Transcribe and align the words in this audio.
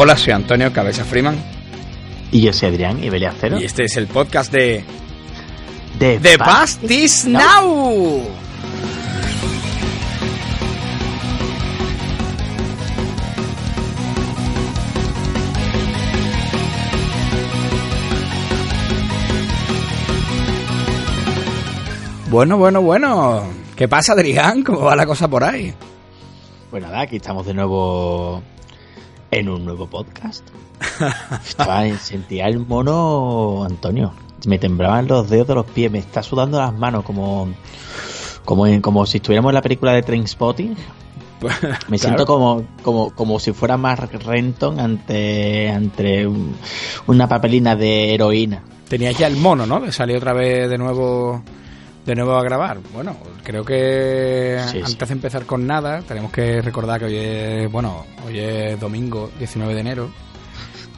Hola, 0.00 0.16
soy 0.16 0.32
Antonio 0.32 0.72
Cabeza 0.72 1.04
Freeman. 1.04 1.36
Y 2.30 2.42
yo 2.42 2.52
soy 2.52 2.68
Adrián 2.68 3.02
y 3.02 3.10
Cero. 3.40 3.58
Y 3.60 3.64
este 3.64 3.82
es 3.82 3.96
el 3.96 4.06
podcast 4.06 4.52
de. 4.52 4.84
The, 5.98 6.20
The 6.20 6.38
Past 6.38 6.84
is 6.84 7.26
Now. 7.26 8.22
Bueno, 22.30 22.58
bueno, 22.58 22.80
bueno. 22.80 23.42
¿Qué 23.74 23.88
pasa, 23.88 24.12
Adrián? 24.12 24.62
¿Cómo 24.62 24.82
va 24.82 24.94
la 24.94 25.04
cosa 25.04 25.26
por 25.26 25.42
ahí? 25.42 25.74
Pues 26.70 26.80
nada, 26.80 27.00
aquí 27.00 27.16
estamos 27.16 27.44
de 27.44 27.54
nuevo 27.54 28.40
en 29.32 29.48
un 29.48 29.64
nuevo 29.64 29.88
podcast. 29.88 30.46
Estaba, 31.44 31.88
sentía 31.98 32.46
el 32.46 32.60
mono, 32.60 33.64
Antonio. 33.64 34.12
Me 34.46 34.58
temblaban 34.58 35.08
los 35.08 35.28
dedos 35.28 35.48
de 35.48 35.54
los 35.54 35.66
pies, 35.66 35.90
me 35.90 35.98
está 35.98 36.22
sudando 36.22 36.58
las 36.58 36.72
manos 36.72 37.04
como 37.04 37.48
como, 38.44 38.64
como 38.80 39.04
si 39.04 39.18
estuviéramos 39.18 39.50
en 39.50 39.56
la 39.56 39.62
película 39.62 39.92
de 39.92 40.02
Trainspotting. 40.02 40.74
Me 41.88 41.98
siento 41.98 42.24
como, 42.24 42.64
como, 42.82 43.10
como 43.10 43.38
si 43.38 43.52
fuera 43.52 43.76
Mark 43.76 44.10
Renton 44.24 44.80
ante, 44.80 45.68
ante 45.68 46.26
una 47.06 47.28
papelina 47.28 47.76
de 47.76 48.14
heroína. 48.14 48.62
Tenías 48.88 49.18
ya 49.18 49.26
el 49.26 49.36
mono, 49.36 49.66
¿no? 49.66 49.80
De 49.80 49.92
salir 49.92 50.16
otra 50.16 50.32
vez 50.32 50.70
de 50.70 50.78
nuevo 50.78 51.42
de 52.06 52.14
nuevo 52.14 52.36
a 52.36 52.42
grabar. 52.42 52.78
Bueno, 52.94 53.14
creo 53.44 53.66
que 53.66 54.58
antes 54.58 55.08
de 55.08 55.12
empezar 55.12 55.44
con 55.44 55.66
nada, 55.66 56.00
tenemos 56.00 56.32
que 56.32 56.62
recordar 56.62 57.00
que 57.00 57.04
hoy 57.04 57.16
es, 57.16 57.70
bueno, 57.70 58.06
hoy 58.26 58.38
es 58.38 58.80
domingo 58.80 59.30
19 59.38 59.74
de 59.74 59.80
enero 59.80 60.10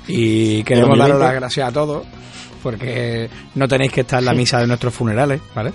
y 0.06 0.62
queremos 0.62 0.96
daros 0.96 1.18
las 1.18 1.34
gracias 1.34 1.68
a 1.68 1.72
todos 1.72 2.06
porque 2.62 3.28
no 3.54 3.68
tenéis 3.68 3.92
que 3.92 4.02
estar 4.02 4.18
en 4.18 4.26
la 4.26 4.34
misa 4.34 4.58
de 4.58 4.66
nuestros 4.66 4.94
funerales, 4.94 5.40
¿vale? 5.54 5.72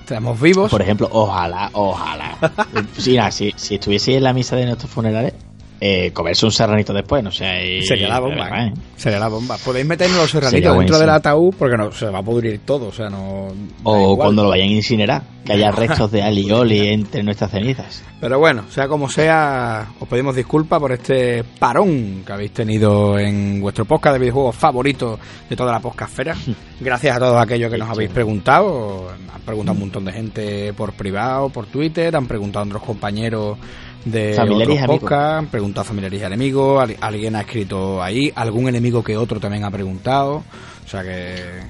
Estamos 0.00 0.40
vivos. 0.40 0.70
Por 0.70 0.82
ejemplo, 0.82 1.08
ojalá, 1.12 1.70
ojalá. 1.72 2.36
si, 2.98 3.16
si, 3.30 3.52
si 3.56 3.74
estuviese 3.76 4.16
en 4.16 4.24
la 4.24 4.32
misa 4.32 4.56
de 4.56 4.66
nuestros 4.66 4.90
funerales, 4.90 5.34
eh, 5.80 6.10
comerse 6.12 6.44
un 6.44 6.52
serranito 6.52 6.92
después, 6.92 7.24
no 7.24 7.30
sé. 7.30 7.80
Sería 7.82 8.08
la 8.08 8.20
bomba, 8.20 8.48
¿eh? 8.66 8.72
Sería 8.96 9.18
la 9.18 9.28
bomba. 9.28 9.56
Podéis 9.64 9.86
meternos 9.86 10.18
los 10.18 10.30
serranitos 10.30 10.76
dentro 10.76 10.98
del 10.98 11.08
ataúd 11.08 11.54
porque 11.58 11.76
no 11.76 11.90
se 11.90 12.06
va 12.06 12.18
a 12.18 12.22
pudrir 12.22 12.60
todo, 12.66 12.88
o 12.88 12.92
sea, 12.92 13.08
no. 13.08 13.48
O 13.84 14.16
cuando 14.16 14.42
lo 14.42 14.50
vayan 14.50 14.68
a 14.68 14.72
incinerar, 14.72 15.22
que 15.42 15.54
haya 15.54 15.70
restos 15.72 16.10
de 16.10 16.22
alioli 16.22 16.88
entre 16.88 17.22
nuestras 17.22 17.50
cenizas. 17.52 18.04
Pero 18.20 18.38
bueno, 18.38 18.64
sea 18.68 18.88
como 18.88 19.08
sea, 19.08 19.88
os 19.98 20.06
pedimos 20.06 20.36
disculpas 20.36 20.78
por 20.78 20.92
este 20.92 21.42
parón 21.58 22.24
que 22.26 22.32
habéis 22.34 22.52
tenido 22.52 23.18
en 23.18 23.62
vuestro 23.62 23.86
podcast 23.86 24.14
de 24.14 24.20
videojuegos 24.20 24.56
favorito 24.56 25.18
de 25.48 25.56
toda 25.56 25.72
la 25.72 25.80
podcastfera. 25.80 26.36
Gracias 26.80 27.16
a 27.16 27.18
todos 27.18 27.40
aquellos 27.40 27.72
que 27.72 27.78
nos 27.78 27.88
habéis 27.88 28.10
preguntado. 28.10 29.08
Han 29.34 29.40
preguntado 29.40 29.72
un 29.72 29.80
montón 29.80 30.04
de 30.04 30.12
gente 30.12 30.72
por 30.74 30.92
privado, 30.92 31.48
por 31.48 31.64
Twitter, 31.66 32.14
han 32.14 32.26
preguntado 32.26 32.64
a 32.64 32.68
otros 32.68 32.82
compañeros 32.82 33.56
de 34.04 34.34
familiares 34.34 34.82
otros 34.82 34.98
podcasts, 34.98 35.38
han 35.38 35.46
preguntado 35.46 35.82
a 35.82 35.84
familiares 35.84 36.20
y 36.20 36.24
enemigos, 36.24 36.90
alguien 37.00 37.36
ha 37.36 37.40
escrito 37.40 38.02
ahí, 38.02 38.32
algún 38.34 38.68
enemigo 38.68 39.02
que 39.02 39.16
otro 39.16 39.40
también 39.40 39.64
ha 39.64 39.70
preguntado. 39.70 40.42
O 40.84 40.88
sea 40.88 41.02
que. 41.02 41.60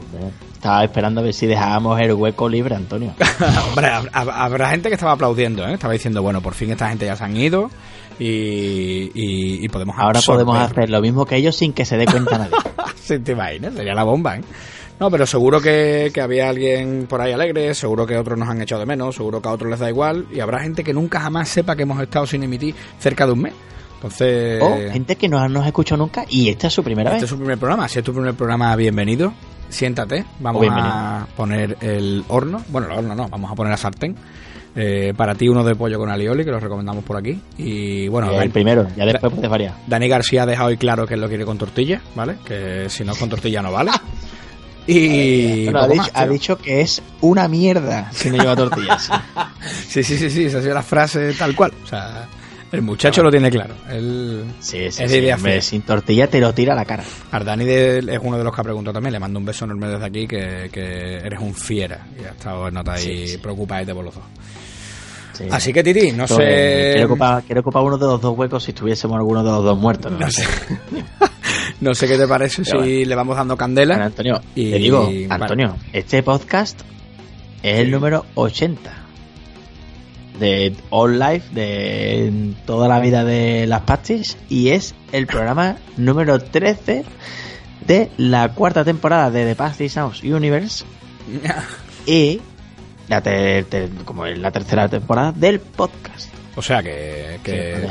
Estaba 0.55 0.85
esperando 0.85 1.21
a 1.21 1.25
ver 1.25 1.35
si 1.35 1.47
dejábamos 1.47 1.99
el 2.01 2.13
hueco 2.13 2.49
libre, 2.49 2.75
Antonio. 2.75 3.15
Hombre, 3.69 3.89
habrá 4.13 4.71
gente 4.71 4.89
que 4.89 4.95
estaba 4.95 5.13
aplaudiendo, 5.13 5.67
¿eh? 5.67 5.75
Estaba 5.75 5.93
diciendo, 5.93 6.23
bueno, 6.23 6.43
por 6.43 6.55
fin 6.55 6.71
esta 6.71 6.89
gente 6.89 7.07
ya 7.07 7.17
se 7.17 7.25
han 7.25 7.37
ido 7.37 7.71
y, 8.19 9.11
y, 9.65 9.69
podemos 9.69 9.97
Ahora 9.99 10.21
podemos 10.21 10.59
hacer 10.59 10.91
lo 10.91 11.01
mismo 11.01 11.25
que 11.25 11.37
ellos 11.37 11.57
sin 11.57 11.73
que 11.73 11.87
se 11.87 11.97
dé 11.97 12.05
cuenta 12.05 12.37
nadie. 12.37 12.57
sí, 13.03 13.19
te 13.19 13.33
imaginas, 13.33 13.75
sería 13.75 13.95
la 13.95 14.05
bomba, 14.05 14.37
¿eh? 14.37 14.43
No, 15.01 15.11
pero 15.11 15.27
seguro 15.27 15.63
que, 15.63 16.13
había 16.23 16.51
alguien 16.51 17.07
por 17.09 17.23
ahí 17.23 17.33
alegre, 17.33 17.75
seguro 17.75 18.07
que 18.07 18.19
otros 18.19 18.39
nos 18.39 18.47
han 18.51 18.61
echado 18.61 18.81
de 18.81 18.87
menos, 18.87 19.17
seguro 19.17 19.41
que 19.41 19.49
a 19.49 19.53
otros 19.53 19.71
les 19.71 19.81
da 19.81 19.89
igual, 19.89 20.27
y 20.31 20.41
habrá 20.41 20.61
gente 20.61 20.85
que 20.85 20.93
nunca 20.93 21.21
jamás 21.21 21.49
sepa 21.49 21.75
que 21.75 21.85
hemos 21.85 21.99
estado 22.03 22.27
sin 22.27 22.43
emitir 22.43 22.75
cerca 22.99 23.25
de 23.25 23.33
un 23.33 23.41
mes. 23.41 23.55
Entonces. 23.95 24.63
O 24.63 24.77
gente 24.93 25.17
que 25.17 25.27
no 25.27 25.49
nos 25.49 25.67
escuchado 25.67 26.03
nunca 26.03 26.27
y 26.29 26.51
este 26.51 26.67
es 26.67 26.75
su 26.75 26.85
primera 26.85 27.11
vez. 27.11 27.17
Este 27.17 27.25
es 27.25 27.31
su 27.31 27.39
primer 27.39 27.57
programa. 27.57 27.89
Si 27.89 27.99
es 27.99 28.05
tu 28.05 28.13
primer 28.13 28.35
programa, 28.35 28.77
bienvenido. 28.77 29.33
Siéntate. 29.71 30.25
Vamos 30.39 30.67
a 30.71 31.27
poner 31.35 31.79
el 31.81 32.23
horno. 32.29 32.63
Bueno, 32.69 32.89
el 32.89 32.99
horno 32.99 33.15
no, 33.15 33.29
vamos 33.29 33.51
a 33.51 33.55
poner 33.55 33.71
la 33.71 33.77
sartén. 33.79 34.15
Eh, 34.77 35.15
para 35.17 35.35
ti 35.35 35.49
uno 35.49 35.65
de 35.65 35.75
pollo 35.77 35.99
con 35.99 36.11
alioli, 36.11 36.45
que 36.45 36.51
lo 36.51 36.61
recomendamos 36.61 37.05
por 37.05 37.17
aquí. 37.17 37.41
Y 37.57 38.07
bueno, 38.09 38.39
el 38.39 38.51
primero, 38.51 38.87
ya 38.97 39.07
después 39.07 39.33
puedes 39.33 39.51
variar. 39.51 39.75
Dani 39.87 40.09
García 40.09 40.43
ha 40.43 40.47
dejado 40.47 40.69
hoy 40.69 40.77
claro 40.77 41.07
que 41.07 41.15
él 41.15 41.21
lo 41.21 41.29
quiere 41.29 41.47
con 41.47 41.57
tortilla, 41.57 42.03
¿vale? 42.15 42.37
Que 42.45 42.89
si 42.89 43.03
no 43.03 43.15
con 43.15 43.31
tortilla 43.31 43.63
no 43.63 43.73
vale. 43.73 43.93
Y 44.87 45.69
ha, 46.15 46.27
dicho, 46.27 46.57
que 46.59 46.81
es 46.81 47.03
una 47.21 47.49
mierda 47.49 48.11
si 48.13 48.31
no 48.31 48.39
lleva 48.39 48.57
tortillas. 48.57 49.11
sí, 49.89 50.03
sí, 50.03 50.17
sí, 50.17 50.31
sí, 50.31 50.45
esa 50.47 50.59
ha 50.59 50.63
sido 50.63 50.75
la 50.75 50.83
frase 50.83 51.33
tal 51.35 51.55
cual. 51.55 51.73
O 51.85 51.87
sea, 51.87 52.27
el 52.73 52.83
muchacho 52.83 53.23
lo 53.23 53.31
tiene 53.31 53.51
claro. 53.51 53.75
Él 53.89 54.45
sí, 54.61 54.91
sí, 54.91 55.05
es 55.05 55.65
sin 55.65 55.83
tortilla 55.83 56.29
te 56.29 56.41
lo 56.41 56.53
tira 56.55 56.73
a 56.73 56.77
la 56.77 56.85
cara. 56.85 57.05
Ardani 57.31 57.65
es 57.69 58.21
uno 58.23 58.39
de 58.39 58.45
los 58.45 58.55
que 58.55 58.61
ha 58.61 58.65
preguntado 58.65 58.95
también. 58.95 59.13
Le 59.13 59.19
mando 59.19 59.39
un 59.39 59.45
beso 59.45 59.65
enorme 59.65 59.89
desde 59.89 60.07
aquí, 60.07 60.27
que, 60.27 60.71
que 60.73 61.17
eres 61.17 61.41
un 61.41 61.55
fiera. 61.55 62.07
Y 62.21 62.25
ha 62.25 62.31
estado 62.31 62.69
en 62.69 62.75
nota 62.75 62.93
ahí 62.93 63.37
preocupadete 63.39 63.95
por 63.95 64.05
los 64.05 64.15
dos. 64.15 64.25
Así 65.51 65.73
que 65.73 65.83
Titi, 65.83 66.13
no 66.13 66.29
sé. 66.29 66.93
Quiero 66.93 67.07
ocupar, 67.07 67.43
quiero 67.45 67.61
ocupar, 67.63 67.83
uno 67.83 67.97
de 67.97 68.07
los 68.07 68.21
dos 68.21 68.37
huecos 68.37 68.63
si 68.63 68.73
estuviésemos 68.73 69.17
alguno 69.17 69.43
de 69.43 69.51
los 69.51 69.65
dos 69.65 69.79
muertos. 69.79 70.13
No, 70.13 70.31
sé. 70.31 70.45
no 71.81 71.95
sé 71.95 72.07
qué 72.07 72.17
te 72.17 72.29
parece 72.29 72.65
si 72.65 73.05
le 73.05 73.15
vamos 73.15 73.37
dando 73.37 73.57
candela. 73.57 73.97
Antonio, 73.97 74.41
y, 74.55 74.71
te 74.71 74.79
digo, 74.79 75.11
Antonio, 75.29 75.77
este 75.93 76.23
podcast 76.23 76.81
es 77.63 77.79
el 77.81 77.91
número 77.91 78.27
80 78.35 78.93
de 80.39 80.75
All 80.91 81.19
Life, 81.19 81.55
de 81.55 82.55
toda 82.67 82.89
la 82.89 83.01
vida 83.01 83.25
de 83.25 83.67
las 83.67 83.83
pastis, 83.83 84.37
y 84.49 84.69
es 84.69 84.95
el 85.13 85.27
programa 85.27 85.77
número 85.97 86.39
13 86.39 87.05
de 87.87 88.11
la 88.17 88.53
cuarta 88.55 88.85
temporada 88.85 89.31
de 89.31 89.45
The 89.45 89.55
Pastis 89.57 89.95
House 89.95 90.23
Universe. 90.23 90.85
y 92.07 92.41
la 93.09 93.23
como 94.05 94.27
es 94.27 94.39
la 94.39 94.51
tercera 94.51 94.89
temporada 94.89 95.33
del 95.33 95.61
podcast. 95.61 96.40
O 96.61 96.63
sea 96.63 96.83
que... 96.83 97.41
que 97.43 97.89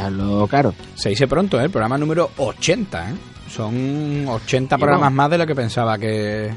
claro. 0.48 0.76
Se 0.94 1.10
dice 1.10 1.28
pronto, 1.28 1.60
¿eh? 1.60 1.64
el 1.64 1.72
programa 1.72 1.98
número 1.98 2.30
80. 2.38 3.10
¿eh? 3.10 3.14
Son 3.50 4.28
80 4.28 4.78
programas 4.78 5.12
más 5.12 5.32
de 5.32 5.40
lo 5.40 5.48
que 5.48 5.56
pensaba 5.56 5.98
que, 5.98 6.52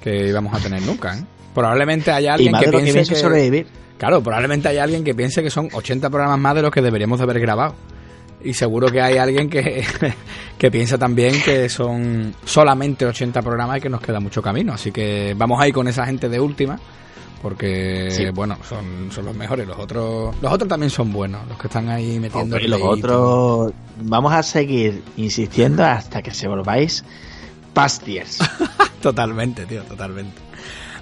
que 0.00 0.28
íbamos 0.28 0.54
a 0.54 0.60
tener 0.60 0.80
nunca. 0.82 1.18
¿eh? 1.18 1.24
Probablemente 1.52 2.12
haya 2.12 2.34
alguien 2.34 2.54
que 2.60 2.70
piense 2.70 3.12
que... 3.12 3.16
sobrevivir 3.16 3.66
Claro, 3.98 4.22
probablemente 4.22 4.68
hay 4.68 4.78
alguien 4.78 5.02
que 5.02 5.16
piense 5.16 5.42
que 5.42 5.50
son 5.50 5.68
80 5.72 6.08
programas 6.10 6.38
más 6.38 6.54
de 6.54 6.62
los 6.62 6.70
que 6.70 6.80
deberíamos 6.80 7.18
de 7.18 7.24
haber 7.24 7.40
grabado. 7.40 7.74
Y 8.44 8.54
seguro 8.54 8.86
que 8.86 9.02
hay 9.02 9.16
alguien 9.18 9.50
que, 9.50 9.84
que 10.58 10.70
piensa 10.70 10.96
también 10.96 11.42
que 11.42 11.68
son 11.68 12.36
solamente 12.44 13.04
80 13.04 13.42
programas 13.42 13.78
y 13.78 13.80
que 13.80 13.88
nos 13.88 14.00
queda 14.00 14.20
mucho 14.20 14.40
camino. 14.40 14.74
Así 14.74 14.92
que 14.92 15.34
vamos 15.36 15.60
ahí 15.60 15.72
con 15.72 15.88
esa 15.88 16.06
gente 16.06 16.28
de 16.28 16.38
última. 16.38 16.78
Porque, 17.42 18.30
bueno, 18.34 18.56
son, 18.68 19.10
son 19.12 19.24
los 19.24 19.34
mejores. 19.34 19.66
Los 19.66 19.78
otros 19.78 20.34
los 20.42 20.52
otros 20.52 20.68
también 20.68 20.90
son 20.90 21.12
buenos. 21.12 21.46
Los 21.48 21.58
que 21.58 21.68
están 21.68 21.88
ahí 21.88 22.18
metiendo... 22.18 22.58
y 22.58 22.66
los 22.66 22.82
otros... 22.82 23.72
Vamos 24.00 24.32
a 24.32 24.42
seguir 24.42 25.02
insistiendo 25.16 25.84
hasta 25.84 26.22
que 26.22 26.32
se 26.32 26.48
volváis 26.48 27.04
pastiers. 27.74 28.38
totalmente, 29.02 29.66
tío, 29.66 29.82
totalmente. 29.84 30.47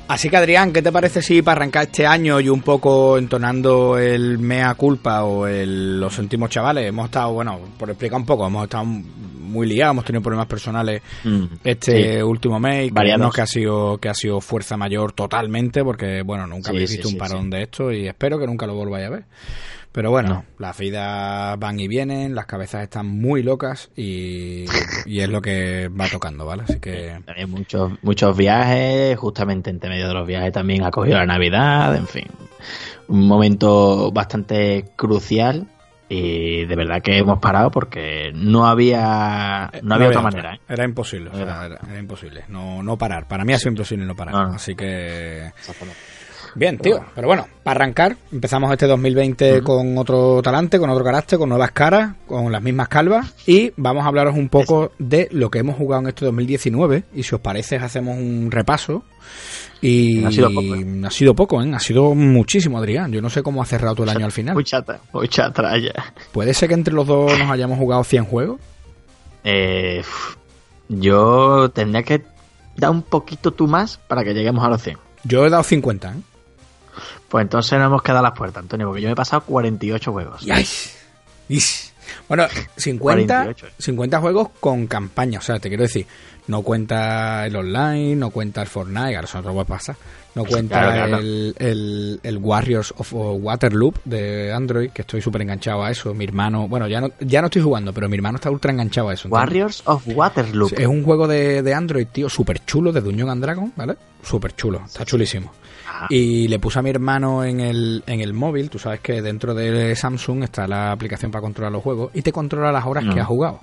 Así 0.09 0.31
que 0.31 0.37
Adrián, 0.37 0.73
¿qué 0.73 0.83
te 0.83 0.93
parece 0.93 1.21
si 1.21 1.43
para 1.43 1.59
arrancar 1.59 1.85
este 1.85 2.07
año 2.07 2.39
y 2.39 2.49
un 2.49 2.63
poco 2.63 3.19
entonando 3.19 3.99
el 3.99 4.39
mea 4.39 4.75
culpa 4.75 5.25
o 5.25 5.49
el 5.49 5.99
lo 5.99 6.09
sentimos 6.11 6.49
chavales? 6.49 6.87
Hemos 6.87 7.07
estado, 7.07 7.33
bueno, 7.33 7.61
por 7.77 7.91
explicar 7.91 8.21
un 8.21 8.27
poco, 8.27 8.47
hemos 8.47 8.65
estado 8.65 8.85
muy 8.85 9.67
liados, 9.67 9.95
hemos 9.95 10.05
tenido 10.05 10.23
problemas 10.23 10.47
personales 10.47 11.03
mm, 11.25 11.45
este 11.65 12.23
último 12.23 12.61
mes 12.61 12.87
y 12.87 12.91
creemos 12.91 13.35
que 13.35 13.41
ha 13.41 13.47
sido 13.47 13.99
que 13.99 14.09
ha 14.09 14.15
sido 14.15 14.41
fuerza 14.41 14.77
mayor 14.77 15.13
totalmente 15.13 15.83
porque 15.83 16.23
bueno, 16.23 16.47
nunca 16.47 16.71
habéis 16.71 16.91
visto 16.91 17.09
un 17.09 17.17
parón 17.17 17.51
de 17.51 17.63
esto 17.63 17.91
y 17.91 18.07
espero 18.07 18.39
que 18.39 18.47
nunca 18.47 18.67
lo 18.67 18.75
volváis 18.75 19.07
a 19.07 19.11
ver. 19.11 19.25
Pero 19.97 20.11
bueno, 20.11 20.45
las 20.59 20.77
vidas 20.77 21.59
van 21.59 21.81
y 21.81 21.89
vienen, 21.89 22.35
las 22.35 22.45
cabezas 22.45 22.83
están 22.83 23.07
muy 23.07 23.43
locas 23.43 23.91
y, 23.97 24.67
es 25.07 25.29
lo 25.31 25.41
que 25.41 25.89
va 25.89 26.07
tocando, 26.07 26.45
¿vale? 26.45 26.65
Así 26.65 26.79
que... 26.81 27.19
Hay 27.35 27.47
muchos, 27.47 27.93
muchos 28.03 28.37
viajes, 28.37 29.17
justamente 29.17 29.71
entre 29.71 29.89
medio 29.89 30.09
de 30.09 30.13
los 30.13 30.27
viajes 30.27 30.53
también 30.53 30.85
ha 30.85 30.91
cogido 30.91 31.17
la 31.17 31.25
Navidad, 31.25 31.97
en 31.97 32.07
fin. 32.07 32.27
un 33.09 33.27
momento 33.27 34.13
bastante 34.13 34.85
crucial 34.97 35.67
y 36.11 36.67
de 36.67 36.77
verdad 36.77 37.01
que 37.01 37.17
hemos 37.17 37.39
parado 37.39 37.71
porque 37.71 38.33
no 38.35 38.67
había 38.67 39.71
no 39.83 39.95
había 39.95 40.09
otra 40.09 40.21
manera. 40.21 40.57
¿eh? 40.57 40.61
Era 40.69 40.85
imposible, 40.85 41.31
o 41.31 41.35
sea, 41.35 41.43
Era. 41.65 41.79
era, 41.89 41.99
imposible. 41.99 42.45
No, 42.49 42.83
no 42.83 42.99
parar. 42.99 43.27
Para 43.27 43.47
mí 43.47 43.55
ha 43.55 43.59
sido 43.59 43.71
imposible 43.71 44.05
no 44.05 44.15
parar. 44.15 44.35
No, 44.35 44.49
no. 44.49 44.55
Así 44.57 44.75
que. 44.75 45.53
Bien, 46.57 46.79
tío. 46.79 47.05
Pero 47.15 47.29
bueno, 47.29 47.47
para 47.63 47.83
arrancar, 47.83 48.17
empezamos 48.33 48.73
este 48.73 48.87
2020 48.87 49.61
con 49.63 49.99
otro 49.99 50.41
talante, 50.43 50.79
con 50.79 50.89
otro 50.89 51.05
carácter, 51.05 51.39
con 51.39 51.51
nuevas 51.51 51.71
caras, 51.73 52.15
con 52.27 52.51
las 52.51 52.63
mismas 52.63 52.89
calvas. 52.89 53.35
Y 53.47 53.73
vamos 53.77 54.05
a 54.05 54.09
hablaros 54.09 54.35
un 54.35 54.49
poco 54.49 54.91
de 54.99 55.29
lo 55.33 55.51
que 55.51 55.59
hemos 55.59 55.77
jugado 55.77 56.03
en 56.03 56.09
este 56.09 56.25
2019. 56.25 57.05
Y 57.15 57.23
si 57.25 57.35
os 57.35 57.43
parece, 57.43 57.77
hacemos 57.77 58.17
un 58.17 58.51
repaso. 58.51 59.05
Y 59.83 60.25
Ha 60.25 60.33
sido 60.33 60.49
poco, 60.49 60.75
¿eh? 60.75 61.03
ha 61.05 61.11
sido 61.11 61.35
poco, 61.35 61.63
¿eh? 61.63 61.71
Ha 61.75 61.79
sido 61.79 62.15
muchísimo, 62.15 62.79
Adrián. 62.79 63.13
Yo 63.13 63.21
no 63.21 63.29
sé 63.29 63.43
cómo 63.43 63.63
ha 63.63 63.67
cerrado 63.67 63.95
todo 63.95 64.05
el 64.05 64.17
año 64.17 64.25
al 64.25 64.33
final. 64.33 64.55
Mucha, 64.55 64.83
mucha 65.13 65.53
tralla. 65.53 65.93
¿Puede 66.33 66.55
ser 66.55 66.69
que 66.69 66.75
entre 66.75 66.95
los 66.95 67.07
dos 67.07 67.39
nos 67.39 67.51
hayamos 67.51 67.79
jugado 67.79 68.03
100 68.03 68.25
juegos? 68.25 68.61
Eh, 69.45 70.03
yo 70.89 71.71
tendría 71.71 72.03
que 72.03 72.23
dar 72.77 72.91
un 72.91 73.03
poquito 73.03 73.53
tú 73.53 73.67
más 73.67 73.99
para 73.99 74.25
que 74.25 74.33
lleguemos 74.33 74.65
a 74.65 74.71
los 74.71 74.83
100. 74.83 74.97
Yo 75.25 75.45
he 75.45 75.51
dado 75.51 75.63
50, 75.63 76.13
¿eh? 76.13 76.15
Pues 77.37 77.45
entonces 77.45 77.79
nos 77.79 77.89
hemos 77.89 78.03
quedado 78.03 78.21
a 78.21 78.31
las 78.31 78.33
puertas, 78.33 78.63
Antonio, 78.63 78.87
porque 78.87 79.03
yo 79.03 79.09
me 79.09 79.13
he 79.13 79.15
pasado 79.15 79.43
48 79.43 80.11
juegos. 80.11 80.41
Yais. 80.41 80.97
Is. 81.51 81.93
Bueno, 82.29 82.47
50, 82.79 83.27
48. 83.43 83.75
50 83.79 84.21
juegos 84.23 84.49
con 84.59 84.87
campaña, 84.87 85.41
o 85.41 85.43
sea, 85.43 85.59
te 85.59 85.69
quiero 85.69 85.83
decir, 85.83 86.07
no 86.47 86.63
cuenta 86.63 87.45
el 87.45 87.55
online, 87.55 88.17
no 88.17 88.31
cuenta 88.31 88.63
el 88.63 88.69
Fortnite, 88.69 89.17
ahora 89.17 89.53
puede 89.53 89.65
pasar, 89.67 89.97
no 90.35 90.47
cuenta 90.47 90.81
Claro, 90.81 91.09
claro. 91.09 91.19
El, 91.19 91.55
el, 91.59 92.21
el 92.23 92.39
Warriors 92.39 92.95
of 92.97 93.13
Waterloop 93.13 93.97
de 94.07 94.51
Android, 94.51 94.89
que 94.93 95.03
estoy 95.03 95.21
súper 95.21 95.43
enganchado 95.43 95.85
a 95.85 95.91
eso, 95.91 96.15
mi 96.15 96.25
hermano, 96.25 96.69
bueno, 96.69 96.89
ya 96.89 97.03
no, 97.03 97.11
ya 97.21 97.43
no 97.43 97.49
estoy 97.49 97.61
jugando, 97.61 97.93
pero 97.93 98.09
mi 98.09 98.17
hermano 98.17 98.37
está 98.37 98.51
ultra 98.51 98.73
enganchado 98.73 99.11
a 99.11 99.13
eso. 99.13 99.29
¿entiendes? 99.29 99.47
Warriors 99.47 99.83
of 99.85 100.05
Waterloo. 100.07 100.71
Es 100.75 100.87
un 100.87 101.05
juego 101.05 101.29
de, 101.29 101.63
de 101.63 101.75
Android, 101.75 102.07
tío, 102.11 102.31
súper 102.31 102.65
chulo, 102.65 102.93
de 102.93 103.03
Dungeon 103.03 103.29
and 103.29 103.43
Dragon, 103.43 103.73
¿vale? 103.77 103.95
Súper 104.23 104.57
chulo, 104.57 104.81
está 104.87 105.05
chulísimo. 105.05 105.53
Y 106.11 106.49
le 106.49 106.59
puse 106.59 106.79
a 106.79 106.83
mi 106.83 106.91
hermano 106.91 107.45
en 107.45 107.61
el, 107.61 108.03
en 108.07 108.21
el 108.21 108.33
móvil, 108.33 108.71
tú 108.71 108.79
sabes 108.79 109.01
que 109.01 109.23
dentro 109.23 109.55
de 109.55 109.95
Samsung 109.97 110.43
está 110.45 110.67
la 110.67 110.93
aplicación 110.93 111.31
para 111.31 111.43
controlar 111.43 111.73
los 111.73 111.83
juegos 111.83 112.11
y 112.15 112.23
te 112.23 112.33
controla 112.33 112.71
las 112.73 112.87
horas 112.87 113.05
que 113.13 113.21
has 113.21 113.27
jugado. 113.27 113.61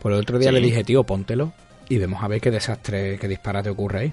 Pues 0.00 0.14
el 0.14 0.20
otro 0.20 0.38
día 0.38 0.50
Sí. 0.50 0.54
le 0.54 0.60
dije, 0.60 0.84
tío, 0.84 1.04
póntelo 1.04 1.52
y 1.88 1.98
vemos 1.98 2.22
a 2.22 2.28
ver 2.28 2.40
qué 2.40 2.50
desastre, 2.50 3.18
qué 3.18 3.28
disparate 3.28 3.70
ocurre 3.70 3.98
ahí. 4.00 4.12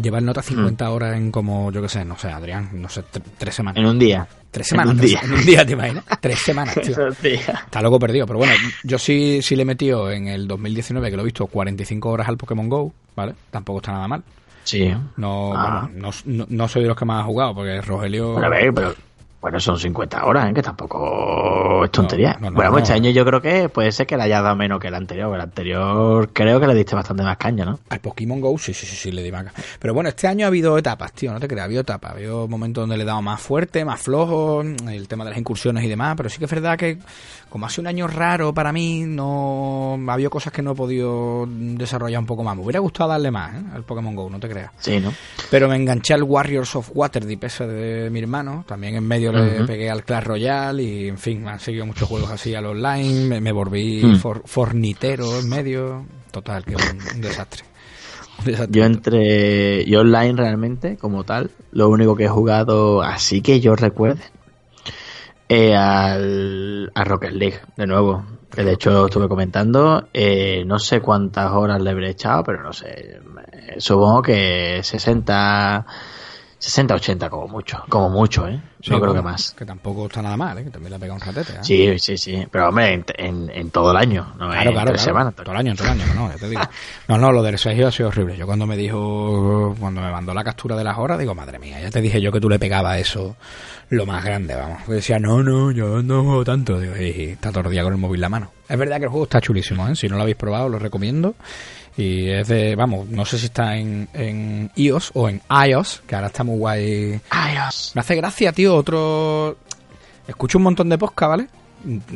Lleva 0.00 0.18
el 0.18 0.24
nota 0.24 0.40
50 0.40 0.88
horas 0.90 1.16
en 1.18 1.30
como, 1.30 1.70
yo 1.70 1.82
qué 1.82 1.88
sé, 1.90 2.02
no 2.02 2.16
sé, 2.16 2.28
Adrián, 2.28 2.70
no 2.72 2.88
sé, 2.88 3.02
tre- 3.02 3.22
tres 3.36 3.54
semanas. 3.54 3.78
en 3.82 3.86
un 3.86 3.98
día. 3.98 4.26
tres 4.50 4.66
en 4.68 4.70
semanas, 4.70 4.94
un 4.94 4.98
tres- 5.00 5.10
día. 5.10 5.20
en 5.22 5.32
un 5.34 5.44
día, 5.44 5.66
¿te 5.66 5.72
imaginas? 5.74 6.04
Tres 6.18 6.38
semanas, 6.40 6.74
tío. 6.82 7.08
Está 7.32 7.82
loco 7.82 7.98
perdido, 7.98 8.24
pero 8.26 8.38
bueno, 8.38 8.54
yo 8.84 8.98
sí, 8.98 9.40
sí 9.42 9.54
le 9.54 9.62
he 9.62 9.66
metido 9.66 10.10
en 10.10 10.28
el 10.28 10.48
2019, 10.48 11.10
que 11.10 11.16
lo 11.16 11.22
he 11.22 11.24
visto, 11.26 11.46
45 11.46 12.08
horas 12.08 12.26
al 12.26 12.38
Pokémon 12.38 12.70
GO, 12.70 12.90
¿vale? 13.14 13.34
Tampoco 13.50 13.80
está 13.80 13.92
nada 13.92 14.08
mal. 14.08 14.22
Sí. 14.64 14.92
No, 15.16 15.52
Ah. 15.54 15.88
no, 15.92 16.10
no, 16.26 16.46
no 16.48 16.68
soy 16.68 16.82
de 16.82 16.88
los 16.88 16.96
que 16.96 17.04
más 17.04 17.22
ha 17.22 17.24
jugado, 17.24 17.54
porque 17.54 17.80
Rogelio... 17.80 18.32
Bueno, 18.32 18.46
a 18.46 18.50
ver, 18.50 18.72
pero 18.72 18.94
bueno, 19.40 19.58
son 19.58 19.76
50 19.76 20.24
horas, 20.24 20.50
¿eh? 20.50 20.54
que 20.54 20.62
tampoco 20.62 21.84
es 21.84 21.90
tontería. 21.90 22.34
No, 22.34 22.42
no, 22.42 22.50
no, 22.50 22.56
bueno, 22.56 22.70
pues 22.70 22.82
este 22.84 22.94
año 22.94 23.10
yo 23.10 23.24
creo 23.24 23.40
que 23.42 23.68
puede 23.68 23.90
ser 23.90 24.06
que 24.06 24.16
le 24.16 24.22
haya 24.22 24.40
dado 24.40 24.54
menos 24.54 24.78
que 24.78 24.86
el 24.86 24.94
anterior. 24.94 25.34
El 25.34 25.40
anterior 25.40 26.30
creo 26.32 26.60
que 26.60 26.66
le 26.68 26.74
diste 26.76 26.94
bastante 26.94 27.24
más 27.24 27.36
caña, 27.38 27.64
¿no? 27.64 27.80
Al 27.90 27.98
Pokémon 27.98 28.40
Go, 28.40 28.56
sí, 28.56 28.72
sí, 28.72 28.86
sí, 28.86 28.94
sí, 28.94 29.10
le 29.10 29.20
di 29.20 29.32
vaca. 29.32 29.52
Pero 29.80 29.94
bueno, 29.94 30.10
este 30.10 30.28
año 30.28 30.44
ha 30.44 30.48
habido 30.48 30.78
etapas, 30.78 31.12
tío, 31.12 31.32
no 31.32 31.40
te 31.40 31.48
creas, 31.48 31.62
ha 31.62 31.64
habido 31.64 31.80
etapas. 31.80 32.12
Ha 32.12 32.14
habido 32.14 32.46
momentos 32.46 32.82
donde 32.82 32.96
le 32.96 33.02
he 33.02 33.06
dado 33.06 33.20
más 33.20 33.40
fuerte, 33.40 33.84
más 33.84 34.00
flojo, 34.00 34.62
el 34.62 35.08
tema 35.08 35.24
de 35.24 35.30
las 35.30 35.38
incursiones 35.40 35.82
y 35.82 35.88
demás. 35.88 36.14
Pero 36.16 36.28
sí 36.28 36.38
que 36.38 36.44
es 36.44 36.50
verdad 36.52 36.78
que, 36.78 36.98
como 37.52 37.66
ha 37.66 37.68
sido 37.68 37.82
un 37.82 37.86
año 37.88 38.06
raro 38.08 38.54
para 38.54 38.72
mí, 38.72 39.04
no 39.06 39.98
ha 40.08 40.14
habido 40.14 40.30
cosas 40.30 40.52
que 40.54 40.62
no 40.62 40.72
he 40.72 40.74
podido 40.74 41.46
desarrollar 41.46 42.18
un 42.18 42.24
poco 42.26 42.42
más. 42.42 42.56
Me 42.56 42.62
hubiera 42.62 42.80
gustado 42.80 43.10
darle 43.10 43.30
más 43.30 43.54
¿eh? 43.54 43.62
al 43.74 43.84
Pokémon 43.84 44.14
Go, 44.16 44.30
no 44.30 44.40
te 44.40 44.48
creas. 44.48 44.70
Sí, 44.78 44.98
¿no? 45.00 45.12
Pero 45.50 45.68
me 45.68 45.76
enganché 45.76 46.14
al 46.14 46.22
Warriors 46.22 46.74
of 46.76 46.90
Waterdeep 46.94 47.44
ese 47.44 47.66
de 47.66 48.08
mi 48.08 48.20
hermano. 48.20 48.64
También 48.66 48.94
en 48.96 49.06
medio 49.06 49.32
le 49.32 49.64
pegué 49.66 49.90
al 49.90 50.02
Clash 50.04 50.24
Royale 50.24 50.82
y, 50.82 51.08
en 51.08 51.18
fin, 51.18 51.42
me 51.44 51.50
han 51.50 51.60
seguido 51.60 51.84
muchos 51.84 52.08
juegos 52.08 52.30
así 52.30 52.54
al 52.54 52.64
online. 52.64 53.26
Me, 53.26 53.40
me 53.42 53.52
volví 53.52 54.02
Mm. 54.02 54.16
for- 54.16 54.42
fornitero 54.46 55.38
en 55.38 55.48
medio. 55.50 56.04
Total, 56.30 56.64
que 56.64 56.74
un. 56.74 56.82
Un 57.14 57.20
desastre. 57.20 57.64
Yo 58.70 58.84
entre. 58.84 59.84
Yo 59.84 60.00
online 60.00 60.32
realmente, 60.34 60.96
como 60.96 61.24
tal, 61.24 61.50
lo 61.70 61.88
único 61.90 62.16
que 62.16 62.24
he 62.24 62.28
jugado 62.28 63.02
así 63.02 63.42
que 63.42 63.60
yo 63.60 63.76
recuerde. 63.76 64.22
Eh, 65.54 65.76
al, 65.76 66.90
a 66.94 67.04
Rocket 67.04 67.32
League, 67.32 67.60
de 67.76 67.86
nuevo. 67.86 68.24
Que 68.50 68.64
de 68.64 68.72
hecho 68.72 69.06
estuve 69.06 69.28
comentando. 69.28 70.08
eh, 70.12 70.62
no 70.66 70.78
sé 70.78 71.00
cuántas 71.00 71.50
horas 71.52 71.80
le 71.80 71.90
habré 71.90 72.10
echado, 72.10 72.42
pero 72.44 72.62
no 72.62 72.72
sé. 72.72 73.18
eh, 73.52 73.74
Supongo 73.78 74.22
que 74.22 74.80
60. 74.82 75.86
60, 76.58 76.94
80 76.94 77.28
como 77.28 77.48
mucho. 77.48 77.82
Como 77.88 78.08
mucho, 78.08 78.46
¿eh? 78.46 78.62
Sí, 78.80 78.92
no 78.92 79.00
creo 79.00 79.12
que 79.12 79.20
más. 79.20 79.50
Que 79.52 79.66
tampoco 79.66 80.06
está 80.06 80.22
nada 80.22 80.36
mal, 80.36 80.56
¿eh? 80.58 80.62
que 80.64 80.70
también 80.70 80.90
le 80.90 80.96
ha 80.96 80.98
pegado 81.00 81.16
un 81.16 81.20
ratete. 81.26 81.54
¿eh? 81.54 81.58
Sí, 81.62 81.98
sí, 81.98 82.16
sí. 82.16 82.46
Pero 82.52 82.68
hombre, 82.68 82.92
en, 82.94 83.04
en, 83.18 83.50
en 83.50 83.70
todo 83.72 83.90
el 83.90 83.96
año. 83.96 84.28
No 84.38 84.48
Claro, 84.48 84.68
en 84.70 84.72
claro, 84.74 84.90
tres 84.92 85.02
claro. 85.02 85.18
semanas. 85.18 85.34
Todo 85.34 85.50
el 85.50 85.56
año, 85.56 85.74
todo 85.74 85.88
el 85.88 86.00
año, 86.00 86.14
no, 86.14 86.28
ya 86.30 86.36
te 86.36 86.48
digo. 86.48 86.60
No, 87.08 87.18
no, 87.18 87.32
lo 87.32 87.42
del 87.42 87.58
Sergio 87.58 87.88
ha 87.88 87.90
sido 87.90 88.10
horrible. 88.10 88.36
Yo 88.36 88.46
cuando 88.46 88.64
me 88.68 88.76
dijo, 88.76 89.74
cuando 89.80 90.02
me 90.02 90.12
mandó 90.12 90.32
la 90.34 90.44
captura 90.44 90.76
de 90.76 90.84
las 90.84 90.96
horas, 90.98 91.18
digo, 91.18 91.34
madre 91.34 91.58
mía, 91.58 91.80
ya 91.80 91.90
te 91.90 92.00
dije 92.00 92.20
yo 92.20 92.30
que 92.30 92.38
tú 92.40 92.48
le 92.48 92.60
pegabas 92.60 92.96
eso 92.98 93.34
lo 93.92 94.06
más 94.06 94.24
grande, 94.24 94.54
vamos. 94.54 94.86
Decía, 94.88 95.18
no, 95.18 95.42
no, 95.42 95.70
yo 95.70 96.02
no 96.02 96.22
juego 96.24 96.44
tanto. 96.44 96.80
Digo, 96.80 96.96
y 96.96 97.30
está 97.30 97.50
todo 97.50 97.64
el 97.64 97.70
día 97.70 97.82
con 97.82 97.92
el 97.92 97.98
móvil 97.98 98.18
en 98.18 98.22
la 98.22 98.28
mano. 98.28 98.50
Es 98.68 98.78
verdad 98.78 98.96
que 98.96 99.04
el 99.04 99.10
juego 99.10 99.24
está 99.24 99.40
chulísimo, 99.40 99.86
¿eh? 99.88 99.94
Si 99.94 100.08
no 100.08 100.16
lo 100.16 100.22
habéis 100.22 100.36
probado, 100.36 100.68
lo 100.68 100.78
recomiendo. 100.78 101.34
Y 101.96 102.30
es 102.30 102.48
de, 102.48 102.74
vamos, 102.74 103.08
no 103.08 103.24
sé 103.26 103.38
si 103.38 103.46
está 103.46 103.76
en, 103.76 104.08
en 104.14 104.70
iOS 104.76 105.10
o 105.14 105.28
en 105.28 105.42
iOS, 105.68 106.02
que 106.06 106.14
ahora 106.14 106.28
está 106.28 106.42
muy 106.42 106.56
guay. 106.56 107.20
Adiós. 107.28 107.92
Me 107.94 108.00
hace 108.00 108.16
gracia, 108.16 108.52
tío, 108.52 108.74
otro... 108.74 109.58
Escucho 110.26 110.56
un 110.56 110.64
montón 110.64 110.88
de 110.88 110.96
podcast, 110.96 111.28
¿vale? 111.28 111.48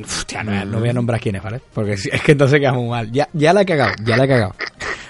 Hostia, 0.03 0.43
no, 0.45 0.65
no 0.65 0.79
voy 0.79 0.89
a 0.89 0.93
nombrar 0.95 1.21
quiénes, 1.21 1.43
¿vale? 1.43 1.61
Porque 1.75 1.93
es 1.93 2.23
que 2.25 2.33
entonces 2.33 2.59
queda 2.59 2.73
muy 2.73 2.89
mal. 2.89 3.11
Ya, 3.11 3.29
ya 3.33 3.53
la 3.53 3.63
he 3.63 3.67
cagado, 3.67 3.93
ya 4.03 4.17
la 4.17 4.25
he 4.25 4.29
cagado. 4.29 4.55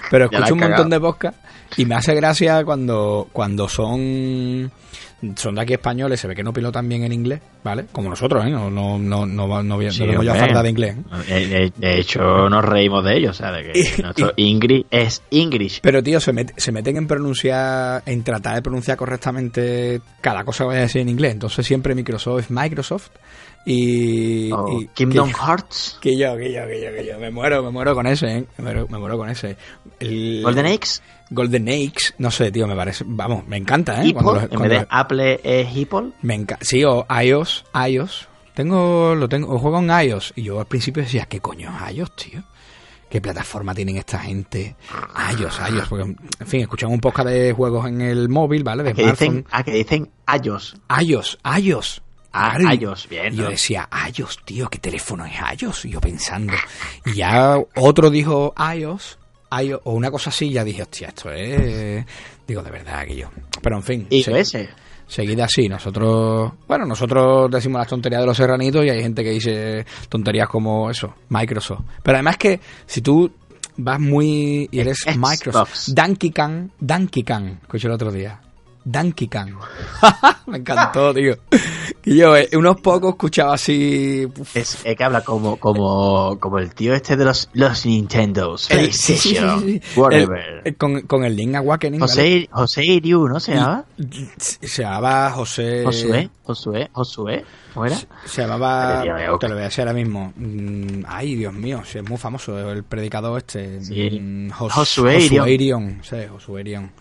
Pero 0.09 0.25
escucho 0.25 0.53
un 0.53 0.59
montón 0.61 0.89
de 0.89 0.99
podcast 0.99 1.37
y 1.77 1.85
me 1.85 1.95
hace 1.95 2.15
gracia 2.15 2.65
cuando, 2.65 3.29
cuando 3.31 3.69
son 3.69 4.71
son 5.35 5.55
de 5.55 5.61
aquí 5.61 5.73
españoles, 5.73 6.19
se 6.19 6.27
ve 6.27 6.35
que 6.35 6.43
no 6.43 6.53
pilotan 6.53 6.87
bien 6.87 7.03
en 7.03 7.11
inglés, 7.11 7.41
¿vale? 7.63 7.85
Como 7.91 8.09
nosotros, 8.09 8.45
¿eh? 8.45 8.51
No, 8.51 8.69
no, 8.69 8.99
no, 8.99 9.25
no, 9.25 9.47
no, 9.63 9.91
Sí, 9.91 10.03
no 10.05 10.21
yo 10.23 10.33
de 10.63 10.69
inglés. 10.69 10.95
¿eh? 11.27 11.71
De, 11.75 11.99
hecho, 11.99 12.47
nos 12.49 12.63
reímos 12.63 13.03
de 13.03 13.17
ellos, 13.17 13.31
o 13.31 13.33
sea, 13.33 13.51
de 13.51 13.63
que 13.71 13.79
Y- 13.97 14.01
nuestro 14.01 14.33
English 14.37 14.85
es 14.91 15.23
English. 15.31 15.79
Pero, 15.81 16.03
tío, 16.03 16.19
se, 16.19 16.33
met- 16.33 16.53
se 16.57 16.71
meten 16.71 16.97
en 16.97 17.07
pronunciar, 17.07 18.03
en 18.05 18.23
tratar 18.23 18.55
de 18.55 18.61
pronunciar 18.61 18.95
correctamente 18.97 20.01
cada 20.21 20.43
cosa 20.43 20.63
que 20.63 20.67
vaya 20.67 20.79
a 20.79 20.83
decir 20.83 21.01
en 21.01 21.09
inglés. 21.09 21.33
Entonces 21.33 21.65
siempre 21.65 21.95
Microsoft 21.95 22.39
es 22.41 22.51
Microsoft 22.51 23.09
y... 23.65 24.51
O 24.51 24.81
y- 24.81 24.87
Kingdom 24.93 25.29
que- 25.29 25.33
Hearts, 25.35 25.97
Que 26.01 26.17
yo, 26.17 26.37
que 26.37 26.53
yo, 26.53 26.65
que 26.67 26.81
yo, 26.81 26.91
que 26.95 27.05
yo. 27.05 27.19
Me 27.19 27.31
muero, 27.31 27.63
me 27.63 27.71
muero 27.71 27.93
con 27.95 28.07
ese, 28.07 28.27
¿eh? 28.37 28.45
Me 28.57 28.63
muero, 28.63 28.87
me 28.89 28.97
muero 28.97 29.17
con 29.17 29.29
ese. 29.29 29.57
El 29.99 30.41
Golden 30.43 30.67
Eggs, 30.67 31.01
Golden 31.29 31.67
Eggs, 31.67 32.13
no 32.17 32.31
sé, 32.31 32.51
tío, 32.51 32.67
me 32.67 32.75
parece. 32.75 33.03
Vamos, 33.07 33.47
me 33.47 33.57
encanta, 33.57 34.03
¿eh? 34.03 34.13
Cuando 34.13 34.39
en 34.41 34.47
cuando 34.47 34.69
vez 34.69 34.79
de 34.81 34.87
Apple 34.89 35.39
es 35.43 35.67
Apple. 35.67 36.11
me 36.21 36.35
encanta. 36.35 36.65
Sí, 36.65 36.83
o 36.83 37.05
iOS, 37.09 37.65
iOS. 37.87 38.27
Tengo, 38.53 39.13
lo 39.13 39.29
tengo, 39.29 39.57
juego 39.59 39.79
en 39.79 39.89
iOS. 39.89 40.33
Y 40.35 40.43
yo 40.43 40.59
al 40.59 40.65
principio 40.65 41.03
decía, 41.03 41.25
¿qué 41.25 41.39
coño 41.39 41.69
es 41.69 41.95
iOS, 41.95 42.15
tío? 42.15 42.43
¿Qué 43.09 43.21
plataforma 43.21 43.73
tienen 43.73 43.97
esta 43.97 44.19
gente? 44.19 44.75
iOS, 45.39 45.59
iOS. 45.71 45.87
Porque, 45.87 46.03
en 46.39 46.47
fin, 46.47 46.61
escuchamos 46.61 46.95
un 46.95 46.99
podcast 47.01 47.29
de 47.29 47.53
juegos 47.53 47.87
en 47.87 48.01
el 48.01 48.29
móvil, 48.29 48.63
¿vale? 48.63 48.83
De 48.83 48.93
Que 48.93 49.11
dicen, 49.11 49.45
ah, 49.51 49.63
que 49.63 49.71
dicen 49.71 50.09
iOS. 50.43 50.75
iOS, 51.01 51.37
iOS. 51.59 52.01
Ah, 52.33 52.57
iOS, 52.73 53.07
bien, 53.09 53.33
yo 53.33 53.49
decía, 53.49 53.89
iOS, 54.15 54.43
tío, 54.43 54.69
¿qué 54.69 54.77
teléfono 54.77 55.25
es 55.25 55.33
iOS? 55.61 55.85
Y 55.85 55.91
yo 55.91 56.01
pensando. 56.01 56.53
Y 57.05 57.13
ya 57.13 57.57
otro 57.75 58.09
dijo 58.09 58.53
iOS, 58.75 59.17
iOS 59.61 59.81
o 59.85 59.93
una 59.93 60.11
cosa 60.11 60.29
así, 60.29 60.49
ya 60.51 60.63
dije, 60.63 60.81
hostia, 60.81 61.09
esto 61.09 61.31
es... 61.31 62.05
Digo, 62.47 62.61
de 62.63 62.71
verdad, 62.71 63.05
que 63.05 63.15
yo. 63.15 63.29
Pero 63.61 63.75
en 63.77 63.83
fin, 63.83 64.07
Y 64.09 64.23
se- 64.23 64.39
ese. 64.39 64.69
seguida 65.07 65.45
así. 65.45 65.67
Nosotros, 65.67 66.53
bueno, 66.67 66.85
nosotros 66.85 67.49
decimos 67.51 67.79
las 67.79 67.87
tonterías 67.87 68.21
de 68.21 68.27
los 68.27 68.37
serranitos 68.37 68.85
y 68.85 68.89
hay 68.89 69.01
gente 69.01 69.23
que 69.23 69.31
dice 69.31 69.85
tonterías 70.09 70.47
como 70.47 70.89
eso, 70.89 71.13
Microsoft. 71.29 71.81
Pero 72.03 72.17
además 72.17 72.37
que 72.37 72.59
si 72.85 73.01
tú 73.01 73.29
vas 73.77 73.99
muy 73.99 74.67
y 74.71 74.79
eres 74.79 74.99
Xbox. 75.01 75.17
Microsoft, 75.17 75.87
Donkey 75.89 76.31
Kong, 76.31 76.69
Donkey 76.79 77.23
Kong, 77.23 77.47
escuché 77.63 77.87
el 77.87 77.93
otro 77.93 78.11
día. 78.11 78.39
Donkey 78.89 79.27
Kong. 79.27 79.51
Me 80.47 80.57
encantó, 80.59 81.13
tío. 81.13 81.35
Y 82.05 82.15
yo, 82.17 82.37
eh, 82.37 82.47
unos 82.53 82.79
pocos 82.79 83.09
escuchaba 83.11 83.53
así. 83.55 84.25
uf, 84.39 84.55
Es, 84.55 84.77
es 84.85 84.95
que 84.95 85.03
habla 85.03 85.21
como, 85.21 85.57
como, 85.57 86.37
como 86.39 86.57
el 86.59 86.73
tío 86.73 86.93
este 86.93 87.17
de 87.17 87.25
los, 87.25 87.49
los 87.53 87.85
Nintendos. 87.85 88.71
el- 88.71 88.93
sí, 88.93 89.17
sí, 89.17 89.17
sí, 89.17 89.35
PlayStation, 89.35 89.59
sí, 89.61 89.81
sí. 89.83 89.99
whatever. 89.99 90.39
El- 90.39 90.61
el- 90.67 90.77
con, 90.77 91.01
con 91.01 91.23
el 91.25 91.35
Link 91.35 91.55
Awakening. 91.55 91.99
¿vale? 91.99 92.09
José, 92.11 92.49
José 92.51 92.85
Iriu, 92.85 93.27
¿no 93.27 93.39
se 93.41 93.55
llama? 93.55 93.83
Se 94.37 94.83
llamaba 94.83 95.31
José. 95.31 95.83
Josué, 95.83 96.29
Josué, 96.43 96.89
Josué, 96.93 97.45
¿cómo 97.77 97.85
era? 97.87 97.97
Se 98.25 98.41
llamaba. 98.41 99.01
Pero, 99.03 99.37
Te 99.39 99.47
lo 99.47 99.53
voy 99.55 99.61
a 99.61 99.65
decir 99.65 99.81
ahora 99.81 99.93
mismo. 99.93 100.33
Mm, 100.35 101.03
Ay, 101.07 101.35
Dios 101.35 101.53
mío, 101.53 101.81
es 101.83 102.09
muy 102.09 102.17
famoso 102.17 102.71
el 102.71 102.83
predicador 102.83 103.37
este. 103.37 103.81
Sí. 103.83 104.19
Mm, 104.19 104.49
Jos- 104.51 104.71
Josué 104.73 105.19
Irion. 105.19 105.47
Irion, 105.49 105.99
Sí, 106.03 106.17
Josué 106.29 106.61
Irion. 106.61 106.91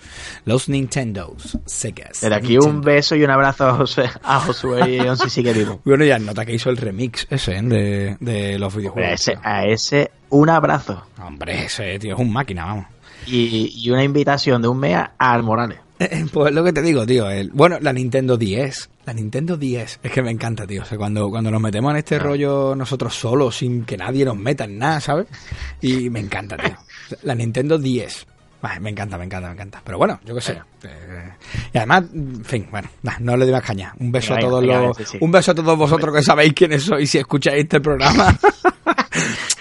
Los 0.45 0.69
Nintendos, 0.69 1.59
Segas. 1.65 2.21
Desde 2.21 2.35
aquí 2.35 2.57
un 2.59 2.81
beso 2.81 3.17
y 3.17 3.25
un 3.25 3.31
abrazo 3.31 3.69
a 3.69 3.75
Josué, 3.75 4.09
a 4.23 4.41
Josué 4.41 4.91
Irion 4.97 5.17
si 5.17 5.31
sigue 5.31 5.53
vivo. 5.53 5.81
Bueno, 5.85 6.05
ya 6.05 6.19
nota 6.19 6.45
que 6.45 6.55
hizo 6.55 6.71
el 6.71 6.77
remix 6.77 7.27
ese 7.31 7.57
¿eh? 7.57 7.63
de, 7.63 8.17
de 8.21 8.59
los 8.59 8.75
videojuegos. 8.75 9.11
a 9.11 9.15
ese, 9.15 9.39
a 9.43 9.65
ese 9.65 10.11
un 10.29 10.51
abrazo 10.51 11.07
Hombre, 11.25 11.65
ese 11.67 11.99
tío 11.99 12.15
es 12.15 12.21
un 12.21 12.33
máquina, 12.33 12.65
vamos. 12.65 12.87
y, 13.27 13.73
y 13.77 13.91
una 13.91 14.03
invitación 14.05 14.61
de 14.63 14.69
un 14.69 14.79
mea 14.79 15.13
al 15.19 15.43
Morales. 15.43 15.79
Pues 16.33 16.53
lo 16.53 16.63
que 16.65 16.73
te 16.73 16.83
digo, 16.83 17.07
tío. 17.07 17.31
el- 17.31 17.51
bueno, 17.51 17.79
la 17.81 17.93
Nintendo 17.93 18.37
10. 18.37 18.91
La 19.07 19.13
Nintendo 19.15 19.57
10. 19.57 20.01
Es 20.03 20.13
que 20.13 20.23
me 20.23 20.31
encanta, 20.31 20.67
tío. 20.67 20.83
O 20.83 20.85
sea, 20.85 20.99
cuando, 20.99 21.29
cuando 21.31 21.51
nos 21.51 21.61
metemos 21.61 21.91
en 21.93 21.97
este 21.99 22.19
rollo 22.19 22.75
nosotros 22.75 23.15
solos, 23.15 23.57
sin 23.57 23.85
que 23.85 23.97
nadie 23.97 24.25
nos 24.25 24.37
meta 24.37 24.65
en 24.65 24.79
nada, 24.79 25.01
¿sabes? 25.01 25.27
Y 25.81 26.11
me 26.11 26.21
encanta, 26.21 26.57
tío. 26.57 26.77
La 27.23 27.35
Nintendo 27.35 27.79
10. 27.79 28.27
Ay, 28.63 28.81
me 28.81 28.91
encanta, 28.91 29.17
me 29.17 29.25
encanta, 29.27 29.49
me 29.49 29.55
encanta. 29.55 29.81
Pero 29.85 29.97
bueno, 29.99 30.19
yo 30.25 30.35
qué 30.35 30.41
sé. 30.41 30.61
Eh, 30.83 31.31
y 31.73 31.79
además, 31.79 32.05
en 32.13 32.45
fin, 32.45 32.67
bueno, 32.71 32.89
nah, 33.03 33.13
no 33.21 33.37
le 33.37 33.45
doy 33.45 33.53
más 33.55 33.63
caña. 33.63 33.95
Un 34.01 34.11
beso 34.11 34.35
Venga, 34.35 34.47
a 34.47 34.51
todos 34.51 34.61
venga, 34.63 34.81
los, 34.81 34.97
sí, 34.97 35.05
sí. 35.07 35.19
un 35.21 35.31
beso 35.31 35.53
a 35.53 35.55
todos 35.55 35.79
vosotros 35.79 36.15
que 36.17 36.23
sabéis 36.23 36.53
quiénes 36.53 36.83
sois 36.83 37.09
si 37.09 37.19
escucháis 37.19 37.63
este 37.63 37.81
programa. 37.81 38.37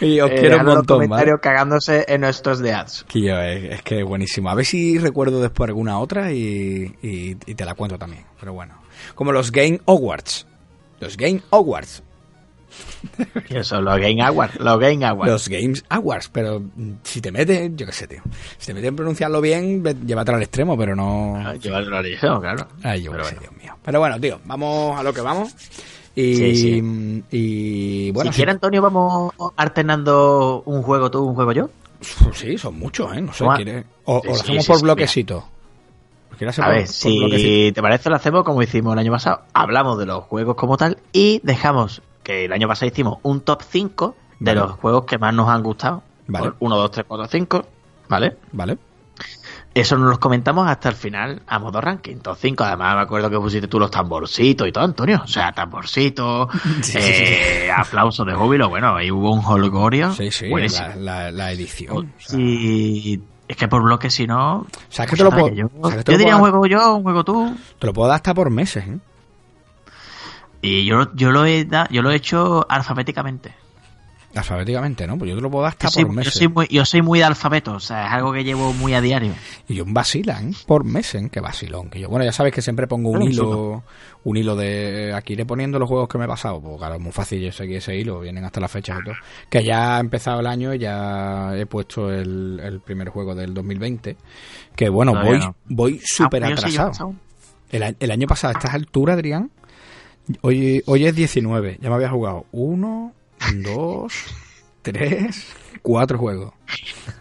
y 0.05 0.21
os 0.21 0.29
Eh, 0.31 0.35
quiero 0.39 0.57
un 0.59 0.65
montón, 0.65 1.09
cagándose 1.41 2.05
en 2.07 2.21
nuestros 2.21 2.59
de 2.59 2.73
ads. 2.73 3.05
Que 3.07 3.21
yo, 3.21 3.39
es, 3.41 3.73
es 3.73 3.81
que 3.81 4.03
buenísimo. 4.03 4.49
A 4.49 4.55
ver 4.55 4.65
si 4.65 4.97
recuerdo 4.97 5.41
después 5.41 5.67
alguna 5.69 5.99
otra 5.99 6.31
y, 6.31 6.95
y- 7.01 7.37
y 7.45 7.55
te 7.55 7.65
la 7.65 7.73
cuento 7.75 7.97
también. 7.97 8.23
Pero 8.39 8.53
bueno. 8.53 8.75
Como 9.15 9.31
los 9.31 9.51
Game 9.51 9.81
Awards. 9.87 10.45
Los 10.99 11.17
Game 11.17 11.41
Awards. 11.51 12.03
Eso, 13.49 13.81
los 13.81 13.97
Game 13.99 14.21
Awards, 14.21 14.59
los 14.59 14.79
Game 14.79 15.05
Awards. 15.05 15.31
Los 15.31 15.47
Games 15.49 15.83
Awards. 15.89 16.29
Pero 16.31 16.59
mm, 16.59 16.91
si 17.03 17.21
te 17.21 17.31
metes, 17.31 17.71
yo 17.75 17.85
qué 17.85 17.91
sé, 17.91 18.07
tío. 18.07 18.21
Si 18.57 18.67
te 18.67 18.73
metes 18.73 18.89
en 18.89 18.95
pronunciarlo 18.95 19.39
bien, 19.41 19.83
llévatelo 20.05 20.37
al 20.37 20.43
extremo, 20.43 20.77
pero 20.77 20.95
no. 20.95 21.35
Ah, 21.37 21.55
Yo 21.55 21.79
lo 21.79 21.97
original, 21.97 22.39
claro. 22.41 22.67
Ay, 22.83 23.03
yo 23.03 23.11
qué 23.13 23.23
sé. 23.23 23.37
Dios 23.39 23.53
mío. 23.61 23.77
Pero 23.83 23.99
bueno, 23.99 24.19
tío, 24.19 24.39
vamos 24.45 24.99
a 24.99 25.03
lo 25.03 25.13
que 25.13 25.21
vamos. 25.21 25.53
Y, 26.15 26.35
Sí, 26.35 26.55
sí. 26.55 27.23
y 27.31 28.11
bueno, 28.11 28.31
si 28.31 28.37
quiere, 28.37 28.51
Antonio, 28.53 28.81
vamos 28.81 29.33
alternando 29.57 30.63
un 30.65 30.81
juego 30.81 31.11
tú, 31.11 31.23
un 31.25 31.35
juego 31.35 31.51
yo. 31.51 31.69
sí, 31.99 32.15
sí, 32.33 32.57
son 32.57 32.79
muchos, 32.79 33.13
¿eh? 33.15 33.21
No 33.21 33.33
sé, 33.33 33.45
quiere- 33.57 33.85
o, 34.05 34.21
Sí, 34.21 34.27
o 34.27 34.31
lo 34.31 34.35
hacemos 34.39 34.63
sí, 34.63 34.67
por 34.71 34.77
sí, 34.77 34.83
bloquecito. 34.83 35.45
¿Quieres 36.37 36.53
hacer 36.59 36.65
A 36.65 36.69
ver, 36.69 36.81
por 36.85 36.87
si 36.87 37.19
bloquecito? 37.19 37.73
te 37.75 37.81
parece, 37.81 38.09
lo 38.09 38.15
hacemos 38.17 38.43
como 38.43 38.61
hicimos 38.61 38.93
el 38.93 38.99
año 38.99 39.11
pasado. 39.11 39.41
Hablamos 39.53 39.97
de 39.97 40.05
los 40.05 40.23
juegos 40.25 40.55
como 40.55 40.77
tal 40.77 40.97
y 41.13 41.39
dejamos 41.43 42.01
que 42.23 42.45
el 42.45 42.53
año 42.53 42.67
pasado 42.67 42.87
hicimos 42.91 43.19
un 43.23 43.41
top 43.41 43.61
5 43.69 44.15
de 44.39 44.53
Vale. 44.53 44.59
los 44.67 44.71
juegos 44.79 45.05
que 45.05 45.17
más 45.17 45.33
nos 45.33 45.47
han 45.49 45.63
gustado. 45.63 46.01
Vale. 46.27 46.51
1, 46.59 46.75
2, 46.77 46.91
3, 46.91 47.05
4, 47.07 47.27
5. 47.29 47.65
¿Vale? 48.09 48.37
Vale. 48.51 48.77
Eso 49.75 49.97
nos 49.97 50.07
los 50.09 50.19
comentamos 50.19 50.67
hasta 50.69 50.87
el 50.87 50.95
final 50.95 51.41
a 51.47 51.59
modo 51.59 51.81
ranking. 51.81 52.15
Top 52.19 52.37
5. 52.39 52.63
Además, 52.63 52.95
me 52.95 53.01
acuerdo 53.01 53.29
que 53.29 53.37
pusiste 53.37 53.67
tú 53.67 53.77
los 53.77 53.91
tamborcitos 53.91 54.65
y 54.67 54.71
todo, 54.71 54.85
Antonio. 54.85 55.21
O 55.23 55.27
sea, 55.27 55.51
tamborcitos, 55.51 56.47
Sí, 56.81 56.93
sí, 56.93 56.97
eh, 57.01 57.69
aplausos 57.75 58.25
de 58.25 58.33
júbilo. 58.33 58.69
Bueno, 58.69 58.95
ahí 58.95 59.11
hubo 59.11 59.33
un 59.33 59.43
holgorio. 59.45 60.13
Sí, 60.13 60.31
sí, 60.31 60.47
la, 60.49 60.95
la- 60.95 61.31
la 61.31 61.51
edición. 61.51 62.13
o 62.17 62.21
sea, 62.21 62.39
Y 62.39 63.21
es 63.49 63.57
que 63.57 63.67
por 63.67 63.83
bloque, 63.83 64.09
si 64.09 64.25
no. 64.25 64.65
¿Sabes 64.87 65.11
que 65.11 65.17
te 65.17 65.23
lo 65.25 65.29
puedo, 65.31 65.49
yo, 65.53 65.67
sabes 65.83 65.97
que 65.97 66.03
te 66.05 66.11
yo 66.13 66.17
lo 66.17 66.17
diría 66.19 66.35
un 66.37 66.41
juego 66.41 66.65
yo, 66.67 66.95
un 66.95 67.03
juego 67.03 67.23
tú. 67.25 67.57
te 67.77 67.87
lo 67.87 67.91
puedo 67.93 68.07
dar 68.07 68.15
hasta 68.15 68.33
por 68.33 68.49
meses, 68.49 68.87
¿eh? 68.87 68.97
Y 70.61 70.85
yo, 70.85 71.13
yo 71.15 71.31
lo 71.31 71.45
he 71.45 71.65
da- 71.65 71.87
yo 71.91 72.01
lo 72.01 72.11
he 72.11 72.15
hecho 72.15 72.65
alfabéticamente. 72.69 73.53
Alfabéticamente, 74.35 75.07
¿no? 75.07 75.17
Pues 75.17 75.29
yo 75.29 75.35
te 75.37 75.41
lo 75.41 75.49
puedo 75.49 75.63
dar 75.63 75.71
hasta 75.71 75.87
Yo 75.87 75.91
soy, 75.91 76.03
por 76.03 76.11
yo 76.13 76.15
meses. 76.17 76.33
soy 76.33 76.47
muy, 76.49 76.67
yo 76.67 76.85
soy 76.85 77.01
muy 77.01 77.19
de 77.19 77.25
alfabeto, 77.25 77.73
o 77.73 77.79
sea, 77.79 78.07
es 78.07 78.11
algo 78.13 78.33
que 78.33 78.43
llevo 78.43 78.73
muy 78.73 78.93
a 78.93 78.99
diario. 79.01 79.33
Y 79.67 79.75
yo 79.75 79.83
un 79.85 79.93
vacilan 79.93 80.53
por 80.67 80.83
meses, 80.83 81.23
¿eh? 81.23 81.29
Qué 81.31 81.39
vacilón. 81.39 81.89
Que 81.89 81.99
yo, 82.01 82.09
bueno, 82.09 82.25
ya 82.25 82.31
sabes 82.33 82.53
que 82.53 82.61
siempre 82.61 82.85
pongo 82.85 83.11
un 83.11 83.21
hilo, 83.23 83.83
un 84.25 84.37
hilo 84.37 84.55
de. 84.55 85.13
Aquí 85.15 85.33
iré 85.33 85.45
poniendo 85.45 85.79
los 85.79 85.87
juegos 85.87 86.09
que 86.09 86.17
me 86.17 86.25
he 86.25 86.27
pasado. 86.27 86.59
Pues 86.61 86.77
claro, 86.77 86.95
es 86.95 87.01
muy 87.01 87.11
fácil 87.13 87.41
yo 87.41 87.51
seguir 87.51 87.77
ese 87.77 87.95
hilo, 87.95 88.19
vienen 88.19 88.43
hasta 88.43 88.59
las 88.59 88.71
fechas 88.71 88.99
y 89.01 89.05
todo. 89.05 89.15
Que 89.49 89.63
ya 89.63 89.95
ha 89.97 89.99
empezado 90.01 90.41
el 90.41 90.47
año 90.47 90.73
y 90.73 90.79
ya 90.79 91.55
he 91.55 91.65
puesto 91.65 92.11
el, 92.11 92.59
el 92.61 92.81
primer 92.81 93.09
juego 93.09 93.35
del 93.35 93.53
2020. 93.53 94.17
Que 94.75 94.89
bueno, 94.89 95.13
voy, 95.13 95.39
no. 95.39 95.55
voy 95.69 96.01
súper 96.03 96.43
Ah, 96.43 96.49
yo 96.49 96.57
sí, 96.57 96.71
yo 96.71 96.81
atrasado. 96.81 97.15
el 97.71 98.11
año 98.11 98.27
pasado, 98.27 98.53
a 98.53 98.57
estas 98.57 98.73
alturas, 98.73 99.13
Adrián, 99.15 99.49
hoy, 100.41 100.83
hoy 100.85 101.05
es 101.05 101.15
19. 101.15 101.77
Ya 101.81 101.89
me 101.89 101.95
había 101.95 102.09
jugado 102.09 102.45
uno, 102.51 103.13
dos, 103.63 104.13
tres, 104.81 105.53
cuatro 105.81 106.17
juegos. 106.17 106.53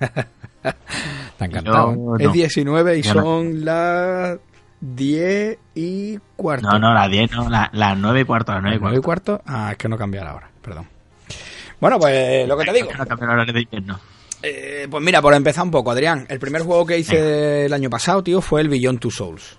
Está 0.63 1.45
encantado. 1.45 2.17
Es 2.19 2.27
no. 2.27 2.33
19 2.33 2.99
y 2.99 3.03
Yo 3.03 3.15
no. 3.15 3.23
son 3.23 3.65
las 3.65 4.39
10 4.81 5.59
y 5.75 6.19
cuarto. 6.37 6.69
No, 6.71 6.79
no, 6.79 6.95
las 6.95 7.11
10, 7.11 7.31
no, 7.33 7.49
la- 7.51 7.71
las 7.73 7.99
9 7.99 8.21
y 8.21 8.25
cuarto, 8.25 8.53
las 8.53 8.63
9 8.63 8.77
y 8.77 8.81
¿Nueve 8.81 8.99
y 8.99 9.01
cuarto. 9.01 9.43
Ah, 9.47 9.71
es 9.73 9.77
que 9.79 9.89
no 9.89 9.99
cambia 9.99 10.25
la 10.25 10.35
hora, 10.35 10.51
perdón. 10.63 10.87
Bueno, 11.81 11.99
pues 11.99 12.49
lo 12.49 12.57
que 12.57 12.65
te 12.65 12.73
digo. 12.73 12.89
No 12.97 13.07
cambia 13.07 13.25
el 13.27 13.31
horario 13.31 13.53
de 13.55 13.61
invierno. 13.63 14.01
Eh, 14.43 14.87
pues 14.91 15.03
mira, 15.03 15.21
por 15.21 15.35
empezar 15.35 15.65
un 15.65 15.71
poco, 15.71 15.91
Adrián. 15.91 16.27
El 16.29 16.39
primer 16.39 16.63
juego 16.63 16.87
que 16.87 16.99
hice 16.99 17.65
el 17.67 17.73
año 17.73 17.91
pasado, 17.91 18.23
tío, 18.23 18.41
fue 18.41 18.61
el 18.61 18.69
Beyond 18.69 19.01
Two 19.01 19.11
Souls. 19.11 19.59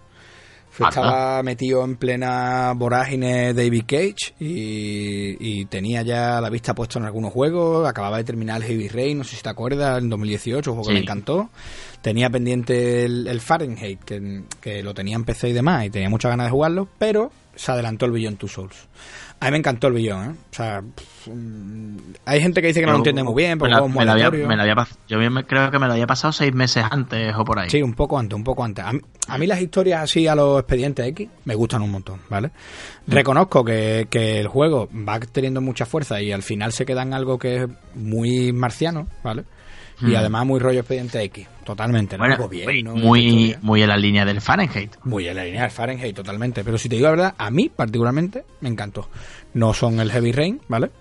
Estaba 0.79 1.41
metido 1.43 1.83
en 1.83 1.95
plena 1.95 2.73
vorágine 2.75 3.53
David 3.53 3.83
Cage 3.87 4.35
y, 4.39 5.37
y 5.39 5.65
tenía 5.65 6.01
ya 6.01 6.41
la 6.41 6.49
vista 6.49 6.73
puesta 6.73 6.99
en 6.99 7.05
algunos 7.05 7.31
juegos. 7.31 7.87
Acababa 7.87 8.17
de 8.17 8.23
terminar 8.23 8.61
el 8.61 8.67
Heavy 8.67 8.87
Rain, 8.89 9.17
no 9.17 9.23
sé 9.23 9.37
si 9.37 9.41
te 9.41 9.49
acuerdas, 9.49 10.01
en 10.01 10.09
2018, 10.09 10.71
un 10.71 10.77
juego 10.77 10.89
que 10.89 10.93
me 10.93 10.99
encantó. 11.01 11.49
Tenía 12.01 12.29
pendiente 12.29 13.05
el, 13.05 13.27
el 13.27 13.39
Fahrenheit, 13.39 14.03
que, 14.03 14.43
que 14.59 14.83
lo 14.83 14.93
tenía 14.93 15.15
en 15.15 15.23
PC 15.23 15.49
y 15.49 15.53
demás, 15.53 15.85
y 15.85 15.89
tenía 15.89 16.09
muchas 16.09 16.29
ganas 16.29 16.47
de 16.47 16.51
jugarlo, 16.51 16.87
pero 16.97 17.31
se 17.55 17.71
adelantó 17.71 18.05
el 18.05 18.11
Beyond 18.11 18.37
Two 18.37 18.49
Souls. 18.49 18.75
A 19.39 19.45
mí 19.45 19.51
me 19.51 19.57
encantó 19.57 19.87
el 19.87 19.93
Beyond, 19.93 20.31
¿eh? 20.31 20.35
O 20.51 20.55
sea, 20.55 20.81
pff, 20.81 21.27
mm, 21.27 21.97
hay 22.25 22.41
gente 22.41 22.61
que 22.61 22.67
dice 22.67 22.79
que 22.79 22.85
no 22.85 22.93
lo 22.93 22.97
entiende 22.99 23.21
muy 23.21 23.35
bien, 23.43 23.59
porque 23.59 23.75
me 23.75 23.87
me 23.89 24.05
la 24.05 24.13
había, 24.13 24.27
aleatorio. 24.27 24.47
me 24.47 24.55
la 24.55 24.63
había 24.63 24.75
pas- 24.75 24.95
Yo 25.07 25.17
creo 25.45 25.69
que 25.71 25.77
me 25.79 25.87
lo 25.87 25.93
había 25.93 26.07
pasado 26.07 26.31
seis 26.31 26.53
meses 26.53 26.83
antes 26.89 27.35
o 27.35 27.43
por 27.43 27.59
ahí. 27.59 27.69
Sí, 27.69 27.81
un 27.81 27.93
poco 27.93 28.17
antes, 28.17 28.35
un 28.35 28.43
poco 28.43 28.63
antes. 28.63 28.83
A 28.85 28.93
mí, 28.93 29.01
a 29.27 29.37
mí 29.37 29.45
las 29.45 29.61
historias 29.61 30.01
así 30.03 30.25
a 30.27 30.35
los 30.35 30.59
expedientes 30.59 31.05
X 31.07 31.29
me 31.43 31.53
gustan 31.53 31.81
un 31.81 31.91
montón, 31.91 32.21
¿vale? 32.29 32.51
Reconozco 33.07 33.63
que, 33.63 34.07
que 34.09 34.39
el 34.39 34.47
juego 34.47 34.87
va 35.07 35.19
teniendo 35.19 35.61
mucha 35.61 35.85
fuerza 35.85 36.21
y 36.21 36.31
al 36.31 36.41
final 36.41 36.71
se 36.71 36.85
queda 36.85 37.03
en 37.03 37.13
algo 37.13 37.37
que 37.37 37.63
es 37.63 37.67
muy 37.93 38.51
marciano, 38.53 39.07
¿vale? 39.23 39.43
Y 40.01 40.07
Mm. 40.07 40.15
además 40.17 40.45
muy 40.45 40.59
rollo 40.59 40.79
expediente 40.79 41.21
X, 41.23 41.47
totalmente. 41.63 42.17
¿no? 42.17 42.21
Bueno, 42.23 42.35
Algo 42.35 42.49
bien, 42.49 42.65
muy, 42.65 42.83
¿no? 42.83 42.95
muy, 43.61 43.81
en 43.81 43.87
la 43.87 43.97
línea 43.97 44.25
del 44.25 44.41
Fahrenheit. 44.41 44.95
Muy 45.03 45.27
en 45.27 45.35
la 45.37 45.45
línea 45.45 45.61
del 45.61 45.71
Fahrenheit, 45.71 46.15
totalmente. 46.15 46.63
Pero 46.63 46.77
si 46.77 46.89
te 46.89 46.95
digo 46.95 47.05
la 47.07 47.11
verdad, 47.11 47.35
a 47.37 47.49
mí 47.49 47.69
particularmente 47.73 48.43
me 48.61 48.69
encantó. 48.69 49.09
No 49.53 49.73
son 49.73 49.99
el 50.01 50.11
Heavy 50.11 50.31
Rain, 50.33 50.61
¿vale? 50.67 50.91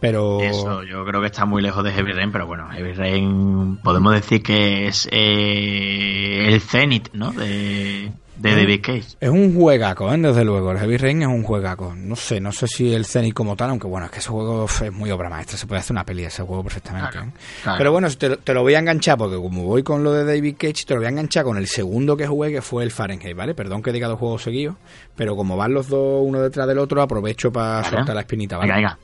Pero... 0.00 0.40
Eso, 0.40 0.82
yo 0.82 1.04
creo 1.04 1.20
que 1.20 1.26
está 1.26 1.44
muy 1.44 1.60
lejos 1.62 1.84
de 1.84 1.92
Heavy 1.92 2.12
Rain, 2.12 2.32
pero 2.32 2.46
bueno, 2.46 2.68
Heavy 2.70 2.92
Rain 2.94 3.76
podemos 3.84 4.14
decir 4.14 4.42
que 4.42 4.86
es 4.88 5.06
eh, 5.12 6.46
el 6.48 6.60
Zenith, 6.60 7.10
¿no? 7.12 7.32
De, 7.32 8.10
de 8.40 8.56
David 8.56 8.80
Cage. 8.82 9.04
Es 9.20 9.28
un 9.28 9.54
juegaco, 9.54 10.12
¿eh? 10.12 10.18
desde 10.18 10.44
luego. 10.44 10.72
El 10.72 10.78
Heavy 10.78 10.96
Rain 10.96 11.22
es 11.22 11.28
un 11.28 11.42
juegaco. 11.42 11.94
No 11.94 12.16
sé, 12.16 12.40
no 12.40 12.52
sé 12.52 12.66
si 12.66 12.92
el 12.94 13.04
Zenith 13.04 13.34
como 13.34 13.54
tal, 13.56 13.70
aunque 13.70 13.86
bueno, 13.86 14.06
es 14.06 14.12
que 14.12 14.18
ese 14.20 14.30
juego 14.30 14.64
es 14.64 14.92
muy 14.92 15.10
obra 15.10 15.28
maestra. 15.28 15.58
Se 15.58 15.66
puede 15.66 15.80
hacer 15.80 15.92
una 15.92 16.04
peli 16.04 16.22
de 16.22 16.28
ese 16.28 16.42
juego 16.42 16.62
perfectamente. 16.62 17.10
Claro, 17.10 17.26
¿eh? 17.28 17.32
claro. 17.62 17.78
Pero 17.78 17.92
bueno, 17.92 18.08
te, 18.10 18.28
lo- 18.30 18.38
te 18.38 18.54
lo 18.54 18.62
voy 18.62 18.74
a 18.74 18.78
enganchar 18.78 19.18
porque 19.18 19.36
como 19.36 19.64
voy 19.64 19.82
con 19.82 20.02
lo 20.02 20.12
de 20.12 20.24
David 20.24 20.54
Cage, 20.58 20.84
te 20.86 20.94
lo 20.94 21.00
voy 21.00 21.06
a 21.06 21.10
enganchar 21.10 21.44
con 21.44 21.58
el 21.58 21.66
segundo 21.66 22.16
que 22.16 22.26
jugué, 22.26 22.50
que 22.50 22.62
fue 22.62 22.82
el 22.82 22.90
Fahrenheit, 22.90 23.36
¿vale? 23.36 23.54
Perdón 23.54 23.82
que 23.82 23.92
diga 23.92 24.08
dos 24.08 24.18
juegos 24.18 24.42
seguidos, 24.42 24.76
pero 25.14 25.36
como 25.36 25.56
van 25.56 25.74
los 25.74 25.88
dos 25.88 26.22
uno 26.24 26.40
detrás 26.40 26.66
del 26.66 26.78
otro, 26.78 27.02
aprovecho 27.02 27.52
para 27.52 27.82
Vale. 27.82 27.96
soltar 27.96 28.14
la 28.14 28.22
espinita, 28.22 28.56
¿vale? 28.56 28.72
Venga, 28.72 28.76
venga. 28.94 28.98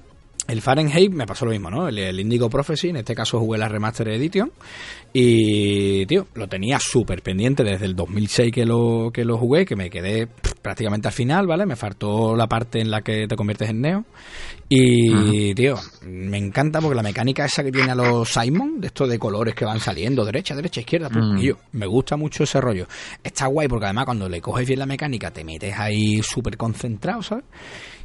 El 0.49 0.63
Fahrenheit 0.63 1.11
me 1.13 1.27
pasó 1.27 1.45
lo 1.45 1.51
mismo, 1.51 1.73
¿no? 1.73 1.89
El, 1.89 1.99
el 1.99 2.21
Indigo 2.21 2.49
Prophecy, 2.49 2.91
en 2.91 2.97
este 2.99 3.17
caso 3.17 3.41
jugué 3.41 3.59
la 3.59 3.69
Remaster 3.69 4.07
Edition. 4.11 4.53
Y, 5.19 6.05
tío, 6.05 6.27
lo 6.35 6.47
tenía 6.47 6.79
súper 6.79 7.23
pendiente 7.23 7.65
desde 7.65 7.87
el 7.87 7.97
2006 7.97 8.53
que 8.53 8.67
lo, 8.67 9.11
que 9.11 9.25
lo 9.25 9.39
jugué, 9.39 9.65
que 9.65 9.75
me 9.75 9.89
quedé 9.89 10.27
pff, 10.27 10.53
prácticamente 10.61 11.09
al 11.09 11.15
final, 11.15 11.47
¿vale? 11.47 11.65
Me 11.65 11.75
faltó 11.75 12.37
la 12.37 12.47
parte 12.47 12.81
en 12.83 12.91
la 12.91 13.01
que 13.01 13.27
te 13.27 13.35
conviertes 13.35 13.71
en 13.71 13.81
Neo. 13.81 14.05
Y, 14.69 15.55
tío, 15.55 15.77
me 16.03 16.37
encanta 16.37 16.83
porque 16.83 16.97
la 16.97 17.03
mecánica 17.03 17.47
esa 17.47 17.65
que 17.65 17.73
tiene 17.73 17.93
a 17.93 17.95
los 17.95 18.29
Simon, 18.29 18.79
de 18.79 18.89
estos 18.89 19.09
de 19.09 19.19
colores 19.19 19.55
que 19.55 19.65
van 19.65 19.81
saliendo, 19.81 20.23
derecha, 20.23 20.55
derecha, 20.55 20.81
izquierda, 20.81 21.09
pum, 21.09 21.37
Mm. 21.37 21.39
yo, 21.39 21.55
me 21.73 21.87
gusta 21.87 22.19
mucho 22.19 22.45
ese 22.45 22.61
rollo. 22.61 22.87
Está 23.25 23.47
guay 23.47 23.69
porque 23.69 23.87
además 23.87 24.05
cuando 24.05 24.29
le 24.29 24.43
coges 24.43 24.67
bien 24.67 24.81
la 24.81 24.87
mecánica 24.87 25.31
te 25.31 25.45
metes 25.45 25.79
ahí 25.79 26.21
súper 26.23 26.59
concentrado, 26.59 27.23
¿sabes? 27.23 27.45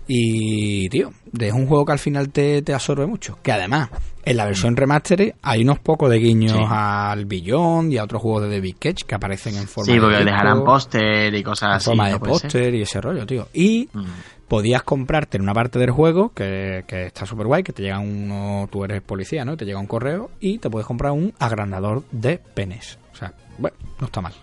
Y, 0.08 0.90
tío, 0.90 1.12
es 1.40 1.54
un 1.54 1.68
juego 1.68 1.86
que 1.86 1.92
al 1.94 2.00
final 2.00 2.30
te, 2.30 2.62
te 2.62 2.74
absorbe 2.74 3.06
mucho. 3.08 3.38
Que 3.42 3.52
además, 3.52 3.90
en 4.26 4.36
la 4.38 4.46
versión 4.46 4.76
remaster 4.76 5.36
hay 5.42 5.62
unos 5.64 5.80
pocos 5.80 6.10
de 6.10 6.18
guiños 6.20 6.52
Sí. 6.54 6.64
al 6.70 7.26
Beyond 7.26 7.94
y 7.94 7.98
a 7.98 8.04
otros 8.04 8.22
juegos 8.22 8.44
de 8.44 8.50
David 8.56 8.76
Cage 8.80 9.06
que 9.08 9.16
aparecen 9.16 9.56
en 9.56 9.68
forma 9.68 9.94
Sí, 9.94 10.00
porque 10.00 10.18
de 10.18 10.26
dejarán 10.26 10.64
póster 10.64 11.34
y 11.34 11.44
cosas 11.44 11.68
en 11.70 11.76
así. 11.76 11.86
forma 11.86 12.08
¿no 12.10 12.14
de 12.14 12.20
póster 12.20 12.76
y 12.76 12.82
ese 12.82 13.00
rollo, 13.00 13.26
tío. 13.26 13.48
Y 13.54 13.90
Mm. 13.94 14.04
podías 14.50 14.84
comprarte 14.84 15.38
en 15.38 15.44
una 15.44 15.54
parte 15.54 15.80
del 15.80 15.92
juego 15.92 16.34
que, 16.34 16.84
que 16.88 17.06
está 17.06 17.26
súper 17.26 17.48
guay, 17.48 17.64
que 17.64 17.72
te 17.72 17.82
llega 17.84 18.00
uno, 18.00 18.68
tú 18.70 18.84
eres 18.84 19.02
policía, 19.02 19.46
¿no? 19.46 19.54
Y 19.54 19.58
te 19.58 19.66
llega 19.66 19.80
un 19.80 19.88
correo 19.88 20.30
y 20.42 20.58
te 20.58 20.70
puedes 20.70 20.86
comprar 20.88 21.14
un 21.14 21.34
agrandador 21.40 22.04
de 22.12 22.38
penes. 22.38 23.00
O 23.14 23.16
sea, 23.16 23.34
bueno, 23.58 23.78
no 24.00 24.08
está 24.08 24.20
mal. 24.20 24.34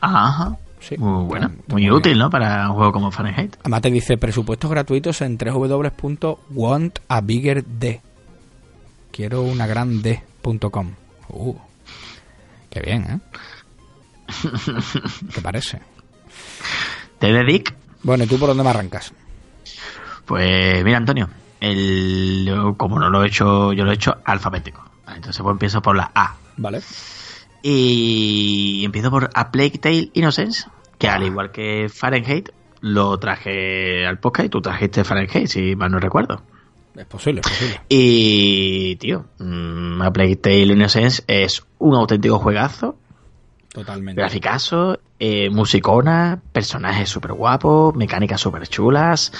Ajá. 0.00 0.56
Sí, 0.86 0.96
Muy 0.98 1.34
está- 1.38 1.46
está 1.46 1.72
Muy 1.72 1.90
útil, 1.90 2.18
¿no? 2.18 2.28
Para 2.30 2.68
un 2.68 2.74
juego 2.76 2.92
como 2.92 3.10
Fahrenheit. 3.10 3.56
Además 3.60 3.80
te 3.82 3.90
dice 3.90 4.18
presupuestos 4.18 4.70
gratuitos 4.70 5.20
en 5.22 5.38
www.wantabiggerd. 5.38 7.64
Quiero 9.10 9.42
una 9.42 9.66
gran 9.66 10.02
D.com. 10.02 10.92
Uh, 11.28 11.54
qué 12.70 12.80
bien, 12.80 13.02
¿eh? 13.04 13.18
¿Qué 15.34 15.40
parece? 15.40 15.80
¿Te 17.18 17.32
dedic? 17.32 17.74
Bueno, 18.02 18.24
¿y 18.24 18.26
tú 18.26 18.38
por 18.38 18.48
dónde 18.48 18.62
me 18.64 18.70
arrancas? 18.70 19.12
Pues 20.26 20.84
mira, 20.84 20.98
Antonio. 20.98 21.28
El, 21.60 22.74
como 22.76 22.98
no 22.98 23.08
lo 23.08 23.22
he 23.24 23.28
hecho, 23.28 23.72
yo 23.72 23.84
lo 23.84 23.92
he 23.92 23.94
hecho 23.94 24.18
alfabético. 24.24 24.84
Entonces 25.08 25.40
pues 25.42 25.52
empiezo 25.52 25.80
por 25.80 25.96
la 25.96 26.10
A. 26.14 26.34
Vale. 26.58 26.82
Y 27.66 28.84
empiezo 28.84 29.10
por 29.10 29.30
A 29.32 29.50
Plague 29.50 29.78
Tale 29.78 30.10
Innocence, 30.12 30.68
que 30.98 31.08
al 31.08 31.22
igual 31.22 31.50
que 31.50 31.88
Fahrenheit, 31.88 32.50
lo 32.82 33.18
traje 33.18 34.06
al 34.06 34.18
podcast 34.18 34.44
y 34.44 34.48
tú 34.50 34.60
trajiste 34.60 35.02
Fahrenheit, 35.02 35.46
si 35.48 35.74
mal 35.74 35.90
no 35.90 35.98
recuerdo. 35.98 36.42
Es 36.94 37.06
posible, 37.06 37.40
es 37.40 37.48
posible. 37.48 37.80
Y, 37.88 38.96
tío, 38.96 39.24
mm, 39.38 40.02
A 40.02 40.12
Plague 40.12 40.36
Tale 40.36 40.74
Innocence 40.74 41.24
es 41.26 41.64
un 41.78 41.94
auténtico 41.94 42.38
juegazo, 42.38 42.98
Totalmente. 43.72 44.20
graficazo, 44.20 44.98
eh, 45.18 45.48
musicona, 45.48 46.42
personajes 46.52 47.08
súper 47.08 47.32
guapos, 47.32 47.94
mecánicas 47.96 48.42
súper 48.42 48.68
chulas, 48.68 49.32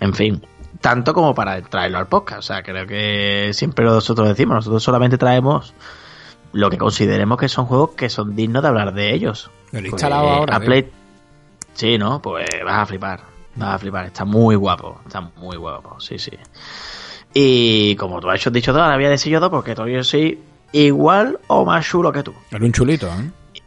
en 0.00 0.14
fin, 0.14 0.42
tanto 0.80 1.12
como 1.12 1.34
para 1.34 1.60
traerlo 1.60 1.98
al 1.98 2.06
podcast. 2.08 2.38
O 2.38 2.42
sea, 2.42 2.62
creo 2.62 2.86
que 2.86 3.50
siempre 3.52 3.84
nosotros 3.84 4.28
decimos, 4.28 4.54
nosotros 4.54 4.82
solamente 4.82 5.18
traemos 5.18 5.74
lo 6.54 6.70
que 6.70 6.78
consideremos 6.78 7.38
que 7.38 7.48
son 7.48 7.66
juegos 7.66 7.90
que 7.90 8.08
son 8.08 8.34
dignos 8.34 8.62
de 8.62 8.68
hablar 8.68 8.94
de 8.94 9.12
ellos. 9.14 9.50
Lo 9.72 9.78
he 9.78 9.82
Pues, 9.82 9.92
instalado 9.92 10.28
ahora. 10.28 10.56
a 10.56 10.60
tío. 10.60 10.66
Play- 10.66 10.90
Sí, 11.74 11.98
¿no? 11.98 12.22
Pues 12.22 12.46
vas 12.64 12.78
a 12.78 12.86
flipar. 12.86 13.20
Vas 13.56 13.74
a 13.74 13.78
flipar. 13.78 14.06
Está 14.06 14.24
muy 14.24 14.54
guapo. 14.56 15.00
Está 15.06 15.20
muy 15.20 15.56
guapo. 15.56 15.98
Sí, 16.00 16.18
sí. 16.18 16.30
Y 17.32 17.96
como 17.96 18.20
tú 18.20 18.30
has 18.30 18.52
dicho 18.52 18.72
todo, 18.72 18.82
ahora 18.82 18.96
voy 18.96 19.06
a 19.06 19.10
decir 19.10 19.32
yo 19.32 19.40
dos 19.40 19.50
porque 19.50 19.74
todavía 19.74 20.02
soy 20.04 20.38
igual 20.72 21.40
o 21.48 21.64
más 21.64 21.84
chulo 21.86 22.12
que 22.12 22.22
tú. 22.22 22.32
Era 22.50 22.64
un 22.64 22.72
chulito, 22.72 23.08
¿eh? 23.08 23.60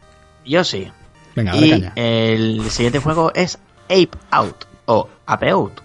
Yo 0.46 0.64
sí. 0.64 0.90
Venga, 1.36 1.52
dale 1.52 1.66
Y 1.66 1.70
caña. 1.70 1.92
el 1.96 2.70
siguiente 2.70 2.98
juego 3.00 3.30
es 3.34 3.58
Ape 3.84 4.10
Out 4.30 4.64
o 4.86 5.08
Ape 5.26 5.50
Out, 5.50 5.80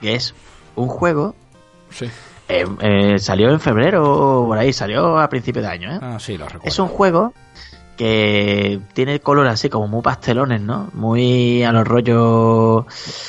que 0.00 0.14
es 0.16 0.34
un 0.74 0.88
juego. 0.88 1.36
Sí. 1.90 2.06
Eh, 2.48 2.66
eh, 2.80 3.18
salió 3.18 3.50
en 3.50 3.60
febrero 3.60 4.04
o 4.04 4.46
por 4.46 4.58
ahí, 4.58 4.72
salió 4.72 5.18
a 5.18 5.28
principio 5.28 5.62
de 5.62 5.68
año, 5.68 5.92
¿eh? 5.92 5.98
Ah, 6.00 6.18
sí, 6.18 6.36
lo 6.36 6.46
recuerdo. 6.46 6.68
Es 6.68 6.78
un 6.78 6.88
juego 6.88 7.32
que 7.96 8.80
tiene 8.92 9.20
color 9.20 9.46
así 9.46 9.68
como 9.68 9.88
muy 9.88 10.02
pastelones, 10.02 10.60
¿no? 10.60 10.90
Muy 10.92 11.62
a 11.62 11.72
los 11.72 11.86
rollos 11.86 12.84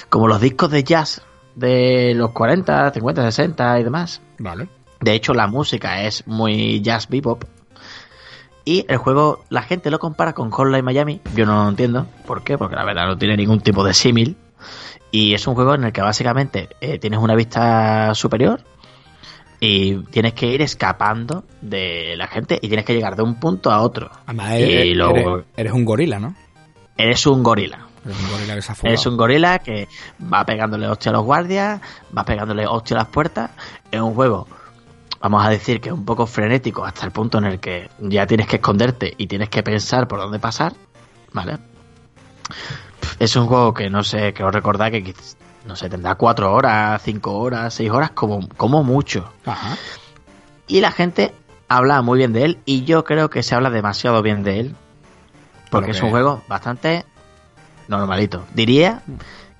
como 0.10 0.28
los 0.28 0.42
discos 0.42 0.72
de 0.72 0.84
jazz 0.84 1.22
de 1.56 2.14
los 2.16 2.32
40, 2.32 2.92
50, 2.92 3.24
60 3.24 3.80
y 3.80 3.84
demás. 3.84 4.22
Vale. 4.38 4.68
De 5.00 5.14
hecho, 5.14 5.34
la 5.34 5.48
música 5.48 6.04
es 6.04 6.28
muy 6.28 6.82
jazz 6.82 7.08
bebop. 7.08 7.44
Y 8.66 8.86
el 8.90 8.98
juego, 8.98 9.44
la 9.50 9.62
gente 9.62 9.92
lo 9.92 10.00
compara 10.00 10.34
con 10.34 10.50
Hotline 10.50 10.84
Miami. 10.84 11.22
Yo 11.36 11.46
no 11.46 11.64
lo 11.64 11.70
entiendo. 11.70 12.08
¿Por 12.26 12.44
qué? 12.44 12.58
Porque 12.58 12.76
la 12.76 12.84
verdad 12.84 13.06
no 13.06 13.18
tiene 13.18 13.38
ningún 13.38 13.62
tipo 13.62 13.84
de 13.84 13.94
símil. 13.94 14.36
Y 15.12 15.36
es 15.36 15.46
un 15.46 15.54
juego 15.54 15.76
en 15.76 15.84
el 15.84 15.94
que 15.94 16.02
básicamente 16.02 16.70
eh, 16.82 16.98
tienes 16.98 17.20
una 17.20 17.36
vista 17.36 18.14
superior 18.16 18.62
y 19.66 19.96
tienes 20.12 20.34
que 20.34 20.48
ir 20.48 20.62
escapando 20.62 21.44
de 21.62 22.16
la 22.18 22.28
gente 22.28 22.58
y 22.62 22.68
tienes 22.68 22.86
que 22.86 22.94
llegar 22.94 23.16
de 23.16 23.24
un 23.24 23.36
punto 23.40 23.72
a 23.72 23.82
otro. 23.82 24.10
Además, 24.26 24.52
Y 24.60 24.64
eres, 24.64 24.96
luego- 24.98 25.36
eres- 25.38 25.46
eres 25.58 25.74
un 25.74 25.86
gorila, 25.86 26.20
¿no? 26.20 26.36
Eres 26.98 27.26
un 27.26 27.44
gorila. 27.44 27.80
Eres 28.06 28.20
un 28.22 28.30
gorila 28.32 28.56
que 28.56 28.62
se 28.62 28.72
ha 28.72 28.76
fugado. 28.76 28.94
Es 28.96 29.06
un 29.06 29.18
gorila 29.18 29.60
que 29.60 29.88
va 30.32 30.46
pegándole 30.46 30.88
hostia 30.88 31.10
a 31.10 31.14
los 31.14 31.24
guardias, 31.26 31.82
va 32.16 32.24
pegándole 32.24 32.66
hostia 32.68 32.98
a 32.98 33.00
las 33.00 33.08
puertas. 33.10 33.52
Es 33.92 34.00
un 34.00 34.14
juego, 34.14 34.48
vamos 35.20 35.46
a 35.46 35.50
decir 35.50 35.82
que 35.82 35.90
es 35.90 35.94
un 35.94 36.06
poco 36.06 36.28
frenético 36.28 36.86
hasta 36.86 37.06
el 37.06 37.12
punto 37.12 37.40
en 37.40 37.46
el 37.46 37.60
que 37.60 37.90
ya 38.00 38.28
tienes 38.28 38.48
que 38.48 38.58
esconderte 38.58 39.14
y 39.18 39.28
tienes 39.28 39.50
que 39.50 39.64
pensar 39.64 40.08
por 40.08 40.20
dónde 40.20 40.38
pasar, 40.40 40.74
¿vale? 41.34 41.58
Es 43.20 43.36
un 43.36 43.48
juego 43.48 43.74
que 43.74 43.90
no 43.90 44.04
sé, 44.04 44.34
creo 44.34 44.52
recordar 44.52 44.92
que 44.92 45.04
no 45.66 45.76
sé, 45.76 45.90
tendrá 45.90 46.16
cuatro 46.16 46.54
horas, 46.54 47.02
cinco 47.04 47.38
horas, 47.38 47.74
seis 47.74 47.90
horas 47.90 48.12
como, 48.12 48.48
como 48.50 48.84
mucho. 48.84 49.32
Ajá. 49.46 49.78
Y 50.68 50.82
la 50.82 50.92
gente 50.92 51.34
habla 51.68 52.02
muy 52.02 52.20
bien 52.20 52.34
de 52.34 52.46
él 52.46 52.60
y 52.66 52.84
yo 52.86 53.04
creo 53.04 53.30
que 53.30 53.44
se 53.44 53.56
habla 53.56 53.70
demasiado 53.70 54.22
bien 54.22 54.44
de 54.44 54.60
él. 54.60 54.76
Porque 55.70 55.92
es 55.92 56.02
un 56.02 56.12
juego 56.12 56.42
bastante 56.48 57.06
normalito. 57.88 58.46
Diría 58.54 59.02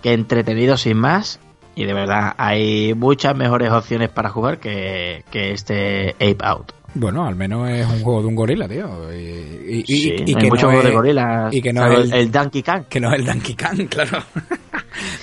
que 0.02 0.14
entretenido 0.14 0.78
sin 0.78 0.98
más. 0.98 1.40
Y 1.78 1.84
de 1.84 1.94
verdad, 1.94 2.36
hay 2.38 2.94
muchas 2.94 3.36
mejores 3.36 3.70
opciones 3.72 4.10
para 4.10 4.30
jugar 4.30 4.60
que, 4.60 5.26
que 5.30 5.52
este 5.52 6.12
Ape 6.12 6.38
Out. 6.42 6.72
Bueno, 6.98 7.26
al 7.26 7.36
menos 7.36 7.70
es 7.70 7.86
un 7.86 8.02
juego 8.02 8.22
de 8.22 8.28
un 8.28 8.36
gorila, 8.36 8.68
tío. 8.68 9.14
Y, 9.14 9.18
y- 9.18 9.80
y- 9.80 9.84
Sí, 9.86 10.16
y 10.26 10.34
hay 10.34 10.36
que 10.36 10.48
muchos 10.48 10.64
no 10.64 10.70
juegos 10.70 10.86
es- 10.86 10.90
de 10.90 10.96
gorilas. 10.96 11.54
y 11.54 11.62
que 11.62 11.74
no 11.74 11.86
es 11.92 12.00
el, 12.00 12.14
el- 12.14 12.32
Donkey 12.32 12.64
Kong. 12.64 12.84
Que 12.90 13.00
no 13.00 13.14
es 13.14 13.20
el 13.20 13.26
Donkey 13.26 13.56
Kong, 13.56 13.88
claro. 13.90 14.24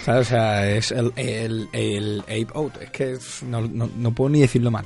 O 0.07 0.25
sea, 0.25 0.69
es 0.71 0.93
el, 0.93 1.13
el, 1.17 1.69
el 1.73 2.21
Ape 2.23 2.47
Out. 2.55 2.77
Es 2.83 2.91
que 2.91 3.17
no, 3.47 3.63
no, 3.63 3.89
no 3.97 4.13
puedo 4.13 4.31
ni 4.31 4.41
decirlo 4.41 4.71
mal. 4.71 4.85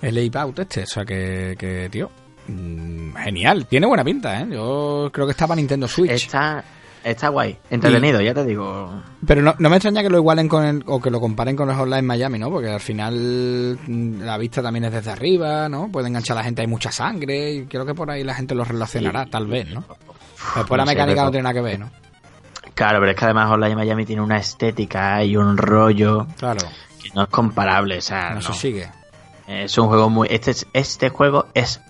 El 0.00 0.16
Ape 0.28 0.38
Out 0.38 0.58
este. 0.60 0.82
O 0.84 0.86
sea, 0.86 1.04
que, 1.04 1.56
que 1.58 1.88
tío, 1.90 2.08
mm, 2.46 3.14
genial. 3.16 3.66
Tiene 3.66 3.86
buena 3.86 4.04
pinta, 4.04 4.40
¿eh? 4.42 4.46
Yo 4.52 5.10
creo 5.12 5.26
que 5.26 5.32
está 5.32 5.46
para 5.48 5.56
Nintendo 5.56 5.88
Switch. 5.88 6.10
Está, 6.12 6.62
está 7.04 7.28
guay, 7.28 7.56
entretenido, 7.70 8.20
ya 8.20 8.34
te 8.34 8.44
digo. 8.44 8.90
Pero 9.26 9.42
no, 9.42 9.54
no 9.58 9.70
me 9.70 9.76
extraña 9.76 10.02
que 10.02 10.10
lo 10.10 10.18
igualen 10.18 10.48
con 10.48 10.64
el, 10.64 10.82
o 10.86 11.00
que 11.00 11.10
lo 11.10 11.20
comparen 11.20 11.56
con 11.56 11.68
los 11.68 11.76
online 11.76 12.02
Miami, 12.02 12.38
¿no? 12.38 12.50
Porque 12.50 12.70
al 12.70 12.80
final 12.80 13.78
mm, 13.86 14.22
la 14.22 14.38
vista 14.38 14.62
también 14.62 14.84
es 14.84 14.92
desde 14.92 15.10
arriba, 15.10 15.68
¿no? 15.68 15.88
Puede 15.90 16.08
enganchar 16.08 16.36
a 16.36 16.40
la 16.40 16.44
gente, 16.44 16.62
hay 16.62 16.68
mucha 16.68 16.90
sangre 16.92 17.52
y 17.52 17.66
creo 17.66 17.84
que 17.86 17.94
por 17.94 18.10
ahí 18.10 18.24
la 18.24 18.34
gente 18.34 18.54
lo 18.54 18.64
relacionará, 18.64 19.26
tal 19.26 19.46
vez, 19.46 19.68
¿no? 19.70 19.84
Después 20.56 20.78
la 20.78 20.84
mecánica 20.84 21.24
no 21.24 21.30
tiene 21.30 21.42
nada 21.44 21.54
que 21.54 21.60
ver, 21.60 21.78
¿no? 21.80 21.90
Claro, 22.74 23.00
pero 23.00 23.10
es 23.12 23.16
que 23.18 23.24
además 23.26 23.50
Online 23.50 23.76
Miami 23.76 24.06
tiene 24.06 24.22
una 24.22 24.38
estética 24.38 25.22
y 25.22 25.36
un 25.36 25.56
rollo 25.58 26.26
Claro, 26.38 26.60
que 27.02 27.10
no 27.14 27.22
es 27.24 27.28
comparable. 27.28 27.98
O 27.98 28.00
sea, 28.00 28.30
no, 28.30 28.34
no. 28.36 28.42
se 28.42 28.52
sigue. 28.54 28.88
Es 29.46 29.76
un 29.76 29.88
juego 29.88 30.08
muy. 30.08 30.28
Este, 30.30 30.52
es- 30.52 30.66
este 30.72 31.10
juego 31.10 31.46
es 31.52 31.80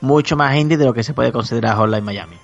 mucho 0.00 0.36
más 0.36 0.56
indie 0.56 0.76
de 0.76 0.84
lo 0.86 0.92
que 0.94 1.02
se 1.04 1.14
puede 1.14 1.30
considerar 1.32 1.78
Online 1.78 2.00
Miami. 2.02 2.36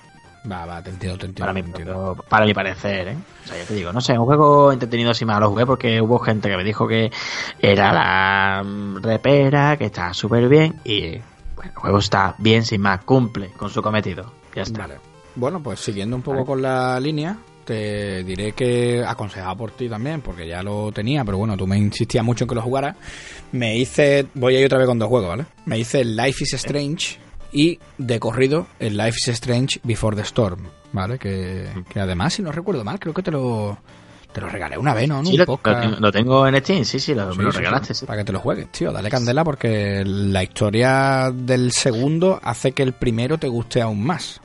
Va, 0.49 0.65
va, 0.65 0.81
te 0.81 0.91
entiendo, 0.91 1.17
te 1.17 1.25
entiendo. 1.25 1.41
Para 1.41 1.53
mi, 1.53 1.61
te 1.61 1.67
entiendo. 1.67 2.25
para 2.29 2.45
mi 2.45 2.53
parecer, 2.53 3.07
¿eh? 3.07 3.17
O 3.43 3.47
sea, 3.47 3.57
ya 3.57 3.65
te 3.65 3.73
digo, 3.73 3.91
no 3.91 4.01
sé, 4.01 4.17
un 4.17 4.25
juego 4.25 4.71
entretenido 4.71 5.13
si 5.13 5.25
más 5.25 5.39
lo 5.39 5.49
jugué 5.49 5.65
porque 5.65 6.01
hubo 6.01 6.19
gente 6.19 6.49
que 6.49 6.57
me 6.57 6.63
dijo 6.63 6.87
que 6.87 7.11
era 7.59 7.91
la 7.91 8.63
mm, 8.63 8.97
repera, 9.01 9.77
que 9.77 9.85
está 9.85 10.13
súper 10.13 10.47
bien 10.47 10.79
y 10.83 11.17
bueno, 11.55 11.71
el 11.71 11.75
juego 11.75 11.97
está 11.99 12.35
bien 12.37 12.63
sin 12.63 12.81
más, 12.81 13.03
cumple 13.03 13.51
con 13.51 13.69
su 13.69 13.81
cometido. 13.81 14.31
Ya 14.55 14.63
está. 14.63 14.81
Vale. 14.81 14.95
Bueno, 15.35 15.61
pues 15.61 15.79
siguiendo 15.79 16.15
un 16.15 16.21
poco 16.21 16.37
Vale. 16.37 16.47
con 16.47 16.61
la 16.61 16.99
línea, 16.99 17.37
te 17.65 18.23
diré 18.23 18.53
que 18.53 19.03
aconsejado 19.05 19.57
por 19.57 19.71
ti 19.71 19.89
también, 19.89 20.21
porque 20.21 20.47
ya 20.47 20.61
lo 20.63 20.91
tenía, 20.91 21.25
pero 21.25 21.37
bueno, 21.37 21.57
tú 21.57 21.65
me 21.65 21.77
insistías 21.77 22.23
mucho 22.23 22.45
en 22.45 22.49
que 22.49 22.55
lo 22.55 22.61
jugara. 22.61 22.95
Me 23.51 23.75
hice, 23.77 24.27
voy 24.35 24.55
a 24.55 24.59
ir 24.59 24.65
otra 24.67 24.77
vez 24.77 24.87
con 24.87 24.99
dos 24.99 25.09
juegos, 25.09 25.29
¿vale? 25.29 25.45
Me 25.65 25.79
hice 25.79 26.05
Life 26.05 26.43
is 26.43 26.53
Strange 26.53 27.24
y 27.55 27.79
de 27.97 28.19
corrido 28.19 28.67
el 28.79 28.97
Life 28.97 29.17
is 29.17 29.27
Strange 29.29 29.79
Before 29.83 30.15
the 30.15 30.23
Storm, 30.23 30.59
¿vale? 30.91 31.17
Que, 31.17 31.69
que 31.89 31.99
además, 31.99 32.33
si 32.33 32.41
no 32.41 32.51
recuerdo 32.51 32.83
mal, 32.83 32.99
creo 32.99 33.13
que 33.13 33.23
te 33.23 33.31
lo, 33.31 33.77
te 34.33 34.41
lo 34.41 34.49
regalé 34.49 34.77
una 34.77 34.93
vez, 34.93 35.07
¿no? 35.07 35.23
Sí, 35.25 35.37
lo, 35.37 36.11
tengo, 36.11 36.45
en 36.47 36.57
Steam, 36.57 36.83
sí, 36.83 36.99
sí, 36.99 37.15
lo, 37.15 37.31
Sí, 37.31 37.37
me 37.37 37.45
lo 37.45 37.51
sí, 37.51 37.57
regalaste. 37.59 37.93
sí. 37.93 38.05
Para 38.05 38.19
que 38.19 38.25
te 38.25 38.33
lo 38.33 38.39
juegues, 38.39 38.69
tío. 38.71 38.91
Dale 38.91 39.09
candela 39.09 39.43
porque 39.45 40.03
la 40.05 40.43
historia 40.43 41.31
del 41.33 41.71
segundo 41.71 42.39
hace 42.43 42.73
que 42.73 42.83
el 42.83 42.91
primero 42.93 43.37
te 43.37 43.47
guste 43.47 43.81
aún 43.81 44.03
más. 44.05 44.41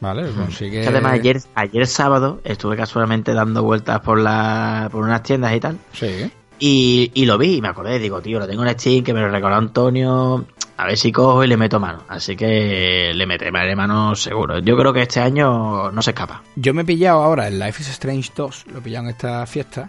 ¿Vale? 0.00 0.28
Consigue... 0.32 0.82
Que 0.82 0.88
además 0.88 1.12
ayer, 1.12 1.40
ayer 1.54 1.86
sábado 1.86 2.40
estuve 2.44 2.76
casualmente 2.76 3.32
dando 3.32 3.62
vueltas 3.62 4.00
por 4.00 4.18
la 4.20 4.88
por 4.92 5.02
unas 5.02 5.22
tiendas 5.22 5.54
y 5.54 5.60
tal 5.60 5.78
Sí. 5.94 6.30
y, 6.58 7.10
y 7.14 7.24
lo 7.24 7.38
vi 7.38 7.54
y 7.54 7.60
me 7.62 7.68
acordé, 7.68 7.98
digo, 7.98 8.20
tío, 8.20 8.38
lo 8.38 8.46
tengo 8.46 8.66
en 8.66 8.78
Steam 8.78 9.02
que 9.02 9.14
me 9.14 9.20
lo 9.20 9.30
regaló 9.30 9.54
Antonio, 9.54 10.44
a 10.76 10.86
ver 10.86 10.96
si 10.96 11.12
cojo 11.12 11.44
y 11.44 11.48
le 11.48 11.56
meto 11.56 11.78
mano. 11.80 12.02
Así 12.08 12.36
que 12.36 13.12
le 13.14 13.26
meteré 13.26 13.50
mano 13.76 14.14
seguro. 14.14 14.58
Yo 14.58 14.76
creo 14.76 14.92
que 14.92 15.02
este 15.02 15.20
año 15.20 15.90
no 15.90 16.02
se 16.02 16.10
escapa. 16.10 16.42
Yo 16.56 16.74
me 16.74 16.82
he 16.82 16.84
pillado 16.84 17.22
ahora 17.22 17.48
el 17.48 17.58
Life 17.58 17.82
is 17.82 17.88
Strange 17.90 18.30
2, 18.36 18.66
lo 18.72 18.78
he 18.78 18.82
pillado 18.82 19.04
en 19.06 19.10
esta 19.10 19.46
fiesta. 19.46 19.88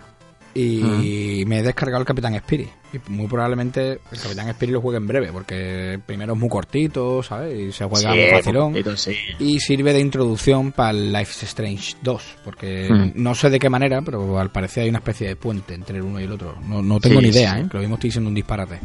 y 0.57 1.43
me 1.47 1.59
he 1.59 1.63
descargado 1.63 1.99
el 2.01 2.05
Capitán 2.07 2.33
Spirit. 2.35 2.69
Y 2.93 3.11
muy 3.11 3.27
probablemente 3.27 3.99
el 4.09 4.19
Capitán 4.21 4.47
Spirit 4.49 4.71
lo 4.73 4.79
juegue 4.79 4.97
en 4.99 5.05
breve, 5.07 5.29
porque 5.33 5.99
primero 6.05 6.31
es 6.33 6.39
muy 6.39 6.47
cortito, 6.47 7.21
¿sabes? 7.23 7.59
Y 7.59 7.71
se 7.73 7.83
juega 7.83 8.13
Sí, 8.13 8.17
muy 8.19 8.29
facilón. 8.29 8.97
sí. 8.97 9.15
Y 9.39 9.59
sirve 9.59 9.91
de 9.91 9.99
introducción 9.99 10.71
para 10.71 10.91
el 10.91 11.11
Life 11.11 11.31
is 11.35 11.43
Strange 11.43 11.95
2, 12.03 12.23
porque 12.45 12.87
no 13.15 13.35
sé 13.35 13.49
de 13.49 13.59
qué 13.59 13.69
manera, 13.69 14.01
pero 14.01 14.39
al 14.39 14.49
parecer 14.49 14.83
hay 14.83 14.89
una 14.89 14.99
especie 14.99 15.27
de 15.27 15.35
puente 15.35 15.73
entre 15.73 15.97
el 15.97 16.03
uno 16.03 16.21
y 16.21 16.23
el 16.23 16.31
otro. 16.31 16.55
No, 16.65 16.81
no 16.81 17.01
tengo 17.01 17.19
Sí, 17.19 17.25
ni 17.27 17.33
idea. 17.33 17.59
¿eh? 17.59 17.65
Que 17.69 17.75
lo 17.75 17.81
mismo 17.81 17.95
estoy 17.95 18.07
diciendo 18.11 18.29
un 18.29 18.35
disparate. 18.35 18.79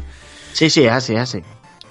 Sí, 0.51 0.69
sí, 0.69 0.87
así, 0.87 1.15
así. 1.15 1.39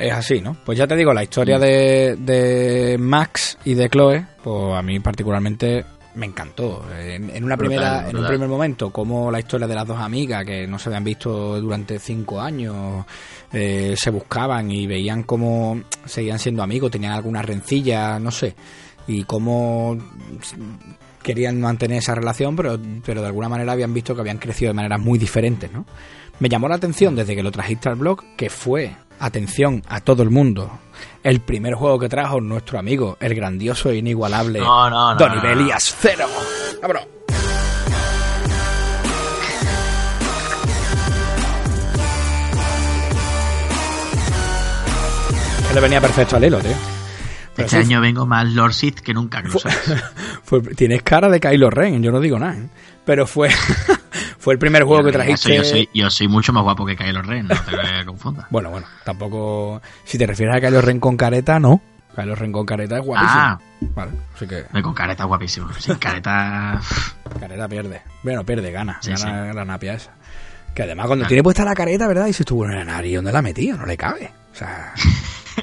Es 0.00 0.12
así, 0.12 0.40
¿no? 0.40 0.56
Pues 0.64 0.78
ya 0.78 0.86
te 0.86 0.96
digo, 0.96 1.12
la 1.12 1.22
historia 1.22 1.58
Mm. 1.58 1.60
de, 1.60 2.16
de 2.18 2.98
Max 2.98 3.58
y 3.64 3.74
de 3.74 3.88
Chloe, 3.90 4.24
pues 4.42 4.74
a 4.74 4.82
mí 4.82 4.98
particularmente 5.00 5.84
me 6.14 6.26
encantó. 6.26 6.82
En, 6.98 7.30
en 7.30 7.44
una 7.44 7.54
Brutal, 7.56 7.78
primera, 7.78 8.10
en 8.10 8.16
un 8.16 8.26
primer 8.26 8.48
momento, 8.48 8.90
como 8.90 9.30
la 9.30 9.38
historia 9.38 9.66
de 9.68 9.74
las 9.74 9.86
dos 9.86 9.98
amigas 9.98 10.44
que 10.44 10.66
no 10.66 10.78
se 10.78 10.88
habían 10.88 11.04
visto 11.04 11.60
durante 11.60 11.98
cinco 11.98 12.40
años, 12.40 13.04
eh, 13.52 13.94
se 13.96 14.10
buscaban 14.10 14.70
y 14.70 14.86
veían 14.86 15.22
cómo 15.22 15.80
seguían 16.06 16.38
siendo 16.38 16.62
amigos, 16.62 16.90
tenían 16.90 17.12
alguna 17.12 17.42
rencilla, 17.42 18.18
no 18.18 18.30
sé, 18.30 18.54
y 19.06 19.22
cómo 19.24 19.96
querían 21.22 21.60
mantener 21.60 21.98
esa 21.98 22.14
relación, 22.14 22.56
pero, 22.56 22.78
pero 23.04 23.20
de 23.20 23.26
alguna 23.26 23.48
manera 23.48 23.72
habían 23.72 23.92
visto 23.92 24.14
que 24.14 24.22
habían 24.22 24.38
crecido 24.38 24.70
de 24.70 24.74
maneras 24.74 24.98
muy 25.00 25.18
diferentes, 25.18 25.70
¿no? 25.70 25.84
Me 26.38 26.48
llamó 26.48 26.68
la 26.68 26.76
atención 26.76 27.14
desde 27.14 27.36
que 27.36 27.42
lo 27.42 27.50
trajiste 27.52 27.90
al 27.90 27.96
blog, 27.96 28.24
que 28.36 28.48
fue, 28.48 28.96
atención 29.20 29.82
a 29.88 30.00
todo 30.00 30.22
el 30.22 30.30
mundo, 30.30 30.70
el 31.22 31.40
primer 31.40 31.74
juego 31.74 31.98
que 31.98 32.08
trajo 32.08 32.40
nuestro 32.40 32.78
amigo, 32.78 33.16
el 33.20 33.34
grandioso 33.34 33.90
e 33.90 33.96
inigualable 33.96 34.58
No, 34.60 34.90
no, 34.90 35.12
no, 35.14 35.18
Don 35.18 35.28
no, 35.36 35.42
no. 35.42 35.44
Ibelias 35.52 35.94
Cero. 36.00 36.26
¡Vámonos! 36.82 37.06
Que 45.68 45.74
le 45.74 45.80
venía 45.80 46.00
perfecto 46.00 46.36
al 46.36 46.44
hilo, 46.44 46.58
tío. 46.58 46.72
Pero 47.54 47.66
Este 47.66 47.82
sí, 47.84 47.88
año 47.88 48.00
vengo 48.00 48.26
más 48.26 48.46
Lord 48.52 48.72
Sith 48.72 49.00
que 49.00 49.14
nunca, 49.14 49.42
que 49.42 49.48
lo 49.48 49.58
sabes. 49.58 49.78
fue- 50.44 50.60
tienes 50.62 51.02
cara 51.02 51.28
de 51.28 51.40
Kylo 51.40 51.70
Ren, 51.70 52.02
yo 52.02 52.10
no 52.10 52.20
digo 52.20 52.38
nada, 52.38 52.54
¿eh? 52.56 52.68
Pero 53.04 53.26
fue, 53.26 53.50
fue 54.40 54.54
el 54.54 54.58
primer 54.58 54.84
juego 54.84 55.04
que 55.04 55.12
trajiste. 55.12 55.54
Yo 55.54 55.64
soy, 55.64 55.88
yo 55.92 56.10
soy 56.10 56.26
mucho 56.26 56.52
más 56.54 56.62
guapo 56.62 56.86
que 56.86 56.96
Kylo 56.96 57.20
Ren, 57.20 57.46
no 57.46 57.54
te 57.54 58.04
confundas. 58.06 58.46
Bueno, 58.48 58.70
bueno, 58.70 58.86
tampoco. 59.04 59.82
Si 60.04 60.16
te 60.16 60.26
refieres 60.26 60.56
a 60.56 60.60
Kylo 60.60 60.80
Ren 60.80 60.98
con 60.98 61.18
careta, 61.18 61.60
no. 61.60 61.82
Kylo 62.16 62.34
Ren 62.34 62.50
con 62.50 62.64
careta 62.64 62.96
es 62.98 63.04
guapísimo. 63.04 63.38
Ah. 63.38 63.58
Vale, 63.94 64.12
así 64.34 64.46
que 64.46 64.64
con 64.82 64.94
careta 64.94 65.24
guapísimo. 65.24 65.70
Sin 65.78 65.96
careta. 65.96 66.80
careta 67.38 67.68
pierde. 67.68 68.00
Bueno, 68.22 68.42
pierde, 68.42 68.72
gana. 68.72 68.98
Sí, 69.02 69.12
gana 69.12 69.52
la 69.52 69.64
napia 69.66 69.92
esa. 69.92 70.12
Que 70.74 70.84
además 70.84 71.06
cuando 71.06 71.26
tiene 71.26 71.42
puesta 71.42 71.62
la 71.64 71.74
careta, 71.74 72.08
¿verdad? 72.08 72.26
Y 72.26 72.32
si 72.32 72.42
estuvo 72.42 72.64
en 72.64 72.76
la 72.76 72.84
nariz, 72.84 73.16
¿dónde 73.16 73.32
la 73.32 73.42
metido? 73.42 73.76
No 73.76 73.84
le 73.84 73.98
cabe. 73.98 74.32
O 74.52 74.56
sea. 74.56 74.94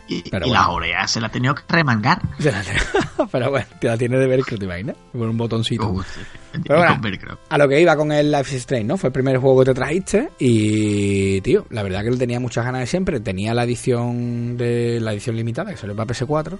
Y, 0.07 0.21
Pero 0.29 0.45
y 0.45 0.49
bueno. 0.49 0.63
la 0.63 0.69
oreja 0.69 1.07
se 1.07 1.19
la 1.21 1.27
ha 1.27 1.31
tenido 1.31 1.53
que 1.55 1.63
remangar. 1.67 2.21
se 2.39 2.51
la 2.51 2.61
tiene- 2.61 2.79
Pero 3.31 3.49
bueno, 3.49 3.65
te 3.79 3.87
la 3.87 3.97
tiene 3.97 4.17
de 4.17 4.27
velcro, 4.27 4.57
¿te 4.57 4.65
imaginas? 4.65 4.95
Con 5.11 5.21
un 5.29 5.37
botoncito. 5.37 5.89
Uh, 5.89 6.01
sí. 6.03 6.19
Pero 6.65 6.79
bueno, 6.79 7.37
a 7.49 7.57
lo 7.57 7.67
que 7.67 7.81
iba 7.81 7.95
con 7.95 8.11
el 8.11 8.31
Life 8.31 8.51
is 8.55 8.61
Strange, 8.61 8.85
¿no? 8.85 8.97
Fue 8.97 9.07
el 9.09 9.13
primer 9.13 9.37
juego 9.37 9.59
que 9.59 9.65
te 9.65 9.73
trajiste 9.75 10.29
y, 10.39 11.41
tío, 11.41 11.65
la 11.69 11.83
verdad 11.83 12.03
que 12.03 12.11
le 12.11 12.17
tenía 12.17 12.39
muchas 12.39 12.65
ganas 12.65 12.81
de 12.81 12.87
siempre. 12.87 13.19
Tenía 13.19 13.53
la 13.53 13.63
edición 13.63 14.57
de 14.57 14.99
la 14.99 15.13
edición 15.13 15.35
limitada 15.35 15.71
que 15.71 15.77
salió 15.77 15.95
para 15.95 16.07
PS4 16.13 16.57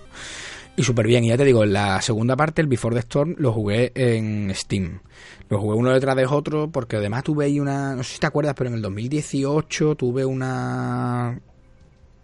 y 0.76 0.84
súper 0.84 1.08
bien. 1.08 1.24
Y 1.24 1.30
ya 1.30 1.38
te 1.38 1.46
digo, 1.46 1.64
en 1.64 1.74
la 1.74 2.02
segunda 2.02 2.36
parte, 2.36 2.62
el 2.62 2.68
Before 2.68 2.94
the 2.96 3.00
Storm, 3.00 3.36
lo 3.40 3.54
jugué 3.54 3.92
en 3.96 4.54
Steam. 4.54 5.00
Lo 5.50 5.60
jugué 5.62 5.78
uno 5.78 5.92
detrás 5.92 6.16
de 6.16 6.26
otro 6.26 6.70
porque 6.70 6.98
además 6.98 7.24
tuve 7.24 7.46
ahí 7.46 7.60
una, 7.60 7.96
no 7.96 8.04
sé 8.04 8.16
si 8.16 8.20
te 8.20 8.28
acuerdas, 8.28 8.54
pero 8.56 8.70
en 8.70 8.76
el 8.76 8.82
2018 8.82 9.96
tuve 9.96 10.26
una 10.26 11.40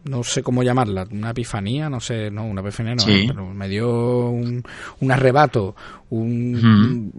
no 0.06 0.24
sé 0.24 0.44
cómo 0.44 0.63
llamarla, 0.63 1.08
una 1.12 1.30
epifanía, 1.32 1.89
no 1.89 2.00
sé, 2.00 2.30
no, 2.30 2.46
una 2.46 2.62
epifanía 2.62 2.96
no, 2.96 3.02
Sí. 3.02 3.26
pero 3.28 3.46
me 3.54 3.68
dio 3.70 4.30
un, 4.30 4.63
un 5.00 5.12
arrebato, 5.12 5.76
un, 6.10 7.10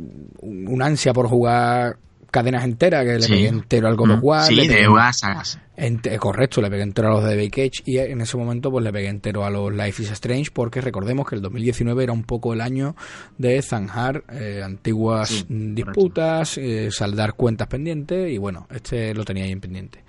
un, 0.40 0.66
un 0.68 0.82
ansia 0.82 1.12
por 1.12 1.28
jugar 1.28 1.96
cadenas 2.34 2.64
enteras, 2.64 3.04
que 3.04 3.12
le 3.14 3.22
Sí. 3.22 3.32
pegué 3.32 3.46
entero 3.48 3.86
al 3.86 3.94
God 3.96 4.10
of 4.10 4.18
Mm. 4.18 4.24
War, 4.24 4.42
Sí, 4.46 4.66
de 4.66 4.88
unas 4.88 5.18
sagas. 5.20 5.58
ente- 5.76 6.18
correcto, 6.18 6.60
le 6.60 6.68
pegué 6.68 6.82
entero 6.82 7.08
a 7.08 7.10
los 7.12 7.22
de 7.24 7.30
David 7.30 7.50
Cage 7.50 7.82
y 7.84 7.98
en 7.98 8.20
ese 8.20 8.36
momento 8.36 8.70
pues 8.72 8.82
le 8.84 8.92
pegué 8.92 9.08
entero 9.08 9.44
a 9.44 9.50
los 9.50 9.72
Life 9.72 10.02
is 10.02 10.10
Strange 10.10 10.50
porque 10.52 10.80
recordemos 10.80 11.28
que 11.28 11.36
el 11.36 11.42
2019 11.42 12.02
era 12.02 12.12
un 12.12 12.24
poco 12.24 12.52
el 12.52 12.60
año 12.60 12.96
de 13.38 13.62
zanjar 13.62 14.24
eh, 14.32 14.62
antiguas 14.64 15.28
Sí, 15.28 15.46
mm, 15.48 15.74
disputas, 15.76 16.58
eh, 16.58 16.88
saldar 16.90 17.34
cuentas 17.34 17.68
pendientes 17.68 18.30
y 18.32 18.38
bueno, 18.38 18.66
este 18.74 19.14
lo 19.14 19.24
tenía 19.24 19.44
ahí 19.44 19.52
en 19.52 19.60
pendiente. 19.60 20.02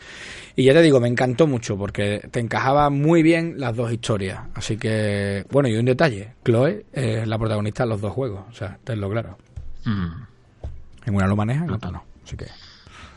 Y 0.56 0.64
ya 0.64 0.74
te 0.74 0.82
digo, 0.82 1.00
me 1.00 1.08
encantó 1.10 1.46
mucho 1.48 1.78
porque 1.78 2.28
te 2.32 2.40
encajaba 2.40 2.90
muy 2.90 3.22
bien 3.24 3.56
las 3.58 3.76
dos 3.76 3.92
historias. 3.92 4.40
Así 4.54 4.78
que, 4.78 5.46
bueno, 5.52 5.68
y 5.70 5.76
un 5.76 5.86
detalle, 5.86 6.34
Chloe 6.44 6.86
es 6.94 7.28
la 7.28 7.38
protagonista 7.38 7.84
de 7.84 7.90
los 7.90 8.02
dos 8.02 8.14
juegos, 8.14 8.46
o 8.50 8.54
sea, 8.54 8.78
tenlo 8.84 9.10
claro. 9.10 9.38
Mm. 9.84 10.24
En 11.08 11.14
una 11.16 11.28
lo 11.28 11.36
maneja, 11.36 11.66
en 11.66 11.72
otra 11.72 11.92
no. 11.92 12.04
Así 12.26 12.36
que, 12.36 12.48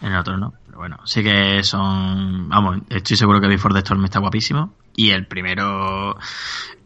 En 0.03 0.13
el 0.13 0.19
otro 0.19 0.37
no. 0.37 0.53
Pero 0.67 0.79
bueno, 0.79 0.99
sí 1.05 1.23
que 1.25 1.63
son. 1.65 2.49
Vamos, 2.49 2.79
estoy 2.91 3.17
seguro 3.17 3.41
que 3.41 3.49
Before 3.49 3.73
the 3.75 3.81
Storm 3.81 4.05
está 4.05 4.21
guapísimo. 4.21 4.75
Y 4.95 5.11
el 5.11 5.27
primero 5.27 6.17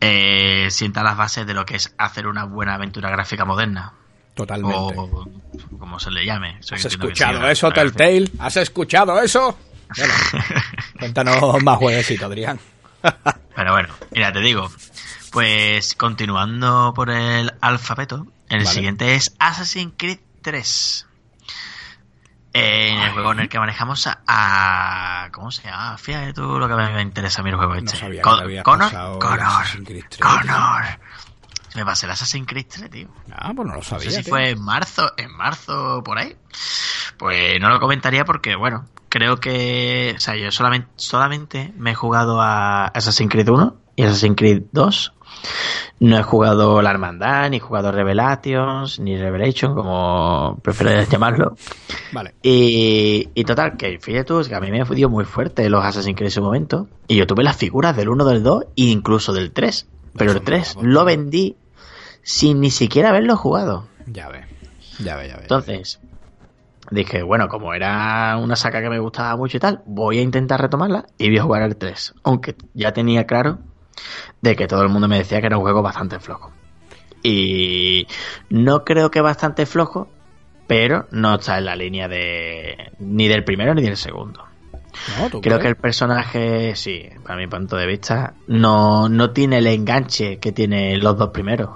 eh, 0.01 0.69
sienta 0.71 1.03
las 1.03 1.17
bases 1.17 1.47
de 1.47 1.55
lo 1.55 1.65
que 1.65 1.77
es 1.77 1.95
hacer 1.99 2.27
una 2.27 2.45
buena 2.45 2.75
aventura 2.75 3.11
gráfica 3.11 3.45
moderna. 3.45 3.93
totalmente. 4.35 4.77
O 4.97 5.29
como 5.79 5.99
se 5.99 6.11
le 6.11 6.25
llame. 6.25 6.57
Soy- 6.63 6.77
¿Has 6.77 6.83
que 6.83 6.89
escuchado 6.89 7.49
eso. 7.49 7.71
Telltale? 7.73 8.31
¿Has 8.39 8.57
escuchado 8.57 9.21
eso? 9.21 9.59
Bueno, 9.97 10.15
cuéntanos 10.99 11.63
más 11.63 11.77
jueguecitos, 11.79 12.27
Adrián. 12.27 12.59
Pero 13.57 13.73
bueno, 13.73 13.89
mira, 14.13 14.33
te 14.33 14.41
digo. 14.41 14.71
Pues 15.33 15.95
continuando 15.95 16.93
por 16.95 17.09
el 17.11 17.53
alfabeto, 17.63 18.27
el 18.51 18.59
Vale. 18.65 18.67
siguiente 18.67 19.15
es 19.15 19.35
Assassin's 19.39 19.95
Creed 19.97 20.19
3. 20.43 21.07
En 22.55 22.99
el 22.99 23.11
juego 23.13 23.33
en 23.33 23.41
el 23.41 23.49
que 23.49 23.59
manejamos 23.59 24.07
a, 24.07 24.21
a- 24.27 25.29
¿Cómo 25.33 25.51
se 25.51 25.63
llama? 25.63 25.97
Fíjate 25.97 26.33
tú 26.35 26.59
lo 26.59 26.67
que 26.69 26.75
a 26.75 26.77
mí 26.77 26.93
me 26.93 27.03
interesa 27.03 27.41
a 27.41 27.45
mí 27.45 27.51
el 27.51 27.57
juego 27.57 27.75
este. 27.75 27.97
sabía 27.97 28.21
que 28.21 28.29
Con- 28.29 28.41
habías 28.41 28.65
Connor, 28.65 28.91
pasado 28.91 29.19
Connor, 29.19 29.41
Assassin's 29.41 29.89
Creed 29.89 30.05
3, 30.11 30.21
Connor. 30.21 30.85
Se 31.69 31.79
me 31.79 31.85
pasé 31.87 32.05
el 32.07 32.13
Assassin's 32.13 32.47
Creed 32.47 32.67
3, 32.69 32.91
tío. 32.91 33.09
Ah, 33.35 33.53
pues 33.57 33.67
no 33.67 33.73
lo 33.75 33.79
No 33.79 33.83
sabía. 33.83 34.11
sé 34.11 34.17
si 34.19 34.23
tío. 34.25 34.31
fue 34.33 34.51
en 34.51 34.63
marzo, 34.63 35.13
en 35.17 35.33
marzo 35.35 36.03
por 36.05 36.19
ahí. 36.19 36.37
Pues 37.17 37.59
no 37.61 37.71
lo 37.71 37.81
comentaría 37.81 38.25
porque, 38.27 38.55
bueno, 38.57 38.87
creo 39.09 39.39
que, 39.39 40.13
o 40.17 40.21
sea, 40.21 40.37
yo 40.37 40.51
solamente, 40.53 40.89
solamente 40.97 41.73
me 41.77 41.93
he 41.93 41.95
jugado 41.95 42.43
a 42.43 42.87
Assassin's 42.89 43.31
Creed 43.31 43.49
1 43.49 43.77
y 43.97 44.03
Assassin's 44.05 44.37
Creed 44.37 44.63
2. 44.73 45.15
No 46.03 46.19
he 46.19 46.23
jugado 46.25 46.83
la 46.83 46.91
Hermandad, 46.91 47.49
ni 47.51 47.59
he 47.59 47.61
jugado 47.61 47.93
Revelations, 47.93 48.99
ni 48.99 49.17
Revelation, 49.17 49.75
como 49.75 50.59
prefieres 50.61 51.09
llamarlo. 51.09 51.57
Vale. 52.11 52.35
Y, 52.43 53.29
y 53.35 53.45
total, 53.45 53.77
que 53.77 54.01
fíjate 54.01 54.25
tú, 54.25 54.41
es 54.41 54.49
que 54.49 54.57
a 54.57 54.61
mí 54.61 54.71
me 54.73 54.85
dio 54.97 55.09
muy 55.09 55.25
fuerte 55.25 55.69
los 55.71 55.85
Assassin's 55.85 56.17
Creed 56.17 56.27
en 56.27 56.33
su 56.33 56.43
momento. 56.43 56.89
Y 57.07 57.17
yo 57.17 57.27
tuve 57.29 57.45
las 57.45 57.57
figuras 57.57 57.97
del 57.97 58.09
1, 58.09 58.25
del 58.25 58.43
2 58.43 58.65
e 58.65 58.83
incluso 58.83 59.33
del 59.33 59.53
3. 59.53 59.87
Pero 60.17 60.33
el 60.33 60.43
3 60.43 60.75
guapos, 60.75 60.91
lo 60.91 61.01
tío. 61.01 61.05
vendí 61.05 61.57
sin 62.23 62.61
ni 62.61 62.71
siquiera 62.71 63.11
haberlo 63.11 63.37
jugado. 63.37 63.87
Ya 64.07 64.29
ve. 64.29 64.45
Ya 64.99 65.15
ve, 65.15 65.29
ya 65.29 65.37
ve. 65.37 65.43
Entonces, 65.43 66.01
dije, 66.91 67.23
bueno, 67.23 67.47
como 67.49 67.75
era 67.75 68.39
una 68.39 68.57
saga 68.57 68.83
que 68.83 68.91
me 68.91 68.99
gustaba 68.99 69.37
mucho 69.37 69.57
y 69.57 69.61
tal, 69.61 69.83
voy 69.87 70.19
a 70.19 70.23
intentar 70.23 70.61
retomarla 70.61 71.07
y 71.17 71.29
voy 71.29 71.39
a 71.39 71.43
jugar 71.45 71.63
el 71.63 71.77
3. 71.77 72.15
Aunque 72.25 72.57
ya 72.75 72.93
tenía 72.93 73.25
claro 73.25 73.61
de 74.41 74.57
que 74.57 74.67
todo 74.67 74.83
el 74.83 74.89
mundo 74.89 75.09
me 75.09 75.19
decía 75.19 75.41
que 75.41 75.47
era 75.47 75.57
un 75.59 75.63
juego 75.63 75.83
bastante 75.83 76.19
flojo. 76.21 76.53
Y 77.23 78.07
no 78.51 78.85
creo 78.85 79.11
que 79.11 79.21
bastante 79.21 79.67
flojo, 79.67 80.09
pero 80.67 81.07
no 81.11 81.35
está 81.37 81.59
en 81.59 81.65
la 81.67 81.77
línea 81.77 82.09
de 82.09 82.93
ni 82.99 83.29
del 83.29 83.45
primero 83.45 83.75
ni 83.75 83.83
del 83.83 83.97
segundo. 83.97 84.45
No, 85.07 85.31
¿tú 85.31 85.41
Creo 85.41 85.59
crees? 85.59 85.61
que 85.61 85.69
el 85.69 85.77
personaje, 85.77 86.77
sí, 86.77 87.09
para 87.25 87.37
mi 87.39 87.47
punto 87.47 87.77
de 87.77 87.87
vista, 87.87 88.35
no, 88.47 89.09
no 89.09 89.31
tiene 89.33 89.59
el 89.59 89.67
enganche 89.67 90.39
que 90.39 90.53
tiene 90.53 90.97
los 90.99 91.17
dos 91.17 91.31
primeros. 91.31 91.71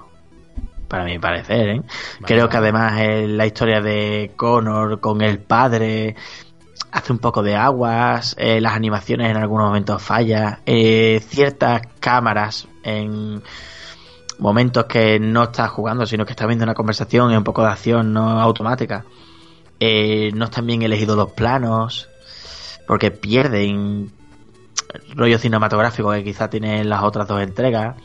Para 0.88 1.04
mi 1.04 1.18
parecer, 1.18 1.68
¿eh? 1.68 1.82
Creo 2.24 2.48
que 2.48 2.56
además 2.58 3.00
eh, 3.00 3.26
la 3.26 3.44
historia 3.46 3.80
de 3.80 4.32
Connor 4.36 5.00
con 5.00 5.20
el 5.20 5.40
padre 5.40 6.14
hace 6.96 7.12
un 7.12 7.18
poco 7.18 7.42
de 7.42 7.54
aguas, 7.54 8.34
eh, 8.38 8.58
las 8.60 8.74
animaciones 8.74 9.30
en 9.30 9.36
algunos 9.36 9.66
momentos 9.66 10.02
fallan, 10.02 10.60
eh, 10.64 11.20
ciertas 11.28 11.82
cámaras 12.00 12.68
en 12.82 13.42
momentos 14.38 14.86
que 14.86 15.20
no 15.20 15.44
estás 15.44 15.70
jugando, 15.70 16.06
sino 16.06 16.24
que 16.24 16.32
estás 16.32 16.46
viendo 16.46 16.64
una 16.64 16.74
conversación 16.74 17.30
y 17.32 17.36
un 17.36 17.44
poco 17.44 17.62
de 17.62 17.68
acción 17.68 18.14
no 18.14 18.40
automática. 18.40 19.04
Eh, 19.78 20.30
no 20.34 20.46
están 20.46 20.66
bien 20.66 20.82
elegidos 20.82 21.18
los 21.18 21.32
planos, 21.32 22.08
porque 22.86 23.10
pierden 23.10 24.10
rollo 25.14 25.38
cinematográfico 25.38 26.10
que 26.12 26.24
quizá 26.24 26.48
tienen 26.50 26.88
las 26.88 27.02
otras 27.02 27.28
dos 27.28 27.42
entregas. 27.42 27.96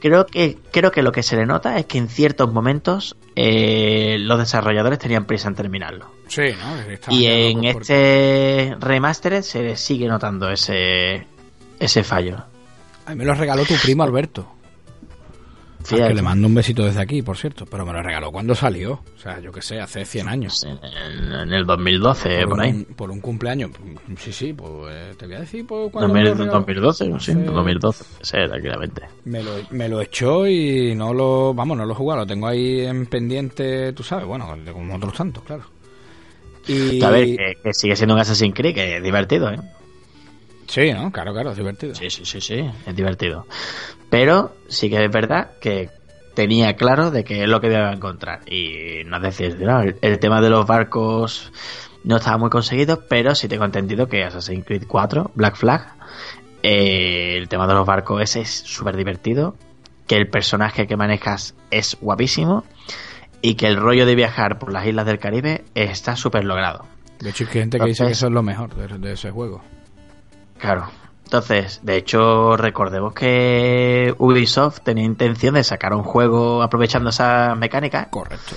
Creo 0.00 0.26
que 0.26 0.58
creo 0.70 0.90
que 0.90 1.02
lo 1.02 1.12
que 1.12 1.22
se 1.22 1.36
le 1.36 1.46
nota 1.46 1.78
es 1.78 1.86
que 1.86 1.98
en 1.98 2.08
ciertos 2.08 2.52
momentos 2.52 3.16
eh, 3.36 4.16
los 4.18 4.38
desarrolladores 4.38 4.98
tenían 4.98 5.24
prisa 5.24 5.48
en 5.48 5.54
terminarlo. 5.54 6.10
Sí, 6.28 6.42
¿no? 6.58 7.14
Y 7.14 7.26
en 7.26 7.64
este 7.64 8.76
remaster 8.80 9.42
se 9.42 9.62
le 9.62 9.76
sigue 9.76 10.06
notando 10.08 10.50
ese 10.50 11.26
ese 11.78 12.04
fallo. 12.04 12.44
A 13.06 13.10
mí 13.10 13.16
me 13.16 13.24
lo 13.24 13.34
regaló 13.34 13.64
tu 13.64 13.74
primo 13.76 14.02
Alberto. 14.02 14.57
Que 15.86 16.14
le 16.14 16.22
mando 16.22 16.46
un 16.46 16.54
besito 16.54 16.84
desde 16.84 17.00
aquí, 17.00 17.22
por 17.22 17.36
cierto, 17.36 17.64
pero 17.66 17.86
me 17.86 17.92
lo 17.92 18.02
regaló 18.02 18.30
cuando 18.32 18.54
salió. 18.54 18.92
O 18.92 19.18
sea, 19.18 19.40
yo 19.40 19.52
qué 19.52 19.62
sé, 19.62 19.80
hace 19.80 20.04
100 20.04 20.28
años. 20.28 20.64
En, 20.64 21.52
el 21.52 21.64
2012, 21.64 22.46
por, 22.46 22.60
ahí. 22.60 22.86
por 22.96 23.10
un 23.10 23.20
cumpleaños. 23.20 23.70
Sí, 24.16 24.32
sí, 24.32 24.52
pues 24.52 24.70
eh, 24.90 25.14
te 25.16 25.26
voy 25.26 25.36
a 25.36 25.40
decir 25.40 25.66
pues, 25.66 25.90
cuando 25.90 26.14
2012, 26.14 27.20
sí, 27.20 27.34
2012. 27.34 28.04
Sí, 28.20 28.36
tranquilamente. 28.48 29.02
Me 29.24 29.42
lo, 29.42 29.52
me 29.70 29.88
lo 29.88 30.00
echó 30.00 30.46
y 30.46 30.94
no 30.94 31.14
lo. 31.14 31.54
Vamos, 31.54 31.76
no 31.76 31.84
lo 31.84 31.92
he 31.92 31.96
jugado, 31.96 32.20
lo 32.20 32.26
tengo 32.26 32.46
ahí 32.46 32.80
en 32.80 33.06
pendiente, 33.06 33.92
tú 33.92 34.02
sabes, 34.02 34.26
bueno, 34.26 34.48
como 34.72 34.96
otros 34.96 35.14
tantos, 35.14 35.42
claro. 35.44 35.64
Y... 36.66 37.02
A 37.02 37.10
ver, 37.10 37.24
que, 37.24 37.54
que 37.62 37.72
sigue 37.72 37.96
siendo 37.96 38.14
un 38.14 38.20
Assassin's 38.20 38.54
Creed, 38.54 38.74
que 38.74 38.96
es 38.96 39.02
divertido, 39.02 39.50
¿eh? 39.50 39.58
Sí, 40.68 40.92
¿no? 40.92 41.10
Claro, 41.10 41.32
claro, 41.32 41.50
es 41.50 41.56
divertido. 41.56 41.94
Sí, 41.94 42.10
sí, 42.10 42.24
sí, 42.24 42.40
sí, 42.40 42.70
es 42.86 42.94
divertido. 42.94 43.46
Pero 44.10 44.54
sí 44.68 44.90
que 44.90 45.04
es 45.04 45.10
verdad 45.10 45.52
que 45.60 45.90
tenía 46.34 46.76
claro 46.76 47.10
de 47.10 47.24
qué 47.24 47.42
es 47.42 47.48
lo 47.48 47.60
que 47.60 47.68
iba 47.68 47.88
a 47.88 47.92
encontrar. 47.92 48.40
Y 48.50 49.02
no 49.06 49.16
es 49.16 49.22
decir, 49.22 49.58
el, 50.02 50.18
tema 50.18 50.40
de 50.40 50.50
los 50.50 50.66
barcos 50.66 51.50
no 52.04 52.16
estaba 52.16 52.38
muy 52.38 52.50
conseguido, 52.50 53.02
pero 53.08 53.34
sí 53.34 53.48
tengo 53.48 53.64
entendido 53.64 54.06
que 54.06 54.22
Assassin's 54.22 54.64
Creed 54.64 54.84
4, 54.86 55.32
Black 55.34 55.56
Flag, 55.56 55.94
eh, 56.62 57.34
el 57.36 57.48
tema 57.48 57.66
de 57.66 57.74
los 57.74 57.86
barcos 57.86 58.22
ese 58.22 58.42
es 58.42 58.50
súper 58.50 58.96
divertido, 58.96 59.56
que 60.06 60.16
el 60.16 60.28
personaje 60.28 60.86
que 60.86 60.96
manejas 60.96 61.54
es 61.70 61.96
guapísimo 62.00 62.64
y 63.42 63.54
que 63.54 63.66
el 63.66 63.76
rollo 63.76 64.06
de 64.06 64.14
viajar 64.14 64.58
por 64.58 64.72
las 64.72 64.86
islas 64.86 65.06
del 65.06 65.18
Caribe 65.18 65.64
está 65.74 66.14
súper 66.14 66.44
logrado. 66.44 66.84
De 67.20 67.30
hecho, 67.30 67.44
hay 67.44 67.50
gente 67.50 67.78
que 67.78 67.86
dice 67.86 68.04
que 68.04 68.12
eso 68.12 68.26
es 68.26 68.32
lo 68.32 68.42
mejor 68.42 68.74
de 68.74 69.12
ese 69.12 69.30
juego. 69.30 69.60
Claro. 70.58 70.88
Entonces, 71.24 71.80
de 71.82 71.96
hecho, 71.96 72.56
recordemos 72.56 73.12
que 73.12 74.14
Ubisoft 74.18 74.80
tenía 74.80 75.04
intención 75.04 75.54
de 75.54 75.62
sacar 75.62 75.92
un 75.92 76.02
juego 76.02 76.62
aprovechando 76.62 77.10
esa 77.10 77.54
mecánica. 77.54 78.08
Correcto. 78.08 78.56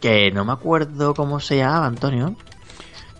Que 0.00 0.30
no 0.30 0.46
me 0.46 0.52
acuerdo 0.52 1.12
cómo 1.12 1.40
se 1.40 1.58
llamaba, 1.58 1.86
Antonio. 1.86 2.36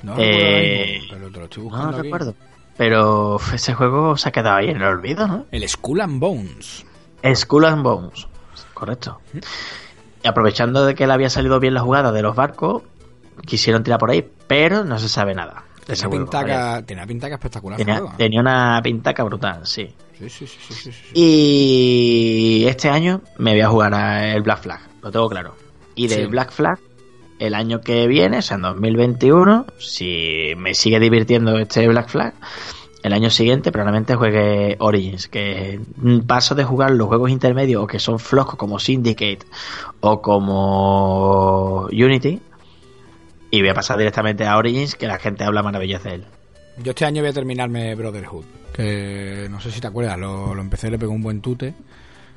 No, 0.02 0.14
eh, 0.16 1.02
pero 1.10 1.48
te 1.48 1.60
lo 1.60 1.70
no, 1.70 1.92
recuerdo. 1.92 2.34
Pero 2.78 3.38
ese 3.52 3.74
juego 3.74 4.16
se 4.16 4.30
ha 4.30 4.32
quedado 4.32 4.56
ahí 4.56 4.70
en 4.70 4.78
el 4.78 4.84
olvido, 4.84 5.28
¿no? 5.28 5.44
El 5.50 5.68
Skull 5.68 6.00
and 6.00 6.18
Bones. 6.18 6.86
Skull 7.34 7.66
and 7.66 7.82
Bones, 7.82 8.26
correcto. 8.72 9.20
Y 10.24 10.26
aprovechando 10.26 10.86
de 10.86 10.94
que 10.94 11.06
le 11.06 11.12
había 11.12 11.28
salido 11.28 11.60
bien 11.60 11.74
la 11.74 11.82
jugada 11.82 12.12
de 12.12 12.22
los 12.22 12.34
barcos, 12.34 12.82
quisieron 13.44 13.82
tirar 13.82 13.98
por 13.98 14.10
ahí, 14.10 14.26
pero 14.46 14.84
no 14.84 14.98
se 14.98 15.10
sabe 15.10 15.34
nada. 15.34 15.64
Tenía, 15.94 16.10
pintaca, 16.10 16.82
tenía 16.86 17.06
pintaca 17.06 17.34
espectacular. 17.34 17.78
Tenía, 18.16 18.40
una 18.40 18.80
pintaca 18.82 19.22
brutal, 19.24 19.66
sí. 19.66 19.88
Sí, 20.18 20.28
sí, 20.28 20.46
sí, 20.46 20.74
sí, 20.74 20.90
Y 21.14 22.64
este 22.66 22.90
año 22.90 23.22
me 23.38 23.52
voy 23.52 23.60
a 23.60 23.68
jugar 23.68 23.94
a 23.94 24.34
el 24.34 24.42
Black 24.42 24.62
Flag, 24.62 24.80
lo 25.02 25.10
tengo 25.10 25.28
claro. 25.28 25.56
Y 25.94 26.08
del 26.08 26.28
Black 26.28 26.52
Flag, 26.52 26.78
el 27.38 27.54
año 27.54 27.80
que 27.80 28.06
viene, 28.06 28.38
o 28.38 28.42
sea, 28.42 28.56
en 28.56 28.62
2021, 28.62 29.66
si 29.78 30.52
me 30.56 30.74
sigue 30.74 31.00
divirtiendo 31.00 31.58
este 31.58 31.88
Black 31.88 32.08
Flag, 32.08 32.34
el 33.02 33.12
año 33.14 33.30
siguiente 33.30 33.72
probablemente 33.72 34.14
juegue 34.14 34.76
Origins, 34.78 35.28
que 35.28 35.80
paso 36.26 36.54
de 36.54 36.64
jugar 36.64 36.90
los 36.90 37.08
juegos 37.08 37.30
intermedios 37.30 37.82
o 37.82 37.86
que 37.86 37.98
son 37.98 38.18
flojos 38.18 38.56
como 38.56 38.78
Syndicate 38.78 39.46
o 40.00 40.20
como 40.20 41.86
Unity 41.86 42.40
y 43.50 43.60
voy 43.60 43.70
a 43.70 43.74
pasar 43.74 43.98
directamente 43.98 44.46
a 44.46 44.56
Origins, 44.56 44.94
que 44.94 45.06
la 45.06 45.18
gente 45.18 45.44
habla 45.44 45.62
maravillas 45.62 46.04
de 46.04 46.14
él. 46.14 46.24
Yo 46.82 46.90
este 46.90 47.04
año 47.04 47.22
voy 47.22 47.30
a 47.30 47.34
terminarme 47.34 47.94
Brotherhood, 47.94 48.44
que 48.72 49.48
no 49.50 49.60
sé 49.60 49.70
si 49.70 49.80
te 49.80 49.86
acuerdas, 49.86 50.18
lo, 50.18 50.58
empecé, 50.58 50.90
le 50.90 50.98
pegó 50.98 51.12
un 51.12 51.20
buen 51.20 51.40
tute, 51.40 51.74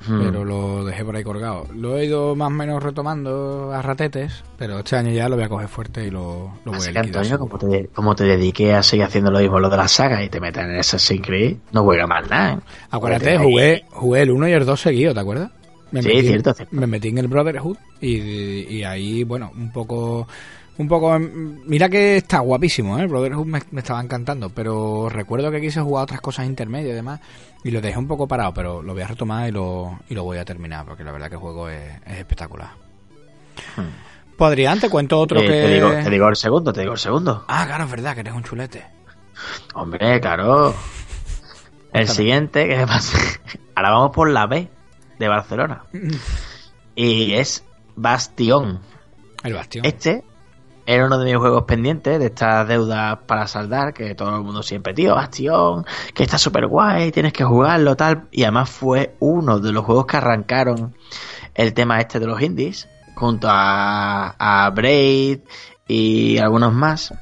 hmm. 0.06 0.20
pero 0.20 0.44
lo 0.44 0.84
dejé 0.84 1.04
por 1.04 1.16
ahí 1.16 1.22
colgado. 1.22 1.66
Lo 1.74 1.96
he 1.96 2.06
ido 2.06 2.34
más 2.34 2.48
o 2.48 2.50
menos 2.50 2.82
retomando 2.82 3.72
a 3.72 3.80
ratetes, 3.80 4.42
pero 4.58 4.80
este 4.80 4.96
año 4.96 5.12
ya 5.12 5.28
lo 5.28 5.36
voy 5.36 5.44
a 5.44 5.48
coger 5.48 5.68
fuerte 5.68 6.06
y 6.06 6.10
lo, 6.10 6.52
voy 6.64 6.74
a 6.74 6.78
liquidar. 6.78 7.06
Antonio, 7.06 7.38
como 7.38 7.58
te, 7.58 7.88
como 7.94 8.14
te 8.14 8.24
dediqué 8.24 8.74
a 8.74 8.82
seguir 8.82 9.04
haciendo 9.04 9.30
lo 9.30 9.38
mismo 9.38 9.60
lo 9.60 9.70
de 9.70 9.76
la 9.76 9.88
saga 9.88 10.22
y 10.22 10.28
te 10.28 10.40
metes 10.40 10.64
en 10.64 10.78
Assassin's 10.78 11.26
Creed, 11.26 11.56
no 11.72 11.84
juega 11.84 12.06
mal 12.06 12.28
nada. 12.28 12.54
¿eh? 12.54 12.58
Acuérdate, 12.90 13.38
jugué, 13.38 13.84
jugué 13.90 14.22
el 14.22 14.30
1 14.30 14.48
y 14.48 14.52
el 14.52 14.66
2 14.66 14.80
seguido, 14.80 15.14
¿te 15.14 15.20
acuerdas? 15.20 15.50
Me 15.90 16.02
sí, 16.02 16.08
metí, 16.08 16.26
cierto, 16.26 16.54
Me 16.72 16.88
metí 16.88 17.08
en 17.08 17.18
el 17.18 17.28
Brotherhood 17.28 17.76
y, 18.00 18.16
y 18.18 18.82
ahí, 18.82 19.22
bueno, 19.22 19.52
un 19.54 19.70
poco 19.70 20.26
un 20.78 20.88
poco. 20.88 21.18
Mira 21.18 21.88
que 21.88 22.16
está 22.16 22.40
guapísimo, 22.40 22.98
¿eh? 22.98 23.06
Brotherhood 23.06 23.46
me, 23.46 23.60
me, 23.70 23.80
estaba 23.80 24.00
encantando, 24.02 24.50
pero 24.50 25.08
recuerdo 25.08 25.50
que 25.50 25.60
quise 25.60 25.80
jugar 25.80 26.04
otras 26.04 26.20
cosas 26.20 26.46
intermedias 26.46 26.92
y 26.92 26.96
demás, 26.96 27.20
y 27.62 27.70
lo 27.70 27.80
dejé 27.80 27.98
un 27.98 28.08
poco 28.08 28.26
parado, 28.26 28.52
pero 28.52 28.82
lo 28.82 28.92
voy 28.92 29.02
a 29.02 29.06
retomar 29.06 29.48
y 29.48 29.52
lo, 29.52 30.00
y 30.08 30.14
lo 30.14 30.24
voy 30.24 30.38
a 30.38 30.44
terminar, 30.44 30.84
porque 30.84 31.04
la 31.04 31.12
verdad 31.12 31.28
que 31.28 31.34
el 31.34 31.40
juego 31.40 31.68
es, 31.68 31.92
espectacular. 32.06 32.70
Hmm. 33.76 34.36
Podrían, 34.36 34.80
te 34.80 34.90
cuento 34.90 35.18
otro 35.20 35.40
eh, 35.40 35.46
que. 35.46 35.48
Te 35.48 35.74
digo, 35.74 35.90
te 35.90 36.10
digo 36.10 36.28
el 36.28 36.36
segundo, 36.36 36.72
te 36.72 36.80
digo 36.80 36.94
el 36.94 36.98
segundo. 36.98 37.44
Ah, 37.46 37.64
claro, 37.66 37.84
es 37.84 37.90
verdad, 37.90 38.14
que 38.14 38.20
eres 38.20 38.34
un 38.34 38.42
chulete. 38.42 38.84
Hombre, 39.74 40.20
claro. 40.20 40.74
El 41.92 42.08
siguiente, 42.08 42.66
que 42.66 42.86
pasa? 42.88 43.16
Ahora 43.76 43.90
vamos 43.90 44.10
por 44.10 44.28
la 44.28 44.48
B 44.48 44.68
de 45.20 45.28
Barcelona. 45.28 45.84
y 46.96 47.34
es 47.34 47.64
Bastión. 47.94 48.80
El 49.44 49.54
Bastión. 49.54 49.84
Este 49.84 50.24
era 50.86 51.06
uno 51.06 51.18
de 51.18 51.24
mis 51.24 51.36
juegos 51.36 51.64
pendientes 51.64 52.18
de 52.18 52.26
estas 52.26 52.68
deudas 52.68 53.18
para 53.26 53.46
saldar, 53.46 53.94
que 53.94 54.14
todo 54.14 54.36
el 54.36 54.42
mundo 54.42 54.62
siempre, 54.62 54.92
tío, 54.92 55.14
Bastión, 55.14 55.86
que 56.12 56.24
está 56.24 56.36
súper 56.36 56.66
guay, 56.66 57.10
tienes 57.10 57.32
que 57.32 57.44
jugarlo, 57.44 57.96
tal. 57.96 58.28
Y 58.30 58.42
además 58.42 58.70
fue 58.70 59.14
uno 59.20 59.60
de 59.60 59.72
los 59.72 59.84
juegos 59.84 60.06
que 60.06 60.18
arrancaron 60.18 60.94
el 61.54 61.72
tema 61.72 62.00
este 62.00 62.20
de 62.20 62.26
los 62.26 62.40
indies, 62.42 62.88
junto 63.14 63.48
a, 63.50 64.34
a 64.38 64.70
Braid 64.70 65.40
y 65.88 66.38
algunos 66.38 66.72
más. 66.72 67.14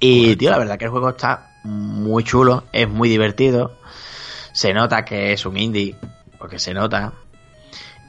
Y, 0.00 0.36
tío, 0.36 0.50
la 0.50 0.58
verdad 0.58 0.78
que 0.78 0.86
el 0.86 0.90
juego 0.90 1.10
está 1.10 1.52
muy 1.64 2.24
chulo, 2.24 2.64
es 2.72 2.88
muy 2.88 3.08
divertido. 3.08 3.78
Se 4.52 4.72
nota 4.72 5.04
que 5.04 5.32
es 5.32 5.46
un 5.46 5.56
indie, 5.56 5.94
porque 6.38 6.58
se 6.58 6.74
nota. 6.74 7.12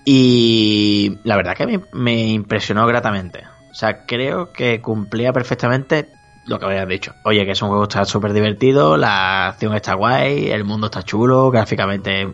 Y 0.05 1.19
la 1.23 1.35
verdad 1.35 1.55
que 1.55 1.67
me, 1.67 1.81
me 1.93 2.27
impresionó 2.29 2.87
gratamente. 2.87 3.43
O 3.69 3.73
sea, 3.73 4.05
creo 4.05 4.51
que 4.51 4.81
cumplía 4.81 5.31
perfectamente 5.31 6.09
lo 6.45 6.59
que 6.59 6.65
habías 6.65 6.87
dicho. 6.87 7.13
Oye, 7.23 7.45
que 7.45 7.51
es 7.51 7.61
un 7.61 7.69
juego 7.69 7.83
que 7.83 7.93
está 7.93 8.05
súper 8.05 8.33
divertido, 8.33 8.97
la 8.97 9.49
acción 9.49 9.75
está 9.75 9.93
guay, 9.93 10.49
el 10.51 10.63
mundo 10.63 10.87
está 10.87 11.03
chulo, 11.03 11.51
gráficamente 11.51 12.33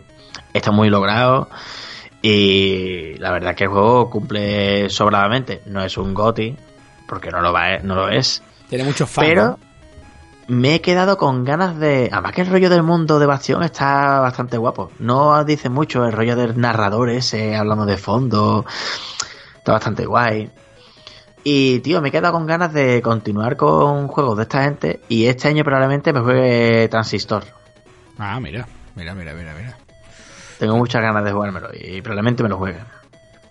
está 0.52 0.70
muy 0.70 0.88
logrado. 0.88 1.48
Y 2.22 3.14
la 3.18 3.30
verdad 3.30 3.54
que 3.54 3.64
el 3.64 3.70
juego 3.70 4.10
cumple 4.10 4.90
sobradamente. 4.90 5.62
No 5.66 5.84
es 5.84 5.96
un 5.96 6.14
GOTI, 6.14 6.56
porque 7.06 7.30
no 7.30 7.40
lo, 7.40 7.52
va, 7.52 7.78
no 7.78 7.94
lo 7.94 8.08
es. 8.08 8.42
Tiene 8.68 8.84
muchos 8.84 9.08
fans. 9.08 9.28
Pero 9.28 9.58
me 10.48 10.76
he 10.76 10.80
quedado 10.80 11.18
con 11.18 11.44
ganas 11.44 11.78
de. 11.78 12.08
Además 12.10 12.32
que 12.32 12.42
el 12.42 12.48
rollo 12.48 12.70
del 12.70 12.82
mundo 12.82 13.18
de 13.18 13.26
Bastión 13.26 13.62
está 13.62 14.20
bastante 14.20 14.56
guapo. 14.56 14.90
No 14.98 15.44
dice 15.44 15.68
mucho 15.68 16.04
el 16.04 16.12
rollo 16.12 16.36
del 16.36 16.58
narrador 16.60 17.10
ese 17.10 17.54
hablando 17.54 17.84
de 17.84 17.96
fondo. 17.96 18.64
Está 19.58 19.72
bastante 19.72 20.06
guay. 20.06 20.50
Y, 21.48 21.78
tío, 21.78 22.02
me 22.02 22.08
he 22.08 22.10
quedado 22.10 22.32
con 22.32 22.44
ganas 22.44 22.72
de 22.72 23.00
continuar 23.00 23.56
con 23.56 24.08
juegos 24.08 24.36
de 24.36 24.42
esta 24.42 24.64
gente 24.64 24.98
y 25.08 25.26
este 25.26 25.46
año 25.46 25.62
probablemente 25.62 26.12
me 26.12 26.18
juegue 26.18 26.88
Transistor. 26.88 27.44
Ah, 28.18 28.40
mira, 28.40 28.66
mira, 28.96 29.14
mira, 29.14 29.32
mira, 29.32 29.54
mira. 29.54 29.78
Tengo 30.58 30.76
muchas 30.76 31.00
ganas 31.02 31.24
de 31.24 31.30
jugármelo 31.30 31.68
y 31.72 32.02
probablemente 32.02 32.42
me 32.42 32.48
lo 32.48 32.56
juegue. 32.58 32.80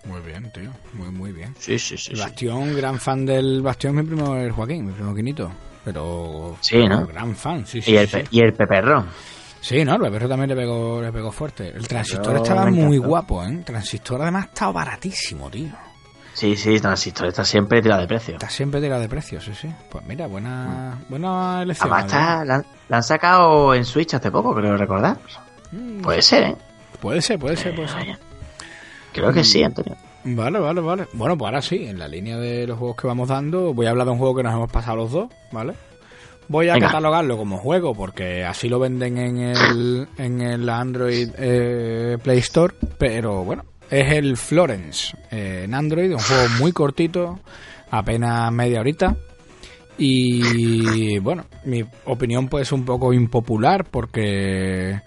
Muy 0.04 0.20
bien, 0.20 0.52
tío, 0.52 0.70
muy, 0.92 1.08
muy 1.08 1.32
bien. 1.32 1.54
Sí, 1.58 1.78
sí, 1.78 1.96
sí. 1.96 2.14
Bastión, 2.14 2.76
gran 2.76 2.98
fan 2.98 3.24
del 3.24 3.62
Bastión, 3.62 3.94
mi 3.94 4.02
primo 4.02 4.36
el 4.36 4.52
Joaquín, 4.52 4.84
mi 4.84 4.92
primo 4.92 5.14
Quinito. 5.14 5.50
Pero. 5.82 6.58
Sí, 6.60 6.86
¿no? 6.86 7.06
Gran 7.06 7.34
fan, 7.34 7.66
sí, 7.66 7.80
sí. 7.80 7.92
Y 7.92 7.96
el, 7.96 8.08
sí, 8.08 8.18
y 8.30 8.40
el 8.40 8.52
Peperro. 8.52 9.06
Sí, 9.62 9.86
no, 9.86 9.94
el 9.94 10.02
Peperro 10.02 10.28
también 10.28 10.50
le 10.50 10.56
pegó, 10.56 11.00
le 11.00 11.10
pegó 11.12 11.32
fuerte. 11.32 11.68
El 11.68 11.88
Transistor 11.88 12.36
estaba 12.36 12.66
muy 12.66 12.98
guapo, 12.98 13.42
¿eh? 13.42 13.48
El 13.48 13.64
Transistor 13.64 14.20
además 14.20 14.48
estaba 14.48 14.72
baratísimo, 14.72 15.48
tío. 15.48 15.70
Sí, 16.36 16.54
sí, 16.54 16.78
Transistor 16.78 17.28
está 17.28 17.46
siempre 17.46 17.80
tirado 17.80 18.02
de 18.02 18.06
precio. 18.06 18.34
Está 18.34 18.50
siempre 18.50 18.78
tirado 18.78 19.00
de 19.00 19.08
precio, 19.08 19.40
sí, 19.40 19.54
sí. 19.54 19.70
Pues 19.88 20.04
mira, 20.04 20.26
buena, 20.26 20.98
buena 21.08 21.62
elección. 21.62 21.90
Además, 21.90 22.12
está, 22.12 22.44
la, 22.44 22.64
han 22.90 23.02
sacado 23.02 23.74
en 23.74 23.86
Switch 23.86 24.12
hace 24.12 24.30
poco, 24.30 24.54
creo 24.54 24.76
recordar. 24.76 25.16
Mm. 25.72 26.02
Puede 26.02 26.20
ser, 26.20 26.42
¿eh? 26.44 26.56
Puede 27.00 27.22
ser, 27.22 27.38
puede 27.38 27.56
ser, 27.56 27.74
puede 27.74 27.88
ser. 27.88 28.18
Creo 29.14 29.32
que 29.32 29.42
sí, 29.42 29.62
Antonio. 29.62 29.96
Vale, 30.24 30.58
vale, 30.58 30.82
vale. 30.82 31.06
Bueno, 31.14 31.38
pues 31.38 31.46
ahora 31.46 31.62
sí, 31.62 31.86
en 31.86 31.98
la 31.98 32.06
línea 32.06 32.36
de 32.36 32.66
los 32.66 32.78
juegos 32.78 32.96
que 32.96 33.06
vamos 33.06 33.28
dando, 33.28 33.72
voy 33.72 33.86
a 33.86 33.90
hablar 33.90 34.04
de 34.06 34.12
un 34.12 34.18
juego 34.18 34.36
que 34.36 34.42
nos 34.42 34.52
hemos 34.52 34.70
pasado 34.70 34.96
los 34.98 35.12
dos, 35.12 35.30
¿vale? 35.52 35.72
Voy 36.48 36.68
a 36.68 36.74
Venga. 36.74 36.88
catalogarlo 36.88 37.38
como 37.38 37.56
juego 37.56 37.94
porque 37.94 38.44
así 38.44 38.68
lo 38.68 38.78
venden 38.78 39.16
en 39.16 39.38
el, 39.38 40.08
en 40.18 40.42
el 40.42 40.68
Android 40.68 41.30
eh, 41.38 42.18
Play 42.22 42.38
Store, 42.40 42.74
pero 42.98 43.42
bueno, 43.42 43.64
es 43.90 44.12
el 44.12 44.36
Florence 44.36 45.16
eh, 45.30 45.62
en 45.64 45.74
Android, 45.74 46.12
un 46.12 46.18
juego 46.18 46.48
muy 46.58 46.72
cortito, 46.72 47.40
apenas 47.90 48.52
media 48.52 48.80
horita. 48.80 49.16
Y 49.98 51.18
bueno, 51.20 51.46
mi 51.64 51.82
opinión 52.04 52.48
puede 52.48 52.66
ser 52.66 52.74
un 52.74 52.84
poco 52.84 53.14
impopular 53.14 53.86
porque 53.90 55.00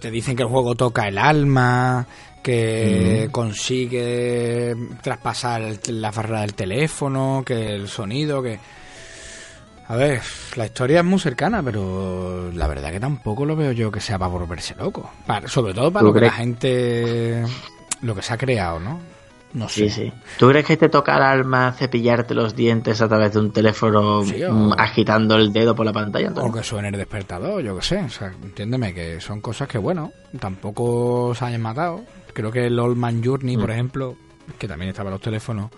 te 0.00 0.10
dicen 0.10 0.34
que 0.36 0.42
el 0.42 0.48
juego 0.48 0.74
toca 0.74 1.06
el 1.06 1.16
alma, 1.16 2.06
que 2.42 3.28
consigue 3.30 4.74
traspasar 5.00 5.78
la 5.88 6.10
barrera 6.10 6.40
del 6.40 6.54
teléfono, 6.54 7.42
que 7.46 7.74
el 7.74 7.88
sonido, 7.88 8.42
que... 8.42 8.58
A 9.92 9.96
ver, 9.96 10.22
la 10.56 10.64
historia 10.64 11.00
es 11.00 11.04
muy 11.04 11.18
cercana, 11.18 11.62
pero 11.62 12.50
la 12.52 12.66
verdad 12.66 12.90
que 12.90 12.98
tampoco 12.98 13.44
lo 13.44 13.54
veo 13.56 13.72
yo 13.72 13.92
que 13.92 14.00
sea 14.00 14.18
para 14.18 14.30
volverse 14.30 14.74
loco. 14.74 15.10
Para- 15.26 15.48
sobre 15.48 15.74
todo 15.74 15.92
para 15.92 16.00
¿Tú 16.00 16.06
lo 16.06 16.14
que 16.14 16.20
la 16.22 16.30
gente... 16.30 17.42
Lo 18.00 18.14
que 18.14 18.22
se 18.22 18.32
ha 18.32 18.38
creado, 18.38 18.80
¿no? 18.80 19.00
No 19.52 19.68
sé. 19.68 19.90
Sí, 19.90 20.04
sí. 20.04 20.12
¿Tú 20.38 20.48
crees 20.48 20.64
que 20.64 20.78
te 20.78 20.88
toca 20.88 21.14
el 21.18 21.22
alma 21.22 21.72
cepillarte 21.76 22.32
los 22.34 22.56
dientes 22.56 23.02
a 23.02 23.08
través 23.08 23.34
de 23.34 23.40
un 23.40 23.52
teléfono 23.52 24.24
Sí, 24.24 24.42
o- 24.42 24.50
mm, 24.50 24.72
agitando 24.78 25.36
el 25.36 25.52
dedo 25.52 25.74
por 25.76 25.84
la 25.84 25.92
pantalla? 25.92 26.28
Antonio? 26.28 26.50
O 26.50 26.54
que 26.54 26.62
suene 26.62 26.88
el 26.88 26.96
despertador, 26.96 27.62
yo 27.62 27.76
que 27.76 27.82
sé. 27.82 27.98
O 27.98 28.08
sea, 28.08 28.32
entiéndeme 28.42 28.94
que 28.94 29.20
son 29.20 29.42
cosas 29.42 29.68
que, 29.68 29.76
bueno, 29.76 30.10
tampoco 30.40 31.34
se 31.34 31.44
hayan 31.44 31.60
matado. 31.60 32.00
Creo 32.32 32.50
que 32.50 32.66
el 32.66 32.78
Old 32.78 32.96
Man 32.96 33.22
Journey, 33.22 33.58
por 33.58 33.70
ejemplo, 33.70 34.16
que 34.58 34.66
también 34.66 34.88
estaba 34.88 35.10
en 35.10 35.12
los 35.16 35.20
teléfonos, 35.20 35.70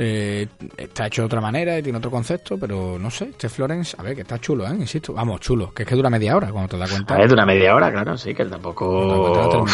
eh, 0.00 0.46
está 0.76 1.08
hecho 1.08 1.22
de 1.22 1.26
otra 1.26 1.40
manera 1.40 1.76
y 1.76 1.82
tiene 1.82 1.98
otro 1.98 2.10
concepto, 2.10 2.56
pero 2.56 2.98
no 2.98 3.10
sé. 3.10 3.30
Este 3.30 3.48
Florence, 3.48 3.96
a 3.98 4.02
ver, 4.02 4.14
que 4.14 4.22
está 4.22 4.38
chulo, 4.38 4.64
¿eh? 4.66 4.74
Insisto. 4.74 5.12
Vamos, 5.12 5.40
chulo. 5.40 5.74
Que 5.74 5.82
es 5.82 5.88
que 5.88 5.96
dura 5.96 6.08
media 6.08 6.36
hora 6.36 6.52
cuando 6.52 6.68
te 6.68 6.78
das 6.78 6.90
cuenta. 6.90 7.14
A 7.14 7.18
ver, 7.18 7.26
de 7.26 7.34
una 7.34 7.44
media 7.44 7.74
hora, 7.74 7.90
claro, 7.90 8.16
sí, 8.16 8.32
que 8.32 8.44
de 8.44 8.50
tampoco... 8.50 9.66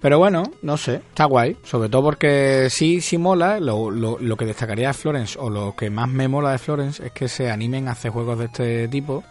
Pero 0.00 0.18
bueno, 0.18 0.44
no 0.62 0.76
sé, 0.76 0.96
está 0.96 1.24
guay. 1.24 1.56
Sobre 1.64 1.88
todo 1.88 2.04
porque 2.04 2.68
sí, 2.70 3.00
sí 3.00 3.18
mola. 3.18 3.58
Lo, 3.58 3.90
lo, 3.90 4.18
lo 4.20 4.36
que 4.36 4.44
destacaría 4.44 4.88
de 4.88 4.94
Florence, 4.94 5.36
o 5.40 5.50
lo 5.50 5.74
que 5.74 5.90
más 5.90 6.08
me 6.08 6.28
mola 6.28 6.52
de 6.52 6.58
Florence, 6.58 7.04
es 7.04 7.12
que 7.12 7.26
se 7.26 7.50
animen 7.50 7.88
a 7.88 7.92
hacer 7.92 8.12
juegos 8.12 8.38
de 8.38 8.44
este 8.44 8.88
tipo 8.88 9.24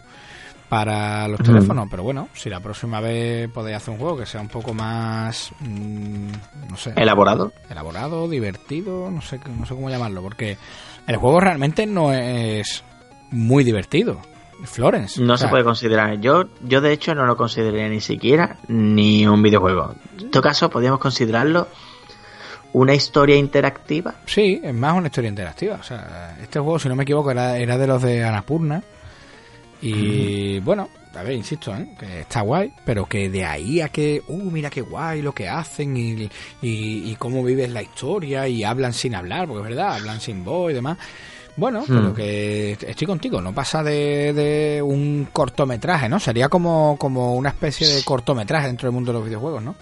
para 0.68 1.28
los 1.28 1.40
Mm. 1.40 1.44
teléfonos. 1.44 1.88
Pero 1.90 2.02
bueno, 2.02 2.28
si 2.34 2.50
la 2.50 2.60
próxima 2.60 3.00
vez 3.00 3.48
podéis 3.50 3.76
hacer 3.76 3.94
un 3.94 4.00
juego 4.00 4.16
que 4.18 4.26
sea 4.26 4.40
un 4.40 4.48
poco 4.48 4.74
más, 4.74 5.52
mm, 5.60 6.28
no 6.70 6.76
sé, 6.76 6.92
Elaborado. 6.96 7.52
elaborado, 7.70 8.28
divertido, 8.28 9.10
no 9.10 9.20
sé, 9.20 9.40
no 9.56 9.64
sé 9.66 9.74
cómo 9.74 9.90
llamarlo, 9.90 10.22
porque 10.22 10.56
el 11.06 11.16
juego 11.16 11.40
realmente 11.40 11.86
no 11.86 12.12
es 12.12 12.82
muy 13.30 13.64
divertido. 13.64 14.20
Florence. 14.64 15.20
No 15.20 15.34
o 15.34 15.36
se 15.36 15.48
puede 15.48 15.64
considerar. 15.64 16.18
Yo, 16.18 16.44
yo 16.62 16.80
de 16.80 16.90
hecho 16.92 17.14
no 17.14 17.26
lo 17.26 17.36
consideraría 17.36 17.88
ni 17.90 18.00
siquiera 18.00 18.56
ni 18.68 19.26
un 19.26 19.42
videojuego. 19.42 19.94
En 20.18 20.30
todo 20.30 20.42
caso, 20.42 20.70
podríamos 20.70 20.98
considerarlo 20.98 21.68
una 22.72 22.94
historia 22.94 23.36
interactiva. 23.36 24.14
Sí, 24.24 24.58
es 24.62 24.74
más 24.74 24.94
una 24.94 25.08
historia 25.08 25.28
interactiva. 25.28 25.76
O 25.78 25.82
sea, 25.82 26.36
este 26.40 26.58
juego, 26.58 26.78
si 26.78 26.88
no 26.88 26.96
me 26.96 27.02
equivoco, 27.02 27.30
era, 27.30 27.58
era 27.58 27.76
de 27.76 27.86
los 27.86 28.00
de 28.02 28.24
Anapurna. 28.24 28.82
Y 29.82 30.58
bueno, 30.60 30.88
a 31.14 31.22
ver, 31.22 31.34
insisto, 31.34 31.74
¿eh? 31.74 31.86
que 31.98 32.20
está 32.20 32.40
guay, 32.42 32.72
pero 32.84 33.06
que 33.06 33.28
de 33.30 33.44
ahí 33.44 33.80
a 33.80 33.88
que, 33.88 34.22
uh, 34.28 34.50
mira 34.50 34.70
qué 34.70 34.80
guay 34.80 35.22
lo 35.22 35.32
que 35.32 35.48
hacen 35.48 35.96
y, 35.96 36.12
y, 36.62 37.10
y 37.10 37.16
cómo 37.18 37.42
vives 37.44 37.70
la 37.70 37.82
historia 37.82 38.48
y 38.48 38.64
hablan 38.64 38.92
sin 38.92 39.14
hablar, 39.14 39.46
porque 39.46 39.62
es 39.62 39.68
verdad, 39.68 39.94
hablan 39.94 40.20
sin 40.20 40.44
voz 40.44 40.70
y 40.70 40.74
demás. 40.74 40.98
Bueno, 41.58 41.84
pero 41.88 42.12
que 42.12 42.72
estoy 42.72 43.06
contigo, 43.06 43.40
no 43.40 43.54
pasa 43.54 43.82
de, 43.82 44.34
de 44.34 44.82
un 44.82 45.28
cortometraje, 45.32 46.06
¿no? 46.06 46.20
Sería 46.20 46.50
como, 46.50 46.96
como 46.98 47.34
una 47.34 47.48
especie 47.48 47.86
de 47.88 48.02
cortometraje 48.04 48.66
dentro 48.66 48.88
del 48.88 48.92
mundo 48.94 49.10
de 49.10 49.18
los 49.20 49.26
videojuegos, 49.26 49.62
¿no? 49.62 49.74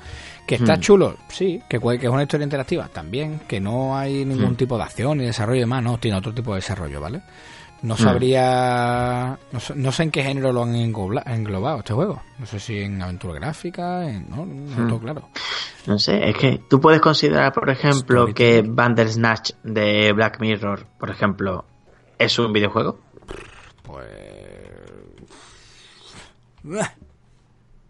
Que 0.46 0.54
está 0.54 0.76
Hmm. 0.76 0.80
chulo, 0.80 1.16
sí, 1.28 1.60
que, 1.68 1.78
es 1.78 2.08
una 2.08 2.22
historia 2.22 2.44
interactiva 2.44 2.86
también, 2.92 3.40
que 3.48 3.58
no 3.60 3.96
hay 3.98 4.24
ningún 4.24 4.54
tipo 4.54 4.76
de 4.76 4.84
acción 4.84 5.18
ni 5.18 5.24
desarrollo 5.24 5.56
y 5.56 5.60
demás, 5.60 5.82
no, 5.82 5.98
tiene 5.98 6.16
otro 6.16 6.32
tipo 6.32 6.52
de 6.52 6.58
desarrollo, 6.58 7.00
¿vale? 7.00 7.22
No 7.84 7.98
sabría, 7.98 9.38
no 9.52 9.60
sé, 9.60 9.74
no 9.76 9.92
sé 9.92 10.04
en 10.04 10.10
qué 10.10 10.22
género 10.22 10.54
lo 10.54 10.62
han 10.62 10.74
englobado 10.74 11.80
este 11.80 11.92
juego, 11.92 12.22
no 12.38 12.46
sé 12.46 12.58
si 12.58 12.78
en 12.78 13.02
aventura 13.02 13.34
gráfica, 13.34 14.08
en, 14.08 14.30
no, 14.30 14.46
no 14.46 14.74
tengo 14.74 14.98
claro. 14.98 15.28
No 15.86 15.98
sé, 15.98 16.30
es 16.30 16.34
que 16.34 16.62
tú 16.66 16.80
puedes 16.80 17.02
considerar, 17.02 17.52
por 17.52 17.68
ejemplo, 17.68 18.32
que 18.32 18.62
Bandersnatch 18.66 19.50
de 19.62 20.12
Black 20.14 20.40
Mirror, 20.40 20.86
por 20.98 21.10
ejemplo, 21.10 21.66
es 22.18 22.38
un 22.38 22.54
videojuego. 22.54 23.00
Pues... 23.82 24.08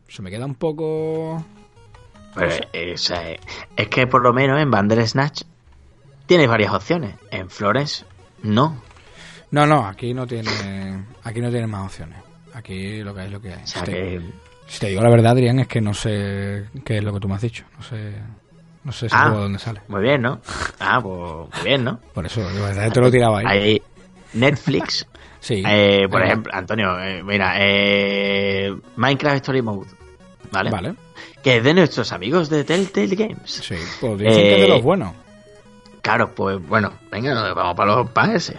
Se 0.09 0.23
me 0.23 0.31
queda 0.31 0.45
un 0.45 0.57
poco... 0.57 1.45
Pues, 2.35 2.63
eh, 2.73 2.95
o 2.95 2.99
sea, 2.99 3.31
eh, 3.31 3.39
es 3.77 3.87
que 3.87 4.09
por 4.09 4.25
lo 4.25 4.33
menos 4.33 4.61
en 4.61 4.73
Bandersnatch 4.73 5.43
tienes 6.27 6.49
varias 6.49 6.75
opciones. 6.75 7.15
En 7.31 7.49
Flores, 7.49 8.05
no. 8.43 8.83
No, 9.55 9.67
no, 9.69 9.87
aquí 9.87 10.13
no 10.13 10.27
tiene, 10.27 10.51
aquí 11.23 11.41
no 11.41 11.49
tiene 11.51 11.67
más 11.69 11.87
opciones. 11.87 12.19
Aquí 12.55 13.03
lo 13.03 13.15
que 13.15 13.21
hay 13.21 13.27
es 13.27 13.33
lo 13.33 13.41
que 13.41 13.53
hay. 13.53 13.63
O 13.63 13.67
sea 13.67 13.81
Si 13.85 13.87
te- 13.87 13.93
que. 13.93 14.21
Si 14.67 14.81
te 14.81 14.87
digo 14.89 15.01
la 15.03 15.11
verdad, 15.11 15.33
Adrián, 15.33 15.59
es 15.61 15.69
que 15.69 15.81
no 15.81 15.95
sé 15.95 16.65
qué 16.85 16.99
es 16.99 17.05
lo 17.05 17.13
que 17.13 17.21
tú 17.21 17.29
me 17.29 17.35
has 17.37 17.43
dicho. 17.43 17.65
No 17.77 17.83
sé, 17.85 18.15
no 18.83 18.91
sé 18.93 19.07
ese 19.07 19.15
Ah. 19.17 19.29
dónde 19.29 19.59
sale. 19.59 19.83
Muy 19.89 20.03
bien, 20.03 20.23
¿no? 20.23 20.41
Ah, 20.81 21.01
pues 21.01 21.55
muy 21.57 21.65
bien, 21.65 21.85
¿no? 21.85 22.01
Por 22.15 22.27
eso, 22.27 22.41
de 22.49 22.61
verdad, 22.61 22.91
te 22.91 23.01
lo 23.01 23.07
he 23.09 23.11
tirado 23.13 23.37
ahí. 23.37 23.45
Hay 23.47 23.83
Netflix. 24.35 25.07
Sí. 25.45 25.63
eh, 25.67 26.09
por 26.11 26.23
ejemplo, 26.25 26.51
Antonio, 26.55 26.99
eh, 27.01 27.23
mira, 27.23 27.55
eh, 27.59 28.75
Minecraft 28.97 29.37
Story 29.37 29.61
Mode. 29.61 29.91
¿Vale? 30.51 30.71
Vale. 30.71 30.95
Que 31.43 31.59
es 31.59 31.63
de 31.65 31.75
nuestros 31.75 32.11
amigos 32.13 32.49
de 32.49 32.65
Telltale 32.65 33.15
Games. 33.15 33.51
Sí, 33.63 33.75
pues 34.01 34.19
dicen 34.19 34.35
que 34.43 34.57
de 34.57 34.65
Eh, 34.65 34.69
los 34.69 34.83
buenos. 34.83 35.13
Claro, 36.01 36.35
pues 36.35 36.67
bueno, 36.67 36.95
venga, 37.13 37.53
vamos 37.53 37.77
para 37.77 37.95
los 37.95 38.11
para 38.11 38.35
ese. 38.37 38.57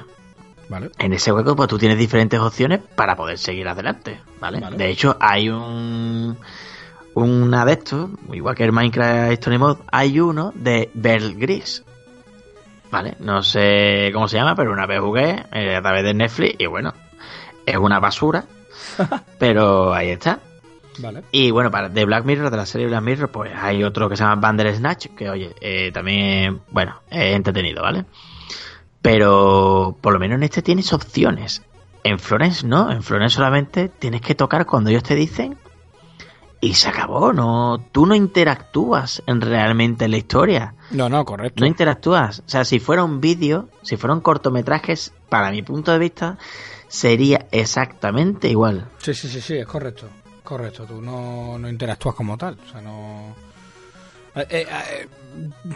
Vale. 0.70 0.90
En 0.98 1.14
ese 1.14 1.32
juego, 1.32 1.56
pues 1.56 1.70
tú 1.70 1.78
tienes 1.78 1.98
diferentes 1.98 2.40
opciones 2.40 2.82
para 2.96 3.16
poder 3.16 3.38
seguir 3.38 3.68
adelante, 3.68 4.20
¿vale? 4.40 4.60
Vale. 4.60 4.78
De 4.78 4.90
hecho, 4.90 5.16
hay 5.20 5.50
un 5.50 6.38
una 7.16 7.64
de 7.64 7.72
estos, 7.74 8.10
igual 8.34 8.56
que 8.56 8.66
el 8.66 8.74
Minecraft 8.74 9.32
Story 9.32 9.58
Mode, 9.58 9.82
hay 9.90 10.20
uno 10.20 10.52
de 10.54 10.90
Bear 10.94 11.34
Gris. 11.36 11.84
¿Vale? 12.92 13.16
No 13.20 13.42
sé 13.42 14.12
cómo 14.14 14.28
se 14.28 14.38
llama, 14.38 14.56
pero 14.56 14.72
una 14.72 14.86
vez 14.86 15.00
jugué 15.00 15.44
eh, 15.52 15.76
a 15.76 15.82
través 15.82 16.04
de 16.04 16.14
Netflix 16.14 16.56
y 16.60 16.66
bueno, 16.66 16.94
es 17.66 17.78
una 17.78 18.00
basura, 18.00 18.46
pero 19.40 19.94
ahí 19.94 20.10
está. 20.10 20.40
Vale. 21.00 21.24
Y 21.32 21.52
bueno, 21.52 21.72
para 21.72 21.90
de 21.90 22.06
Black 22.06 22.26
Mirror, 22.26 22.52
de 22.52 22.58
la 22.58 22.66
serie 22.66 22.88
Black 22.88 23.02
Mirror, 23.02 23.30
pues 23.30 23.52
hay 23.56 23.84
otro 23.84 24.08
que 24.08 24.16
se 24.16 24.24
llama 24.24 24.40
Bandersnatch, 24.40 25.08
que 25.16 25.30
oye, 25.30 25.56
eh, 25.60 25.92
también, 25.92 26.62
bueno, 26.70 27.02
es 27.10 27.36
entretenido, 27.36 27.82
¿vale? 27.82 28.06
Pero 29.06 29.96
por 30.02 30.14
lo 30.14 30.20
menos 30.20 30.38
en 30.38 30.44
este 30.44 30.64
tienes 30.64 30.92
opciones. 30.92 31.62
En 32.04 32.18
Florence 32.18 32.66
no, 32.66 32.92
en 32.92 33.04
Florence 33.04 33.36
solamente 33.36 33.88
tienes 33.88 34.22
que 34.22 34.34
tocar 34.34 34.66
cuando 34.66 34.90
ellos 34.90 35.04
te 35.04 35.14
dicen 35.14 35.60
y 36.60 36.74
se 36.74 36.90
acabó, 36.90 37.32
no, 37.32 37.86
tú 37.92 38.08
no 38.08 38.16
interactúas 38.16 39.22
en 39.28 39.42
realmente 39.42 40.06
en 40.06 40.12
la 40.12 40.18
historia. 40.18 40.74
No, 40.90 41.08
no, 41.08 41.24
correcto. 41.24 41.62
No 41.62 41.68
interactúas. 41.68 42.40
O 42.40 42.50
sea, 42.50 42.66
si 42.66 42.80
fuera 42.80 43.04
un 43.04 43.22
vídeo, 43.22 43.70
si 43.84 43.96
fueran 43.96 44.22
cortometrajes, 44.22 45.14
para 45.30 45.52
mi 45.52 45.62
punto 45.62 45.92
de 45.92 46.00
vista, 46.00 46.40
sería 46.88 47.46
exactamente 47.52 48.50
igual. 48.50 48.90
Sí, 48.98 49.14
sí, 49.14 49.28
sí, 49.28 49.40
sí, 49.40 49.58
es 49.58 49.68
correcto. 49.68 50.08
Correcto, 50.44 50.86
tú 50.86 51.00
no, 51.00 51.60
no 51.60 51.70
interactúas 51.70 52.16
como 52.16 52.40
tal. 52.40 52.58
O 52.68 52.72
sea, 52.72 52.82
no. 52.82 53.36
Eh, 54.34 54.48
eh, 54.50 54.68
eh, 54.68 55.08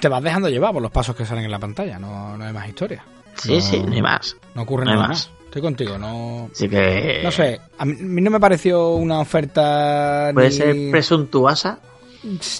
te 0.01 0.07
vas 0.07 0.23
dejando 0.23 0.49
llevar 0.49 0.73
por 0.73 0.81
los 0.81 0.89
pasos 0.89 1.15
que 1.15 1.27
salen 1.27 1.45
en 1.45 1.51
la 1.51 1.59
pantalla, 1.59 1.99
no, 1.99 2.35
no 2.35 2.43
hay 2.43 2.53
más 2.53 2.67
historia. 2.67 3.05
Sí, 3.35 3.55
No- 3.55 3.61
sí, 3.61 3.79
ni 3.87 4.01
más. 4.01 4.35
No 4.55 4.63
ocurre 4.63 4.85
No 4.85 4.91
hay 4.91 4.95
nada 4.97 5.07
más. 5.09 5.31
Estoy 5.45 5.61
contigo, 5.63 5.97
no. 5.97 6.49
Así 6.51 6.69
que. 6.69 7.21
No 7.23 7.31
sé, 7.31 7.59
a 7.77 7.85
mí, 7.85 8.21
no 8.21 8.29
me 8.29 8.39
pareció 8.39 8.89
una 8.95 9.19
oferta. 9.19 10.29
Puede 10.33 10.49
ni- 10.49 10.55
ser 10.55 10.91
presuntuosa. 10.91 11.79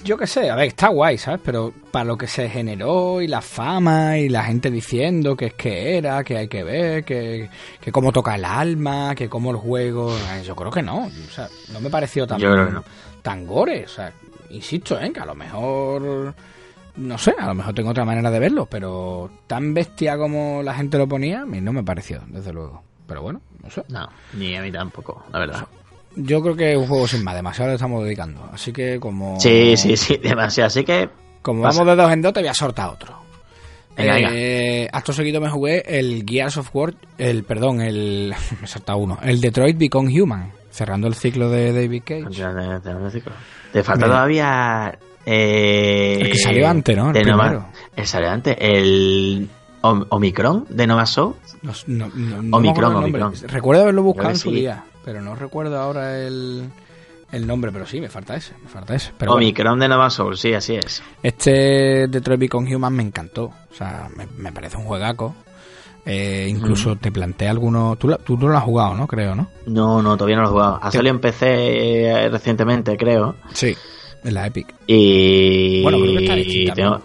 Yo 0.05 0.17
qué 0.17 0.25
sé, 0.25 0.49
a 0.49 0.55
ver, 0.55 0.67
está 0.69 0.87
guay, 0.87 1.17
¿sabes? 1.17 1.41
Pero 1.43 1.73
para 1.91 2.05
lo 2.05 2.17
que 2.17 2.27
se 2.27 2.47
generó 2.49 3.21
y 3.21 3.27
la 3.27 3.41
fama 3.41 4.17
y 4.17 4.29
la 4.29 4.43
gente 4.45 4.71
diciendo 4.71 5.35
que 5.35 5.47
es 5.47 5.53
que 5.53 5.97
era, 5.97 6.23
que 6.23 6.37
hay 6.37 6.47
que 6.47 6.63
ver, 6.63 7.03
que, 7.03 7.49
que 7.81 7.91
cómo 7.91 8.13
toca 8.13 8.35
el 8.35 8.45
alma, 8.45 9.13
que 9.15 9.27
cómo 9.27 9.51
el 9.51 9.57
juego... 9.57 10.15
eh, 10.15 10.43
Yo 10.45 10.55
creo 10.55 10.71
que 10.71 10.81
no, 10.81 11.07
o 11.07 11.31
sea, 11.31 11.49
no 11.73 11.81
me 11.81 11.89
pareció 11.89 12.25
tan, 12.25 12.39
Yo 12.39 12.53
creo 12.53 12.67
que 12.67 12.71
no. 12.73 12.83
tan 13.21 13.45
gore, 13.45 13.83
o 13.83 13.89
sea, 13.89 14.13
insisto, 14.49 14.97
¿eh? 14.97 15.11
Que 15.11 15.19
a 15.19 15.25
lo 15.25 15.35
mejor... 15.35 16.33
No 16.99 17.17
sé, 17.17 17.33
a 17.39 17.47
lo 17.47 17.53
mejor 17.55 17.73
tengo 17.73 17.89
otra 17.91 18.03
manera 18.05 18.29
de 18.29 18.39
verlo, 18.39 18.65
pero 18.65 19.29
tan 19.47 19.73
bestia 19.73 20.17
como 20.17 20.61
la 20.61 20.73
gente 20.73 20.97
lo 20.97 21.07
ponía, 21.07 21.41
a 21.41 21.45
mí 21.45 21.61
no 21.61 21.71
me 21.71 21.83
pareció, 21.83 22.21
desde 22.27 22.51
luego. 22.51 22.83
Pero 23.07 23.21
bueno, 23.21 23.41
no 23.63 23.69
sé. 23.69 23.83
No, 23.89 24.07
ni 24.33 24.55
a 24.55 24.61
mí 24.61 24.71
tampoco, 24.71 25.23
la 25.31 25.39
verdad. 25.39 25.67
Yo 26.15 26.41
creo 26.41 26.55
que 26.55 26.71
es 26.73 26.77
un 26.77 26.87
juego 26.87 27.07
sin 27.07 27.23
más, 27.23 27.35
demasiado 27.35 27.69
le 27.69 27.75
estamos 27.75 28.03
dedicando. 28.03 28.49
Así 28.51 28.73
que 28.73 28.99
como... 28.99 29.39
Sí, 29.39 29.77
sí, 29.77 29.95
sí, 29.95 30.17
demasiado. 30.23 30.67
Así 30.67 30.83
que. 30.83 31.09
Como 31.41 31.63
Pasa. 31.63 31.79
vamos 31.79 31.95
de 31.95 32.03
dos 32.03 32.11
en 32.11 32.21
dos, 32.21 32.33
te 32.33 32.39
voy 32.41 32.49
a 32.49 32.53
soltar 32.53 32.89
otro. 32.89 33.15
Venga, 33.95 34.13
venga. 34.15 34.29
Eh, 34.33 34.89
acto 34.91 35.13
seguido 35.13 35.39
me 35.41 35.49
jugué 35.49 35.83
el 35.85 36.23
Gears 36.27 36.57
of 36.57 36.69
War, 36.73 36.93
el, 37.17 37.43
perdón, 37.43 37.81
el, 37.81 38.33
me 38.61 38.67
salta 38.67 38.95
uno, 38.95 39.17
el 39.23 39.39
Detroit 39.39 39.77
Become 39.77 40.21
Human, 40.21 40.51
cerrando 40.69 41.07
el 41.07 41.15
ciclo 41.15 41.49
de 41.49 41.71
David 41.73 42.03
Cage. 42.05 42.25
Te- 43.71 43.83
falta 43.83 44.05
Mira. 44.05 44.07
todavía. 44.07 44.99
Eh, 45.25 46.17
El 46.21 46.31
que 46.31 46.37
salió 46.37 46.67
antes, 46.67 46.95
¿no? 46.97 47.11
El 47.11 47.27
Nova- 47.27 47.71
salió 48.03 48.29
antes. 48.29 48.55
El 48.59 49.49
Om- 49.81 50.05
Omicron 50.09 50.65
de 50.69 50.87
Nova 50.87 51.05
Soul. 51.05 51.35
No, 51.61 51.73
no, 51.87 52.57
Omicron. 52.57 52.95
Omicron. 52.95 53.33
Recuerdo 53.47 53.83
haberlo 53.83 54.03
buscado 54.03 54.29
en 54.31 54.37
su 54.37 54.49
sí. 54.49 54.55
día, 54.57 54.83
pero 55.05 55.21
no 55.21 55.35
recuerdo 55.35 55.77
ahora 55.79 56.17
el, 56.19 56.69
el 57.31 57.47
nombre, 57.47 57.71
pero 57.71 57.85
sí, 57.85 57.99
me 58.01 58.09
falta 58.09 58.35
ese, 58.35 58.53
me 58.63 58.69
falta 58.69 58.95
ese. 58.95 59.11
Pero 59.17 59.31
bueno, 59.33 59.45
Omicron 59.45 59.79
de 59.79 59.87
Nova 59.87 60.09
Soul, 60.09 60.37
sí, 60.37 60.53
así 60.53 60.75
es. 60.75 61.03
este 61.21 62.07
Detroit 62.07 62.39
Become 62.39 62.75
Human 62.75 62.93
me 62.93 63.03
encantó, 63.03 63.45
o 63.45 63.73
sea, 63.75 64.07
me, 64.15 64.25
me 64.37 64.51
parece 64.51 64.77
un 64.77 64.83
juegaco. 64.85 65.35
Eh, 66.05 66.47
incluso 66.49 66.95
te 66.95 67.11
plantea 67.11 67.51
algunos... 67.51 67.99
Tú, 67.99 68.07
la- 68.07 68.17
tú 68.17 68.35
no 68.35 68.47
lo 68.47 68.57
has 68.57 68.63
jugado, 68.63 68.95
¿no? 68.95 69.05
Creo, 69.05 69.35
¿no? 69.35 69.47
No, 69.67 70.01
no, 70.01 70.15
todavía 70.17 70.37
no 70.37 70.41
lo 70.43 70.47
he 70.47 70.51
jugado. 70.51 70.79
Ha 70.81 70.91
salido 70.91 71.13
en 71.13 71.19
PC 71.21 71.45
eh, 72.25 72.29
recientemente, 72.29 72.97
creo. 72.97 73.35
Sí. 73.53 73.75
En 74.23 74.33
la 74.33 74.47
Epic. 74.47 74.73
Y. 74.87 75.81
Bueno, 75.83 75.99
creo 75.99 76.17
que 76.17 76.63
está 76.63 76.73
tengo, 76.75 77.01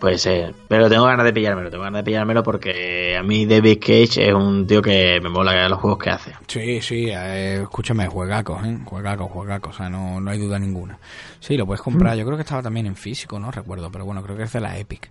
Puede 0.00 0.16
ser. 0.16 0.54
Pero 0.66 0.88
tengo 0.88 1.04
ganas 1.04 1.26
de 1.26 1.32
pillármelo. 1.32 1.70
Tengo 1.70 1.84
ganas 1.84 2.00
de 2.00 2.04
pillármelo 2.04 2.42
porque 2.42 3.14
a 3.18 3.22
mí 3.22 3.44
David 3.44 3.78
Cage 3.80 4.28
es 4.28 4.32
un 4.32 4.66
tío 4.66 4.80
que 4.80 5.20
me 5.22 5.28
mola 5.28 5.68
los 5.68 5.78
juegos 5.78 5.98
que 5.98 6.08
hace. 6.08 6.32
Sí, 6.46 6.80
sí, 6.80 7.08
eh, 7.10 7.60
escúchame, 7.62 8.06
juegacos, 8.08 8.64
¿eh? 8.64 8.78
Juegacos, 8.86 9.30
juegacos, 9.30 9.74
o 9.74 9.76
sea, 9.76 9.90
no, 9.90 10.18
no 10.18 10.30
hay 10.30 10.38
duda 10.38 10.58
ninguna. 10.58 10.98
Sí, 11.38 11.58
lo 11.58 11.66
puedes 11.66 11.82
comprar, 11.82 12.16
yo 12.16 12.24
creo 12.24 12.38
que 12.38 12.42
estaba 12.42 12.62
también 12.62 12.86
en 12.86 12.96
físico, 12.96 13.38
no 13.38 13.50
recuerdo, 13.50 13.92
pero 13.92 14.06
bueno, 14.06 14.22
creo 14.22 14.38
que 14.38 14.44
es 14.44 14.52
de 14.54 14.60
la 14.60 14.78
Epic. 14.78 15.10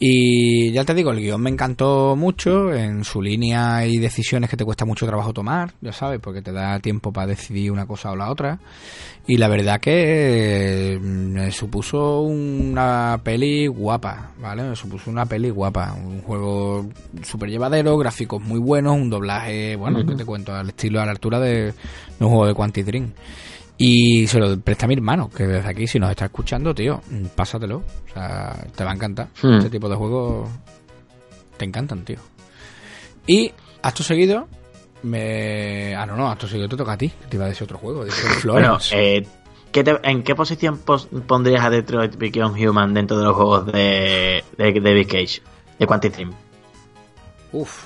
Y 0.00 0.70
ya 0.70 0.84
te 0.84 0.94
digo, 0.94 1.10
el 1.10 1.18
guion 1.18 1.40
me 1.40 1.50
encantó 1.50 2.14
mucho, 2.14 2.72
en 2.72 3.02
su 3.02 3.20
línea 3.20 3.78
hay 3.78 3.98
decisiones 3.98 4.48
que 4.48 4.56
te 4.56 4.64
cuesta 4.64 4.84
mucho 4.84 5.06
trabajo 5.06 5.32
tomar, 5.32 5.72
ya 5.80 5.92
sabes, 5.92 6.20
porque 6.20 6.40
te 6.40 6.52
da 6.52 6.78
tiempo 6.78 7.12
para 7.12 7.26
decidir 7.26 7.72
una 7.72 7.84
cosa 7.84 8.12
o 8.12 8.16
la 8.16 8.30
otra. 8.30 8.60
Y 9.26 9.38
la 9.38 9.48
verdad 9.48 9.80
que 9.80 10.94
eh, 10.94 10.98
me 11.00 11.50
supuso 11.50 12.20
una 12.20 13.20
peli 13.24 13.66
guapa, 13.66 14.30
¿vale? 14.40 14.62
Me 14.62 14.76
supuso 14.76 15.10
una 15.10 15.26
peli 15.26 15.50
guapa, 15.50 15.92
un 15.92 16.22
juego 16.22 16.86
súper 17.24 17.50
llevadero, 17.50 17.98
gráficos 17.98 18.40
muy 18.40 18.60
buenos, 18.60 18.94
un 18.94 19.10
doblaje, 19.10 19.74
bueno, 19.74 20.06
que 20.06 20.14
te 20.14 20.24
cuento, 20.24 20.54
al 20.54 20.68
estilo, 20.68 21.00
a 21.00 21.06
la 21.06 21.10
altura 21.10 21.40
de, 21.40 21.64
de 21.64 21.74
un 22.20 22.28
juego 22.28 22.46
de 22.46 22.54
Quantic 22.54 22.86
Dream. 22.86 23.12
Y 23.80 24.26
se 24.26 24.40
lo 24.40 24.58
presta 24.60 24.86
a 24.86 24.88
mi 24.88 24.94
hermano, 24.94 25.30
que 25.30 25.46
desde 25.46 25.68
aquí, 25.68 25.86
si 25.86 25.98
nos 26.00 26.10
está 26.10 26.24
escuchando, 26.24 26.74
tío, 26.74 27.00
pásatelo. 27.36 27.76
O 27.78 28.12
sea, 28.12 28.66
te 28.74 28.82
va 28.84 28.90
a 28.90 28.94
encantar. 28.94 29.28
Hmm. 29.40 29.54
Este 29.58 29.70
tipo 29.70 29.88
de 29.88 29.94
juegos 29.94 30.48
te 31.56 31.64
encantan, 31.64 32.04
tío. 32.04 32.18
Y, 33.26 33.52
acto 33.82 34.02
seguido, 34.02 34.48
me... 35.04 35.94
Ah, 35.94 36.06
no, 36.06 36.16
no, 36.16 36.28
acto 36.28 36.48
seguido 36.48 36.68
te 36.68 36.76
toca 36.76 36.92
a 36.94 36.98
ti. 36.98 37.08
que 37.08 37.26
Te 37.28 37.36
iba 37.36 37.44
a 37.44 37.48
decir 37.48 37.62
otro 37.64 37.78
juego. 37.78 38.04
Bueno, 38.44 38.78
eh, 38.90 39.24
¿qué 39.70 39.84
te- 39.84 40.00
¿en 40.02 40.24
qué 40.24 40.34
posición 40.34 40.78
pos- 40.78 41.08
pondrías 41.26 41.64
a 41.64 41.70
Detroit 41.70 42.16
Become 42.16 42.68
Human 42.68 42.92
dentro 42.94 43.16
de 43.16 43.24
los 43.24 43.36
juegos 43.36 43.66
de, 43.66 44.42
de 44.56 44.80
David 44.80 45.06
Cage? 45.06 45.40
De 45.78 45.86
Quantic 45.86 46.14
Dream. 46.14 46.32
Uf. 47.52 47.84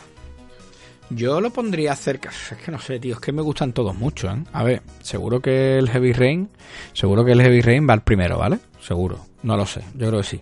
Yo 1.14 1.40
lo 1.40 1.50
pondría 1.50 1.94
cerca. 1.96 2.30
Es 2.30 2.56
que 2.58 2.70
no 2.70 2.78
sé, 2.78 2.98
tío. 2.98 3.14
Es 3.14 3.20
que 3.20 3.32
me 3.32 3.42
gustan 3.42 3.72
todos 3.72 3.94
mucho, 3.94 4.30
¿eh? 4.30 4.42
A 4.52 4.62
ver, 4.62 4.82
seguro 5.02 5.40
que 5.40 5.78
el 5.78 5.88
Heavy 5.88 6.12
Rain. 6.12 6.48
Seguro 6.92 7.24
que 7.24 7.32
el 7.32 7.40
Heavy 7.42 7.60
Rain 7.60 7.88
va 7.88 7.94
al 7.94 8.02
primero, 8.02 8.38
¿vale? 8.38 8.58
Seguro. 8.80 9.26
No 9.42 9.56
lo 9.56 9.66
sé. 9.66 9.82
Yo 9.94 10.08
creo 10.08 10.20
que 10.20 10.26
sí. 10.26 10.40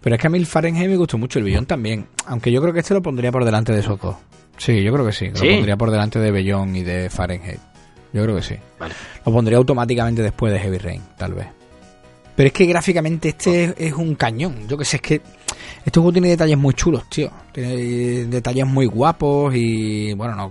Pero 0.00 0.16
es 0.16 0.20
que 0.20 0.26
a 0.26 0.30
mí 0.30 0.38
el 0.38 0.46
Fahrenheit 0.46 0.88
me 0.88 0.96
gustó 0.96 1.18
mucho. 1.18 1.38
El 1.38 1.44
Bellón 1.44 1.66
también. 1.66 2.06
Aunque 2.26 2.52
yo 2.52 2.60
creo 2.60 2.72
que 2.72 2.80
este 2.80 2.94
lo 2.94 3.02
pondría 3.02 3.32
por 3.32 3.44
delante 3.44 3.72
de 3.72 3.80
esos 3.80 4.00
dos. 4.00 4.16
Sí, 4.58 4.82
yo 4.82 4.92
creo 4.92 5.04
que 5.04 5.12
sí. 5.12 5.28
Lo 5.28 5.40
pondría 5.40 5.76
por 5.76 5.90
delante 5.90 6.18
de 6.18 6.30
Bellón 6.30 6.76
y 6.76 6.82
de 6.82 7.10
Fahrenheit. 7.10 7.60
Yo 8.12 8.22
creo 8.22 8.36
que 8.36 8.42
sí. 8.42 8.54
Vale. 8.78 8.94
Lo 9.24 9.32
pondría 9.32 9.58
automáticamente 9.58 10.22
después 10.22 10.52
de 10.52 10.60
Heavy 10.60 10.78
Rain, 10.78 11.02
tal 11.18 11.34
vez. 11.34 11.48
Pero 12.34 12.46
es 12.46 12.52
que 12.52 12.66
gráficamente 12.66 13.30
este 13.30 13.64
es, 13.64 13.74
es 13.78 13.92
un 13.94 14.14
cañón. 14.14 14.68
Yo 14.68 14.76
que 14.78 14.84
sé, 14.84 14.96
es 14.96 15.02
que 15.02 15.20
este 15.86 16.00
juego 16.00 16.12
tiene 16.12 16.28
detalles 16.28 16.58
muy 16.58 16.74
chulos, 16.74 17.08
tío. 17.08 17.30
Tiene 17.52 18.26
detalles 18.26 18.66
muy 18.66 18.84
guapos 18.86 19.54
y 19.54 20.12
bueno, 20.14 20.34
no 20.34 20.50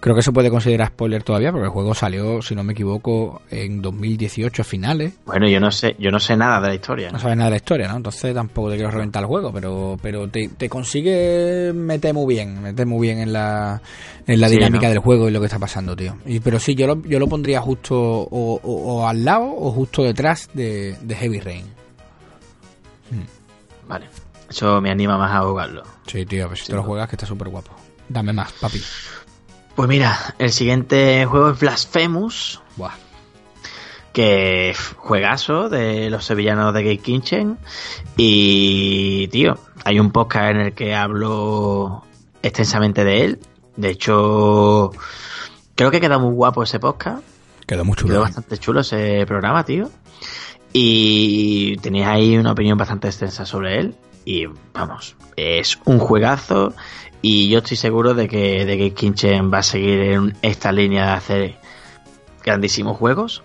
creo 0.00 0.14
que 0.16 0.20
se 0.20 0.32
puede 0.32 0.50
considerar 0.50 0.88
spoiler 0.88 1.22
todavía 1.22 1.52
porque 1.52 1.66
el 1.66 1.70
juego 1.70 1.94
salió, 1.94 2.42
si 2.42 2.54
no 2.56 2.64
me 2.64 2.72
equivoco, 2.72 3.40
en 3.50 3.80
2018 3.80 4.60
a 4.62 4.64
finales. 4.64 5.14
Bueno, 5.24 5.48
yo 5.48 5.60
no 5.60 5.70
sé, 5.70 5.94
yo 5.98 6.10
no 6.10 6.18
sé 6.18 6.36
nada 6.36 6.60
de 6.60 6.68
la 6.68 6.74
historia. 6.74 7.10
No 7.12 7.18
sabes 7.20 7.36
nada 7.36 7.46
de 7.46 7.50
la 7.52 7.56
historia, 7.58 7.88
¿no? 7.88 7.96
Entonces 7.96 8.34
tampoco 8.34 8.68
te 8.70 8.74
quiero 8.76 8.90
reventar 8.90 9.22
el 9.22 9.28
juego, 9.28 9.52
pero 9.52 9.96
pero 10.02 10.28
te, 10.28 10.48
te 10.48 10.68
consigue 10.68 11.72
meter 11.72 12.12
muy 12.12 12.34
bien, 12.34 12.60
meter 12.60 12.84
muy 12.84 13.06
bien 13.06 13.20
en 13.20 13.32
la, 13.32 13.80
en 14.26 14.40
la 14.40 14.48
Sí, 14.48 14.56
dinámica 14.56 14.86
¿no? 14.86 14.90
del 14.90 14.98
juego 14.98 15.28
y 15.28 15.32
lo 15.32 15.38
que 15.40 15.46
está 15.46 15.60
pasando, 15.60 15.94
tío. 15.94 16.16
Y, 16.26 16.40
pero 16.40 16.58
sí, 16.58 16.74
yo 16.74 16.88
lo, 16.88 17.00
yo 17.04 17.18
lo 17.20 17.28
pondría 17.28 17.60
justo 17.60 17.96
o, 17.96 18.60
o- 18.60 18.60
o 18.96 19.06
al 19.08 19.24
lado 19.24 19.44
o 19.56 19.70
justo 19.70 20.02
detrás 20.02 20.50
de, 20.52 20.96
de 21.00 21.14
Heavy 21.14 21.38
Rain. 21.40 21.64
Vale. 23.86 24.06
Eso 24.54 24.80
me 24.80 24.88
anima 24.88 25.18
más 25.18 25.32
a 25.32 25.40
jugarlo. 25.40 25.82
Sí, 26.06 26.24
tío, 26.26 26.46
pues 26.46 26.60
si 26.60 26.66
Sí, 26.66 26.70
te 26.72 26.76
lo 26.76 26.84
juegas 26.84 27.08
que 27.08 27.16
está 27.16 27.26
súper 27.26 27.48
guapo. 27.48 27.72
Dame 28.08 28.32
más, 28.32 28.52
papi. 28.52 28.80
Pues 29.74 29.88
mira, 29.88 30.16
el 30.38 30.52
siguiente 30.52 31.26
juego 31.26 31.50
es 31.50 31.58
Blasphemous, 31.58 32.62
Buah. 32.76 32.92
que 34.12 34.72
juegazo 34.96 35.68
de 35.68 36.08
los 36.08 36.24
sevillanos 36.24 36.72
de 36.72 36.84
Gate 36.84 36.98
Kitchen. 37.02 37.58
Y, 38.16 39.26
tío, 39.32 39.58
hay 39.84 39.98
un 39.98 40.12
podcast 40.12 40.50
en 40.52 40.60
el 40.60 40.72
que 40.72 40.94
hablo 40.94 42.04
extensamente 42.40 43.02
de 43.02 43.24
él. 43.24 43.40
De 43.74 43.90
hecho, 43.90 44.92
creo 45.74 45.90
que 45.90 46.00
queda 46.00 46.18
muy 46.18 46.32
guapo 46.32 46.62
ese 46.62 46.78
podcast. 46.78 47.24
Quedó 47.66 47.84
muy 47.84 47.96
Quedó 47.96 48.06
chulo. 48.06 48.18
¿eh? 48.18 48.20
bastante 48.20 48.56
chulo 48.58 48.80
ese 48.82 49.24
programa, 49.26 49.64
tío. 49.64 49.90
Y 50.72 51.76
tenéis 51.78 52.06
ahí 52.06 52.36
una 52.36 52.52
opinión 52.52 52.78
bastante 52.78 53.08
extensa 53.08 53.44
sobre 53.44 53.80
él. 53.80 53.96
Y 54.24 54.44
vamos, 54.72 55.16
es 55.36 55.78
un 55.84 55.98
juegazo. 55.98 56.74
Y 57.22 57.48
yo 57.48 57.58
estoy 57.58 57.76
seguro 57.76 58.14
de 58.14 58.28
que, 58.28 58.64
de 58.64 58.76
que 58.76 58.92
Kitchen 58.92 59.50
va 59.52 59.58
a 59.58 59.62
seguir 59.62 59.98
en 60.00 60.36
esta 60.42 60.72
línea 60.72 61.06
de 61.06 61.12
hacer 61.12 61.54
grandísimos 62.44 62.96
juegos. 62.98 63.42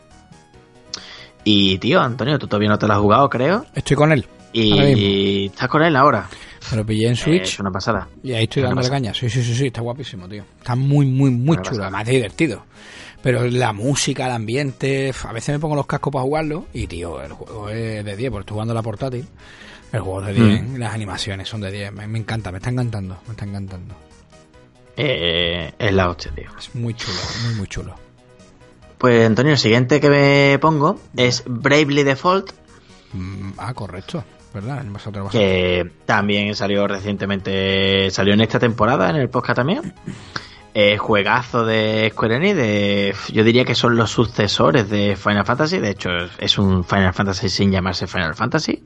Y 1.43 1.77
tío, 1.77 2.01
Antonio, 2.01 2.37
tú 2.37 2.47
todavía 2.47 2.69
no 2.69 2.77
te 2.77 2.87
lo 2.87 2.93
has 2.93 2.99
jugado, 2.99 3.29
creo. 3.29 3.65
Estoy 3.73 3.95
con 3.95 4.11
él. 4.11 4.25
Y 4.51 5.45
estás 5.47 5.69
con 5.69 5.83
él 5.83 5.95
ahora. 5.95 6.27
Me 6.71 6.77
lo 6.77 6.85
pillé 6.85 7.07
en 7.07 7.13
Eh, 7.13 7.15
Switch 7.15 7.43
es 7.53 7.59
una 7.59 7.71
pasada. 7.71 8.07
y 8.21 8.33
ahí 8.33 8.43
estoy 8.43 8.63
dándole 8.63 8.81
pasada. 8.81 8.95
caña. 8.97 9.13
Sí, 9.13 9.29
sí, 9.29 9.41
sí, 9.43 9.55
sí, 9.55 9.67
está 9.67 9.81
guapísimo, 9.81 10.27
tío. 10.27 10.43
Está 10.57 10.75
muy, 10.75 11.05
muy, 11.05 11.29
muy 11.31 11.53
Una 11.55 11.61
chulo. 11.63 11.77
pasada. 11.77 11.85
Además, 11.87 12.07
es 12.09 12.13
divertido. 12.15 12.65
Pero 13.21 13.45
la 13.47 13.73
música, 13.73 14.25
el 14.27 14.33
ambiente, 14.33 15.13
a 15.23 15.33
veces 15.33 15.55
me 15.55 15.59
pongo 15.59 15.75
los 15.75 15.85
cascos 15.85 16.11
para 16.11 16.23
jugarlo 16.23 16.65
y, 16.73 16.87
tío, 16.87 17.21
el 17.21 17.31
juego 17.31 17.69
es 17.69 18.03
de 18.03 18.15
10, 18.15 18.31
porque 18.31 18.41
estoy 18.41 18.53
jugando 18.55 18.73
la 18.73 18.81
portátil. 18.81 19.25
El 19.91 20.01
juego 20.01 20.21
de 20.21 20.33
10, 20.33 20.63
Mm. 20.63 20.75
las 20.77 20.93
animaciones 20.93 21.47
son 21.49 21.61
de 21.61 21.71
10. 21.71 21.91
Me, 21.93 22.07
me 22.07 22.19
encanta, 22.19 22.51
me 22.51 22.57
está 22.59 22.69
encantando, 22.69 23.17
me 23.25 23.31
está 23.31 23.45
encantando. 23.45 23.95
Eh, 24.95 25.73
es 25.79 25.93
la 25.93 26.09
hostia, 26.09 26.31
tío. 26.35 26.49
Es 26.57 26.75
muy 26.75 26.93
chulo, 26.93 27.17
muy, 27.45 27.55
muy 27.55 27.67
chulo. 27.67 27.95
Pues 28.97 29.25
Antonio, 29.25 29.53
el 29.53 29.57
siguiente 29.57 29.99
que 30.01 30.09
me 30.09 30.59
pongo 30.59 30.99
es 31.15 31.43
Bravely 31.47 32.03
Default. 32.03 32.51
Mm, 33.13 33.51
ah, 33.57 33.73
correcto, 33.73 34.23
¿verdad? 34.53 34.83
Que 35.31 35.89
también 36.05 36.53
salió 36.53 36.85
recientemente, 36.87 38.11
salió 38.11 38.33
en 38.33 38.41
esta 38.41 38.59
temporada 38.59 39.09
en 39.09 39.15
el 39.15 39.29
podcast 39.29 39.55
también. 39.57 39.93
Eh, 40.73 40.97
juegazo 40.97 41.65
de 41.65 42.09
Square 42.11 42.35
Enix, 42.35 42.55
de, 42.55 43.15
yo 43.33 43.43
diría 43.43 43.65
que 43.65 43.73
son 43.73 43.95
los 43.95 44.11
sucesores 44.11 44.87
de 44.89 45.15
Final 45.15 45.45
Fantasy, 45.45 45.79
de 45.79 45.89
hecho 45.89 46.09
es 46.37 46.57
un 46.59 46.83
Final 46.83 47.13
Fantasy 47.13 47.49
sin 47.49 47.71
llamarse 47.71 48.05
Final 48.05 48.35
Fantasy. 48.35 48.83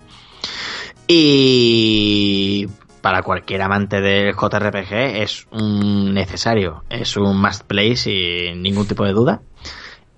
Y 1.07 2.67
para 3.01 3.21
cualquier 3.21 3.61
amante 3.61 3.99
del 4.01 4.33
JRPG 4.33 4.93
es 5.21 5.47
un 5.51 6.13
necesario, 6.13 6.83
es 6.89 7.17
un 7.17 7.39
must 7.39 7.63
play 7.63 7.95
sin 7.95 8.61
ningún 8.61 8.87
tipo 8.87 9.03
de 9.03 9.11
duda. 9.11 9.41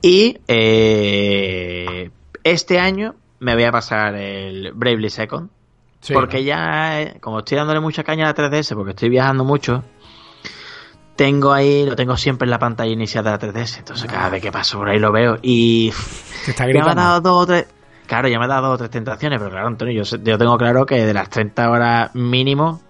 Y 0.02 0.38
eh, 0.48 2.12
este 2.44 2.80
año 2.80 3.16
me 3.40 3.56
voy 3.56 3.64
a 3.64 3.72
pasar 3.72 4.16
el 4.16 4.72
Bravely 4.74 5.10
Second, 5.10 5.50
Sí, 6.00 6.14
porque 6.14 6.38
¿no? 6.38 6.44
ya, 6.44 7.02
eh, 7.02 7.18
como 7.20 7.40
estoy 7.40 7.58
dándole 7.58 7.80
mucha 7.80 8.04
caña 8.04 8.26
a 8.26 8.28
la 8.28 8.36
3DS, 8.36 8.76
porque 8.76 8.92
estoy 8.92 9.10
viajando 9.10 9.44
mucho, 9.44 9.84
tengo 11.16 11.54
ahí, 11.54 11.86
lo 11.86 11.96
tengo 11.96 12.18
siempre 12.18 12.46
en 12.46 12.52
la 12.52 12.60
pantalla 12.60 12.92
inicial 12.92 13.24
de 13.24 13.32
la 13.32 13.40
3DS. 13.40 13.80
Entonces 13.80 14.12
cada 14.12 14.30
vez 14.30 14.42
que 14.42 14.52
paso 14.52 14.78
por 14.78 14.90
ahí 14.90 15.00
lo 15.00 15.12
veo 15.12 15.40
y 15.42 15.92
Te 16.46 16.52
está 16.52 16.68
ya 16.68 16.84
me 16.84 16.92
ha 16.92 16.94
dado 16.94 17.22
dos 17.22 17.44
o 17.44 17.48
tres. 17.48 17.66
Claro, 18.08 18.28
ya 18.28 18.38
me 18.40 18.46
ha 18.46 18.48
dado 18.48 18.78
tres 18.78 18.90
tentaciones, 18.90 19.40
pero 19.40 19.52
claro, 19.52 19.68
Antonio, 19.68 20.04
yo, 20.04 20.18
yo 20.18 20.38
tengo 20.38 20.58
claro 20.58 20.86
que 20.86 21.06
de 21.06 21.14
las 21.14 21.30
30 21.30 21.70
horas 21.70 22.12
mínimo 22.16 22.82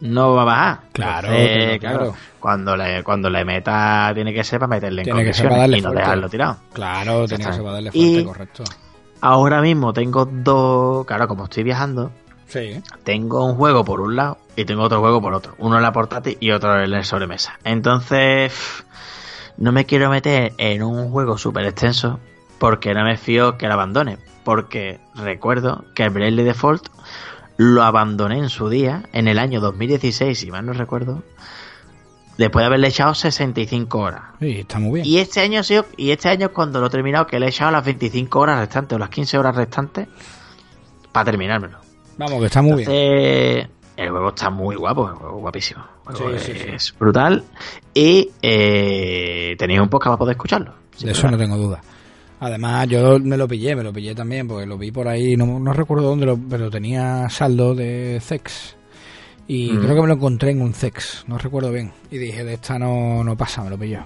no 0.00 0.34
va 0.34 0.42
a 0.42 0.44
bajar. 0.44 0.80
Claro, 0.92 1.28
Entonces, 1.28 1.78
claro, 1.78 1.98
claro. 1.98 2.14
Cuando 2.40 2.76
le, 2.76 3.02
cuando 3.04 3.28
le 3.30 3.44
meta, 3.44 4.10
tiene 4.14 4.32
que 4.32 4.42
ser 4.44 4.58
para 4.58 4.68
meterle 4.70 5.02
en 5.02 5.04
Tiene 5.04 5.24
que 5.24 5.34
ser 5.34 5.48
para 5.48 5.60
condiciones 5.60 5.60
darle 5.62 5.78
y 5.78 5.80
no 5.82 5.88
fuerte. 5.88 6.00
dejarlo 6.02 6.28
tirado. 6.28 6.56
Claro, 6.72 7.28
tenía 7.28 7.46
que 7.48 7.52
ser 7.52 7.62
para 7.62 7.74
darle 7.74 7.90
Y- 7.92 8.12
fuerte, 8.22 8.24
correcto. 8.24 8.64
Ahora 9.22 9.60
mismo 9.60 9.92
tengo 9.92 10.24
dos, 10.24 11.04
claro, 11.06 11.28
como 11.28 11.44
estoy 11.44 11.62
viajando, 11.62 12.10
Sí. 12.46 12.80
tengo 13.04 13.44
un 13.44 13.54
juego 13.56 13.84
por 13.84 14.00
un 14.00 14.16
lado 14.16 14.38
y 14.56 14.64
tengo 14.64 14.82
otro 14.84 15.00
juego 15.00 15.20
por 15.20 15.34
otro. 15.34 15.54
Uno 15.58 15.76
en 15.76 15.82
la 15.82 15.92
portátil 15.92 16.38
y 16.40 16.50
otro 16.50 16.82
en 16.82 16.90
la 16.90 17.04
sobremesa. 17.04 17.58
Entonces, 17.64 18.52
no 19.58 19.72
me 19.72 19.84
quiero 19.84 20.08
meter 20.08 20.54
en 20.56 20.82
un 20.82 21.10
juego 21.10 21.36
súper 21.36 21.66
extenso 21.66 22.18
porque 22.58 22.94
no 22.94 23.04
me 23.04 23.18
fío 23.18 23.58
que 23.58 23.66
lo 23.68 23.74
abandone. 23.74 24.16
Porque 24.44 25.00
recuerdo 25.14 25.84
que 25.94 26.04
el 26.04 26.10
Bravely 26.10 26.42
Default 26.44 26.88
lo 27.56 27.82
abandoné 27.82 28.38
en 28.38 28.48
su 28.48 28.68
día, 28.68 29.02
en 29.12 29.28
el 29.28 29.38
año 29.38 29.60
2016, 29.60 30.38
si 30.38 30.50
mal 30.50 30.64
no 30.64 30.72
recuerdo, 30.72 31.22
después 32.38 32.62
de 32.62 32.66
haberle 32.66 32.88
echado 32.88 33.14
65 33.14 33.98
horas. 33.98 34.22
Sí, 34.40 34.60
está 34.60 34.78
muy 34.78 34.94
bien. 35.00 35.06
Y 35.06 35.18
este 35.18 35.40
año 35.40 35.60
ha 35.60 35.62
sido, 35.62 35.84
y 35.96 36.10
este 36.10 36.30
año 36.30 36.46
es 36.46 36.52
cuando 36.52 36.80
lo 36.80 36.86
he 36.86 36.90
terminado, 36.90 37.26
que 37.26 37.38
le 37.38 37.46
he 37.46 37.48
echado 37.50 37.70
las 37.70 37.84
25 37.84 38.38
horas 38.38 38.58
restantes 38.60 38.96
o 38.96 38.98
las 38.98 39.10
15 39.10 39.38
horas 39.38 39.54
restantes 39.56 40.08
para 41.12 41.24
terminármelo. 41.26 41.78
Vamos, 42.16 42.40
que 42.40 42.46
está 42.46 42.62
muy 42.62 42.76
bien. 42.84 42.90
Entonces, 42.90 43.70
el 43.96 44.10
juego 44.10 44.28
está 44.30 44.48
muy 44.48 44.76
guapo, 44.76 45.08
el 45.10 45.14
juego 45.16 45.36
guapísimo. 45.38 45.84
El 46.08 46.16
juego 46.16 46.38
Sí, 46.38 46.52
sí, 46.52 46.58
sí. 46.58 46.68
es 46.70 46.94
brutal. 46.98 47.44
Y 47.92 48.30
eh, 48.40 49.54
tenéis 49.58 49.80
un 49.80 49.88
podcast 49.90 50.08
para 50.12 50.18
poder 50.18 50.32
escucharlo. 50.36 50.74
De 50.98 51.10
eso 51.10 51.30
no 51.30 51.36
tengo 51.36 51.56
duda. 51.58 51.82
Además, 52.40 52.88
yo 52.88 53.18
me 53.20 53.36
lo 53.36 53.46
pillé, 53.46 53.76
me 53.76 53.82
lo 53.82 53.92
pillé 53.92 54.14
también, 54.14 54.48
porque 54.48 54.66
lo 54.66 54.78
vi 54.78 54.90
por 54.90 55.06
ahí, 55.08 55.36
no, 55.36 55.60
no 55.60 55.72
recuerdo 55.72 56.04
dónde, 56.08 56.24
lo, 56.26 56.38
pero 56.38 56.70
tenía 56.70 57.28
saldo 57.28 57.74
de 57.74 58.18
Zex. 58.22 58.76
Y 59.46 59.72
Mm. 59.72 59.80
creo 59.82 59.94
que 59.96 60.00
me 60.02 60.08
lo 60.08 60.14
encontré 60.14 60.50
en 60.52 60.62
un 60.62 60.72
Zex, 60.72 61.24
no 61.26 61.36
recuerdo 61.36 61.70
bien. 61.70 61.92
Y 62.10 62.18
dije, 62.18 62.42
de 62.44 62.54
esta 62.54 62.78
no, 62.78 63.22
no 63.24 63.36
pasa, 63.36 63.62
me 63.62 63.70
lo 63.70 63.78
pilló. 63.78 64.00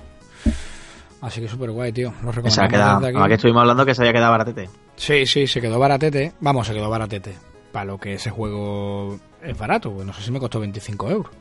Así 1.21 1.41
que 1.41 1.49
súper 1.49 1.71
guay, 1.71 1.93
tío. 1.93 2.13
Lo 2.23 2.33
Se 2.33 2.41
ha 2.41 2.43
recomendamos 2.43 2.71
quedado, 2.71 3.07
aquí. 3.07 3.29
que 3.29 3.35
estuvimos 3.35 3.61
hablando 3.63 3.87
que 3.87 3.95
se 3.95 4.03
había 4.03 4.13
quedado 4.13 4.33
baratete. 4.33 4.69
Sí, 4.97 5.25
sí, 5.27 5.47
se 5.47 5.61
quedó 5.61 5.79
baratete. 5.79 6.33
Vamos, 6.41 6.67
se 6.67 6.75
quedó 6.75 6.91
baratete. 6.91 7.35
Para 7.73 7.87
lo 7.87 7.99
que 7.99 8.15
ese 8.15 8.31
juego 8.31 9.19
es 9.43 9.57
barato, 9.57 9.91
pues 9.93 10.07
no 10.07 10.13
sé 10.13 10.23
si 10.23 10.31
me 10.31 10.39
costó 10.39 10.61
25 10.61 11.11
euros. 11.11 11.33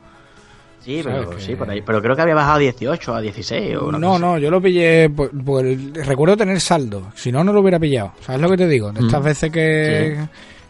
Sí, 0.84 1.02
¿Sabes 1.02 1.18
pero, 1.26 1.30
que- 1.30 1.40
sí, 1.42 1.54
por 1.56 1.70
ahí. 1.70 1.80
Pero 1.80 2.02
creo 2.02 2.14
que 2.14 2.22
había 2.22 2.34
bajado 2.34 2.56
a 2.56 2.58
18, 2.58 3.14
a 3.14 3.20
16 3.22 3.76
o 3.76 3.90
No, 3.92 4.18
no, 4.18 4.36
yo 4.38 4.50
lo 4.50 4.60
pillé. 4.60 5.08
por- 5.08 5.30
por 5.44 5.64
el- 5.64 5.94
recuerdo 5.94 6.36
tener 6.36 6.60
saldo. 6.60 7.10
Si 7.14 7.32
no, 7.32 7.42
no 7.42 7.52
lo 7.54 7.60
hubiera 7.60 7.78
pillado. 7.80 8.12
¿Sabes 8.20 8.40
lo 8.42 8.50
que 8.50 8.56
te 8.58 8.68
digo? 8.68 8.92
De 8.92 9.00
estas 9.00 9.20
Mm. 9.20 9.24
veces 9.24 9.50
que, 9.50 10.18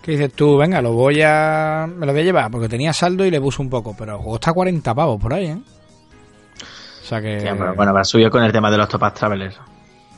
que 0.01 0.13
dices 0.13 0.33
tú, 0.33 0.57
venga, 0.57 0.81
lo 0.81 0.93
voy 0.93 1.21
a. 1.23 1.89
Me 1.93 2.07
lo 2.07 2.13
voy 2.13 2.21
a 2.21 2.25
llevar 2.25 2.51
porque 2.51 2.69
tenía 2.69 2.93
saldo 2.93 3.25
y 3.27 3.31
le 3.33 3.41
puse 3.41 3.61
un 3.61 3.69
poco. 3.69 3.95
Pero 3.99 4.13
el 4.13 4.19
juego 4.19 4.37
está 4.37 4.51
a 4.51 4.55
40 4.55 4.95
pavos 4.95 5.21
por 5.21 5.35
ahí, 5.35 5.47
¿eh? 5.47 5.59
O 7.03 7.07
sea 7.07 7.21
que. 7.21 7.41
Sí, 7.41 7.47
pero 7.59 7.75
bueno, 7.75 7.91
habrá 7.91 8.05
subido 8.05 8.31
con 8.31 8.43
el 8.45 8.53
tema 8.53 8.71
de 8.71 8.77
los 8.79 8.89
Topaz 8.89 9.15
Travelers. 9.15 9.57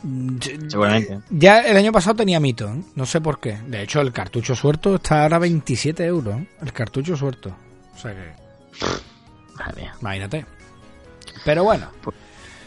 Mm, 0.03 0.37
Seguramente. 0.69 1.21
Ya 1.31 1.61
el 1.63 1.77
año 1.77 1.91
pasado 1.91 2.17
tenía 2.17 2.39
mito, 2.39 2.69
¿eh? 2.69 2.83
no 2.95 3.07
sé 3.07 3.21
por 3.23 3.41
qué. 3.41 3.57
De 3.67 3.83
hecho, 3.83 4.01
el 4.03 4.13
cartucho 4.13 4.55
suelto 4.55 4.97
está 4.97 5.23
ahora 5.23 5.37
a 5.37 5.41
27 5.41 6.05
euros. 6.05 6.37
¿eh? 6.39 6.47
El 6.63 6.73
cartucho 6.75 7.17
suelto. 7.17 7.57
O 7.95 7.99
sea 7.99 8.13
que, 8.13 8.87
Madre 9.59 9.83
mía. 9.83 9.95
imagínate. 10.01 10.47
Pero 11.45 11.65
bueno, 11.65 11.87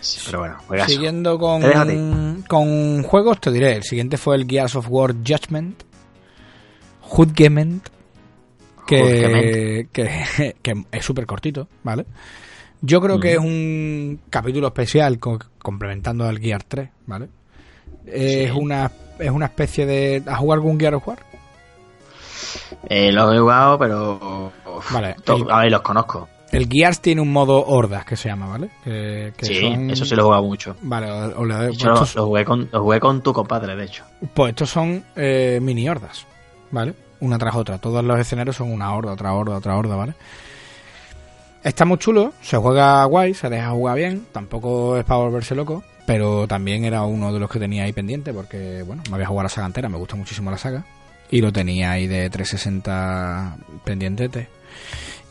Sí, 0.01 0.21
pero 0.25 0.39
bueno, 0.39 0.55
juegazo. 0.67 0.89
siguiendo 0.91 1.37
con, 1.37 2.43
con 2.47 3.03
juegos, 3.03 3.41
te 3.41 3.51
diré. 3.51 3.75
El 3.75 3.83
siguiente 3.83 4.17
fue 4.17 4.35
el 4.37 4.47
Gears 4.47 4.75
of 4.75 4.87
War 4.89 5.13
Judgment. 5.13 5.83
Judgment. 7.01 7.87
Que, 8.87 9.87
que, 9.91 10.55
que 10.61 10.83
es 10.91 11.05
súper 11.05 11.25
cortito, 11.27 11.67
¿vale? 11.83 12.05
Yo 12.81 13.01
creo 13.01 13.19
que 13.19 13.33
es 13.33 13.37
un 13.37 14.21
capítulo 14.29 14.67
especial 14.67 15.19
co- 15.19 15.37
complementando 15.59 16.25
al 16.25 16.39
Gear 16.39 16.63
3, 16.63 16.89
¿vale? 17.05 17.27
Es, 18.05 18.49
Sí. 18.51 18.57
una, 18.57 18.89
es 19.19 19.29
una 19.29 19.45
especie 19.47 19.85
de... 19.85 20.23
¿Has 20.25 20.37
jugado 20.39 20.53
algún 20.53 20.79
Gear 20.79 20.95
of 20.95 21.07
War? 21.07 21.19
Eh, 22.87 23.11
los 23.11 23.35
he 23.35 23.39
jugado, 23.39 23.77
pero. 23.77 24.51
uf, 24.77 24.91
Vale, 24.93 25.15
el- 25.27 25.51
A 25.51 25.59
ver, 25.59 25.71
los 25.71 25.81
conozco. 25.81 26.27
El 26.51 26.67
Gears 26.67 26.99
tiene 26.99 27.21
un 27.21 27.31
modo 27.31 27.63
hordas 27.67 28.05
que 28.05 28.15
se 28.15 28.27
llama, 28.29 28.47
¿vale? 28.47 28.69
Que, 28.83 29.33
que 29.37 29.45
Sí, 29.45 29.61
son- 29.61 29.89
eso 29.91 30.03
sí 30.05 30.15
lo 30.15 30.23
jugado 30.25 30.43
mucho. 30.43 30.75
Vale, 30.81 31.11
o- 31.11 31.45
De 31.45 31.69
hecho, 31.69 31.93
estos, 31.93 32.15
lo 32.15 32.25
jugué 32.27 32.43
con, 32.45 32.67
lo 32.71 32.81
jugué 32.83 32.99
con 32.99 33.21
tu 33.21 33.31
compadre, 33.33 33.75
de 33.75 33.85
hecho. 33.85 34.03
pues 34.33 34.49
estos 34.49 34.69
son 34.69 35.03
eh, 35.15 35.59
mini 35.61 35.87
hordas, 35.87 36.25
¿vale? 36.71 36.93
Una 37.19 37.37
tras 37.37 37.55
otra. 37.55 37.77
Todos 37.77 38.03
los 38.03 38.19
escenarios 38.19 38.55
son 38.55 38.71
una 38.71 38.93
horda, 38.95 39.11
otra 39.13 39.33
horda, 39.33 39.57
otra 39.57 39.77
horda, 39.77 39.95
¿vale? 39.95 40.13
Está 41.63 41.83
muy 41.85 41.97
chulo, 41.97 42.33
se 42.41 42.55
juega 42.57 43.03
guay, 43.05 43.33
se 43.33 43.49
deja 43.49 43.71
jugar 43.71 43.97
bien, 43.97 44.25
tampoco 44.31 44.97
es 44.97 45.03
para 45.03 45.19
volverse 45.19 45.53
loco, 45.55 45.83
pero 46.07 46.47
también 46.47 46.85
era 46.85 47.03
uno 47.03 47.33
de 47.33 47.39
los 47.39 47.49
que 47.49 47.59
tenía 47.59 47.83
ahí 47.83 47.91
pendiente 47.91 48.33
porque, 48.33 48.81
bueno, 48.87 49.03
me 49.09 49.15
había 49.15 49.27
jugado 49.27 49.43
la 49.43 49.49
saga 49.49 49.67
entera, 49.67 49.89
me 49.89 49.97
gusta 49.97 50.15
muchísimo 50.15 50.49
la 50.49 50.57
saga, 50.57 50.85
y 51.29 51.41
lo 51.41 51.51
tenía 51.51 51.91
ahí 51.91 52.07
de 52.07 52.29
360 52.29 53.57
pendiente. 53.83 54.47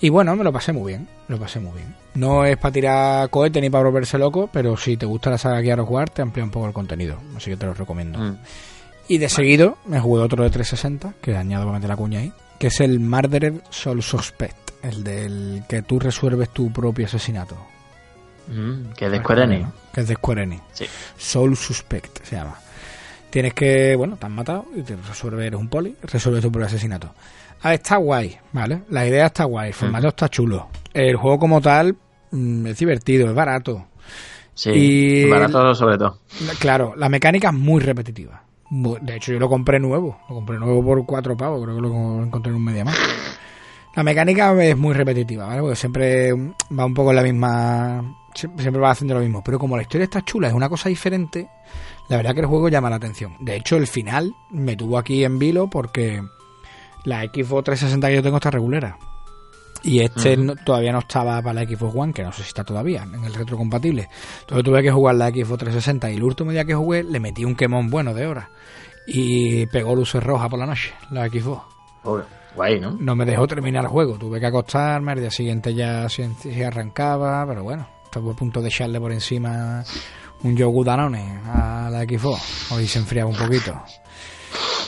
Y 0.00 0.10
bueno, 0.10 0.36
me 0.36 0.44
lo 0.44 0.52
pasé 0.52 0.72
muy 0.72 0.92
bien, 0.92 1.08
lo 1.26 1.38
pasé 1.38 1.58
muy 1.58 1.72
bien. 1.74 1.94
No 2.14 2.44
es 2.44 2.56
para 2.56 2.72
tirar 2.72 3.30
cohete 3.30 3.60
ni 3.60 3.68
para 3.68 3.84
volverse 3.84 4.16
loco, 4.16 4.48
pero 4.52 4.76
si 4.76 4.96
te 4.96 5.06
gusta 5.06 5.30
la 5.30 5.38
saga 5.38 5.60
Gears 5.60 5.82
of 5.82 5.90
War, 5.90 6.10
te 6.10 6.22
amplía 6.22 6.44
un 6.44 6.50
poco 6.50 6.66
el 6.66 6.72
contenido, 6.72 7.18
así 7.36 7.50
que 7.50 7.56
te 7.56 7.66
lo 7.66 7.74
recomiendo. 7.74 8.18
Mm. 8.18 8.38
Y 9.08 9.18
de 9.18 9.28
seguido 9.28 9.78
me 9.86 9.98
jugué 9.98 10.22
otro 10.22 10.44
de 10.44 10.50
360, 10.50 11.14
que 11.20 11.36
añado 11.36 11.64
para 11.64 11.78
meter 11.78 11.88
la 11.88 11.96
cuña 11.96 12.20
ahí, 12.20 12.32
que 12.58 12.68
es 12.68 12.80
el 12.80 13.00
Murderer 13.00 13.62
Soul 13.70 14.02
Suspect, 14.02 14.70
el 14.82 15.02
del 15.02 15.64
que 15.68 15.82
tú 15.82 15.98
resuelves 15.98 16.50
tu 16.50 16.72
propio 16.72 17.06
asesinato. 17.06 17.56
Mm, 18.48 18.92
que 18.96 19.06
es 19.06 19.12
de 19.12 19.18
Square 19.18 19.44
Enix. 19.44 19.68
Que 19.92 20.00
es 20.02 20.08
de 20.08 20.14
Square 20.14 20.42
Enix. 20.42 20.62
Sí. 20.72 20.86
Soul 21.16 21.56
Suspect 21.56 22.24
se 22.24 22.36
llama. 22.36 22.58
Tienes 23.30 23.52
que, 23.52 23.94
bueno, 23.96 24.16
te 24.16 24.26
han 24.26 24.32
matado 24.32 24.66
y 24.74 24.82
te 24.82 24.96
resuelves, 24.96 25.46
eres 25.46 25.60
un 25.60 25.68
poli, 25.68 25.96
resuelves 26.02 26.42
tu 26.42 26.50
propio 26.50 26.66
asesinato. 26.66 27.14
A 27.62 27.70
ver, 27.70 27.80
está 27.80 27.96
guay, 27.96 28.36
¿vale? 28.52 28.82
La 28.90 29.06
idea 29.06 29.26
está 29.26 29.44
guay, 29.44 29.68
el 29.68 29.74
formato 29.74 30.08
está 30.08 30.28
chulo. 30.28 30.68
El 30.94 31.16
juego 31.16 31.38
como 31.38 31.60
tal 31.60 31.96
mm, 32.30 32.66
es 32.66 32.78
divertido, 32.78 33.28
es 33.28 33.34
barato. 33.34 33.86
Sí, 34.54 34.70
Y- 34.74 35.30
barato 35.30 35.74
sobre 35.74 35.98
todo. 35.98 36.18
Claro, 36.58 36.94
la 36.96 37.08
mecánica 37.08 37.48
es 37.48 37.54
muy 37.54 37.80
repetitiva. 37.80 38.42
De 38.70 39.16
hecho, 39.16 39.32
yo 39.32 39.38
lo 39.38 39.48
compré 39.48 39.78
nuevo. 39.80 40.18
Lo 40.28 40.34
compré 40.34 40.58
nuevo 40.58 40.84
por 40.84 41.06
cuatro 41.06 41.36
pavos. 41.36 41.62
Creo 41.62 41.76
que 41.76 41.82
lo 41.82 42.22
encontré 42.22 42.50
en 42.50 42.56
un 42.56 42.64
media 42.64 42.84
más. 42.84 42.96
La 43.96 44.02
mecánica 44.02 44.52
es 44.62 44.76
muy 44.76 44.94
repetitiva, 44.94 45.46
¿vale? 45.46 45.60
Porque 45.60 45.76
siempre 45.76 46.32
va 46.78 46.84
un 46.84 46.92
poco 46.94 47.10
en 47.10 47.16
la 47.16 47.22
misma. 47.22 48.16
Siempre 48.34 48.62
siempre 48.62 48.80
va 48.82 48.90
haciendo 48.90 49.14
lo 49.14 49.20
mismo. 49.20 49.42
Pero 49.42 49.58
como 49.58 49.74
la 49.76 49.82
historia 49.82 50.04
está 50.04 50.22
chula, 50.22 50.48
es 50.48 50.54
una 50.54 50.68
cosa 50.68 50.88
diferente. 50.90 51.48
La 52.08 52.16
verdad 52.18 52.34
que 52.34 52.40
el 52.40 52.46
juego 52.46 52.68
llama 52.68 52.90
la 52.90 52.96
atención. 52.96 53.36
De 53.40 53.56
hecho, 53.56 53.76
el 53.76 53.86
final 53.86 54.34
me 54.50 54.76
tuvo 54.76 54.98
aquí 54.98 55.24
en 55.24 55.38
vilo 55.38 55.68
porque 55.70 56.22
la 57.04 57.22
Xbox 57.22 57.64
360 57.64 58.08
que 58.08 58.14
yo 58.16 58.22
tengo 58.22 58.36
está 58.36 58.50
regulera. 58.50 58.96
Y 59.82 60.00
este 60.00 60.36
no- 60.36 60.56
todavía 60.56 60.92
no 60.92 60.98
estaba 60.98 61.40
para 61.40 61.62
la 61.62 61.68
Xbox 61.68 61.94
One, 61.96 62.12
que 62.12 62.22
no 62.24 62.32
sé 62.32 62.42
si 62.42 62.48
está 62.48 62.64
todavía, 62.64 63.04
en 63.04 63.24
el 63.24 63.32
retrocompatible. 63.32 64.08
Entonces 64.40 64.64
tuve 64.64 64.82
que 64.82 64.90
jugar 64.90 65.14
la 65.14 65.28
Xbox 65.28 65.58
360 65.60 66.10
y 66.10 66.16
el 66.16 66.24
último 66.24 66.50
día 66.50 66.64
que 66.64 66.74
jugué 66.74 67.04
le 67.04 67.20
metí 67.20 67.44
un 67.44 67.54
quemón 67.54 67.88
bueno 67.88 68.12
de 68.12 68.26
horas. 68.26 68.48
Y 69.06 69.66
pegó 69.66 69.94
luces 69.94 70.22
rojas 70.22 70.48
por 70.48 70.58
la 70.58 70.66
noche, 70.66 70.92
la 71.10 71.28
Xbox. 71.28 71.62
Joder, 72.02 72.24
Guay, 72.56 72.80
¿no? 72.80 72.90
No 72.98 73.14
me 73.14 73.24
dejó 73.24 73.46
terminar 73.46 73.84
el 73.84 73.88
juego, 73.90 74.18
tuve 74.18 74.40
que 74.40 74.46
acostarme, 74.46 75.12
al 75.12 75.20
día 75.20 75.30
siguiente 75.30 75.72
ya 75.74 76.08
se, 76.08 76.28
se 76.34 76.66
arrancaba, 76.66 77.46
pero 77.46 77.62
bueno, 77.62 77.86
estuve 78.04 78.32
a 78.32 78.34
punto 78.34 78.60
de 78.60 78.68
echarle 78.68 78.98
por 79.00 79.12
encima 79.12 79.84
un 80.42 80.56
yogur 80.56 80.84
Danone 80.86 81.38
a 81.46 81.88
la 81.90 82.02
Xbox, 82.02 82.72
hoy 82.72 82.86
se 82.86 82.98
enfriaba 82.98 83.30
un 83.30 83.36
poquito. 83.36 83.80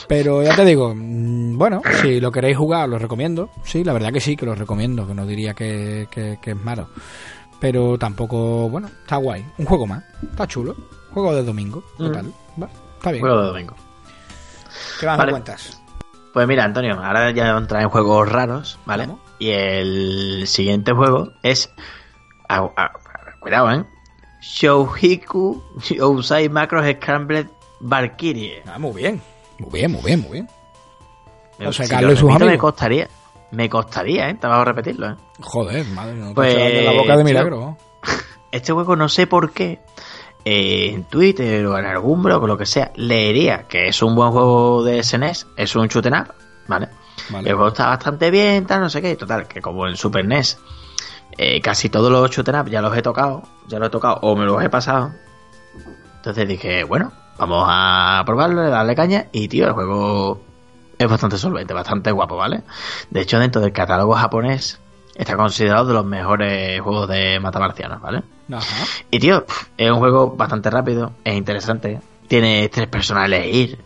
Pero 0.07 0.43
ya 0.43 0.55
te 0.55 0.65
digo, 0.65 0.93
mm, 0.95 1.57
bueno, 1.57 1.81
si 2.01 2.19
lo 2.19 2.31
queréis 2.31 2.57
jugar, 2.57 2.89
lo 2.89 2.97
recomiendo. 2.99 3.49
Sí, 3.63 3.83
la 3.83 3.93
verdad 3.93 4.11
que 4.11 4.19
sí, 4.19 4.35
que 4.35 4.45
lo 4.45 4.55
recomiendo, 4.55 5.05
que 5.07 5.13
no 5.13 5.25
diría 5.25 5.53
que, 5.53 6.07
que- 6.11 6.37
que 6.41 6.51
es 6.51 6.57
malo. 6.57 6.87
Pero 7.59 7.97
tampoco, 7.97 8.69
bueno, 8.69 8.87
está 8.87 9.17
guay. 9.17 9.45
Un 9.57 9.65
juego 9.65 9.85
más, 9.87 10.03
está 10.23 10.47
chulo. 10.47 10.75
Juego 11.13 11.35
de 11.35 11.43
domingo, 11.43 11.83
Mm. 11.97 12.03
total. 12.05 12.33
Va, 12.61 12.69
está 12.97 13.11
bien. 13.11 13.21
Juego 13.21 13.41
de 13.41 13.47
domingo. 13.47 13.75
¿Qué 14.99 15.05
más 15.05 15.17
me 15.19 15.29
cuentas? 15.31 15.81
Pues 16.33 16.47
mira, 16.47 16.63
Antonio, 16.63 16.93
ahora 17.03 17.29
ya 17.31 17.49
entra 17.57 17.81
en 17.81 17.89
juegos 17.89 18.31
raros, 18.31 18.79
¿vale? 18.85 19.07
Y 19.37 19.49
el 19.49 20.43
siguiente 20.47 20.93
juego 20.93 21.33
es. 21.43 21.69
ah, 22.47 22.69
ah, 22.77 22.91
cuidado, 23.39 23.71
¿eh? 23.71 23.85
Shouhiku 24.41 25.61
Yousai 25.89 26.49
Macros 26.49 26.85
Scrambled 26.95 27.47
Valkyrie. 27.81 28.63
Ah, 28.65 28.79
muy 28.79 28.93
bien. 28.93 29.21
Muy 29.61 29.69
bien, 29.79 29.91
muy 29.91 30.01
bien, 30.03 30.19
muy 30.21 30.31
bien. 30.31 30.49
O 31.67 31.71
sea, 31.73 31.85
Si 31.85 31.91
Carlos 31.91 32.09
lo 32.09 32.13
y 32.13 32.17
sus 32.17 32.29
repito, 32.29 32.45
me 32.45 32.57
costaría. 32.57 33.07
Me 33.51 33.69
costaría, 33.69 34.29
¿eh? 34.29 34.33
Te 34.35 34.47
vas 34.47 34.59
a 34.59 34.65
repetirlo, 34.65 35.09
¿eh? 35.11 35.15
Joder, 35.41 35.85
madre, 35.87 36.13
no 36.15 36.29
te 36.29 36.33
Pues, 36.35 36.55
dando 36.55 36.81
la 36.81 36.91
boca 36.91 37.11
de 37.17 37.23
tío. 37.23 37.25
milagro. 37.25 37.77
Este 38.51 38.73
juego 38.73 38.95
no 38.95 39.07
sé 39.09 39.27
por 39.27 39.51
qué. 39.53 39.79
eh, 40.43 40.91
en 40.93 41.03
Twitter 41.03 41.65
o 41.67 41.77
en 41.77 41.85
algún 41.85 42.23
blog 42.23 42.43
o 42.43 42.47
lo 42.47 42.57
que 42.57 42.65
sea, 42.65 42.91
leería 42.95 43.67
que 43.67 43.87
es 43.89 44.01
un 44.01 44.15
buen 44.15 44.31
juego 44.31 44.83
de 44.83 45.03
SNES, 45.03 45.45
es 45.55 45.75
un 45.75 45.87
shoot 45.87 46.05
'em 46.07 46.13
up, 46.19 46.33
¿vale? 46.67 46.89
Vale. 47.29 47.47
El 47.49 47.55
juego 47.55 47.67
está 47.69 47.85
bastante 47.87 48.31
bien, 48.31 48.65
tal, 48.65 48.81
no 48.81 48.89
sé 48.89 49.01
qué. 49.03 49.15
Total, 49.15 49.47
que 49.47 49.61
como 49.61 49.87
en 49.87 49.95
Super 49.95 50.25
NES, 50.25 50.57
eh, 51.37 51.61
casi 51.61 51.89
todos 51.89 52.11
los 52.11 52.31
shoot 52.31 52.47
'em 52.49 52.59
up 52.59 52.69
ya 52.69 52.81
los 52.81 52.97
he 52.97 53.01
tocado, 53.03 53.43
ya 53.67 53.77
los 53.77 53.87
he 53.89 53.91
tocado 53.91 54.17
o 54.23 54.35
me 54.35 54.45
los 54.45 54.61
he 54.63 54.69
pasado. 54.69 55.11
Entonces 56.15 56.47
dije, 56.47 56.83
bueno, 56.85 57.11
vamos 57.41 57.65
a 57.67 58.23
probarlo, 58.25 58.69
darle 58.69 58.95
caña. 58.95 59.27
Y 59.31 59.47
tío, 59.47 59.67
el 59.67 59.73
juego 59.73 60.41
es 60.97 61.09
bastante 61.09 61.37
solvente, 61.37 61.73
bastante 61.73 62.11
guapo, 62.11 62.37
¿vale? 62.37 62.61
De 63.09 63.21
hecho, 63.21 63.39
dentro 63.39 63.61
del 63.61 63.73
catálogo 63.73 64.13
japonés 64.13 64.79
está 65.15 65.35
considerado 65.35 65.85
de 65.85 65.93
los 65.93 66.05
mejores 66.05 66.79
juegos 66.81 67.09
de 67.09 67.39
matamarcianos, 67.39 67.99
¿vale? 68.01 68.23
Ajá. 68.51 68.85
Y 69.09 69.19
tío, 69.19 69.45
es 69.77 69.89
un 69.89 69.97
juego 69.97 70.35
bastante 70.35 70.69
rápido, 70.69 71.13
es 71.23 71.35
interesante, 71.35 71.99
tiene 72.27 72.69
tres 72.69 72.87
personas 72.87 73.23
a 73.23 73.25
elegir. 73.25 73.79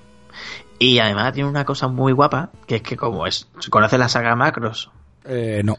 Y 0.78 1.00
además 1.00 1.32
tiene 1.32 1.50
una 1.50 1.64
cosa 1.64 1.88
muy 1.88 2.12
guapa, 2.12 2.50
que 2.68 2.76
es 2.76 2.82
que 2.82 2.98
como 2.98 3.26
es, 3.26 3.48
¿conoces 3.70 3.98
la 3.98 4.10
saga 4.10 4.36
Macros? 4.36 4.92
Eh, 5.24 5.62
no. 5.64 5.78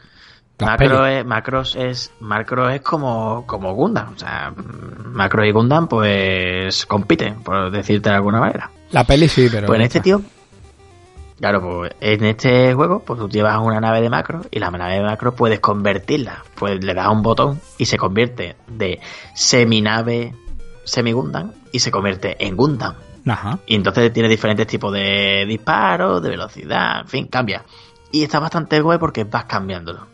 Macro 0.59 1.05
es, 1.05 1.25
Macros 1.25 1.75
es, 1.75 2.11
Macro 2.19 2.69
es 2.69 2.81
como, 2.81 3.45
como 3.45 3.73
Gundam, 3.73 4.13
o 4.13 4.17
sea, 4.17 4.53
Macro 5.05 5.45
y 5.45 5.51
Gundam 5.51 5.87
pues 5.87 6.85
compiten, 6.85 7.43
por 7.43 7.69
decirte 7.69 8.09
de 8.09 8.15
alguna 8.15 8.39
manera. 8.39 8.71
La 8.91 9.03
peli 9.03 9.27
sí, 9.27 9.49
pero. 9.51 9.67
Pues 9.67 9.77
en 9.77 9.85
este 9.85 9.99
tío, 9.99 10.21
claro, 11.39 11.61
pues 11.61 11.93
en 12.01 12.23
este 12.23 12.73
juego, 12.73 12.99
pues 12.99 13.19
tú 13.19 13.29
llevas 13.29 13.59
una 13.59 13.79
nave 13.79 14.01
de 14.01 14.09
macro 14.09 14.41
y 14.49 14.59
la 14.59 14.71
nave 14.71 14.95
de 14.95 15.03
macro 15.03 15.35
puedes 15.35 15.59
convertirla. 15.59 16.43
Pues 16.55 16.83
le 16.83 16.93
das 16.93 17.07
un 17.09 17.21
botón 17.21 17.59
y 17.77 17.85
se 17.85 17.97
convierte 17.97 18.55
de 18.67 18.99
seminave 19.35 20.33
semi-Gundam 20.83 21.51
y 21.71 21.79
se 21.79 21.91
convierte 21.91 22.43
en 22.43 22.55
Gundam. 22.55 22.95
Ajá. 23.27 23.59
Y 23.67 23.75
entonces 23.75 24.11
tiene 24.13 24.29
diferentes 24.29 24.65
tipos 24.65 24.91
de 24.93 25.45
disparos, 25.47 26.21
de 26.23 26.29
velocidad, 26.29 27.01
en 27.01 27.07
fin, 27.07 27.27
cambia. 27.27 27.63
Y 28.11 28.23
está 28.23 28.39
bastante 28.39 28.79
guay 28.79 28.97
porque 28.97 29.25
vas 29.25 29.45
cambiándolo. 29.45 30.07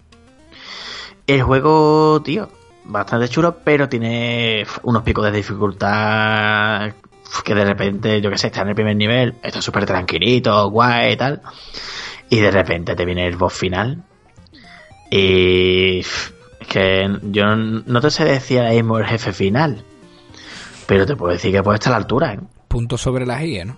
El 1.25 1.41
juego, 1.41 2.21
tío, 2.21 2.49
bastante 2.85 3.29
chulo, 3.29 3.57
pero 3.63 3.87
tiene 3.87 4.65
unos 4.83 5.03
picos 5.03 5.23
de 5.25 5.31
dificultad 5.31 6.93
que 7.41 7.55
de 7.55 7.65
repente, 7.65 8.21
yo 8.21 8.29
que 8.29 8.37
sé, 8.37 8.47
está 8.47 8.61
en 8.61 8.69
el 8.69 8.75
primer 8.75 8.95
nivel, 8.95 9.35
está 9.41 9.61
súper 9.61 9.85
tranquilito, 9.85 10.69
guay 10.69 11.13
y 11.13 11.17
tal. 11.17 11.41
Y 12.29 12.39
de 12.39 12.51
repente 12.51 12.95
te 12.95 13.05
viene 13.05 13.27
el 13.27 13.35
boss 13.35 13.53
final. 13.53 14.03
Y 15.09 15.99
es 15.99 16.33
que 16.67 17.09
yo 17.23 17.55
no 17.55 18.01
te 18.01 18.09
sé 18.09 18.25
decir 18.25 18.59
ahora 18.59 18.71
mismo 18.71 18.97
el 18.97 19.05
jefe 19.05 19.33
final. 19.33 19.83
Pero 20.87 21.05
te 21.05 21.15
puedo 21.15 21.33
decir 21.33 21.51
que 21.51 21.63
puede 21.63 21.75
estar 21.75 21.93
a 21.93 21.97
la 21.97 22.01
altura, 22.03 22.33
¿eh? 22.33 22.39
Punto 22.67 22.97
sobre 22.97 23.25
las 23.25 23.41
IE, 23.41 23.65
¿no? 23.65 23.77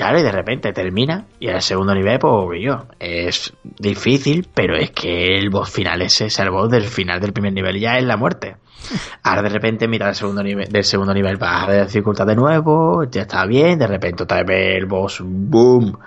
Claro, 0.00 0.18
y 0.18 0.22
de 0.22 0.32
repente 0.32 0.72
termina 0.72 1.26
y 1.38 1.48
al 1.48 1.60
segundo 1.60 1.94
nivel, 1.94 2.18
pues 2.18 2.58
yo, 2.62 2.86
es 2.98 3.52
difícil, 3.62 4.48
pero 4.54 4.74
es 4.74 4.92
que 4.92 5.36
el 5.36 5.50
boss 5.50 5.68
final 5.68 6.00
ese 6.00 6.24
es 6.24 6.38
el 6.38 6.48
boss 6.48 6.70
del 6.70 6.84
final 6.84 7.20
del 7.20 7.34
primer 7.34 7.52
nivel 7.52 7.78
ya 7.78 7.98
es 7.98 8.04
la 8.04 8.16
muerte. 8.16 8.56
Ahora 9.24 9.42
de 9.42 9.50
repente 9.50 9.84
en 9.84 9.90
mitad 9.90 10.06
del 10.06 10.14
segundo 10.14 10.42
nivel, 10.42 10.72
del 10.72 10.84
segundo 10.84 11.12
nivel 11.12 11.36
baja 11.36 11.70
de 11.70 11.84
dificultad 11.84 12.26
de 12.26 12.34
nuevo, 12.34 13.04
ya 13.10 13.20
está 13.20 13.44
bien, 13.44 13.78
de 13.78 13.86
repente 13.86 14.22
otra 14.22 14.42
vez 14.42 14.78
el 14.78 14.86
boss, 14.86 15.20
boom. 15.22 15.98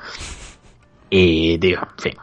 Y 1.11 1.59
tío, 1.59 1.77
en 1.77 1.99
fin. 1.99 2.13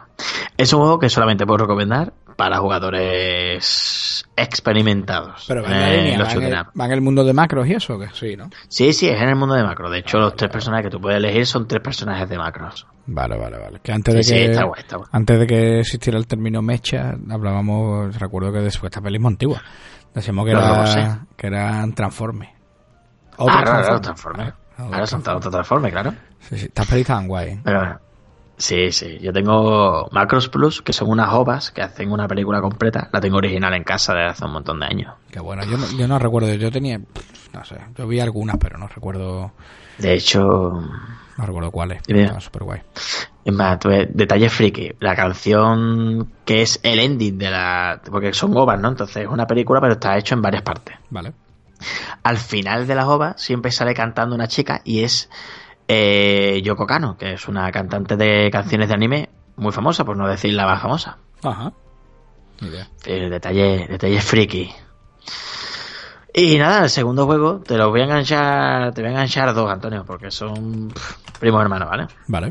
Es 0.57 0.73
un 0.73 0.81
juego 0.81 0.99
que 0.99 1.07
solamente 1.07 1.45
puedo 1.45 1.59
recomendar 1.59 2.11
para 2.41 2.57
jugadores 2.57 4.25
experimentados. 4.35 5.45
Pero 5.47 5.61
va 5.61 5.69
en 5.69 5.79
la 5.79 5.89
línea, 5.91 6.17
los 6.17 6.27
va 6.27 6.31
en, 6.33 6.43
el, 6.43 6.65
en 6.85 6.91
el 6.91 7.01
mundo 7.01 7.23
de 7.23 7.33
macros 7.33 7.67
y 7.67 7.73
eso, 7.73 7.99
que 7.99 8.07
sí, 8.13 8.35
¿no? 8.35 8.49
Sí, 8.67 8.93
sí, 8.93 9.07
es 9.09 9.21
en 9.21 9.29
el 9.29 9.35
mundo 9.35 9.53
de 9.53 9.63
macro. 9.63 9.91
De 9.91 9.99
hecho, 9.99 10.17
los 10.17 10.35
tres 10.35 10.49
personajes 10.49 10.85
que 10.87 10.89
tú 10.89 10.99
puedes 10.99 11.17
elegir 11.19 11.45
son 11.45 11.67
tres 11.67 11.81
personajes 11.83 12.27
de 12.27 12.39
macros. 12.39 12.87
Vale, 13.05 13.37
vale, 13.37 13.59
vale. 13.59 13.79
Que 13.83 13.91
antes 13.91 14.15
de 14.15 14.23
Sí, 14.23 14.33
que. 14.33 14.39
sí, 14.39 14.45
está 14.45 14.63
guay, 14.63 14.81
está 14.81 14.97
guay. 14.97 15.09
Antes 15.11 15.39
de 15.39 15.45
que 15.45 15.79
existiera 15.81 16.17
el 16.17 16.25
término 16.25 16.63
mecha, 16.63 17.13
hablábamos, 17.29 18.17
recuerdo 18.17 18.51
que 18.51 18.59
de 18.59 18.69
esta 18.69 19.01
peli 19.01 19.17
es 19.17 19.21
muy 19.21 19.29
antigua. 19.33 19.61
Decíamos 20.15 20.45
que, 20.47 20.53
No, 20.53 20.59
era, 20.61 20.77
no 20.77 20.87
sé. 20.87 21.07
que 21.37 21.45
eran 21.47 21.93
transformes. 21.93 22.49
Ah, 23.37 23.61
claro, 23.63 24.01
claro, 24.01 24.53
Claro, 24.89 25.05
son 25.05 25.21
otro 25.27 25.51
Transformers, 25.51 25.93
claro. 25.93 26.11
Sí, 26.39 26.57
sí. 26.57 26.65
Estas 26.65 26.87
pelis 26.87 27.01
estaban 27.01 27.27
guay. 27.27 27.49
¿eh? 27.49 27.59
Pero 27.63 27.99
sí, 28.61 28.91
sí. 28.91 29.17
Yo 29.19 29.33
tengo 29.33 30.07
Macros 30.11 30.49
Plus, 30.49 30.81
que 30.81 30.93
son 30.93 31.09
unas 31.09 31.33
ovas 31.33 31.71
que 31.71 31.81
hacen 31.81 32.11
una 32.11 32.27
película 32.27 32.61
completa. 32.61 33.09
La 33.11 33.19
tengo 33.19 33.37
original 33.37 33.73
en 33.73 33.83
casa 33.83 34.13
desde 34.13 34.29
hace 34.29 34.45
un 34.45 34.53
montón 34.53 34.79
de 34.79 34.85
años. 34.85 35.13
Que 35.31 35.39
bueno, 35.39 35.63
yo 35.65 35.77
no, 35.77 35.85
yo 35.97 36.07
no 36.07 36.19
recuerdo, 36.19 36.53
yo 36.53 36.71
tenía, 36.71 36.99
no 37.53 37.65
sé, 37.65 37.77
yo 37.97 38.07
vi 38.07 38.19
algunas, 38.19 38.57
pero 38.57 38.77
no 38.77 38.87
recuerdo, 38.87 39.51
De 39.97 40.13
hecho, 40.13 40.81
no 41.37 41.45
recuerdo 41.45 41.71
cuáles. 41.71 42.01
Estaban 42.07 42.41
súper 42.41 42.63
guay. 42.63 42.81
es 43.45 43.53
más, 43.53 43.79
detalle 44.09 44.49
friki. 44.49 44.91
La 44.99 45.15
canción 45.15 46.31
que 46.45 46.61
es 46.61 46.79
el 46.83 46.99
ending 46.99 47.37
de 47.37 47.49
la. 47.49 48.01
Porque 48.09 48.33
son 48.33 48.55
ovas, 48.55 48.79
¿no? 48.79 48.89
Entonces 48.89 49.23
es 49.23 49.27
una 49.27 49.47
película, 49.47 49.81
pero 49.81 49.93
está 49.93 50.17
hecho 50.17 50.35
en 50.35 50.41
varias 50.41 50.61
partes. 50.61 50.95
Vale. 51.09 51.33
Al 52.23 52.37
final 52.37 52.85
de 52.85 52.95
las 52.95 53.05
ovas 53.05 53.41
siempre 53.41 53.71
sale 53.71 53.93
cantando 53.93 54.35
una 54.35 54.47
chica 54.47 54.81
y 54.83 55.03
es 55.03 55.29
eh, 55.93 56.61
Yoko 56.63 56.87
Kano, 56.87 57.17
que 57.17 57.33
es 57.33 57.49
una 57.49 57.69
cantante 57.69 58.15
de 58.15 58.49
canciones 58.49 58.87
de 58.87 58.93
anime 58.93 59.29
muy 59.57 59.73
famosa, 59.73 60.05
por 60.05 60.15
no 60.15 60.25
decir 60.25 60.53
la 60.53 60.65
más 60.65 60.81
famosa. 60.81 61.17
Ajá. 61.43 61.73
Eh, 63.05 63.29
detalle, 63.29 63.87
detalle 63.89 64.21
friki. 64.21 64.71
Y 66.33 66.57
nada, 66.57 66.85
el 66.85 66.89
segundo 66.89 67.25
juego 67.25 67.59
te 67.59 67.75
lo 67.77 67.89
voy 67.89 68.01
a 68.01 68.03
enganchar, 68.05 68.93
te 68.93 69.01
voy 69.01 69.09
a 69.09 69.11
enganchar 69.11 69.53
dos, 69.53 69.69
Antonio, 69.69 70.05
porque 70.05 70.31
son 70.31 70.87
pff, 70.87 71.17
primos 71.39 71.61
hermanos, 71.61 71.89
¿vale? 71.89 72.07
Vale. 72.27 72.49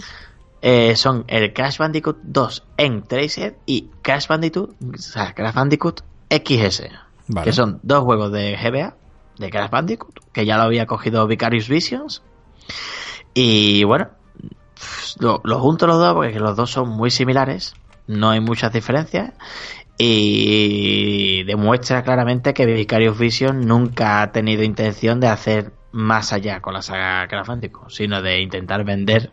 Eh, 0.61 0.95
son 0.95 1.24
el 1.26 1.55
Crash 1.55 1.78
Bandicoot 1.78 2.18
2 2.22 2.64
en 2.76 3.03
Traced 3.05 3.55
y 3.64 3.88
Crash 4.03 4.26
Bandicoot, 4.26 4.72
o 4.82 4.99
sea, 4.99 5.32
Crash 5.32 5.55
Bandicoot 5.55 6.03
XS, 6.28 6.91
Vale. 7.28 7.45
que 7.47 7.53
son 7.55 7.80
dos 7.82 8.05
juegos 8.05 8.30
de 8.32 8.55
GBA, 8.62 8.97
de 9.38 9.51
Crash 9.51 9.70
Bandicoot, 9.70 10.20
que 10.30 10.45
ya 10.45 10.59
lo 10.59 10.64
había 10.64 10.84
cogido 10.84 11.26
Vicarious 11.26 11.68
Visions. 11.70 12.22
Y 13.35 13.85
bueno, 13.85 14.09
lo, 15.18 15.41
lo 15.45 15.61
junto 15.61 15.87
los 15.87 15.99
dos 15.99 16.14
porque 16.14 16.41
los 16.41 16.57
dos 16.57 16.70
son 16.70 16.89
muy 16.89 17.11
similares, 17.11 17.74
no 18.07 18.31
hay 18.31 18.41
muchas 18.41 18.72
diferencias. 18.72 19.33
Y 20.03 21.45
demuestra 21.45 22.03
claramente 22.03 22.55
que 22.55 22.64
Vicarious 22.64 23.18
Vision 23.18 23.66
nunca 23.66 24.22
ha 24.22 24.33
tenido 24.33 24.62
intención 24.62 25.20
de 25.20 25.28
hacer 25.28 25.72
más 25.93 26.33
allá 26.33 26.61
con 26.61 26.72
la 26.74 26.81
saga 26.81 27.28
Crash 27.28 27.47
Bandicoot, 27.47 27.91
sino 27.91 28.22
de 28.22 28.41
intentar 28.41 28.85
vender 28.85 29.31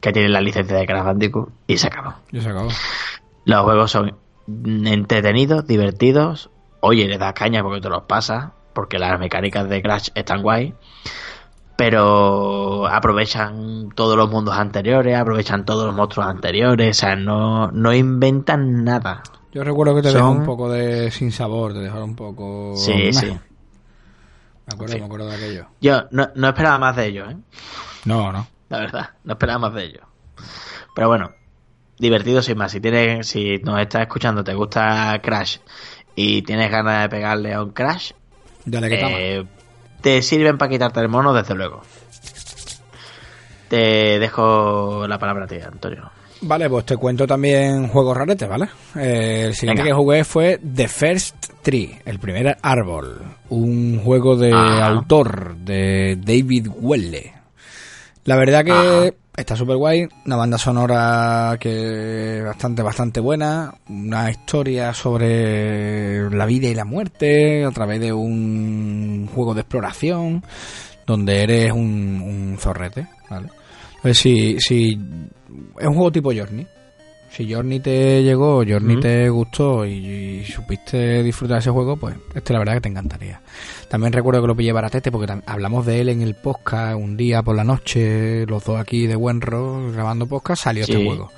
que 0.00 0.12
tiene 0.12 0.28
la 0.28 0.40
licencia 0.40 0.76
de 0.76 0.86
Crash 0.86 1.04
Bandicoot 1.04 1.50
y 1.66 1.78
se 1.78 1.86
acabó. 1.86 2.14
Ya 2.32 2.42
se 2.42 2.48
acabó. 2.48 2.68
Los 3.44 3.62
juegos 3.62 3.90
son 3.90 4.16
entretenidos, 4.48 5.66
divertidos. 5.66 6.50
Oye, 6.80 7.06
le 7.06 7.18
das 7.18 7.34
caña 7.34 7.62
porque 7.62 7.80
te 7.80 7.88
los 7.88 8.02
pasas, 8.02 8.50
porque 8.72 8.98
las 8.98 9.18
mecánicas 9.20 9.68
de 9.68 9.82
Crash 9.82 10.08
están 10.14 10.42
guay. 10.42 10.74
Pero 11.84 12.86
aprovechan 12.86 13.88
todos 13.94 14.14
los 14.16 14.30
mundos 14.30 14.54
anteriores, 14.54 15.16
aprovechan 15.16 15.64
todos 15.64 15.86
los 15.86 15.94
monstruos 15.94 16.28
anteriores, 16.28 16.94
o 16.98 17.00
sea, 17.00 17.16
no, 17.16 17.70
no 17.72 17.94
inventan 17.94 18.84
nada. 18.84 19.22
Yo 19.52 19.64
recuerdo 19.64 19.94
que 19.96 20.02
te 20.02 20.10
Son- 20.10 20.16
dejó 20.18 20.30
un 20.30 20.44
poco 20.44 20.70
de 20.70 21.10
sin 21.10 21.32
sabor, 21.32 21.72
te 21.72 21.78
dejaron 21.80 22.10
un 22.10 22.16
poco... 22.16 22.74
Sí, 22.76 23.12
sí. 23.14 23.26
Me 23.26 24.74
acuerdo, 24.74 24.92
Sí. 24.94 25.00
me 25.00 25.06
acuerdo 25.06 25.26
de 25.28 25.34
aquello. 25.36 25.66
Yo 25.80 26.04
no, 26.10 26.28
no 26.34 26.48
esperaba 26.48 26.78
más 26.78 26.96
de 26.96 27.06
ellos, 27.06 27.32
¿eh? 27.32 27.36
No, 28.04 28.30
no. 28.30 28.46
la 28.68 28.78
verdad, 28.78 29.10
no 29.24 29.32
esperaba 29.32 29.58
más 29.60 29.74
de 29.74 29.84
ellos. 29.86 30.02
Pero 30.94 31.08
bueno, 31.08 31.30
divertido 31.98 32.42
sin 32.42 32.58
más. 32.58 32.72
Si 32.72 32.80
tienes, 32.80 33.26
si 33.26 33.56
nos 33.64 33.80
estás 33.80 34.02
escuchando, 34.02 34.44
te 34.44 34.52
gusta 34.54 35.18
Crash 35.22 35.56
y 36.14 36.42
tienes 36.42 36.70
ganas 36.70 37.02
de 37.02 37.08
pegarle 37.08 37.54
a 37.54 37.62
un 37.62 37.70
Crash, 37.70 38.12
Dale 38.66 38.88
que 38.90 38.98
tama. 38.98 39.16
Te 40.00 40.22
sirven 40.22 40.58
para 40.58 40.70
quitarte 40.70 41.00
el 41.00 41.08
mono, 41.08 41.32
desde 41.32 41.54
luego. 41.54 41.82
Te 43.68 44.18
dejo 44.18 45.06
la 45.06 45.18
palabra 45.18 45.44
a 45.44 45.48
ti, 45.48 45.56
Antonio. 45.60 46.10
Vale, 46.42 46.70
pues 46.70 46.86
te 46.86 46.96
cuento 46.96 47.26
también 47.26 47.88
juegos 47.88 48.16
raretes, 48.16 48.48
¿vale? 48.48 48.68
Eh, 48.96 49.44
el 49.48 49.54
siguiente 49.54 49.82
Venga. 49.82 49.94
que 49.94 50.02
jugué 50.02 50.24
fue 50.24 50.58
The 50.58 50.88
First 50.88 51.46
Tree, 51.62 52.00
el 52.06 52.18
primer 52.18 52.56
árbol, 52.62 53.20
un 53.50 54.00
juego 54.02 54.36
de 54.36 54.50
autor 54.52 55.56
de 55.56 56.16
David 56.16 56.68
Welle. 56.74 57.34
La 58.24 58.36
verdad 58.36 58.64
que. 58.64 59.14
Está 59.40 59.56
súper 59.56 59.76
guay, 59.76 60.08
una 60.26 60.36
banda 60.36 60.58
sonora 60.58 61.56
que 61.58 62.42
bastante, 62.44 62.82
bastante 62.82 63.20
buena, 63.20 63.74
una 63.88 64.30
historia 64.30 64.94
sobre 64.94 66.30
la 66.30 66.46
vida 66.46 66.68
y 66.68 66.74
la 66.74 66.84
muerte 66.84 67.64
a 67.64 67.70
través 67.70 68.00
de 68.00 68.12
un 68.12 69.28
juego 69.34 69.54
de 69.54 69.62
exploración 69.62 70.44
donde 71.06 71.42
eres 71.42 71.72
un, 71.72 72.22
un 72.22 72.56
zorrete, 72.58 73.08
¿vale? 73.28 73.48
Pues 74.02 74.18
si, 74.18 74.58
si 74.60 74.98
es 75.78 75.86
un 75.86 75.94
juego 75.94 76.12
tipo 76.12 76.32
Journey. 76.32 76.66
Si 77.32 77.52
Journey 77.52 77.80
te 77.80 78.22
llegó, 78.22 78.64
Journey 78.66 78.98
te 79.00 79.28
gustó 79.30 79.86
y, 79.86 79.90
y 80.40 80.44
supiste 80.44 81.22
disfrutar 81.22 81.56
de 81.56 81.60
ese 81.60 81.70
juego, 81.70 81.96
pues 81.96 82.16
este 82.34 82.52
la 82.52 82.58
verdad 82.58 82.74
que 82.74 82.80
te 82.82 82.88
encantaría. 82.88 83.40
También 83.88 84.12
recuerdo 84.12 84.40
que 84.42 84.48
lo 84.48 84.56
pillé 84.56 84.72
baratete 84.72 85.12
porque 85.12 85.32
hablamos 85.46 85.86
de 85.86 86.00
él 86.00 86.08
en 86.08 86.22
el 86.22 86.34
podcast 86.34 86.96
un 86.96 87.16
día 87.16 87.42
por 87.42 87.54
la 87.56 87.64
noche, 87.64 88.44
los 88.46 88.64
dos 88.64 88.78
aquí 88.80 89.06
de 89.06 89.14
Buenro 89.16 89.92
grabando 89.92 90.26
podcast, 90.26 90.64
salió 90.64 90.84
Sí. 90.84 90.92
este 90.92 91.04
juego. 91.04 91.30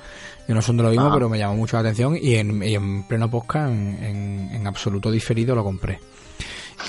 Yo 0.47 0.55
no 0.55 0.61
sé 0.61 0.67
dónde 0.67 0.83
lo 0.83 0.89
vimos, 0.91 1.07
Ah. 1.09 1.13
pero 1.13 1.29
me 1.29 1.37
llamó 1.37 1.55
mucho 1.55 1.77
la 1.77 1.81
atención 1.81 2.17
y 2.21 2.35
en, 2.35 2.61
y 2.63 2.73
en 2.75 3.03
pleno 3.07 3.29
podcast, 3.29 3.71
en, 3.71 4.03
en- 4.03 4.49
en 4.55 4.67
absoluto 4.67 5.09
diferido, 5.11 5.55
lo 5.55 5.63
compré. 5.63 5.99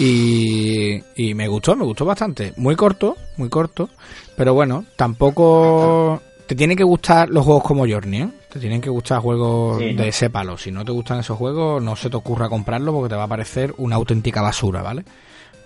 Y, 0.00 1.00
y 1.14 1.34
me 1.34 1.46
gustó, 1.46 1.76
me 1.76 1.84
gustó 1.84 2.05
bastante. 2.05 2.52
Muy 2.57 2.74
corto, 2.74 3.16
muy 3.36 3.48
corto. 3.48 3.90
Pero 4.36 4.55
bueno, 4.55 4.84
tampoco 4.96 6.20
te 6.46 6.55
tienen 6.57 6.76
que 6.76 6.82
gustar 6.84 7.28
los 7.30 7.44
juegos 7.44 7.62
como 7.62 7.86
Journey, 7.86 8.22
¿eh? 8.22 8.28
Te 8.55 8.61
tienen 8.61 8.80
que 8.80 8.88
gustar 8.88 9.20
juegos 9.20 9.80
de 9.80 10.07
ese 10.07 10.30
palo. 10.30 10.57
Si 10.57 10.70
no 10.70 10.84
te 10.84 10.92
gustan 10.92 11.18
esos 11.18 11.36
juegos, 11.36 11.82
no 11.82 11.96
se 11.96 12.09
te 12.09 12.16
ocurra 12.16 12.48
comprarlo 12.48 12.92
porque 12.92 13.09
te 13.09 13.16
va 13.16 13.24
a 13.24 13.28
parecer 13.28 13.74
una 13.78 13.96
auténtica 13.96 14.42
basura, 14.42 14.80
¿vale? 14.80 15.05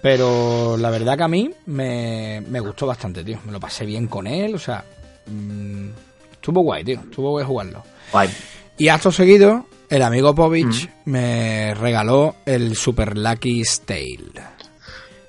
Pero 0.00 0.74
la 0.78 0.88
verdad 0.88 1.18
que 1.18 1.22
a 1.22 1.28
mí 1.28 1.50
me, 1.66 2.40
gustó 2.60 2.86
bastante, 2.86 3.22
tío. 3.22 3.40
Me 3.44 3.52
lo 3.52 3.60
pasé 3.60 3.84
bien 3.84 4.06
con 4.06 4.26
él, 4.26 4.54
o 4.54 4.58
sea... 4.58 4.82
Mm, 5.26 5.90
estuvo 6.32 6.62
guay, 6.62 6.82
tío. 6.82 7.00
Estuvo 7.00 7.32
guay 7.32 7.44
jugarlo. 7.44 7.82
Guay. 8.10 8.30
Y 8.78 8.88
acto 8.88 9.12
seguido, 9.12 9.66
el 9.90 10.00
amigo 10.00 10.34
Povich 10.34 10.88
mm. 10.88 11.10
me 11.10 11.74
regaló 11.74 12.36
el 12.46 12.74
Super 12.74 13.18
Lucky 13.18 13.64
Tale. 13.84 14.32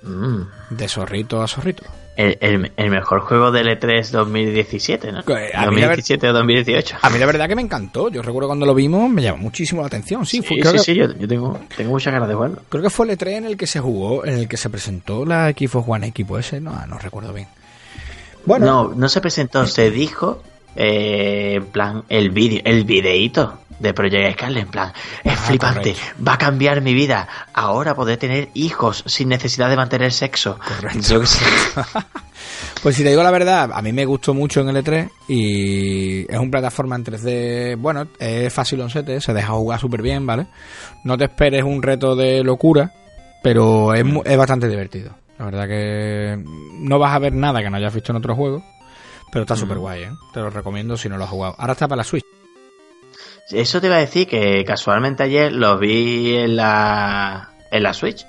Mm. 0.02 0.44
De 0.70 0.88
zorrito 0.88 1.42
a 1.42 1.48
zorrito 1.50 1.84
el, 2.20 2.72
el, 2.76 2.90
mejor 2.90 3.22
juego 3.22 3.50
del 3.50 3.68
E3 3.68 4.10
2017, 4.10 5.12
¿no? 5.14 5.24
2017 5.24 6.30
o 6.30 6.34
2018. 6.34 6.98
A 7.02 7.10
mí 7.10 7.18
la 7.18 7.26
verdad 7.26 7.48
que 7.48 7.56
me 7.56 7.62
encantó. 7.62 8.10
Yo 8.10 8.22
recuerdo 8.22 8.50
cuando 8.50 8.66
lo 8.66 8.76
vimos, 8.76 9.10
me 9.10 9.22
llamó 9.22 9.44
muchísimo 9.44 9.82
la 9.82 9.88
atención. 9.88 10.26
Sí, 10.26 10.42
sí, 10.42 10.60
sí, 10.62 10.80
sí, 10.80 10.96
yo, 10.96 11.08
tengo, 11.28 11.58
tengo 11.78 11.92
muchas 11.92 12.12
ganas 12.12 12.28
de 12.28 12.36
jugarlo. 12.36 12.62
Creo 12.68 12.84
que 12.84 12.90
fue 12.90 13.06
el 13.10 13.18
E3 13.18 13.28
en 13.38 13.46
el 13.46 13.56
que 13.56 13.68
se 13.68 13.80
jugó, 13.80 14.26
en 14.26 14.34
el 14.34 14.50
que 14.50 14.58
se 14.58 14.70
presentó 14.70 15.26
la 15.26 15.50
Xbox 15.52 15.88
One 15.88 16.08
Equipo 16.08 16.38
ese, 16.38 16.60
no, 16.60 16.86
no 16.88 16.98
recuerdo 16.98 17.32
bien. 17.32 17.48
Bueno. 18.46 18.66
No, 18.66 18.94
no 18.94 19.08
se 19.08 19.22
presentó, 19.22 19.66
se 19.66 19.90
dijo 19.90 20.44
eh, 20.76 21.54
en 21.56 21.66
plan 21.68 22.04
el 22.10 22.32
vídeo, 22.32 22.62
el 22.66 22.84
videíto 22.84 23.60
de 23.80 23.94
Project 23.94 24.34
Scarlet, 24.34 24.64
en 24.64 24.70
plan, 24.70 24.94
es 25.24 25.34
ah, 25.34 25.38
flipante, 25.38 25.96
va 26.26 26.34
a 26.34 26.38
cambiar 26.38 26.82
mi 26.82 26.94
vida, 26.94 27.28
ahora 27.54 27.96
podré 27.96 28.18
tener 28.18 28.50
hijos 28.54 29.04
sin 29.06 29.30
necesidad 29.30 29.70
de 29.70 29.78
mantener 29.78 30.12
sexo. 30.12 30.60
Pues 32.82 32.96
si 32.96 33.04
te 33.04 33.10
digo 33.10 33.22
la 33.24 33.32
verdad, 33.32 33.72
a 33.74 33.82
mí 33.82 33.92
me 33.92 34.06
gustó 34.06 34.34
mucho 34.34 34.62
en 34.62 34.70
el 34.70 34.78
E3 34.78 35.10
y 35.28 36.32
es 36.32 36.40
un 36.40 36.50
plataforma 36.50 36.96
en 36.96 37.04
3D, 37.04 37.78
bueno, 37.78 38.08
es 38.18 38.54
fácil 38.54 38.80
on 38.80 38.90
set, 38.90 39.20
se 39.20 39.34
deja 39.34 39.52
jugar 39.54 39.80
súper 39.80 40.02
bien, 40.02 40.26
¿vale? 40.26 40.48
No 41.04 41.18
te 41.18 41.26
esperes 41.26 41.64
un 41.64 41.84
reto 41.84 42.16
de 42.16 42.42
locura, 42.42 42.94
pero 43.44 43.94
es, 43.94 44.06
es 44.26 44.38
bastante 44.38 44.70
divertido. 44.70 45.12
La 45.38 45.46
verdad 45.46 45.68
que 45.68 46.42
no 46.46 47.00
vas 47.00 47.14
a 47.14 47.20
ver 47.20 47.34
nada 47.34 47.62
que 47.62 47.70
no 47.70 47.78
hayas 47.78 47.94
visto 47.94 48.14
en 48.14 48.18
otro 48.18 48.36
juego, 48.36 48.64
pero 49.32 49.44
está 49.44 49.56
súper 49.56 49.78
guay, 49.78 50.04
¿eh? 50.04 50.12
Te 50.34 50.40
lo 50.40 50.50
recomiendo 50.50 50.98
si 50.98 51.10
no 51.10 51.18
lo 51.18 51.26
has 51.26 51.30
jugado. 51.30 51.56
Ahora 51.58 51.74
está 51.74 51.88
para 51.88 51.98
la 51.98 52.04
Switch. 52.04 52.26
Eso 53.52 53.82
te 53.82 53.88
iba 53.88 53.96
a 53.96 54.00
decir 54.00 54.28
que 54.28 54.64
casualmente 54.66 55.24
ayer 55.24 55.52
lo 55.52 55.78
vi 55.78 56.36
en 56.36 56.56
la, 56.56 57.50
en 57.72 57.84
la 57.84 57.94
Switch. 57.94 58.26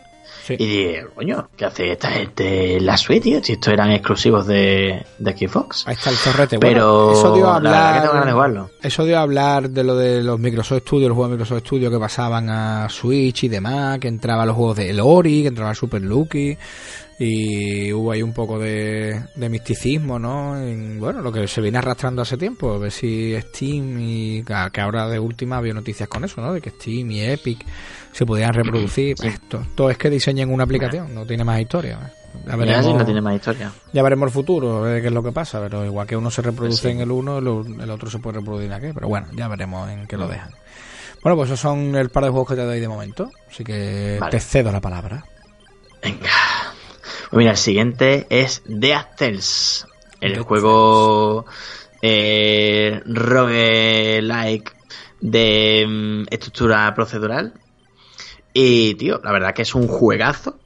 Y 0.49 0.67
dije, 0.67 1.07
coño, 1.15 1.49
¿qué 1.57 1.65
hace 1.65 1.93
esta 1.93 2.11
gente 2.11 2.77
en 2.77 2.87
la 2.87 2.97
Switch, 2.97 3.23
tío? 3.23 3.45
Si 3.45 3.53
estos 3.53 3.73
eran 3.73 3.93
exclusivos 3.93 4.47
de, 4.47 5.05
de 5.19 5.37
Xbox. 5.37 5.87
Ahí 5.87 5.95
está 5.95 6.11
el 6.11 6.17
torrete. 6.17 6.59
Pero 6.59 7.13
eso 7.13 7.35
dio 7.35 7.49
a 7.49 7.57
hablar, 7.57 8.69
Eso 8.83 9.05
dio 9.05 9.19
a 9.19 9.23
hablar 9.23 9.71
de 9.71 9.85
lo 9.85 9.95
de 9.95 10.23
los 10.23 10.41
Microsoft 10.41 10.81
Studios, 10.81 11.11
los 11.11 11.17
juegos 11.17 11.31
de 11.31 11.37
Microsoft 11.37 11.67
Studios 11.67 11.93
que 11.93 11.99
pasaban 12.01 12.51
a 12.51 12.89
Switch 12.89 13.45
y 13.45 13.49
demás, 13.49 14.01
que 14.01 14.09
entraban 14.09 14.49
los 14.49 14.57
juegos 14.57 14.79
de 14.79 14.91
El 14.91 14.99
Ori, 15.01 15.43
que 15.43 15.49
entraba 15.49 15.75
Super 15.75 16.03
Lucky 16.03 16.57
y 17.23 17.93
hubo 17.93 18.13
ahí 18.13 18.23
un 18.23 18.33
poco 18.33 18.59
de, 18.59 19.25
misticismo, 19.37 20.19
¿no? 20.19 20.57
En, 20.57 20.99
bueno, 20.99 21.21
lo 21.21 21.31
que 21.31 21.47
se 21.47 21.61
viene 21.61 21.77
arrastrando 21.77 22.23
hace 22.23 22.39
tiempo, 22.39 22.73
a 22.73 22.79
ver 22.79 22.91
si 22.91 23.39
Steam 23.39 24.01
y 24.01 24.43
que 24.43 24.81
ahora 24.81 25.07
de 25.07 25.19
última 25.19 25.59
había 25.59 25.75
noticias 25.75 26.09
con 26.09 26.25
eso, 26.25 26.41
¿no? 26.41 26.55
De 26.55 26.63
que 26.63 26.71
Steam 26.71 27.11
y 27.11 27.21
Epic 27.21 27.63
se 28.11 28.25
podían 28.25 28.55
reproducir. 28.55 29.17
Esto, 29.23 29.63
todo 29.75 29.91
es 29.91 29.99
que 29.99 30.09
diseñen 30.09 30.51
una 30.51 30.65
aplicación, 30.65 31.15
no 31.15 31.27
tiene 31.27 31.45
más 31.45 31.61
historia. 31.61 32.11
Ya 32.47 32.57
veremos, 32.57 32.95
no 32.95 33.05
tiene 33.05 33.21
más 33.21 33.35
historia. 33.35 33.71
Ya 33.93 34.03
veremos 34.03 34.29
el 34.29 34.33
futuro, 34.33 34.79
a 34.79 34.81
ver 34.81 35.03
qué 35.03 35.09
es 35.09 35.13
lo 35.13 35.23
que 35.23 35.33
pasa, 35.33 35.61
pero 35.61 35.85
igual 35.85 36.07
que 36.07 36.17
uno 36.17 36.31
se 36.31 36.41
reproduce 36.41 36.91
en 36.91 37.01
el 37.01 37.11
uno, 37.11 37.37
el, 37.37 37.91
otro 37.91 38.09
se 38.09 38.19
puede 38.19 38.39
reproducir 38.39 38.69
en 38.69 38.73
aquel, 38.73 38.95
pero 38.95 39.09
bueno, 39.09 39.27
ya 39.37 39.47
veremos 39.47 39.91
en 39.91 40.07
qué 40.07 40.17
lo 40.17 40.27
dejan. 40.27 40.55
Bueno, 41.23 41.37
pues 41.37 41.51
esos 41.51 41.61
son 41.61 41.95
el 41.97 42.09
par 42.09 42.25
de 42.25 42.31
juegos 42.31 42.49
que 42.49 42.55
te 42.55 42.65
doy 42.65 42.81
de 42.81 42.89
momento, 42.89 43.31
así 43.51 43.63
que 43.63 44.19
te 44.31 44.41
cedo 44.41 44.73
la 44.73 44.81
palabra. 44.81 45.23
Venga. 46.03 46.31
Pues 47.31 47.39
mira, 47.39 47.53
el 47.53 47.57
siguiente 47.57 48.27
es 48.31 48.63
Death 48.67 49.17
Cells, 49.17 49.87
el 50.21 50.41
juego 50.41 51.47
eh, 52.03 53.03
roguelike 53.05 54.75
de 55.21 55.87
mm, 55.89 56.23
estructura 56.31 56.93
procedural. 56.95 57.55
Y, 58.53 58.95
tío, 58.95 59.21
la 59.23 59.33
verdad 59.33 59.55
que 59.55 59.63
es 59.63 59.75
un 59.75 59.87
juegazo 59.87 60.59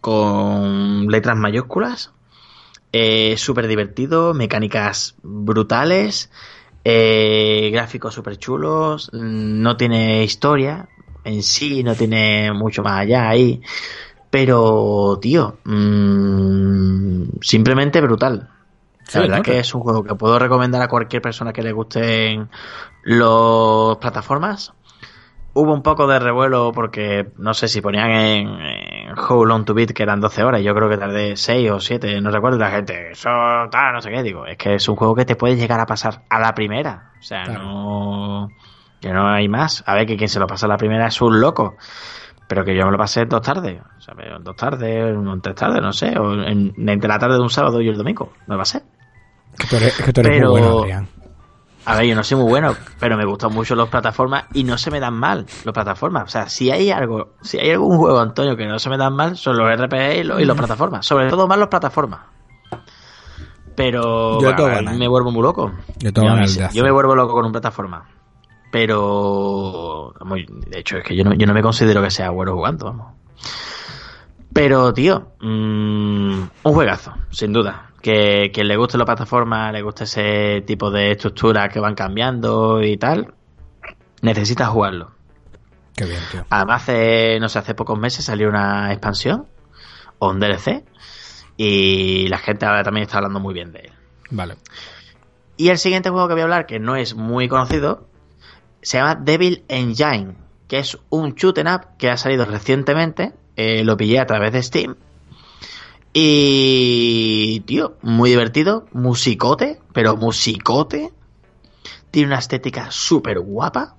con 0.00 1.06
letras 1.08 1.36
mayúsculas. 1.36 2.12
Eh, 2.92 3.36
súper 3.38 3.68
divertido, 3.68 4.34
mecánicas 4.34 5.14
brutales, 5.22 6.30
eh, 6.84 7.70
gráficos 7.72 8.12
súper 8.12 8.36
chulos, 8.36 9.08
no 9.14 9.78
tiene 9.78 10.24
historia 10.24 10.88
en 11.24 11.42
sí, 11.42 11.82
no 11.82 11.94
tiene 11.94 12.52
mucho 12.52 12.82
más 12.82 13.00
allá 13.00 13.28
ahí. 13.28 13.62
Pero, 14.32 15.18
tío, 15.20 15.58
mmm, 15.64 17.24
simplemente 17.42 18.00
brutal. 18.00 18.48
la 19.12 19.20
verdad 19.20 19.42
que 19.42 19.58
es 19.58 19.74
un 19.74 19.82
juego 19.82 20.02
que 20.02 20.14
puedo 20.14 20.38
recomendar 20.38 20.80
a 20.80 20.88
cualquier 20.88 21.20
persona 21.20 21.52
que 21.52 21.60
le 21.60 21.72
gusten 21.72 22.48
las 23.04 23.96
plataformas. 23.98 24.72
Hubo 25.52 25.74
un 25.74 25.82
poco 25.82 26.06
de 26.06 26.18
revuelo 26.18 26.72
porque 26.72 27.28
no 27.36 27.52
sé 27.52 27.68
si 27.68 27.82
ponían 27.82 28.10
en, 28.10 28.48
en 28.48 29.18
How 29.18 29.44
Long 29.44 29.66
to 29.66 29.74
Beat 29.74 29.90
que 29.90 30.02
eran 30.02 30.22
12 30.22 30.44
horas. 30.44 30.62
Yo 30.62 30.74
creo 30.74 30.88
que 30.88 30.96
tardé 30.96 31.36
6 31.36 31.70
o 31.70 31.78
7, 31.78 32.22
no 32.22 32.30
recuerdo. 32.30 32.56
la 32.56 32.70
gente, 32.70 33.10
eso 33.10 33.28
tal, 33.70 33.92
no 33.92 34.00
sé 34.00 34.08
qué. 34.10 34.22
Digo, 34.22 34.46
es 34.46 34.56
que 34.56 34.76
es 34.76 34.88
un 34.88 34.96
juego 34.96 35.14
que 35.14 35.26
te 35.26 35.36
puede 35.36 35.56
llegar 35.56 35.78
a 35.78 35.84
pasar 35.84 36.22
a 36.30 36.40
la 36.40 36.54
primera. 36.54 37.10
O 37.20 37.22
sea, 37.22 37.44
no. 37.44 38.48
Que 38.98 39.12
no 39.12 39.28
hay 39.28 39.46
más. 39.46 39.84
A 39.86 39.94
ver, 39.94 40.06
que 40.06 40.16
quien 40.16 40.30
se 40.30 40.40
lo 40.40 40.46
pasa 40.46 40.64
a 40.64 40.70
la 40.70 40.78
primera 40.78 41.06
es 41.08 41.20
un 41.20 41.38
loco 41.38 41.76
pero 42.52 42.66
que 42.66 42.76
yo 42.76 42.84
me 42.84 42.92
lo 42.92 42.98
pasé 42.98 43.24
dos 43.24 43.40
tardes, 43.40 43.80
o 43.80 44.38
dos 44.40 44.56
tardes, 44.56 45.16
en 45.16 45.40
tres 45.40 45.56
tardes, 45.56 45.80
no 45.80 45.90
sé, 45.90 46.18
o 46.18 46.34
en, 46.34 46.74
entre 46.86 47.08
la 47.08 47.18
tarde 47.18 47.36
de 47.36 47.40
un 47.40 47.48
sábado 47.48 47.80
y 47.80 47.88
el 47.88 47.96
domingo, 47.96 48.30
me 48.46 48.56
lo 48.56 48.58
pasé. 48.58 48.82
Que 49.56 50.12
tú 50.12 50.20
eres, 50.20 50.42
muy 50.42 50.50
bueno, 50.50 50.80
Adrián. 50.80 51.08
A 51.86 51.96
ver, 51.96 52.04
yo 52.04 52.14
no 52.14 52.22
soy 52.22 52.36
muy 52.36 52.50
bueno, 52.50 52.76
pero 53.00 53.16
me 53.16 53.24
gustan 53.24 53.54
mucho 53.54 53.74
las 53.74 53.88
plataformas 53.88 54.44
y 54.52 54.64
no 54.64 54.76
se 54.76 54.90
me 54.90 55.00
dan 55.00 55.14
mal 55.14 55.46
las 55.64 55.72
plataformas. 55.72 56.24
O 56.24 56.28
sea, 56.28 56.46
si 56.50 56.70
hay 56.70 56.90
algo, 56.90 57.36
si 57.40 57.58
hay 57.58 57.70
algún 57.70 57.96
juego, 57.96 58.20
Antonio, 58.20 58.54
que 58.54 58.66
no 58.66 58.78
se 58.78 58.90
me 58.90 58.98
dan 58.98 59.16
mal, 59.16 59.38
son 59.38 59.56
los 59.56 59.66
RPG 59.74 60.16
y 60.16 60.24
los, 60.24 60.38
y 60.38 60.44
plataformas. 60.44 61.06
Sobre 61.06 61.30
todo 61.30 61.48
más 61.48 61.56
las 61.56 61.68
plataformas. 61.68 62.20
Pero 63.74 64.42
yo 64.42 64.52
me 64.98 65.08
vuelvo 65.08 65.30
muy 65.30 65.42
loco. 65.42 65.72
Yo, 66.00 66.10
yo 66.10 66.84
me 66.84 66.90
vuelvo 66.90 67.14
loco 67.14 67.32
con 67.32 67.46
una 67.46 67.52
plataforma. 67.52 68.04
Pero. 68.72 70.14
de 70.66 70.78
hecho, 70.80 70.96
es 70.96 71.04
que 71.04 71.14
yo 71.14 71.24
no, 71.24 71.34
yo 71.34 71.46
no 71.46 71.52
me 71.52 71.62
considero 71.62 72.02
que 72.02 72.10
sea 72.10 72.30
bueno 72.30 72.54
jugando, 72.54 72.86
vamos. 72.86 73.12
Pero, 74.52 74.94
tío, 74.94 75.32
mm, 75.40 76.42
un 76.62 76.72
juegazo, 76.74 77.12
sin 77.30 77.52
duda. 77.52 77.90
Que 78.00 78.50
quien 78.52 78.68
le 78.68 78.76
guste 78.76 78.96
la 78.96 79.04
plataforma, 79.04 79.70
le 79.72 79.82
guste 79.82 80.04
ese 80.04 80.62
tipo 80.66 80.90
de 80.90 81.12
estructuras 81.12 81.68
que 81.70 81.80
van 81.80 81.94
cambiando 81.94 82.82
y 82.82 82.96
tal, 82.96 83.34
necesita 84.22 84.66
jugarlo. 84.66 85.12
Qué 85.94 86.06
bien, 86.06 86.20
tío. 86.30 86.46
Además, 86.48 86.82
hace, 86.82 87.38
no 87.40 87.50
sé, 87.50 87.58
hace 87.58 87.74
pocos 87.74 87.98
meses 87.98 88.24
salió 88.24 88.48
una 88.48 88.90
expansión 88.90 89.46
o 90.18 90.30
un 90.30 90.40
DLC 90.40 90.82
y 91.58 92.26
la 92.28 92.38
gente 92.38 92.64
ahora 92.64 92.82
también 92.82 93.02
está 93.02 93.18
hablando 93.18 93.38
muy 93.38 93.52
bien 93.52 93.72
de 93.72 93.80
él. 93.80 93.92
Vale. 94.30 94.56
Y 95.58 95.68
el 95.68 95.76
siguiente 95.76 96.08
juego 96.08 96.26
que 96.26 96.34
voy 96.34 96.40
a 96.40 96.44
hablar, 96.44 96.66
que 96.66 96.80
no 96.80 96.96
es 96.96 97.14
muy 97.14 97.48
conocido, 97.48 98.08
se 98.82 98.98
llama 98.98 99.14
Devil 99.14 99.64
Engine, 99.68 100.34
que 100.68 100.78
es 100.80 100.98
un 101.08 101.34
shoot 101.34 101.58
up 101.58 101.96
que 101.98 102.10
ha 102.10 102.16
salido 102.16 102.44
recientemente. 102.44 103.32
Eh, 103.56 103.84
lo 103.84 103.96
pillé 103.96 104.18
a 104.18 104.26
través 104.26 104.52
de 104.52 104.62
Steam. 104.62 104.96
Y, 106.12 107.60
tío, 107.60 107.96
muy 108.02 108.30
divertido. 108.30 108.86
Musicote, 108.92 109.80
pero 109.92 110.16
musicote. 110.16 111.12
Tiene 112.10 112.28
una 112.28 112.38
estética 112.38 112.88
súper 112.90 113.40
guapa. 113.40 113.94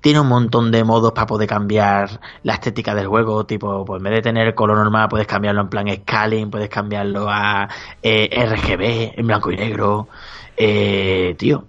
Tiene 0.00 0.20
un 0.20 0.28
montón 0.28 0.70
de 0.70 0.82
modos 0.84 1.12
para 1.12 1.26
poder 1.26 1.48
cambiar 1.48 2.20
la 2.42 2.54
estética 2.54 2.94
del 2.94 3.06
juego. 3.06 3.44
Tipo, 3.44 3.84
pues 3.84 4.00
en 4.00 4.04
vez 4.04 4.14
de 4.14 4.22
tener 4.22 4.54
color 4.54 4.78
normal, 4.78 5.08
puedes 5.08 5.26
cambiarlo 5.26 5.62
en 5.62 5.68
plan 5.68 5.86
scaling, 5.88 6.50
puedes 6.50 6.68
cambiarlo 6.68 7.28
a 7.28 7.68
eh, 8.02 8.28
RGB, 8.46 9.18
en 9.18 9.26
blanco 9.26 9.52
y 9.52 9.56
negro. 9.56 10.08
Eh, 10.56 11.34
tío, 11.38 11.64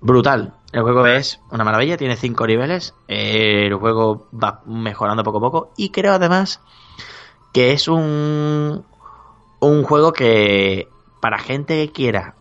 brutal. 0.00 0.54
El 0.72 0.82
juego 0.82 1.06
es 1.06 1.40
una 1.50 1.64
maravilla, 1.64 1.96
tiene 1.96 2.16
cinco 2.16 2.46
niveles. 2.46 2.94
El 3.08 3.74
juego 3.74 4.28
va 4.32 4.62
mejorando 4.66 5.24
poco 5.24 5.38
a 5.38 5.40
poco. 5.40 5.72
Y 5.76 5.90
creo 5.90 6.12
además 6.12 6.60
que 7.52 7.72
es 7.72 7.88
un, 7.88 8.84
un 9.60 9.82
juego 9.82 10.12
que 10.12 10.88
para 11.20 11.38
gente 11.38 11.74
que 11.74 11.92
quiera 11.92 12.36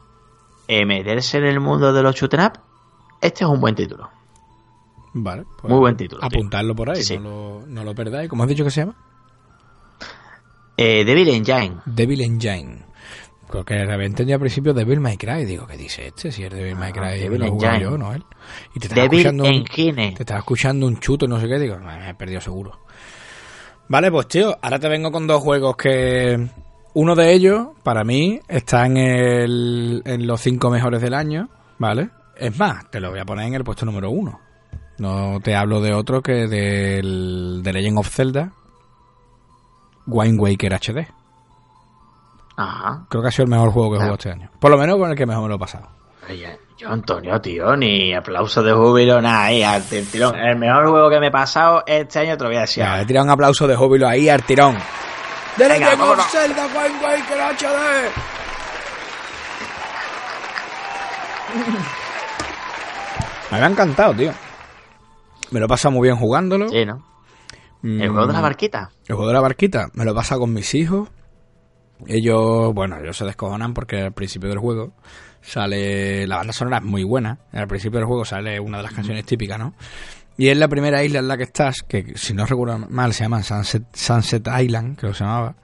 eh, 0.67 0.86
meterse 0.86 1.39
en 1.39 1.45
el 1.45 1.59
mundo 1.59 1.91
de 1.91 2.03
los 2.03 2.15
shoot 2.15 2.34
up, 2.36 2.59
este 3.21 3.43
es 3.43 3.49
un 3.49 3.59
buen 3.59 3.75
título. 3.75 4.09
Vale. 5.13 5.45
Pues 5.59 5.71
Muy 5.71 5.80
buen 5.80 5.97
título. 5.97 6.23
Apuntarlo 6.23 6.75
por 6.75 6.91
ahí, 6.91 7.01
no, 7.17 7.19
lo, 7.19 7.63
no 7.67 7.84
lo 7.84 7.95
perdáis. 7.95 8.30
¿Cómo 8.30 8.43
has 8.43 8.49
dicho 8.49 8.63
que 8.63 8.71
se 8.71 8.82
llama? 8.82 8.95
Eh, 10.77 11.03
Devil 11.03 11.30
Engine. 11.30 11.77
Devil 11.86 12.21
Engine. 12.21 12.86
Creo 13.50 13.66
que 13.66 13.74
había 13.82 14.06
entendido 14.06 14.36
al 14.36 14.39
principio 14.41 14.74
Devil 14.74 15.00
May 15.00 15.18
Cry. 15.18 15.43
Digo, 15.45 15.66
¿qué 15.66 15.76
dice 15.76 16.08
este? 16.08 16.32
Si 16.32 16.43
es 16.43 16.52
Devil 16.54 16.76
May 16.76 16.91
Cry, 16.91 17.02
Ah, 17.04 17.10
Devil 17.12 17.39
lo 17.39 17.45
he 17.45 17.50
jugado 17.50 17.80
yo, 17.80 17.97
¿no? 17.97 18.14
Él. 18.14 18.24
Y 18.76 18.80
te 18.80 18.88
estaba 18.88 19.04
Devil 19.04 19.20
escuchando 19.20 19.43
un- 19.43 19.64
te 20.14 20.24
estaba 20.24 20.39
escuchando 20.39 20.86
un 20.88 21.00
chuto, 21.00 21.28
no 21.28 21.39
sé 21.39 21.47
qué. 21.47 21.58
Digo, 21.60 21.78
me 21.80 22.10
he 22.10 22.14
perdido 22.14 22.41
seguro. 22.41 22.80
Vale, 23.88 24.12
pues 24.12 24.28
tío, 24.28 24.56
ahora 24.62 24.78
te 24.80 24.88
vengo 24.88 25.12
con 25.12 25.26
dos 25.26 25.41
juegos 25.41 25.76
que... 25.76 26.47
Uno 26.93 27.16
de 27.16 27.34
ellos, 27.34 27.70
para 27.84 28.04
mí, 28.04 28.39
está 28.47 28.86
en, 28.86 28.97
el, 28.97 30.02
en 30.06 30.28
los 30.28 30.41
cinco 30.41 30.70
mejores 30.70 31.02
del 31.02 31.14
año, 31.14 31.47
¿vale? 31.78 32.10
Es 32.36 32.58
más, 32.60 32.89
te 32.91 33.00
lo 33.00 33.10
voy 33.12 33.20
a 33.20 33.26
poner 33.26 33.47
en 33.47 33.54
el 33.56 33.64
puesto 33.64 33.86
número 33.86 34.10
uno. 34.12 34.39
No 34.97 35.39
te 35.41 35.56
hablo 35.56 35.82
de 35.82 35.93
otro 35.93 36.22
que 36.22 36.47
del 36.47 37.62
de 37.64 37.74
Legend 37.74 37.97
of 38.00 38.10
Zelda, 38.10 38.52
Wind 40.08 40.39
Waker 40.39 40.74
HD. 40.74 41.08
Ajá. 42.62 43.05
Creo 43.10 43.22
que 43.22 43.28
ha 43.30 43.32
sido 43.32 43.45
el 43.45 43.51
mejor 43.51 43.72
juego 43.72 43.89
que 43.91 43.95
he 43.95 43.99
jugado 43.99 44.16
este 44.16 44.32
año. 44.32 44.51
Por 44.60 44.70
lo 44.70 44.78
menos 44.78 44.97
con 44.97 45.10
el 45.10 45.16
que 45.16 45.26
mejor 45.26 45.43
me 45.43 45.49
lo 45.49 45.55
he 45.55 45.60
pasado. 45.60 45.88
Oye, 46.30 46.60
yo, 46.78 46.89
Antonio, 46.89 47.39
tío, 47.39 47.76
ni 47.78 48.14
aplauso 48.14 48.62
de 48.62 48.74
júbilo, 48.74 49.22
nada, 49.22 49.45
ahí, 49.45 49.64
al 49.64 49.82
tirón. 49.84 50.36
El 50.36 50.57
mejor 50.57 50.89
juego 50.89 51.10
que 51.10 51.20
me 51.22 51.28
he 51.28 51.32
pasado 51.32 51.84
este 51.88 52.20
año 52.20 52.36
te 52.38 52.43
lo 52.43 52.49
voy 52.49 52.57
a 52.57 52.62
decir. 52.62 52.84
Ya, 52.84 52.99
he 53.01 53.05
tirado 53.05 53.24
un 53.26 53.32
aplauso 53.32 53.66
de 53.66 53.76
júbilo 53.78 54.07
ahí 54.10 54.28
al 54.28 54.43
tirón. 54.43 54.76
¡De 55.57 55.68
Venga, 55.68 55.74
Legend 55.91 55.93
of 55.93 55.99
vámonos. 55.99 56.26
Zelda 56.28 56.66
Wind 56.68 57.01
Waker 57.01 57.39
HD! 57.39 58.12
Me 63.51 63.57
había 63.57 63.68
encantado, 63.70 64.14
tío. 64.14 64.32
Me 65.51 65.60
lo 65.60 65.66
he 65.66 65.70
pasado 65.70 65.91
muy 65.93 66.07
bien 66.07 66.18
jugándolo. 66.18 66.70
Sí, 66.70 66.86
¿no? 66.86 67.03
El 67.82 68.10
juego 68.10 68.28
de 68.28 68.34
la 68.34 68.39
Mm, 68.39 68.43
barquita. 68.43 68.89
El 69.07 69.16
juego 69.16 69.28
de 69.30 69.34
la 69.34 69.41
barquita. 69.41 69.88
Me 69.93 70.05
lo 70.05 70.12
he 70.12 70.16
pasado 70.16 70.41
con 70.41 70.53
mis 70.53 70.76
hijos. 70.76 71.10
Ellos, 72.08 72.74
bueno, 72.74 72.97
ellos 73.00 73.18
se 73.18 73.26
descojonan 73.26 73.74
porque 73.74 74.02
al 74.02 74.14
principio 74.14 74.50
del 74.50 74.60
juego 74.60 74.93
sale. 75.41 76.26
La 76.28 76.38
banda 76.38 76.54
sonora 76.54 76.78
es 76.78 76.84
muy 76.84 77.04
buena. 77.04 77.39
Al 77.52 77.68
principio 77.68 78.00
del 78.00 78.08
juego 78.08 78.26
sale 78.26 78.60
una 78.60 78.78
de 78.78 78.84
las 78.84 78.93
canciones 78.93 79.26
típicas, 79.26 79.60
¿no? 79.60 79.74
Y 80.38 80.47
es 80.47 80.58
la 80.58 80.70
primera 80.70 81.04
isla 81.04 81.20
en 81.20 81.28
la 81.28 81.36
que 81.36 81.43
estás, 81.43 81.84
que 81.84 82.14
si 82.16 82.34
no 82.34 82.45
recuerdo 82.45 82.80
mal 82.89 83.14
se 83.14 83.26
llama 83.26 83.43
Sunset, 83.43 83.84
Sunset 83.93 84.47
Island, 84.47 84.97
creo 84.97 85.12
que 85.12 85.18
se 85.18 85.26
llamaba. 85.26 85.56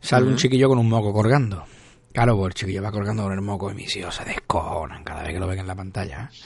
Sale 0.00 0.26
un 0.26 0.36
chiquillo 0.36 0.68
con 0.68 0.78
un 0.78 0.88
moco 0.88 1.12
colgando. 1.12 1.64
Claro, 2.12 2.36
pues 2.36 2.48
el 2.48 2.54
chiquillo 2.54 2.82
va 2.82 2.90
colgando 2.90 3.22
con 3.22 3.32
el 3.32 3.40
moco 3.40 3.70
y 3.70 3.74
mis 3.74 3.94
hijos 3.96 4.14
se 4.16 4.24
descojonan 4.24 5.04
cada 5.04 5.22
vez 5.22 5.32
que 5.32 5.38
lo 5.38 5.46
ven 5.46 5.60
en 5.60 5.66
la 5.66 5.76
pantalla. 5.76 6.28
¿eh? 6.32 6.36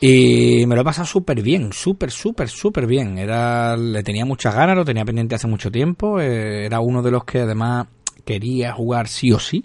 Y 0.00 0.66
me 0.66 0.74
lo 0.74 0.82
he 0.82 0.84
pasado 0.84 1.06
súper 1.06 1.42
bien, 1.42 1.72
súper, 1.72 2.10
súper, 2.10 2.48
súper 2.48 2.86
bien. 2.86 3.18
Era, 3.18 3.76
le 3.76 4.02
tenía 4.02 4.24
muchas 4.24 4.54
ganas, 4.54 4.76
lo 4.76 4.84
tenía 4.84 5.04
pendiente 5.04 5.34
hace 5.34 5.46
mucho 5.46 5.70
tiempo. 5.70 6.20
eh, 6.20 6.66
era 6.66 6.80
uno 6.80 7.02
de 7.02 7.10
los 7.10 7.24
que 7.24 7.40
además 7.40 7.88
quería 8.26 8.72
jugar 8.72 9.08
sí 9.08 9.32
o 9.32 9.38
sí. 9.38 9.64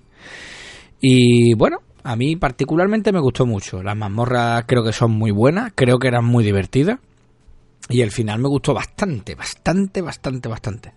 Y 1.02 1.56
bueno, 1.56 1.80
a 2.04 2.16
mí 2.16 2.36
particularmente 2.38 3.12
me 3.12 3.20
gustó 3.20 3.46
mucho. 3.46 3.84
Las 3.84 3.98
mazmorras 3.98 4.64
creo 4.68 4.84
que 4.84 4.94
son 4.94 5.12
muy 5.12 5.32
buenas, 5.32 5.74
creo 5.76 6.00
que 6.00 6.08
eran 6.08 6.24
muy 6.24 6.46
divertidas. 6.46 7.00
Y 7.90 8.02
el 8.02 8.12
final 8.12 8.40
me 8.40 8.48
gustó 8.48 8.74
bastante, 8.74 9.36
bastante, 9.36 10.02
bastante, 10.02 10.48
bastante. 10.48 10.94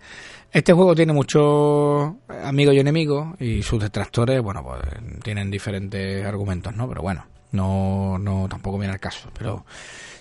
Este 0.51 0.71
juego 0.71 0.95
tiene 0.95 1.11
muchos 1.11 2.13
amigos 2.43 2.75
y 2.75 2.79
enemigos 2.79 3.35
y 3.41 3.61
sus 3.63 3.81
detractores, 3.81 4.41
bueno, 4.41 4.63
pues 4.63 4.79
tienen 5.21 5.51
diferentes 5.51 6.25
argumentos, 6.25 6.73
¿no? 6.75 6.87
Pero 6.87 7.01
bueno, 7.01 7.25
no, 7.51 8.17
no 8.19 8.47
tampoco 8.47 8.77
viene 8.77 8.93
al 8.93 8.99
caso. 8.99 9.29
Pero 9.37 9.65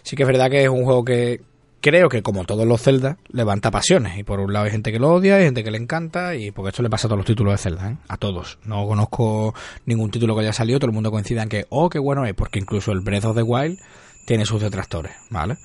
sí 0.03 0.17
que 0.17 0.25
es 0.25 0.27
verdad 0.27 0.51
que 0.51 0.65
es 0.65 0.69
un 0.69 0.85
juego 0.85 1.05
que 1.05 1.43
creo 1.85 2.09
que 2.09 2.23
como 2.23 2.45
todos 2.45 2.67
los 2.67 2.81
Zelda 2.81 3.19
levanta 3.29 3.71
pasiones. 3.71 4.19
Y 4.19 4.25
por 4.25 4.41
un 4.41 4.55
lado 4.55 4.65
hay 4.65 4.71
gente 4.71 4.91
que 4.91 4.99
lo 4.99 5.13
odia, 5.13 5.37
hay 5.37 5.45
gente 5.45 5.63
que 5.63 5.71
le 5.71 5.77
encanta 5.77 6.35
y 6.35 6.51
porque 6.51 6.71
esto 6.71 6.83
le 6.83 6.89
pasa 6.89 7.07
a 7.07 7.11
todos 7.11 7.19
los 7.19 7.27
títulos 7.27 7.53
de 7.53 7.59
Zelda, 7.59 7.91
¿eh? 7.91 7.97
A 8.09 8.17
todos. 8.17 8.59
No 8.65 8.87
conozco 8.87 9.55
ningún 9.85 10.11
título 10.11 10.35
que 10.35 10.41
haya 10.41 10.55
salido, 10.55 10.79
todo 10.79 10.89
el 10.89 10.95
mundo 10.95 11.11
coincide 11.11 11.43
en 11.43 11.51
que, 11.51 11.67
oh, 11.69 11.91
qué 11.91 11.99
bueno 11.99 12.25
es, 12.25 12.33
porque 12.33 12.59
incluso 12.59 12.91
el 12.91 13.01
Breath 13.01 13.27
of 13.27 13.37
the 13.37 13.43
Wild 13.43 13.79
tiene 14.25 14.47
sus 14.47 14.63
detractores, 14.63 15.13
¿vale? 15.29 15.59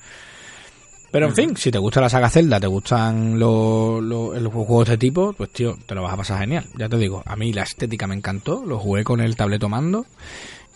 Pero 1.10 1.26
en 1.26 1.34
fin, 1.34 1.56
si 1.56 1.70
te 1.70 1.78
gusta 1.78 2.02
la 2.02 2.10
saga 2.10 2.28
Zelda, 2.28 2.60
te 2.60 2.66
gustan 2.66 3.38
los, 3.38 4.02
los, 4.02 4.40
los 4.40 4.52
juegos 4.52 4.88
de 4.88 4.92
este 4.92 5.06
tipo, 5.06 5.32
pues 5.32 5.50
tío, 5.50 5.78
te 5.86 5.94
lo 5.94 6.02
vas 6.02 6.12
a 6.12 6.18
pasar 6.18 6.40
genial. 6.40 6.66
Ya 6.76 6.90
te 6.90 6.98
digo, 6.98 7.22
a 7.24 7.34
mí 7.34 7.54
la 7.54 7.62
estética 7.62 8.06
me 8.06 8.14
encantó, 8.14 8.62
lo 8.66 8.78
jugué 8.78 9.04
con 9.04 9.22
el 9.22 9.36
tableto 9.36 9.70
mando. 9.70 10.04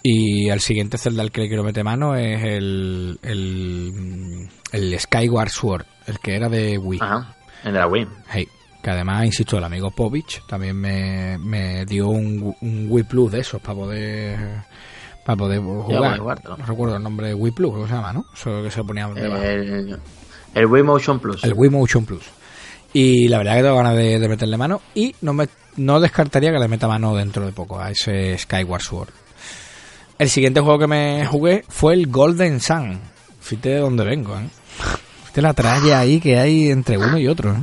Y 0.07 0.51
al 0.51 0.61
siguiente 0.61 0.99
Zelda 0.99 1.23
al 1.23 1.33
que 1.33 1.41
le 1.41 1.49
quiero 1.49 1.65
meter 1.65 1.83
mano 1.83 2.15
es 2.15 2.43
el, 2.45 3.19
el, 3.23 4.51
el 4.75 4.99
Skyward 4.99 5.51
Sword, 5.51 5.85
el 6.07 6.19
que 6.19 6.35
era 6.35 6.49
de 6.49 6.77
Wii. 6.79 7.01
Ajá. 7.03 7.35
El 7.65 7.73
de 7.73 7.79
la 7.79 7.87
Wii. 7.87 8.09
Hey, 8.29 8.49
que 8.83 8.91
además, 8.91 9.25
insisto, 9.25 9.57
el 9.57 9.65
amigo 9.65 9.91
Povich 9.91 10.45
también 10.47 10.77
me, 10.77 11.39
me 11.39 11.87
dio 11.87 12.09
un, 12.09 12.55
un 12.61 12.87
Wii 12.91 13.05
Plus 13.05 13.33
de 13.33 13.41
esos 13.41 13.61
para 13.61 13.75
poder 13.75 14.39
para 15.25 15.37
poder 15.37 15.61
jugar. 15.61 16.19
No 16.19 16.67
recuerdo 16.67 16.97
el 16.97 17.03
nombre 17.03 17.29
de 17.29 17.35
Wii 17.35 17.53
Plus, 17.53 17.73
¿cómo 17.73 17.87
se 17.87 17.95
llama, 17.95 18.13
no? 18.13 18.27
Eso 18.35 18.63
que 18.63 18.71
se 18.71 18.85
ponía 18.85 19.09
debajo. 19.09 19.43
El, 19.43 19.99
el 20.55 20.67
Wii 20.67 20.83
Motion 20.83 21.19
Plus. 21.19 21.45
El 21.45 21.55
Wii 21.55 21.71
Motion 21.71 22.05
Plus. 22.05 22.25
Y 22.93 23.29
la 23.29 23.39
verdad 23.39 23.57
que 23.57 23.63
tengo 23.63 23.77
ganas 23.77 23.97
de, 23.97 24.19
de 24.19 24.29
meterle 24.29 24.57
mano. 24.57 24.83
Y 24.95 25.15
no 25.23 25.33
me 25.33 25.49
no 25.77 25.99
descartaría 25.99 26.53
que 26.53 26.59
le 26.59 26.69
meta 26.69 26.87
mano 26.87 27.15
dentro 27.17 27.47
de 27.47 27.53
poco 27.53 27.81
a 27.81 27.91
ese 27.91 28.37
Skyward 28.39 28.83
Sword. 28.83 29.09
El 30.19 30.29
siguiente 30.29 30.61
juego 30.61 30.79
que 30.79 30.87
me 30.87 31.27
jugué 31.27 31.65
fue 31.69 31.95
el 31.95 32.07
Golden 32.09 32.61
Sun. 32.61 33.01
Fíjate 33.41 33.71
de 33.71 33.79
dónde 33.81 34.05
vengo, 34.05 34.37
¿eh? 34.39 34.49
Fíjate 35.23 35.43
la 35.43 35.53
tralla 35.55 35.99
ahí 36.01 36.21
que 36.21 36.39
hay 36.39 36.71
entre 36.71 36.97
uno 36.99 37.19
y 37.19 37.27
otro, 37.29 37.53
¿eh? 37.53 37.63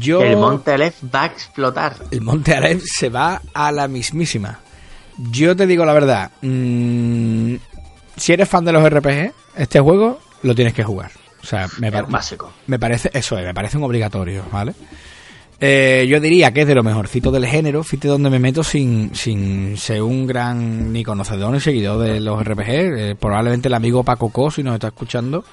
Yo... 0.00 0.20
El 0.22 0.36
Monte 0.36 0.72
Aleph 0.72 0.96
va 1.14 1.22
a 1.22 1.26
explotar. 1.26 1.96
El 2.10 2.20
Monte 2.22 2.54
Aleph 2.54 2.82
se 2.84 3.08
va 3.08 3.40
a 3.54 3.70
la 3.70 3.86
mismísima. 3.86 4.58
Yo 5.30 5.54
te 5.54 5.66
digo 5.66 5.84
la 5.84 5.92
verdad. 5.92 6.30
mmm, 6.42 7.54
si 8.16 8.32
eres 8.32 8.48
fan 8.48 8.64
de 8.64 8.72
los 8.72 8.82
RPG, 8.88 9.32
este 9.56 9.78
juego 9.80 10.18
lo 10.42 10.54
tienes 10.54 10.74
que 10.74 10.82
jugar. 10.82 11.10
O 11.42 11.46
sea, 11.46 11.68
me, 11.78 11.88
Es 11.88 11.92
par- 11.92 12.04
un 12.06 12.10
básico. 12.12 12.52
me 12.66 12.78
parece, 12.78 13.10
eso 13.14 13.38
es, 13.38 13.44
me 13.44 13.54
parece 13.54 13.76
un 13.76 13.84
obligatorio, 13.84 14.42
¿vale? 14.50 14.74
Eh, 15.60 16.04
yo 16.08 16.20
diría 16.20 16.52
que 16.52 16.62
es 16.62 16.66
de 16.66 16.74
lo 16.74 16.82
mejorcito 16.82 17.30
del 17.30 17.46
género, 17.46 17.82
fíjate 17.84 18.08
donde 18.08 18.28
me 18.28 18.38
meto 18.38 18.62
sin, 18.64 19.14
sin 19.14 19.76
ser 19.78 20.02
un 20.02 20.26
gran 20.26 20.92
ni 20.92 21.02
conocedor 21.04 21.52
ni 21.52 21.60
seguidor 21.60 22.00
de 22.00 22.20
los 22.20 22.42
RPG. 22.44 22.68
Eh, 22.68 23.16
probablemente 23.18 23.68
el 23.68 23.74
amigo 23.74 24.02
Paco 24.02 24.28
Co, 24.30 24.50
si 24.50 24.62
nos 24.62 24.74
está 24.74 24.88
escuchando, 24.88 25.44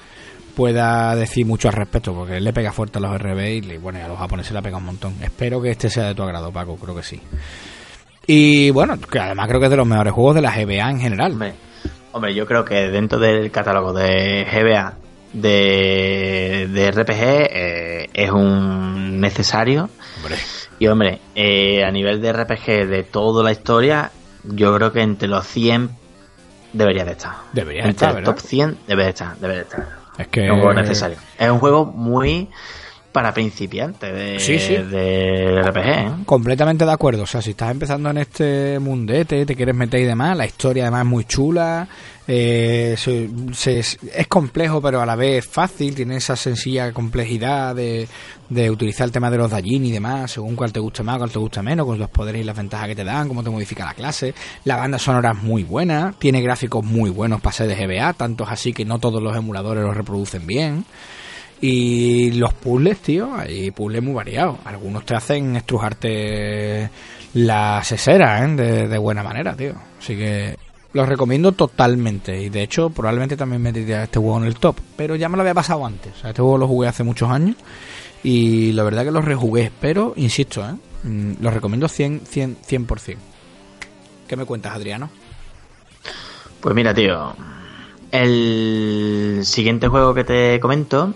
pueda 0.54 1.14
decir 1.16 1.46
mucho 1.46 1.68
al 1.68 1.74
respecto, 1.74 2.14
porque 2.14 2.36
él 2.36 2.44
le 2.44 2.52
pega 2.52 2.72
fuerte 2.72 2.98
a 2.98 3.00
los 3.00 3.16
RPG 3.18 3.72
y 3.72 3.76
bueno, 3.78 3.98
y 3.98 4.02
a 4.02 4.08
los 4.08 4.18
japoneses 4.18 4.52
le 4.52 4.62
pega 4.62 4.76
un 4.76 4.84
montón. 4.84 5.14
Espero 5.22 5.60
que 5.60 5.70
este 5.70 5.90
sea 5.90 6.08
de 6.08 6.14
tu 6.14 6.22
agrado, 6.22 6.52
Paco, 6.52 6.76
creo 6.76 6.94
que 6.94 7.02
sí. 7.02 7.20
Y 8.26 8.70
bueno, 8.70 8.98
que 8.98 9.18
además 9.18 9.48
creo 9.48 9.60
que 9.60 9.66
es 9.66 9.70
de 9.70 9.76
los 9.76 9.86
mejores 9.86 10.12
juegos 10.12 10.34
de 10.36 10.42
la 10.42 10.50
GBA 10.50 10.90
en 10.90 11.00
general. 11.00 11.32
Hombre, 11.32 11.54
hombre, 12.12 12.34
yo 12.34 12.46
creo 12.46 12.64
que 12.64 12.88
dentro 12.88 13.18
del 13.18 13.50
catálogo 13.50 13.92
de 13.92 14.46
GBA 14.50 14.94
de, 15.34 16.68
de 16.72 16.90
RPG 16.90 17.22
eh, 17.22 18.10
es 18.14 18.30
un 18.30 19.20
necesario. 19.20 19.90
Hombre. 20.18 20.36
Y 20.78 20.86
hombre, 20.86 21.20
eh, 21.34 21.84
a 21.84 21.90
nivel 21.90 22.20
de 22.20 22.32
RPG 22.32 22.88
de 22.88 23.04
toda 23.04 23.44
la 23.44 23.52
historia, 23.52 24.10
yo 24.44 24.74
creo 24.74 24.92
que 24.92 25.02
entre 25.02 25.28
los 25.28 25.46
100 25.46 25.90
debería 26.72 27.04
de 27.04 27.12
estar. 27.12 27.32
Debería 27.52 27.82
entre 27.82 27.92
estar, 27.92 28.10
el 28.10 28.16
¿verdad? 28.16 28.34
top 28.34 28.40
100 28.40 28.78
debe 28.86 29.04
de 29.04 29.10
estar, 29.10 29.36
debe 29.36 29.54
de 29.56 29.60
estar. 29.62 30.03
Es 30.18 30.28
que 30.28 30.44
Es 30.46 30.50
un 30.50 30.60
juego 30.60 30.74
necesario. 30.74 31.16
Es 31.38 31.50
un 31.50 31.58
juego 31.58 31.86
muy 31.86 32.48
para 33.14 33.32
principiantes 33.32 34.12
de, 34.12 34.40
Sí, 34.40 34.58
sí. 34.58 34.74
de 34.74 35.62
RPG. 35.62 35.86
¿eh? 35.86 36.10
Completamente 36.26 36.84
de 36.84 36.90
acuerdo. 36.90 37.22
O 37.22 37.26
sea, 37.26 37.40
si 37.40 37.50
estás 37.50 37.70
empezando 37.70 38.10
en 38.10 38.18
este 38.18 38.80
mundete, 38.80 39.46
te 39.46 39.54
quieres 39.54 39.76
meter 39.76 40.00
y 40.00 40.04
demás, 40.04 40.36
la 40.36 40.44
historia 40.46 40.82
además 40.82 41.02
es 41.02 41.06
muy 41.10 41.24
chula. 41.24 41.86
eh, 42.26 42.94
se- 42.96 43.28
se- 43.52 43.78
es 43.80 44.26
complejo, 44.28 44.80
pero 44.80 45.02
a 45.02 45.04
la 45.06 45.14
vez 45.14 45.46
fácil. 45.46 45.94
Tiene 45.94 46.16
esa 46.16 46.34
sencilla 46.36 46.90
complejidad 46.92 47.74
de, 47.74 48.08
de 48.48 48.70
utilizar 48.70 49.04
el 49.04 49.12
tema 49.12 49.30
de 49.30 49.36
los 49.36 49.50
Dajin 49.50 49.84
y 49.84 49.92
demás, 49.92 50.30
según 50.32 50.56
cuál 50.56 50.72
te 50.72 50.80
guste 50.80 51.02
más, 51.02 51.18
cuál 51.18 51.30
te 51.30 51.38
guste 51.38 51.60
menos, 51.62 51.86
con 51.86 51.98
los 51.98 52.08
poderes 52.08 52.40
y 52.40 52.44
las 52.44 52.56
ventajas 52.56 52.88
que 52.88 52.96
te 52.96 53.04
dan, 53.04 53.28
cómo 53.28 53.44
te 53.44 53.50
modifica 53.50 53.84
la 53.84 53.92
clase. 53.94 54.32
La 54.64 54.76
banda 54.76 54.98
sonora 54.98 55.32
es 55.36 55.42
muy 55.42 55.64
buena, 55.64 56.14
tiene 56.18 56.40
gráficos 56.40 56.82
muy 56.82 57.10
buenos 57.10 57.42
para 57.42 57.54
ser 57.54 57.68
de 57.68 57.76
GBA, 57.76 58.14
tantos 58.14 58.48
así 58.50 58.72
que 58.72 58.86
no 58.86 58.98
todos 58.98 59.22
los 59.22 59.36
emuladores 59.36 59.84
los 59.84 59.94
reproducen 59.94 60.46
bien. 60.46 60.86
Y 61.60 62.32
los 62.32 62.52
puzzles, 62.54 62.98
tío, 62.98 63.34
hay 63.34 63.70
puzzles 63.70 64.02
muy 64.02 64.12
variados. 64.12 64.58
Algunos 64.64 65.04
te 65.06 65.14
hacen 65.14 65.56
estrujarte 65.56 66.90
la 67.34 67.82
sesera, 67.82 68.44
¿eh? 68.44 68.88
De, 68.88 68.98
buena 68.98 69.22
manera, 69.22 69.54
tío. 69.54 69.74
Así 69.98 70.16
que 70.16 70.56
los 70.92 71.08
recomiendo 71.08 71.52
totalmente. 71.52 72.40
Y 72.40 72.48
de 72.50 72.62
hecho, 72.62 72.90
probablemente 72.90 73.36
también 73.36 73.62
metería 73.62 74.04
este 74.04 74.18
juego 74.18 74.38
en 74.38 74.44
el 74.44 74.56
top. 74.56 74.76
Pero 74.96 75.16
ya 75.16 75.28
me 75.28 75.36
lo 75.36 75.42
había 75.42 75.54
pasado 75.54 75.86
antes. 75.86 76.12
Este 76.16 76.42
juego 76.42 76.58
lo 76.58 76.68
jugué 76.68 76.88
hace 76.88 77.02
muchos 77.02 77.30
años. 77.30 77.56
Y 78.22 78.72
la 78.72 78.82
verdad 78.82 79.04
que 79.04 79.10
lo 79.10 79.22
rejugué. 79.22 79.70
Pero, 79.80 80.12
insisto, 80.16 80.68
¿eh? 80.68 80.74
Mm, 81.04 81.34
Lo 81.40 81.50
recomiendo 81.50 81.88
100, 81.88 82.22
100, 82.26 82.58
100%. 82.62 83.16
¿Qué 84.26 84.36
me 84.36 84.44
cuentas, 84.44 84.74
Adriano? 84.74 85.10
Pues 86.60 86.74
mira, 86.74 86.94
tío. 86.94 87.34
El 88.14 89.40
siguiente 89.44 89.88
juego 89.88 90.14
que 90.14 90.22
te 90.22 90.60
comento 90.60 91.14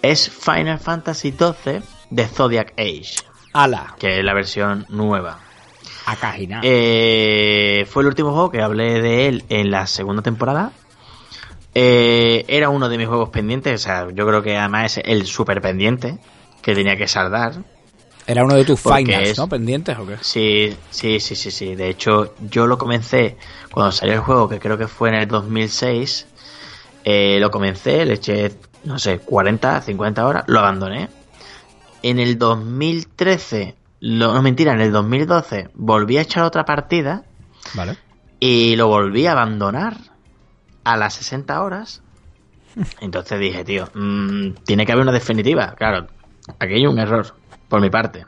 es 0.00 0.30
Final 0.30 0.78
Fantasy 0.78 1.30
XII 1.32 1.82
de 2.08 2.26
Zodiac 2.26 2.72
Age, 2.78 3.16
¡Hala! 3.52 3.94
que 3.98 4.18
es 4.18 4.24
la 4.24 4.32
versión 4.32 4.86
nueva. 4.88 5.40
Akajina. 6.06 6.60
Eh, 6.64 7.86
fue 7.90 8.02
el 8.02 8.06
último 8.08 8.32
juego 8.32 8.50
que 8.50 8.62
hablé 8.62 9.02
de 9.02 9.28
él 9.28 9.44
en 9.50 9.70
la 9.70 9.86
segunda 9.86 10.22
temporada. 10.22 10.72
Eh, 11.74 12.46
era 12.48 12.70
uno 12.70 12.88
de 12.88 12.96
mis 12.96 13.08
juegos 13.08 13.28
pendientes, 13.28 13.74
o 13.82 13.84
sea, 13.84 14.06
yo 14.14 14.26
creo 14.26 14.42
que 14.42 14.56
además 14.56 14.96
es 14.96 15.04
el 15.06 15.26
super 15.26 15.60
pendiente 15.60 16.18
que 16.62 16.74
tenía 16.74 16.96
que 16.96 17.08
saldar. 17.08 17.56
Era 18.26 18.42
uno 18.42 18.54
de 18.54 18.64
tus 18.64 18.80
finals, 18.80 19.28
es- 19.28 19.38
¿no? 19.38 19.48
Pendientes 19.50 19.98
o 19.98 20.06
qué? 20.06 20.16
Sí, 20.22 20.74
sí, 20.88 21.20
sí, 21.20 21.36
sí, 21.36 21.50
sí. 21.50 21.74
De 21.74 21.90
hecho, 21.90 22.34
yo 22.40 22.66
lo 22.66 22.78
comencé 22.78 23.36
cuando 23.70 23.92
salió 23.92 24.14
el 24.14 24.20
juego, 24.20 24.48
que 24.48 24.58
creo 24.58 24.78
que 24.78 24.88
fue 24.88 25.10
en 25.10 25.16
el 25.16 25.28
2006. 25.28 26.26
Eh, 27.10 27.40
lo 27.40 27.50
comencé, 27.50 28.04
le 28.04 28.14
eché, 28.14 28.52
no 28.84 28.98
sé, 28.98 29.20
40, 29.20 29.80
50 29.80 30.26
horas, 30.26 30.44
lo 30.46 30.58
abandoné. 30.58 31.08
En 32.02 32.18
el 32.18 32.36
2013, 32.36 33.76
lo, 34.00 34.34
no 34.34 34.42
mentira, 34.42 34.74
en 34.74 34.82
el 34.82 34.92
2012 34.92 35.70
volví 35.72 36.18
a 36.18 36.20
echar 36.20 36.44
otra 36.44 36.66
partida 36.66 37.24
Vale. 37.72 37.96
y 38.38 38.76
lo 38.76 38.88
volví 38.88 39.24
a 39.24 39.32
abandonar 39.32 39.96
a 40.84 40.98
las 40.98 41.14
60 41.14 41.62
horas. 41.62 42.02
Entonces 43.00 43.40
dije, 43.40 43.64
tío, 43.64 43.88
mm, 43.94 44.64
tiene 44.66 44.84
que 44.84 44.92
haber 44.92 45.04
una 45.04 45.12
definitiva. 45.12 45.74
Claro, 45.78 46.08
aquí 46.58 46.74
hay 46.74 46.86
un 46.86 46.98
error, 46.98 47.34
por 47.70 47.80
mi 47.80 47.88
parte. 47.88 48.26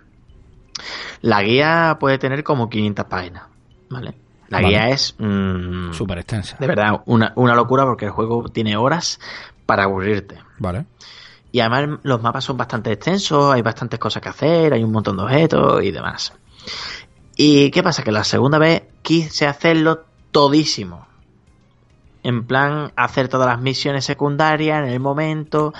La 1.20 1.42
guía 1.42 1.98
puede 2.00 2.16
tener 2.16 2.42
como 2.42 2.70
500 2.70 3.04
páginas, 3.04 3.42
¿vale? 3.90 4.14
La 4.50 4.58
Vale. 4.58 4.68
guía 4.68 4.88
es, 4.90 5.14
mm, 5.18 5.92
Súper 5.92 6.18
extensa. 6.18 6.56
de 6.60 6.66
verdad, 6.66 7.02
una, 7.06 7.32
una 7.36 7.54
locura 7.54 7.84
porque 7.84 8.04
el 8.06 8.10
juego 8.10 8.48
tiene 8.50 8.76
horas 8.76 9.18
para 9.64 9.84
aburrirte. 9.84 10.38
Vale. 10.58 10.84
Y 11.52 11.60
además 11.60 12.00
los 12.02 12.20
mapas 12.20 12.44
son 12.44 12.56
bastante 12.56 12.92
extensos, 12.92 13.52
hay 13.54 13.62
bastantes 13.62 13.98
cosas 13.98 14.22
que 14.22 14.28
hacer, 14.28 14.72
hay 14.74 14.84
un 14.84 14.92
montón 14.92 15.16
de 15.16 15.22
objetos 15.22 15.82
y 15.82 15.90
demás. 15.90 16.32
¿Y 17.36 17.70
qué 17.70 17.82
pasa? 17.82 18.02
Que 18.02 18.12
la 18.12 18.24
segunda 18.24 18.58
vez 18.58 18.82
quise 19.02 19.46
hacerlo 19.46 20.04
todísimo. 20.30 21.06
En 22.22 22.44
plan, 22.46 22.92
hacer 22.96 23.28
todas 23.28 23.46
las 23.48 23.60
misiones 23.62 24.04
secundarias 24.04 24.84
en 24.84 24.92
el 24.92 25.00
momento. 25.00 25.72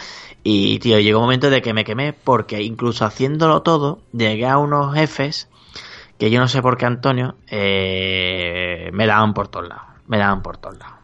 Y, 0.43 0.79
tío, 0.79 0.99
llegó 0.99 1.19
un 1.19 1.25
momento 1.27 1.51
de 1.51 1.61
que 1.61 1.75
me 1.75 1.85
quemé 1.85 2.15
porque 2.15 2.63
incluso 2.63 3.05
haciéndolo 3.05 3.61
todo, 3.61 4.01
llegué 4.13 4.47
a 4.47 4.57
unos 4.57 4.95
jefes 4.95 5.50
que 6.21 6.31
yo 6.31 6.39
no 6.39 6.47
sé 6.47 6.61
por 6.63 6.77
qué, 6.77 6.87
Antonio, 6.87 7.35
eh, 7.49 8.91
me 8.93 9.07
daban 9.07 9.35
por 9.35 9.49
todos 9.49 9.69
lados. 9.69 9.85
Me 10.07 10.19
daban 10.19 10.43
por 10.43 10.59
todos 10.59 10.79
lados. 10.79 10.95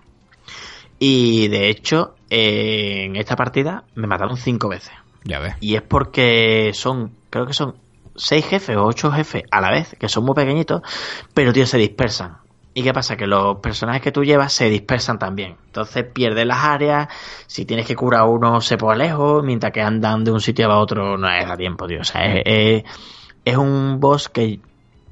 Y 0.98 1.48
de 1.48 1.68
hecho, 1.68 2.14
eh, 2.30 3.04
en 3.04 3.16
esta 3.16 3.34
partida 3.34 3.84
me 3.94 4.06
mataron 4.06 4.36
cinco 4.36 4.68
veces. 4.68 4.92
Ya 5.24 5.38
ves. 5.40 5.54
Y 5.60 5.74
es 5.74 5.82
porque 5.82 6.70
son, 6.74 7.12
creo 7.30 7.46
que 7.46 7.52
son 7.54 7.76
seis 8.14 8.46
jefes 8.46 8.76
o 8.76 8.84
ocho 8.84 9.10
jefes 9.10 9.42
a 9.50 9.60
la 9.60 9.70
vez, 9.70 9.96
que 9.98 10.08
son 10.08 10.24
muy 10.24 10.34
pequeñitos, 10.34 10.82
pero 11.34 11.52
tío, 11.52 11.66
se 11.66 11.78
dispersan. 11.78 12.36
¿Y 12.74 12.82
qué 12.82 12.92
pasa? 12.92 13.16
Que 13.16 13.26
los 13.26 13.56
personajes 13.60 14.02
que 14.02 14.12
tú 14.12 14.22
llevas 14.22 14.52
se 14.52 14.68
dispersan 14.68 15.18
también. 15.18 15.56
Entonces 15.66 16.04
pierdes 16.12 16.46
las 16.46 16.62
áreas, 16.62 17.08
si 17.46 17.64
tienes 17.64 17.86
que 17.86 17.96
curar 17.96 18.20
a 18.20 18.24
uno 18.26 18.60
se 18.60 18.76
pone 18.76 18.98
lejos, 18.98 19.42
mientras 19.42 19.72
que 19.72 19.80
andan 19.80 20.24
de 20.24 20.30
un 20.30 20.40
sitio 20.40 20.70
a 20.70 20.78
otro 20.78 21.16
no 21.16 21.26
es 21.30 21.46
a 21.48 21.56
tiempo, 21.56 21.86
tío. 21.86 22.00
O 22.02 22.04
sea, 22.04 22.22
es, 22.26 22.42
es- 22.44 22.84
es 23.46 23.56
un 23.56 24.00
boss 24.00 24.28
que 24.28 24.58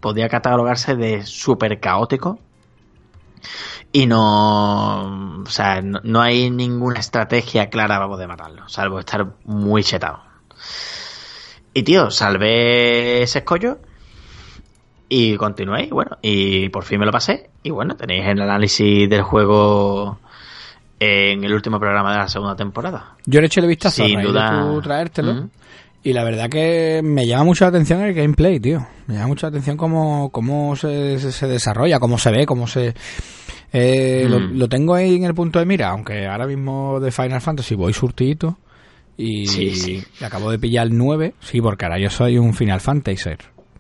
podría 0.04 0.28
catalogarse 0.28 0.96
de 0.96 1.24
súper 1.24 1.80
caótico. 1.80 2.38
Y 3.90 4.06
no, 4.06 5.40
o 5.42 5.46
sea, 5.48 5.80
no, 5.80 5.98
no 6.04 6.20
hay 6.20 6.50
ninguna 6.50 7.00
estrategia 7.00 7.70
clara 7.70 7.96
para 7.96 8.06
poder 8.06 8.28
matarlo, 8.28 8.68
salvo 8.68 8.98
estar 9.00 9.26
muy 9.44 9.82
chetado. 9.82 10.20
Y 11.72 11.84
tío, 11.84 12.10
salvé 12.10 13.22
ese 13.22 13.38
escollo 13.38 13.78
y 15.08 15.36
continué, 15.36 15.84
y 15.84 15.90
bueno, 15.90 16.18
y 16.20 16.68
por 16.68 16.84
fin 16.84 17.00
me 17.00 17.06
lo 17.06 17.12
pasé. 17.12 17.48
Y 17.62 17.70
bueno, 17.70 17.96
tenéis 17.96 18.26
el 18.26 18.42
análisis 18.42 19.08
del 19.08 19.22
juego 19.22 20.18
en 21.00 21.44
el 21.44 21.54
último 21.54 21.80
programa 21.80 22.12
de 22.12 22.18
la 22.18 22.28
segunda 22.28 22.56
temporada. 22.56 23.14
Yo 23.24 23.40
le 23.40 23.46
eché 23.46 23.60
el 23.60 23.68
vistazo 23.68 24.04
Sin 24.04 24.18
de 24.18 24.24
duda. 24.24 24.60
tú 24.60 24.82
traértelo. 24.82 25.32
Mm. 25.34 25.50
Y 26.04 26.12
la 26.12 26.22
verdad 26.22 26.48
que 26.50 27.00
me 27.02 27.26
llama 27.26 27.44
mucho 27.44 27.64
la 27.64 27.70
atención 27.70 28.02
el 28.02 28.12
gameplay, 28.14 28.60
tío. 28.60 28.86
Me 29.06 29.14
llama 29.14 29.28
mucho 29.28 29.46
la 29.46 29.48
atención 29.48 29.76
cómo, 29.76 30.30
cómo 30.30 30.76
se, 30.76 31.18
se- 31.18 31.32
se 31.32 31.48
desarrolla, 31.48 31.98
cómo 31.98 32.18
se 32.18 32.30
ve, 32.30 32.46
cómo 32.46 32.66
se... 32.66 32.94
Eh, 33.72 34.26
lo, 34.28 34.38
Mm. 34.38 34.58
lo 34.58 34.68
tengo 34.68 34.94
ahí 34.94 35.16
en 35.16 35.24
el 35.24 35.34
punto 35.34 35.58
de 35.58 35.64
mira, 35.66 35.88
aunque 35.88 36.26
ahora 36.28 36.46
mismo 36.46 37.00
de 37.00 37.10
Final 37.10 37.40
Fantasy 37.40 37.74
voy 37.74 37.92
surtidito. 37.92 38.58
Y, 39.16 39.46
Sí, 39.46 39.74
sí. 39.74 40.04
y 40.20 40.24
acabo 40.24 40.50
de 40.50 40.58
pillar 40.58 40.86
el 40.86 40.96
9. 40.98 41.34
Sí, 41.40 41.60
porque 41.60 41.84
ahora 41.86 41.98
yo 41.98 42.10
soy 42.10 42.36
un 42.38 42.52
Final 42.54 42.80
Fantasy. 42.80 43.30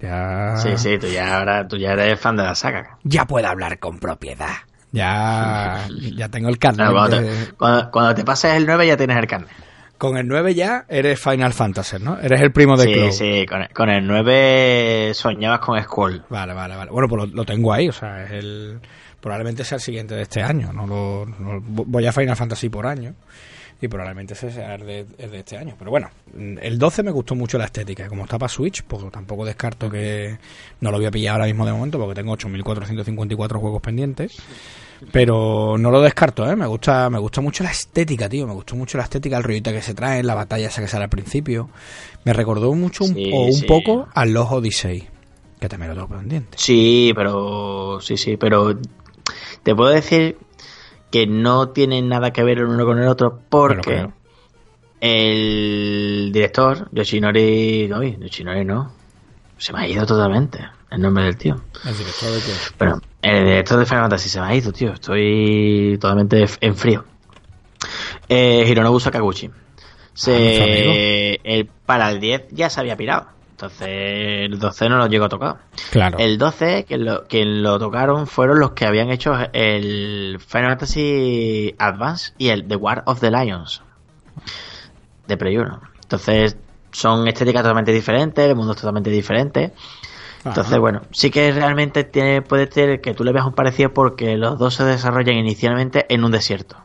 Ya, 0.00 0.56
Sí, 0.56 0.70
sí, 0.76 0.98
tú 0.98 1.06
ya 1.06 1.38
ahora 1.38 1.68
tú 1.68 1.76
ya 1.76 1.92
eres 1.92 2.18
fan 2.18 2.36
de 2.36 2.42
la 2.44 2.54
saga. 2.54 2.98
ya 3.04 3.24
puedo 3.26 3.46
hablar 3.46 3.78
con 3.78 3.98
propiedad. 3.98 4.54
Ya, 4.92 5.86
ya 6.16 6.28
tengo 6.28 6.48
el 6.48 6.58
carnet. 6.58 6.88
Cuando, 6.90 7.20
de- 7.20 7.46
te, 7.46 7.52
cuando, 7.54 7.90
cuando 7.90 8.14
te 8.14 8.24
pases 8.24 8.54
el 8.54 8.64
9 8.66 8.86
ya 8.86 8.96
tienes 8.96 9.16
el 9.16 9.26
carnet. 9.26 9.50
Con 10.08 10.16
el 10.18 10.28
9 10.28 10.54
ya 10.54 10.84
eres 10.88 11.18
Final 11.20 11.52
Fantasy, 11.52 11.96
¿no? 12.00 12.18
Eres 12.20 12.40
el 12.42 12.52
primo 12.52 12.76
de 12.76 12.84
Sí, 12.84 12.92
Cloud. 12.92 13.10
sí, 13.12 13.46
con 13.46 13.62
el, 13.62 13.68
con 13.70 13.88
el 13.90 14.06
9 14.06 15.12
soñabas 15.14 15.60
con 15.60 15.82
Squall. 15.82 16.24
Vale, 16.28 16.52
vale, 16.52 16.76
vale. 16.76 16.90
Bueno, 16.90 17.08
pues 17.08 17.22
lo, 17.30 17.34
lo 17.36 17.44
tengo 17.44 17.72
ahí, 17.72 17.88
o 17.88 17.92
sea, 17.92 18.24
es 18.24 18.30
el 18.32 18.80
probablemente 19.20 19.64
sea 19.64 19.76
el 19.76 19.82
siguiente 19.82 20.14
de 20.14 20.22
este 20.22 20.42
año. 20.42 20.72
No 20.72 20.86
lo, 20.86 21.24
no- 21.26 21.60
voy 21.62 22.06
a 22.06 22.12
Final 22.12 22.36
Fantasy 22.36 22.68
por 22.68 22.86
año 22.86 23.14
y 23.80 23.88
probablemente 23.88 24.34
ese 24.34 24.50
sea 24.50 24.74
el 24.76 24.86
de, 24.86 25.06
el 25.18 25.30
de 25.30 25.38
este 25.38 25.56
año. 25.56 25.74
Pero 25.78 25.90
bueno, 25.90 26.10
el 26.60 26.78
12 26.78 27.02
me 27.02 27.10
gustó 27.10 27.34
mucho 27.34 27.56
la 27.58 27.64
estética. 27.64 28.06
Como 28.08 28.24
está 28.24 28.38
para 28.38 28.48
Switch, 28.50 28.82
pues 28.84 29.02
tampoco 29.10 29.44
descarto 29.46 29.90
que 29.90 30.36
no 30.80 30.90
lo 30.90 30.98
voy 30.98 31.06
a 31.06 31.10
pillar 31.10 31.34
ahora 31.34 31.46
mismo 31.46 31.64
de 31.66 31.72
momento 31.72 31.98
porque 31.98 32.14
tengo 32.14 32.36
8.454 32.36 33.56
juegos 33.58 33.80
pendientes. 33.82 34.36
Pero 35.12 35.76
no 35.78 35.90
lo 35.90 36.00
descarto, 36.00 36.48
¿eh? 36.48 36.56
Me 36.56 36.66
gusta, 36.66 37.10
me 37.10 37.18
gusta 37.18 37.40
mucho 37.40 37.62
la 37.64 37.70
estética, 37.70 38.28
tío. 38.28 38.46
Me 38.46 38.54
gustó 38.54 38.76
mucho 38.76 38.96
la 38.98 39.04
estética, 39.04 39.36
el 39.36 39.42
rollito 39.42 39.70
que 39.70 39.82
se 39.82 39.94
trae, 39.94 40.22
la 40.22 40.34
batalla 40.34 40.68
esa 40.68 40.80
que 40.80 40.88
sale 40.88 41.04
al 41.04 41.10
principio. 41.10 41.68
Me 42.24 42.32
recordó 42.32 42.72
mucho 42.74 43.04
un, 43.04 43.14
Sí, 43.14 43.30
o 43.32 43.42
un 43.46 43.52
sí. 43.52 43.66
poco 43.66 44.08
a 44.14 44.24
los 44.24 44.50
Odyssey. 44.50 45.08
Que 45.60 45.68
también 45.68 45.90
lo 45.90 45.94
tengo 45.94 46.18
pendiente. 46.18 46.56
Sí, 46.58 47.12
pero. 47.14 47.98
Sí, 48.00 48.16
sí, 48.16 48.36
pero. 48.36 48.78
Te 49.62 49.74
puedo 49.74 49.90
decir 49.90 50.38
que 51.10 51.26
no 51.26 51.68
tienen 51.70 52.08
nada 52.08 52.32
que 52.32 52.42
ver 52.42 52.58
el 52.58 52.64
uno 52.66 52.84
con 52.84 52.98
el 52.98 53.08
otro 53.08 53.40
porque 53.48 54.08
el 55.00 56.30
director, 56.32 56.88
Yoshinori. 56.92 57.88
No, 57.88 58.02
Yoshinori 58.02 58.64
no. 58.64 58.92
Se 59.56 59.72
me 59.72 59.80
ha 59.80 59.88
ido 59.88 60.04
totalmente 60.04 60.58
el 60.94 61.00
nombre 61.02 61.24
del 61.24 61.36
tío. 61.36 61.56
El 61.84 61.96
director 61.96 62.30
de 62.30 62.38
qué? 62.40 62.52
Bueno, 62.78 63.00
el 63.22 63.44
director 63.44 63.78
de 63.78 63.86
Final 63.86 64.02
Fantasy 64.04 64.28
se 64.28 64.40
me 64.40 64.46
ha 64.46 64.54
ido, 64.54 64.72
tío. 64.72 64.92
Estoy 64.92 65.98
totalmente 66.00 66.44
en 66.60 66.76
frío. 66.76 67.04
Eh, 68.28 68.64
Hironobu 68.68 69.00
Sakaguchi. 69.00 69.50
Se, 70.12 71.38
Ah, 71.38 71.40
el, 71.44 71.66
para 71.66 72.10
el 72.10 72.20
10 72.20 72.48
ya 72.52 72.70
se 72.70 72.80
había 72.80 72.96
pirado. 72.96 73.26
Entonces, 73.50 73.88
el 73.88 74.58
12 74.58 74.88
no 74.88 74.98
lo 74.98 75.06
llegó 75.06 75.26
a 75.26 75.28
tocar. 75.28 75.56
Claro. 75.90 76.18
El 76.18 76.38
12, 76.38 76.84
que 76.84 76.98
lo, 76.98 77.26
quien 77.26 77.62
lo 77.62 77.78
tocaron 77.78 78.26
fueron 78.26 78.58
los 78.58 78.72
que 78.72 78.84
habían 78.84 79.10
hecho 79.10 79.32
el 79.52 80.38
Final 80.46 80.70
Fantasy 80.70 81.74
Advance 81.78 82.32
y 82.38 82.48
el 82.48 82.66
The 82.66 82.76
War 82.76 83.02
of 83.06 83.20
the 83.20 83.30
Lions 83.30 83.82
de 85.26 85.36
Play 85.36 85.56
1. 85.56 85.80
Entonces, 86.02 86.56
son 86.90 87.26
estéticas 87.28 87.62
totalmente 87.62 87.92
diferentes, 87.92 88.44
el 88.44 88.54
mundo 88.56 88.72
es 88.72 88.78
totalmente 88.78 89.10
diferente. 89.10 89.72
Entonces, 90.44 90.72
Ajá. 90.72 90.78
bueno, 90.80 91.00
sí 91.10 91.30
que 91.30 91.50
realmente 91.52 92.04
tiene, 92.04 92.42
puede 92.42 92.70
ser 92.70 93.00
que 93.00 93.14
tú 93.14 93.24
le 93.24 93.32
veas 93.32 93.46
un 93.46 93.54
parecido 93.54 93.92
porque 93.94 94.36
los 94.36 94.58
dos 94.58 94.74
se 94.74 94.84
desarrollan 94.84 95.36
inicialmente 95.36 96.04
en 96.12 96.22
un 96.24 96.30
desierto. 96.32 96.76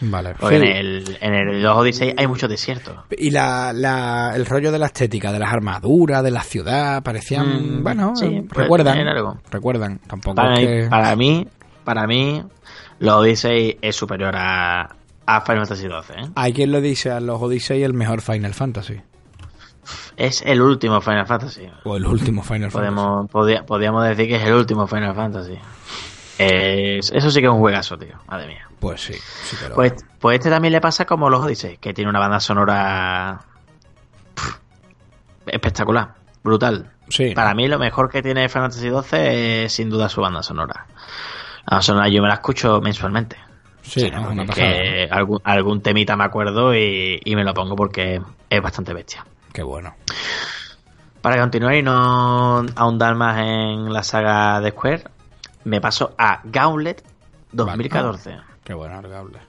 Vale. 0.00 0.34
Porque 0.40 0.58
Sí. 0.58 0.64
en 0.64 0.76
el, 0.76 1.18
en 1.20 1.34
el 1.34 1.62
2 1.62 1.76
Odyssey 1.76 2.14
hay 2.16 2.26
muchos 2.26 2.48
desiertos. 2.50 2.96
Y 3.16 3.30
la, 3.30 3.72
la, 3.72 4.32
el 4.34 4.46
rollo 4.46 4.72
de 4.72 4.78
la 4.80 4.86
estética, 4.86 5.30
de 5.32 5.38
las 5.38 5.52
armaduras, 5.52 6.24
de 6.24 6.30
la 6.32 6.42
ciudad, 6.42 7.02
parecían, 7.04 7.80
Mm, 7.80 7.82
bueno, 7.84 8.16
sí, 8.16 8.42
recuerdan, 8.50 8.98
algo. 9.06 9.38
recuerdan, 9.50 9.98
tampoco 10.08 10.34
Para, 10.36 10.56
que- 10.56 10.88
para 10.90 11.14
mí, 11.14 11.46
para 11.84 12.06
mí, 12.08 12.42
los 12.98 13.14
Odyssey 13.14 13.78
es 13.80 13.94
superior 13.94 14.34
a, 14.34 14.96
a 15.26 15.40
Final 15.42 15.66
Fantasy 15.66 15.86
12. 15.86 16.12
¿eh? 16.14 16.16
Hay 16.34 16.52
quien 16.52 16.72
le 16.72 16.80
dice 16.80 17.10
a 17.12 17.20
los 17.20 17.40
Odyssey 17.40 17.84
el 17.84 17.94
mejor 17.94 18.22
Final 18.22 18.54
Fantasy, 18.54 19.00
Es 20.16 20.42
el 20.42 20.60
último 20.62 21.00
Final 21.00 21.26
Fantasy. 21.26 21.68
o 21.84 21.96
el 21.96 22.06
último 22.06 22.42
Final 22.42 22.70
Podemos, 22.70 23.28
podía- 23.30 23.64
podríamos 23.66 24.04
decir 24.06 24.28
que 24.28 24.36
es 24.36 24.44
el 24.44 24.54
último 24.54 24.86
Final 24.86 25.14
Fantasy. 25.14 25.58
Es- 26.38 27.10
eso 27.12 27.30
sí 27.30 27.40
que 27.40 27.46
es 27.46 27.52
un 27.52 27.58
juegazo, 27.58 27.98
tío. 27.98 28.16
Madre 28.28 28.46
mía. 28.46 28.58
Fantasy. 28.68 28.76
Pues 28.80 29.00
sí, 29.00 29.12
sí, 29.14 29.56
pero... 29.60 29.74
Pues, 29.74 29.94
pues 30.20 30.38
este 30.38 30.50
también 30.50 30.72
le 30.72 30.80
pasa 30.80 31.04
como 31.04 31.28
los 31.30 31.44
Odyssey, 31.44 31.76
que 31.78 31.92
tiene 31.94 32.10
una 32.10 32.18
banda 32.18 32.40
sonora 32.40 33.40
pff, 34.34 34.56
espectacular, 35.46 36.14
brutal. 36.42 36.90
sí, 37.08 37.32
Para 37.34 37.54
mí 37.54 37.68
lo 37.68 37.78
mejor 37.78 38.08
que 38.10 38.22
tiene 38.22 38.48
Final 38.48 38.70
Fantasy 38.70 38.88
12 38.88 39.64
es 39.64 39.72
sin 39.72 39.88
duda 39.90 40.08
su 40.08 40.20
banda 40.20 40.42
sonora. 40.42 40.86
La 41.66 41.70
banda 41.76 41.82
sonora 41.82 42.08
yo 42.08 42.22
me 42.22 42.28
la 42.28 42.34
escucho 42.34 42.80
mensualmente. 42.80 43.36
sí, 43.82 44.04
O 44.04 44.08
sea, 44.08 44.20
no, 44.20 44.30
una 44.30 44.46
que 44.46 45.08
algún, 45.10 45.40
algún 45.44 45.80
temita 45.80 46.16
me 46.16 46.24
acuerdo 46.24 46.74
y, 46.74 47.20
y 47.24 47.36
me 47.36 47.44
lo 47.44 47.54
pongo 47.54 47.76
porque 47.76 48.20
es 48.50 48.62
bastante 48.62 48.92
bestia. 48.94 49.24
Qué 49.52 49.62
bueno. 49.62 49.94
Para 51.20 51.40
continuar 51.40 51.74
y 51.74 51.82
no 51.82 52.64
ahondar 52.74 53.14
más 53.14 53.38
en 53.38 53.92
la 53.92 54.02
saga 54.02 54.60
de 54.60 54.70
Square, 54.70 55.04
me 55.64 55.80
paso 55.80 56.14
a 56.18 56.40
Gauntlet 56.44 57.04
2014. 57.52 58.38
Qué 58.64 58.74
bueno 58.74 58.98
el 58.98 59.08
Gauntlet. 59.08 59.42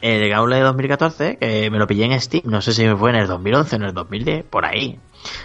El 0.00 0.28
Gauntlet 0.28 0.58
de 0.58 0.64
2014, 0.64 1.36
que 1.38 1.70
me 1.70 1.78
lo 1.78 1.86
pillé 1.86 2.04
en 2.04 2.20
Steam, 2.20 2.44
no 2.46 2.60
sé 2.60 2.72
si 2.72 2.88
fue 2.90 3.10
en 3.10 3.16
el 3.16 3.26
2011 3.26 3.74
o 3.74 3.78
en 3.78 3.84
el 3.84 3.94
2010, 3.94 4.44
por 4.44 4.64
ahí. 4.64 5.00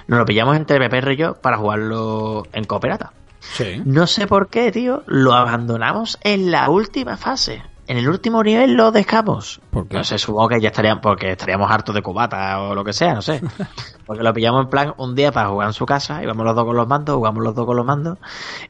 Nos 0.08 0.20
lo 0.20 0.26
pillamos 0.26 0.56
entre 0.56 0.78
Pepe 0.78 1.14
y 1.14 1.16
yo 1.16 1.36
para 1.36 1.58
jugarlo 1.58 2.44
en 2.52 2.66
cooperata. 2.66 3.14
Sí. 3.40 3.82
No 3.86 4.06
sé 4.06 4.28
por 4.28 4.50
qué, 4.50 4.72
tío, 4.72 5.04
lo 5.08 5.34
abandonamos 5.34 6.20
en 6.22 6.52
la 6.52 6.70
última 6.70 7.18
fase. 7.18 7.64
En 7.86 7.98
el 7.98 8.08
último 8.08 8.42
nivel 8.44 8.74
lo 8.76 8.92
dejamos. 8.92 9.60
¿Por 9.70 9.88
qué? 9.88 9.98
No 9.98 10.04
sé, 10.06 10.18
supongo 10.18 10.48
que 10.50 10.62
ya 10.62 10.70
estarían, 10.70 11.02
porque 11.02 11.32
estaríamos 11.32 11.70
hartos 11.70 11.94
de 11.94 12.02
cubata 12.02 12.62
o 12.62 12.76
lo 12.76 12.84
que 12.84 12.94
sea, 12.94 13.14
no 13.14 13.22
sé. 13.22 13.42
Porque 14.06 14.24
lo 14.24 14.34
pillamos 14.34 14.64
en 14.66 14.70
plan 14.70 14.94
un 14.98 15.16
día 15.16 15.32
para 15.32 15.50
jugar 15.50 15.68
en 15.70 15.74
su 15.74 15.86
casa, 15.86 16.22
íbamos 16.24 16.46
los 16.46 16.56
dos 16.56 16.66
con 16.66 16.76
los 16.76 16.88
mandos, 16.88 17.16
jugamos 17.16 17.44
los 17.44 17.56
dos 17.56 17.66
con 17.66 17.76
los 17.78 17.86
mandos, 17.86 18.18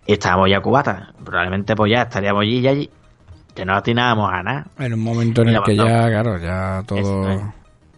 y 0.06 0.14
estábamos 0.14 0.50
ya 0.50 0.62
cubata. 0.62 1.14
Probablemente 1.24 1.76
pues 1.76 1.92
ya 1.92 2.04
estaríamos 2.04 2.42
allí 2.42 2.60
y 2.60 2.68
allí, 2.68 2.90
que 3.56 3.66
no 3.66 3.76
atinábamos 3.76 4.32
a 4.32 4.44
nada. 4.44 4.68
En 4.80 4.94
un 4.94 5.00
momento 5.04 5.42
en 5.44 5.50
el 5.50 5.62
que 5.64 5.76
ya, 5.76 5.84
claro, 6.10 6.38
ya 6.40 6.84
todo 6.86 7.30
es. 7.30 7.42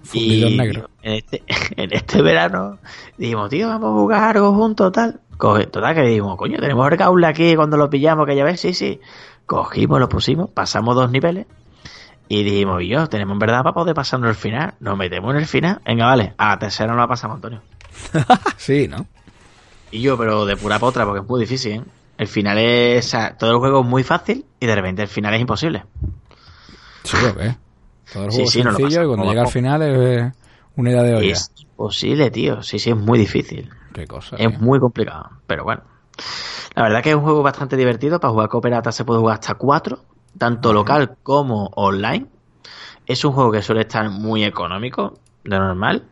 fundido 0.03 0.47
en 0.47 0.57
negro. 0.57 0.89
en 1.01 1.13
este, 1.13 1.43
en 1.77 1.93
este 1.93 2.21
verano 2.21 2.77
dijimos, 3.17 3.49
tío, 3.49 3.67
vamos 3.69 3.89
a 3.89 3.93
jugar 3.93 4.37
algo 4.37 4.53
juntos, 4.53 4.91
tal. 4.91 5.19
Coge- 5.37 5.69
total, 5.69 5.93
que 5.95 6.01
dijimos, 6.03 6.37
coño, 6.37 6.57
tenemos 6.59 6.89
el 6.89 6.97
gaule 6.97 7.27
aquí 7.27 7.55
cuando 7.57 7.75
lo 7.75 7.89
pillamos, 7.89 8.25
que 8.25 8.35
ya 8.37 8.45
ves, 8.45 8.61
sí, 8.61 8.73
sí. 8.73 9.01
Cogimos, 9.45 9.99
lo 9.99 10.09
pusimos, 10.09 10.49
pasamos 10.49 10.95
dos 10.95 11.11
niveles 11.11 11.45
y 12.27 12.43
dijimos, 12.43 12.81
y 12.81 12.87
yo, 12.87 13.07
tenemos 13.07 13.33
en 13.33 13.39
verdad 13.39 13.61
para 13.61 13.73
poder 13.73 13.93
pasarnos 13.93 14.29
el 14.29 14.35
final. 14.35 14.73
Nos 14.79 14.97
metemos 14.97 15.31
en 15.33 15.41
el 15.41 15.45
final. 15.45 15.81
Venga, 15.85 16.07
vale, 16.07 16.33
a 16.37 16.49
la 16.49 16.59
tercera 16.59 16.91
no 16.91 16.97
la 16.99 17.07
pasamos, 17.07 17.35
Antonio. 17.35 17.61
Sí, 18.57 18.87
¿no? 18.87 19.05
Y 19.91 20.01
yo, 20.01 20.17
pero 20.17 20.45
de 20.45 20.57
pura 20.57 20.79
potra, 20.79 21.05
porque 21.05 21.21
es 21.21 21.27
muy 21.29 21.39
difícil, 21.39 21.73
¿eh? 21.73 21.81
El 22.17 22.27
final 22.27 22.57
es. 22.57 23.05
o 23.05 23.09
sea, 23.09 23.37
todo 23.37 23.51
el 23.51 23.57
juego 23.57 23.81
es 23.81 23.85
muy 23.87 24.03
fácil 24.03 24.45
y 24.59 24.65
de 24.65 24.75
repente 24.75 25.01
el 25.01 25.07
final 25.07 25.33
es 25.35 25.41
imposible. 25.41 25.83
Sí, 27.03 27.17
lo 27.21 27.35
que 27.35 27.47
es. 27.47 27.57
Todo 28.11 28.25
el 28.25 28.31
Sí, 28.31 28.35
juego 28.37 28.51
sí, 28.51 28.63
no 28.63 28.71
lo 28.71 28.77
sencillo 28.77 29.03
y 29.03 29.07
cuando 29.07 29.25
llega 29.25 29.41
al 29.41 29.47
final 29.49 29.81
es 29.83 30.33
una 30.75 30.89
idea 30.91 31.03
de 31.03 31.15
olla. 31.15 31.31
Es 31.31 31.51
imposible, 31.57 32.31
tío. 32.31 32.63
Sí, 32.63 32.79
sí, 32.79 32.89
es 32.89 32.97
muy 32.97 33.19
difícil. 33.19 33.69
Qué 33.93 34.07
cosa. 34.07 34.35
Es 34.37 34.49
tío. 34.49 34.59
muy 34.59 34.79
complicado, 34.79 35.29
pero 35.45 35.63
bueno. 35.65 35.83
La 36.75 36.83
verdad 36.83 37.01
que 37.01 37.09
es 37.09 37.15
un 37.15 37.23
juego 37.23 37.43
bastante 37.43 37.77
divertido. 37.77 38.19
Para 38.19 38.31
jugar 38.31 38.49
cooperata 38.49 38.91
se 38.91 39.05
puede 39.05 39.19
jugar 39.19 39.35
hasta 39.39 39.55
cuatro, 39.55 39.99
tanto 40.37 40.73
local 40.73 41.17
como 41.23 41.71
online. 41.75 42.27
Es 43.05 43.23
un 43.23 43.33
juego 43.33 43.51
que 43.51 43.61
suele 43.61 43.81
estar 43.81 44.09
muy 44.09 44.43
económico, 44.43 45.19
de 45.43 45.57
normal. 45.57 46.05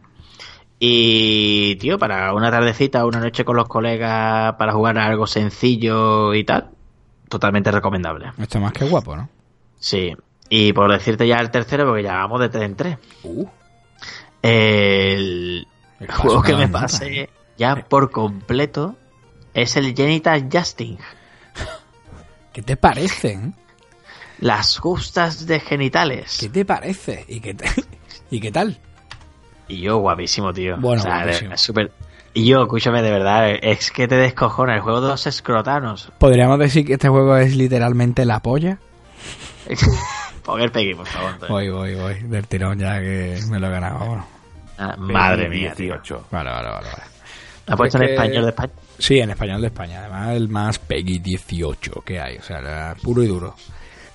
Y, 0.79 1.75
tío, 1.77 1.97
para 1.97 2.33
una 2.33 2.51
tardecita, 2.51 3.05
una 3.05 3.19
noche 3.19 3.45
con 3.45 3.55
los 3.55 3.67
colegas, 3.67 4.55
para 4.55 4.73
jugar 4.73 4.97
a 4.97 5.05
algo 5.05 5.27
sencillo 5.27 6.33
y 6.33 6.43
tal, 6.43 6.71
totalmente 7.29 7.71
recomendable. 7.71 8.31
Está 8.37 8.59
más 8.59 8.73
que 8.73 8.85
guapo, 8.85 9.15
¿no? 9.15 9.29
Sí. 9.79 10.15
Y 10.49 10.73
por 10.73 10.91
decirte 10.91 11.27
ya 11.27 11.37
el 11.37 11.51
tercero, 11.51 11.85
porque 11.85 12.03
ya 12.03 12.15
vamos 12.15 12.41
de 12.41 12.49
tres 12.49 12.63
en 12.63 12.75
tres. 12.75 12.97
Uh, 13.23 13.45
El 14.41 15.67
el 16.03 16.11
juego 16.11 16.41
que 16.41 16.55
me 16.55 16.67
pasé 16.67 17.29
ya 17.57 17.75
por 17.87 18.11
completo 18.11 18.95
es 19.53 19.75
el 19.75 19.95
Genital 19.95 20.49
Justing. 20.51 20.97
¿Qué 22.51 22.61
te 22.61 22.77
parecen? 22.77 23.53
Las 24.39 24.77
justas 24.77 25.45
de 25.47 25.59
genitales. 25.59 26.37
¿Qué 26.39 26.49
te 26.49 26.65
parece? 26.65 27.25
¿Y 27.27 27.39
qué, 27.39 27.53
te- 27.53 27.69
¿Y 28.29 28.39
qué 28.39 28.51
tal? 28.51 28.79
Y 29.67 29.79
yo, 29.81 29.97
guapísimo, 29.99 30.53
tío. 30.53 30.77
Bueno, 30.77 31.01
O 31.01 31.05
sea, 31.05 31.23
guapísimo. 31.23 31.81
Y 32.35 32.47
yo, 32.47 32.63
escúchame, 32.63 33.01
de 33.01 33.11
verdad, 33.11 33.49
es 33.61 33.91
que 33.91 34.07
te 34.07 34.15
descojona 34.15 34.75
el 34.75 34.81
juego 34.81 35.01
de 35.01 35.07
los 35.07 35.25
escrotanos. 35.27 36.11
¿Podríamos 36.17 36.57
decir 36.59 36.85
que 36.85 36.93
este 36.93 37.07
juego 37.09 37.37
es 37.37 37.55
literalmente 37.55 38.25
la 38.25 38.39
polla? 38.39 38.79
Pon 40.43 40.59
el 40.59 40.71
Peggy, 40.71 40.93
por 40.95 41.05
favor. 41.07 41.47
Voy, 41.47 41.69
voy, 41.69 41.95
voy. 41.95 42.15
Del 42.23 42.47
tirón 42.47 42.77
ya 42.79 42.99
que 42.99 43.39
me 43.49 43.59
lo 43.59 43.67
he 43.67 43.69
ganado. 43.71 43.99
Bueno. 43.99 44.27
Ah, 44.77 44.95
madre 44.97 45.47
mía, 45.47 45.73
tío. 45.75 45.93
18. 45.93 46.27
Vale, 46.31 46.49
vale, 46.49 46.69
vale. 46.69 46.87
vale. 46.89 47.03
¿La 47.67 47.73
has 47.73 47.77
puesto 47.77 47.97
en 47.99 48.05
que- 48.07 48.13
español 48.13 48.43
de 48.43 48.49
España? 48.49 48.73
Sí, 48.97 49.19
en 49.19 49.31
español 49.31 49.61
de 49.61 49.67
España. 49.67 49.99
Además, 50.01 50.29
el 50.35 50.49
más 50.49 50.79
Peggy 50.79 51.19
18 51.19 52.01
que 52.05 52.19
hay. 52.19 52.37
O 52.37 52.41
sea, 52.43 52.95
puro 53.01 53.23
y 53.23 53.27
duro. 53.27 53.55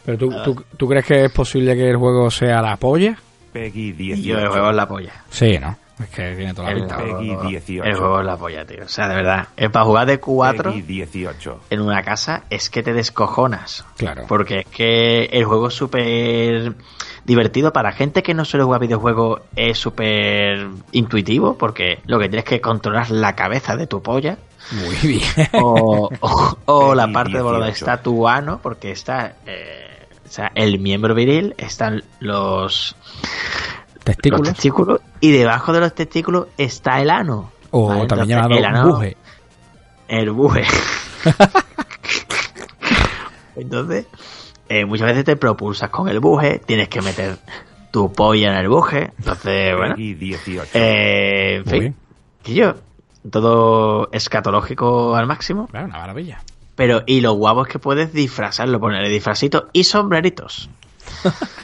Pero 0.05 0.17
tú, 0.19 0.31
tú, 0.45 0.65
¿tú 0.77 0.89
crees 0.89 1.05
que 1.05 1.25
es 1.27 1.33
posible 1.33 1.75
que 1.77 1.91
el 1.91 1.97
juego 1.97 2.31
sea 2.31 2.63
la 2.63 2.77
polla? 2.77 3.17
Peggy 3.53 3.95
Y 3.99 4.07
yo, 4.23 4.37
el 4.37 4.43
18. 4.45 4.51
juego 4.51 4.71
es 4.71 4.77
la 4.77 4.89
polla. 4.89 5.13
Sí, 5.31 5.59
¿no? 5.59 5.77
Es 5.99 6.09
que 6.11 6.37
tiene 6.37 6.55
toda 6.55 6.69
la 6.69 6.75
El, 6.75 6.79
pinta. 6.81 6.97
Peggy 6.99 7.27
juego- 7.35 7.43
18. 7.49 7.85
el 7.85 7.97
juego 7.97 8.21
es 8.21 8.27
la 8.27 8.37
polla, 8.37 8.65
tío. 8.65 8.85
O 8.85 8.89
sea, 8.89 9.09
de 9.09 9.15
verdad. 9.17 9.49
Es 9.57 9.69
para 9.71 9.85
jugar 9.85 10.07
de 10.07 10.21
cuatro 10.21 10.71
Peggy 10.71 10.83
18. 10.83 11.61
en 11.71 11.81
una 11.81 12.03
casa 12.03 12.45
es 12.51 12.71
que 12.71 12.83
te 12.85 12.93
descojonas. 12.93 13.85
Claro. 13.97 14.25
Porque 14.29 14.61
es 14.61 14.67
que 14.67 15.25
el 15.25 15.45
juego 15.45 15.69
es 15.69 15.75
súper 15.75 16.75
divertido. 17.25 17.73
Para 17.73 17.91
gente 17.93 18.23
que 18.23 18.33
no 18.33 18.45
suele 18.45 18.65
jugar 18.65 18.81
videojuegos 18.81 19.41
es 19.57 19.77
súper 19.77 20.69
intuitivo. 20.93 21.59
Porque 21.59 21.99
lo 22.07 22.19
que 22.21 22.29
tienes 22.29 22.45
que 22.45 22.61
controlar 22.61 23.11
la 23.11 23.35
cabeza 23.35 23.77
de 23.77 23.87
tu 23.89 24.01
polla. 24.01 24.39
Muy 24.73 24.97
bien. 25.09 25.49
O, 25.55 26.11
o- 26.21 26.59
o 26.67 26.95
la 26.95 27.11
parte 27.13 27.33
de 27.33 27.39
donde 27.39 27.67
18. 27.67 27.73
está 27.85 28.03
tu 28.03 28.29
ano. 28.29 28.61
Porque 28.63 28.91
está... 28.91 29.37
eh, 29.47 29.85
o 30.27 30.31
sea, 30.31 30.51
el 30.55 30.79
miembro 30.79 31.15
viril, 31.15 31.55
están 31.57 32.03
los, 32.21 32.95
los 33.95 34.05
Testículos. 34.05 34.49
testículos 34.53 35.01
y 35.21 35.31
debajo 35.33 35.73
de 35.73 35.81
los 35.81 35.95
testículos 35.95 36.49
está 36.59 37.01
el 37.01 37.09
ano. 37.11 37.51
O 37.71 37.89
Vale, 37.89 38.07
también 38.07 38.39
entonces, 38.39 38.47
llamado 38.59 38.59
el 38.59 38.65
ano- 38.65 38.95
buje. 38.97 39.17
El 40.09 40.31
buje. 40.31 40.65
Entonces, 43.57 44.07
eh, 44.69 44.85
muchas 44.85 45.09
veces 45.09 45.25
te 45.25 45.37
propulsas 45.37 45.91
con 45.91 46.09
el 46.09 46.21
buje, 46.21 46.61
tienes 46.65 46.89
que 46.89 47.03
meter 47.03 47.39
tu 47.91 48.13
polla 48.13 48.53
en 48.53 48.59
el 48.59 48.69
buje. 48.69 49.13
Entonces, 49.19 49.77
bueno, 49.77 49.95
18. 49.97 50.63
eh, 50.75 51.57
en 51.57 51.65
fin, 51.67 51.97
yo, 52.45 52.75
todo 53.31 54.09
escatológico 54.13 55.15
al 55.17 55.27
máximo. 55.27 55.67
Claro, 55.69 55.87
una 55.87 55.99
maravilla. 55.99 56.41
Pero, 56.77 57.03
y 57.07 57.21
lo 57.21 57.33
guapo 57.33 57.63
es 57.67 57.73
que 57.73 57.79
puedes 57.79 58.13
disfrazarlo, 58.13 58.79
ponerle 58.79 59.09
disfrazito 59.09 59.69
y 59.73 59.85
sombreritos. 59.85 60.69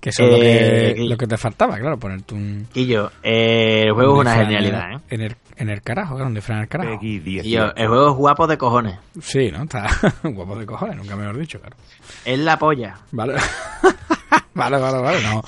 Que 0.00 0.08
eso 0.08 0.22
es 0.24 0.30
lo, 0.30 0.36
Eh, 0.38 0.94
que, 0.96 1.04
lo 1.04 1.16
que 1.18 1.26
te 1.26 1.36
faltaba, 1.36 1.78
claro, 1.78 1.98
ponerte 1.98 2.32
un. 2.32 2.66
Y 2.72 2.86
yo, 2.86 3.10
eh, 3.22 3.82
el 3.84 3.92
juego 3.92 4.14
un 4.18 4.26
es 4.26 4.32
una 4.34 4.44
genialidad, 4.46 4.92
¿eh? 4.92 4.98
En 5.10 5.20
el, 5.20 5.36
en 5.56 5.68
el 5.68 5.82
carajo, 5.82 6.14
claro, 6.14 6.28
un 6.28 6.34
disfraz 6.34 6.56
en 6.56 6.62
el 6.62 6.68
carajo. 6.68 6.98
Y 7.02 7.18
yo, 7.18 7.22
18. 7.22 7.76
el 7.76 7.88
juego 7.88 8.08
es 8.12 8.16
guapo 8.16 8.46
de 8.46 8.56
cojones. 8.56 8.98
Sí, 9.20 9.50
¿no? 9.52 9.64
Está 9.64 9.88
guapo 10.22 10.56
de 10.58 10.64
cojones, 10.64 10.96
nunca 10.96 11.16
mejor 11.16 11.36
dicho, 11.36 11.60
claro. 11.60 11.76
Es 12.24 12.38
la 12.38 12.58
polla. 12.58 12.96
Vale. 13.12 13.34
vale, 14.54 14.78
vale, 14.78 14.98
vale. 15.02 15.22
No, 15.22 15.42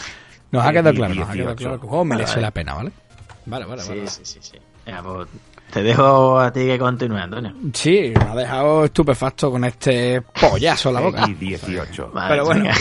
nos 0.51 0.67
ha 0.67 0.71
quedado 0.71 0.95
claro, 0.97 1.15
nos 1.15 1.29
ha 1.31 1.33
quedado 1.33 1.55
18. 1.55 1.57
claro 1.57 1.81
que 1.81 1.85
el 1.87 1.89
juego 1.89 2.05
merece 2.05 2.25
Vale, 2.27 2.35
vale. 2.35 2.43
la 2.43 2.51
pena, 2.51 2.75
¿vale? 2.75 2.93
Vale, 3.47 3.65
vale, 3.65 3.83
Sí, 3.83 3.89
vale. 3.89 4.07
sí, 4.09 4.21
sí, 4.25 4.39
sí. 4.43 4.59
Venga, 4.87 5.03
pues, 5.03 5.29
te 5.73 5.83
dejo 5.83 6.39
a 6.39 6.53
ti 6.53 6.67
que 6.67 6.79
continúe, 6.79 7.17
Antonio. 7.17 7.55
Sí, 7.73 8.13
me 8.15 8.25
ha 8.31 8.35
dejado 8.35 8.85
estupefacto 8.85 9.51
con 9.51 9.65
este 9.65 10.21
pollazo 10.21 10.91
en 10.91 10.95
la 10.97 11.01
boca. 11.01 11.23
Peggy 11.23 11.35
18. 11.35 12.11
Vale, 12.13 12.29
Pero 12.29 12.45
bueno, 12.45 12.65
venga. 12.65 12.77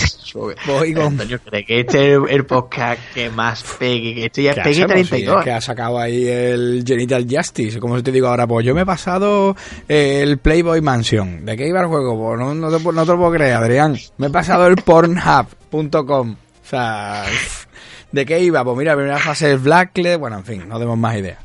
voy 0.67 0.93
con- 0.93 1.05
Antonio, 1.05 1.39
¿cree 1.45 1.65
que 1.65 1.79
este 1.79 2.13
es 2.15 2.19
el, 2.27 2.45
podcast 2.45 2.99
que 3.13 3.29
más 3.29 3.63
pegue? 3.79 4.13
Que 4.13 4.25
esto 4.25 4.41
ya 4.41 4.51
es 4.51 4.55
¿Qué 4.57 4.61
pegue 4.63 4.83
hacemos? 4.83 4.99
Si 5.03 5.09
32. 5.09 5.37
es 5.39 5.43
que 5.45 5.51
ha 5.51 5.61
sacado 5.61 5.99
ahí 5.99 6.27
el 6.27 6.83
Genital 6.85 7.25
Justice. 7.29 7.79
Como 7.79 7.95
si 7.95 8.03
te 8.03 8.11
digo 8.11 8.27
ahora, 8.27 8.45
pues 8.45 8.65
yo 8.65 8.75
me 8.75 8.81
he 8.81 8.85
pasado 8.85 9.55
el 9.87 10.37
Playboy 10.39 10.81
Mansion. 10.81 11.45
¿De 11.45 11.55
qué 11.55 11.67
iba 11.69 11.79
el 11.79 11.87
juego? 11.87 12.17
Pues 12.19 12.39
no, 12.39 12.53
no, 12.53 12.77
te, 12.77 12.83
no 12.83 13.05
te 13.05 13.11
lo 13.13 13.17
puedo 13.17 13.31
creer, 13.31 13.53
Adrián. 13.53 13.95
Me 14.17 14.27
he 14.27 14.31
pasado 14.31 14.67
el 14.67 14.75
Pornhub.com. 14.75 16.31
O 16.33 16.67
sea, 16.67 17.23
¿de 18.11 18.25
qué 18.25 18.41
iba? 18.41 18.65
Pues 18.65 18.77
mira, 18.77 18.95
primera 18.95 19.17
fase 19.17 19.53
es 19.53 19.63
Blacklist. 19.63 20.19
Bueno, 20.19 20.39
en 20.39 20.43
fin, 20.43 20.67
no 20.67 20.77
demos 20.77 20.97
más 20.97 21.15
ideas. 21.15 21.37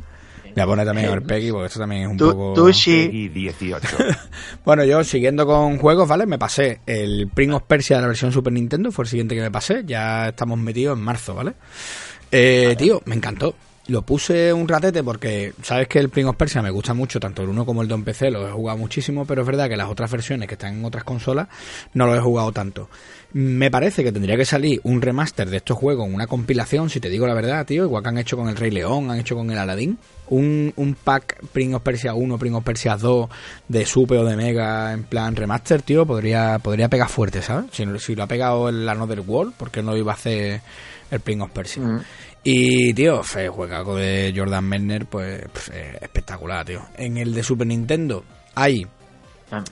Voy 0.57 0.63
a 0.63 0.67
poner 0.67 0.87
también 0.87 1.13
el 1.13 1.23
Peggy, 1.23 1.53
porque 1.53 1.67
esto 1.67 1.81
también 1.81 2.03
es 2.05 2.09
un 2.09 2.17
poco... 2.17 2.55
Tushi. 2.55 3.09
Peggy 3.09 3.29
18. 3.29 3.89
Bueno, 4.65 4.85
yo 4.85 5.05
siguiendo 5.05 5.45
con 5.45 5.77
juegos, 5.77 6.09
¿vale? 6.09 6.25
Me 6.25 6.39
pasé 6.39 6.81
el 6.87 7.29
Prince 7.33 7.57
of 7.57 7.63
Persia 7.65 7.97
de 7.97 8.03
la 8.03 8.09
versión 8.09 8.33
Super 8.33 8.55
Nintendo, 8.55 8.91
fue 8.91 9.05
el 9.05 9.09
siguiente 9.11 9.35
que 9.35 9.43
me 9.43 9.51
pasé. 9.51 9.83
Ya 9.85 10.29
estamos 10.29 10.59
metidos 10.59 10.97
en 10.97 11.05
marzo, 11.05 11.35
¿vale? 11.35 11.53
Eh, 12.33 12.75
tío, 12.79 13.03
me 13.05 13.15
encantó. 13.15 13.55
Lo 13.89 14.03
puse 14.03 14.53
un 14.53 14.67
ratete 14.67 15.05
porque 15.05 15.53
sabes 15.63 15.87
que 15.87 16.01
el 16.01 16.09
Prince 16.09 16.31
of 16.31 16.37
Persia 16.37 16.61
me 16.61 16.71
gusta 16.71 16.93
mucho, 16.93 17.21
tanto 17.21 17.43
el 17.43 17.49
1 17.51 17.65
como 17.65 17.83
el 17.83 17.89
2 17.89 17.99
en 17.99 18.05
PC, 18.05 18.31
lo 18.33 18.49
he 18.49 18.51
jugado 18.51 18.77
muchísimo, 18.79 19.25
pero 19.25 19.43
es 19.43 19.47
verdad 19.47 19.69
que 19.69 19.77
las 19.77 19.89
otras 19.89 20.11
versiones 20.11 20.49
que 20.49 20.55
están 20.55 20.75
en 20.75 20.85
otras 20.85 21.05
consolas 21.05 21.47
no 21.95 22.07
lo 22.07 22.17
he 22.17 22.21
jugado 22.21 22.51
tanto. 22.51 22.89
Me 23.33 23.71
parece 23.71 24.03
que 24.03 24.11
tendría 24.11 24.37
que 24.37 24.45
salir 24.45 24.81
un 24.83 25.01
remaster 25.01 25.49
de 25.51 25.59
estos 25.59 25.79
juegos, 25.79 26.09
una 26.11 26.27
compilación, 26.27 26.91
si 26.91 26.99
te 26.99 27.09
digo 27.09 27.29
la 27.29 27.35
verdad, 27.35 27.65
tío, 27.65 27.85
igual 27.85 28.03
que 28.03 28.09
han 28.09 28.19
hecho 28.19 28.37
con 28.37 28.49
el 28.49 28.57
Rey 28.57 28.73
León, 28.73 29.09
han 29.11 29.21
hecho 29.21 29.37
con 29.37 29.51
el 29.51 29.59
Aladdin. 29.59 29.99
Un, 30.29 30.73
un 30.75 30.95
pack 30.95 31.45
Prince 31.53 31.77
of 31.77 31.83
Persia 31.83 32.15
1, 32.15 32.39
Prince 32.39 32.57
of 32.57 32.65
Persia 32.65 32.97
2 32.97 33.29
de 33.69 33.87
Super 33.87 34.19
o 34.19 34.25
de 34.25 34.35
Mega 34.35 34.93
en 34.93 35.05
plan 35.05 35.37
remaster, 35.37 35.83
tío, 35.83 36.05
podría, 36.05 36.59
podría 36.59 36.89
pegar 36.89 37.09
fuerte, 37.09 37.41
¿sabes? 37.43 37.67
Si, 37.71 37.85
si 38.01 38.17
lo 38.17 38.25
ha 38.25 38.27
pegado 38.27 38.69
el 38.69 38.89
Another 38.89 39.21
World, 39.21 39.55
¿por 39.55 39.71
qué 39.71 39.83
no 39.83 39.97
iba 39.97 40.11
a 40.11 40.17
hacer 40.17 40.63
el 41.13 41.21
Prince 41.21 41.45
of 41.45 41.51
Persia? 41.51 41.83
Mm. 41.83 42.01
Y, 42.49 42.95
tío, 42.95 43.23
el 43.37 43.51
juegaco 43.51 43.97
de 43.97 44.33
Jordan 44.35 44.65
Menner, 44.65 45.07
pues, 45.07 45.43
espectacular, 46.01 46.65
tío. 46.65 46.81
En 46.97 47.17
el 47.17 47.35
de 47.35 47.43
Super 47.43 47.67
Nintendo 47.67 48.23
hay 48.55 48.87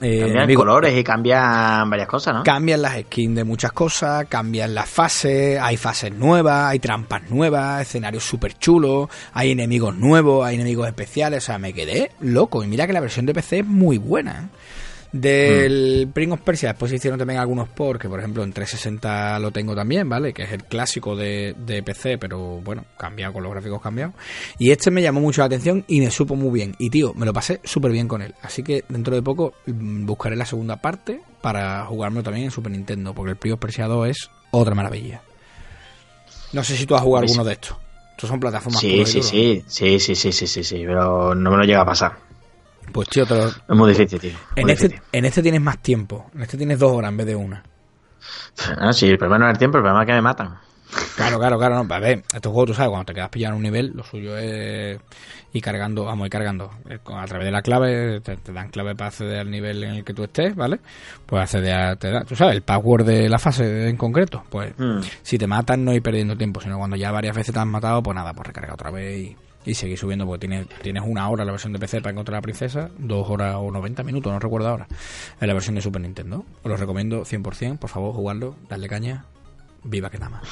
Eh, 0.01 0.19
cambian 0.19 0.53
colores 0.53 0.97
y 0.97 1.03
cambian 1.03 1.89
varias 1.89 2.07
cosas, 2.07 2.33
¿no? 2.33 2.43
Cambian 2.43 2.81
las 2.81 2.99
skins 2.99 3.35
de 3.35 3.43
muchas 3.45 3.71
cosas, 3.71 4.25
cambian 4.27 4.75
las 4.75 4.89
fases, 4.89 5.59
hay 5.59 5.77
fases 5.77 6.13
nuevas, 6.13 6.71
hay 6.71 6.79
trampas 6.79 7.29
nuevas, 7.29 7.81
escenarios 7.81 8.23
súper 8.23 8.57
chulos, 8.57 9.09
hay 9.33 9.51
enemigos 9.51 9.95
nuevos, 9.95 10.45
hay 10.45 10.55
enemigos 10.55 10.87
especiales, 10.87 11.43
o 11.43 11.45
sea, 11.45 11.57
me 11.57 11.73
quedé 11.73 12.11
loco. 12.19 12.63
Y 12.63 12.67
mira 12.67 12.87
que 12.87 12.93
la 12.93 13.01
versión 13.01 13.25
de 13.25 13.33
PC 13.33 13.59
es 13.59 13.65
muy 13.65 13.97
buena. 13.97 14.31
¿eh? 14.43 14.57
Del 15.17 16.09
Prince 16.13 16.33
of 16.33 16.41
Persia 16.41 16.69
después 16.69 16.89
se 16.89 16.97
hicieron 16.97 17.17
también 17.17 17.39
algunos 17.39 17.69
por, 17.69 17.97
que 17.97 18.09
por 18.09 18.19
ejemplo 18.19 18.43
en 18.43 18.51
360 18.51 19.39
lo 19.39 19.49
tengo 19.51 19.73
también, 19.73 20.09
¿vale? 20.09 20.33
Que 20.33 20.43
es 20.43 20.51
el 20.51 20.65
clásico 20.65 21.15
de, 21.15 21.55
de 21.65 21.81
PC, 21.81 22.17
pero 22.17 22.59
bueno, 22.59 22.83
cambiado 22.97 23.31
con 23.31 23.41
los 23.43 23.51
gráficos 23.53 23.81
cambiados. 23.81 24.13
Y 24.59 24.71
este 24.71 24.91
me 24.91 25.01
llamó 25.01 25.21
mucho 25.21 25.39
la 25.39 25.45
atención 25.45 25.85
y 25.87 26.01
me 26.01 26.11
supo 26.11 26.35
muy 26.35 26.51
bien. 26.51 26.75
Y 26.79 26.89
tío, 26.89 27.13
me 27.13 27.25
lo 27.25 27.31
pasé 27.31 27.61
súper 27.63 27.93
bien 27.93 28.09
con 28.09 28.21
él. 28.21 28.35
Así 28.41 28.61
que 28.61 28.83
dentro 28.89 29.15
de 29.15 29.21
poco 29.21 29.53
mm, 29.67 30.05
buscaré 30.05 30.35
la 30.35 30.45
segunda 30.45 30.75
parte 30.81 31.21
para 31.41 31.85
jugármelo 31.85 32.21
también 32.21 32.47
en 32.47 32.51
Super 32.51 32.73
Nintendo, 32.73 33.13
porque 33.13 33.31
el 33.31 33.37
Prince 33.37 33.53
of 33.53 33.59
Persia 33.61 33.87
2 33.87 34.09
es 34.09 34.29
otra 34.51 34.75
maravilla. 34.75 35.21
No 36.51 36.61
sé 36.61 36.75
si 36.75 36.85
tú 36.85 36.93
has 36.93 37.01
jugado 37.01 37.21
Pues- 37.21 37.31
alguno 37.31 37.47
de 37.47 37.53
estos. 37.53 37.77
Estos 38.11 38.29
son 38.29 38.39
plataformas 38.41 38.81
Sí, 38.81 39.05
sí, 39.05 39.21
sí, 39.21 39.63
sí, 39.67 39.99
sí, 39.99 40.15
sí, 40.31 40.47
sí, 40.47 40.63
sí, 40.63 40.83
pero 40.85 41.33
no 41.35 41.51
me 41.51 41.57
lo 41.57 41.63
llega 41.63 41.81
a 41.81 41.85
pasar. 41.85 42.17
Pues 42.91 43.09
tío, 43.09 43.25
te 43.25 43.35
lo- 43.35 43.47
Es 43.47 43.55
muy 43.69 43.89
difícil, 43.91 44.19
tío. 44.19 44.31
en, 44.55 44.69
este, 44.69 45.01
en 45.11 45.25
este 45.25 45.41
tienes 45.41 45.61
más 45.61 45.79
tiempo. 45.81 46.29
En 46.35 46.41
este 46.43 46.57
tienes 46.57 46.79
dos 46.79 46.91
horas 46.91 47.09
en 47.11 47.17
vez 47.17 47.27
de 47.27 47.35
una. 47.35 47.63
Ah, 48.79 48.93
sí, 48.93 49.07
el 49.09 49.17
problema 49.17 49.39
no 49.39 49.45
es 49.47 49.53
el 49.53 49.57
tiempo, 49.59 49.77
el 49.77 49.83
problema 49.83 50.03
es 50.03 50.07
que 50.07 50.13
me 50.13 50.21
matan. 50.21 50.55
Claro, 51.15 51.37
claro, 51.39 51.57
claro. 51.57 51.83
No. 51.83 51.93
A 51.93 51.99
ver, 51.99 52.23
estos 52.33 52.51
juegos, 52.51 52.67
tú 52.67 52.73
sabes, 52.73 52.89
cuando 52.89 53.05
te 53.05 53.13
quedas 53.13 53.29
pillado 53.29 53.53
en 53.53 53.57
un 53.57 53.63
nivel, 53.63 53.91
lo 53.95 54.03
suyo 54.03 54.37
es 54.37 54.97
ir 55.51 55.61
cargando, 55.61 56.05
vamos, 56.05 56.25
ir 56.25 56.31
cargando. 56.31 56.71
Eh, 56.89 56.99
A 57.05 57.25
través 57.25 57.45
de 57.45 57.51
la 57.51 57.61
clave, 57.61 58.21
te, 58.21 58.37
te 58.37 58.53
dan 58.53 58.69
clave 58.69 58.95
para 58.95 59.09
acceder 59.09 59.39
al 59.39 59.51
nivel 59.51 59.83
en 59.83 59.95
el 59.95 60.03
que 60.05 60.13
tú 60.13 60.23
estés, 60.23 60.55
¿vale? 60.55 60.79
Pues 61.25 61.41
acceder 61.43 61.73
a, 61.73 61.95
te 61.97 62.11
da, 62.11 62.23
tú 62.23 62.35
sabes, 62.35 62.55
el 62.55 62.61
password 62.61 63.05
de 63.05 63.27
la 63.29 63.39
fase 63.39 63.89
en 63.89 63.97
concreto. 63.97 64.43
Pues 64.49 64.73
Hmm. 64.77 64.99
si 65.21 65.37
te 65.37 65.47
matan, 65.47 65.83
no 65.83 65.93
ir 65.93 66.01
perdiendo 66.01 66.37
tiempo, 66.37 66.61
sino 66.61 66.77
cuando 66.77 66.95
ya 66.95 67.11
varias 67.11 67.35
veces 67.35 67.53
te 67.53 67.59
han 67.59 67.67
matado, 67.69 68.01
pues 68.01 68.15
nada, 68.15 68.33
pues 68.33 68.47
recarga 68.47 68.73
otra 68.73 68.91
vez 68.91 69.17
y, 69.19 69.35
y 69.65 69.73
seguir 69.73 69.97
subiendo, 69.97 70.25
porque 70.25 70.47
tienes, 70.47 70.67
tienes 70.81 71.03
una 71.05 71.27
hora 71.29 71.43
la 71.43 71.51
versión 71.51 71.73
de 71.73 71.79
PC 71.79 72.01
para 72.01 72.11
encontrar 72.11 72.35
a 72.35 72.37
la 72.37 72.43
princesa, 72.43 72.89
dos 72.97 73.29
horas 73.29 73.55
o 73.57 73.71
90 73.71 74.03
minutos, 74.03 74.31
no 74.31 74.39
recuerdo 74.39 74.69
ahora, 74.69 74.87
en 75.39 75.47
la 75.47 75.53
versión 75.53 75.75
de 75.75 75.81
Super 75.81 76.01
Nintendo. 76.01 76.45
Os 76.63 76.69
lo 76.69 76.77
recomiendo 76.77 77.23
100%, 77.23 77.79
por 77.79 77.89
favor, 77.89 78.13
jugarlo, 78.13 78.55
darle 78.69 78.87
caña, 78.87 79.25
viva 79.83 80.09
que 80.09 80.19
nada 80.19 80.29
más. 80.29 80.47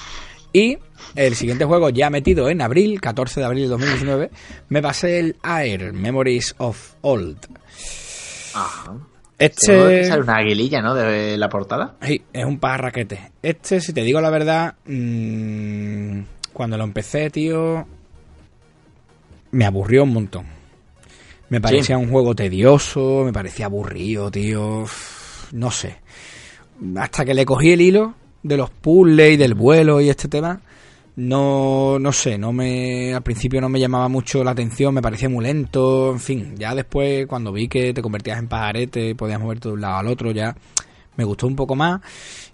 Y 0.51 0.77
el 1.15 1.35
siguiente 1.35 1.65
juego, 1.65 1.89
ya 1.89 2.11
metido 2.11 2.47
en 2.47 2.61
abril, 2.61 3.01
14 3.01 3.39
de 3.39 3.45
abril 3.45 3.63
de 3.63 3.69
2019, 3.69 4.29
me 4.69 4.81
pasé 4.81 5.19
el 5.19 5.35
Air 5.43 5.93
Memories 5.93 6.55
of 6.59 6.93
Old. 7.01 7.37
Ajá. 8.53 8.93
Este 9.39 10.05
sale 10.05 10.21
una 10.21 10.37
aguililla, 10.37 10.81
¿no? 10.81 10.93
De 10.93 11.37
la 11.37 11.49
portada. 11.49 11.95
sí, 12.01 12.21
es 12.31 12.45
un 12.45 12.59
parraquete. 12.59 13.31
Este, 13.41 13.81
si 13.81 13.91
te 13.93 14.03
digo 14.03 14.21
la 14.21 14.29
verdad, 14.29 14.75
mm, 14.85 16.21
cuando 16.53 16.77
lo 16.77 16.83
empecé, 16.83 17.31
tío, 17.31 17.85
me 19.53 19.65
aburrió 19.65 20.03
un 20.03 20.13
montón. 20.13 20.45
Me 21.49 21.61
parecía 21.61 21.97
un 21.97 22.09
juego 22.09 22.35
tedioso, 22.35 23.23
me 23.23 23.31
parecía 23.31 23.67
aburrido, 23.67 24.31
tío. 24.31 24.85
No 25.51 25.71
sé. 25.71 25.97
Hasta 26.97 27.23
que 27.23 27.33
le 27.33 27.45
cogí 27.45 27.71
el 27.71 27.81
hilo 27.81 28.15
de 28.41 28.57
los 28.57 28.71
puzzles 28.71 29.35
y 29.35 29.37
del 29.37 29.53
vuelo 29.53 30.01
y 30.01 30.09
este 30.09 30.27
tema, 30.27 30.59
no, 31.15 31.99
no 31.99 32.11
sé, 32.11 32.37
no 32.37 32.51
me, 32.51 33.13
al 33.13 33.21
principio 33.21 33.61
no 33.61 33.69
me 33.69 33.79
llamaba 33.79 34.09
mucho 34.09 34.43
la 34.43 34.51
atención, 34.51 34.93
me 34.93 35.01
parecía 35.01 35.29
muy 35.29 35.45
lento, 35.45 36.11
en 36.11 36.19
fin, 36.19 36.55
ya 36.57 36.75
después 36.75 37.27
cuando 37.27 37.53
vi 37.53 37.67
que 37.67 37.93
te 37.93 38.01
convertías 38.01 38.39
en 38.39 38.47
pajarete 38.47 39.15
podías 39.15 39.39
moverte 39.39 39.69
de 39.69 39.75
un 39.75 39.81
lado 39.81 39.97
al 39.97 40.07
otro, 40.07 40.31
ya 40.31 40.55
me 41.15 41.23
gustó 41.23 41.47
un 41.47 41.55
poco 41.55 41.75
más. 41.75 42.01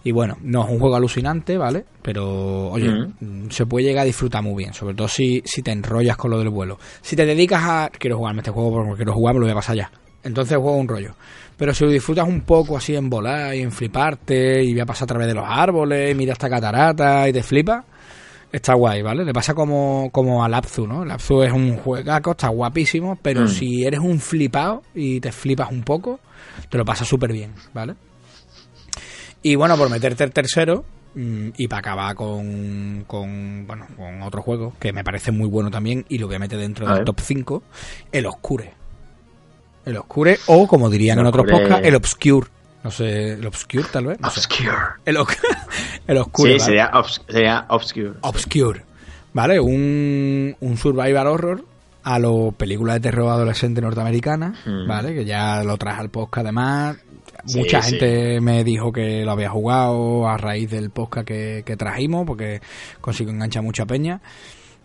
Y 0.04 0.12
bueno, 0.12 0.38
no 0.42 0.64
es 0.64 0.70
un 0.70 0.80
juego 0.80 0.96
alucinante, 0.96 1.58
¿vale? 1.58 1.84
Pero, 2.02 2.70
oye, 2.70 2.90
mm, 3.20 3.50
se 3.50 3.66
puede 3.66 3.86
llegar 3.86 4.04
a 4.04 4.06
disfrutar 4.06 4.42
muy 4.42 4.56
bien, 4.64 4.74
sobre 4.74 4.96
todo 4.96 5.08
si, 5.10 5.42
si 5.46 5.62
te 5.62 5.72
enrollas 5.72 6.16
con 6.16 6.32
lo 6.32 6.40
del 6.40 6.50
vuelo. 6.50 6.80
Si 7.02 7.16
te 7.18 7.26
dedicas 7.26 7.62
a, 7.64 7.90
quiero 7.98 8.18
jugarme 8.18 8.40
este 8.40 8.52
juego 8.52 8.72
porque 8.72 8.96
quiero 8.96 9.14
jugarme, 9.14 9.42
lo 9.42 9.46
voy 9.48 9.52
a 9.52 9.56
pasar 9.56 9.76
ya. 9.76 9.92
Entonces 10.24 10.58
juego 10.58 10.78
un 10.78 10.88
rollo. 10.88 11.14
Pero 11.58 11.74
si 11.74 11.84
lo 11.84 11.92
disfrutas 11.92 12.26
un 12.28 12.42
poco 12.42 12.78
así 12.78 12.96
en 12.96 13.10
volar 13.10 13.54
y 13.56 13.60
en 13.62 13.72
fliparte 13.74 14.64
y 14.64 14.72
voy 14.72 14.80
a 14.82 14.86
pasar 14.86 15.04
a 15.04 15.08
través 15.08 15.28
de 15.28 15.34
los 15.34 15.44
árboles, 15.46 16.16
mira 16.16 16.32
esta 16.32 16.50
catarata 16.50 17.28
y 17.28 17.34
te 17.34 17.44
flipa, 17.44 17.84
está 18.52 18.76
guay, 18.76 19.02
¿vale? 19.02 19.26
Le 19.26 19.34
pasa 19.34 19.54
como, 19.54 20.10
como 20.14 20.42
a 20.44 20.48
Lapzu, 20.48 20.88
¿no? 20.88 21.04
Lapzu 21.04 21.44
es 21.44 21.52
un 21.52 21.76
juegaco, 21.76 22.32
está 22.32 22.48
guapísimo, 22.48 23.18
pero 23.22 23.42
Mm. 23.44 23.48
si 23.50 23.84
eres 23.86 24.00
un 24.00 24.20
flipado 24.22 24.84
y 24.96 25.20
te 25.20 25.34
flipas 25.34 25.70
un 25.72 25.84
poco, 25.84 26.22
te 26.70 26.78
lo 26.78 26.86
pasas 26.86 27.06
súper 27.08 27.34
bien, 27.34 27.52
¿vale? 27.74 27.96
Y 29.42 29.56
bueno, 29.56 29.78
por 29.78 29.90
meterte 29.90 30.24
el 30.24 30.32
tercero 30.32 30.84
mm, 31.16 31.50
y 31.58 31.68
para 31.68 31.80
acabar 31.80 32.16
con, 32.16 33.04
con, 33.08 33.66
bueno, 33.68 33.88
con 33.96 34.22
otro 34.22 34.42
juego 34.42 34.74
que 34.80 34.92
me 34.94 35.04
parece 35.04 35.32
muy 35.32 35.48
bueno 35.48 35.72
también 35.72 36.06
y 36.10 36.18
lo 36.18 36.28
voy 36.28 36.36
a 36.36 36.40
meter 36.40 36.60
dentro 36.60 36.86
A 36.88 36.90
del 36.90 37.00
ver. 37.00 37.06
top 37.06 37.20
5, 37.22 37.64
el 38.12 38.26
Oscure. 38.26 38.74
El 39.86 39.98
Oscure 39.98 40.38
o 40.48 40.68
como 40.68 40.90
dirían 40.90 41.18
El 41.20 41.22
en 41.24 41.28
otros 41.28 41.46
podcasts, 41.50 41.88
el 41.88 41.96
Obscure. 41.96 42.48
No 42.84 42.92
sé, 42.92 43.34
el 43.34 43.46
Obscure 43.48 43.86
tal 43.92 44.06
vez. 44.08 44.20
No. 44.20 44.28
Obscure. 44.28 44.72
El, 45.06 45.18
el 46.08 46.18
Oscure. 46.18 46.52
Sí, 46.54 46.58
¿vale? 46.60 46.66
sería, 46.66 46.92
obs- 46.92 47.22
sería 47.30 47.66
obscure. 47.70 48.14
Obscure. 48.22 48.84
¿Vale? 49.34 49.60
Un, 49.60 50.56
un 50.60 50.78
survival 50.78 51.28
horror 51.28 51.66
a 52.04 52.18
lo 52.20 52.52
película 52.52 52.94
de 52.94 53.00
terror 53.02 53.30
adolescente 53.30 53.80
norteamericana, 53.82 54.56
Mm. 54.66 54.88
¿vale? 54.88 55.14
Que 55.14 55.26
ya 55.26 55.64
lo 55.64 55.78
traje 55.78 56.02
al 56.02 56.10
podcast 56.10 56.46
además. 56.46 56.98
Mucha 57.56 57.82
Sí, 57.82 57.92
gente 57.92 58.42
me 58.42 58.64
dijo 58.64 58.92
que 58.92 59.24
lo 59.26 59.32
había 59.32 59.50
jugado 59.50 60.28
a 60.28 60.38
raíz 60.38 60.70
del 60.70 60.90
podcast 60.90 61.28
que, 61.28 61.64
que 61.66 61.76
trajimos, 61.78 62.26
porque 62.26 62.62
consigo 63.02 63.32
enganchar 63.32 63.64
mucha 63.64 63.86
peña. 63.86 64.22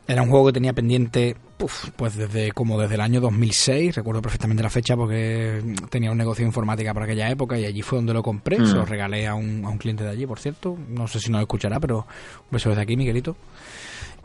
Era 0.07 0.21
un 0.23 0.29
juego 0.29 0.47
que 0.49 0.53
tenía 0.53 0.75
pendiente, 0.75 1.35
puf, 1.57 1.89
pues 1.97 2.15
desde 2.15 2.53
como 2.53 2.79
desde 2.79 2.97
el 2.97 3.01
año 3.01 3.23
2006, 3.23 3.95
recuerdo 3.97 4.21
perfectamente 4.21 4.63
la 4.63 4.69
fecha 4.69 4.95
porque 4.97 5.63
tenía 5.89 6.11
un 6.11 6.19
negocio 6.19 6.43
de 6.43 6.49
informática 6.49 6.93
por 6.93 7.05
aquella 7.05 7.31
época 7.31 7.59
y 7.59 7.65
allí 7.65 7.81
fue 7.81 7.97
donde 7.97 8.13
lo 8.13 8.23
compré, 8.23 8.59
Mm. 8.59 8.67
se 8.67 8.75
lo 8.75 8.85
regalé 8.85 9.27
a 9.27 9.35
un, 9.35 9.65
a 9.65 9.71
un 9.71 9.79
cliente 9.79 10.05
de 10.05 10.11
allí, 10.11 10.27
por 10.27 10.39
cierto, 10.41 10.77
no 10.91 11.09
sé 11.09 11.21
si 11.21 11.31
nos 11.33 11.41
escuchará, 11.41 11.81
pero 11.81 12.01
un 12.01 12.51
beso 12.51 12.69
desde 12.69 12.83
aquí, 12.83 12.99
Miguelito. 12.99 13.35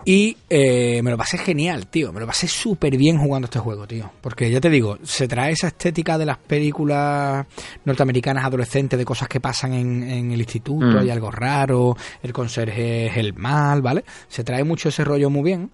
Y 0.06 0.38
eh, 0.50 1.02
me 1.04 1.12
lo 1.12 1.18
pasé 1.18 1.38
genial, 1.38 1.88
tío. 1.88 2.12
Me 2.14 2.20
lo 2.22 2.26
pasé 2.26 2.48
súper 2.48 2.96
bien 2.98 3.18
jugando 3.18 3.46
este 3.48 3.60
juego, 3.60 3.86
tío. 3.86 4.10
Porque 4.22 4.50
ya 4.50 4.62
te 4.62 4.70
digo, 4.70 4.98
se 5.04 5.28
trae 5.28 5.52
esa 5.52 5.68
estética 5.68 6.18
de 6.18 6.26
las 6.26 6.38
películas 6.38 7.46
norteamericanas 7.86 8.46
adolescentes, 8.46 8.98
de 8.98 9.06
cosas 9.06 9.28
que 9.28 9.40
pasan 9.42 9.74
en, 9.74 10.04
en 10.04 10.32
el 10.32 10.40
instituto, 10.40 10.86
Mm. 10.86 10.98
hay 10.98 11.10
algo 11.10 11.30
raro, 11.32 11.96
el 12.24 12.32
conserje 12.34 13.08
es 13.08 13.18
el 13.18 13.34
mal, 13.34 13.82
¿vale? 13.82 14.04
Se 14.28 14.44
trae 14.44 14.64
mucho 14.64 14.90
ese 14.90 15.04
rollo 15.04 15.30
muy 15.30 15.44
bien 15.44 15.70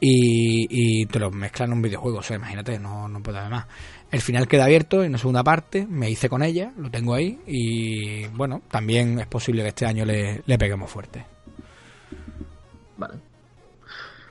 y, 0.00 0.66
y 1.02 1.06
te 1.06 1.18
lo 1.18 1.30
mezclan 1.30 1.70
en 1.70 1.76
un 1.76 1.82
videojuego, 1.82 2.18
o 2.18 2.22
sea, 2.22 2.36
imagínate, 2.36 2.78
no, 2.78 3.08
no 3.08 3.22
puede 3.22 3.38
haber 3.38 3.50
más. 3.52 3.66
El 4.10 4.20
final 4.20 4.48
queda 4.48 4.64
abierto 4.64 5.02
en 5.02 5.10
una 5.10 5.18
segunda 5.18 5.44
parte, 5.44 5.86
me 5.86 6.10
hice 6.10 6.28
con 6.28 6.42
ella, 6.42 6.72
lo 6.78 6.90
tengo 6.90 7.14
ahí 7.14 7.38
y 7.46 8.26
bueno, 8.28 8.62
también 8.70 9.20
es 9.20 9.26
posible 9.26 9.62
que 9.62 9.68
este 9.68 9.86
año 9.86 10.04
le, 10.04 10.42
le 10.46 10.58
peguemos 10.58 10.90
fuerte. 10.90 11.24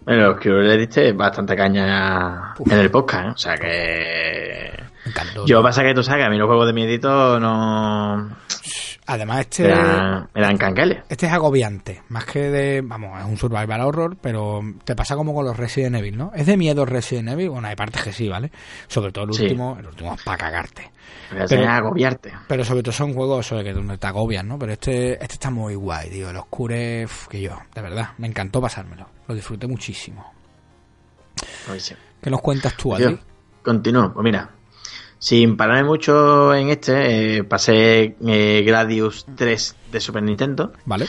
Bueno, 0.08 0.30
Obscure 0.30 0.66
le 0.66 0.78
diste 0.78 1.12
bastante 1.12 1.54
caña 1.54 2.54
Uf. 2.58 2.72
en 2.72 2.80
el 2.80 2.90
podcast, 2.90 3.26
¿eh? 3.28 3.32
O 3.32 3.38
sea 3.38 3.58
que... 3.58 4.72
Yo 5.46 5.62
pasa 5.62 5.84
que 5.84 5.94
tú 5.94 6.02
sabes 6.02 6.22
que 6.22 6.28
a 6.28 6.30
mí 6.30 6.38
los 6.38 6.48
juegos 6.48 6.66
de 6.66 6.72
miedito 6.72 7.38
no... 7.42 8.30
Además, 9.10 9.40
este... 9.40 9.74
Canqueles. 10.60 11.00
Este 11.08 11.28
es 11.28 11.32
agobiante, 11.32 12.04
más 12.10 12.26
que 12.26 12.50
de, 12.50 12.82
vamos, 12.82 13.18
es 13.20 13.26
un 13.26 13.38
survival 13.38 13.80
horror, 13.82 14.18
pero 14.22 14.62
te 14.84 14.96
pasa 14.96 15.16
como 15.16 15.34
con 15.34 15.46
los 15.46 15.56
Resident 15.56 15.96
Evil, 15.96 16.18
¿no? 16.18 16.32
Es 16.36 16.46
de 16.46 16.58
miedo 16.58 16.86
Resident 16.86 17.30
Evil, 17.30 17.50
bueno, 17.50 17.70
hay 17.70 17.76
partes 17.76 18.04
que 18.04 18.12
sí, 18.12 18.28
¿vale? 18.28 18.52
Sobre 18.88 19.12
todo 19.14 19.24
el 19.26 19.34
Sí. 19.34 19.44
último, 19.44 19.78
el 19.80 19.88
último 19.88 20.14
es 20.14 20.22
para 20.24 20.38
cagarte. 20.38 20.92
Pero- 21.30 21.44
hacen 21.46 21.64
agobiarte. 21.64 22.34
Pero 22.48 22.66
sobre 22.66 22.84
todo 22.84 22.92
son 22.92 23.14
juegos 23.14 23.50
de 23.50 23.64
que 23.64 23.74
donde 23.74 23.98
te 23.98 24.08
agobian, 24.08 24.46
¿no? 24.48 24.60
Pero 24.60 24.74
este, 24.74 25.14
este 25.14 25.34
está 25.36 25.50
muy 25.50 25.76
guay, 25.76 26.10
tío. 26.10 26.30
El 26.30 26.36
Oscure, 26.38 27.06
uf, 27.06 27.28
que 27.30 27.40
yo, 27.42 27.58
de 27.74 27.82
verdad, 27.82 28.10
me 28.18 28.28
encantó 28.28 28.60
pasármelo. 28.62 29.08
Lo 29.28 29.36
disfruté 29.36 29.68
muchísimo. 29.68 30.34
¿Qué 32.22 32.30
nos 32.30 32.42
cuentas 32.42 32.76
tú, 32.76 32.94
Adri? 32.94 33.18
continúo. 33.64 34.14
Pues 34.14 34.24
mira, 34.24 34.50
sin 35.20 35.58
pararme 35.58 35.84
mucho 35.84 36.54
en 36.54 36.70
este, 36.70 37.38
eh, 37.38 37.44
pasé 37.44 38.16
eh, 38.26 38.64
Gradius 38.66 39.26
3 39.36 39.76
de 39.92 40.00
Super 40.00 40.24
Nintendo. 40.24 40.72
¿Vale? 40.86 41.08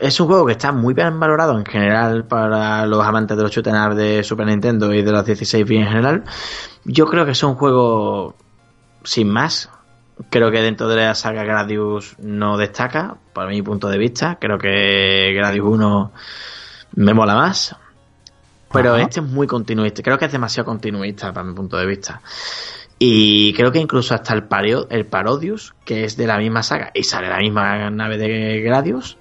Es 0.00 0.18
un 0.20 0.26
juego 0.26 0.46
que 0.46 0.52
está 0.52 0.72
muy 0.72 0.94
bien 0.94 1.18
valorado 1.20 1.56
en 1.58 1.64
general 1.64 2.26
para 2.26 2.86
los 2.86 3.04
amantes 3.04 3.36
de 3.36 3.42
los 3.42 3.52
shoot 3.52 3.66
up 3.66 3.94
de 3.94 4.24
Super 4.24 4.46
Nintendo 4.46 4.92
y 4.92 5.02
de 5.02 5.12
los 5.12 5.24
16 5.24 5.66
bits 5.66 5.82
en 5.82 5.88
general. 5.88 6.24
Yo 6.84 7.06
creo 7.06 7.24
que 7.24 7.32
es 7.32 7.42
un 7.42 7.54
juego 7.54 8.34
sin 9.04 9.28
más. 9.28 9.70
Creo 10.30 10.50
que 10.50 10.62
dentro 10.62 10.88
de 10.88 10.96
la 10.96 11.14
saga 11.14 11.44
Gradius 11.44 12.16
no 12.18 12.56
destaca, 12.56 13.18
para 13.34 13.50
mi 13.50 13.60
punto 13.60 13.88
de 13.88 13.98
vista. 13.98 14.38
Creo 14.40 14.58
que 14.58 15.32
Gradius 15.34 15.66
1 15.66 16.12
me 16.96 17.12
mola 17.12 17.34
más. 17.34 17.76
pero 18.72 18.94
Ajá. 18.94 19.02
este 19.02 19.20
es 19.20 19.26
muy 19.26 19.46
continuista. 19.46 20.02
Creo 20.02 20.18
que 20.18 20.24
es 20.24 20.32
demasiado 20.32 20.64
continuista 20.64 21.32
para 21.34 21.46
mi 21.46 21.54
punto 21.54 21.76
de 21.76 21.84
vista. 21.84 22.22
Y 22.98 23.52
creo 23.52 23.70
que 23.72 23.78
incluso 23.78 24.14
hasta 24.14 24.32
el, 24.34 24.44
el 24.90 25.06
Parodius, 25.06 25.74
que 25.84 26.04
es 26.04 26.16
de 26.16 26.26
la 26.26 26.38
misma 26.38 26.62
saga 26.62 26.90
y 26.94 27.02
sale 27.02 27.28
la 27.28 27.38
misma 27.38 27.90
nave 27.90 28.16
de 28.16 28.60
Gradius, 28.62 29.18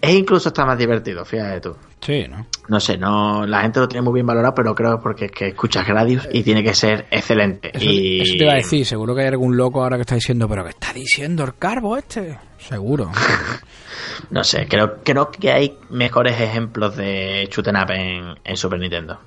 es 0.00 0.14
incluso 0.14 0.48
hasta 0.48 0.64
más 0.64 0.78
divertido, 0.78 1.24
fíjate 1.24 1.60
tú. 1.60 1.76
Sí, 2.00 2.26
¿no? 2.28 2.46
No 2.68 2.78
sé, 2.78 2.98
no 2.98 3.46
la 3.46 3.62
gente 3.62 3.80
lo 3.80 3.88
tiene 3.88 4.02
muy 4.02 4.14
bien 4.14 4.26
valorado, 4.26 4.54
pero 4.54 4.74
creo 4.74 5.00
porque 5.00 5.24
es 5.24 5.32
que 5.32 5.48
escuchas 5.48 5.86
Gradius 5.86 6.28
y 6.32 6.42
tiene 6.44 6.62
que 6.62 6.74
ser 6.74 7.06
excelente. 7.10 7.76
Eso, 7.76 7.84
y 7.84 8.20
eso 8.20 8.34
te 8.36 8.44
iba 8.44 8.52
a 8.52 8.56
decir, 8.56 8.86
seguro 8.86 9.14
que 9.14 9.22
hay 9.22 9.28
algún 9.28 9.56
loco 9.56 9.82
ahora 9.82 9.96
que 9.96 10.02
está 10.02 10.14
diciendo, 10.14 10.48
pero 10.48 10.62
¿qué 10.62 10.70
está 10.70 10.92
diciendo 10.92 11.42
el 11.44 11.54
carbo 11.56 11.96
este? 11.96 12.38
Seguro. 12.58 13.10
No 14.30 14.44
sé, 14.44 14.66
creo, 14.66 14.98
creo 15.04 15.30
que 15.30 15.52
hay 15.52 15.78
mejores 15.90 16.40
ejemplos 16.40 16.96
de 16.96 17.48
shoot 17.50 17.66
'em 17.68 17.76
up 17.76 17.90
en, 17.90 18.34
en 18.44 18.56
Super 18.56 18.78
Nintendo. 18.78 19.20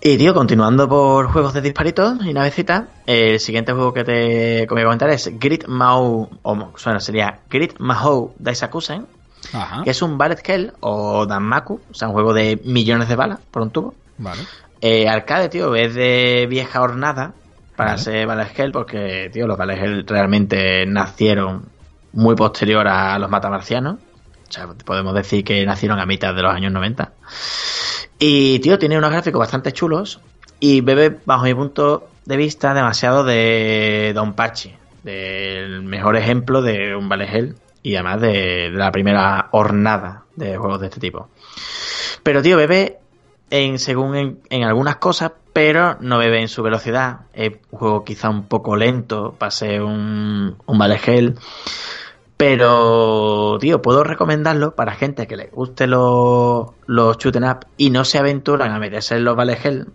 Y 0.00 0.16
tío, 0.16 0.32
continuando 0.32 0.88
por 0.88 1.26
juegos 1.26 1.54
de 1.54 1.60
disparitos 1.60 2.24
y 2.24 2.32
navecitas, 2.32 2.84
el 3.06 3.40
siguiente 3.40 3.72
juego 3.72 3.92
que 3.92 4.04
te 4.04 4.66
voy 4.70 4.80
a 4.80 4.84
comentar 4.84 5.10
es 5.10 5.38
Grit 5.40 5.66
Mahou, 5.66 6.28
o 6.42 6.54
bueno, 6.54 7.00
sería 7.00 7.40
Grit 7.50 7.74
Mahou 7.80 8.32
Daisakusen, 8.38 9.06
Ajá. 9.52 9.82
que 9.82 9.90
es 9.90 10.00
un 10.00 10.16
bullet 10.16 10.38
hell 10.46 10.72
o 10.80 11.26
Danmaku, 11.26 11.80
o 11.90 11.94
sea, 11.94 12.08
un 12.08 12.14
juego 12.14 12.32
de 12.32 12.60
millones 12.64 13.08
de 13.08 13.16
balas 13.16 13.40
por 13.50 13.62
un 13.62 13.70
tubo. 13.70 13.94
Vale. 14.18 14.42
Eh, 14.80 15.08
arcade, 15.08 15.48
tío, 15.48 15.74
es 15.74 15.94
de 15.94 16.46
vieja 16.48 16.80
hornada 16.80 17.32
para 17.74 17.90
Vale. 17.92 18.02
ser 18.02 18.26
Ballet 18.26 18.56
Hell, 18.56 18.70
porque, 18.72 19.30
tío, 19.32 19.48
los 19.48 19.58
Ballet 19.58 19.82
Hell 19.82 20.06
realmente 20.06 20.86
nacieron 20.86 21.64
muy 22.12 22.36
posterior 22.36 22.86
a 22.86 23.18
los 23.18 23.28
matamarcianos. 23.30 23.96
Sea, 24.48 24.68
podemos 24.84 25.14
decir 25.14 25.44
que 25.44 25.64
nacieron 25.64 25.98
a 25.98 26.06
mitad 26.06 26.34
de 26.34 26.42
los 26.42 26.54
años 26.54 26.72
90. 26.72 27.12
Y, 28.18 28.58
tío, 28.60 28.78
tiene 28.78 28.98
unos 28.98 29.10
gráficos 29.10 29.38
bastante 29.38 29.72
chulos 29.72 30.20
y 30.60 30.80
bebe, 30.80 31.18
bajo 31.24 31.44
mi 31.44 31.54
punto 31.54 32.08
de 32.24 32.36
vista, 32.36 32.74
demasiado 32.74 33.24
de 33.24 34.12
Don 34.14 34.34
Pachi, 34.34 34.74
del 35.02 35.82
mejor 35.82 36.16
ejemplo 36.16 36.62
de 36.62 36.96
un 36.96 37.10
Hell 37.12 37.54
y 37.82 37.94
además 37.94 38.20
de, 38.20 38.70
la 38.72 38.90
primera 38.90 39.48
hornada 39.52 40.24
de 40.36 40.56
juegos 40.56 40.80
de 40.80 40.86
este 40.88 41.00
tipo. 41.00 41.28
Pero, 42.22 42.42
tío, 42.42 42.56
bebe 42.56 42.98
en 43.50 43.78
según 43.78 44.40
en, 44.50 44.64
algunas 44.64 44.96
cosas, 44.96 45.32
pero 45.52 45.96
no 46.00 46.18
bebe 46.18 46.40
en 46.40 46.48
su 46.48 46.62
velocidad. 46.62 47.20
Es 47.32 47.52
un 47.70 47.78
juego 47.78 48.04
quizá 48.04 48.28
un 48.28 48.46
poco 48.46 48.76
lento 48.76 49.34
para 49.38 49.50
ser 49.50 49.82
un, 49.82 50.56
un 50.66 50.82
Hell. 50.82 51.36
Pero, 52.38 53.58
tío, 53.60 53.82
puedo 53.82 54.04
recomendarlo 54.04 54.74
para 54.76 54.94
gente 54.94 55.26
que 55.26 55.36
le 55.36 55.48
guste 55.48 55.86
los, 55.88 56.68
los 56.86 57.18
shoot 57.18 57.36
up 57.36 57.66
y 57.76 57.90
no 57.90 58.04
se 58.04 58.16
aventuran 58.18 58.70
a 58.70 58.78
meterse 58.78 59.16
en 59.16 59.24
los 59.24 59.36
Ballet 59.36 59.58
Hell. 59.62 59.86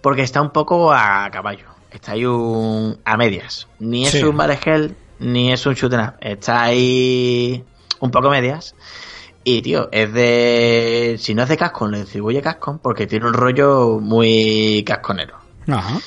Porque 0.00 0.22
está 0.22 0.40
un 0.40 0.50
poco 0.50 0.92
a 0.92 1.28
caballo. 1.32 1.66
Está 1.90 2.12
ahí 2.12 2.24
un, 2.24 2.98
a 3.04 3.16
medias. 3.16 3.66
Ni 3.80 4.06
es 4.06 4.12
Sí. 4.12 4.22
un 4.22 4.36
Ballet 4.36 4.60
Hell, 4.64 4.96
ni 5.18 5.52
es 5.52 5.66
un 5.66 5.74
shoot 5.74 5.92
up. 5.94 6.14
Está 6.20 6.62
ahí 6.62 7.64
un 8.00 8.10
poco 8.12 8.30
medias. 8.30 8.74
Y, 9.42 9.62
tío, 9.62 9.88
es 9.92 10.12
de... 10.12 11.16
Si 11.18 11.34
no 11.34 11.42
es 11.42 11.48
de 11.48 11.56
Cascon, 11.56 11.90
le 11.90 11.98
distribuye 12.00 12.40
Cascon 12.40 12.78
porque 12.78 13.06
tiene 13.06 13.26
un 13.26 13.34
rollo 13.34 13.98
muy 14.00 14.82
casconero. 14.86 15.38
Ajá. 15.68 15.98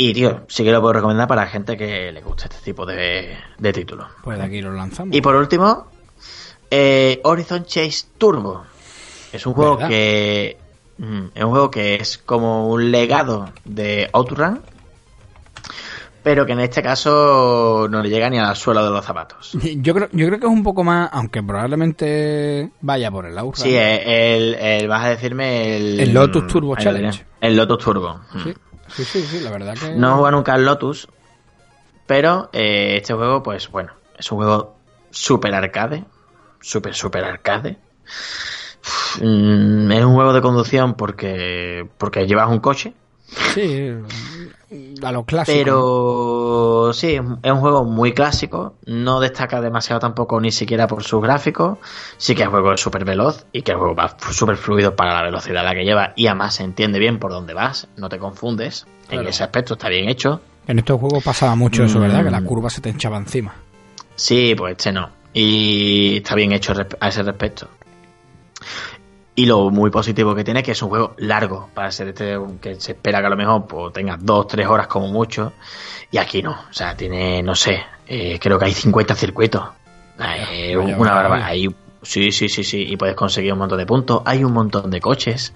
Y, 0.00 0.12
tío, 0.14 0.44
sí 0.46 0.62
que 0.62 0.70
lo 0.70 0.80
puedo 0.80 0.92
recomendar 0.92 1.26
para 1.26 1.44
gente 1.48 1.76
que 1.76 2.12
le 2.12 2.20
guste 2.22 2.44
este 2.44 2.58
tipo 2.64 2.86
de, 2.86 3.36
de 3.58 3.72
títulos. 3.72 4.06
Pues 4.22 4.38
de 4.38 4.44
aquí 4.44 4.60
lo 4.60 4.72
lanzamos. 4.72 5.12
Y 5.16 5.20
por 5.20 5.34
último, 5.34 5.88
eh, 6.70 7.20
Horizon 7.24 7.64
Chase 7.64 8.06
Turbo. 8.16 8.64
Es 9.32 9.44
un 9.44 9.54
juego 9.54 9.74
¿Verdad? 9.76 9.88
que... 9.88 10.56
mm, 10.98 11.22
Es 11.34 11.42
un 11.42 11.50
juego 11.50 11.70
que 11.70 11.96
es 11.96 12.16
como 12.18 12.68
un 12.68 12.92
legado 12.92 13.50
de 13.64 14.08
Outrun, 14.12 14.60
pero 16.22 16.46
que 16.46 16.52
en 16.52 16.60
este 16.60 16.80
caso 16.82 17.88
no 17.90 18.00
le 18.02 18.08
llega 18.08 18.30
ni 18.30 18.38
a 18.38 18.42
la 18.42 18.54
suela 18.54 18.82
de 18.84 18.90
los 18.90 19.04
zapatos. 19.04 19.50
Yo 19.78 19.94
creo, 19.94 20.08
yo 20.12 20.26
creo 20.28 20.38
que 20.38 20.46
es 20.46 20.52
un 20.52 20.62
poco 20.62 20.84
más, 20.84 21.08
aunque 21.12 21.42
probablemente 21.42 22.70
vaya 22.82 23.10
por 23.10 23.26
el 23.26 23.36
aura. 23.36 23.56
Sí, 23.56 23.74
eh, 23.74 24.36
el, 24.36 24.54
el- 24.54 24.88
vas 24.88 25.06
a 25.06 25.08
decirme 25.10 25.76
el... 25.76 26.00
El 26.00 26.14
Lotus 26.14 26.46
Turbo 26.46 26.76
Challenge. 26.76 27.24
El 27.40 27.56
Lotus 27.56 27.78
Turbo. 27.84 28.20
Mm. 28.34 28.50
Sí, 28.88 29.04
sí, 29.04 29.20
sí, 29.22 29.26
sí, 29.26 29.40
la 29.40 29.50
verdad 29.50 29.74
que... 29.74 29.94
No 29.94 30.16
jugado 30.16 30.36
nunca 30.36 30.54
al 30.54 30.64
Lotus, 30.64 31.08
pero 32.06 32.50
eh, 32.52 32.96
este 32.96 33.14
juego, 33.14 33.42
pues 33.42 33.70
bueno, 33.70 33.92
es 34.16 34.30
un 34.32 34.38
juego 34.38 34.76
super 35.10 35.54
arcade, 35.54 36.04
super, 36.60 36.94
super 36.94 37.24
arcade. 37.24 37.78
Mm, 39.20 39.92
es 39.92 40.04
un 40.04 40.14
juego 40.14 40.32
de 40.32 40.40
conducción 40.40 40.94
porque, 40.94 41.88
porque 41.98 42.26
llevas 42.26 42.48
un 42.48 42.60
coche, 42.60 42.94
Sí, 43.54 43.90
a 45.02 45.12
los 45.12 45.24
clásicos. 45.26 45.58
pero 45.58 46.90
sí, 46.94 47.14
es 47.42 47.52
un 47.52 47.60
juego 47.60 47.84
muy 47.84 48.12
clásico, 48.12 48.74
no 48.86 49.20
destaca 49.20 49.60
demasiado 49.60 50.00
tampoco 50.00 50.40
ni 50.40 50.50
siquiera 50.50 50.86
por 50.86 51.02
sus 51.02 51.22
gráficos, 51.22 51.78
sí 52.16 52.34
que 52.34 52.42
el 52.44 52.48
juego 52.48 52.72
es 52.72 52.80
súper 52.80 53.04
veloz 53.04 53.44
y 53.52 53.62
que 53.62 53.72
el 53.72 53.78
juego 53.78 53.94
va 53.94 54.16
súper 54.30 54.56
fluido 54.56 54.96
para 54.96 55.14
la 55.14 55.22
velocidad 55.22 55.62
a 55.62 55.64
la 55.70 55.74
que 55.74 55.84
lleva 55.84 56.12
y 56.16 56.26
además 56.26 56.54
se 56.54 56.64
entiende 56.64 56.98
bien 56.98 57.18
por 57.18 57.30
dónde 57.32 57.52
vas, 57.54 57.86
no 57.96 58.08
te 58.08 58.18
confundes, 58.18 58.86
en 59.10 59.26
ese 59.26 59.44
aspecto 59.44 59.74
está 59.74 59.88
bien 59.88 60.08
hecho. 60.08 60.40
En 60.66 60.78
estos 60.78 60.98
juegos 61.00 61.22
pasaba 61.24 61.54
mucho 61.54 61.84
eso, 61.84 61.98
¿verdad? 62.00 62.24
Que 62.24 62.30
la 62.30 62.40
Mm. 62.40 62.44
curva 62.46 62.70
se 62.70 62.80
te 62.80 62.90
hinchaba 62.90 63.16
encima. 63.18 63.54
Sí, 64.16 64.54
pues 64.56 64.72
este 64.72 64.92
no. 64.92 65.10
Y 65.32 66.16
está 66.18 66.34
bien 66.34 66.52
hecho 66.52 66.72
a 67.00 67.08
ese 67.08 67.22
respecto. 67.22 67.68
Y 69.38 69.46
lo 69.46 69.70
muy 69.70 69.88
positivo 69.88 70.34
que 70.34 70.42
tiene 70.42 70.60
es 70.60 70.66
que 70.66 70.72
es 70.72 70.82
un 70.82 70.88
juego 70.88 71.14
largo 71.18 71.68
para 71.72 71.92
ser 71.92 72.08
este 72.08 72.36
que 72.60 72.74
se 72.80 72.90
espera 72.90 73.20
que 73.20 73.26
a 73.26 73.30
lo 73.30 73.36
mejor 73.36 73.68
pues, 73.68 73.92
tengas 73.92 74.18
dos, 74.20 74.48
tres 74.48 74.66
horas 74.66 74.88
como 74.88 75.06
mucho. 75.06 75.52
Y 76.10 76.18
aquí 76.18 76.42
no. 76.42 76.50
O 76.50 76.72
sea, 76.72 76.96
tiene, 76.96 77.40
no 77.40 77.54
sé, 77.54 77.80
eh, 78.08 78.40
creo 78.40 78.58
que 78.58 78.64
hay 78.64 78.72
50 78.72 79.14
circuitos. 79.14 79.62
Eh, 80.18 80.74
vaya 80.74 80.96
una 80.96 81.14
barba. 81.14 81.46
Hay, 81.46 81.68
sí, 82.02 82.32
sí, 82.32 82.48
sí, 82.48 82.64
sí. 82.64 82.84
Y 82.88 82.96
puedes 82.96 83.14
conseguir 83.14 83.52
un 83.52 83.60
montón 83.60 83.78
de 83.78 83.86
puntos. 83.86 84.22
Hay 84.24 84.42
un 84.42 84.52
montón 84.52 84.90
de 84.90 85.00
coches. 85.00 85.54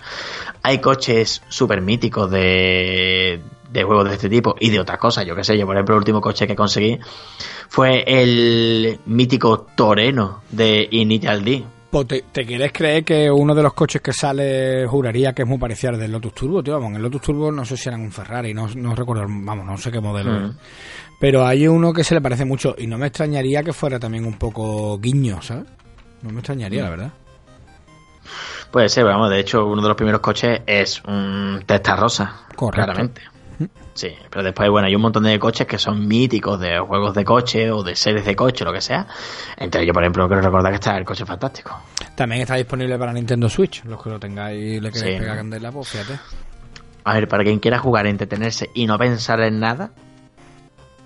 Hay 0.62 0.78
coches 0.78 1.42
súper 1.48 1.80
míticos 1.80 2.30
de, 2.30 3.40
de 3.68 3.82
juegos 3.82 4.09
de 4.09 4.14
este 4.14 4.28
tipo 4.28 4.54
y 4.60 4.70
de 4.70 4.78
otras 4.78 4.98
cosas. 4.98 5.26
Yo 5.26 5.34
qué 5.34 5.42
sé, 5.42 5.59
yo 5.59 5.66
por 5.66 5.74
ejemplo 5.74 5.96
el 5.96 5.98
último 5.98 6.20
coche 6.20 6.46
que 6.46 6.54
conseguí 6.54 7.00
fue 7.68 8.04
el 8.06 9.00
mítico 9.06 9.66
Toreno 9.74 10.42
de 10.50 10.86
Initial 10.88 11.42
D. 11.42 11.64
Pues 11.93 12.06
¿Te, 12.06 12.24
te 12.32 12.47
quieres 12.47 12.73
creer 12.73 13.05
que 13.05 13.31
uno 13.31 13.55
de 13.55 13.62
los 13.62 13.74
coches 13.74 14.01
que 14.01 14.14
sale 14.14 14.86
juraría 14.86 15.35
que 15.35 15.43
es 15.43 15.48
muy 15.48 15.59
parecido 15.59 15.93
al 15.93 16.01
del 16.01 16.10
Lotus 16.10 16.32
Turbo, 16.32 16.62
tío? 16.62 16.73
Vamos, 16.73 16.97
el 16.97 17.02
Lotus 17.02 17.20
Turbo 17.20 17.52
no 17.52 17.66
sé 17.66 17.77
si 17.77 17.90
eran 17.90 18.01
un 18.01 18.10
Ferrari, 18.10 18.55
no, 18.55 18.66
no 18.77 18.94
recuerdo, 18.94 19.27
vamos, 19.28 19.66
no 19.66 19.77
sé 19.77 19.93
qué 19.93 20.01
modelo 20.01 20.32
Mm. 20.32 20.56
Pero 21.20 21.44
hay 21.47 21.69
uno 21.69 21.93
que 21.93 22.02
se 22.02 22.14
le 22.14 22.23
parece 22.23 22.47
mucho 22.47 22.74
y 22.78 22.86
no 22.86 22.97
me 22.97 23.09
extrañaría 23.09 23.62
que 23.62 23.74
fuera 23.74 24.01
también 24.01 24.24
un 24.24 24.39
poco 24.39 24.98
guiño, 24.98 25.43
¿sabes? 25.43 25.66
No 26.23 26.31
me 26.31 26.39
extrañaría, 26.39 26.82
la 26.82 26.90
verdad. 26.90 27.12
Puede 28.70 28.89
ser, 28.89 29.05
vamos, 29.05 29.28
de 29.28 29.40
hecho 29.40 29.66
uno 29.66 29.82
de 29.82 29.89
los 29.89 29.97
primeros 29.98 30.23
coches 30.23 30.62
es 30.66 31.02
un 31.05 31.62
Testa 31.66 31.94
Rosa. 31.94 32.47
Correcto. 32.56 32.86
Claramente. 32.86 33.20
Sí, 33.94 34.09
pero 34.31 34.43
después, 34.43 34.70
bueno, 34.70 34.86
hay 34.89 34.94
un 34.94 35.02
montón 35.02 35.24
de 35.24 35.39
coches 35.39 35.66
que 35.66 35.77
son 35.78 36.09
míticos 36.09 36.59
de 36.59 36.78
juegos 36.78 37.14
de 37.14 37.24
coche 37.24 37.70
o 37.70 37.82
de 37.82 37.94
series 37.94 38.24
de 38.24 38.35
coche, 38.35 38.64
lo 38.64 38.73
que 38.73 38.81
sea. 38.81 39.06
Entre 39.56 39.82
ellos, 39.82 39.93
por 39.93 40.02
ejemplo, 40.02 40.27
quiero 40.28 40.40
recordar 40.43 40.73
que 40.73 40.77
está 40.77 40.97
el 40.97 41.05
coche 41.05 41.27
fantástico. 41.27 41.78
También 42.14 42.40
está 42.43 42.55
disponible 42.55 42.98
para 42.98 43.12
Nintendo 43.12 43.48
Switch, 43.51 43.85
los 43.85 44.02
que 44.02 44.09
lo 44.10 44.19
tengáis 44.19 44.59
y 44.62 44.81
le 44.81 44.90
queréis 44.90 45.14
Sí, 45.16 45.20
pegar 45.20 45.36
candela, 45.36 45.70
pues 45.73 45.89
fíjate. 45.89 46.19
A 47.05 47.14
ver, 47.14 47.28
para 47.28 47.44
quien 47.44 47.59
quiera 47.59 47.78
jugar, 47.78 48.06
entretenerse 48.06 48.70
y 48.74 48.86
no 48.86 48.97
pensar 48.98 49.40
en 49.40 49.60
nada. 49.60 49.90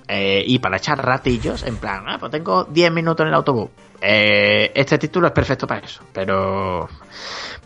eh, 0.08 0.44
y 0.46 0.60
para 0.60 0.76
echar 0.76 1.04
ratillos, 1.04 1.64
en 1.64 1.78
plan, 1.78 2.04
ah, 2.06 2.18
pues 2.20 2.30
tengo 2.30 2.64
10 2.64 2.92
minutos 2.92 3.24
en 3.24 3.28
el 3.28 3.34
autobús. 3.34 3.70
Eh, 4.00 4.70
este 4.74 4.98
título 4.98 5.26
es 5.26 5.32
perfecto 5.32 5.66
para 5.66 5.84
eso. 5.84 6.02
Pero 6.12 6.88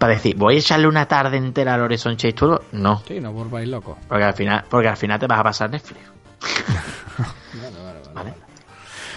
para 0.01 0.15
decir, 0.15 0.35
voy 0.37 0.57
a 0.57 0.59
echarle 0.59 0.89
una 0.89 1.07
tarde 1.07 1.37
entera 1.37 1.75
al 1.75 1.83
Horizon 1.83 2.17
Chase 2.17 2.33
Turbo, 2.33 2.63
no. 2.73 3.03
Sí, 3.07 3.21
no 3.21 3.33
volváis 3.33 3.69
locos. 3.69 3.97
Porque 4.09 4.25
al 4.25 4.35
final, 4.35 4.65
porque 4.69 4.89
al 4.89 4.97
final 4.97 5.21
te 5.21 5.27
vas 5.29 5.39
a 5.39 5.43
pasar 5.45 5.71
Netflix. 5.71 6.01
¿Vale? 8.15 8.35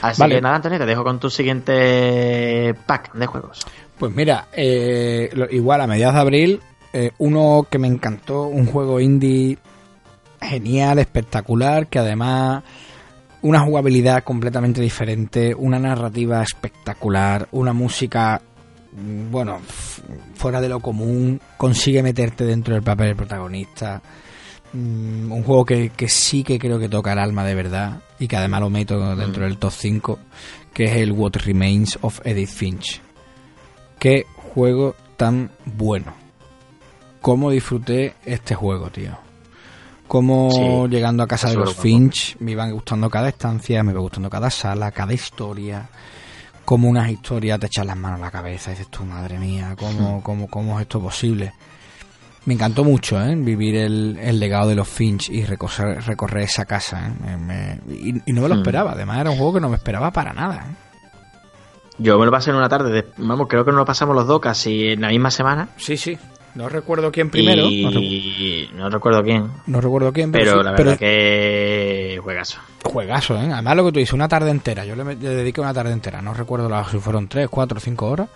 Así 0.02 0.20
Vale. 0.22 0.36
que 0.36 0.42
nada, 0.42 0.56
Antonio, 0.58 0.78
te 0.80 0.86
dejo 0.86 1.04
con 1.04 1.20
tu 1.20 1.30
siguiente 1.30 2.76
pack 2.86 3.14
de 3.14 3.26
juegos. 3.26 3.66
Pues 3.98 4.14
mira, 4.14 4.48
eh, 4.52 5.30
lo- 5.34 5.50
igual 5.50 5.82
a 5.82 5.88
mediados 5.88 6.16
de 6.16 6.22
abril, 6.22 6.62
eh, 6.92 7.12
uno 7.20 7.66
que 7.70 7.80
me 7.80 7.88
encantó, 7.88 8.44
un 8.44 8.66
juego 8.66 9.00
indie 9.00 9.58
genial, 10.42 11.00
espectacular, 11.00 11.88
que 11.88 12.00
además 12.00 12.64
una 13.42 13.62
jugabilidad 13.62 14.24
completamente 14.24 14.82
diferente, 14.82 15.56
una 15.56 15.80
narrativa 15.80 16.44
espectacular, 16.44 17.48
una 17.52 17.72
música, 17.74 18.42
bueno, 18.96 19.60
fuera 20.36 20.62
de 20.62 20.70
lo 20.70 20.80
común, 20.80 21.40
consigue 21.58 22.04
meterte 22.04 22.46
dentro 22.46 22.74
del 22.74 22.84
papel 22.84 23.08
del 23.08 23.16
protagonista. 23.16 24.02
Mm, 24.74 25.32
un 25.32 25.44
juego 25.44 25.66
que, 25.66 25.90
que 25.90 26.08
sí 26.10 26.44
que 26.44 26.58
creo 26.60 26.80
que 26.80 26.90
toca 26.90 27.14
el 27.14 27.20
alma 27.20 27.44
de 27.44 27.56
verdad 27.56 28.02
y 28.20 28.28
que 28.28 28.38
además 28.38 28.62
lo 28.62 28.70
meto 28.70 29.16
dentro 29.16 29.44
del 29.44 29.58
top 29.58 29.72
5, 29.72 30.20
que 30.74 30.86
es 30.86 30.96
el 30.98 31.12
What 31.12 31.34
Remains 31.44 31.98
of 32.02 32.20
Edith 32.24 32.50
Finch. 32.50 33.02
Qué 34.00 34.26
juego 34.36 34.96
tan 35.18 35.52
bueno. 35.66 36.14
cómo 37.22 37.52
disfruté 37.52 38.16
este 38.26 38.54
juego, 38.54 38.90
tío. 38.90 39.18
Cómo 40.08 40.52
Sí, 40.52 40.90
llegando 40.90 41.24
a 41.24 41.28
casa 41.28 41.50
de 41.50 41.56
los. 41.56 41.76
Finch 41.76 42.36
me 42.40 42.52
iban 42.52 42.72
gustando 42.72 43.10
cada 43.10 43.30
estancia, 43.30 43.82
me 43.84 43.92
iba 43.94 44.02
gustando 44.02 44.30
cada 44.30 44.50
sala, 44.50 44.92
cada 44.92 45.14
historia. 45.14 45.90
Como 46.66 46.88
unas 46.90 47.10
historias 47.10 47.60
te 47.60 47.68
echan 47.68 47.88
las 47.88 47.98
manos 47.98 48.20
a 48.22 48.26
la 48.26 48.32
cabeza 48.32 48.72
y 48.72 48.74
dices 48.76 48.88
tú, 48.90 49.04
madre 49.06 49.38
mía, 49.38 49.76
¿cómo, 49.78 50.24
cómo, 50.24 50.48
cómo 50.48 50.80
es 50.80 50.84
esto 50.84 51.02
posible? 51.02 51.54
Me 52.46 52.54
encantó 52.56 52.84
mucho 52.84 53.22
¿eh? 53.22 53.36
vivir 53.36 53.76
el, 53.76 54.18
el 54.22 54.40
legado 54.40 54.68
de 54.70 54.76
los 54.76 54.88
Finch 54.88 55.30
y 55.30 55.46
recorrer, 55.46 56.02
recorrer 56.04 56.44
esa 56.44 56.66
casa. 56.66 57.08
¿eh? 57.26 57.38
Me- 57.38 57.80
y, 57.94 58.22
y 58.26 58.34
no 58.34 58.42
me 58.42 58.50
lo 58.50 58.56
Hmm. 58.56 58.60
esperaba, 58.60 58.92
además 58.94 59.20
era 59.20 59.30
un 59.32 59.38
juego 59.38 59.54
que 59.56 59.60
no 59.62 59.70
me 59.70 59.76
esperaba 59.78 60.12
para 60.12 60.34
nada. 60.34 60.66
¿eh? 60.70 60.76
Yo 62.00 62.18
me 62.18 62.26
lo 62.26 62.32
pasé 62.32 62.50
en 62.50 62.56
una 62.58 62.68
tarde, 62.70 62.92
de- 62.92 63.08
vamos, 63.18 63.48
creo 63.48 63.64
que 63.64 63.72
nos 63.72 63.78
lo 63.80 63.86
pasamos 63.86 64.16
los 64.16 64.26
dos 64.28 64.40
casi 64.42 64.88
en 64.90 65.02
la 65.02 65.10
misma 65.10 65.32
semana. 65.32 65.70
Sí, 65.78 65.96
sí. 65.96 66.18
No 66.56 66.70
recuerdo 66.70 67.12
quién 67.12 67.30
primero. 67.30 67.64
No, 67.64 67.92
recu- 67.92 68.02
y 68.04 68.70
no 68.76 68.90
recuerdo 68.90 69.24
quién, 69.24 69.48
no 69.66 69.82
recuerdo 69.82 70.14
quién, 70.14 70.32
pero, 70.32 70.46
pero 70.46 70.58
sí, 70.60 70.64
la 70.66 70.76
pero 70.76 70.90
verdad 70.92 71.00
que 71.00 72.20
juegazo. 72.22 72.60
Juegazo, 72.84 73.36
¿eh? 73.38 73.50
Además 73.52 73.76
lo 73.76 73.86
que 73.86 73.92
tú 73.94 74.00
dices, 74.00 74.14
una 74.14 74.28
tarde 74.28 74.52
entera. 74.52 74.86
Yo 74.86 74.96
le, 74.96 75.04
le 75.04 75.16
dediqué 75.16 75.62
una 75.62 75.74
tarde 75.74 75.92
entera. 75.94 76.22
No 76.22 76.34
recuerdo 76.34 76.70
la- 76.70 76.86
si 76.90 76.98
fueron 77.00 77.28
tres, 77.28 77.48
cuatro, 77.50 77.80
cinco 77.80 78.08
horas. 78.08 78.30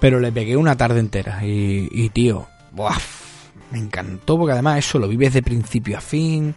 Pero 0.00 0.18
le 0.18 0.32
pegué 0.32 0.56
una 0.56 0.76
tarde 0.76 0.98
entera. 1.00 1.44
Y, 1.44 1.88
y 1.92 2.08
tío, 2.08 2.46
¡buah! 2.72 2.96
Me 3.72 3.78
encantó 3.78 4.36
porque 4.38 4.52
además 4.52 4.78
eso 4.78 4.98
lo 4.98 5.08
vives 5.08 5.32
de 5.32 5.42
principio 5.42 5.96
a 5.98 6.00
fin. 6.00 6.54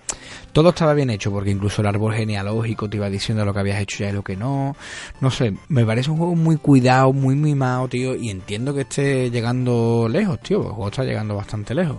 Todo 0.51 0.69
estaba 0.69 0.93
bien 0.93 1.09
hecho 1.09 1.31
porque 1.31 1.49
incluso 1.49 1.81
el 1.81 1.87
árbol 1.87 2.13
genealógico 2.13 2.89
te 2.89 2.97
iba 2.97 3.09
diciendo 3.09 3.43
lo 3.45 3.53
que 3.53 3.59
habías 3.61 3.79
hecho 3.81 4.03
ya 4.03 4.09
y 4.09 4.13
lo 4.13 4.21
que 4.23 4.35
no. 4.35 4.75
No 5.21 5.31
sé, 5.31 5.53
me 5.69 5.85
parece 5.85 6.11
un 6.11 6.17
juego 6.17 6.35
muy 6.35 6.57
cuidado, 6.57 7.11
muy 7.13 7.35
mimado, 7.35 7.87
tío. 7.87 8.15
Y 8.15 8.29
entiendo 8.29 8.73
que 8.73 8.81
esté 8.81 9.31
llegando 9.31 10.07
lejos, 10.09 10.39
tío. 10.41 10.57
El 10.59 10.69
juego 10.69 10.87
está 10.89 11.03
llegando 11.03 11.35
bastante 11.35 11.73
lejos. 11.73 11.97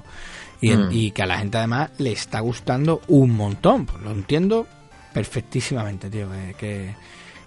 Y, 0.60 0.70
Mm. 0.70 0.88
y 0.90 1.10
que 1.10 1.22
a 1.22 1.26
la 1.26 1.38
gente 1.38 1.58
además 1.58 1.90
le 1.98 2.12
está 2.12 2.40
gustando 2.40 3.00
un 3.08 3.30
montón. 3.36 3.84
Pues 3.86 4.02
lo 4.02 4.10
entiendo 4.10 4.66
perfectísimamente, 5.12 6.08
tío. 6.10 6.28
Que, 6.30 6.54
que, 6.58 6.94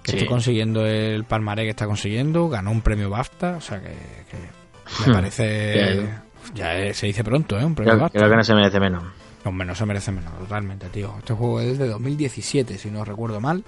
que 0.03 0.11
Sí. 0.11 0.17
esté 0.17 0.25
consiguiendo 0.27 0.85
el 0.85 1.23
palmaré 1.23 1.63
que 1.63 1.69
está 1.71 1.85
consiguiendo. 1.87 2.49
Ganó 2.49 2.71
un 2.71 2.81
premio 2.81 3.09
BAFTA. 3.09 3.57
O 3.57 3.61
sea 3.61 3.79
que, 3.81 3.89
que 4.29 5.07
me 5.07 5.13
parece... 5.13 6.09
Ya 6.53 6.75
es- 6.75 6.97
se 6.97 7.07
dice 7.07 7.23
pronto, 7.23 7.59
¿eh? 7.59 7.65
Un 7.65 7.75
premio 7.75 7.95
Creo, 7.95 8.09
creo 8.09 8.29
que 8.29 8.35
no 8.35 8.43
se 8.43 8.53
merece 8.55 8.79
menos. 8.79 9.03
Hombre, 9.45 9.65
no 9.67 9.73
se 9.75 9.85
merece 9.85 10.11
menos, 10.11 10.37
totalmente, 10.39 10.87
tío. 10.89 11.13
Este 11.19 11.33
juego 11.33 11.61
es 11.61 11.77
de 11.79 11.87
2017, 11.87 12.77
si 12.77 12.89
no 12.91 13.05
recuerdo 13.05 13.39
mal. 13.39 13.63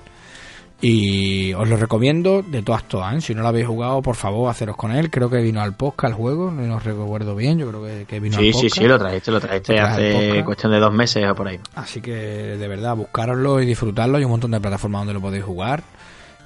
Y 0.83 1.53
os 1.53 1.69
lo 1.69 1.77
recomiendo 1.77 2.41
de 2.41 2.63
todas, 2.63 2.87
todas. 2.87 3.13
¿eh? 3.15 3.21
Si 3.21 3.35
no 3.35 3.43
lo 3.43 3.49
habéis 3.49 3.67
jugado, 3.67 4.01
por 4.01 4.15
favor, 4.15 4.49
haceros 4.49 4.75
con 4.75 4.91
él. 4.91 5.11
Creo 5.11 5.29
que 5.29 5.37
vino 5.37 5.61
al 5.61 5.75
podcast 5.75 6.11
el 6.13 6.17
juego, 6.17 6.49
no 6.49 6.63
no 6.63 6.79
recuerdo 6.79 7.35
bien. 7.35 7.59
Yo 7.59 7.69
creo 7.69 7.83
que, 7.85 8.05
que 8.07 8.19
vino 8.19 8.35
al 8.37 8.43
Sí, 8.45 8.51
podcast. 8.51 8.73
sí, 8.73 8.81
sí, 8.81 8.87
lo 8.87 8.97
trajiste, 8.97 9.31
lo 9.31 9.39
trajiste 9.39 9.73
Lo 9.73 9.79
traje 9.79 10.09
al 10.11 10.29
hace 10.31 10.43
cuestión 10.43 10.71
de 10.71 10.79
dos 10.79 10.91
meses 10.91 11.29
o 11.29 11.35
por 11.35 11.47
ahí. 11.47 11.59
Así 11.75 12.01
que, 12.01 12.11
de 12.15 12.67
verdad, 12.67 12.95
buscároslo 12.95 13.61
y 13.61 13.67
disfrutarlo. 13.67 14.17
Hay 14.17 14.23
un 14.25 14.31
montón 14.31 14.49
de 14.51 14.59
plataformas 14.59 15.01
donde 15.01 15.13
lo 15.13 15.21
podéis 15.21 15.43
jugar. 15.43 15.83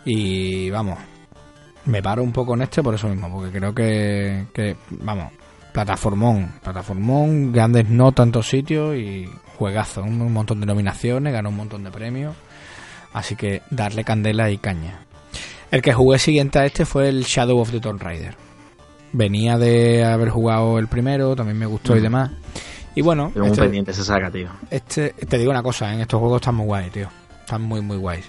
Y 0.04 0.70
vamos, 0.70 1.00
me 1.86 2.04
paro 2.04 2.22
un 2.22 2.34
poco 2.34 2.56
en 2.56 2.64
este 2.64 2.84
por 2.84 2.94
eso 2.94 3.08
mismo, 3.08 3.32
porque 3.32 3.58
creo 3.58 3.74
que, 3.74 4.48
que 4.54 4.76
vamos, 4.90 5.32
plataformón, 5.76 6.54
plataformón, 6.64 7.52
grandes 7.52 7.90
no 7.90 8.14
tantos 8.14 8.48
sitios 8.48 8.96
y 8.96 9.30
juegazo, 9.58 10.04
un, 10.04 10.32
montón 10.32 10.62
de 10.62 10.66
nominaciones, 10.66 11.34
ganó 11.34 11.50
un 11.50 11.58
montón 11.58 11.84
de 11.84 11.92
premios. 11.92 12.34
Así 13.12 13.36
que 13.36 13.62
darle 13.72 14.06
candela 14.06 14.50
y 14.50 14.58
caña. 14.58 15.02
El 15.72 15.82
que 15.82 15.92
jugué 15.94 16.18
siguiente 16.18 16.60
a 16.60 16.66
este 16.66 16.86
fue 16.86 17.10
el 17.10 17.24
Shadow 17.24 17.60
of 17.60 17.72
the 17.72 17.82
Tomb 17.82 18.02
Raider. 18.02 18.36
Venía 19.12 19.58
de 19.58 20.06
haber 20.06 20.30
jugado 20.30 20.80
el 20.80 20.88
primero, 20.88 21.36
también 21.36 21.58
me 21.60 21.66
gustó 21.66 21.94
y 21.98 22.00
Mm. 22.00 22.04
demás. 22.04 22.32
Y 22.96 23.02
bueno, 23.02 23.34
este- 23.36 23.62
pendiente 23.64 23.92
esa 23.92 24.06
saga, 24.06 24.32
tío. 24.32 24.48
este, 24.70 25.10
te 25.10 25.38
digo 25.38 25.52
una 25.52 25.62
cosa, 25.64 25.94
en 25.94 26.00
estos 26.00 26.22
juegos 26.22 26.40
están 26.40 26.56
muy 26.56 26.68
guays, 26.68 26.92
tío. 26.94 27.10
Están 27.42 27.62
muy, 27.64 27.82
muy 27.82 27.98
guays. 27.98 28.26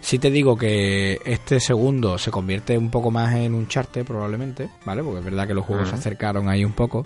Si 0.00 0.18
te 0.18 0.30
digo 0.30 0.56
que 0.56 1.20
este 1.24 1.60
segundo 1.60 2.18
se 2.18 2.30
convierte 2.30 2.78
un 2.78 2.90
poco 2.90 3.10
más 3.10 3.34
en 3.34 3.54
un 3.54 3.68
charte, 3.68 4.04
probablemente, 4.04 4.70
¿vale? 4.84 5.02
Porque 5.02 5.18
es 5.18 5.24
verdad 5.24 5.46
que 5.46 5.54
los 5.54 5.66
juegos 5.66 5.88
se 5.88 5.96
acercaron 5.96 6.48
ahí 6.48 6.64
un 6.64 6.72
poco. 6.72 7.04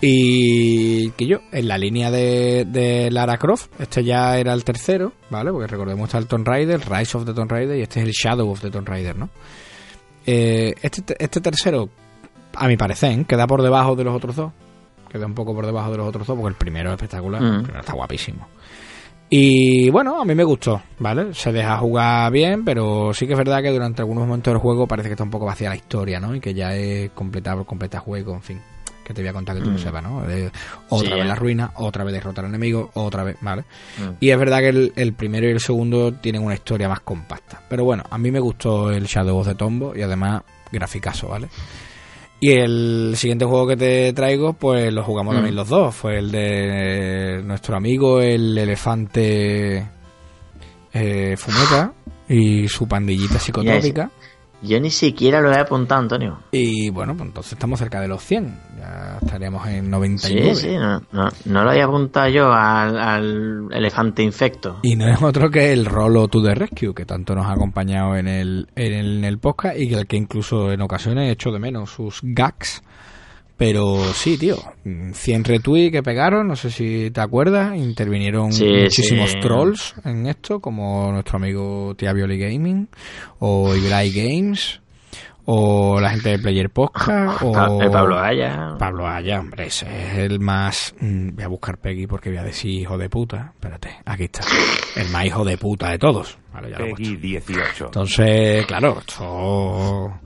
Y 0.00 1.10
que 1.12 1.26
yo, 1.26 1.38
en 1.52 1.68
la 1.68 1.78
línea 1.78 2.10
de, 2.10 2.66
de 2.66 3.10
Lara 3.10 3.38
Croft, 3.38 3.68
este 3.80 4.04
ya 4.04 4.36
era 4.36 4.52
el 4.52 4.64
tercero, 4.64 5.12
¿vale? 5.30 5.50
Porque 5.50 5.66
recordemos 5.66 6.08
está 6.08 6.18
el 6.18 6.26
Tomb 6.26 6.46
Raider, 6.46 6.80
Rise 6.80 7.16
of 7.16 7.24
the 7.24 7.32
Tomb 7.32 7.50
Raider, 7.50 7.78
y 7.78 7.82
este 7.82 8.00
es 8.00 8.06
el 8.06 8.12
Shadow 8.12 8.50
of 8.50 8.60
the 8.60 8.70
Tomb 8.70 8.86
Raider, 8.86 9.16
¿no? 9.16 9.30
Eh, 10.26 10.74
este, 10.82 11.16
este 11.18 11.40
tercero, 11.40 11.88
a 12.54 12.68
mi 12.68 12.76
parecer, 12.76 13.24
queda 13.24 13.46
por 13.46 13.62
debajo 13.62 13.94
de 13.96 14.04
los 14.04 14.14
otros 14.14 14.36
dos. 14.36 14.52
Queda 15.08 15.26
un 15.26 15.34
poco 15.34 15.54
por 15.54 15.64
debajo 15.64 15.90
de 15.92 15.98
los 15.98 16.08
otros 16.08 16.26
dos, 16.26 16.36
porque 16.36 16.50
el 16.50 16.56
primero 16.56 16.90
es 16.90 16.94
espectacular, 16.94 17.40
el 17.42 17.62
primero 17.62 17.80
está 17.80 17.92
guapísimo. 17.92 18.48
Y 19.36 19.90
bueno, 19.90 20.20
a 20.20 20.24
mí 20.24 20.32
me 20.32 20.44
gustó, 20.44 20.80
¿vale? 21.00 21.34
Se 21.34 21.50
deja 21.50 21.76
jugar 21.78 22.30
bien, 22.30 22.64
pero 22.64 23.12
sí 23.12 23.26
que 23.26 23.32
es 23.32 23.36
verdad 23.38 23.62
que 23.62 23.70
durante 23.72 24.00
algunos 24.00 24.28
momentos 24.28 24.52
del 24.54 24.60
juego 24.60 24.86
parece 24.86 25.08
que 25.08 25.14
está 25.14 25.24
un 25.24 25.30
poco 25.30 25.44
vacía 25.44 25.68
la 25.70 25.74
historia, 25.74 26.20
¿no? 26.20 26.36
Y 26.36 26.40
que 26.40 26.54
ya 26.54 26.72
es 26.76 27.10
completar, 27.10 27.64
completa 27.64 27.98
juego, 27.98 28.32
en 28.34 28.42
fin. 28.42 28.60
Que 29.04 29.12
te 29.12 29.22
voy 29.22 29.30
a 29.30 29.32
contar 29.32 29.56
que 29.56 29.62
tú 29.62 29.70
lo 29.72 29.76
Mm. 29.76 29.82
sepas, 29.82 30.02
¿no? 30.04 30.22
De 30.22 30.52
otra 30.88 31.08
Sí. 31.08 31.14
vez 31.16 31.26
la 31.26 31.34
ruina, 31.34 31.72
otra 31.74 32.04
vez 32.04 32.14
derrotar 32.14 32.44
al 32.44 32.50
enemigo, 32.50 32.92
otra 32.94 33.24
vez, 33.24 33.36
¿vale? 33.40 33.62
Mm. 33.98 34.12
Y 34.20 34.30
es 34.30 34.38
verdad 34.38 34.60
que 34.60 34.68
el, 34.68 34.92
el 34.94 35.12
primero 35.14 35.48
y 35.48 35.50
el 35.50 35.58
segundo 35.58 36.12
tienen 36.12 36.40
una 36.44 36.54
historia 36.54 36.88
más 36.88 37.00
compacta. 37.00 37.60
Pero 37.68 37.82
bueno, 37.84 38.04
a 38.08 38.16
mí 38.18 38.30
me 38.30 38.38
gustó 38.38 38.92
el 38.92 39.04
Shadow 39.06 39.36
of 39.36 39.48
the 39.48 39.56
Tombo 39.56 39.96
y 39.96 40.02
además 40.02 40.42
graficazo, 40.70 41.26
¿vale? 41.26 41.48
Y 42.46 42.52
el 42.52 43.14
siguiente 43.16 43.46
juego 43.46 43.66
que 43.68 43.76
te 43.78 44.12
traigo, 44.12 44.52
pues 44.52 44.92
lo 44.92 45.02
jugamos 45.02 45.32
Mm. 45.32 45.36
también 45.36 45.56
los 45.56 45.66
dos. 45.66 45.94
Fue 45.94 46.18
el 46.18 46.30
de 46.30 47.40
nuestro 47.42 47.74
amigo, 47.74 48.20
el 48.20 48.58
elefante 48.58 49.78
eh, 50.92 51.36
Fumeta 51.38 51.94
y 52.28 52.68
su 52.68 52.86
pandillita 52.86 53.38
psicotrópica. 53.38 54.10
Yo 54.64 54.80
ni 54.80 54.90
siquiera 54.90 55.40
lo 55.40 55.52
he 55.52 55.58
apuntado, 55.58 56.00
Antonio. 56.00 56.38
Y 56.50 56.90
bueno, 56.90 57.14
pues 57.16 57.28
entonces 57.28 57.52
estamos 57.52 57.78
cerca 57.78 58.00
de 58.00 58.08
los 58.08 58.22
100. 58.24 58.58
Ya 58.78 59.18
estaríamos 59.22 59.66
en 59.68 59.84
Sí, 59.84 59.90
99. 59.90 60.54
sí, 60.54 60.76
no, 60.76 61.00
no, 61.12 61.28
no 61.44 61.64
lo 61.64 61.70
había 61.70 61.84
apuntado 61.84 62.28
yo 62.28 62.52
al, 62.52 62.98
al 62.98 63.68
elefante 63.70 64.22
infecto. 64.22 64.78
Y 64.82 64.96
no 64.96 65.06
es 65.06 65.20
otro 65.22 65.50
que 65.50 65.72
el 65.72 65.84
Rolo 65.86 66.28
to 66.28 66.42
the 66.42 66.54
Rescue, 66.54 66.94
que 66.94 67.04
tanto 67.04 67.34
nos 67.34 67.46
ha 67.46 67.52
acompañado 67.52 68.16
en 68.16 68.26
el, 68.26 68.68
en 68.74 68.92
el, 68.92 69.18
en 69.18 69.24
el 69.24 69.38
podcast 69.38 69.78
y 69.78 69.88
que 69.88 69.94
el 69.96 70.06
que 70.06 70.16
incluso 70.16 70.72
en 70.72 70.80
ocasiones 70.80 71.28
he 71.28 71.32
hecho 71.32 71.50
de 71.50 71.58
menos 71.58 71.90
sus 71.90 72.20
gags. 72.22 72.82
Pero 73.56 74.02
sí, 74.14 74.36
tío, 74.36 74.56
100 75.12 75.44
retweets 75.44 75.92
que 75.92 76.02
pegaron, 76.02 76.48
no 76.48 76.56
sé 76.56 76.70
si 76.70 77.10
te 77.12 77.20
acuerdas, 77.20 77.76
intervinieron 77.76 78.52
Sí, 78.52 78.64
muchísimos 78.66 79.30
sí. 79.30 79.38
trolls 79.40 79.94
en 80.04 80.26
esto, 80.26 80.58
como 80.60 81.12
nuestro 81.12 81.36
amigo 81.36 81.94
Tiavioli 81.96 82.36
Gaming, 82.36 82.88
o 83.38 83.74
Ibrai 83.76 84.10
Games, 84.12 84.80
o 85.44 86.00
la 86.00 86.10
gente 86.10 86.30
de 86.30 86.38
Player 86.40 86.68
Podcast, 86.70 87.42
o 87.42 87.52
Pa- 87.52 87.68
Pablo 87.92 88.18
Aya. 88.18 88.74
Pablo 88.76 89.06
Aya, 89.06 89.38
hombre, 89.38 89.66
ese 89.68 89.86
es 89.86 90.18
el 90.18 90.40
más... 90.40 90.92
mm, 91.00 91.36
Voy 91.36 91.44
a 91.44 91.48
buscar 91.48 91.78
Peggy 91.78 92.08
porque 92.08 92.30
voy 92.30 92.38
a 92.38 92.44
decir 92.44 92.72
hijo 92.72 92.98
de 92.98 93.08
puta. 93.08 93.52
Espérate, 93.54 93.90
aquí 94.04 94.24
está. 94.24 94.40
El 94.96 95.10
más 95.10 95.26
hijo 95.26 95.44
de 95.44 95.56
puta 95.58 95.90
de 95.90 95.98
todos. 95.98 96.38
Vale, 96.52 96.70
ya 96.70 96.78
lo. 96.80 96.86
Peggy 96.96 97.16
18. 97.18 97.84
Entonces, 97.84 98.66
claro, 98.66 98.98
esto... 98.98 100.20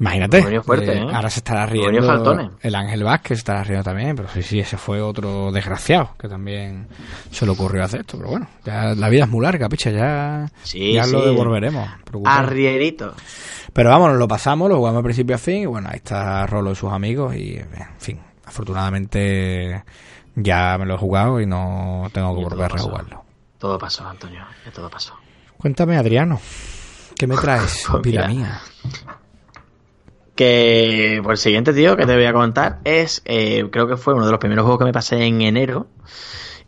Imagínate. 0.00 0.62
Fuerte, 0.62 0.96
¿eh? 0.96 1.06
Ahora 1.12 1.28
se 1.28 1.40
estará 1.40 1.66
riendo 1.66 2.56
el 2.62 2.74
Ángel 2.74 3.04
Vázquez, 3.04 3.38
estará 3.38 3.62
riendo 3.62 3.84
también, 3.84 4.16
pero 4.16 4.30
sí, 4.30 4.42
sí, 4.42 4.58
ese 4.58 4.78
fue 4.78 5.02
otro 5.02 5.52
desgraciado 5.52 6.14
que 6.18 6.26
también 6.26 6.88
se 7.30 7.44
le 7.44 7.52
ocurrió 7.52 7.84
hacer 7.84 8.00
esto. 8.00 8.16
Pero 8.16 8.30
bueno, 8.30 8.48
ya 8.64 8.94
la 8.94 9.08
vida 9.10 9.24
es 9.24 9.30
muy 9.30 9.44
larga, 9.44 9.68
picha, 9.68 9.90
ya, 9.90 10.50
Sí, 10.62 10.94
ya 10.94 11.06
lo 11.06 11.24
devolveremos. 11.26 11.86
preocupado. 12.02 12.38
Arrierito. 12.38 13.14
Pero 13.74 13.90
vamos, 13.90 14.08
nos 14.08 14.18
lo 14.18 14.26
pasamos, 14.26 14.70
lo 14.70 14.76
jugamos 14.78 15.00
de 15.00 15.04
principio 15.04 15.36
a 15.36 15.38
fin 15.38 15.62
y 15.62 15.66
bueno, 15.66 15.90
ahí 15.90 15.96
está 15.96 16.46
Rolo 16.46 16.72
y 16.72 16.76
sus 16.76 16.90
amigos 16.90 17.36
y 17.36 17.56
en 17.58 17.68
fin, 17.98 18.18
afortunadamente 18.46 19.84
ya 20.34 20.78
me 20.78 20.86
lo 20.86 20.94
he 20.94 20.98
jugado 20.98 21.40
y 21.42 21.46
no 21.46 22.08
tengo 22.12 22.34
que 22.34 22.42
volver 22.42 22.64
a 22.64 22.68
rejugarlo. 22.68 23.22
Todo 23.58 23.78
pasó, 23.78 24.08
Antonio. 24.08 24.44
Ya 24.64 24.72
todo 24.72 24.88
pasó. 24.88 25.14
Cuéntame, 25.58 25.98
Adriano, 25.98 26.40
¿qué 27.18 27.26
me 27.26 27.36
traes, 27.40 27.86
vida 28.02 28.26
mía? 28.26 28.60
Que 30.40 31.20
pues 31.22 31.38
el 31.40 31.42
siguiente, 31.42 31.74
tío, 31.74 31.98
que 31.98 32.06
te 32.06 32.14
voy 32.14 32.24
a 32.24 32.32
contar 32.32 32.78
es, 32.84 33.20
eh, 33.26 33.68
creo 33.70 33.86
que 33.86 33.98
fue 33.98 34.14
uno 34.14 34.24
de 34.24 34.30
los 34.30 34.40
primeros 34.40 34.62
juegos 34.62 34.78
que 34.78 34.86
me 34.86 34.92
pasé 34.94 35.22
en 35.22 35.42
enero. 35.42 35.88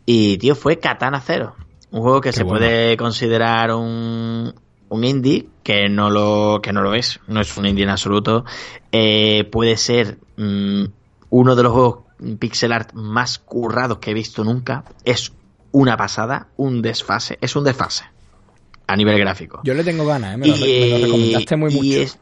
Y, 0.05 0.37
tío, 0.37 0.53
fue 0.53 0.77
Katana 0.77 1.19
Zero. 1.19 1.55
Un 1.89 2.01
juego 2.03 2.21
que 2.21 2.29
Qué 2.29 2.33
se 2.37 2.43
bueno. 2.43 2.59
puede 2.59 2.95
considerar 2.97 3.71
un, 3.73 4.53
un 4.89 5.03
indie, 5.03 5.47
que 5.63 5.89
no 5.89 6.11
lo, 6.11 6.59
que 6.61 6.71
no 6.71 6.83
lo 6.83 6.93
es. 6.93 7.19
No 7.27 7.41
es 7.41 7.57
un 7.57 7.65
indie 7.65 7.83
en 7.83 7.89
absoluto. 7.89 8.45
Eh, 8.91 9.49
puede 9.51 9.75
ser 9.77 10.19
mm, 10.37 10.83
uno 11.31 11.55
de 11.55 11.63
los 11.63 11.71
juegos 11.71 11.97
pixel 12.37 12.73
art 12.73 12.93
más 12.93 13.39
currados 13.39 13.97
que 13.97 14.11
he 14.11 14.13
visto 14.13 14.43
nunca. 14.43 14.83
Es 15.03 15.33
una 15.71 15.97
pasada, 15.97 16.49
un 16.57 16.83
desfase. 16.83 17.39
Es 17.41 17.55
un 17.55 17.63
desfase. 17.63 18.03
A 18.85 18.95
nivel 18.95 19.17
gráfico. 19.17 19.61
Yo 19.63 19.73
le 19.73 19.83
tengo 19.83 20.05
ganas, 20.05 20.35
¿eh? 20.35 20.37
me, 20.37 20.45
lo, 20.47 20.57
me 20.57 20.89
lo 20.89 20.97
recomendaste 21.05 21.55
muy 21.55 21.73
y 21.73 21.75
mucho. 21.77 21.99
es- 22.01 22.19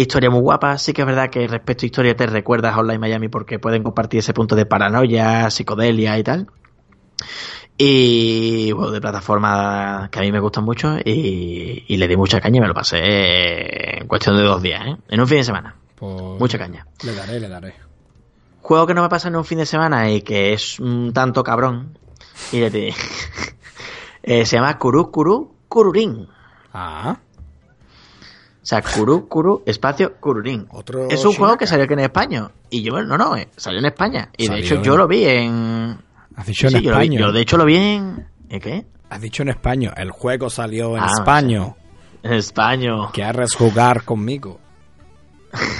Historia 0.00 0.30
muy 0.30 0.40
guapa. 0.40 0.78
Sí 0.78 0.92
que 0.92 1.02
es 1.02 1.06
verdad 1.06 1.28
que 1.28 1.48
respecto 1.48 1.84
a 1.84 1.86
historia 1.86 2.14
te 2.14 2.26
recuerdas 2.26 2.74
a 2.74 2.78
Online 2.78 3.00
Miami 3.00 3.28
porque 3.28 3.58
pueden 3.58 3.82
compartir 3.82 4.20
ese 4.20 4.32
punto 4.32 4.54
de 4.54 4.64
paranoia, 4.64 5.50
psicodelia 5.50 6.16
y 6.16 6.22
tal. 6.22 6.46
Y 7.76 8.70
bueno, 8.70 8.92
de 8.92 9.00
plataforma 9.00 10.08
que 10.12 10.20
a 10.20 10.22
mí 10.22 10.30
me 10.30 10.38
gustan 10.38 10.62
mucho 10.62 10.98
y, 11.04 11.84
y 11.88 11.96
le 11.96 12.06
di 12.06 12.16
mucha 12.16 12.40
caña 12.40 12.58
y 12.58 12.60
me 12.60 12.68
lo 12.68 12.74
pasé 12.74 13.98
en 13.98 14.06
cuestión 14.06 14.36
de 14.36 14.44
dos 14.44 14.62
días, 14.62 14.86
¿eh? 14.86 14.96
En 15.08 15.20
un 15.20 15.26
fin 15.26 15.38
de 15.38 15.44
semana. 15.44 15.74
Pues 15.96 16.38
Mucha 16.38 16.58
caña. 16.58 16.86
Le 17.02 17.12
daré, 17.16 17.40
le 17.40 17.48
daré. 17.48 17.74
Juego 18.62 18.86
que 18.86 18.94
no 18.94 19.02
me 19.02 19.08
pasa 19.08 19.26
en 19.26 19.34
un 19.34 19.44
fin 19.44 19.58
de 19.58 19.66
semana 19.66 20.12
y 20.12 20.22
que 20.22 20.52
es 20.52 20.78
un 20.78 21.12
tanto 21.12 21.42
cabrón. 21.42 21.98
Y 22.52 22.60
le 22.60 22.94
Eh, 24.22 24.44
se 24.44 24.56
llama 24.56 24.78
Kuru 24.78 25.10
Kuru 25.10 25.54
Kururin. 25.68 26.28
Ah, 26.72 27.16
sea, 28.68 28.82
Kuru 28.82 29.28
Kuru 29.28 29.62
espacio 29.66 30.16
Kururin. 30.20 30.66
Otro 30.70 31.08
es 31.08 31.24
un 31.24 31.32
juego 31.34 31.56
que 31.56 31.66
salió 31.66 31.84
aquí 31.84 31.94
en 31.94 32.00
España. 32.00 32.50
Y 32.70 32.82
yo, 32.82 33.00
no, 33.02 33.16
no, 33.16 33.36
eh, 33.36 33.48
salió 33.56 33.78
en 33.80 33.86
España. 33.86 34.30
Y 34.36 34.48
de 34.48 34.58
hecho 34.58 34.82
yo 34.82 34.96
lo 34.96 35.08
vi 35.08 35.24
en... 35.24 35.98
has 36.36 36.46
dicho 36.46 36.66
en 36.68 36.74
yo, 36.74 36.78
lo 36.78 36.82
vi- 36.82 36.88
español. 37.04 37.20
yo 37.20 37.32
de 37.32 37.40
hecho 37.40 37.56
lo 37.56 37.64
vi 37.64 37.76
en... 37.76 38.28
¿En 38.50 38.60
qué? 38.60 38.86
Has 39.10 39.20
dicho 39.22 39.42
en 39.42 39.48
español. 39.48 39.94
El 39.96 40.10
juego 40.10 40.50
salió 40.50 40.96
en 40.96 41.02
Ah, 41.02 41.10
español. 41.18 41.74
En 42.22 42.32
España. 42.34 42.92
¿Quieres 43.12 43.54
jugar 43.54 44.04
conmigo? 44.04 44.58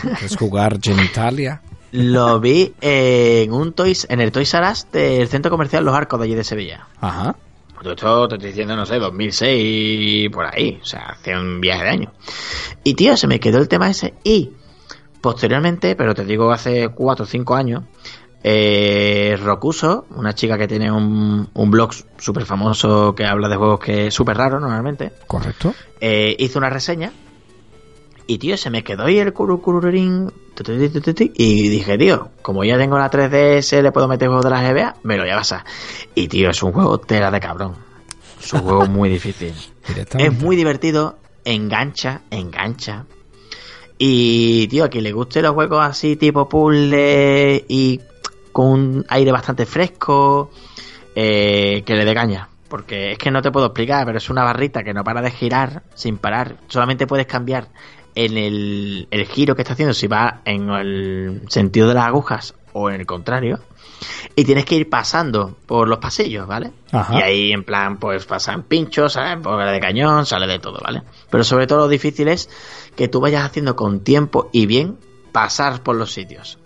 ¿Quieres 0.02 0.36
jugar 0.36 0.78
genitalia? 0.80 1.60
Lo 1.92 2.38
vi 2.40 2.74
en 2.80 3.52
un 3.52 3.72
Toys, 3.72 4.06
en 4.10 4.20
el 4.20 4.30
Toys 4.32 4.52
R 4.54 4.70
Us 4.70 4.86
del 4.92 5.28
centro 5.28 5.50
comercial 5.50 5.84
Los 5.84 5.94
Arcos 5.94 6.18
de 6.20 6.24
allí 6.26 6.34
de 6.34 6.44
Sevilla. 6.44 6.86
Ajá. 7.00 7.36
Todo 7.82 7.92
esto 7.92 8.28
te 8.28 8.34
estoy 8.36 8.48
diciendo, 8.50 8.76
no 8.76 8.84
sé, 8.86 8.98
2006 8.98 10.30
por 10.30 10.46
ahí. 10.46 10.78
O 10.82 10.84
sea, 10.84 11.00
hace 11.10 11.36
un 11.36 11.60
viaje 11.60 11.84
de 11.84 11.90
años. 11.90 12.12
Y 12.84 12.94
tío, 12.94 13.16
se 13.16 13.26
me 13.26 13.40
quedó 13.40 13.58
el 13.58 13.68
tema 13.68 13.90
ese. 13.90 14.14
Y 14.24 14.52
posteriormente, 15.20 15.96
pero 15.96 16.14
te 16.14 16.24
digo 16.24 16.50
hace 16.52 16.88
4 16.88 17.24
o 17.24 17.26
5 17.26 17.54
años, 17.54 17.84
eh, 18.42 19.36
Rokuso, 19.42 20.06
una 20.10 20.34
chica 20.34 20.56
que 20.56 20.68
tiene 20.68 20.92
un, 20.92 21.48
un 21.52 21.70
blog 21.70 21.92
súper 22.18 22.44
famoso 22.46 23.14
que 23.14 23.24
habla 23.26 23.48
de 23.48 23.56
juegos 23.56 23.80
que 23.80 24.06
es 24.06 24.14
súper 24.14 24.36
raro 24.36 24.60
normalmente, 24.60 25.12
¿Correcto? 25.26 25.74
eh, 26.00 26.36
hizo 26.38 26.58
una 26.58 26.70
reseña. 26.70 27.12
Y 28.30 28.36
tío, 28.36 28.58
se 28.58 28.68
me 28.68 28.84
quedó 28.84 29.04
ahí 29.04 29.18
el 29.18 29.32
curucururín. 29.32 30.30
Y 31.34 31.68
dije, 31.70 31.96
tío, 31.96 32.28
como 32.42 32.62
ya 32.62 32.76
tengo 32.76 32.98
la 32.98 33.10
3DS, 33.10 33.80
le 33.80 33.90
puedo 33.90 34.06
meter 34.06 34.28
juegos 34.28 34.44
de 34.44 34.50
la 34.50 34.62
GBA, 34.62 34.96
me 35.02 35.16
lo 35.16 35.22
voy 35.22 35.32
a 35.32 35.36
pasar. 35.36 35.64
Y 36.14 36.28
tío, 36.28 36.50
es 36.50 36.62
un 36.62 36.72
juego 36.72 36.98
tela 36.98 37.30
de 37.30 37.40
cabrón. 37.40 37.74
Es 38.38 38.52
un 38.52 38.60
juego 38.60 38.86
muy 38.86 39.08
difícil. 39.08 39.54
Es 40.18 40.38
muy 40.42 40.56
divertido, 40.56 41.16
engancha, 41.42 42.20
engancha. 42.30 43.06
Y, 43.96 44.68
tío, 44.68 44.84
a 44.84 44.90
quien 44.90 45.04
le 45.04 45.12
guste 45.12 45.40
los 45.40 45.54
juegos 45.54 45.80
así, 45.82 46.16
tipo 46.16 46.50
puzzle 46.50 47.64
y 47.66 47.98
con 48.52 48.66
un 48.66 49.06
aire 49.08 49.32
bastante 49.32 49.64
fresco, 49.64 50.50
eh, 51.14 51.82
que 51.86 51.94
le 51.94 52.04
dé 52.04 52.12
caña. 52.12 52.46
Porque 52.68 53.12
es 53.12 53.18
que 53.18 53.30
no 53.30 53.40
te 53.40 53.50
puedo 53.50 53.66
explicar, 53.66 54.04
pero 54.04 54.18
es 54.18 54.28
una 54.28 54.44
barrita 54.44 54.84
que 54.84 54.92
no 54.92 55.02
para 55.02 55.22
de 55.22 55.30
girar 55.30 55.82
sin 55.94 56.18
parar. 56.18 56.56
Solamente 56.68 57.06
puedes 57.06 57.26
cambiar 57.26 57.68
en 58.18 58.36
el, 58.36 59.06
el 59.12 59.26
giro 59.26 59.54
que 59.54 59.62
está 59.62 59.74
haciendo, 59.74 59.94
si 59.94 60.08
va 60.08 60.40
en 60.44 60.68
el 60.70 61.42
sentido 61.46 61.86
de 61.86 61.94
las 61.94 62.06
agujas 62.06 62.54
o 62.72 62.90
en 62.90 62.96
el 63.00 63.06
contrario. 63.06 63.60
Y 64.34 64.44
tienes 64.44 64.64
que 64.64 64.74
ir 64.74 64.90
pasando 64.90 65.56
por 65.66 65.88
los 65.88 65.98
pasillos, 65.98 66.46
¿vale? 66.48 66.72
Ajá. 66.90 67.16
Y 67.16 67.22
ahí, 67.22 67.52
en 67.52 67.62
plan, 67.62 67.98
pues 67.98 68.26
pasan 68.26 68.64
pinchos, 68.64 69.12
¿sabes? 69.12 69.40
Bola 69.40 69.70
de 69.70 69.78
cañón, 69.78 70.26
sale 70.26 70.48
de 70.48 70.58
todo, 70.58 70.80
¿vale? 70.84 71.02
Pero 71.30 71.44
sobre 71.44 71.68
todo 71.68 71.78
lo 71.78 71.88
difícil 71.88 72.26
es 72.26 72.50
que 72.96 73.06
tú 73.06 73.20
vayas 73.20 73.44
haciendo 73.44 73.76
con 73.76 74.00
tiempo 74.00 74.50
y 74.52 74.66
bien 74.66 74.98
pasar 75.30 75.82
por 75.84 75.94
los 75.94 76.12
sitios. 76.12 76.58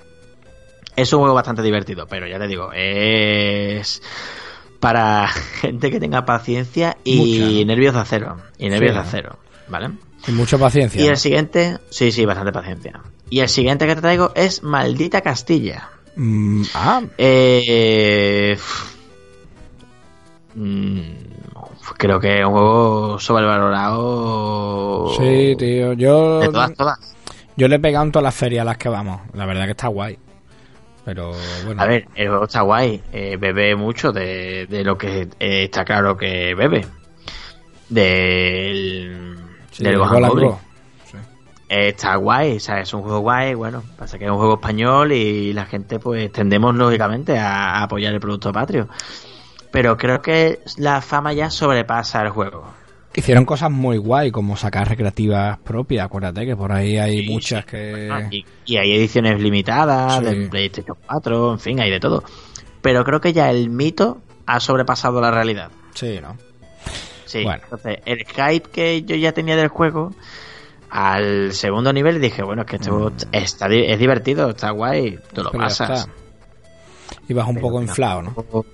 Es 0.96 1.12
un 1.12 1.20
juego 1.20 1.34
bastante 1.34 1.60
divertido, 1.60 2.06
pero 2.06 2.26
ya 2.26 2.38
te 2.38 2.46
digo, 2.46 2.70
es 2.74 4.02
para 4.80 5.28
gente 5.60 5.90
que 5.90 6.00
tenga 6.00 6.24
paciencia 6.24 6.96
y 7.04 7.62
nervios 7.66 7.92
de 7.92 8.00
acero. 8.00 8.38
Y 8.56 8.70
nervios 8.70 8.92
Sí, 8.92 8.94
de 8.94 9.00
acero, 9.00 9.38
¿vale? 9.68 9.90
Con 10.24 10.36
mucha 10.36 10.56
paciencia. 10.58 11.02
Y 11.02 11.08
el 11.08 11.16
siguiente, 11.16 11.78
sí, 11.90 12.12
sí, 12.12 12.24
bastante 12.24 12.52
paciencia. 12.52 13.00
Y 13.30 13.40
el 13.40 13.48
siguiente 13.48 13.86
que 13.86 13.94
te 13.96 14.00
traigo 14.02 14.32
es 14.34 14.62
Maldita 14.62 15.20
Castilla. 15.20 15.88
Mm, 16.16 16.62
ah, 16.74 17.02
Eh, 17.18 18.56
mm, 20.54 21.00
creo 21.96 22.20
que 22.20 22.40
es 22.40 22.44
un 22.46 22.52
juego 22.52 23.18
sobrevalorado. 23.18 25.08
sí, 25.18 25.54
tío. 25.58 25.94
Yo, 25.94 26.40
De 26.40 26.48
todas, 26.48 26.74
todas. 26.74 26.98
yo 27.56 27.68
le 27.68 27.76
he 27.76 27.80
pegado 27.80 28.04
en 28.04 28.12
todas 28.12 28.24
las 28.24 28.34
ferias 28.34 28.62
a 28.62 28.66
las 28.66 28.76
que 28.78 28.88
vamos. 28.88 29.20
La 29.34 29.46
verdad 29.46 29.64
que 29.64 29.70
está 29.72 29.88
guay. 29.88 30.18
Pero 31.04 31.32
bueno. 31.64 31.82
A 31.82 31.86
ver, 31.86 32.06
el 32.14 32.28
juego 32.28 32.44
está 32.44 32.60
guay. 32.60 33.02
eh, 33.12 33.36
bebe 33.40 33.74
mucho 33.74 34.12
de, 34.12 34.66
de 34.68 34.84
lo 34.84 34.96
que 34.96 35.22
eh, 35.40 35.64
está 35.64 35.84
claro 35.84 36.16
que 36.16 36.54
bebe. 36.54 36.86
Del. 37.88 39.38
Sí. 39.72 39.84
Go. 40.46 40.60
Eh, 41.68 41.88
está 41.88 42.16
guay, 42.16 42.56
o 42.56 42.60
sea, 42.60 42.80
es 42.80 42.92
un 42.92 43.00
juego 43.02 43.20
guay, 43.20 43.54
bueno, 43.54 43.82
pasa 43.96 44.18
que 44.18 44.26
es 44.26 44.30
un 44.30 44.36
juego 44.36 44.54
español 44.54 45.10
y 45.12 45.52
la 45.54 45.64
gente 45.64 45.98
pues 45.98 46.30
tendemos 46.30 46.74
lógicamente 46.74 47.38
a, 47.38 47.78
a 47.78 47.82
apoyar 47.84 48.12
el 48.12 48.20
producto 48.20 48.52
patrio. 48.52 48.88
Pero 49.70 49.96
creo 49.96 50.20
que 50.20 50.60
la 50.76 51.00
fama 51.00 51.32
ya 51.32 51.48
sobrepasa 51.48 52.20
el 52.22 52.28
juego. 52.28 52.64
Hicieron 53.14 53.44
cosas 53.46 53.70
muy 53.70 53.96
guay, 53.96 54.30
como 54.30 54.56
sacar 54.56 54.88
recreativas 54.88 55.58
propias. 55.60 56.04
Acuérdate 56.06 56.44
que 56.46 56.56
por 56.56 56.72
ahí 56.72 56.98
hay 56.98 57.24
Sí, 57.26 57.30
muchas 57.32 57.60
sí. 57.64 57.70
que. 57.70 58.08
Ah, 58.10 58.28
Y, 58.30 58.44
y 58.66 58.76
hay 58.76 58.92
ediciones 58.92 59.40
limitadas 59.40 60.22
de 60.22 60.48
PlayStation 60.48 60.96
4, 61.06 61.52
en 61.52 61.58
fin, 61.58 61.80
hay 61.80 61.90
de 61.90 62.00
todo. 62.00 62.22
Pero 62.82 63.04
creo 63.04 63.20
que 63.20 63.32
ya 63.32 63.50
el 63.50 63.70
mito 63.70 64.20
ha 64.46 64.60
sobrepasado 64.60 65.20
la 65.22 65.30
realidad. 65.30 65.70
Sí, 65.94 66.18
¿no? 66.20 66.36
Sí, 67.32 67.44
Bueno. 67.44 67.62
entonces 67.64 67.98
el 68.04 68.18
hype 68.26 68.70
que 68.70 69.02
yo 69.02 69.16
ya 69.16 69.32
tenía 69.32 69.56
del 69.56 69.68
juego, 69.68 70.14
al 70.90 71.52
segundo 71.54 71.92
nivel 71.92 72.20
dije, 72.20 72.42
bueno, 72.42 72.62
es 72.62 72.68
que 72.68 72.76
esto 72.76 73.10
Mm. 73.10 73.14
está, 73.32 73.66
es 73.68 73.98
divertido, 73.98 74.50
está 74.50 74.70
guay, 74.70 75.18
tú 75.32 75.42
lo 75.42 75.50
Pero 75.50 75.64
pasas. 75.64 76.08
Ibas 77.28 77.46
un 77.48 77.54
Pero 77.54 77.66
poco 77.68 77.80
inflado, 77.82 78.22
¿no? 78.22 78.64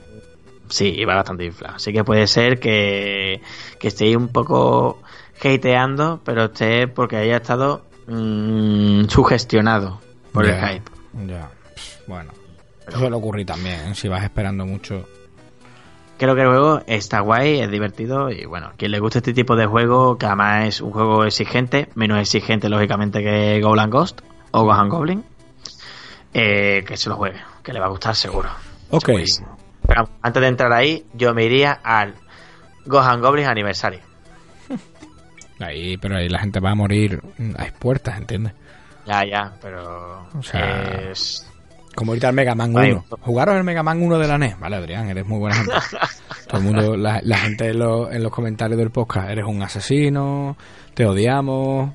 Sí, 0.68 0.92
iba 0.96 1.14
bastante 1.14 1.44
inflado. 1.44 1.76
Así 1.76 1.92
que 1.92 2.02
puede 2.04 2.26
ser 2.26 2.58
que, 2.58 3.40
que 3.78 3.88
estéis 3.88 4.16
un 4.16 4.28
poco 4.28 5.00
hateando, 5.40 6.20
pero 6.24 6.46
esté 6.46 6.88
porque 6.88 7.16
haya 7.16 7.36
estado 7.36 7.84
mm, 8.06 9.04
sugestionado 9.08 10.00
por 10.32 10.44
el 10.46 10.54
hype. 10.56 10.90
Ya. 11.26 11.50
Bueno. 12.06 12.32
Eso 12.86 12.98
suele 12.98 13.16
ocurrir 13.16 13.46
también, 13.46 13.80
¿eh? 13.90 13.94
si 13.94 14.08
vas 14.08 14.24
esperando 14.24 14.64
mucho. 14.66 15.06
Creo 16.18 16.34
que 16.34 16.42
el 16.42 16.48
juego 16.48 16.82
está 16.86 17.20
guay, 17.20 17.60
es 17.60 17.70
divertido 17.70 18.28
y 18.30 18.44
bueno, 18.44 18.72
quien 18.76 18.90
le 18.90 18.98
guste 18.98 19.18
este 19.18 19.32
tipo 19.32 19.54
de 19.54 19.66
juego, 19.66 20.18
que 20.18 20.26
además 20.26 20.66
es 20.66 20.80
un 20.80 20.90
juego 20.90 21.24
exigente, 21.24 21.88
menos 21.94 22.18
exigente 22.18 22.68
lógicamente 22.68 23.22
que 23.22 23.60
Golan 23.62 23.88
Ghost 23.88 24.20
o 24.50 24.64
Gohan 24.64 24.88
Goblin, 24.88 25.24
eh, 26.34 26.84
que 26.86 26.96
se 26.96 27.08
lo 27.08 27.16
juegue, 27.16 27.40
que 27.62 27.72
le 27.72 27.78
va 27.78 27.86
a 27.86 27.90
gustar 27.90 28.16
seguro. 28.16 28.50
Ok. 28.90 29.06
Segurísimo. 29.06 29.56
Pero 29.86 30.08
antes 30.20 30.40
de 30.42 30.48
entrar 30.48 30.72
ahí, 30.72 31.06
yo 31.14 31.32
me 31.34 31.44
iría 31.44 31.72
al 31.84 32.14
Gohan 32.84 33.20
Goblin 33.20 33.46
Anniversary. 33.46 34.00
Ahí, 35.60 35.96
pero 35.96 36.16
ahí 36.16 36.28
la 36.28 36.38
gente 36.38 36.60
va 36.60 36.70
a 36.70 36.74
morir. 36.76 37.20
Hay 37.56 37.72
puertas, 37.76 38.16
¿entiendes? 38.16 38.52
Ya, 39.06 39.24
ya, 39.24 39.52
pero 39.60 40.28
O 40.38 40.42
sea, 40.42 41.10
es... 41.10 41.50
Como 41.94 42.12
ahorita 42.12 42.28
el 42.28 42.34
Mega 42.34 42.54
Man 42.54 42.76
Ahí. 42.78 42.92
1. 42.92 43.04
¿Jugaron 43.22 43.56
el 43.56 43.64
Mega 43.64 43.82
Man 43.82 44.00
1 44.02 44.18
de 44.18 44.28
la 44.28 44.38
NES? 44.38 44.58
Vale, 44.60 44.76
Adrián, 44.76 45.08
eres 45.08 45.26
muy 45.26 45.38
buena 45.38 45.56
gente. 45.56 45.72
Todo 46.46 46.58
el 46.60 46.64
mundo, 46.64 46.96
la, 46.96 47.20
la 47.24 47.38
gente 47.38 47.68
en, 47.70 47.78
los- 47.80 48.12
en 48.12 48.22
los 48.22 48.30
comentarios 48.32 48.78
del 48.78 48.90
podcast, 48.90 49.30
eres 49.30 49.44
un 49.44 49.60
asesino, 49.62 50.56
te 50.94 51.04
odiamos, 51.06 51.92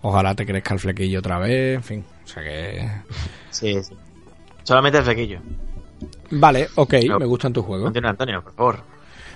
ojalá 0.00 0.34
te 0.34 0.46
crezca 0.46 0.74
el 0.74 0.80
flequillo 0.80 1.18
otra 1.18 1.38
vez, 1.38 1.76
en 1.76 1.82
fin. 1.82 2.04
O 2.24 2.26
sea 2.26 2.42
que... 2.42 2.88
Sí, 3.50 3.82
sí. 3.82 3.94
Solamente 4.62 4.98
el 4.98 5.04
flequillo. 5.04 5.40
Vale, 6.30 6.68
ok, 6.76 6.94
No. 7.08 7.18
me 7.18 7.26
gustan 7.26 7.52
tus 7.52 7.64
juegos. 7.64 7.84
Continúa, 7.86 8.10
Antonio, 8.10 8.42
por 8.42 8.54
favor. 8.54 8.82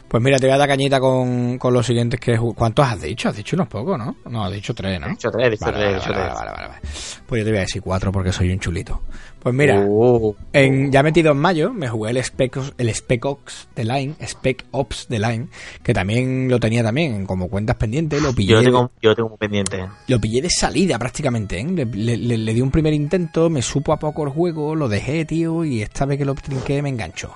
Pues 0.08 0.22
mira, 0.22 0.38
te 0.38 0.46
voy 0.46 0.54
a 0.54 0.58
dar 0.58 0.68
cañita 0.68 1.00
con, 1.00 1.58
con 1.58 1.74
los 1.74 1.84
siguientes 1.84 2.20
que... 2.20 2.38
¿Cuántos 2.38 2.86
has 2.86 3.02
dicho? 3.02 3.28
Has 3.28 3.36
dicho 3.36 3.56
unos 3.56 3.66
pocos, 3.66 3.98
¿no? 3.98 4.14
No, 4.30 4.44
has 4.44 4.52
dicho 4.52 4.72
tres, 4.72 5.00
¿no? 5.00 5.08
He 5.08 5.10
dicho 5.10 5.30
tres, 5.32 5.46
he 5.48 5.50
dicho 5.50 5.64
Vale, 5.66 5.76
tres, 5.78 5.98
vale, 6.04 6.50
vale, 6.52 6.68
vale. 6.68 6.80
Pues 7.26 7.40
yo 7.40 7.44
te 7.44 7.50
voy 7.50 7.58
a 7.58 7.62
decir 7.62 7.82
cuatro 7.82 8.12
porque 8.12 8.30
soy 8.32 8.50
un 8.52 8.60
chulito. 8.60 9.02
Pues 9.40 9.52
mira, 9.54 9.80
Uh, 9.80 10.34
en, 10.52 10.90
ya 10.92 11.02
metido 11.02 11.32
en 11.32 11.38
mayo 11.38 11.72
me 11.72 11.88
jugué 11.88 12.10
el 12.12 12.16
Spec, 12.18 12.56
el 12.78 12.88
Spec 12.94 13.24
Ops 13.24 13.68
de 13.74 13.84
Line, 13.84 14.14
Spec 14.24 14.64
Ops 14.70 15.08
de 15.08 15.18
Line, 15.18 15.48
que 15.82 15.92
también 15.92 16.48
lo 16.48 16.58
tenía 16.60 16.82
también 16.84 17.26
como 17.26 17.48
cuentas 17.48 17.76
pendientes, 17.76 18.22
lo 18.22 18.32
pillé, 18.32 18.52
yo, 18.52 18.58
lo 18.58 18.64
tengo, 18.64 18.90
yo 19.02 19.10
lo 19.10 19.16
tengo 19.16 19.36
pendiente. 19.36 19.84
lo 20.08 20.20
pillé 20.20 20.40
de 20.42 20.50
salida 20.50 20.98
prácticamente, 20.98 21.60
¿eh? 21.60 21.64
le, 21.64 21.84
le- 21.84 22.16
le- 22.16 22.38
le 22.38 22.54
di 22.54 22.60
un 22.60 22.70
primer 22.70 22.92
intento, 22.94 23.50
me 23.50 23.62
supo 23.62 23.92
a 23.92 23.98
poco 23.98 24.24
el 24.24 24.30
juego, 24.30 24.74
lo 24.74 24.88
dejé, 24.88 25.24
tío, 25.24 25.64
y 25.64 25.82
esta 25.82 26.06
vez 26.06 26.18
que 26.18 26.24
lo 26.24 26.34
trinqué 26.34 26.80
me 26.82 26.88
enganchó. 26.88 27.32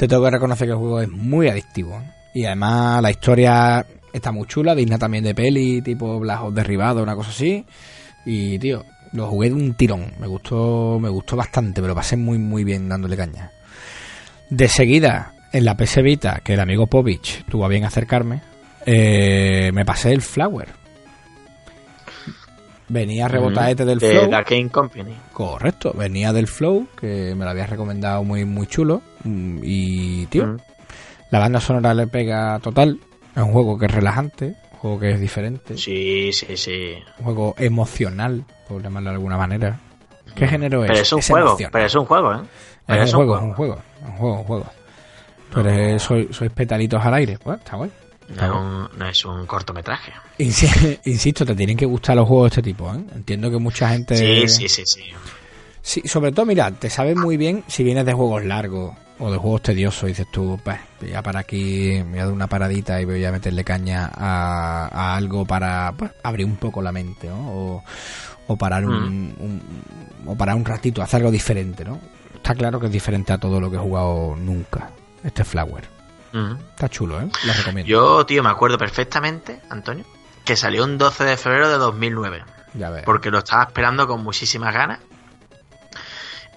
Te 0.00 0.08
tengo 0.08 0.24
que 0.24 0.30
reconocer 0.30 0.66
que 0.66 0.72
el 0.72 0.78
juego 0.78 1.02
es 1.02 1.10
muy 1.10 1.48
adictivo, 1.48 1.94
¿eh? 1.98 2.10
y 2.32 2.46
además 2.46 3.02
la 3.02 3.10
historia 3.10 3.84
está 4.14 4.32
muy 4.32 4.46
chula, 4.46 4.74
digna 4.74 4.96
también 4.96 5.22
de 5.22 5.34
peli, 5.34 5.82
tipo 5.82 6.18
Black 6.18 6.40
derribado, 6.52 7.02
una 7.02 7.14
cosa 7.14 7.28
así. 7.28 7.66
Y, 8.24 8.58
tío, 8.58 8.86
lo 9.12 9.26
jugué 9.26 9.50
de 9.50 9.56
un 9.56 9.74
tirón. 9.74 10.10
Me 10.18 10.26
gustó, 10.26 10.98
me 10.98 11.10
gustó 11.10 11.36
bastante, 11.36 11.82
me 11.82 11.88
lo 11.88 11.94
pasé 11.94 12.16
muy, 12.16 12.38
muy 12.38 12.64
bien 12.64 12.88
dándole 12.88 13.14
caña. 13.14 13.50
De 14.48 14.68
seguida, 14.68 15.34
en 15.52 15.66
la 15.66 15.76
PS 15.76 16.02
Vita, 16.02 16.40
que 16.42 16.54
el 16.54 16.60
amigo 16.60 16.86
Povich 16.86 17.44
tuvo 17.44 17.66
a 17.66 17.68
bien 17.68 17.84
acercarme, 17.84 18.40
eh, 18.86 19.70
me 19.74 19.84
pasé 19.84 20.12
el 20.12 20.22
Flower. 20.22 20.79
Venía 22.92 23.28
rebotadete 23.28 23.84
del 23.84 24.00
de 24.00 24.10
Flow. 24.28 24.68
Company. 24.70 25.14
Correcto, 25.32 25.92
venía 25.96 26.32
del 26.32 26.48
Flow, 26.48 26.88
que 27.00 27.34
me 27.36 27.44
lo 27.44 27.50
habías 27.50 27.70
recomendado 27.70 28.24
muy, 28.24 28.44
muy 28.44 28.66
chulo. 28.66 29.00
Mm, 29.24 29.60
Y, 29.62 30.26
tío, 30.26 30.46
Mm. 30.46 30.56
la 31.30 31.38
banda 31.38 31.60
sonora 31.60 31.94
le 31.94 32.06
pega 32.08 32.58
total. 32.58 32.98
Es 33.36 33.42
un 33.42 33.52
juego 33.52 33.78
que 33.78 33.86
es 33.86 33.92
relajante, 33.92 34.56
un 34.72 34.78
juego 34.80 34.98
que 34.98 35.10
es 35.12 35.20
diferente, 35.20 35.78
Sí, 35.78 36.32
sí, 36.32 36.56
sí. 36.56 36.94
un 37.20 37.24
juego 37.26 37.54
emocional, 37.58 38.44
por 38.68 38.82
llamarlo 38.82 39.10
de 39.10 39.14
alguna 39.16 39.36
manera. 39.36 39.78
¿Qué 40.34 40.48
género 40.48 40.82
es? 40.84 40.90
Pero 40.90 41.00
es 41.02 41.12
un 41.12 41.18
Es 41.20 41.28
juego, 41.30 41.46
emocional. 41.48 41.70
pero 41.72 41.86
es 41.86 41.94
un 41.94 42.04
juego, 42.06 42.34
¿eh? 42.34 42.40
Pero 42.86 43.02
Es 43.04 43.12
un 43.12 43.16
juego, 43.18 43.36
es 43.36 43.42
un 43.42 43.52
juego, 43.54 43.78
un 44.04 44.12
juego, 44.16 44.36
un 44.38 44.44
juego. 44.44 44.66
Pero 45.54 45.70
es- 45.70 46.02
soy- 46.02 46.28
sois 46.32 46.50
petalitos 46.50 47.04
al 47.04 47.14
aire, 47.14 47.38
pues 47.42 47.58
está 47.58 47.76
guay. 47.76 47.90
No, 48.36 48.44
es 48.44 48.50
un- 48.92 48.98
no 48.98 49.06
es 49.08 49.24
un 49.24 49.46
cortometraje. 49.46 50.12
Insi- 50.38 51.00
Insisto, 51.04 51.44
te 51.44 51.54
tienen 51.54 51.76
que 51.76 51.86
gustar 51.86 52.16
los 52.16 52.26
juegos 52.28 52.44
de 52.50 52.60
este 52.60 52.62
tipo, 52.62 52.92
¿eh? 52.94 52.98
Entiendo 53.14 53.50
que 53.50 53.58
mucha 53.58 53.88
gente... 53.90 54.16
Sí, 54.16 54.48
sí, 54.48 54.68
sí, 54.68 54.82
sí. 54.86 55.02
Sí, 55.82 56.02
sobre 56.06 56.30
todo, 56.32 56.44
mira, 56.46 56.70
te 56.70 56.90
sabes 56.90 57.16
muy 57.16 57.36
bien 57.36 57.64
si 57.66 57.82
vienes 57.82 58.04
de 58.04 58.12
juegos 58.12 58.44
largos 58.44 58.94
o 59.18 59.30
de 59.32 59.38
juegos 59.38 59.62
tediosos. 59.62 60.08
Dices 60.08 60.26
tú, 60.30 60.60
pues, 60.62 60.78
ya 61.10 61.22
para 61.22 61.40
aquí, 61.40 61.92
me 62.04 62.10
voy 62.10 62.18
a 62.18 62.24
dar 62.26 62.32
una 62.34 62.46
paradita 62.48 63.00
y 63.00 63.04
voy 63.06 63.24
a 63.24 63.32
meterle 63.32 63.64
caña 63.64 64.10
a, 64.14 64.88
a 64.92 65.16
algo 65.16 65.44
para 65.46 65.92
pues, 65.96 66.10
abrir 66.22 66.44
un 66.46 66.56
poco 66.56 66.82
la 66.82 66.92
mente, 66.92 67.28
¿no? 67.28 67.50
O, 67.50 67.84
o 68.46 68.56
parar 68.56 68.84
un, 68.84 69.34
un- 69.38 69.62
o 70.26 70.36
parar 70.36 70.54
un 70.54 70.64
ratito, 70.66 71.00
hacer 71.02 71.18
algo 71.18 71.30
diferente, 71.30 71.82
¿no? 71.84 71.98
Está 72.34 72.54
claro 72.54 72.78
que 72.78 72.86
es 72.86 72.92
diferente 72.92 73.32
a 73.32 73.38
todo 73.38 73.58
lo 73.60 73.70
que 73.70 73.76
he 73.76 73.80
jugado 73.80 74.36
nunca. 74.36 74.90
Este 75.24 75.44
Flower. 75.44 75.84
Está 76.32 76.88
chulo, 76.88 77.20
¿eh? 77.20 77.28
Lo 77.44 77.52
recomiendo. 77.52 77.88
Yo, 77.88 78.26
tío, 78.26 78.42
me 78.42 78.50
acuerdo 78.50 78.78
perfectamente, 78.78 79.60
Antonio, 79.68 80.04
que 80.44 80.56
salió 80.56 80.84
un 80.84 80.96
12 80.98 81.24
de 81.24 81.36
febrero 81.36 81.68
de 81.68 81.78
2009. 81.78 82.44
ya 82.74 82.90
ves. 82.90 83.02
Porque 83.04 83.30
lo 83.30 83.38
estaba 83.38 83.64
esperando 83.64 84.06
con 84.06 84.22
muchísimas 84.22 84.72
ganas. 84.72 85.00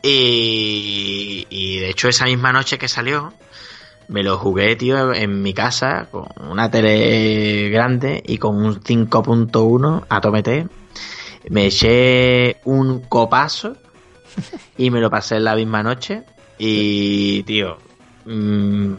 Y, 0.02 1.48
y 1.50 1.80
de 1.80 1.90
hecho 1.90 2.10
esa 2.10 2.26
misma 2.26 2.52
noche 2.52 2.78
que 2.78 2.88
salió, 2.88 3.34
me 4.08 4.22
lo 4.22 4.38
jugué, 4.38 4.76
tío, 4.76 5.14
en 5.14 5.42
mi 5.42 5.54
casa, 5.54 6.08
con 6.12 6.28
una 6.50 6.70
tele 6.70 7.70
grande 7.70 8.22
y 8.26 8.38
con 8.38 8.58
un 8.58 8.82
5.1 8.82 10.06
a 10.10 10.22
tomete. 10.22 10.68
Me 11.50 11.68
eché 11.68 12.58
un 12.66 13.02
copazo 13.02 13.76
y 14.78 14.90
me 14.92 15.00
lo 15.00 15.10
pasé 15.10 15.38
en 15.38 15.46
la 15.46 15.56
misma 15.56 15.84
noche. 15.84 16.24
Y, 16.58 17.44
tío, 17.44 17.78
mm, 18.26 18.94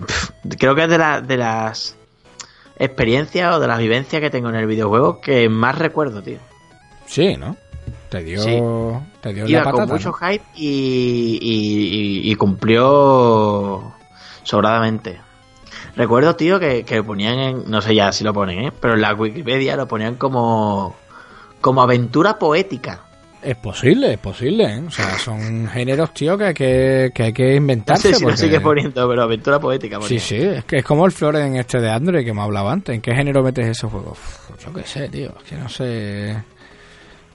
creo 0.59 0.75
que 0.75 0.85
es 0.85 0.89
de, 0.91 0.99
la- 0.99 1.21
de 1.21 1.37
las 1.37 1.97
experiencias 2.79 3.55
o 3.55 3.61
de 3.61 3.69
las 3.69 3.79
vivencias 3.79 4.21
que 4.21 4.31
tengo 4.31 4.49
en 4.49 4.57
el 4.57 4.67
videojuego 4.67 5.21
que 5.21 5.49
más 5.49 5.79
recuerdo, 5.79 6.23
tío. 6.23 6.39
Sí, 7.07 7.37
¿no? 7.37 7.57
Te 8.09 8.23
dio, 8.23 8.41
Sí. 8.43 8.61
te 9.21 9.33
dio 9.35 9.47
Iba 9.49 9.61
la 9.61 9.65
patata, 9.65 9.85
con 9.87 9.93
mucho 9.97 10.09
¿no? 10.11 10.15
hype 10.29 10.45
y, 10.57 11.39
y- 11.41 12.29
y- 12.29 12.33
y 12.33 12.35
cumplió 12.37 13.93
sobradamente. 14.43 15.21
Recuerdo, 15.97 16.35
tío, 16.35 16.59
que, 16.59 16.85
que 16.85 17.03
ponían 17.03 17.39
en, 17.39 17.71
no 17.71 17.81
sé 17.81 17.95
ya 17.95 18.11
si 18.13 18.25
lo 18.25 18.33
ponen, 18.33 18.65
¿eh? 18.67 18.73
pero 18.81 18.95
en 18.95 19.01
la 19.01 19.15
Wikipedia 19.15 19.77
lo 19.77 19.87
ponían 19.87 20.17
como, 20.17 20.97
como 21.61 21.83
aventura 21.83 22.39
poética. 22.39 23.01
Es 23.45 23.57
posible, 23.57 24.15
es 24.15 24.19
posible, 24.19 24.65
¿eh? 24.65 24.83
O 24.87 24.91
sea, 24.91 25.19
son 25.19 25.69
géneros, 25.69 26.15
tío, 26.15 26.39
que 26.39 26.45
hay 26.47 26.55
que, 26.55 27.11
que, 27.15 27.23
hay 27.25 27.33
que 27.35 27.51
No 27.51 27.57
inventarse. 27.57 28.15
sé 28.15 28.37
si 28.37 28.49
lo 28.49 28.63
poniendo, 28.63 29.07
pero 29.09 29.23
aventura 29.23 29.61
poética. 29.61 30.01
Sí, 30.03 30.19
sí, 30.19 30.37
es 30.37 30.65
que 30.65 30.79
es 30.79 30.85
como 30.85 31.05
el 31.05 31.13
Floren 31.13 31.57
este 31.57 31.79
de 31.81 31.91
Android 31.91 32.25
que 32.25 32.33
me 32.33 32.41
hablaba 32.41 32.73
antes. 32.73 32.95
¿En 32.95 33.03
qué 33.03 33.15
género 33.15 33.43
metes 33.43 33.67
ese 33.67 33.87
juego? 33.87 34.13
Uf, 34.13 34.51
yo 34.65 34.73
qué 34.73 34.83
sé, 34.85 35.09
tío. 35.11 35.35
Es 35.39 35.45
que 35.51 35.57
no 35.57 35.69
sé. 35.69 36.37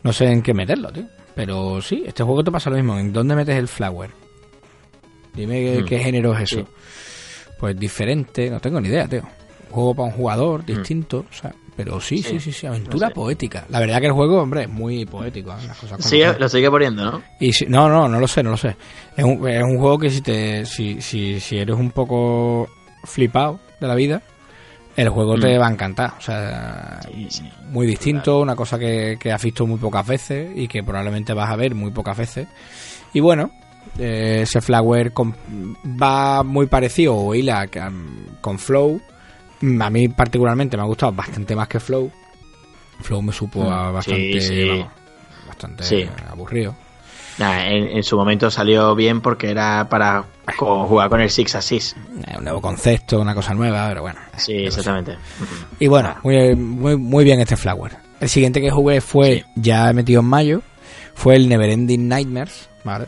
No 0.02 0.11
sé 0.11 0.26
en 0.31 0.41
qué 0.41 0.53
meterlo, 0.53 0.91
tío. 0.91 1.03
Pero 1.36 1.80
sí, 1.81 2.03
este 2.07 2.23
juego 2.23 2.44
te 2.44 2.52
pasa 2.52 2.69
lo 2.72 2.76
mismo. 2.77 2.98
¿En 2.98 3.14
dónde 3.14 3.36
metes 3.36 3.56
el 3.57 3.68
Flower? 3.68 4.10
Dime 5.34 5.61
qué, 5.61 5.81
Mm. 5.81 5.86
qué 5.86 5.99
género 5.99 6.34
es 6.34 6.41
eso. 6.52 6.61
Sí. 6.61 6.65
Pues 7.60 7.77
diferente, 7.77 8.49
no 8.49 8.60
tengo 8.60 8.81
ni 8.81 8.88
idea, 8.90 9.07
tío. 9.07 9.22
Un 9.22 9.73
juego 9.76 9.94
para 9.94 10.07
un 10.07 10.14
jugador 10.15 10.65
distinto, 10.65 11.26
o 11.30 11.34
sea. 11.34 11.53
Pero 11.81 12.01
sí, 12.01 12.22
sí, 12.22 12.35
Mm. 12.35 12.39
Sí, 12.39 12.39
sí, 12.39 12.51
sí, 12.51 12.68
aventura 12.68 13.07
no 13.07 13.10
sé. 13.10 13.15
poética. 13.15 13.65
La 13.69 13.80
verdad 13.80 14.01
que 14.01 14.07
el 14.07 14.11
juego, 14.11 14.41
hombre, 14.41 14.64
es 14.64 14.69
muy 14.69 15.06
poético. 15.06 15.51
¿eh? 15.51 15.65
Las 15.65 15.77
cosas 15.77 16.03
Sigue- 16.06 16.38
lo 16.38 16.49
sigue 16.49 16.69
poniendo, 16.69 17.06
¿no? 17.10 17.22
Y 17.39 17.53
si, 17.53 17.65
no, 17.68 17.88
no, 17.88 18.10
no 18.10 18.19
lo 18.19 18.27
sé, 18.27 18.43
no 18.43 18.49
lo 18.51 18.57
sé. 18.57 18.76
Es 19.15 19.23
un, 19.23 19.47
es 19.47 19.64
un 19.64 19.77
juego 19.77 19.97
que 19.97 20.10
si 20.10 20.19
te 20.22 20.65
si, 20.65 21.01
si, 21.01 21.39
si 21.39 21.57
eres 21.57 21.77
un 21.77 21.91
poco 21.91 22.68
flipado 23.06 23.61
de 23.80 23.88
la 23.88 23.95
vida, 23.95 24.22
el 24.97 25.07
juego 25.07 25.39
te 25.39 25.56
Mm. 25.57 25.61
va 25.61 25.68
a 25.68 25.72
encantar. 25.72 26.14
O 26.18 26.22
sea, 26.22 26.99
Sí, 27.03 27.27
sí. 27.30 27.49
muy 27.69 27.88
distinto, 27.88 28.41
una 28.41 28.57
cosa 28.57 28.77
que, 28.77 29.15
que 29.18 29.31
has 29.31 29.41
visto 29.41 29.65
muy 29.65 29.77
pocas 29.80 30.06
veces 30.06 30.51
y 30.57 30.68
que 30.68 30.84
probablemente 30.84 31.34
vas 31.34 31.49
a 31.49 31.56
ver 31.56 31.76
muy 31.76 31.91
pocas 31.91 32.18
veces. 32.18 32.45
Y 33.14 33.22
bueno, 33.22 33.51
eh, 33.97 34.39
ese 34.43 34.60
Flower 34.60 35.14
va 35.85 36.43
muy 36.43 36.65
parecido 36.68 37.15
o 37.15 37.34
hila 37.34 37.65
um, 37.88 38.26
con 38.41 38.60
Flow. 38.60 38.99
A 39.81 39.90
mí 39.90 40.07
particularmente 40.10 40.77
me 40.77 40.84
ha 40.84 40.86
gustado 40.86 41.11
bastante 41.11 41.56
más 41.56 41.68
que 41.68 41.80
Flow. 41.80 42.11
Flow 43.02 43.22
me 43.22 43.34
supo 43.34 43.69
a 43.72 43.91
Mm, 43.91 43.94
bastante, 43.94 44.41
sí, 44.41 44.48
sí. 44.64 44.68
vamos, 44.69 44.88
bastante 45.48 45.84
Sí. 45.84 46.10
aburrido. 46.30 46.76
Nah, 47.38 47.65
en, 47.68 47.88
en 47.98 48.03
su 48.03 48.18
momento 48.18 48.52
salió 48.52 48.94
bien 48.95 49.22
porque 49.22 49.49
era 49.52 49.88
para 49.90 50.26
co- 50.57 50.86
jugar 50.86 51.10
con 51.10 51.22
el 51.22 51.30
Six 51.30 51.56
Assist. 51.56 51.95
Eh, 52.27 52.36
un 52.38 52.44
nuevo 52.44 52.60
concepto, 52.61 53.19
una 53.22 53.34
cosa 53.34 53.53
nueva, 53.53 53.88
pero 53.88 54.02
bueno. 54.02 54.19
eh, 54.34 54.36
Sí, 54.38 54.53
exactamente. 54.65 55.18
Y 55.80 55.88
bueno, 55.88 56.15
muy, 56.23 56.53
muy, 56.56 56.98
muy 56.98 57.23
bien 57.23 57.40
este 57.40 57.56
Flower. 57.56 57.95
El 58.19 58.27
siguiente 58.27 58.60
que 58.60 58.69
jugué 58.72 58.99
fue, 58.99 59.45
ya 59.56 59.94
metido 59.94 60.19
en 60.19 60.27
mayo, 60.27 60.61
fue 61.14 61.38
el 61.38 61.48
Neverending 61.48 62.10
Nightmares, 62.10 62.69
¿vale? 62.84 63.06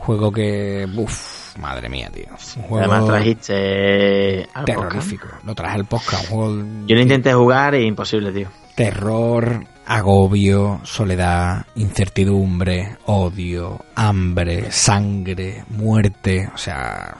Juego 0.00 0.32
que, 0.32 0.86
uff, 0.96 1.56
madre 1.58 1.88
mía, 1.88 2.10
tío. 2.12 2.24
Un 2.56 2.62
juego 2.64 2.78
Además 2.78 3.06
trajiste 3.06 4.42
al 4.54 4.64
podcast. 4.64 4.66
terrorífico. 4.66 5.26
Lo 5.44 5.54
traje 5.54 5.74
al 5.76 5.84
podcast, 5.84 6.30
un 6.30 6.36
juego 6.36 6.64
Yo 6.86 6.96
lo 6.96 7.02
intenté 7.02 7.32
jugar 7.34 7.74
y 7.74 7.86
imposible, 7.86 8.32
tío. 8.32 8.48
terror, 8.74 9.64
agobio, 9.86 10.80
soledad, 10.84 11.66
incertidumbre, 11.74 12.96
odio, 13.06 13.84
hambre, 13.94 14.70
sangre, 14.72 15.64
muerte, 15.68 16.48
o 16.54 16.58
sea... 16.58 17.16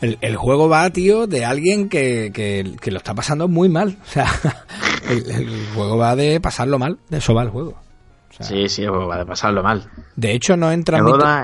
El, 0.00 0.18
el 0.20 0.34
juego 0.34 0.68
va, 0.68 0.90
tío, 0.90 1.28
de 1.28 1.44
alguien 1.44 1.88
que, 1.88 2.32
que, 2.34 2.74
que 2.80 2.90
lo 2.90 2.98
está 2.98 3.14
pasando 3.14 3.46
muy 3.46 3.68
mal. 3.68 3.96
O 4.02 4.10
sea, 4.10 4.26
el, 5.08 5.30
el 5.30 5.66
juego 5.76 5.96
va 5.96 6.16
de 6.16 6.40
pasarlo 6.40 6.76
mal, 6.80 6.98
de 7.08 7.18
eso 7.18 7.32
va 7.34 7.44
el 7.44 7.50
juego. 7.50 7.76
O 8.32 8.34
sea, 8.34 8.46
Sí, 8.46 8.68
sí, 8.68 8.86
va 8.86 9.20
a 9.20 9.24
pasarlo 9.26 9.62
mal. 9.62 9.82
De 10.16 10.32
hecho, 10.32 10.56
no 10.56 10.70
entra 10.72 10.98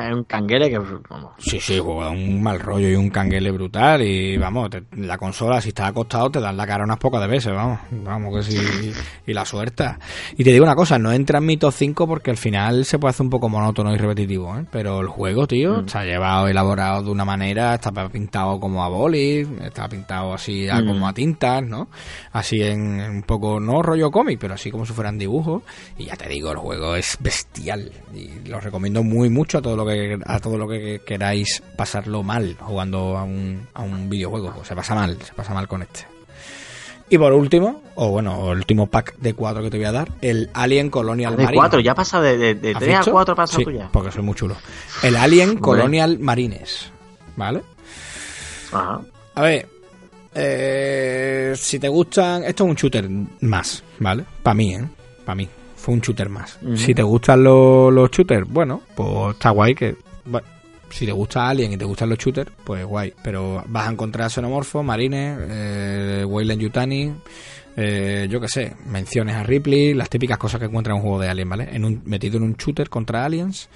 en 0.09 0.15
un 0.15 0.25
canguele 0.25 0.71
que... 0.71 0.79
vamos, 0.79 1.33
Sí, 1.39 1.61
sí, 1.61 1.77
da 1.77 1.83
un 2.11 2.43
mal 2.43 2.59
rollo 2.61 2.89
y 2.89 2.95
un 2.95 3.11
canguele 3.11 3.51
brutal 3.51 4.01
y 4.03 4.37
vamos, 4.39 4.71
te- 4.71 4.83
la 4.97 5.19
consola 5.19 5.61
si 5.61 5.69
estás 5.69 5.89
acostado 5.91 6.31
te 6.31 6.41
dan 6.41 6.57
la 6.57 6.67
cara 6.67 6.85
unas 6.85 6.99
pocas 6.99 7.21
de 7.21 7.27
veces, 7.27 7.53
vamos, 7.55 7.81
vamos 7.91 8.35
que 8.37 8.43
sí, 8.53 8.93
y 9.27 9.33
la 9.35 9.45
suelta. 9.45 9.99
Y 10.37 10.45
te 10.45 10.51
digo 10.53 10.65
una 10.65 10.75
cosa, 10.75 10.99
no 10.99 11.13
entra 11.13 11.39
en 11.39 11.47
mi 11.47 11.57
top 11.59 11.73
5 11.73 12.07
porque 12.07 12.31
al 12.31 12.37
final 12.39 12.85
se 12.87 12.99
puede 12.99 13.11
hacer 13.11 13.25
un 13.25 13.31
poco 13.31 13.49
monótono 13.51 13.93
y 13.95 13.99
repetitivo, 13.99 14.57
¿eh? 14.59 14.65
pero 14.71 15.01
el 15.01 15.09
juego, 15.09 15.47
tío, 15.47 15.81
está 15.81 16.05
llevado, 16.05 16.49
elaborado 16.49 17.03
de 17.03 17.11
una 17.11 17.25
manera, 17.27 17.75
está 17.75 17.93
pintado 18.09 18.59
como 18.61 18.83
a 18.83 18.89
boli, 18.89 19.47
está 19.63 19.89
pintado 19.89 20.33
así 20.35 20.69
a- 20.69 20.81
Mm. 20.81 20.87
como 20.87 21.09
a 21.09 21.13
tintas, 21.13 21.63
¿no? 21.63 21.89
Así 22.33 22.63
en, 22.63 23.01
en 23.01 23.11
un 23.11 23.23
poco, 23.23 23.61
no 23.61 23.83
rollo 23.83 24.11
cómic, 24.11 24.39
pero 24.41 24.55
así 24.55 24.71
como 24.71 24.87
si 24.87 24.93
fueran 24.95 25.19
dibujos 25.19 25.63
y 25.99 26.05
ya 26.07 26.17
te 26.17 26.29
digo, 26.29 26.51
el 26.53 26.57
juego 26.59 26.78
es 26.97 27.17
bestial 27.21 27.91
y 28.15 28.49
lo 28.49 28.61
recomiendo 28.61 29.03
muy 29.03 29.29
mucho 29.29 29.59
a 29.59 29.63
todo 29.63 29.77
lo 29.77 29.87
que 29.87 30.19
a 30.25 30.41
todo 30.41 30.57
lo 30.59 30.69
que 30.69 31.01
queráis 31.07 31.63
pasarlo 31.77 32.23
mal 32.23 32.57
jugando 32.61 33.17
a 33.19 33.25
un, 33.25 33.67
a 33.75 33.83
un 33.83 34.09
videojuego, 34.11 34.53
Pues 34.55 34.69
se 34.69 34.75
pasa 34.77 34.95
mal, 34.95 35.17
se 35.23 35.33
pasa 35.35 35.55
mal 35.55 35.67
con 35.69 35.83
este. 35.83 36.07
Y 37.11 37.17
por 37.17 37.33
último, 37.33 37.83
o 37.95 38.11
bueno, 38.11 38.53
el 38.53 38.59
último 38.59 38.87
pack 38.87 39.17
de 39.17 39.33
cuatro 39.33 39.63
que 39.63 39.71
te 39.71 39.79
voy 39.79 39.87
a 39.87 39.93
dar, 39.93 40.11
el 40.21 40.51
Alien 40.53 40.91
Colonial 40.91 41.37
De 41.37 41.45
Marine. 41.45 41.59
cuatro, 41.59 41.81
ya 41.81 41.95
pasa 41.95 42.21
de, 42.21 42.37
de, 42.37 42.55
de 42.55 42.73
¿Has 42.73 42.79
tres 42.81 42.95
a 42.95 42.99
visto? 42.99 43.13
cuatro 43.13 43.35
pasa 43.35 43.57
Sí, 43.57 43.65
tú 43.65 43.71
ya. 43.71 43.89
porque 43.91 44.13
soy 44.13 44.23
muy 44.23 44.35
chulo. 44.35 44.55
El 45.03 45.17
Alien. 45.17 45.57
Colonial 45.57 46.19
Marines, 46.19 46.91
¿vale? 47.35 47.63
Ajá. 48.73 49.01
A 49.37 49.41
ver, 49.43 49.67
eh, 50.35 51.55
si 51.57 51.79
te 51.79 51.89
gustan, 51.89 52.45
esto 52.45 52.65
es 52.65 52.71
un 52.71 52.77
shooter 52.77 53.09
más, 53.41 53.83
¿vale? 54.01 54.25
Para 54.43 54.55
mí, 54.55 54.75
¿eh? 54.75 54.85
Para 55.25 55.35
mí, 55.37 55.49
fue 55.89 55.95
un 55.95 56.01
shooter 56.03 56.29
más. 56.29 56.59
Si 56.77 56.95
te 56.95 57.03
gustan 57.03 57.43
los, 57.43 57.91
los 57.91 58.11
shooters, 58.11 58.47
bueno, 58.47 58.83
pues 58.95 59.33
está 59.33 59.49
guay 59.49 59.75
que... 59.75 59.97
Bueno, 60.27 60.47
si 60.91 61.07
te 61.07 61.13
gusta 61.13 61.49
Alien 61.49 61.73
y 61.73 61.79
te 61.79 61.87
gustan 61.87 62.11
los 62.11 62.19
shooters, 62.19 62.53
pues 62.63 62.85
guay. 62.85 63.15
Pero 63.25 63.65
vas 63.67 63.89
a 63.89 63.93
encontrar 63.93 64.31
xenomorfos, 64.31 64.85
marines, 64.85 65.39
eh, 65.49 66.27
Weyland 66.29 66.61
Yutani, 66.61 67.15
eh, 67.75 68.29
yo 68.29 68.39
qué 68.39 68.49
sé, 68.49 68.77
menciones 68.85 69.37
a 69.37 69.45
Ripley, 69.45 69.95
las 69.95 70.11
típicas 70.11 70.37
cosas 70.37 70.61
que 70.61 70.67
encuentras 70.67 70.93
en 70.93 70.97
un 70.97 71.03
juego 71.09 71.23
de 71.23 71.31
Alien, 71.31 71.49
¿vale? 71.49 71.69
En 71.73 71.87
un, 71.87 72.03
metido 72.05 72.37
en 72.37 72.43
un 72.43 72.53
shooter 72.53 72.91
contra 72.91 73.25
aliens, 73.25 73.71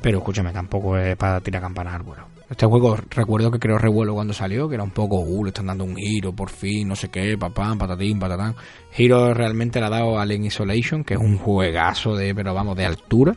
pero 0.00 0.18
escúchame, 0.18 0.52
tampoco 0.52 0.98
es 0.98 1.16
para 1.16 1.40
tirar 1.40 1.62
campanas 1.62 1.94
al 1.94 2.02
vuelo. 2.02 2.24
Este 2.52 2.66
juego 2.66 2.98
recuerdo 3.08 3.50
que 3.50 3.58
creó 3.58 3.78
revuelo 3.78 4.12
cuando 4.12 4.34
salió, 4.34 4.68
que 4.68 4.74
era 4.74 4.84
un 4.84 4.90
poco, 4.90 5.20
uh, 5.20 5.44
le 5.44 5.48
están 5.48 5.68
dando 5.68 5.84
un 5.84 5.96
giro, 5.96 6.34
por 6.34 6.50
fin, 6.50 6.86
no 6.86 6.94
sé 6.94 7.08
qué, 7.08 7.38
papá, 7.38 7.74
patatín, 7.78 8.18
patatán. 8.18 8.54
Giro 8.90 9.32
realmente 9.32 9.80
le 9.80 9.86
ha 9.86 9.88
dado 9.88 10.18
Alien 10.18 10.44
Isolation, 10.44 11.02
que 11.02 11.14
es 11.14 11.20
un 11.20 11.38
juegazo 11.38 12.14
de, 12.14 12.34
pero 12.34 12.52
vamos, 12.52 12.76
de 12.76 12.84
altura. 12.84 13.34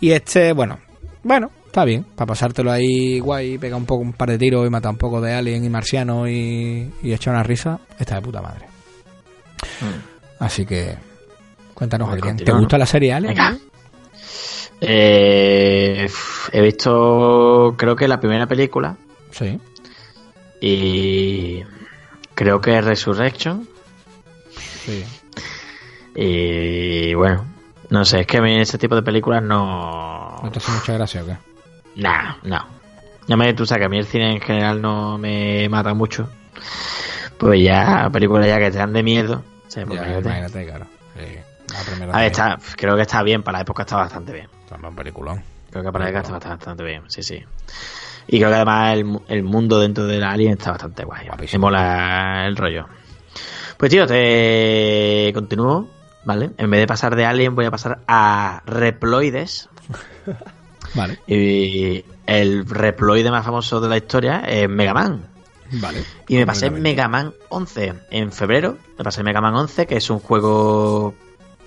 Y 0.00 0.12
este, 0.12 0.52
bueno, 0.52 0.78
bueno, 1.24 1.50
está 1.66 1.84
bien, 1.84 2.04
para 2.14 2.28
pasártelo 2.28 2.70
ahí 2.70 3.18
guay, 3.18 3.58
pega 3.58 3.76
un 3.76 3.86
poco 3.86 4.02
un 4.02 4.12
par 4.12 4.30
de 4.30 4.38
tiros 4.38 4.64
y 4.64 4.70
mata 4.70 4.88
un 4.88 4.98
poco 4.98 5.20
de 5.20 5.34
alien 5.34 5.64
y 5.64 5.68
marciano 5.68 6.28
y, 6.28 6.92
y 7.02 7.12
echa 7.12 7.32
una 7.32 7.42
risa, 7.42 7.80
está 7.98 8.14
de 8.14 8.22
puta 8.22 8.40
madre. 8.40 8.66
Así 10.38 10.64
que, 10.64 10.94
cuéntanos, 11.74 12.08
Adrián, 12.08 12.36
¿te 12.36 12.52
gusta 12.52 12.78
la 12.78 12.86
serie 12.86 13.12
Alien? 13.12 13.36
Eh, 14.80 16.08
he 16.52 16.60
visto, 16.62 17.74
creo 17.76 17.96
que 17.96 18.06
la 18.08 18.20
primera 18.20 18.46
película 18.46 18.96
Sí. 19.32 19.58
y 20.60 21.62
creo 22.34 22.60
que 22.60 22.80
Resurrection. 22.80 23.68
Sí. 24.84 25.04
Y 26.14 27.14
bueno, 27.14 27.44
no 27.90 28.04
sé, 28.04 28.20
es 28.20 28.26
que 28.26 28.38
a 28.38 28.42
mí 28.42 28.58
ese 28.60 28.78
tipo 28.78 28.94
de 28.94 29.02
películas 29.02 29.42
no. 29.42 30.40
¿No 30.42 30.50
te 30.50 30.58
hace 30.58 30.72
mucha 30.72 30.92
gracia 30.94 31.22
o 31.22 31.26
qué? 31.26 31.36
Nah, 31.96 32.36
no. 32.44 32.64
Ya 33.26 33.36
me, 33.36 33.52
tú 33.54 33.66
sabes 33.66 33.82
que 33.82 33.86
a 33.86 33.88
mí 33.88 33.98
el 33.98 34.06
cine 34.06 34.32
en 34.32 34.40
general 34.40 34.80
no 34.80 35.18
me 35.18 35.68
mata 35.68 35.92
mucho. 35.94 36.28
Pues 37.36 37.62
ya, 37.62 38.08
películas 38.12 38.46
ya 38.46 38.58
que 38.58 38.70
te 38.70 38.78
dan 38.78 38.92
de 38.92 39.02
miedo. 39.02 39.42
pues 39.64 39.74
Ya, 39.74 39.82
imagínate. 39.82 40.20
imagínate, 40.20 40.66
claro. 40.66 40.86
Sí. 41.16 41.38
La 41.72 41.80
primera 41.82 42.12
A 42.16 42.20
ver, 42.20 42.32
también. 42.32 42.58
está, 42.58 42.76
creo 42.76 42.96
que 42.96 43.02
está 43.02 43.22
bien, 43.22 43.42
para 43.42 43.58
la 43.58 43.62
época 43.62 43.82
está 43.82 43.96
bastante 43.96 44.32
bien. 44.32 44.48
Está 44.64 44.86
un 44.86 44.94
peliculón. 44.96 45.42
Creo 45.70 45.84
que 45.84 45.92
para 45.92 46.04
la 46.04 46.10
época 46.10 46.20
está 46.20 46.32
bastante, 46.32 46.56
bastante 46.56 46.84
bien, 46.84 47.02
sí, 47.08 47.22
sí. 47.22 47.44
Y 48.26 48.38
creo 48.38 48.50
que 48.50 48.56
además 48.56 48.94
el, 48.94 49.20
el 49.28 49.42
mundo 49.42 49.78
dentro 49.80 50.06
del 50.06 50.22
Alien 50.24 50.52
está 50.52 50.70
bastante 50.72 51.04
guay. 51.04 51.26
Guapísimo. 51.26 51.66
Me 51.66 51.70
mola 51.72 52.46
el 52.46 52.56
rollo. 52.56 52.86
Pues 53.76 53.90
tío, 53.90 54.06
te 54.06 55.30
continúo, 55.34 55.88
¿vale? 56.24 56.50
En 56.58 56.70
vez 56.70 56.80
de 56.80 56.86
pasar 56.86 57.14
de 57.16 57.24
Alien 57.24 57.54
voy 57.54 57.64
a 57.66 57.70
pasar 57.70 58.00
a 58.08 58.62
Reploides. 58.66 59.68
Vale, 60.94 61.18
Y 61.26 62.02
el 62.26 62.66
Reploide 62.66 63.30
más 63.30 63.44
famoso 63.44 63.78
de 63.80 63.88
la 63.90 63.98
historia 63.98 64.40
es 64.46 64.68
Mega 64.70 64.94
Man. 64.94 65.26
vale. 65.72 66.02
Y 66.28 66.36
me 66.36 66.46
pasé. 66.46 66.70
Mega 66.70 67.08
Man 67.08 67.34
11 67.50 67.92
en 68.10 68.32
febrero. 68.32 68.78
Me 68.96 69.04
pasé 69.04 69.22
Mega 69.22 69.42
Man 69.42 69.54
11, 69.54 69.86
que 69.86 69.96
es 69.98 70.08
un 70.08 70.18
juego 70.18 71.14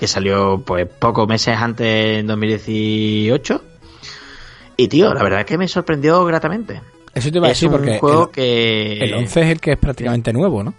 que 0.01 0.07
salió 0.07 0.63
pues 0.65 0.87
pocos 0.87 1.27
meses 1.27 1.55
antes 1.55 2.17
en 2.17 2.25
2018. 2.25 3.63
Y 4.77 4.87
tío, 4.87 5.13
la 5.13 5.21
verdad 5.21 5.41
es 5.41 5.45
que 5.45 5.59
me 5.59 5.67
sorprendió 5.67 6.25
gratamente. 6.25 6.81
Eso 7.13 7.29
te 7.29 7.37
iba 7.37 7.45
a 7.47 7.51
es 7.51 7.57
decir 7.57 7.69
un 7.69 7.75
porque 7.75 7.99
juego 7.99 8.23
el, 8.23 8.31
que... 8.31 8.97
el 9.03 9.13
11 9.13 9.41
es 9.41 9.47
el 9.49 9.61
que 9.61 9.73
es 9.73 9.77
prácticamente 9.77 10.33
nuevo, 10.33 10.63
¿no? 10.63 10.73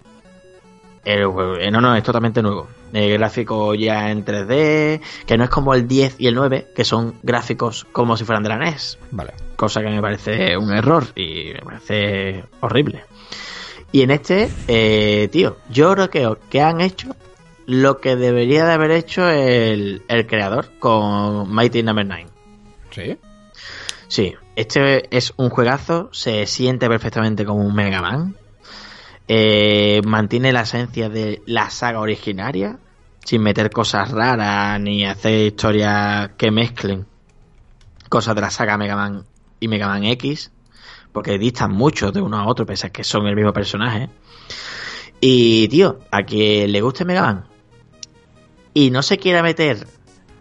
el 1.05 1.25
juego- 1.25 1.55
eh, 1.57 1.71
no, 1.71 1.79
no, 1.79 1.95
es 1.95 2.03
totalmente 2.03 2.41
nuevo. 2.41 2.67
El 2.91 3.13
gráfico 3.17 3.73
ya 3.75 4.11
en 4.11 4.25
3D, 4.25 4.99
que 5.25 5.37
no 5.37 5.45
es 5.45 5.49
como 5.49 5.73
el 5.73 5.87
10 5.87 6.15
y 6.19 6.27
el 6.27 6.35
9, 6.35 6.67
que 6.75 6.83
son 6.83 7.15
gráficos 7.23 7.85
como 7.93 8.17
si 8.17 8.25
fueran 8.25 8.43
de 8.43 8.49
la 8.49 8.57
NES. 8.57 8.99
Vale. 9.11 9.31
cosa 9.55 9.81
que 9.81 9.89
me 9.89 10.01
parece 10.01 10.57
un 10.57 10.73
error 10.73 11.05
y 11.15 11.53
me 11.53 11.61
parece 11.61 12.43
horrible. 12.59 13.03
Y 13.93 14.01
en 14.01 14.11
este, 14.11 14.49
eh, 14.67 15.29
tío, 15.31 15.57
yo 15.69 15.93
creo 15.93 16.09
que, 16.09 16.29
que 16.49 16.61
han 16.61 16.81
hecho 16.81 17.15
lo 17.65 17.99
que 17.99 18.15
debería 18.15 18.65
de 18.65 18.73
haber 18.73 18.91
hecho 18.91 19.29
el, 19.29 20.03
el 20.07 20.27
creador 20.27 20.71
con 20.79 21.53
Mighty 21.53 21.83
Number 21.83 22.05
9. 22.05 22.25
Sí. 22.91 23.17
Sí, 24.07 24.35
este 24.55 25.15
es 25.15 25.33
un 25.37 25.49
juegazo, 25.49 26.09
se 26.11 26.45
siente 26.45 26.87
perfectamente 26.87 27.45
como 27.45 27.65
un 27.65 27.73
Mega 27.73 28.01
Man. 28.01 28.35
Eh, 29.27 30.01
mantiene 30.05 30.51
la 30.51 30.61
esencia 30.61 31.09
de 31.09 31.41
la 31.47 31.69
saga 31.69 31.99
originaria, 31.99 32.77
sin 33.23 33.41
meter 33.41 33.71
cosas 33.71 34.11
raras 34.11 34.79
ni 34.79 35.05
hacer 35.05 35.47
historias 35.47 36.31
que 36.37 36.51
mezclen 36.51 37.07
cosas 38.09 38.35
de 38.35 38.41
la 38.41 38.51
saga 38.51 38.77
Mega 38.77 38.95
Man 38.95 39.25
y 39.59 39.67
Mega 39.67 39.87
Man 39.87 40.03
X, 40.03 40.51
porque 41.11 41.39
distan 41.39 41.71
mucho 41.71 42.11
de 42.11 42.21
uno 42.21 42.37
a 42.37 42.45
otro, 42.45 42.65
pese 42.65 42.87
a 42.87 42.89
que 42.91 43.03
son 43.03 43.25
el 43.25 43.35
mismo 43.35 43.53
personaje. 43.53 44.09
Y, 45.19 45.67
tío, 45.69 45.99
a 46.11 46.21
quien 46.21 46.71
le 46.71 46.81
guste 46.81 47.05
Mega 47.05 47.21
Man 47.21 47.52
y 48.73 48.89
no 48.91 49.01
se 49.03 49.17
quiera 49.17 49.41
meter 49.43 49.87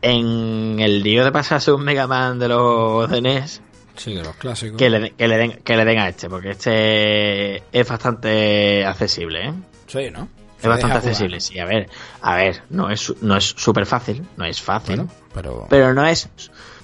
en 0.01 0.81
el 0.81 1.03
lío 1.03 1.25
de 1.25 1.33
pasarse 1.33 1.73
un 1.73 1.83
Mega 1.85 2.07
Man 2.07 2.39
de 2.39 2.49
los 2.49 3.09
de 3.11 3.21
NES, 3.23 3.63
Sí, 3.97 4.15
de 4.15 4.23
los 4.25 4.35
clásicos. 4.37 4.79
que 4.79 4.89
le, 4.91 5.11
que 5.13 5.29
le 5.29 5.37
den, 5.37 5.53
que 5.63 5.77
le 5.77 5.85
den 5.85 5.99
a 5.99 6.09
este, 6.09 6.29
porque 6.29 6.51
este 6.51 7.57
es 7.79 7.89
bastante 7.89 8.85
accesible, 8.87 9.49
¿eh? 9.49 9.53
Sí, 9.87 10.11
¿no? 10.11 10.29
Es 10.61 10.67
bastante 10.67 10.97
accesible, 10.97 11.41
sí. 11.41 11.59
A 11.59 11.65
ver, 11.67 11.89
a 12.23 12.37
ver, 12.37 12.63
no 12.71 12.89
es 12.91 13.13
no 13.21 13.37
es 13.37 13.45
súper 13.45 13.85
fácil, 13.85 14.25
no 14.37 14.45
es 14.45 14.61
fácil, 14.63 14.97
Bueno, 14.97 15.11
pero... 15.35 15.67
pero 15.69 15.93
no 15.95 16.07
es 16.07 16.31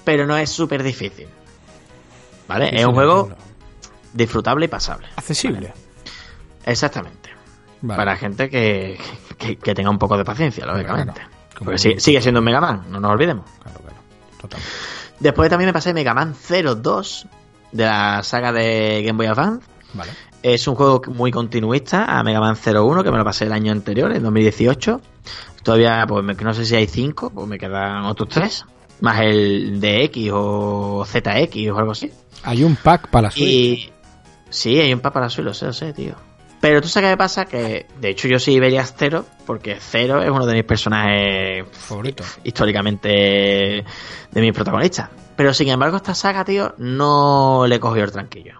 pero 0.04 0.26
no 0.26 0.36
es 0.36 0.50
súper 0.50 0.82
difícil. 0.82 1.26
¿Vale? 2.46 2.70
Sí, 2.70 2.76
es 2.76 2.86
un 2.86 2.94
juego 2.94 3.30
disfrutable 4.12 4.64
y 4.66 4.68
pasable. 4.68 5.06
Accesible. 5.16 5.72
Exactamente. 6.64 7.30
Vale. 7.82 7.96
Para 7.96 8.16
gente 8.16 8.48
que, 8.50 8.98
que, 9.38 9.56
que 9.56 9.74
tenga 9.74 9.90
un 9.90 9.98
poco 9.98 10.16
de 10.16 10.24
paciencia, 10.24 10.66
lógicamente. 10.66 11.12
claro. 11.20 11.37
Porque 11.58 11.78
sí- 11.78 11.94
sigue 11.98 12.20
siendo 12.22 12.40
Mega 12.40 12.60
Man, 12.60 12.84
no 12.90 13.00
nos 13.00 13.10
olvidemos. 13.10 13.44
Claro, 13.62 13.80
claro. 13.80 13.96
Total. 14.40 14.60
Después 15.20 15.50
también 15.50 15.68
me 15.68 15.72
pasé 15.72 15.92
Mega 15.92 16.14
Man 16.14 16.34
02 16.34 17.26
de 17.72 17.84
la 17.84 18.22
saga 18.22 18.52
de 18.52 19.02
Game 19.04 19.16
Boy 19.16 19.26
Advance. 19.26 19.66
Vale. 19.94 20.12
Es 20.42 20.68
un 20.68 20.76
juego 20.76 21.02
muy 21.08 21.32
continuista 21.32 22.04
a 22.04 22.22
Mega 22.22 22.38
Man 22.40 22.56
01, 22.56 23.02
que 23.02 23.10
me 23.10 23.18
lo 23.18 23.24
pasé 23.24 23.44
el 23.44 23.52
año 23.52 23.72
anterior, 23.72 24.12
en 24.12 24.22
2018. 24.22 25.00
Todavía, 25.64 26.04
pues 26.06 26.24
no 26.40 26.54
sé 26.54 26.64
si 26.64 26.76
hay 26.76 26.86
5, 26.86 27.30
pues 27.30 27.48
me 27.48 27.58
quedan 27.58 28.04
otros 28.04 28.28
3. 28.28 28.64
Más 29.00 29.20
el 29.20 29.80
de 29.80 30.04
X 30.04 30.30
o 30.32 31.04
ZX 31.04 31.70
o 31.72 31.78
algo 31.78 31.92
así. 31.92 32.10
Hay 32.44 32.62
un 32.62 32.76
pack 32.76 33.08
para 33.08 33.28
la 33.28 33.30
Switch. 33.32 33.42
Y 33.44 33.92
sí, 34.50 34.78
hay 34.78 34.92
un 34.94 35.00
para 35.00 35.22
la 35.22 35.30
Switch, 35.30 35.44
lo 35.44 35.54
sé, 35.54 35.66
lo 35.66 35.72
sé, 35.72 35.92
tío. 35.92 36.14
Pero 36.60 36.82
tú 36.82 36.88
sabes 36.88 37.06
qué 37.06 37.12
me 37.12 37.16
pasa, 37.16 37.44
que 37.44 37.86
de 38.00 38.08
hecho 38.08 38.26
yo 38.26 38.38
sí 38.38 38.58
vería 38.58 38.84
Zero, 38.84 39.24
porque 39.46 39.76
Zero 39.80 40.22
es 40.22 40.30
uno 40.30 40.44
de 40.44 40.54
mis 40.54 40.64
personajes 40.64 41.64
Favorito. 41.70 42.24
históricamente 42.42 43.08
de 43.08 44.40
mis 44.40 44.52
protagonistas. 44.52 45.08
Pero 45.36 45.54
sin 45.54 45.68
embargo, 45.68 45.98
esta 45.98 46.14
saga, 46.14 46.44
tío, 46.44 46.74
no 46.78 47.64
le 47.68 47.78
cogió 47.78 48.02
el 48.02 48.10
tranquillo. 48.10 48.58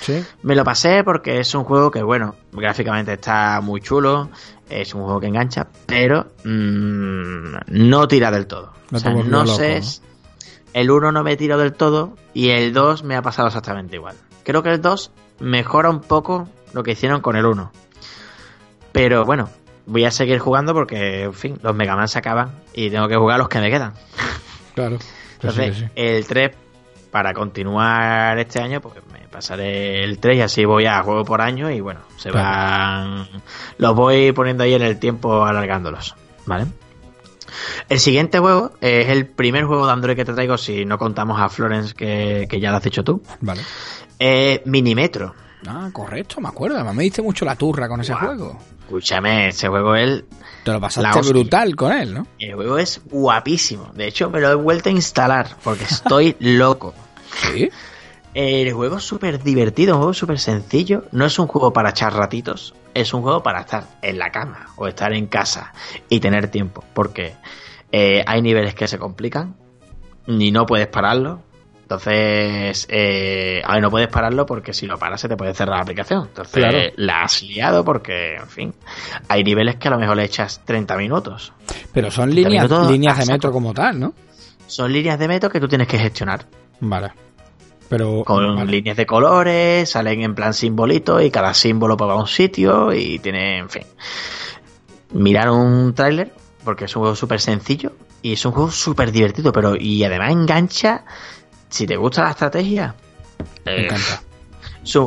Sí. 0.00 0.24
Me 0.42 0.54
lo 0.54 0.62
pasé 0.62 1.02
porque 1.02 1.40
es 1.40 1.52
un 1.54 1.64
juego 1.64 1.90
que, 1.90 2.02
bueno, 2.02 2.36
gráficamente 2.52 3.14
está 3.14 3.60
muy 3.60 3.80
chulo, 3.80 4.30
es 4.68 4.94
un 4.94 5.02
juego 5.02 5.18
que 5.18 5.26
engancha, 5.26 5.66
pero 5.86 6.28
mm, 6.44 7.56
no 7.66 8.08
tira 8.08 8.30
del 8.30 8.46
todo. 8.46 8.72
No 8.90 8.98
o 8.98 9.00
sea, 9.00 9.12
no 9.12 9.44
loco, 9.44 9.46
sé, 9.56 9.80
el 10.72 10.90
1 10.90 11.12
no 11.12 11.24
me 11.24 11.36
tiró 11.36 11.58
del 11.58 11.72
todo 11.72 12.16
y 12.32 12.50
el 12.50 12.72
2 12.72 13.02
me 13.02 13.16
ha 13.16 13.22
pasado 13.22 13.48
exactamente 13.48 13.96
igual. 13.96 14.16
Creo 14.44 14.62
que 14.62 14.70
el 14.70 14.80
2 14.80 15.10
mejora 15.40 15.90
un 15.90 16.00
poco 16.00 16.48
lo 16.72 16.82
que 16.82 16.92
hicieron 16.92 17.20
con 17.20 17.36
el 17.36 17.46
1. 17.46 17.72
Pero 18.92 19.24
bueno, 19.24 19.48
voy 19.86 20.04
a 20.04 20.10
seguir 20.10 20.38
jugando 20.38 20.74
porque, 20.74 21.24
en 21.24 21.34
fin, 21.34 21.58
los 21.62 21.74
Mega 21.74 21.96
Man 21.96 22.08
se 22.08 22.18
acaban 22.18 22.50
y 22.74 22.90
tengo 22.90 23.08
que 23.08 23.16
jugar 23.16 23.38
los 23.38 23.48
que 23.48 23.60
me 23.60 23.70
quedan. 23.70 23.92
Claro. 24.74 24.98
Sí, 25.40 25.46
Entonces, 25.46 25.76
sí. 25.78 25.84
el 25.96 26.26
3, 26.26 26.50
para 27.10 27.32
continuar 27.32 28.38
este 28.38 28.60
año, 28.60 28.82
pues 28.82 28.96
me 29.10 29.20
pasaré 29.28 30.04
el 30.04 30.18
3 30.18 30.36
y 30.36 30.40
así 30.42 30.64
voy 30.66 30.84
a 30.84 31.02
juego 31.02 31.24
por 31.24 31.40
año 31.40 31.70
y 31.70 31.80
bueno, 31.80 32.00
se 32.18 32.28
Claro. 32.28 32.46
van. 32.46 33.28
Los 33.78 33.94
voy 33.94 34.32
poniendo 34.32 34.64
ahí 34.64 34.74
en 34.74 34.82
el 34.82 34.98
tiempo, 34.98 35.42
alargándolos. 35.46 36.14
¿Vale? 36.44 36.66
El 37.88 37.98
siguiente 38.00 38.38
juego 38.38 38.72
es 38.82 39.08
el 39.08 39.26
primer 39.28 39.64
juego 39.64 39.86
de 39.86 39.92
Android 39.92 40.14
que 40.14 40.26
te 40.26 40.34
traigo, 40.34 40.58
si 40.58 40.84
no 40.84 40.98
contamos 40.98 41.40
a 41.40 41.48
Florence, 41.48 41.94
que, 41.94 42.46
que 42.46 42.60
ya 42.60 42.70
lo 42.70 42.76
has 42.76 42.82
dicho 42.84 43.02
tú. 43.02 43.22
Vale. 43.40 43.62
Es 44.18 44.60
Minimetro. 44.66 45.34
Ah, 45.66 45.90
correcto, 45.92 46.40
me 46.40 46.48
acuerdo. 46.48 46.82
Me 46.92 47.02
diste 47.02 47.22
mucho 47.22 47.44
la 47.44 47.54
turra 47.56 47.88
con 47.88 48.00
ese 48.00 48.14
juego. 48.14 48.58
Escúchame, 48.80 49.48
ese 49.48 49.68
juego 49.68 49.94
es 49.94 50.24
Te 50.64 50.72
lo 50.72 50.80
pasaste 50.80 51.28
brutal 51.28 51.76
con 51.76 51.92
él, 51.92 52.14
¿no? 52.14 52.26
el 52.38 52.54
juego 52.54 52.78
es 52.78 53.00
guapísimo. 53.10 53.90
De 53.94 54.06
hecho, 54.08 54.30
me 54.30 54.40
lo 54.40 54.50
he 54.50 54.54
vuelto 54.54 54.88
a 54.88 54.92
instalar 54.92 55.48
porque 55.62 55.84
estoy 55.84 56.36
loco. 56.40 56.94
Sí. 57.52 57.70
El 58.32 58.72
juego 58.72 58.96
es 58.98 59.04
súper 59.04 59.42
divertido, 59.42 59.94
un 59.94 59.98
juego 60.00 60.14
súper 60.14 60.38
sencillo. 60.38 61.04
No 61.12 61.26
es 61.26 61.38
un 61.38 61.46
juego 61.46 61.72
para 61.72 61.90
echar 61.90 62.14
ratitos, 62.14 62.74
es 62.94 63.12
un 63.12 63.22
juego 63.22 63.42
para 63.42 63.60
estar 63.60 63.84
en 64.02 64.18
la 64.18 64.30
cama 64.30 64.66
o 64.76 64.86
estar 64.86 65.12
en 65.12 65.26
casa 65.26 65.72
y 66.08 66.20
tener 66.20 66.48
tiempo. 66.48 66.84
Porque 66.94 67.34
eh, 67.92 68.22
hay 68.26 68.40
niveles 68.40 68.74
que 68.74 68.88
se 68.88 68.98
complican, 68.98 69.56
ni 70.26 70.50
no 70.52 70.64
puedes 70.66 70.86
pararlo. 70.86 71.42
Entonces, 71.90 72.86
eh, 72.88 73.60
ahora 73.64 73.80
no 73.80 73.90
puedes 73.90 74.06
pararlo 74.06 74.46
porque 74.46 74.72
si 74.72 74.86
lo 74.86 74.96
paras 74.96 75.20
se 75.20 75.28
te 75.28 75.36
puede 75.36 75.54
cerrar 75.54 75.74
la 75.78 75.82
aplicación. 75.82 76.26
Entonces, 76.28 76.54
Claro. 76.54 76.78
la 76.94 77.22
has 77.24 77.42
liado 77.42 77.84
porque, 77.84 78.36
en 78.36 78.46
fin, 78.46 78.74
hay 79.26 79.42
niveles 79.42 79.74
que 79.74 79.88
a 79.88 79.90
lo 79.90 79.98
mejor 79.98 80.16
le 80.16 80.22
echas 80.22 80.60
30 80.64 80.96
minutos. 80.96 81.52
Pero 81.92 82.12
son 82.12 82.30
30 82.30 82.48
líneas, 82.48 82.64
minutos 82.70 82.90
líneas 82.92 83.18
a 83.18 83.24
de 83.24 83.32
metro 83.32 83.50
como 83.50 83.74
tal, 83.74 83.98
¿no? 83.98 84.14
Son 84.68 84.92
líneas 84.92 85.18
de 85.18 85.26
metro 85.26 85.50
que 85.50 85.58
tú 85.58 85.66
tienes 85.66 85.88
que 85.88 85.98
gestionar. 85.98 86.46
Vale. 86.78 87.10
Pero. 87.88 88.22
Con 88.24 88.54
vale. 88.54 88.70
líneas 88.70 88.96
de 88.96 89.04
colores, 89.04 89.90
salen 89.90 90.22
en 90.22 90.36
plan 90.36 90.54
simbolitos 90.54 91.24
y 91.24 91.30
cada 91.32 91.52
símbolo 91.54 91.96
pues 91.96 92.08
va 92.08 92.14
a 92.14 92.20
un 92.20 92.28
sitio 92.28 92.92
y 92.92 93.18
tiene, 93.18 93.58
en 93.58 93.68
fin. 93.68 93.82
Mirar 95.12 95.50
un 95.50 95.92
tráiler 95.92 96.32
porque 96.64 96.84
es 96.84 96.94
un 96.94 97.00
juego 97.00 97.16
súper 97.16 97.40
sencillo 97.40 97.90
y 98.22 98.34
es 98.34 98.44
un 98.44 98.52
juego 98.52 98.70
súper 98.70 99.10
divertido, 99.10 99.50
pero 99.52 99.74
y 99.74 100.04
además 100.04 100.30
engancha 100.30 101.04
si 101.70 101.86
te 101.86 101.96
gusta 101.96 102.24
la 102.24 102.30
estrategia. 102.30 102.94
Me 103.64 103.72
eh, 103.72 103.84
encanta. 103.86 104.22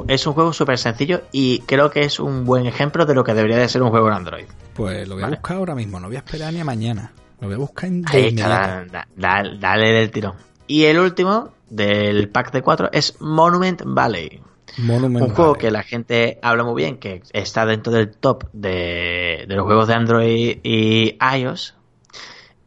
es 0.07 0.25
un- 0.27 0.33
juego 0.33 0.53
súper 0.53 0.77
sencillo 0.77 1.21
y 1.31 1.59
creo 1.59 1.91
que 1.91 2.01
es 2.01 2.19
un 2.19 2.45
buen 2.45 2.65
ejemplo 2.65 3.05
de 3.05 3.13
lo 3.13 3.23
que 3.23 3.33
debería 3.33 3.57
de 3.57 3.69
ser 3.69 3.81
un 3.83 3.89
juego 3.89 4.07
en 4.07 4.13
Android. 4.13 4.45
Pues 4.73 5.07
lo 5.07 5.15
voy 5.15 5.23
a 5.23 5.27
Vale. 5.27 5.35
buscar 5.37 5.57
ahora 5.57 5.75
mismo, 5.75 5.99
no 5.99 6.07
voy 6.07 6.15
a 6.15 6.19
esperar 6.19 6.51
ni 6.53 6.59
a 6.59 6.65
mañana. 6.65 7.11
Lo 7.41 7.47
voy 7.47 7.55
a 7.55 7.59
buscar 7.59 7.85
en 7.89 8.03
Ahí 8.07 8.27
está, 8.27 8.29
inmediato. 8.29 8.91
da- 8.91 9.07
da- 9.43 9.55
dale 9.59 9.91
del 9.91 10.09
tirón. 10.11 10.33
Y 10.65 10.85
el 10.85 10.97
último 10.99 11.51
del 11.69 12.29
pack 12.29 12.51
de 12.53 12.61
cuatro 12.61 12.89
es 12.91 13.17
Monument 13.19 13.81
Valley. 13.85 14.41
Monument 14.77 15.25
Un 15.27 15.33
juego 15.35 15.51
Valley. 15.51 15.61
que 15.61 15.71
la 15.71 15.83
gente 15.83 16.39
habla 16.41 16.63
muy 16.63 16.81
bien, 16.81 16.97
que 16.97 17.21
está 17.33 17.65
dentro 17.65 17.91
del 17.91 18.11
top 18.11 18.45
de, 18.53 19.45
de 19.47 19.55
los 19.55 19.65
juegos 19.65 19.87
de 19.87 19.93
Android 19.93 20.57
y 20.63 21.17
iOS. 21.37 21.75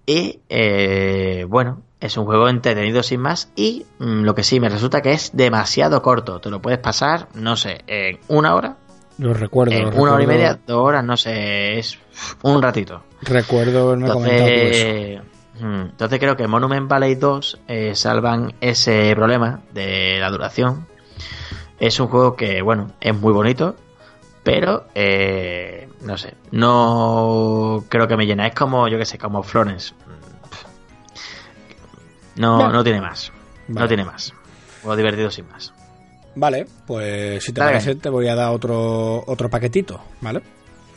Y 0.04 0.40
eh, 0.48 1.46
bueno, 1.48 1.82
es 2.00 2.16
un 2.16 2.24
juego 2.26 2.48
entretenido 2.48 3.02
sin 3.02 3.20
más. 3.20 3.50
Y 3.56 3.86
mm, 3.98 4.22
lo 4.22 4.34
que 4.34 4.42
sí 4.42 4.60
me 4.60 4.68
resulta 4.68 5.00
que 5.02 5.12
es 5.12 5.30
demasiado 5.34 6.02
corto. 6.02 6.40
Te 6.40 6.50
lo 6.50 6.60
puedes 6.60 6.78
pasar, 6.78 7.28
no 7.34 7.56
sé, 7.56 7.82
en 7.86 8.18
una 8.28 8.54
hora, 8.54 8.76
Lo 9.18 9.34
recuerdo. 9.34 9.72
en 9.72 9.90
lo 9.90 10.02
una 10.02 10.12
hora 10.12 10.24
y 10.24 10.26
media, 10.26 10.58
dos 10.66 10.78
horas, 10.86 11.04
no 11.04 11.16
sé, 11.16 11.78
es 11.78 11.98
un 12.42 12.62
ratito. 12.62 13.02
Recuerdo 13.22 13.88
haberme 13.88 14.06
eso. 14.06 14.18
Entonces, 14.18 15.20
mm, 15.60 15.80
entonces 15.90 16.18
creo 16.18 16.36
que 16.36 16.46
Monument 16.46 16.88
Valley 16.88 17.14
2 17.14 17.60
eh, 17.68 17.94
salvan 17.94 18.54
ese 18.60 19.14
problema 19.14 19.60
de 19.72 20.18
la 20.20 20.30
duración. 20.30 20.86
Es 21.78 22.00
un 22.00 22.08
juego 22.08 22.36
que, 22.36 22.62
bueno, 22.62 22.92
es 23.00 23.14
muy 23.14 23.32
bonito, 23.32 23.76
pero 24.42 24.86
eh, 24.94 25.88
no 26.02 26.16
sé, 26.16 26.34
no 26.50 27.84
creo 27.88 28.06
que 28.08 28.16
me 28.16 28.26
llena. 28.26 28.46
Es 28.46 28.54
como, 28.54 28.88
yo 28.88 28.98
que 28.98 29.04
sé, 29.04 29.18
como 29.18 29.42
Florence. 29.42 29.92
No, 32.36 32.70
no 32.70 32.84
tiene 32.84 33.00
más. 33.00 33.32
Vale. 33.68 33.80
No 33.80 33.88
tiene 33.88 34.04
más. 34.04 34.32
Juego 34.82 34.96
divertido 34.96 35.30
sin 35.30 35.48
más. 35.48 35.72
Vale, 36.34 36.66
pues 36.86 37.42
si 37.42 37.52
te 37.52 37.60
Dale. 37.60 37.72
parece, 37.72 37.94
te 37.96 38.08
voy 38.10 38.28
a 38.28 38.34
dar 38.34 38.50
otro, 38.52 39.24
otro 39.26 39.48
paquetito, 39.48 40.00
¿vale? 40.20 40.42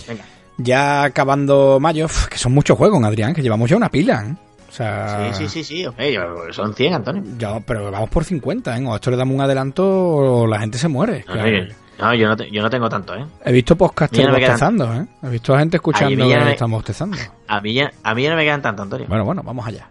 Venga. 0.07 0.24
Ya 0.57 1.03
acabando 1.03 1.80
mayo, 1.80 2.07
que 2.30 2.38
son 2.38 2.53
muchos 2.53 2.78
juegos, 2.78 3.02
Adrián, 3.03 3.34
que 3.34 3.41
llevamos 3.41 3.70
ya 3.70 3.78
una 3.78 3.90
pila, 3.90 4.26
¿eh? 4.28 4.36
O 4.68 4.72
sea, 4.72 5.32
Sí, 5.34 5.48
sí, 5.48 5.49
sí, 5.49 5.64
sí. 5.64 5.86
ok, 5.88 5.98
yo- 6.14 6.52
son 6.53 6.76
100, 6.76 6.94
Antonio. 6.94 7.24
ya- 7.38 7.60
pero 7.61 7.90
vamos 7.90 8.10
por 8.10 8.24
50, 8.26 8.78
¿eh? 8.78 8.86
O 8.86 8.91
a 8.94 8.95
esto 8.98 9.10
le 9.10 9.18
damos 9.18 9.34
un 9.34 9.41
adelanto 9.41 9.84
o 9.88 10.45
la 10.48 10.60
gente 10.60 10.78
se 10.78 10.88
muere. 10.90 11.24
No, 11.28 11.34
claro. 11.34 11.49
no, 11.98 12.06
no, 12.06 12.14
yo, 12.16 12.28
no 12.28 12.36
te- 12.38 12.52
yo 12.52 12.61
no 12.61 12.70
tengo 12.70 12.88
tanto, 12.90 13.16
¿eh? 13.16 13.26
He 13.45 13.52
visto 13.53 13.76
podcasters 13.78 14.20
Mira, 14.20 14.32
me 14.34 14.38
quedan- 14.40 14.52
bostezando, 14.52 14.94
¿eh? 14.94 15.06
He 15.24 15.30
visto 15.30 15.56
a 15.56 15.60
gente 15.60 15.78
escuchando 15.78 16.10
que 16.28 16.36
me- 16.38 16.52
estamos 16.52 16.78
bostezando. 16.78 17.18
A 17.48 17.61
mí, 17.61 17.74
ya, 17.74 17.91
a 18.03 18.14
mí 18.14 18.24
ya 18.24 18.30
no 18.30 18.36
me 18.36 18.44
quedan 18.44 18.61
tanto, 18.61 18.84
Antonio. 18.84 19.07
Bueno, 19.07 19.24
bueno, 19.26 19.41
vamos 19.44 19.66
allá. 19.66 19.88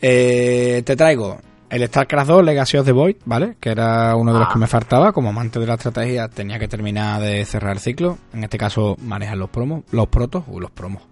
Eh, 0.00 0.82
te 0.84 0.96
traigo 0.96 1.38
el 1.68 1.86
StarCraft 1.86 2.28
2 2.30 2.44
Legacy 2.44 2.78
of 2.78 2.86
the 2.86 2.92
Void, 2.92 3.16
¿vale? 3.26 3.56
Que 3.60 3.70
era 3.70 4.16
uno 4.16 4.32
de 4.32 4.40
los 4.40 4.48
Ah. 4.48 4.52
que 4.52 4.58
me 4.58 4.66
faltaba. 4.66 5.12
Como 5.12 5.28
amante 5.28 5.60
de 5.60 5.66
la 5.66 5.74
estrategia 5.74 6.28
tenía 6.28 6.58
que 6.58 6.66
terminar 6.68 7.20
de 7.20 7.44
cerrar 7.44 7.72
el 7.74 7.78
ciclo. 7.78 8.18
En 8.32 8.42
este 8.44 8.58
caso, 8.58 8.96
manejar 9.02 9.36
los 9.36 9.50
promos, 9.50 9.84
los 9.92 10.08
protos, 10.08 10.44
o 10.50 10.58
los 10.58 10.70
promos. 10.70 11.02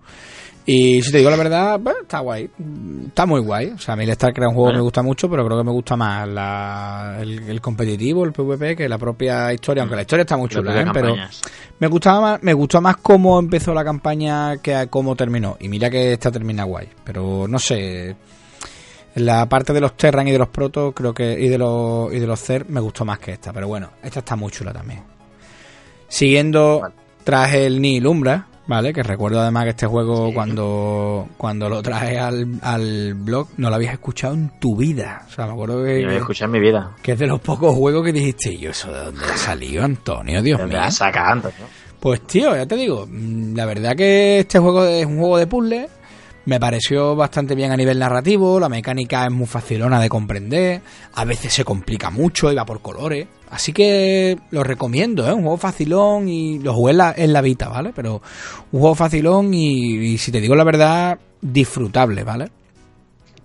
Y 0.70 1.01
si 1.01 1.10
te 1.12 1.19
digo 1.19 1.31
la 1.31 1.36
verdad, 1.36 1.81
pues, 1.82 1.97
está 2.02 2.19
guay. 2.19 2.51
Está 3.06 3.24
muy 3.24 3.40
guay. 3.40 3.69
O 3.69 3.78
sea, 3.78 3.94
a 3.94 3.97
mí 3.97 4.05
el 4.05 4.12
StarCraft 4.12 4.43
es 4.43 4.48
un 4.48 4.55
juego 4.55 4.70
que 4.70 4.77
me 4.77 4.82
gusta 4.82 5.02
mucho, 5.02 5.31
pero 5.31 5.47
creo 5.47 5.56
que 5.59 5.65
me 5.65 5.70
gusta 5.70 5.97
más 5.97 6.28
la- 6.28 7.16
el, 7.23 7.48
el 7.48 7.60
competitivo, 7.62 8.24
el 8.24 8.32
PvP, 8.32 8.77
que 8.77 8.86
la 8.89 8.98
propia 8.98 9.51
historia. 9.55 9.82
Aunque 9.82 9.97
la 9.97 10.02
historia 10.02 10.23
está 10.24 10.36
muy 10.36 10.48
chula, 10.51 10.78
¿eh? 10.82 10.85
Pero 10.93 11.15
me 11.78 11.86
gustaba 11.86 12.20
más, 12.20 12.43
me 12.43 12.52
gustó 12.52 12.82
más 12.82 12.97
cómo 12.98 13.39
empezó 13.39 13.73
la 13.73 13.82
campaña 13.85 14.59
que 14.59 14.74
a 14.74 14.89
cómo 14.89 15.16
terminó. 15.16 15.56
Y 15.59 15.69
mira 15.70 15.89
que 15.89 16.12
esta 16.12 16.31
termina 16.31 16.65
guay. 16.65 16.89
Pero 17.05 17.47
no 17.48 17.59
sé. 17.59 18.15
La 19.15 19.49
parte 19.49 19.73
de 19.73 19.81
los 19.81 19.97
Terran 19.97 20.29
y 20.29 20.33
de 20.33 20.39
los 20.39 20.49
Protos, 20.49 20.93
creo 20.95 21.13
que. 21.13 21.33
y 21.41 21.49
de 21.49 21.59
los. 21.59 22.13
y 22.13 22.19
de 22.19 22.27
los 22.27 22.41
Zer 22.41 22.67
me 22.69 22.81
gustó 22.81 23.05
más 23.05 23.19
que 23.19 23.33
esta. 23.33 23.53
Pero 23.53 23.67
bueno, 23.69 23.91
esta 24.03 24.21
está 24.21 24.37
muy 24.37 24.51
chula 24.53 24.73
también. 24.73 25.03
Siguiendo 26.09 26.81
Vale. 26.81 26.95
traje 27.25 27.67
el 27.67 27.81
Nihil 27.81 28.07
Umbra, 28.07 28.47
¿vale? 28.67 28.93
Que 28.93 29.03
recuerdo 29.03 29.41
además 29.41 29.65
que 29.65 29.71
este 29.71 29.87
juego 29.87 30.29
Sí. 30.29 30.35
cuando. 30.35 31.29
cuando 31.37 31.69
lo 31.69 31.83
traje 31.83 32.19
al, 32.19 32.59
al 32.63 33.15
blog, 33.15 33.49
no 33.57 33.69
lo 33.71 33.77
habías 33.77 33.93
escuchado 33.95 34.35
en 34.35 34.51
tu 34.61 34.77
vida. 34.77 35.25
O 35.29 35.31
sea, 35.33 35.47
me 35.47 35.53
acuerdo 35.53 35.85
que. 35.85 36.03
No 36.05 36.13
he 36.13 36.17
escuchado 36.17 36.47
en 36.55 36.61
mi 36.61 36.67
vida. 36.67 36.93
que 37.03 37.13
es 37.13 37.19
de 37.19 37.27
los 37.27 37.41
pocos 37.41 37.75
juegos 37.75 38.05
que 38.05 38.13
dijiste, 38.13 38.53
¿y 38.53 38.59
yo 38.59 38.71
eso 38.71 38.93
de 38.93 39.05
dónde 39.05 39.25
ha 39.25 39.37
salido, 39.37 39.85
Antonio? 39.85 40.43
Dios 40.43 40.59
¿De 40.61 40.67
mío. 40.67 40.77
la 40.77 40.91
sacas, 40.91 41.25
Antonio? 41.33 41.67
Pues 42.01 42.21
tío, 42.29 42.55
ya 42.55 42.65
te 42.65 42.77
digo, 42.77 43.07
mm, 43.11 43.57
la 43.57 43.67
verdad 43.67 43.97
que 43.97 44.39
este 44.39 44.61
juego 44.61 44.85
es 44.85 45.05
un 45.05 45.19
juego 45.19 45.37
de 45.37 45.47
puzzle, 45.49 45.89
me 46.49 46.59
pareció 46.59 47.15
bastante 47.15 47.55
bien 47.55 47.73
a 47.73 47.77
nivel 47.77 47.99
narrativo, 47.99 48.59
la 48.59 48.70
mecánica 48.70 49.27
es 49.27 49.31
muy 49.31 49.47
facilona 49.47 50.01
de 50.01 50.09
comprender, 50.09 50.81
a 51.12 51.27
veces 51.27 51.53
se 51.53 51.62
complica 51.62 52.09
mucho 52.09 52.51
y 52.51 52.55
va 52.55 52.65
por 52.65 52.81
colores, 52.81 53.29
así 53.51 53.75
que 53.75 54.39
lo 54.51 54.65
recomiendo, 54.65 55.29
¿eh? 55.29 55.35
un 55.35 55.43
juego 55.43 55.59
facilón 55.59 56.27
y 56.27 56.59
lo 56.61 56.73
jugué 56.73 56.93
en 56.93 56.97
la, 56.97 57.15
en 57.15 57.35
la 57.35 57.43
Vita, 57.43 57.69
¿vale? 57.69 57.93
Pero 57.95 58.23
un 58.73 58.81
juego 58.81 58.95
facilón 58.95 59.53
y, 59.53 59.99
y 59.99 60.16
si 60.16 60.33
te 60.33 60.41
digo 60.41 60.55
la 60.55 60.65
verdad, 60.65 61.19
disfrutable, 61.43 62.25
¿vale? 62.25 62.49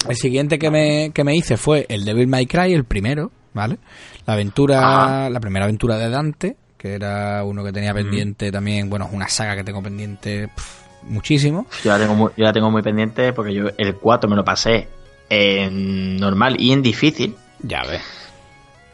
El 0.08 0.16
siguiente 0.16 0.58
que 0.58 0.72
me, 0.72 1.12
que 1.14 1.26
me 1.26 1.36
hice 1.36 1.58
fue 1.58 1.86
el 1.90 2.06
Devil 2.06 2.30
May 2.30 2.46
Cry, 2.46 2.72
el 2.72 2.86
primero, 2.86 3.32
¿vale? 3.54 3.80
La 4.26 4.36
aventura, 4.36 4.80
Ajá. 4.80 5.30
la 5.30 5.42
primera 5.42 5.66
aventura 5.66 5.98
de 5.98 6.10
Dante, 6.10 6.56
que 6.78 6.94
era 6.94 7.44
uno 7.44 7.66
que 7.66 7.74
tenía 7.74 7.94
pendiente 7.94 8.50
también, 8.50 8.90
bueno, 8.90 9.08
es 9.08 9.14
una 9.14 9.28
saga 9.28 9.58
que 9.58 9.66
tengo 9.66 9.84
pendiente 9.84 10.48
muchísimo. 11.08 11.66
Yo 11.84 11.92
la, 11.92 12.00
tengo 12.00 12.16
muy, 12.16 12.32
yo 12.38 12.44
la 12.44 12.54
tengo 12.54 12.72
muy 12.72 12.82
pendiente 12.82 13.34
porque 13.34 13.54
yo 13.54 13.66
el 13.78 13.96
4 13.96 14.30
me 14.30 14.36
lo 14.36 14.44
pasé 14.44 14.88
en 15.30 16.18
normal 16.18 16.56
y 16.60 16.72
en 16.72 16.82
difícil. 16.82 17.36
Ya 17.62 17.84
ves. 17.84 18.02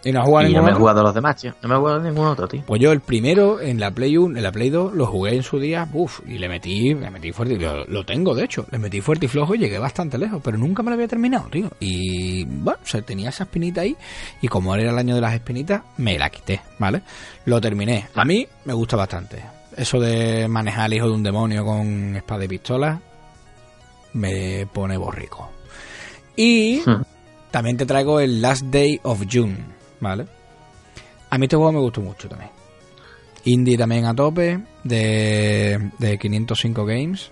¿Y 0.04 0.12
no 0.12 0.24
Y 0.42 0.54
no 0.54 0.64
me 0.64 0.72
he 0.72 0.74
jugado 0.74 1.04
los 1.04 1.14
demás, 1.14 1.36
tío. 1.36 1.54
No 1.62 1.68
me 1.68 1.76
he 1.76 1.78
jugado 1.78 2.00
ningún 2.00 2.26
otro, 2.26 2.48
tío. 2.48 2.64
Pues 2.66 2.82
yo 2.82 2.92
el 2.92 3.02
primero 3.02 3.60
en 3.60 3.80
la 3.80 3.92
Play 3.92 4.16
1, 4.16 4.38
en 4.38 4.44
la 4.44 4.52
Play 4.52 4.70
2 4.70 4.94
lo 4.94 5.06
jugué 5.06 5.36
en 5.36 5.44
su 5.44 5.60
día, 5.60 5.88
uff, 5.92 6.22
y 6.26 6.38
le 6.38 6.48
metí, 6.48 6.94
le 6.94 7.10
metí 7.10 7.32
fuerte, 7.32 7.58
lo, 7.58 7.86
lo 7.86 8.06
tengo 8.06 8.34
de 8.34 8.46
hecho, 8.46 8.66
le 8.72 8.78
metí 8.78 9.02
fuerte 9.02 9.26
y 9.26 9.30
flojo 9.30 9.56
y 9.56 9.60
llegué 9.60 9.78
bastante 9.78 10.18
lejos, 10.18 10.42
pero 10.44 10.58
nunca 10.58 10.84
me 10.84 10.92
lo 10.92 10.94
había 10.94 11.08
terminado, 11.08 11.50
tío. 11.50 11.70
Y 11.80 12.46
bueno, 12.46 12.80
o 12.82 12.88
sea, 12.88 13.02
tenía 13.02 13.30
esa 13.30 13.44
espinita 13.44 13.82
ahí 13.82 13.96
y 14.42 14.48
como 14.48 14.74
era 14.74 14.90
el 14.90 14.98
año 14.98 15.16
de 15.16 15.22
las 15.22 15.34
espinitas, 15.34 15.82
me 15.98 16.18
la 16.18 16.30
quité, 16.30 16.62
¿vale? 16.78 17.02
Lo 17.46 17.60
terminé. 17.60 18.08
A 18.16 18.24
mí 18.24 18.48
me 18.66 18.74
gusta 18.74 18.96
bastante. 18.96 19.59
Eso 19.76 20.00
de 20.00 20.48
manejar 20.48 20.86
al 20.86 20.94
hijo 20.94 21.08
de 21.08 21.14
un 21.14 21.24
demonio 21.24 21.64
con 21.66 22.16
espada 22.16 22.44
y 22.46 22.48
pistola 22.48 23.02
me 24.14 24.66
pone 24.74 24.98
borrico. 24.98 25.50
Y 26.36 26.82
Hmm. 26.86 27.04
también 27.52 27.78
te 27.78 27.86
traigo 27.86 28.20
el 28.20 28.42
Last 28.42 28.64
Day 28.66 29.00
of 29.04 29.24
June, 29.32 29.58
¿vale? 30.00 30.26
A 31.30 31.38
mí 31.38 31.46
este 31.46 31.56
juego 31.56 31.72
me 31.72 31.80
gustó 31.80 32.02
mucho 32.02 32.28
también. 32.28 32.52
Indie 33.46 33.78
también 33.78 34.06
a 34.06 34.14
tope, 34.16 34.60
de, 34.84 35.92
de 36.00 36.18
505 36.18 36.86
Games. 36.86 37.32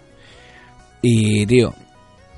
Y, 1.01 1.45
tío, 1.47 1.73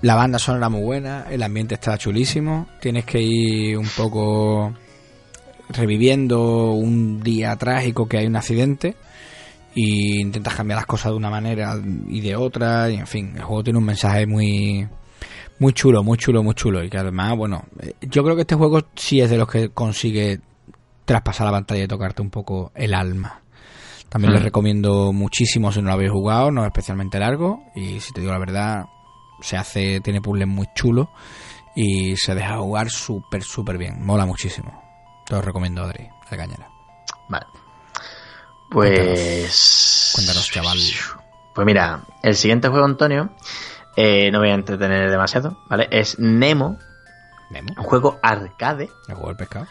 la 0.02 0.16
banda 0.16 0.40
sonora 0.40 0.70
muy 0.70 0.82
buena, 0.82 1.26
el 1.30 1.44
ambiente 1.44 1.76
está 1.76 1.98
chulísimo. 1.98 2.68
Tienes 2.82 3.06
que 3.06 3.22
ir 3.22 3.78
un 3.78 3.88
poco 3.96 4.74
reviviendo 5.70 6.72
un 6.72 7.22
día 7.22 7.56
trágico 7.58 8.08
que 8.08 8.18
hay 8.18 8.26
un 8.26 8.36
accidente. 8.38 8.96
Y 9.76 10.20
intentas 10.22 10.56
cambiar 10.56 10.78
las 10.78 10.86
cosas 10.86 11.12
de 11.12 11.18
una 11.18 11.30
manera 11.30 11.76
y 12.08 12.22
de 12.22 12.36
otra. 12.36 12.90
Y, 12.90 12.96
en 12.96 13.08
fin, 13.08 13.34
el 13.36 13.44
juego 13.44 13.64
tiene 13.64 13.80
un 13.80 13.86
mensaje 13.86 14.26
muy, 14.26 14.88
muy 15.60 15.74
chulo, 15.74 16.04
muy 16.04 16.18
chulo, 16.18 16.44
muy 16.44 16.56
chulo. 16.56 16.84
Y 16.84 16.90
que 16.90 16.98
además, 16.98 17.38
bueno, 17.38 17.64
eh, 17.82 17.94
yo 18.02 18.24
creo 18.24 18.36
que 18.36 18.42
este 18.42 18.56
juego 18.56 18.82
sí 18.96 19.22
es 19.22 19.30
de 19.30 19.38
los 19.38 19.48
que 19.48 19.70
consigue 19.70 20.40
traspasar 21.06 21.46
la 21.48 21.52
pantalla 21.54 21.84
y 21.84 21.88
tocarte 21.88 22.22
un 22.22 22.30
poco 22.30 22.72
el 22.76 22.94
alma. 22.94 23.42
También 24.10 24.34
les 24.34 24.42
Mm. 24.42 24.46
recomiendo 24.46 25.14
muchísimo 25.14 25.72
si 25.72 25.82
no 25.82 25.88
lo 25.90 25.94
habéis 25.94 26.12
jugado, 26.12 26.50
no 26.52 26.62
es 26.62 26.68
especialmente 26.68 27.20
largo. 27.20 27.64
Y 27.76 28.00
si 28.00 28.12
te 28.12 28.22
digo 28.22 28.34
la 28.34 28.40
verdad, 28.40 28.86
se 29.42 29.56
hace, 29.56 30.02
tiene 30.02 30.20
puzzles 30.20 30.48
muy 30.48 30.66
chulos 30.76 31.08
y 31.76 32.16
se 32.18 32.34
deja 32.34 32.58
jugar 32.58 32.90
súper, 32.90 33.44
súper 33.44 33.78
bien. 33.78 34.04
Mola 34.04 34.26
muchísimo. 34.26 34.82
Te 35.28 35.36
lo 35.36 35.42
recomiendo, 35.42 35.84
Adri, 35.84 36.08
de 36.30 36.38
Cañera. 36.38 36.68
Vale. 37.30 37.46
Pues. 38.70 40.12
Cuéntanos, 40.16 40.50
chaval. 40.52 40.78
Pues 41.56 41.66
mira, 41.66 42.02
el 42.24 42.36
siguiente 42.36 42.68
juego, 42.70 42.86
Antonio, 42.86 43.30
eh, 43.96 44.30
no 44.32 44.40
voy 44.40 44.50
a 44.50 44.54
entretener 44.54 45.10
demasiado, 45.10 45.58
¿vale? 45.70 45.88
Es 45.92 46.20
Nemo, 46.20 46.78
Memo, 47.50 47.74
Un 47.78 47.84
juego 47.84 48.20
arcade 48.22 48.90
el 49.08 49.16
juego 49.16 49.30
del 49.30 49.38
pescado. 49.38 49.68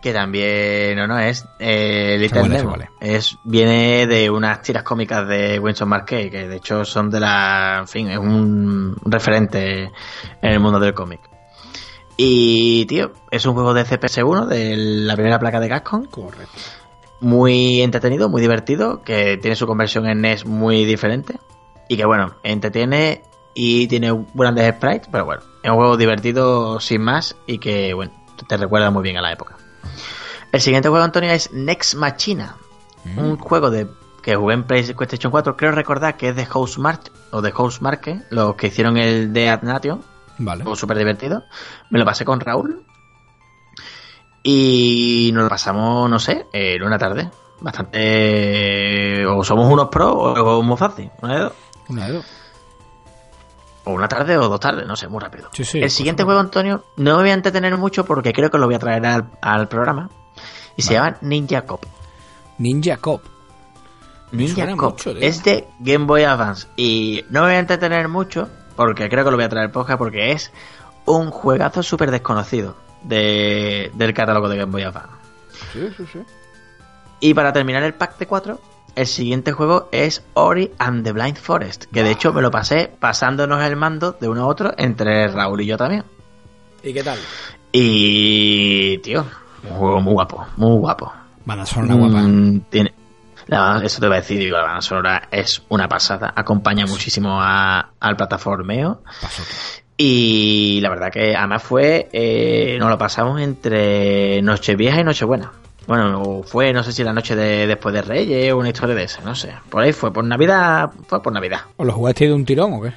que 0.00 0.12
también 0.12 0.96
no 0.96 1.06
no 1.06 1.18
es 1.18 1.44
eh, 1.58 2.16
Little 2.18 2.40
cuál 2.40 2.52
es, 3.00 3.32
Nemo. 3.34 3.40
viene 3.44 4.06
de 4.06 4.30
unas 4.30 4.62
tiras 4.62 4.82
cómicas 4.82 5.28
de 5.28 5.58
Winston 5.58 5.88
Marquet 5.88 6.30
que 6.30 6.48
de 6.48 6.56
hecho 6.56 6.84
son 6.84 7.10
de 7.10 7.20
la 7.20 7.78
en 7.80 7.88
fin 7.88 8.08
es 8.10 8.18
un 8.18 8.96
referente 9.04 9.82
en 10.40 10.50
el 10.52 10.60
mundo 10.60 10.80
del 10.80 10.94
cómic 10.94 11.20
y 12.16 12.86
tío 12.86 13.12
es 13.30 13.44
un 13.46 13.54
juego 13.54 13.74
de 13.74 13.84
CPS1 13.84 14.46
de 14.46 14.76
la 14.76 15.14
primera 15.14 15.38
placa 15.38 15.60
de 15.60 15.68
Capcom 15.68 16.06
Correcto. 16.06 16.58
Muy 17.20 17.82
entretenido, 17.82 18.28
muy 18.28 18.40
divertido, 18.40 19.02
que 19.02 19.36
tiene 19.38 19.56
su 19.56 19.66
conversión 19.66 20.06
en 20.06 20.20
NES 20.20 20.46
muy 20.46 20.84
diferente 20.84 21.38
y 21.88 21.96
que 21.96 22.04
bueno, 22.04 22.34
entretiene 22.42 23.22
y 23.54 23.88
tiene 23.88 24.26
grandes 24.34 24.74
sprites, 24.76 25.08
pero 25.10 25.24
bueno, 25.24 25.42
es 25.62 25.70
un 25.70 25.76
juego 25.76 25.96
divertido 25.96 26.80
sin 26.80 27.02
más 27.02 27.36
y 27.46 27.58
que 27.58 27.92
bueno, 27.94 28.12
te 28.46 28.56
recuerda 28.56 28.90
muy 28.90 29.02
bien 29.02 29.16
a 29.16 29.22
la 29.22 29.32
época. 29.32 29.56
El 30.52 30.60
siguiente 30.60 30.88
juego, 30.88 31.04
Antonio, 31.04 31.30
es 31.30 31.52
Next 31.52 31.94
Machina, 31.94 32.56
un 33.16 33.36
juego 33.36 33.70
de 33.70 33.86
que 34.22 34.36
jugué 34.36 34.54
en 34.54 34.64
PlayStation 34.64 35.30
4, 35.30 35.56
creo 35.56 35.72
recordar 35.72 36.16
que 36.16 36.28
es 36.28 36.36
de 36.36 36.44
Housemarque 36.46 37.10
o 37.30 37.40
de 37.40 37.50
Housemarque, 37.50 38.20
los 38.30 38.56
que 38.56 38.68
hicieron 38.68 38.96
el 38.96 39.32
de 39.32 39.48
Adnation, 39.48 40.02
Vale. 40.38 40.64
súper 40.76 40.98
divertido. 40.98 41.44
Me 41.90 41.98
lo 41.98 42.04
pasé 42.04 42.24
con 42.24 42.40
Raúl. 42.40 42.84
Y 44.50 45.30
nos 45.34 45.42
lo 45.42 45.50
pasamos, 45.50 46.08
no 46.08 46.18
sé, 46.18 46.46
en 46.54 46.82
una 46.82 46.96
tarde. 46.96 47.28
Bastante. 47.60 49.26
O 49.26 49.44
somos 49.44 49.70
unos 49.70 49.88
pros 49.88 50.14
o 50.16 50.60
es 50.60 50.66
muy 50.66 50.76
fácil. 50.78 51.10
Una 51.20 51.34
de 51.34 51.40
dos. 51.40 51.52
Una 51.90 52.06
de 52.06 52.12
dos. 52.14 52.26
O 53.84 53.90
una 53.90 54.08
tarde 54.08 54.38
o 54.38 54.48
dos 54.48 54.58
tardes, 54.58 54.86
no 54.86 54.96
sé, 54.96 55.06
muy 55.08 55.20
rápido. 55.20 55.50
Sí, 55.52 55.64
sí, 55.64 55.80
el 55.80 55.90
siguiente 55.90 56.24
juego, 56.24 56.40
Antonio, 56.40 56.82
no 56.96 57.16
me 57.16 57.22
voy 57.24 57.30
a 57.30 57.34
entretener 57.34 57.76
mucho 57.76 58.06
porque 58.06 58.32
creo 58.32 58.50
que 58.50 58.56
lo 58.56 58.64
voy 58.64 58.76
a 58.76 58.78
traer 58.78 59.04
al, 59.04 59.28
al 59.42 59.68
programa. 59.68 60.08
Y 60.76 60.80
se 60.80 60.94
llama 60.94 61.18
Ninja 61.20 61.66
Cop. 61.66 61.84
Ninja 62.56 62.96
Cop. 62.96 63.22
Ninja 64.32 64.66
Cop. 64.76 64.92
mucho, 64.92 65.10
es 65.10 65.44
de 65.44 65.68
Game 65.78 66.06
Boy 66.06 66.24
Advance. 66.24 66.68
Y 66.74 67.22
no 67.28 67.40
me 67.40 67.48
voy 67.48 67.56
a 67.56 67.58
entretener 67.58 68.08
mucho 68.08 68.48
porque 68.76 69.10
creo 69.10 69.26
que 69.26 69.30
lo 69.30 69.36
voy 69.36 69.44
a 69.44 69.50
traer 69.50 69.70
podcast 69.70 69.98
porque 69.98 70.32
es 70.32 70.52
un 71.04 71.30
juegazo 71.30 71.82
súper 71.82 72.10
desconocido 72.10 72.87
de, 73.02 73.90
del 73.94 74.14
catálogo 74.14 74.48
de 74.48 74.56
Game 74.58 74.72
Boy 74.72 74.82
Advance. 74.82 75.08
Sí, 75.72 75.88
sí, 75.96 76.04
sí. 76.12 76.18
Y 77.20 77.34
para 77.34 77.52
terminar 77.52 77.82
el 77.82 77.94
pack 77.94 78.18
de 78.18 78.26
4, 78.26 78.60
el 78.94 79.06
siguiente 79.06 79.52
juego 79.52 79.88
es 79.92 80.22
Ori 80.34 80.72
and 80.78 81.04
the 81.04 81.12
Blind 81.12 81.36
Forest. 81.36 81.86
Que 81.92 82.02
de 82.02 82.10
hecho 82.12 82.32
me 82.32 82.42
lo 82.42 82.50
pasé 82.50 82.92
pasándonos 82.98 83.62
el 83.64 83.76
mando 83.76 84.12
de 84.20 84.28
uno 84.28 84.42
a 84.44 84.46
otro 84.46 84.72
entre 84.76 85.28
Raúl 85.28 85.60
y 85.60 85.66
yo 85.66 85.76
también. 85.76 86.04
¿Y 86.82 86.92
qué 86.92 87.02
tal? 87.02 87.18
Y, 87.72 88.98
tío, 88.98 89.24
un 89.64 89.70
juego 89.76 90.00
muy 90.00 90.12
guapo, 90.14 90.46
muy 90.56 90.78
guapo. 90.78 91.12
Banda 91.44 91.66
sonora 91.66 91.94
guapa. 91.94 92.18
Mm, 92.22 92.60
tiene, 92.70 92.94
la- 93.46 93.80
eso 93.82 94.00
te 94.00 94.06
iba 94.06 94.16
a 94.16 94.20
decir, 94.20 94.38
digo, 94.38 94.56
la 94.56 94.64
banda 94.64 94.80
sonora 94.82 95.28
es 95.30 95.62
una 95.68 95.88
pasada. 95.88 96.32
Acompaña 96.36 96.86
muchísimo 96.86 97.40
a- 97.40 97.90
al 98.00 98.16
plataformeo. 98.16 99.02
Pasote. 99.20 99.50
Y 100.00 100.78
la 100.80 100.90
verdad 100.90 101.10
que 101.12 101.34
además 101.34 101.60
fue, 101.62 102.08
eh, 102.12 102.76
nos 102.78 102.88
lo 102.88 102.96
pasamos 102.96 103.40
entre 103.40 104.40
Nochevieja 104.42 105.00
y 105.00 105.04
Nochebuena. 105.04 105.50
Bueno, 105.88 106.42
fue, 106.44 106.72
no 106.72 106.84
sé 106.84 106.92
si 106.92 107.02
la 107.02 107.12
noche 107.12 107.34
de 107.34 107.66
después 107.66 107.92
de 107.94 108.02
Reyes 108.02 108.52
o 108.52 108.58
una 108.58 108.68
historia 108.68 108.94
de 108.94 109.02
esa, 109.04 109.22
no 109.22 109.34
sé. 109.34 109.52
Por 109.68 109.82
ahí 109.82 109.92
fue, 109.92 110.12
por 110.12 110.22
Navidad, 110.24 110.90
fue 111.08 111.20
por 111.20 111.32
Navidad. 111.32 111.60
¿Os 111.76 111.84
lo 111.86 111.92
jugaste 111.92 112.26
de 112.28 112.32
un 112.32 112.44
tirón 112.44 112.74
o 112.74 112.80
qué? 112.82 112.92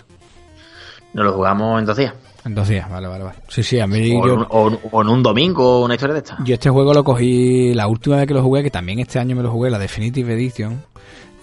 Nos 1.13 1.25
lo 1.25 1.33
jugamos 1.33 1.79
en 1.79 1.85
dos 1.85 1.97
días. 1.97 2.13
En 2.45 2.53
dos 2.53 2.67
días, 2.67 2.89
vale, 2.89 3.07
vale, 3.07 3.23
vale. 3.23 3.37
Sí, 3.47 3.63
sí, 3.63 3.79
a 3.79 3.87
mí 3.87 4.11
O, 4.15 4.23
en 4.23 4.27
yo, 4.27 4.35
un, 4.35 4.47
o 4.49 4.79
o 4.91 5.01
en 5.01 5.09
un 5.09 5.23
domingo, 5.23 5.83
una 5.83 5.95
historia 5.95 6.13
de 6.13 6.19
esta. 6.19 6.37
yo 6.43 6.53
este 6.53 6.69
juego 6.69 6.93
lo 6.93 7.03
cogí 7.03 7.73
la 7.73 7.87
última 7.87 8.17
vez 8.17 8.27
que 8.27 8.33
lo 8.33 8.43
jugué, 8.43 8.61
que 8.61 8.71
también 8.71 8.99
este 8.99 9.17
año 9.19 9.35
me 9.35 9.41
lo 9.43 9.49
jugué, 9.51 9.69
la 9.71 9.79
Definitive 9.79 10.33
Edition. 10.33 10.83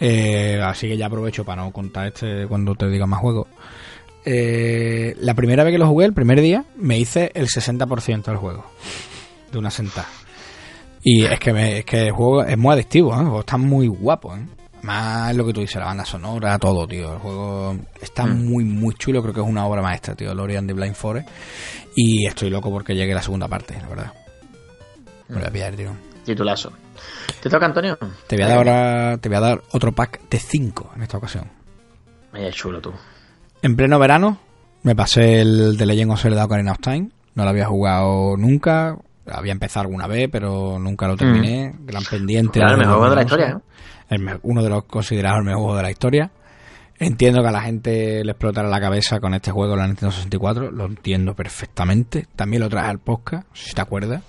Eh, 0.01 0.60
así 0.64 0.86
que 0.89 0.97
ya 0.97 1.06
aprovecho 1.06 1.44
para 1.44 1.62
no 1.64 1.72
contar 1.72 2.06
este 2.09 2.47
cuando 2.47 2.74
te 2.76 2.89
diga 2.89 3.06
más 3.06 3.20
juegos. 3.20 3.48
Eh, 4.30 5.16
la 5.20 5.32
primera 5.32 5.64
vez 5.64 5.72
que 5.72 5.78
lo 5.78 5.86
jugué, 5.88 6.05
el 6.05 6.12
primer 6.12 6.40
día, 6.42 6.64
me 6.76 6.98
hice 6.98 7.30
el 7.34 7.46
60% 7.48 8.24
del 8.24 8.36
juego. 8.36 8.66
De 9.50 9.59
una 9.59 9.70
sentada. 9.70 10.06
Y 11.02 11.24
es 11.24 11.40
que, 11.40 11.52
me- 11.55 11.78
es 11.78 11.84
que 11.86 12.06
el 12.09 12.12
juego 12.12 12.44
es 12.44 12.59
muy 12.59 12.74
adictivo, 12.74 13.12
¿eh? 13.14 13.18
El 13.20 13.24
juego 13.24 13.40
está 13.40 13.56
muy 13.56 13.86
guapo, 13.88 14.36
¿eh? 14.36 14.46
Más 14.82 15.34
lo 15.34 15.46
que 15.46 15.52
tú 15.55 15.60
dices, 15.62 15.76
la 15.76 15.86
banda 15.86 16.05
sonora, 16.05 16.59
todo, 16.59 16.86
tío. 16.86 17.14
El 17.14 17.18
juego 17.20 17.76
está 18.02 18.26
Mm. 18.26 18.44
muy, 18.50 18.64
muy 18.64 18.94
chulo. 18.96 19.22
Creo 19.22 19.32
que 19.34 19.40
es 19.40 19.46
una 19.46 19.64
obra 19.66 19.80
maestra, 19.80 20.14
tío. 20.14 20.34
Lori 20.34 20.56
and 20.56 20.68
the 20.68 20.74
Blind 20.74 20.94
Forest. 20.94 21.28
Y 21.96 22.26
estoy 22.26 22.50
loco 22.50 22.70
porque 22.70 22.94
llegue 22.94 23.14
la 23.14 23.22
segunda 23.22 23.48
parte, 23.48 23.78
la 23.80 23.88
verdad. 23.88 24.12
Me 25.28 25.36
voy 25.38 25.46
a 25.46 25.50
pillar, 25.50 25.74
tío. 25.74 25.90
Titulazo. 26.24 26.70
¿Te 27.42 27.48
toca, 27.48 27.64
Antonio? 27.66 27.96
Te 28.26 28.36
voy 28.36 28.44
a 28.44 28.48
dar 28.48 28.56
ahora, 28.59 29.16
te 29.18 29.28
voy 29.30 29.36
a 29.38 29.40
dar 29.40 29.62
otro 29.72 29.92
pack 29.92 30.20
de 30.28 30.38
5 30.38 30.92
en 30.96 31.02
esta 31.02 31.16
ocasión. 31.16 31.50
Vaya 32.32 32.50
chulo 32.52 32.80
tú. 32.80 32.92
En 33.62 33.76
pleno 33.76 33.98
verano 33.98 34.39
me 34.82 34.94
pasé 34.94 35.40
el 35.40 35.76
de 35.76 35.86
Legend 35.86 36.12
of 36.12 36.22
Zelda 36.22 36.44
Ocarina 36.44 36.72
of 36.72 36.78
Time. 36.78 37.10
No 37.35 37.44
lo 37.44 37.51
había 37.51 37.66
jugado 37.66 38.36
nunca. 38.36 38.97
Había 39.30 39.52
empezado 39.52 39.86
alguna 39.86 40.06
vez, 40.06 40.28
pero 40.30 40.78
nunca 40.78 41.06
lo 41.06 41.16
terminé. 41.16 41.74
Gran 41.80 42.02
pendiente. 42.05 42.60
Claro, 42.60 42.74
el 42.74 42.78
mejor 42.78 42.98
juego 42.98 43.10
de 43.10 43.16
la 43.16 43.22
2011. 43.22 43.24
historia, 43.26 44.35
¿eh? 44.35 44.40
Uno 44.43 44.62
de 44.62 44.70
los 44.70 44.85
considerados 44.85 45.39
el 45.40 45.44
mejor 45.44 45.60
juego 45.60 45.76
de 45.76 45.82
la 45.82 45.90
historia. 45.90 46.30
Entiendo 47.01 47.43
que 47.43 47.48
a 47.48 47.52
la 47.52 47.60
gente 47.60 48.24
le 48.24 48.32
explotará 48.32 48.68
la 48.68 48.80
cabeza 48.80 49.20
con 49.20 49.35
este 49.35 49.51
juego, 49.51 49.76
la 49.76 49.86
Nintendo 49.86 50.10
64. 50.10 50.70
Lo 50.70 50.86
entiendo 50.86 51.35
perfectamente. 51.35 52.26
También 52.35 52.62
lo 52.62 52.68
traje 52.68 52.89
al 52.89 52.98
podcast, 52.98 53.47
si 53.52 53.74
te 53.74 53.80
acuerdas. 53.80 54.22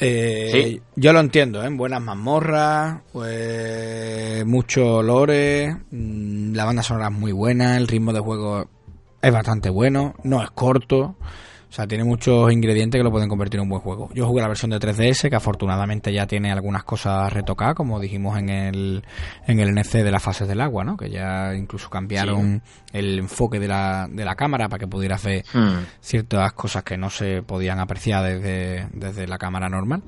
Eh, 0.00 0.48
Sí. 0.52 0.82
Yo 0.96 1.12
lo 1.12 1.20
entiendo, 1.20 1.62
¿eh? 1.64 1.68
Buenas 1.70 2.00
mazmorras, 2.02 3.00
pues, 3.12 4.44
mucho 4.46 5.02
lore, 5.02 5.76
mm, 5.90 6.54
la 6.54 6.64
banda 6.64 6.82
sonora 6.82 7.08
es 7.08 7.12
muy 7.14 7.32
buena, 7.32 7.76
el 7.76 7.88
ritmo 7.88 8.12
de 8.12 8.20
juego 8.20 8.68
es 9.20 9.32
bastante 9.32 9.70
bueno, 9.70 10.14
no 10.22 10.42
es 10.42 10.50
corto, 10.50 11.16
o 11.68 11.72
sea, 11.72 11.86
tiene 11.86 12.04
muchos 12.04 12.50
ingredientes 12.52 12.98
que 12.98 13.04
lo 13.04 13.10
pueden 13.10 13.28
convertir 13.28 13.58
en 13.58 13.64
un 13.64 13.68
buen 13.68 13.82
juego. 13.82 14.08
Yo 14.14 14.26
jugué 14.26 14.40
la 14.40 14.48
versión 14.48 14.70
de 14.70 14.78
3DS, 14.78 15.28
que 15.28 15.36
afortunadamente 15.36 16.12
ya 16.12 16.26
tiene 16.26 16.50
algunas 16.50 16.84
cosas 16.84 17.32
retocadas, 17.32 17.74
como 17.74 18.00
dijimos 18.00 18.38
en 18.38 18.48
el, 18.48 19.04
en 19.46 19.60
el 19.60 19.70
NC 19.76 20.02
de 20.02 20.10
las 20.10 20.22
fases 20.22 20.48
del 20.48 20.60
agua, 20.60 20.84
¿no? 20.84 20.96
Que 20.96 21.10
ya 21.10 21.54
incluso 21.54 21.90
cambiaron 21.90 22.62
el 22.92 23.18
enfoque 23.18 23.60
de 23.60 23.68
la, 23.68 24.08
de 24.10 24.24
la 24.24 24.34
cámara 24.34 24.68
para 24.68 24.78
que 24.80 24.86
pudiera 24.86 25.16
hacer 25.16 25.44
Hmm. 25.52 25.84
ciertas 26.00 26.52
cosas 26.52 26.82
que 26.84 26.96
no 26.96 27.10
se 27.10 27.42
podían 27.42 27.80
apreciar 27.80 28.24
desde, 28.24 28.88
desde 28.92 29.26
la 29.26 29.38
cámara 29.38 29.68
normal. 29.68 30.02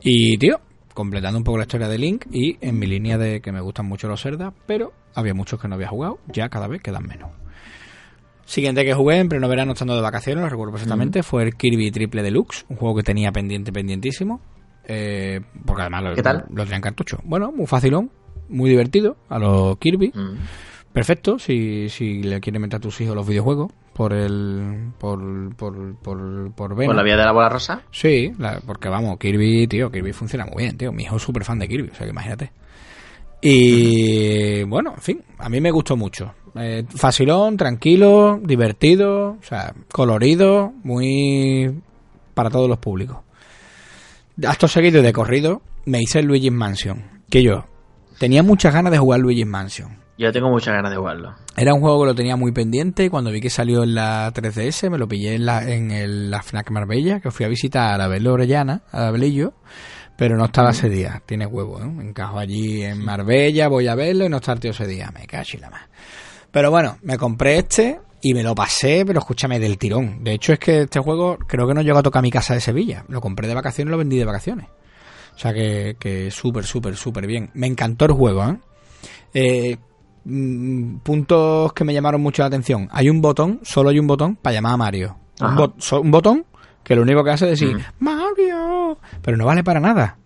Y, 0.00 0.36
tío, 0.38 0.60
completando 0.94 1.38
un 1.38 1.44
poco 1.44 1.58
la 1.58 1.64
historia 1.64 1.88
de 1.88 1.98
Link 1.98 2.26
y 2.30 2.58
en 2.60 2.78
mi 2.78 2.86
línea 2.86 3.18
de 3.18 3.40
que 3.40 3.52
me 3.52 3.60
gustan 3.60 3.86
mucho 3.86 4.08
los 4.08 4.22
Zelda, 4.22 4.52
pero 4.66 4.92
había 5.14 5.34
muchos 5.34 5.60
que 5.60 5.68
no 5.68 5.74
había 5.74 5.88
jugado, 5.88 6.18
ya 6.28 6.48
cada 6.48 6.68
vez 6.68 6.82
quedan 6.82 7.06
menos. 7.06 7.30
Siguiente 8.52 8.84
que 8.84 8.92
jugué 8.92 9.16
en 9.16 9.30
pleno 9.30 9.48
verano 9.48 9.72
estando 9.72 9.94
de 9.96 10.02
vacaciones, 10.02 10.42
lo 10.44 10.50
recuerdo 10.50 10.72
perfectamente, 10.72 11.22
fue 11.22 11.42
el 11.44 11.54
Kirby 11.56 11.90
Triple 11.90 12.22
Deluxe, 12.22 12.66
un 12.68 12.76
juego 12.76 12.96
que 12.96 13.02
tenía 13.02 13.32
pendiente, 13.32 13.72
pendientísimo, 13.72 14.42
eh, 14.84 15.40
porque 15.64 15.80
además 15.80 16.02
lo, 16.04 16.14
¿Qué 16.14 16.22
tal? 16.22 16.44
lo 16.50 16.62
tenía 16.64 16.76
en 16.76 16.82
cartucho. 16.82 17.18
Bueno, 17.24 17.50
muy 17.50 17.66
facilón, 17.66 18.10
muy 18.50 18.68
divertido, 18.68 19.16
a 19.30 19.38
los 19.38 19.78
Kirby. 19.78 20.12
Perfecto, 20.92 21.38
si, 21.38 21.88
si 21.88 22.22
le 22.22 22.40
quieren 22.40 22.60
meter 22.60 22.76
a 22.76 22.80
tus 22.80 23.00
hijos 23.00 23.16
los 23.16 23.26
videojuegos 23.26 23.72
por 23.94 24.12
el 24.12 24.90
por 24.98 25.54
por 25.56 25.96
por, 25.96 26.52
por. 26.54 26.74
¿Por 26.76 26.94
la 26.94 27.02
vía 27.02 27.16
de 27.16 27.24
la 27.24 27.32
bola 27.32 27.48
rosa? 27.48 27.80
Sí, 27.90 28.32
la- 28.38 28.60
porque 28.66 28.90
vamos, 28.90 29.16
Kirby, 29.18 29.66
tío, 29.66 29.90
Kirby 29.90 30.12
funciona 30.12 30.44
muy 30.44 30.64
bien, 30.64 30.76
tío. 30.76 30.92
Mi 30.92 31.04
hijo 31.04 31.16
es 31.16 31.22
súper 31.22 31.44
fan 31.44 31.58
de 31.58 31.68
Kirby, 31.68 31.88
o 31.88 31.94
sea 31.94 32.04
que 32.04 32.10
imagínate. 32.10 32.52
Y 33.42 34.62
bueno, 34.64 34.92
en 34.96 35.02
fin, 35.02 35.22
a 35.38 35.48
mí 35.48 35.60
me 35.60 35.70
gustó 35.70 35.96
mucho. 35.96 36.32
Eh, 36.54 36.84
facilón, 36.88 37.56
tranquilo, 37.56 38.38
divertido, 38.42 39.30
o 39.32 39.42
sea, 39.42 39.74
colorido, 39.90 40.72
muy 40.84 41.82
para 42.34 42.50
todos 42.50 42.68
los 42.68 42.78
públicos. 42.78 43.18
Acto 44.46 44.68
seguido 44.68 45.02
de 45.02 45.12
corrido, 45.12 45.62
me 45.86 46.00
hice 46.00 46.20
el 46.20 46.26
Luigi's 46.26 46.52
Mansion, 46.52 47.22
que 47.28 47.42
yo 47.42 47.66
tenía 48.18 48.42
muchas 48.42 48.72
ganas 48.72 48.92
de 48.92 48.98
jugar 48.98 49.20
Luigi's 49.20 49.46
Mansion. 49.46 49.98
Yo 50.18 50.30
tengo 50.30 50.48
muchas 50.50 50.74
ganas 50.74 50.90
de 50.92 50.98
jugarlo. 50.98 51.34
Era 51.56 51.74
un 51.74 51.80
juego 51.80 52.00
que 52.02 52.06
lo 52.06 52.14
tenía 52.14 52.36
muy 52.36 52.52
pendiente 52.52 53.04
y 53.04 53.08
cuando 53.08 53.30
vi 53.32 53.40
que 53.40 53.50
salió 53.50 53.82
en 53.82 53.94
la 53.94 54.30
3DS 54.32 54.88
me 54.90 54.98
lo 54.98 55.08
pillé 55.08 55.34
en 55.34 55.46
la, 55.46 55.68
en 55.68 55.90
el- 55.90 56.30
la 56.30 56.42
FNAC 56.42 56.70
Marbella, 56.70 57.18
que 57.20 57.30
fui 57.30 57.44
a 57.44 57.48
visitar 57.48 58.00
a 58.00 58.04
Abel 58.04 58.26
Orellana, 58.28 58.82
a 58.92 59.08
Abelillo, 59.08 59.54
pero 60.16 60.36
no 60.36 60.44
estaba 60.46 60.70
ese 60.70 60.88
día. 60.88 61.22
Tiene 61.26 61.46
huevo, 61.46 61.80
¿eh? 61.80 61.86
Me 61.86 62.04
encajo 62.04 62.38
allí 62.38 62.82
en 62.82 63.04
Marbella, 63.04 63.68
voy 63.68 63.88
a 63.88 63.94
verlo 63.94 64.24
y 64.24 64.28
no 64.28 64.36
está 64.38 64.52
el 64.52 64.60
tío 64.60 64.70
ese 64.72 64.86
día. 64.86 65.10
Me 65.12 65.26
cacho 65.26 65.56
y 65.56 65.60
la 65.60 65.70
más. 65.70 65.82
Pero 66.50 66.70
bueno, 66.70 66.98
me 67.02 67.16
compré 67.18 67.58
este 67.58 68.00
y 68.20 68.34
me 68.34 68.42
lo 68.42 68.54
pasé, 68.54 69.04
pero 69.06 69.18
escúchame, 69.20 69.58
del 69.58 69.78
tirón. 69.78 70.22
De 70.22 70.32
hecho 70.34 70.52
es 70.52 70.58
que 70.58 70.82
este 70.82 71.00
juego 71.00 71.38
creo 71.46 71.66
que 71.66 71.74
no 71.74 71.82
llegó 71.82 71.98
a 71.98 72.02
tocar 72.02 72.22
mi 72.22 72.30
casa 72.30 72.54
de 72.54 72.60
Sevilla. 72.60 73.04
Lo 73.08 73.20
compré 73.20 73.48
de 73.48 73.54
vacaciones 73.54 73.90
y 73.90 73.92
lo 73.92 73.98
vendí 73.98 74.16
de 74.18 74.24
vacaciones. 74.24 74.66
O 75.34 75.38
sea 75.38 75.52
que, 75.54 75.96
que 75.98 76.30
súper, 76.30 76.64
súper, 76.64 76.94
súper 76.96 77.26
bien. 77.26 77.50
Me 77.54 77.66
encantó 77.66 78.04
el 78.04 78.12
juego, 78.12 78.44
¿eh? 78.44 78.58
Eh, 79.34 79.76
mm, 80.24 80.96
puntos 80.98 81.72
que 81.72 81.84
me 81.84 81.94
llamaron 81.94 82.20
mucho 82.20 82.42
la 82.42 82.48
atención. 82.48 82.88
Hay 82.92 83.08
un 83.08 83.20
botón, 83.22 83.60
solo 83.62 83.88
hay 83.90 83.98
un 83.98 84.06
botón 84.06 84.36
para 84.36 84.54
llamar 84.54 84.74
a 84.74 84.76
Mario. 84.76 85.16
Un, 85.40 85.56
bot- 85.56 85.74
so- 85.78 86.00
un 86.00 86.10
botón 86.10 86.44
que 86.84 86.94
lo 86.94 87.02
único 87.02 87.24
que 87.24 87.30
hace 87.30 87.50
es 87.50 87.58
decir, 87.58 87.76
Mm. 87.76 88.04
Pero 89.22 89.36
no 89.36 89.46
vale 89.46 89.64
para 89.64 89.80
nada. 89.80 90.16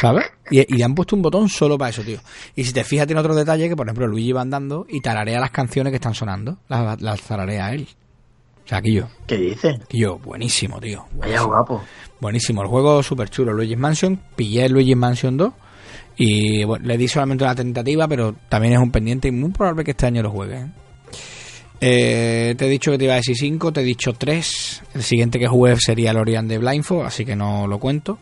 ¿Sabes? 0.00 0.26
Y, 0.50 0.60
y 0.60 0.76
le 0.76 0.84
han 0.84 0.94
puesto 0.94 1.16
un 1.16 1.22
botón 1.22 1.48
solo 1.48 1.78
para 1.78 1.90
eso, 1.90 2.02
tío. 2.02 2.20
Y 2.54 2.64
si 2.64 2.72
te 2.72 2.84
fijas, 2.84 3.06
tiene 3.06 3.20
otro 3.20 3.34
detalle 3.34 3.68
que, 3.68 3.76
por 3.76 3.86
ejemplo, 3.86 4.06
Luigi 4.06 4.32
va 4.32 4.42
andando 4.42 4.86
y 4.88 5.00
tararea 5.00 5.40
las 5.40 5.50
canciones 5.50 5.90
que 5.90 5.96
están 5.96 6.14
sonando. 6.14 6.58
Las, 6.68 7.00
las 7.00 7.22
tararea 7.22 7.72
él. 7.72 7.88
O 8.64 8.68
sea, 8.68 8.78
aquí 8.78 8.94
yo. 8.94 9.06
¿Qué 9.26 9.36
dices? 9.36 9.76
Aquí 9.80 10.00
yo, 10.00 10.18
buenísimo, 10.18 10.80
tío. 10.80 11.06
Vaya 11.12 11.42
guapo. 11.42 11.82
Buenísimo, 12.20 12.62
el 12.62 12.68
juego 12.68 13.02
súper 13.02 13.30
chulo, 13.30 13.52
Luigi's 13.52 13.78
Mansion. 13.78 14.20
Pillé 14.34 14.66
el 14.66 14.72
Luigi's 14.72 14.96
Mansion 14.96 15.36
2 15.36 15.52
y 16.16 16.64
bueno, 16.64 16.86
le 16.86 16.96
di 16.96 17.08
solamente 17.08 17.44
una 17.44 17.54
tentativa, 17.54 18.08
pero 18.08 18.34
también 18.48 18.74
es 18.74 18.80
un 18.80 18.90
pendiente 18.90 19.28
y 19.28 19.32
muy 19.32 19.50
probable 19.50 19.84
que 19.84 19.90
este 19.90 20.06
año 20.06 20.22
lo 20.22 20.30
juegue. 20.30 20.56
¿eh? 20.56 20.66
Eh, 21.80 22.54
te 22.56 22.66
he 22.66 22.68
dicho 22.68 22.90
que 22.90 22.98
te 22.98 23.04
iba 23.04 23.14
a 23.14 23.16
decir 23.16 23.36
5, 23.36 23.72
te 23.72 23.80
he 23.80 23.84
dicho 23.84 24.12
3. 24.12 24.82
El 24.94 25.02
siguiente 25.02 25.38
que 25.38 25.46
jugué 25.46 25.76
sería 25.76 26.10
el 26.10 26.48
de 26.48 26.58
Blindfold, 26.58 27.06
así 27.06 27.24
que 27.24 27.36
no 27.36 27.66
lo 27.66 27.78
cuento. 27.78 28.18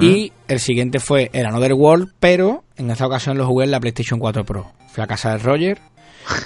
Y 0.00 0.32
el 0.46 0.60
siguiente 0.60 1.00
fue 1.00 1.30
el 1.32 1.46
Another 1.46 1.72
World, 1.72 2.12
pero 2.20 2.62
en 2.76 2.90
esta 2.90 3.06
ocasión 3.06 3.36
lo 3.36 3.46
jugué 3.46 3.64
en 3.64 3.72
la 3.72 3.80
PlayStation 3.80 4.20
4 4.20 4.44
Pro. 4.44 4.70
Fui 4.92 5.02
a 5.02 5.06
casa 5.08 5.32
de 5.32 5.38
Roger, 5.38 5.80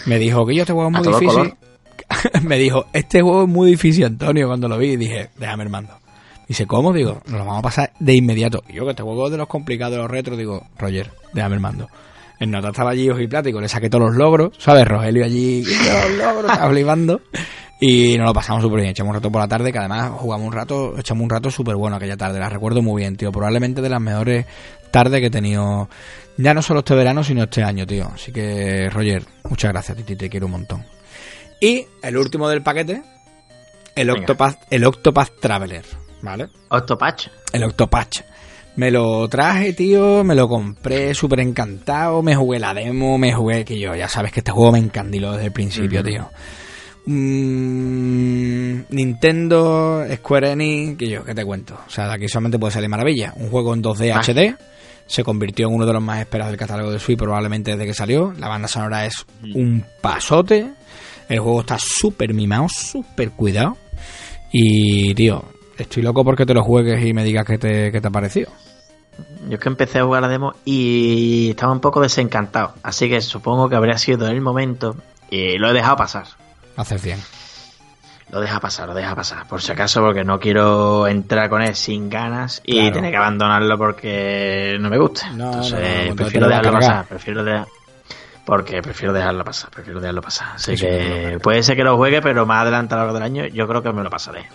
me 0.07 0.19
dijo 0.19 0.47
que 0.47 0.55
yo 0.55 0.63
este 0.63 0.73
juego 0.73 0.91
es 0.91 0.97
muy 1.05 1.15
difícil. 1.15 1.55
me 2.43 2.57
dijo, 2.57 2.87
este 2.93 3.21
juego 3.21 3.43
es 3.43 3.49
muy 3.49 3.71
difícil, 3.71 4.05
Antonio, 4.05 4.47
cuando 4.47 4.69
lo 4.69 4.79
vi. 4.79 4.93
Y 4.93 4.97
dije, 4.97 5.31
déjame 5.37 5.65
el 5.65 5.71
mando. 5.71 5.95
Dice, 6.47 6.67
¿cómo? 6.67 6.93
Digo, 6.93 7.21
nos 7.27 7.39
lo 7.39 7.45
vamos 7.45 7.59
a 7.59 7.63
pasar 7.63 7.93
de 7.99 8.15
inmediato. 8.15 8.63
Y 8.69 8.75
yo, 8.75 8.85
que 8.85 8.91
este 8.91 9.03
juego 9.03 9.27
es 9.27 9.33
de 9.33 9.39
los 9.39 9.49
complicados, 9.49 9.93
de 9.93 9.99
los 9.99 10.11
retros, 10.11 10.39
digo, 10.39 10.67
Roger, 10.79 11.11
déjame 11.35 11.57
el 11.57 11.61
mando. 11.61 11.89
El 12.39 12.51
nota 12.51 12.69
estaba 12.69 12.91
allí 12.91 13.11
ojiplático, 13.11 13.61
le 13.61 13.69
saqué 13.69 13.91
todos 13.91 14.09
los 14.09 14.17
logros, 14.17 14.55
¿sabes? 14.59 14.87
Rogelio 14.87 15.25
allí, 15.25 15.65
los 15.65 16.11
logros, 16.19 16.53
estaba 16.53 16.71
flipando. 16.71 17.21
Y 17.81 18.17
nos 18.19 18.27
lo 18.27 18.35
pasamos 18.35 18.63
súper 18.63 18.81
bien. 18.81 18.91
Echamos 18.91 19.11
un 19.11 19.15
rato 19.17 19.31
por 19.31 19.41
la 19.41 19.49
tarde, 19.49 19.73
que 19.73 19.79
además 19.79 20.11
jugamos 20.11 20.47
un 20.47 20.53
rato, 20.53 20.99
echamos 20.99 21.23
un 21.23 21.31
rato 21.31 21.51
súper 21.51 21.77
bueno 21.77 21.97
aquella 21.97 22.17
tarde. 22.17 22.39
La 22.39 22.49
recuerdo 22.49 22.83
muy 22.83 23.03
bien, 23.03 23.17
tío. 23.17 23.31
Probablemente 23.31 23.81
de 23.81 23.89
las 23.89 24.01
mejores 24.01 24.47
tardes 24.91 25.21
que 25.21 25.27
he 25.27 25.31
tenido, 25.31 25.89
ya 26.37 26.55
no 26.55 26.63
solo 26.63 26.81
este 26.81 26.95
verano, 26.95 27.23
sino 27.23 27.45
este 27.45 27.63
año, 27.63 27.87
tío. 27.87 28.11
Así 28.13 28.33
que, 28.33 28.89
Roger, 28.91 29.25
muchas 29.49 29.73
gracias, 29.73 29.97
Titi, 29.97 30.17
te 30.17 30.29
quiero 30.29 30.47
un 30.47 30.53
montón. 30.53 30.85
Y 31.61 31.87
el 32.03 32.17
último 32.17 32.49
del 32.49 32.63
paquete, 32.63 33.03
el. 33.95 34.11
Octopath, 34.11 34.59
el 34.71 34.85
Octopath 34.85 35.41
Traveler, 35.41 35.85
¿vale? 36.23 36.49
Octopatch. 36.71 37.29
El 37.53 37.65
Octopatch. 37.65 38.23
Me 38.79 38.93
lo 38.93 39.27
traje, 39.29 39.73
tío, 39.73 40.23
me 40.23 40.37
lo 40.37 40.49
compré 40.49 41.13
súper 41.13 41.41
encantado, 41.41 42.23
me 42.23 42.37
jugué 42.37 42.61
la 42.61 42.73
demo, 42.73 43.19
me 43.19 43.33
jugué, 43.33 43.65
que 43.65 43.77
yo, 43.77 43.93
ya 43.97 44.09
sabes 44.09 44.31
que 44.31 44.39
este 44.39 44.53
juego 44.53 44.71
me 44.71 44.79
encandiló 44.79 45.33
desde 45.33 45.47
el 45.47 45.53
principio, 45.53 46.01
tío. 46.05 46.31
Mm, 47.05 48.83
Nintendo, 48.91 50.05
Square 50.15 50.53
Enix, 50.53 50.97
que 50.97 51.09
yo, 51.09 51.25
¿qué 51.25 51.35
te 51.35 51.45
cuento? 51.45 51.75
O 51.89 51.91
sea, 51.91 52.07
de 52.07 52.15
aquí 52.15 52.29
solamente 52.29 52.61
puede 52.61 52.73
salir 52.73 52.89
maravilla. 52.89 53.33
Un 53.35 53.51
juego 53.51 53.75
en 53.75 53.83
2D 53.83 54.13
Ah. 54.13 54.21
HD, 54.21 54.55
se 55.09 55.25
convirtió 55.25 55.67
en 55.67 55.75
uno 55.75 55.85
de 55.85 55.93
los 55.95 56.03
más 56.03 56.21
esperados 56.21 56.53
del 56.53 56.59
catálogo 56.61 56.93
de 56.93 57.01
Switch 57.01 57.19
probablemente 57.19 57.73
desde 57.73 57.85
que 57.85 57.95
salió. 57.95 58.33
La 58.39 58.47
banda 58.47 58.69
sonora 58.69 59.07
es 59.07 59.27
un 59.57 59.85
pasote. 60.01 60.71
El 61.29 61.41
juego 61.41 61.63
está 61.63 61.79
súper 61.81 62.33
mimado, 62.33 62.69
súper 62.69 63.33
cuidado. 63.33 63.77
Y, 64.53 65.15
tío, 65.15 65.45
estoy 65.77 66.05
loco 66.05 66.23
porque 66.23 66.47
te 66.47 66.55
lo 66.55 66.63
juegues 66.63 67.05
y 67.05 67.13
me 67.13 67.25
digas 67.25 67.45
qué 67.45 67.59
te, 67.59 67.91
qué 67.91 68.01
te 68.01 68.07
ha 68.07 68.13
parecido. 68.13 68.53
Yo 69.49 69.55
es 69.55 69.61
que 69.61 69.69
empecé 69.69 69.99
a 70.01 70.05
jugar 70.05 70.23
la 70.23 70.29
demo 70.29 70.55
y 70.65 71.51
estaba 71.51 71.73
un 71.73 71.81
poco 71.81 72.01
desencantado. 72.01 72.75
Así 72.83 73.09
que 73.09 73.21
supongo 73.21 73.69
que 73.69 73.77
habría 73.77 73.97
sido 73.99 74.27
el 74.29 74.41
momento 74.41 74.97
y 75.31 75.59
lo 75.59 75.71
he 75.71 75.73
dejado 75.73 75.97
pasar. 75.97 76.25
Haces 76.77 77.03
bien. 77.03 77.21
Lo 78.31 78.41
deja 78.41 78.61
pasar, 78.61 78.89
lo 78.89 78.95
deja 78.95 79.15
pasar. 79.15 79.47
Por 79.49 79.63
si 79.63 79.73
acaso, 79.73 80.03
porque 80.03 80.23
no 80.23 80.39
quiero 80.39 81.07
entrar 81.07 81.49
con 81.49 81.63
él 81.63 81.75
sin 81.75 82.11
ganas 82.11 82.61
y 82.65 82.75
Claro. 82.81 82.93
tener 82.97 83.11
que 83.11 83.17
abandonarlo 83.17 83.79
porque 83.79 84.77
no 84.81 84.91
me 84.91 84.99
gusta. 84.99 85.31
No, 85.31 85.47
Entonces, 85.47 86.09
no, 86.11 86.15
prefiero 86.17 86.47
dejarlo 86.49 86.73
pasar. 86.73 87.07
Prefiero 87.07 87.43
dejar- 87.45 87.67
Porque 88.45 88.81
prefiero 88.83 89.13
dejarlo 89.15 89.45
pasar, 89.45 89.71
prefiero 89.71 90.01
dejarlo 90.01 90.21
pasar. 90.23 90.49
Así 90.57 90.77
Sí, 90.77 90.85
que 90.87 91.39
puede 91.43 91.63
ser 91.63 91.77
que 91.77 91.85
lo 91.85 91.97
juegue, 91.97 92.21
pero 92.23 92.45
más 92.47 92.63
adelante 92.63 92.95
a 92.95 92.99
lo 92.99 93.03
largo 93.05 93.15
del 93.15 93.23
año 93.25 93.47
yo 93.47 93.67
creo 93.69 93.83
que 93.83 93.93
me 93.93 94.03
lo 94.03 94.11
pasaré. 94.11 94.47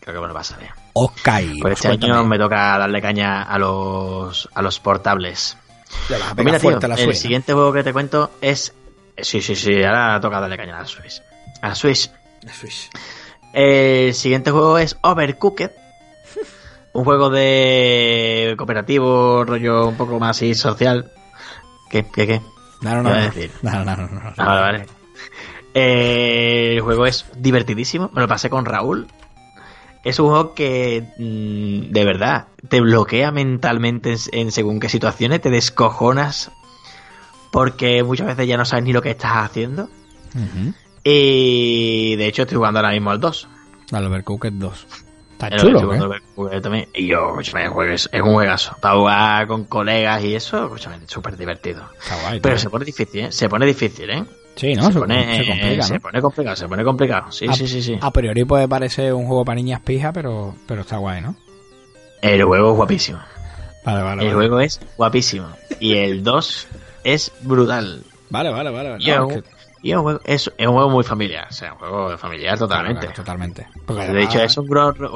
Creo 0.00 0.14
que 0.14 0.20
me 0.20 0.28
lo 0.28 0.34
pasaré. 0.34 0.70
Ok. 0.94 1.28
Pues 1.60 1.74
este 1.74 1.88
cuéntame. 1.88 2.12
año 2.14 2.24
me 2.24 2.38
toca 2.38 2.78
darle 2.78 3.00
caña 3.02 3.42
a 3.42 3.58
los, 3.58 4.48
a 4.54 4.62
los 4.62 4.80
portables. 4.80 5.56
Vas 6.08 6.22
a 6.22 6.34
Pues 6.34 6.34
pegar 6.34 6.44
mira, 6.44 6.58
tío, 6.58 6.70
fuerte 6.70 6.86
a 6.86 6.88
la 6.88 6.94
el 6.96 7.14
siguiente 7.16 7.52
juego 7.52 7.72
que 7.72 7.82
te 7.84 7.92
cuento 7.92 8.30
es... 8.40 8.74
Sí, 9.18 9.42
sí, 9.42 9.54
sí, 9.54 9.82
ahora 9.84 10.18
toca 10.20 10.40
darle 10.40 10.56
caña 10.56 10.76
a 10.78 10.80
la 10.82 10.86
Switch. 10.86 11.22
A 11.60 11.68
la 11.68 11.74
Switch. 11.74 12.10
La 12.42 12.52
Switch. 12.54 12.88
El 13.52 14.14
siguiente 14.14 14.50
juego 14.50 14.78
es 14.78 14.96
Overcooked. 15.02 15.70
Un 16.92 17.04
juego 17.04 17.28
de 17.30 18.54
cooperativo, 18.56 19.44
rollo 19.44 19.86
un 19.88 19.96
poco 19.96 20.18
más 20.18 20.30
así 20.36 20.54
social. 20.54 21.12
¿Qué? 21.90 22.04
¿Qué? 22.06 22.26
¿Qué? 22.26 22.40
No, 22.80 22.94
no, 22.94 23.02
no. 23.02 23.30
¿Qué 23.32 23.50
iba 23.62 23.72
a 23.72 23.84
no. 23.84 23.96
No, 23.96 23.96
no, 23.96 24.08
no. 24.08 24.32
Ah, 24.38 24.44
vale, 24.44 24.60
vale. 24.78 24.86
El 25.74 26.80
juego 26.80 27.06
es 27.06 27.26
divertidísimo. 27.36 28.10
Me 28.12 28.22
lo 28.22 28.28
pasé 28.28 28.48
con 28.50 28.64
Raúl. 28.64 29.06
Es 30.04 30.18
un 30.18 30.28
juego 30.28 30.54
que, 30.54 31.04
mm, 31.18 31.92
de 31.92 32.04
verdad, 32.04 32.46
te 32.68 32.80
bloquea 32.80 33.30
mentalmente 33.30 34.12
en, 34.12 34.18
en 34.32 34.52
según 34.52 34.80
qué 34.80 34.88
situaciones, 34.88 35.40
te 35.40 35.50
descojonas 35.50 36.50
porque 37.50 38.02
muchas 38.02 38.28
veces 38.28 38.46
ya 38.46 38.56
no 38.56 38.64
sabes 38.64 38.84
ni 38.84 38.92
lo 38.92 39.02
que 39.02 39.10
estás 39.10 39.32
haciendo. 39.34 39.88
Y 41.02 42.16
de 42.16 42.26
hecho 42.26 42.42
estoy 42.42 42.56
jugando 42.56 42.78
ahora 42.78 42.92
mismo 42.92 43.10
al 43.10 43.20
2. 43.20 43.48
Al 43.92 44.06
Overcooked 44.06 44.52
2. 44.52 44.86
Está 45.32 45.48
Pero 45.48 45.80
chulo, 45.80 46.14
¿eh? 46.52 46.60
también. 46.60 46.88
Y 46.94 47.06
yo, 47.06 47.30
escúchame, 47.30 47.64
el 47.64 47.70
juego 47.70 47.92
es, 47.94 48.08
un 48.12 48.34
juegazo. 48.34 48.76
Para 48.80 48.94
jugar 48.96 49.46
con 49.46 49.64
colegas 49.64 50.22
y 50.22 50.34
eso, 50.34 50.64
escúchame, 50.64 50.98
súper 51.06 51.36
divertido. 51.36 51.88
Guay. 52.24 52.40
Pero 52.40 52.58
se 52.58 52.68
pone 52.68 52.84
difícil, 52.84 53.24
¿eh? 53.24 53.32
Se 53.32 53.48
pone 53.48 53.64
difícil, 53.64 54.10
¿eh? 54.10 54.24
Sí, 54.60 54.74
¿no? 54.74 54.92
se, 54.92 54.98
pone, 54.98 55.36
se 55.38 55.46
complica, 55.46 55.82
se 55.82 55.94
¿no? 55.94 56.00
pone 56.00 56.20
complicado, 56.20 56.56
se 56.56 56.68
pone 56.68 56.84
complicado. 56.84 57.32
Sí, 57.32 57.46
a, 57.48 57.54
sí, 57.54 57.66
sí, 57.66 57.82
sí. 57.82 57.98
a 58.00 58.10
priori 58.10 58.44
puede 58.44 58.68
parecer 58.68 59.14
un 59.14 59.26
juego 59.26 59.42
para 59.44 59.56
niñas 59.56 59.80
pija, 59.80 60.12
pero, 60.12 60.54
pero 60.66 60.82
está 60.82 60.98
guay, 60.98 61.22
¿no? 61.22 61.34
El 62.20 62.44
juego 62.44 62.72
es 62.72 62.76
guapísimo. 62.76 63.18
Vale, 63.84 64.02
vale, 64.02 64.22
El 64.22 64.28
vale. 64.28 64.34
juego 64.34 64.60
es 64.60 64.78
guapísimo. 64.98 65.46
Y 65.80 65.94
el 65.96 66.22
2 66.22 66.68
es 67.04 67.32
brutal. 67.40 68.02
Vale, 68.28 68.50
vale, 68.50 68.70
vale. 68.70 68.96
Y, 68.98 69.10
es, 69.10 69.16
No, 69.16 69.26
un, 69.28 69.32
es 69.32 69.42
que- 69.42 69.50
y 69.82 69.90
es 69.92 69.96
un 69.96 70.02
juego, 70.02 70.20
es, 70.26 70.52
es 70.58 70.66
un 70.66 70.74
juego 70.74 70.90
muy 70.90 71.04
familiar. 71.04 71.46
O 71.48 71.52
sea, 71.54 71.72
un 71.72 71.78
juego 71.78 72.18
familiar 72.18 72.58
totalmente. 72.58 73.00
Claro, 73.00 73.14
claro, 73.14 73.24
totalmente. 73.24 73.66
Porque 73.86 74.06
De 74.08 74.22
hecho, 74.22 74.42
es 74.42 74.58
un 74.58 74.66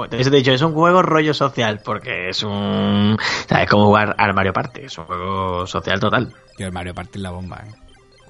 de 0.09 0.39
hecho, 0.39 0.53
es 0.53 0.63
un 0.63 0.73
juego 0.73 1.03
rollo 1.03 1.35
social, 1.35 1.81
porque 1.85 2.31
es 2.31 2.43
un... 2.43 3.19
¿Sabes? 3.47 3.69
Como 3.69 3.85
jugar 3.85 4.15
al 4.17 4.33
Mario 4.33 4.55
Party, 4.55 4.81
es 4.87 4.97
un 4.97 5.05
juego 5.05 5.67
social 5.67 6.01
total. 6.01 6.33
Yo 6.59 6.65
el 6.67 6.73
Mario 6.73 6.95
Party 6.95 7.19
es 7.19 7.23
la 7.23 7.31
bomba, 7.33 7.63
¿eh? 7.69 7.84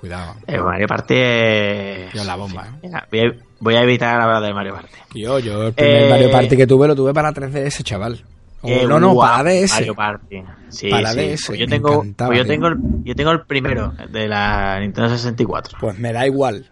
Cuidado. 0.04 0.34
El 0.46 0.62
Mario 0.62 0.86
Party 0.86 1.14
es... 1.16 2.12
Yo 2.12 2.24
la 2.24 2.36
bomba, 2.36 2.66
¿eh? 2.66 2.78
Mira, 2.82 3.08
voy, 3.10 3.20
a, 3.20 3.32
voy 3.58 3.74
a 3.76 3.80
evitar 3.84 4.20
hablar 4.20 4.42
del 4.42 4.52
Mario 4.52 4.74
Party. 4.74 4.90
Yo, 5.14 5.38
yo 5.38 5.68
el 5.68 5.72
primer 5.72 6.02
Eh, 6.02 6.10
Mario 6.10 6.30
Party 6.30 6.56
que 6.58 6.66
tuve 6.66 6.86
lo 6.88 6.94
tuve 6.94 7.14
para 7.14 7.32
3DS, 7.32 7.82
chaval. 7.84 8.22
O, 8.60 8.68
Eh, 8.68 8.84
no, 8.86 9.00
no, 9.00 9.16
para 9.16 9.50
DS. 9.50 9.72
Mario 9.72 9.94
Party. 9.94 10.42
Sí, 10.68 10.90
Para 10.90 11.12
sí. 11.12 11.20
DS, 11.20 11.46
Pues 11.46 11.58
yo 11.58 11.66
tengo, 11.66 12.04
pues 12.18 12.38
yo 12.38 12.44
tengo 12.44 12.66
el, 12.68 12.76
yo 13.02 13.14
tengo 13.14 13.30
el 13.30 13.46
primero 13.46 13.94
de 14.10 14.28
la 14.28 14.78
Nintendo 14.80 15.08
64. 15.08 15.78
Pues 15.80 15.98
me 15.98 16.12
da 16.12 16.26
igual. 16.26 16.70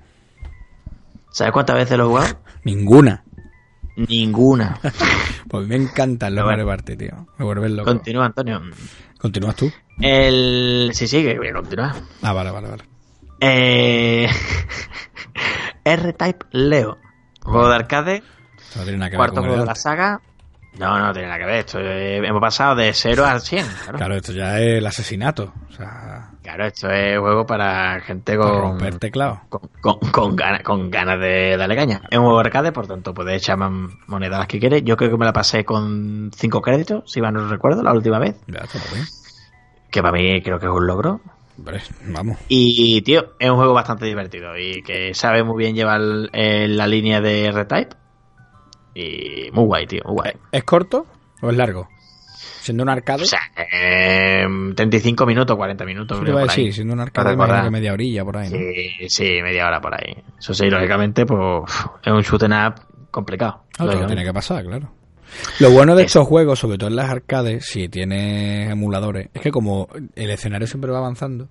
¿Sabes 1.31 1.55
cuántas 1.55 1.77
veces 1.77 1.97
lo 1.97 2.05
he 2.05 2.09
jugado? 2.09 2.37
Ninguna. 2.65 3.25
Ninguna. 3.97 4.79
Pues 5.49 5.67
me 5.67 5.77
encantan 5.77 6.35
los 6.35 6.45
Mario. 6.45 6.67
Party, 6.67 6.97
tío. 6.97 7.27
Me 7.39 7.45
vuelven 7.47 7.77
loco. 7.77 7.91
Continúa, 7.91 8.27
Antonio. 8.27 8.61
¿Continúas 9.19 9.55
tú? 9.57 9.71
El... 10.01 10.91
Sí, 10.95 11.07
sí, 11.07 11.23
que 11.23 11.37
voy 11.39 11.49
a 11.49 11.53
continuar. 11.53 11.95
Ah, 12.23 12.33
vale, 12.33 12.51
vale, 12.51 12.69
vale. 12.69 12.83
Eh... 13.45 14.29
R-Type 15.85 16.47
Leo. 16.53 16.99
Juego 17.43 17.69
de 17.69 17.75
arcade, 17.75 18.23
no 18.77 18.83
tiene 18.85 18.99
nada 18.99 19.11
que 19.11 19.17
cuarto 19.17 19.41
juego 19.41 19.59
de 19.59 19.67
la 19.67 19.75
saga. 19.75 20.21
No, 20.79 20.99
no 20.99 21.13
tiene 21.13 21.29
nada 21.29 21.41
que 21.41 21.45
ver. 21.47 21.57
Esto, 21.57 21.81
eh, 21.81 22.19
hemos 22.19 22.41
pasado 22.41 22.77
de 22.77 22.95
0 22.95 23.27
a 23.27 23.41
100. 23.41 23.67
Claro. 23.67 23.99
Claro, 23.99 24.15
esto 24.15 24.33
ya 24.33 24.59
es 24.61 24.79
el 24.79 24.87
asesinato. 24.87 25.53
O 25.69 25.73
sea, 25.73 26.31
Claro, 26.43 26.67
esto 26.67 26.91
es 26.91 27.19
juego 27.19 27.45
para 27.45 28.01
gente 28.01 28.37
para 28.37 28.51
con, 28.51 28.61
romper 28.61 28.99
teclado. 28.99 29.41
con, 29.49 29.61
con, 29.81 29.99
con 30.11 30.37
ganas, 30.37 30.63
con 30.63 30.91
ganas 30.91 31.21
de 31.21 31.57
darle 31.57 31.77
caña. 31.77 32.01
Es 32.11 32.19
un 32.19 32.25
juego 32.25 32.39
de 32.41 32.47
arcade, 32.47 32.73
por 32.73 32.87
tanto 32.87 33.13
puedes 33.13 33.37
echar 33.37 33.59
más 33.59 33.71
monedas 34.07 34.39
las 34.39 34.49
que 34.49 34.59
quieres. 34.59 34.83
Yo 34.85 34.97
creo 34.97 35.11
que 35.11 35.17
me 35.19 35.25
la 35.25 35.33
pasé 35.33 35.65
con 35.65 36.31
5 36.35 36.61
créditos, 36.63 37.05
si 37.11 37.21
mal 37.21 37.35
no 37.35 37.49
recuerdo, 37.49 37.83
la 37.83 37.93
última 37.93 38.19
vez. 38.19 38.37
Ya, 38.47 38.63
bien. 38.93 39.05
Que 39.91 40.01
para 40.01 40.13
mí 40.13 40.43
creo 40.43 40.59
que 40.59 40.67
es 40.67 40.73
un 40.73 40.87
logro. 40.87 41.21
Hombre, 41.59 41.81
vamos. 42.07 42.39
Y, 42.49 43.03
tío, 43.03 43.35
es 43.39 43.51
un 43.51 43.57
juego 43.57 43.75
bastante 43.75 44.07
divertido 44.07 44.57
y 44.59 44.83
que 44.83 45.15
sabe 45.15 45.45
muy 45.45 45.63
bien 45.63 45.75
llevar 45.75 46.01
eh, 46.33 46.67
la 46.69 46.87
línea 46.87 47.21
de 47.21 47.47
R-Type. 47.47 47.97
Y 48.95 49.51
muy 49.53 49.65
guay, 49.65 49.87
tío, 49.87 50.03
muy 50.05 50.15
guay. 50.15 50.33
¿Es 50.51 50.65
corto 50.65 51.07
o 51.41 51.51
es 51.51 51.57
largo? 51.57 51.89
Siendo 52.61 52.83
un 52.85 52.89
arcade. 52.89 53.23
O 53.23 53.27
sea, 53.27 53.41
eh, 53.73 54.47
35 54.77 55.27
minutos, 55.27 55.57
40 55.57 55.85
minutos. 55.85 56.19
Iba 56.19 56.29
a 56.29 56.33
por 56.33 56.41
ahí. 56.43 56.47
decir, 56.49 56.75
siendo 56.75 56.95
un 56.95 57.01
arcade, 57.01 57.37
que 57.37 57.71
media 57.71 57.93
orilla 57.93 58.25
por 58.25 58.37
ahí, 58.37 58.51
¿no? 58.51 58.57
Sí, 58.57 59.09
sí, 59.09 59.43
media 59.43 59.67
hora 59.67 59.81
por 59.81 59.95
ahí. 59.95 60.17
Eso 60.39 60.55
sí, 60.55 60.71
lógicamente, 60.71 61.27
pues 61.27 61.41
es 62.05 62.13
un 62.13 62.23
shoot 62.23 62.43
'em 62.45 62.53
up 62.53 62.75
complicado. 63.11 63.65
Lógicamente. 63.79 64.07
tiene 64.15 64.25
que 64.25 64.33
pasar, 64.33 64.65
claro. 64.65 65.02
Lo 65.61 65.71
bueno 65.71 65.95
de 65.95 66.03
Es- 66.03 66.07
estos 66.09 66.27
juegos, 66.29 66.59
sobre 66.59 66.79
todo 66.79 66.89
en 66.91 66.97
las 66.97 67.11
arcades, 67.11 67.67
si 67.67 67.89
tienes 67.89 68.71
emuladores, 68.71 69.29
es 69.35 69.41
que 69.43 69.51
como 69.51 69.89
el 70.15 70.31
escenario 70.31 70.67
siempre 70.67 70.91
va 70.91 70.99
avanzando, 70.99 71.49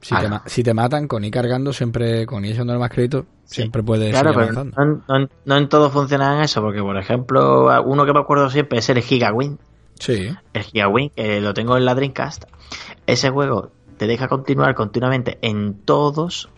si, 0.00 0.14
te, 0.16 0.28
si 0.46 0.64
matan 0.74 1.06
con 1.08 1.24
ir 1.24 1.30
cargando, 1.30 1.72
siempre 1.72 2.24
con 2.26 2.44
ir 2.44 2.52
echándole 2.52 2.78
más 2.78 2.90
crédito, 2.90 3.26
siempre 3.44 3.82
puedes 3.82 4.10
Claro, 4.10 4.32
seguir 4.32 4.46
pero 4.54 4.60
avanzando. 4.60 5.02
no, 5.08 5.18
no- 5.18 5.28
no 5.44 5.56
en 5.56 5.68
todo 5.68 5.90
funciona 5.90 6.36
en 6.36 6.42
eso, 6.42 6.62
porque 6.62 6.80
por 6.80 6.96
ejemplo, 6.96 7.82
uno 7.84 8.06
que 8.06 8.12
me 8.12 8.20
acuerdo 8.20 8.48
siempre 8.50 8.78
es 8.78 8.88
el 8.88 9.02
Gigawin. 9.02 9.58
Sí, 9.98 10.34
El 10.54 10.62
Gigawin, 10.62 11.10
que 11.10 11.40
lo 11.42 11.52
tengo 11.52 11.76
en 11.76 11.84
la 11.84 11.94
Dreamcast. 11.94 12.44
Ese 13.06 13.28
juego 13.28 13.70
te 13.98 14.06
deja 14.06 14.28
continuar 14.28 14.74
continuamente 14.74 15.38
en 15.42 15.74
todos, 15.84 16.48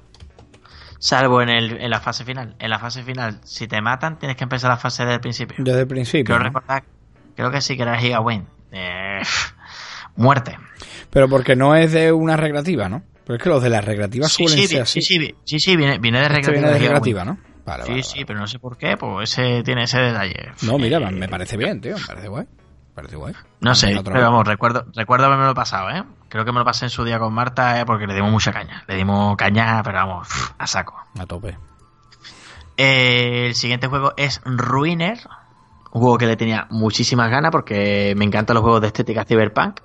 salvo 1.03 1.43
en, 1.43 1.49
el, 1.49 1.81
en 1.81 1.91
la 1.91 1.99
fase 2.01 2.25
final. 2.25 2.55
En 2.61 2.71
la 2.71 2.79
fase 2.79 3.03
final, 3.03 3.41
si 3.43 3.67
te 3.67 3.81
matan, 3.83 4.19
tienes 4.21 4.37
que 4.37 4.45
empezar 4.45 4.71
la 4.71 4.77
fase 4.77 5.03
desde 5.03 5.15
el 5.17 5.21
principio. 5.21 5.57
desde 5.59 5.81
el 5.81 5.87
principio. 5.89 6.25
Creo 6.27 6.39
¿no? 6.39 6.45
recordar, 6.45 6.85
creo 7.35 7.51
que 7.51 7.61
sí 7.61 7.77
que 7.77 7.83
era 7.83 7.95
el 7.97 8.01
Gigawin. 8.01 8.47
Eh, 8.71 9.21
muerte. 10.17 10.57
Pero 11.11 11.29
porque 11.29 11.57
no 11.57 11.75
es 11.75 11.93
de 11.93 12.13
una 12.13 12.37
recreativa, 12.37 12.89
¿no? 12.89 13.03
Pero 13.25 13.37
es 13.37 13.43
que 13.43 13.49
los 13.49 13.63
de 13.63 13.71
las 13.71 13.85
recreativas 13.85 14.33
Sí, 14.33 14.47
suelen 14.47 14.59
sí, 14.69 14.69
ser 14.77 14.87
sí, 14.87 15.01
así. 15.01 15.03
sí, 15.03 15.19
sí, 15.19 15.35
sí, 15.45 15.59
sí, 15.59 15.77
viene, 15.77 15.99
viene 15.99 16.19
de 16.19 16.25
Este 16.25 16.37
recreativa. 16.37 16.69
viene 16.69 16.73
de 16.79 16.85
recreativa, 16.89 17.25
¿no? 17.25 17.39
Vale, 17.65 17.85
Sí, 17.85 17.91
vale, 17.91 18.03
sí, 18.03 18.13
vale. 18.15 18.27
pero 18.27 18.39
no 18.41 18.47
sé 18.47 18.59
por 18.59 18.77
qué, 18.77 18.97
pues 18.97 19.31
ese 19.39 19.63
tiene 19.63 19.85
ese 19.85 19.99
detalle. 19.99 20.53
No, 20.63 20.79
mira, 20.79 20.99
Eh, 20.99 21.11
me 21.13 21.29
parece 21.29 21.57
bien, 21.57 21.81
tío, 21.81 21.97
me 21.97 22.05
parece 22.07 22.29
guay. 22.29 22.45
Me 22.45 22.95
parece 22.95 23.17
guay. 23.17 23.35
No 23.61 23.75
sé, 23.75 24.01
pero 24.05 24.21
vamos, 24.21 24.47
recuerdo, 24.47 24.87
recuerdo 24.95 25.27
haberme 25.27 25.47
lo 25.47 25.55
pasado, 25.55 25.91
¿eh? 25.91 26.03
Creo 26.33 26.47
que 26.47 26.53
me 26.53 26.61
lo 26.61 26.65
pasé 26.65 26.87
en 26.87 26.91
su 26.91 27.05
día 27.05 27.19
con 27.19 27.35
Marta, 27.35 27.79
¿eh? 27.79 27.85
Porque 27.85 28.07
le 28.07 28.15
dimos 28.15 28.33
mucha 28.33 28.53
caña. 28.53 28.85
Le 28.89 28.97
dimos 28.97 29.37
caña, 29.37 29.83
pero 29.85 29.99
vamos, 29.99 30.29
a 30.57 30.67
saco. 30.67 30.95
A 31.19 31.27
tope. 31.27 31.59
Eh, 32.79 33.49
el 33.49 33.55
siguiente 33.55 33.87
juego 33.87 34.15
es 34.17 34.41
Ruiner. 34.47 35.19
Un 35.93 36.01
juego 36.01 36.17
que 36.17 36.25
le 36.25 36.39
tenía 36.39 36.67
muchísimas 36.71 37.29
ganas 37.29 37.51
porque 37.51 38.15
me 38.17 38.25
encantan 38.25 38.55
los 38.55 38.63
juegos 38.63 38.81
de 38.81 38.87
estética 38.87 39.27
cyberpunk. 39.27 39.81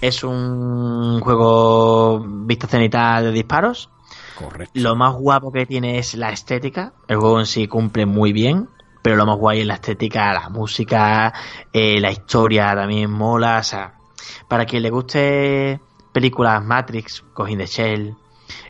Es 0.00 0.22
un 0.22 1.18
juego 1.20 2.24
vista 2.24 2.68
cenital 2.68 3.24
de 3.24 3.32
disparos. 3.32 3.90
Correcto. 4.38 4.70
Lo 4.74 4.94
más 4.94 5.14
guapo 5.14 5.50
que 5.50 5.66
tiene 5.66 5.98
es 5.98 6.14
la 6.14 6.30
estética. 6.30 6.92
El 7.08 7.16
juego 7.16 7.40
en 7.40 7.46
sí 7.46 7.66
cumple 7.66 8.06
muy 8.06 8.32
bien. 8.32 8.68
Pero 9.02 9.16
lo 9.16 9.26
más 9.26 9.36
guay 9.36 9.62
es 9.62 9.66
la 9.66 9.74
estética, 9.74 10.32
la 10.32 10.48
música, 10.48 11.32
eh, 11.72 12.00
la 12.00 12.12
historia 12.12 12.72
también 12.76 13.10
mola. 13.10 13.58
O 13.58 13.62
sea, 13.64 13.99
para 14.48 14.64
quien 14.64 14.82
le 14.82 14.90
guste 14.90 15.80
películas 16.12 16.64
Matrix, 16.64 17.22
Cojín 17.32 17.58
de 17.58 17.66
Shell, 17.66 18.14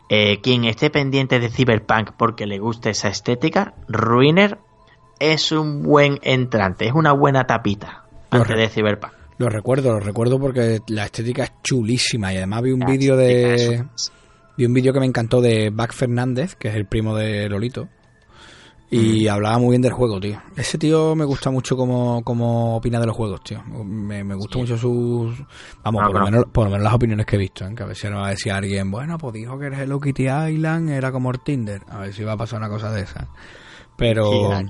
eh, 0.09 0.41
quien 0.41 0.65
esté 0.65 0.91
pendiente 0.91 1.39
de 1.39 1.49
Cyberpunk 1.49 2.13
porque 2.17 2.47
le 2.47 2.59
guste 2.59 2.91
esa 2.91 3.09
estética, 3.09 3.75
Ruiner 3.89 4.59
es 5.19 5.53
un 5.53 5.83
buen 5.83 6.19
entrante, 6.23 6.87
es 6.87 6.93
una 6.93 7.13
buena 7.13 7.47
tapita 7.47 8.07
antes 8.31 8.49
Correcto. 8.49 8.61
de 8.61 8.69
Cyberpunk. 8.69 9.13
Lo 9.39 9.49
recuerdo, 9.49 9.93
lo 9.93 10.01
recuerdo 10.01 10.39
porque 10.39 10.81
la 10.89 11.05
estética 11.05 11.45
es 11.45 11.53
chulísima 11.63 12.33
y 12.33 12.37
además 12.37 12.63
vi 12.63 12.73
un 12.73 12.81
vídeo 12.81 13.17
de 13.17 13.87
vi 14.57 14.67
un 14.67 14.75
vídeo 14.75 14.93
que 14.93 15.01
me 15.01 15.07
encantó 15.07 15.41
de 15.41 15.71
Back 15.71 15.95
Fernández, 15.95 16.57
que 16.57 16.69
es 16.69 16.75
el 16.75 16.87
primo 16.87 17.17
de 17.17 17.49
Lolito. 17.49 17.89
Y 18.93 19.27
Mm. 19.27 19.31
hablaba 19.31 19.59
muy 19.59 19.71
bien 19.71 19.83
del 19.83 19.93
juego, 19.93 20.19
tío. 20.19 20.41
Ese 20.57 20.77
tío 20.77 21.15
me 21.15 21.25
gusta 21.25 21.51
mucho 21.51 21.77
como, 21.77 22.23
como 22.25 22.77
opina 22.77 22.99
de 22.99 23.07
los 23.07 23.15
juegos, 23.17 23.41
tío. 23.45 23.63
Me, 23.65 24.25
me 24.25 24.35
gusta 24.35 24.55
Sí. 24.55 24.59
mucho 24.61 24.77
sus... 24.77 25.39
Vamos, 25.85 26.03
No, 26.03 26.11
por, 26.11 26.19
lo 26.19 26.25
menos, 26.25 26.45
por 26.53 26.65
lo 26.65 26.71
menos 26.73 26.85
las 26.85 26.95
opiniones 26.95 27.25
que 27.25 27.37
he 27.37 27.39
visto, 27.39 27.65
¿eh? 27.65 27.73
Que 27.75 27.85
a 27.85 27.87
ver 27.87 27.95
si 27.97 28.09
no 28.09 28.17
va 28.17 28.27
a 28.27 28.31
decir 28.31 28.51
alguien, 28.51 28.91
bueno, 28.91 29.17
pues 29.17 29.35
dijo 29.35 29.57
que 29.61 29.67
el 29.69 29.75
Hello 29.75 30.01
Kitty 30.01 30.25
Island 30.29 30.91
era 30.91 31.13
como 31.13 31.31
el 31.31 31.39
Tinder. 31.41 31.83
A 31.89 31.99
ver 31.99 32.13
si 32.13 32.25
va 32.25 32.33
a 32.33 32.37
pasar 32.37 32.59
una 32.59 32.69
cosa 32.69 32.91
de 32.91 33.03
esa. 33.03 33.29
Pero... 33.97 34.29
Sí. 34.59 34.67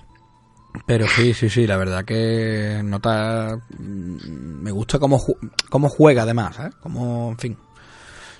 Pero 0.86 1.08
sí, 1.08 1.34
sí, 1.34 1.48
sí, 1.48 1.66
la 1.66 1.76
verdad 1.78 2.04
que 2.04 2.80
nota... 2.84 3.56
mm, 3.78 4.62
Me 4.62 4.70
gusta 4.70 4.98
cómo, 4.98 5.18
ju- 5.18 5.36
cómo 5.70 5.88
juega 5.88 6.22
además, 6.22 6.58
¿eh? 6.60 6.70
Como, 6.82 7.30
en 7.30 7.38
fin. 7.38 7.56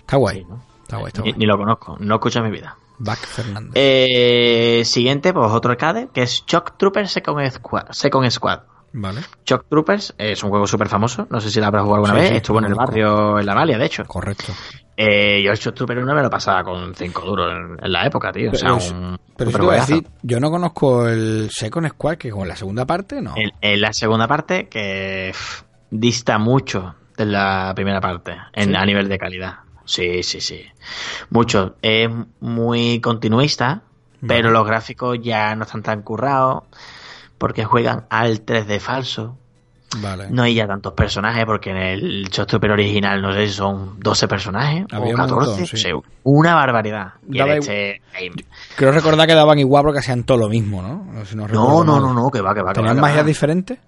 Está 0.01 0.17
guay. 0.19 0.41
Sí, 0.41 0.47
¿no? 0.49 0.63
Está 0.83 0.99
guay, 0.99 1.09
está 1.09 1.23
Ni, 1.23 1.31
guay. 1.31 1.39
ni 1.39 1.47
lo 1.47 1.57
conozco, 1.57 1.97
no 1.99 2.15
escucho 2.17 2.39
en 2.41 2.45
mi 2.45 2.51
vida. 2.53 2.77
Back 3.01 3.19
Fernández. 3.19 3.73
Eh, 3.75 4.83
siguiente, 4.85 5.33
pues 5.33 5.51
otro 5.51 5.73
arcade, 5.73 6.09
que 6.15 6.23
es 6.23 6.45
Shock 6.47 6.77
Troopers 6.77 7.11
Second 7.11 7.51
Squad. 7.51 7.87
Second 7.91 8.31
Squad. 8.31 8.61
Vale, 8.93 9.21
Shock 9.47 9.67
Troopers 9.69 10.15
es 10.19 10.43
un 10.43 10.51
juego 10.51 10.67
súper 10.67 10.89
famoso, 10.89 11.27
no 11.31 11.41
sé 11.41 11.49
si 11.51 11.61
lo 11.61 11.67
habrás 11.67 11.85
jugado 11.85 12.05
alguna 12.05 12.15
Sí, 12.15 12.21
vez, 12.23 12.31
sí, 12.31 12.37
estuvo 12.39 12.59
en 12.59 12.65
el 12.65 12.75
barrio, 12.75 13.39
en 13.39 13.47
la 13.47 13.55
Valia, 13.55 13.79
de 13.79 13.87
hecho. 13.87 14.05
correcto. 14.05 14.53
Eh, 14.97 15.41
yo 15.43 15.53
el 15.53 15.57
Shock 15.59 15.75
Trooper 15.77 15.99
1 15.99 16.15
me 16.15 16.23
lo 16.23 16.29
pasaba 16.29 16.63
con 16.65 16.93
5 16.95 17.23
duros 17.23 17.53
en, 17.53 17.85
en 17.85 17.93
la 17.93 18.05
época, 18.07 18.33
tío. 18.33 18.51
O 18.51 18.55
sea, 18.55 18.77
Pero, 18.77 18.99
un 18.99 19.19
pero 19.37 19.51
sí 19.51 19.53
súper 19.53 19.61
te 19.61 19.67
voy 19.67 19.77
a 19.77 19.85
juegazo. 19.85 19.95
decir, 19.95 20.09
yo 20.23 20.41
no 20.41 20.51
conozco 20.51 21.09
el 21.09 21.49
Second 21.53 21.89
Squad, 21.91 22.17
que 22.17 22.31
con 22.31 22.47
la 22.49 22.57
segunda 22.57 22.85
parte, 22.85 23.23
no. 23.23 23.33
En, 23.37 23.51
en 23.61 23.81
la 23.81 23.93
segunda 23.93 24.27
parte, 24.27 24.69
que 24.69 25.31
pff, 25.33 25.63
dista 25.91 26.39
mucho 26.39 26.97
de 27.17 27.27
la 27.27 27.73
primera 27.77 28.01
parte, 28.01 28.37
en, 28.53 28.71
¿Sí? 28.71 28.75
a 28.77 28.85
nivel 28.85 29.09
de 29.09 29.19
calidad. 29.19 29.55
Sí, 29.91 30.23
sí, 30.23 30.41
sí. 30.41 30.65
Mucho. 31.31 31.75
Es 31.83 32.09
muy 32.39 33.01
continuista, 33.01 33.83
pero 34.25 34.53
los 34.53 34.65
gráficos 34.65 35.19
ya 35.21 35.57
no 35.57 35.65
están 35.65 35.83
tan 35.83 36.03
currados, 36.03 36.63
porque 37.39 37.65
juegan 37.65 38.07
al 38.09 38.47
3D 38.47 38.79
falso. 38.79 39.37
Vale. 40.01 40.29
No 40.31 40.45
hay 40.45 40.55
ya 40.55 40.69
tantos 40.69 40.93
personajes, 40.93 41.45
porque 41.45 41.71
en 41.71 41.77
el 41.79 42.29
Shock 42.31 42.47
Trooper 42.47 42.71
original 42.71 43.21
no 43.21 43.33
sé 43.33 43.49
si 43.49 43.55
son 43.55 43.99
12 43.99 44.29
personajes 44.29 44.85
Había 44.93 45.07
o 45.07 45.11
un 45.11 45.17
14. 45.17 45.35
montón, 45.35 45.67
sí. 45.67 45.75
o 45.75 45.77
sea, 45.77 45.95
una 46.23 46.55
barbaridad. 46.55 47.15
Y 47.29 47.41
en 47.41 47.49
este, 47.49 48.01
Creo 48.77 48.93
recordar 48.93 49.27
que 49.27 49.35
daban 49.35 49.59
igual 49.59 49.83
porque 49.83 49.99
hacían 49.99 50.23
todo 50.23 50.39
lo 50.39 50.49
mismo, 50.49 50.83
¿no? 50.83 51.05
No, 51.13 51.25
si 51.25 51.35
no, 51.35 51.49
no, 51.49 51.83
no, 51.83 51.99
no, 51.99 52.15
no, 52.15 52.31
que 52.31 52.41
va, 52.41 52.55
que 52.55 52.63
va. 52.63 52.73
¿Tenían 52.75 53.01
magias 53.01 53.27
diferentes? 53.27 53.81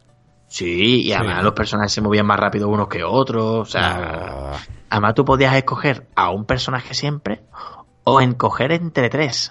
Sí, 0.53 1.01
y 1.05 1.13
además 1.15 1.39
Sí. 1.39 1.45
los 1.45 1.53
personajes 1.55 1.93
se 1.93 2.03
movían 2.03 2.27
más 2.27 2.39
rápido 2.39 2.69
unos 2.69 2.87
que 2.89 3.03
otros. 3.03 3.61
O 3.61 3.65
sea, 3.65 4.53
Ah, 4.53 4.59
además 4.91 5.15
tú 5.15 5.25
podías 5.25 5.55
escoger 5.57 6.09
a 6.15 6.29
un 6.29 6.45
personaje 6.45 6.93
siempre 6.93 7.41
o 8.05 8.21
encoger 8.21 8.73
entre 8.73 9.09
tres. 9.09 9.51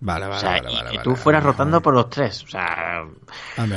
vale, 0.00 0.26
vale, 0.26 0.36
o 0.36 0.40
sea, 0.40 0.50
vale, 0.60 0.72
y 0.72 0.74
vale, 0.74 0.98
tú 1.04 1.14
fueras 1.14 1.44
rotando 1.44 1.80
por 1.80 1.94
los 1.94 2.10
tres. 2.10 2.42
O 2.42 2.48
sea, 2.48 3.04
Ah, 3.56 3.64
me 3.66 3.76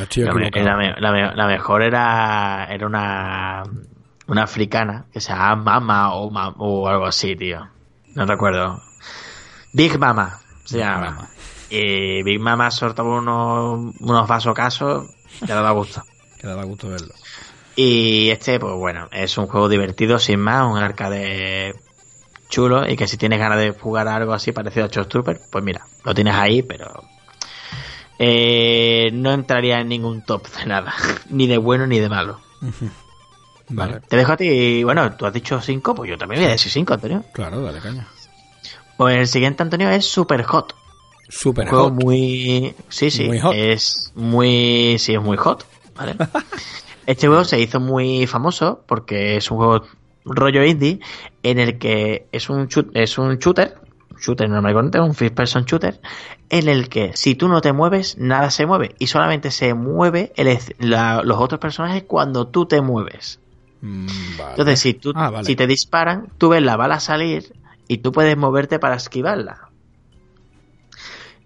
la, 1.35 1.47
mejor 1.47 1.83
era, 1.83 2.65
era 2.71 2.87
una, 2.87 3.61
una 4.25 4.43
africana 4.43 5.05
que 5.13 5.21
se 5.21 5.31
llama 5.33 5.55
Mama 5.57 6.13
o, 6.15 6.31
Ma- 6.31 6.55
o 6.57 6.87
algo 6.87 7.05
así, 7.05 7.35
tío. 7.35 7.67
No 8.15 8.25
recuerdo. 8.25 8.81
Big 9.73 9.99
Mama 9.99 10.39
se 10.65 10.77
Big 10.77 10.85
llama. 10.85 11.11
Mama. 11.11 11.29
Y 11.69 12.23
Big 12.23 12.39
Mama 12.39 12.71
soltaba 12.71 13.09
unos, 13.19 13.93
unos 13.99 14.27
vasocasos 14.27 15.07
que 15.45 15.53
daba 15.53 15.69
gusto. 15.71 16.01
Que 16.47 16.51
daba 16.51 16.63
gusto 16.63 16.87
verlo. 16.89 17.13
Y 17.75 18.29
este, 18.29 18.57
pues 18.57 18.73
bueno, 18.75 19.09
es 19.11 19.37
un 19.37 19.47
juego 19.47 19.67
divertido, 19.67 20.17
sin 20.17 20.39
más, 20.39 20.65
un 20.65 20.77
arcade 20.77 21.75
chulo 22.49 22.89
y 22.89 22.95
que 22.95 23.05
si 23.07 23.17
tienes 23.17 23.37
ganas 23.39 23.59
de 23.59 23.71
jugar 23.71 24.07
algo 24.07 24.31
así 24.31 24.53
parecido 24.53 24.85
a 24.85 24.89
Shock 24.89 25.09
Trooper, 25.09 25.41
pues 25.51 25.63
mira, 25.63 25.85
lo 26.05 26.13
tienes 26.15 26.33
ahí, 26.33 26.63
pero 26.63 27.03
eh, 28.17 29.09
no 29.11 29.33
entraría 29.33 29.79
en 29.81 29.89
ningún 29.89 30.23
top 30.23 30.47
de 30.57 30.65
nada, 30.65 30.93
ni 31.29 31.45
de 31.47 31.57
bueno 31.57 31.85
ni 31.85 31.99
de 31.99 32.07
malo. 32.07 32.39
Vale, 33.69 33.99
Te 34.07 34.15
dejo 34.15 34.31
a 34.31 34.37
ti, 34.37 34.83
bueno, 34.85 35.13
tú 35.17 35.25
has 35.25 35.33
dicho 35.33 35.59
5, 35.59 35.93
pues 35.93 36.09
yo 36.09 36.17
también 36.17 36.41
voy 36.41 36.47
a 36.47 36.51
decir 36.53 36.71
5, 36.71 36.93
Antonio. 36.93 37.25
claro, 37.33 37.61
dale 37.61 37.79
caña. 37.81 38.07
Pues 38.97 39.17
el 39.17 39.27
siguiente, 39.27 39.61
Antonio, 39.61 39.89
es 39.89 40.05
Super 40.05 40.41
Hot. 40.43 40.73
Super 41.29 41.65
Un 41.65 41.69
juego 41.69 41.89
hot. 41.89 41.93
muy. 42.01 42.73
Sí, 42.87 43.11
sí. 43.11 43.25
Muy 43.25 43.39
hot. 43.39 43.53
Es 43.53 44.13
muy. 44.15 44.95
Sí, 44.97 45.13
es 45.13 45.21
muy 45.21 45.35
hot. 45.35 45.65
¿Vale? 45.97 46.15
este 47.05 47.27
juego 47.27 47.43
se 47.45 47.59
hizo 47.59 47.79
muy 47.79 48.27
famoso 48.27 48.83
porque 48.87 49.37
es 49.37 49.49
un 49.51 49.57
juego 49.57 49.83
rollo 50.25 50.63
indie 50.63 50.99
en 51.43 51.59
el 51.59 51.77
que 51.77 52.27
es 52.31 52.49
un, 52.49 52.67
shoot- 52.67 52.91
es 52.93 53.17
un 53.17 53.37
shooter. 53.37 53.75
Shooter 54.19 54.49
normal 54.49 54.73
corriente, 54.73 54.99
un 54.99 55.13
first 55.13 55.35
person 55.35 55.63
shooter. 55.65 56.01
En 56.49 56.67
el 56.69 56.89
que 56.89 57.11
si 57.15 57.35
tú 57.35 57.47
no 57.47 57.61
te 57.61 57.71
mueves, 57.71 58.17
nada 58.17 58.49
se 58.49 58.65
mueve. 58.65 58.95
Y 58.97 59.07
solamente 59.07 59.51
se 59.51 59.73
mueve 59.75 60.33
el 60.37 60.57
la- 60.79 61.21
los 61.23 61.37
otros 61.39 61.59
personajes 61.59 62.03
cuando 62.07 62.47
tú 62.47 62.65
te 62.65 62.81
mueves. 62.81 63.39
Mm, 63.81 64.07
vale. 64.37 64.51
Entonces, 64.51 64.79
si, 64.79 64.93
tú, 64.95 65.11
Ah, 65.15 65.29
vale. 65.29 65.45
si 65.45 65.55
te 65.55 65.67
disparan, 65.67 66.29
tú 66.39 66.49
ves 66.49 66.63
la 66.63 66.75
bala 66.77 66.99
salir 66.99 67.53
y 67.87 67.99
tú 67.99 68.11
puedes 68.11 68.35
moverte 68.35 68.79
para 68.79 68.95
esquivarla. 68.95 69.66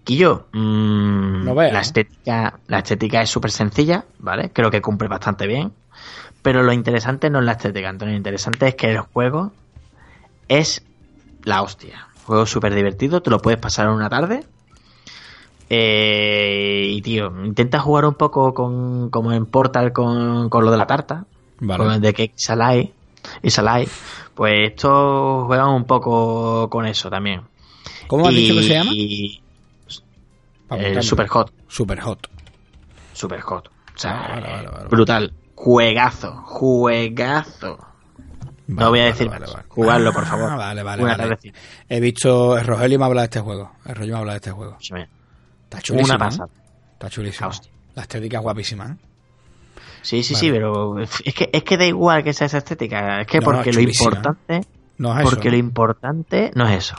Quillo, 0.04 0.46
mm, 0.52 1.44
No 1.44 1.54
la, 1.54 1.68
¿eh? 1.68 1.80
estética, 1.80 2.58
la 2.66 2.78
estética 2.78 3.22
es 3.22 3.30
súper 3.30 3.50
sencilla, 3.50 4.04
¿vale? 4.18 4.50
Creo 4.52 4.70
que 4.70 4.82
cumple 4.82 5.08
bastante 5.08 5.46
bien. 5.46 5.72
Pero 6.42 6.62
lo 6.64 6.72
interesante 6.72 7.30
no 7.30 7.38
es 7.38 7.44
la 7.44 7.52
estética, 7.52 7.88
Antonio. 7.88 8.12
Lo 8.12 8.16
interesante 8.18 8.66
es 8.68 8.74
que 8.74 8.90
el 8.90 8.98
juego 8.98 9.52
es 10.48 10.84
la 11.44 11.62
hostia. 11.62 12.08
Juego 12.24 12.46
súper 12.46 12.74
divertido, 12.74 13.22
te 13.22 13.30
lo 13.30 13.38
puedes 13.40 13.60
pasar 13.60 13.86
en 13.86 13.92
una 13.92 14.08
tarde. 14.08 14.44
Eh, 15.70 16.86
y 16.90 17.00
tío, 17.02 17.32
intenta 17.44 17.78
jugar 17.78 18.04
un 18.04 18.14
poco 18.14 18.52
con, 18.52 19.08
como 19.10 19.32
en 19.32 19.46
Portal 19.46 19.92
con, 19.92 20.48
con 20.50 20.64
lo 20.64 20.70
de 20.70 20.76
la 20.76 20.86
tarta 20.86 21.24
Vale. 21.60 21.82
con 21.84 21.92
el 21.94 22.00
de 22.00 22.12
que 22.12 22.32
Salai 22.34 22.92
y 23.42 23.50
Salai, 23.50 23.88
pues 24.34 24.70
estos 24.72 25.46
juegan 25.46 25.68
un 25.70 25.84
poco 25.84 26.68
con 26.68 26.84
eso 26.86 27.08
también. 27.08 27.42
¿Cómo 28.08 28.26
has 28.26 28.34
Y- 28.34 28.36
dicho 28.38 28.54
que 28.54 28.62
se 28.64 28.74
llama? 28.74 28.92
y- 28.94 29.41
Apuntarme. 30.72 31.02
Super 31.02 31.28
Hot. 31.28 31.52
Super 31.68 32.00
hot. 32.00 32.26
Super 33.12 33.40
hot. 33.40 33.68
O 33.68 33.98
sea, 33.98 34.12
vale, 34.14 34.46
vale, 34.48 34.68
vale. 34.68 34.88
brutal. 34.88 35.32
Juegazo, 35.54 36.32
juegazo. 36.44 37.78
No 38.68 38.88
voy 38.90 39.00
a 39.00 39.04
decir 39.06 39.28
más. 39.28 39.54
Jugarlo, 39.68 40.12
por 40.12 40.24
favor. 40.24 40.50
vale, 40.56 40.82
vale, 40.82 41.02
Una 41.02 41.12
vale. 41.12 41.22
tardecita. 41.28 41.58
He 41.88 42.00
visto. 42.00 42.56
El 42.56 42.66
Rogelio 42.66 42.98
me 42.98 43.04
habla 43.04 43.20
de 43.22 43.24
este 43.26 43.40
juego. 43.40 43.72
El 43.84 43.94
Rogelio 43.94 44.14
me 44.14 44.20
habla 44.20 44.32
de 44.32 44.36
este 44.38 44.50
juego. 44.50 44.76
Está 44.80 45.80
chulísimo. 45.80 46.14
Una 46.16 46.24
¿eh? 46.24 46.28
pasada. 46.28 46.48
Está 46.94 47.10
chulísimo. 47.10 47.48
Hostia. 47.48 47.70
La 47.94 48.02
estética 48.02 48.38
es 48.38 48.42
guapísima. 48.42 48.86
¿eh? 48.86 48.96
Sí, 50.00 50.22
sí, 50.22 50.34
sí, 50.34 50.50
pero 50.50 50.98
es 50.98 51.20
que, 51.34 51.50
es 51.52 51.62
que 51.62 51.76
da 51.76 51.84
igual 51.84 52.24
que 52.24 52.32
sea 52.32 52.46
esa 52.46 52.58
estética. 52.58 53.20
Es 53.20 53.26
que 53.26 53.38
No, 53.38 53.44
porque 53.44 53.72
lo 53.72 53.80
chulísima. 53.80 54.08
importante, 54.08 54.60
No 54.98 55.16
es 55.18 55.22
porque 55.22 55.48
eso. 55.48 55.50
lo 55.50 55.56
importante 55.58 56.50
no 56.54 56.66
es 56.66 56.78
eso. 56.78 56.96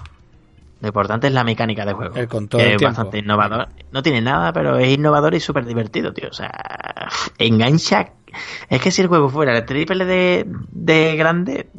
Lo 0.84 0.90
importante 0.90 1.28
es 1.28 1.34
la 1.34 1.46
mecánica 1.46 1.86
de 1.86 1.94
juego. 1.94 2.14
El 2.16 2.28
control 2.28 2.60
que 2.60 2.66
del 2.66 2.74
es 2.74 2.78
tiempo. 2.80 2.98
bastante 2.98 3.20
innovador. 3.20 3.70
No 3.94 4.04
tiene 4.04 4.22
nada, 4.22 4.52
pero 4.52 4.78
es 4.78 4.90
innovador 4.92 5.34
y 5.34 5.40
súper 5.40 5.66
divertido, 5.66 6.12
tío. 6.12 6.28
O 6.30 6.34
sea, 6.34 6.52
engancha. 7.38 8.12
Es 8.70 8.82
que 8.82 8.92
si 8.92 9.02
el 9.02 9.08
juego 9.08 9.30
fuera 9.30 9.58
el 9.58 9.66
triple 9.66 10.04
de, 10.04 10.46
de 10.72 11.16
grande, 11.16 11.70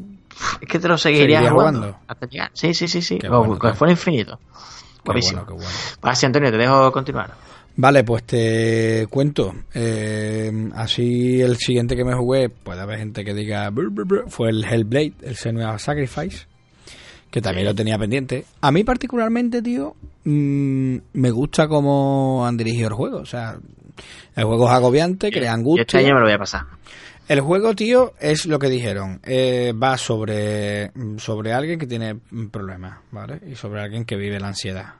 es 0.60 0.68
que 0.68 0.78
te 0.78 0.88
lo 0.88 0.96
seguirías 0.96 1.42
¿Seguirías 1.42 1.52
jugando. 1.52 1.78
jugando? 1.80 1.98
Hasta 2.08 2.26
llegar. 2.26 2.50
Sí, 2.54 2.72
sí, 2.72 2.88
sí, 2.88 3.02
sí. 3.02 3.18
Qué 3.18 3.28
o 3.28 3.40
bueno, 3.40 3.58
que 3.58 3.68
tío. 3.68 3.74
fuera 3.76 3.92
infinito. 3.92 4.38
Qué 4.38 5.00
Guapísimo. 5.04 5.42
bueno, 5.44 5.58
qué 5.58 5.64
bueno. 5.64 5.78
Ahora 6.00 6.14
sí, 6.14 6.24
Antonio, 6.26 6.50
te 6.50 6.56
dejo 6.56 6.90
continuar. 6.90 7.30
Vale, 7.76 8.04
pues 8.04 8.24
te 8.24 9.06
cuento. 9.10 9.54
Eh, 9.74 10.70
así 10.76 11.42
el 11.42 11.56
siguiente 11.58 11.94
que 11.94 12.04
me 12.04 12.14
jugué, 12.14 12.48
puede 12.48 12.80
haber 12.80 13.00
gente 13.00 13.22
que 13.22 13.34
diga 13.34 13.68
"Brr, 13.68 13.90
brr, 13.90 14.06
brr", 14.06 14.24
fue 14.30 14.48
el 14.48 14.64
Hellblade, 14.64 15.12
el 15.24 15.36
Senua 15.36 15.78
Sacrifice, 15.78 16.46
que 17.34 17.42
también 17.42 17.66
lo 17.66 17.74
tenía 17.74 17.98
pendiente. 17.98 18.44
A 18.60 18.70
mí 18.70 18.84
particularmente, 18.84 19.60
tío, 19.60 19.96
mm, 20.22 20.96
me 21.14 21.30
gusta 21.32 21.66
cómo 21.66 22.46
han 22.46 22.56
dirigido 22.56 22.90
el 22.90 22.94
juego. 22.94 23.18
O 23.18 23.26
sea, 23.26 23.58
el 24.36 24.44
juego 24.44 24.68
es 24.68 24.72
agobiante, 24.72 25.32
crea 25.32 25.46
Yo 25.50 25.52
angustia. 25.54 25.82
este 25.82 25.98
año 25.98 26.14
me 26.14 26.20
lo 26.20 26.26
voy 26.26 26.34
a 26.34 26.38
pasar. 26.38 26.62
El 27.26 27.40
juego, 27.40 27.74
tío, 27.74 28.12
es 28.20 28.46
lo 28.46 28.60
que 28.60 28.68
dijeron. 28.68 29.18
Eh, 29.24 29.72
va 29.72 29.98
sobre, 29.98 30.92
sobre 31.16 31.52
alguien 31.52 31.76
que 31.76 31.88
tiene 31.88 32.14
problemas, 32.52 33.00
¿vale? 33.10 33.40
Y 33.50 33.56
sobre 33.56 33.82
alguien 33.82 34.04
que 34.04 34.14
vive 34.14 34.38
la 34.38 34.46
ansiedad. 34.46 34.94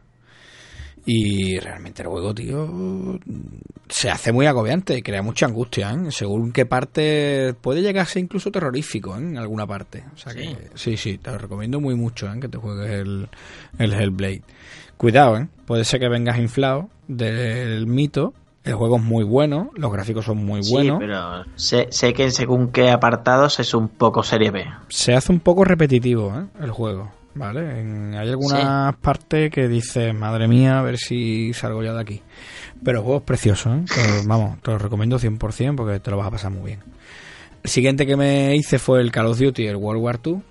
Y 1.06 1.58
realmente 1.58 2.02
el 2.02 2.08
juego, 2.08 2.34
tío, 2.34 3.18
se 3.88 4.10
hace 4.10 4.32
muy 4.32 4.46
agobiante, 4.46 5.02
crea 5.02 5.22
mucha 5.22 5.46
angustia, 5.46 5.90
¿eh? 5.92 6.10
Según 6.10 6.50
qué 6.52 6.64
parte 6.64 7.54
puede 7.60 7.82
llegar 7.82 8.02
a 8.04 8.08
ser 8.08 8.22
incluso 8.22 8.50
terrorífico, 8.50 9.14
¿eh? 9.16 9.18
En 9.18 9.36
alguna 9.36 9.66
parte. 9.66 10.04
O 10.14 10.16
sea 10.16 10.32
Sí. 10.32 10.38
que 10.38 10.56
sí, 10.74 10.96
sí, 10.96 11.18
te 11.18 11.30
lo 11.30 11.38
recomiendo 11.38 11.80
muy 11.80 11.94
mucho, 11.94 12.26
¿eh? 12.32 12.40
Que 12.40 12.48
te 12.48 12.56
juegues 12.58 12.90
el, 12.90 13.28
el 13.78 13.92
Hellblade. 13.92 14.42
Cuidado, 14.96 15.36
¿eh? 15.36 15.48
Puede 15.66 15.84
ser 15.84 16.00
que 16.00 16.08
vengas 16.08 16.38
inflado 16.38 16.88
del 17.08 17.86
mito. 17.86 18.32
El 18.62 18.72
juego 18.76 18.96
es 18.96 19.02
muy 19.02 19.24
bueno, 19.24 19.70
los 19.74 19.92
gráficos 19.92 20.24
son 20.24 20.38
muy 20.38 20.62
buenos. 20.70 20.96
Sí, 20.98 21.04
pero 21.06 21.44
sé, 21.54 21.88
sé 21.90 22.14
que 22.14 22.30
según 22.30 22.68
qué 22.72 22.88
apartados 22.90 23.60
es 23.60 23.74
un 23.74 23.88
poco 23.88 24.22
serie 24.22 24.50
B. 24.50 24.64
se 24.88 25.12
hace 25.12 25.30
un 25.32 25.40
poco 25.40 25.64
repetitivo 25.66 26.32
¿eh? 26.34 26.46
el 26.62 26.70
juego, 26.70 27.12
¿vale? 27.34 27.80
En- 27.80 28.14
hay 28.14 28.28
algunas 28.30 28.96
partes 28.96 29.50
que 29.50 29.68
dices, 29.68 30.14
madre 30.14 30.48
mía, 30.48 30.78
a 30.78 30.82
ver 30.82 30.98
si 30.98 31.52
salgo 31.54 31.82
ya 31.82 31.92
de 31.92 32.00
aquí. 32.00 32.22
Pero 32.84 32.98
el 32.98 33.04
juego 33.04 33.18
es 33.18 33.24
precioso, 33.24 33.74
¿eh? 33.74 33.84
Te- 33.86 34.22
vamos, 34.26 34.60
te 34.62 34.70
lo 34.70 34.78
recomiendo 34.78 35.18
100% 35.18 35.76
porque 35.76 36.00
te 36.00 36.10
lo 36.10 36.16
vas 36.16 36.28
a 36.28 36.30
pasar 36.32 36.50
muy 36.50 36.66
bien. 36.66 36.80
El 37.62 37.70
siguiente 37.70 38.06
que 38.06 38.16
me 38.16 38.54
hice 38.56 38.78
fue 38.78 39.00
el 39.00 39.10
Call 39.10 39.26
of 39.26 39.38
Duty, 39.38 39.66
el 39.66 39.76
World 39.76 40.02
War 40.02 40.20
II. 40.24 40.42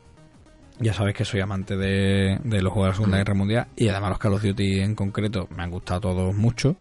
Ya 0.80 0.94
sabéis 0.94 1.16
que 1.16 1.24
soy 1.26 1.40
amante 1.40 1.78
de, 1.78 2.40
de 2.44 2.62
los 2.64 2.74
juegos 2.74 2.88
de 2.88 2.90
la 2.92 2.96
Segunda 2.96 3.18
Guerra 3.20 3.34
Mundial 3.36 3.68
y 3.76 3.88
además 3.90 4.10
los 4.10 4.18
Call 4.20 4.34
of 4.34 4.42
Duty 4.44 4.80
en 4.82 4.96
concreto 4.96 5.48
me 5.56 5.62
han 5.64 5.70
gustado 5.70 6.02
todos 6.02 6.36
mucho. 6.36 6.76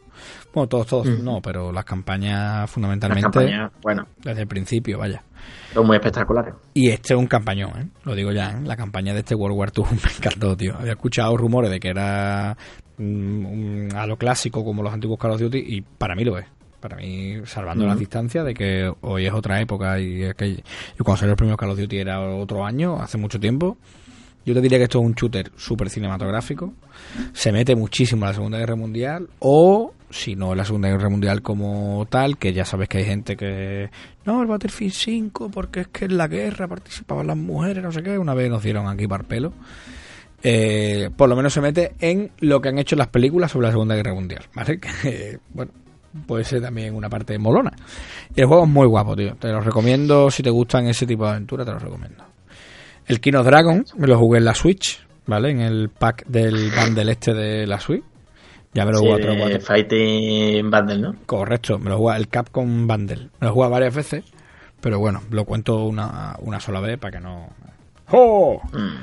Bueno, 0.54 0.68
todos, 0.68 0.86
todos 0.86 1.06
Mm. 1.06 1.24
no, 1.24 1.40
pero 1.40 1.72
las 1.72 1.84
campañas 1.84 2.60
Las 2.62 2.70
fundamentalmente 2.70 3.22
campañas, 3.30 3.72
bueno, 3.82 4.06
desde 4.22 4.42
el 4.42 4.46
principio, 4.48 4.98
vaya. 4.98 5.22
son 5.72 5.86
muy 5.86 5.96
espectaculares. 5.96 6.54
Y 6.74 6.90
este 6.90 7.14
es 7.14 7.18
un 7.18 7.26
campañón, 7.26 7.70
¿eh? 7.78 7.88
Lo 8.04 8.14
digo 8.14 8.32
ya, 8.32 8.50
¿eh? 8.50 8.60
La 8.64 8.76
campaña 8.76 9.12
de 9.14 9.20
este 9.20 9.34
World 9.34 9.56
War 9.56 9.72
II 9.74 9.84
me 10.04 10.10
encantó, 10.16 10.56
tío. 10.56 10.76
Había 10.78 10.92
escuchado 10.92 11.36
rumores 11.36 11.70
de 11.70 11.80
que 11.80 11.88
era 11.88 12.56
mm, 12.98 13.88
a 13.96 14.06
lo 14.06 14.16
clásico 14.16 14.64
como 14.64 14.82
los 14.82 14.92
antiguos 14.92 15.18
Call 15.18 15.32
of 15.32 15.40
Duty 15.40 15.58
y 15.58 15.80
para 15.80 16.14
mí 16.14 16.24
lo 16.24 16.38
es. 16.38 16.46
Para 16.80 16.96
mí, 16.96 17.36
salvando 17.44 17.84
las 17.84 17.94
Ujú. 17.94 18.00
distancias 18.00 18.44
de 18.44 18.54
que 18.54 18.92
hoy 19.02 19.26
es 19.26 19.32
otra 19.32 19.60
época 19.60 20.00
y, 20.00 20.22
aquel- 20.24 20.62
y 20.98 20.98
cuando 21.02 21.16
salió 21.20 21.32
el 21.32 21.36
primer 21.36 21.56
Call 21.56 21.70
of 21.70 21.78
Duty 21.78 21.96
era 21.96 22.20
otro 22.20 22.64
año, 22.66 22.96
hace 23.00 23.18
mucho 23.18 23.38
tiempo. 23.38 23.76
Yo 24.44 24.52
te 24.54 24.60
diría 24.60 24.78
que 24.78 24.84
esto 24.84 24.98
es 24.98 25.04
un 25.06 25.12
shooter 25.12 25.52
súper 25.54 25.88
cinematográfico. 25.88 26.72
Se 27.32 27.52
mete 27.52 27.76
muchísimo 27.76 28.24
en 28.24 28.30
la 28.30 28.34
Segunda 28.34 28.58
Guerra 28.58 28.74
Mundial. 28.74 29.28
O, 29.38 29.92
si 30.12 30.36
no 30.36 30.52
en 30.52 30.58
la 30.58 30.64
Segunda 30.64 30.88
Guerra 30.88 31.08
Mundial 31.08 31.42
como 31.42 32.06
tal, 32.08 32.36
que 32.38 32.52
ya 32.52 32.64
sabes 32.64 32.88
que 32.88 32.98
hay 32.98 33.04
gente 33.04 33.36
que. 33.36 33.90
No, 34.24 34.42
el 34.42 34.46
Battlefield 34.46 34.92
5, 34.92 35.50
porque 35.50 35.80
es 35.80 35.88
que 35.88 36.04
en 36.04 36.16
la 36.16 36.28
guerra 36.28 36.68
participaban 36.68 37.26
las 37.26 37.36
mujeres, 37.36 37.82
no 37.82 37.90
sé 37.90 38.02
qué. 38.02 38.18
Una 38.18 38.34
vez 38.34 38.50
nos 38.50 38.62
dieron 38.62 38.86
aquí 38.86 39.08
para 39.08 39.22
el 39.22 39.28
pelo. 39.28 39.52
Eh, 40.42 41.10
por 41.16 41.28
lo 41.28 41.36
menos 41.36 41.52
se 41.52 41.60
mete 41.60 41.94
en 42.00 42.32
lo 42.40 42.60
que 42.60 42.68
han 42.68 42.78
hecho 42.78 42.96
las 42.96 43.08
películas 43.08 43.50
sobre 43.50 43.68
la 43.68 43.72
Segunda 43.72 43.94
Guerra 43.94 44.14
Mundial, 44.14 44.44
¿vale? 44.54 44.78
Que, 45.02 45.38
bueno, 45.50 45.72
puede 46.26 46.44
ser 46.44 46.60
también 46.60 46.94
una 46.94 47.08
parte 47.08 47.38
molona. 47.38 47.72
Y 48.34 48.40
el 48.40 48.46
juego 48.46 48.64
es 48.64 48.70
muy 48.70 48.86
guapo, 48.86 49.16
tío. 49.16 49.34
Te 49.36 49.48
lo 49.48 49.60
recomiendo, 49.60 50.30
si 50.30 50.42
te 50.42 50.50
gustan 50.50 50.86
ese 50.86 51.06
tipo 51.06 51.24
de 51.24 51.30
aventuras, 51.30 51.66
te 51.66 51.72
lo 51.72 51.78
recomiendo. 51.78 52.24
El 53.06 53.20
Kino 53.20 53.42
Dragon 53.42 53.84
me 53.96 54.06
lo 54.06 54.18
jugué 54.18 54.38
en 54.38 54.44
la 54.44 54.54
Switch, 54.54 55.04
¿vale? 55.26 55.50
En 55.50 55.60
el 55.60 55.88
pack 55.88 56.26
del 56.26 56.70
bundle 56.70 57.12
este 57.12 57.34
de 57.34 57.66
la 57.66 57.80
Switch. 57.80 58.04
Ya 58.74 58.84
me 58.86 58.92
lo 58.92 58.98
Sí, 58.98 59.04
jugué 59.04 59.14
otro 59.22 59.36
cuatro. 59.38 59.60
Fighting 59.60 60.70
Bundle, 60.70 60.98
¿no? 60.98 61.16
Correcto, 61.26 61.78
me 61.78 61.90
lo 61.90 61.98
jugué 61.98 62.16
el 62.16 62.28
Capcom 62.28 62.86
Bundle. 62.86 63.28
Me 63.40 63.48
lo 63.48 63.52
jugué 63.54 63.68
varias 63.68 63.94
veces, 63.94 64.24
pero 64.80 64.98
bueno, 64.98 65.22
lo 65.30 65.44
cuento 65.44 65.84
una, 65.84 66.36
una 66.40 66.58
sola 66.60 66.80
vez 66.80 66.98
para 66.98 67.18
que 67.18 67.20
no... 67.22 67.48
¡Oh! 68.10 68.60
Mm. 68.72 68.96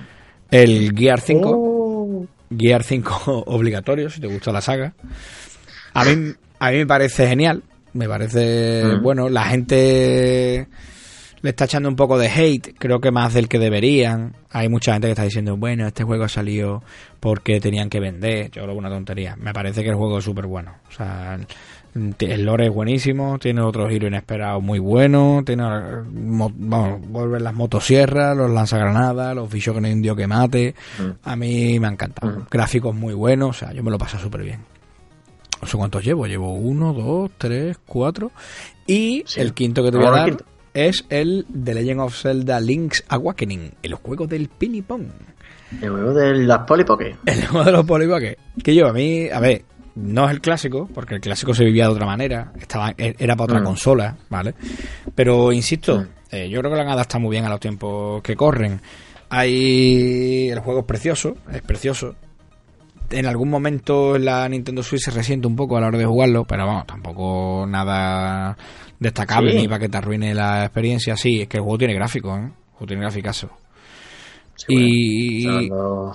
El 0.51 0.93
Gear 0.97 1.21
5. 1.21 1.49
Oh. 1.53 2.25
Gear 2.57 2.83
5 2.83 3.43
obligatorio, 3.47 4.09
si 4.09 4.19
te 4.19 4.27
gusta 4.27 4.51
la 4.51 4.61
saga. 4.61 4.93
A 5.93 6.03
mí, 6.05 6.33
a 6.59 6.71
mí 6.71 6.77
me 6.77 6.87
parece 6.87 7.27
genial. 7.27 7.61
Me 7.93 8.07
parece, 8.07 8.83
Mm. 8.85 9.01
bueno, 9.03 9.29
la 9.29 9.45
gente 9.45 10.67
le 11.41 11.49
está 11.51 11.65
echando 11.65 11.87
un 11.89 11.95
poco 11.95 12.17
de 12.17 12.27
hate, 12.29 12.75
creo 12.77 12.99
que 12.99 13.11
más 13.11 13.33
del 13.33 13.47
que 13.47 13.59
deberían. 13.59 14.35
Hay 14.51 14.67
mucha 14.69 14.93
gente 14.93 15.07
que 15.07 15.11
está 15.11 15.23
diciendo, 15.23 15.55
bueno, 15.57 15.87
este 15.87 16.03
juego 16.03 16.23
ha 16.25 16.29
salido 16.29 16.83
porque 17.19 17.59
tenían 17.59 17.89
que 17.89 17.99
vender. 17.99 18.51
Yo 18.51 18.63
creo 18.63 18.73
que 18.73 18.79
una 18.79 18.89
tontería. 18.89 19.35
Me 19.37 19.53
parece 19.53 19.83
que 19.83 19.89
el 19.89 19.95
juego 19.95 20.17
es 20.19 20.25
súper 20.25 20.47
bueno. 20.47 20.73
O 20.89 20.91
sea, 20.91 21.37
el, 22.19 22.45
lore 22.45 22.67
es 22.67 22.73
buenísimo, 22.73 23.39
tiene 23.39 23.61
otro 23.61 23.89
giro 23.89 24.07
inesperado 24.07 24.61
muy 24.61 24.79
bueno, 24.79 25.41
tiene, 25.45 25.63
mo- 26.11 26.51
vamos, 26.55 27.01
vuelven 27.07 27.43
las 27.43 27.53
motosierras, 27.53 28.35
los 28.37 28.49
lanzagranadas, 28.51 29.35
los 29.35 29.51
bichos 29.51 29.73
que 29.75 29.81
no 29.81 29.87
hay 29.87 29.93
un 29.93 30.15
que 30.15 30.27
mate. 30.27 30.75
Mm. 30.99 31.09
A 31.27 31.35
mí 31.35 31.79
me 31.79 31.87
ha 31.87 31.91
encantado. 31.91 32.31
Mm. 32.41 32.45
Gráficos 32.51 32.93
muy 32.95 33.13
buenos, 33.13 33.49
o 33.49 33.53
sea, 33.53 33.73
yo 33.73 33.81
me 33.83 33.91
lo 33.91 33.97
paso 33.97 34.17
súper 34.19 34.43
bien. 34.43 34.59
No 35.61 35.67
sé 35.67 35.77
cuántos 35.77 36.03
llevo, 36.05 36.25
llevo 36.25 36.53
uno, 36.53 36.93
dos, 36.93 37.31
tres, 37.37 37.77
cuatro. 37.85 38.31
Y 38.87 39.23
Sí. 39.25 39.41
el 39.41 39.53
quinto 39.53 39.83
que 39.83 39.91
te 39.91 39.97
voy 39.97 40.07
a 40.07 40.11
dar. 40.11 40.37
Es 40.87 41.05
el 41.09 41.45
The 41.63 41.73
Legend 41.73 42.01
of 42.01 42.15
Zelda 42.15 42.59
Link's 42.59 43.03
Awakening, 43.09 43.71
el 43.83 43.93
juego 43.95 44.27
del 44.27 44.47
pinipón. 44.49 45.11
El 45.81 45.89
juego 45.89 46.13
de 46.13 46.35
las 46.45 46.59
Polipoke. 46.59 47.17
El 47.25 47.45
juego 47.47 47.65
de 47.65 47.71
los 47.71 47.85
polipoques. 47.85 48.37
Que 48.63 48.73
yo, 48.73 48.87
a 48.87 48.93
mí, 48.93 49.27
a 49.29 49.39
ver, 49.39 49.63
no 49.95 50.25
es 50.25 50.31
el 50.31 50.41
clásico, 50.41 50.89
porque 50.93 51.15
el 51.15 51.21
clásico 51.21 51.53
se 51.53 51.63
vivía 51.65 51.83
de 51.85 51.91
otra 51.91 52.05
manera, 52.05 52.51
estaba, 52.59 52.91
e, 52.97 53.15
era 53.19 53.35
para 53.35 53.43
otra 53.45 53.59
Mm. 53.61 53.65
consola, 53.65 54.17
¿vale? 54.29 54.55
Pero 55.13 55.51
insisto, 55.51 55.99
Mm. 55.99 56.05
eh, 56.31 56.49
yo 56.49 56.59
creo 56.59 56.71
que 56.71 56.77
lo 56.77 56.81
han 56.83 56.89
adaptado 56.89 57.19
muy 57.19 57.31
bien 57.31 57.45
a 57.45 57.49
los 57.49 57.59
tiempos 57.59 58.21
que 58.23 58.35
corren. 58.35 58.81
Hay. 59.29 60.49
El 60.49 60.59
juego 60.59 60.79
es 60.81 60.85
precioso, 60.85 61.37
es 61.51 61.61
precioso. 61.61 62.15
En 63.11 63.25
algún 63.25 63.49
momento 63.49 64.15
en 64.15 64.25
la 64.25 64.47
Nintendo 64.47 64.83
Switch 64.83 65.01
se 65.03 65.11
resiente 65.11 65.47
un 65.47 65.55
poco 65.55 65.77
a 65.77 65.81
la 65.81 65.87
hora 65.87 65.97
de 65.97 66.05
jugarlo, 66.05 66.45
pero 66.45 66.65
vamos, 66.67 66.85
tampoco 66.85 67.65
nada 67.67 68.55
destacable 68.99 69.51
Sí. 69.51 69.57
ni 69.57 69.67
para 69.67 69.79
que 69.79 69.89
te 69.89 69.97
arruine 69.97 70.33
la 70.35 70.63
experiencia. 70.65 71.15
Sí, 71.17 71.41
es 71.41 71.47
que 71.47 71.57
el 71.57 71.63
juego 71.63 71.77
tiene 71.79 71.93
gráficos, 71.95 72.37
¿eh? 72.39 72.43
El 72.43 72.71
juego 72.73 72.85
tiene 72.87 73.01
graficazo. 73.01 73.49
Sí, 74.55 74.65
Y. 74.69 75.45
bueno, 75.45 76.13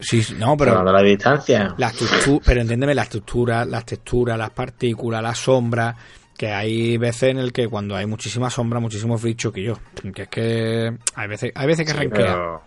Sí, 0.00 0.20
no, 0.38 0.56
pero. 0.56 0.82
la 0.82 1.02
distancia. 1.02 1.74
Textu- 1.78 2.40
pero 2.44 2.60
entiéndeme, 2.60 2.92
las 2.94 3.08
texturas, 3.08 3.66
las 3.68 3.84
texturas, 3.84 4.36
las 4.36 4.50
partículas, 4.50 5.22
las 5.22 5.38
sombras, 5.38 5.94
que 6.36 6.48
hay 6.50 6.96
veces 6.96 7.30
en 7.30 7.38
el 7.38 7.52
que 7.52 7.68
cuando 7.68 7.94
hay 7.94 8.06
muchísima 8.06 8.50
sombra, 8.50 8.80
muchísimos 8.80 9.22
bichos 9.22 9.52
que 9.52 9.62
yo, 9.62 9.78
que 10.14 10.22
es 10.22 10.28
que 10.28 10.92
hay 11.14 11.28
veces, 11.28 11.52
hay 11.54 11.66
veces 11.68 11.86
que 11.86 11.92
Sí, 11.92 11.98
ranquea, 11.98 12.26
pero... 12.26 12.62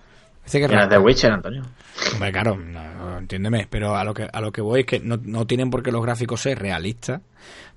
que 0.52 0.68
rankea. 0.68 0.90
The 0.90 0.98
Witcher, 0.98 1.32
Antonio. 1.32 1.64
Hombre, 2.14 2.32
claro, 2.32 2.58
no, 2.58 3.18
entiéndeme, 3.18 3.68
pero 3.70 3.96
a 3.96 4.04
lo 4.04 4.14
que 4.14 4.28
a 4.32 4.42
lo 4.42 4.52
que 4.52 4.62
voy 4.62 4.82
es 4.82 4.86
que 4.86 5.00
no, 5.00 5.18
no 5.24 5.46
tienen 5.48 5.70
por 5.70 5.82
qué 5.84 5.92
los 5.92 6.02
gráficos 6.02 6.42
ser 6.42 6.60
realistas 6.60 7.22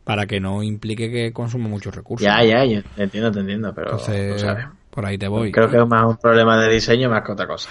para 0.05 0.27
que 0.27 0.41
no 0.41 0.63
implique 0.63 1.11
que 1.11 1.33
consuma 1.33 1.69
muchos 1.69 1.95
recursos. 1.95 2.25
Ya, 2.25 2.43
ya, 2.43 2.65
yo 2.65 2.83
te 2.83 3.03
entiendo, 3.03 3.31
te 3.31 3.41
entiendo, 3.41 3.75
pero 3.75 3.91
tú 3.91 3.97
Entonces, 3.97 4.41
sabes. 4.41 4.67
por 4.91 5.05
ahí 5.05 5.19
te 5.19 5.29
voy. 5.29 5.53
Creo 5.53 5.71
que 5.71 5.77
es 5.77 5.87
más 5.87 6.05
un 6.05 6.17
problema 6.17 6.59
de 6.61 6.73
diseño 6.73 7.11
más 7.11 7.23
que 7.25 7.33
otra 7.33 7.47
cosa. 7.47 7.69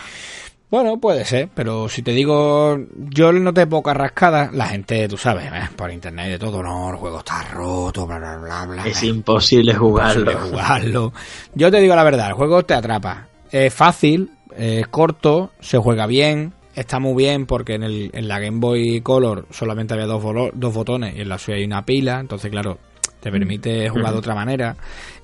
Bueno, 0.70 1.00
puede 1.00 1.24
ser, 1.24 1.48
pero 1.56 1.88
si 1.88 2.02
te 2.04 2.12
digo, 2.12 2.78
yo 3.10 3.32
no 3.32 3.54
te 3.54 3.66
poca 3.68 3.94
rascada, 3.94 4.50
la 4.52 4.68
gente, 4.68 5.08
tú 5.08 5.18
sabes, 5.18 5.46
eh, 5.46 5.70
por 5.78 5.90
internet 5.90 6.30
de 6.30 6.40
todo, 6.40 6.62
no, 6.62 6.90
el 6.90 6.98
juego 6.98 7.20
está 7.20 7.42
roto, 7.44 8.06
bla, 8.06 8.20
bla, 8.20 8.38
bla, 8.38 8.66
bla. 8.66 8.86
Es 8.86 9.02
eh, 9.02 9.08
imposible 9.08 9.74
jugarlo. 9.74 10.30
imposible 10.30 10.50
jugarlo. 10.52 11.14
Yo 11.56 11.72
te 11.72 11.80
digo 11.80 11.96
la 11.96 12.04
verdad, 12.04 12.28
el 12.28 12.34
juego 12.34 12.64
te 12.64 12.74
atrapa. 12.74 13.30
Es 13.50 13.74
fácil, 13.74 14.30
es 14.58 14.88
corto, 14.88 15.52
se 15.60 15.78
juega 15.78 16.06
bien, 16.08 16.54
está 16.76 17.00
muy 17.00 17.16
bien 17.24 17.46
porque 17.46 17.76
en, 17.76 17.84
el, 17.84 18.10
en 18.14 18.28
la 18.28 18.40
Game 18.40 18.60
Boy 18.60 19.02
Color 19.02 19.46
solamente 19.52 19.94
había 19.94 20.06
dos, 20.06 20.22
bolo- 20.24 20.52
dos 20.54 20.74
botones 20.74 21.16
y 21.16 21.22
en 21.22 21.30
la 21.30 21.38
suya 21.38 21.58
hay 21.58 21.64
una 21.66 21.84
pila, 21.86 22.20
entonces 22.20 22.50
claro, 22.52 22.78
te 23.20 23.32
permite 23.32 23.90
jugar 23.90 24.12
de 24.14 24.20
otra 24.20 24.36
manera 24.36 24.76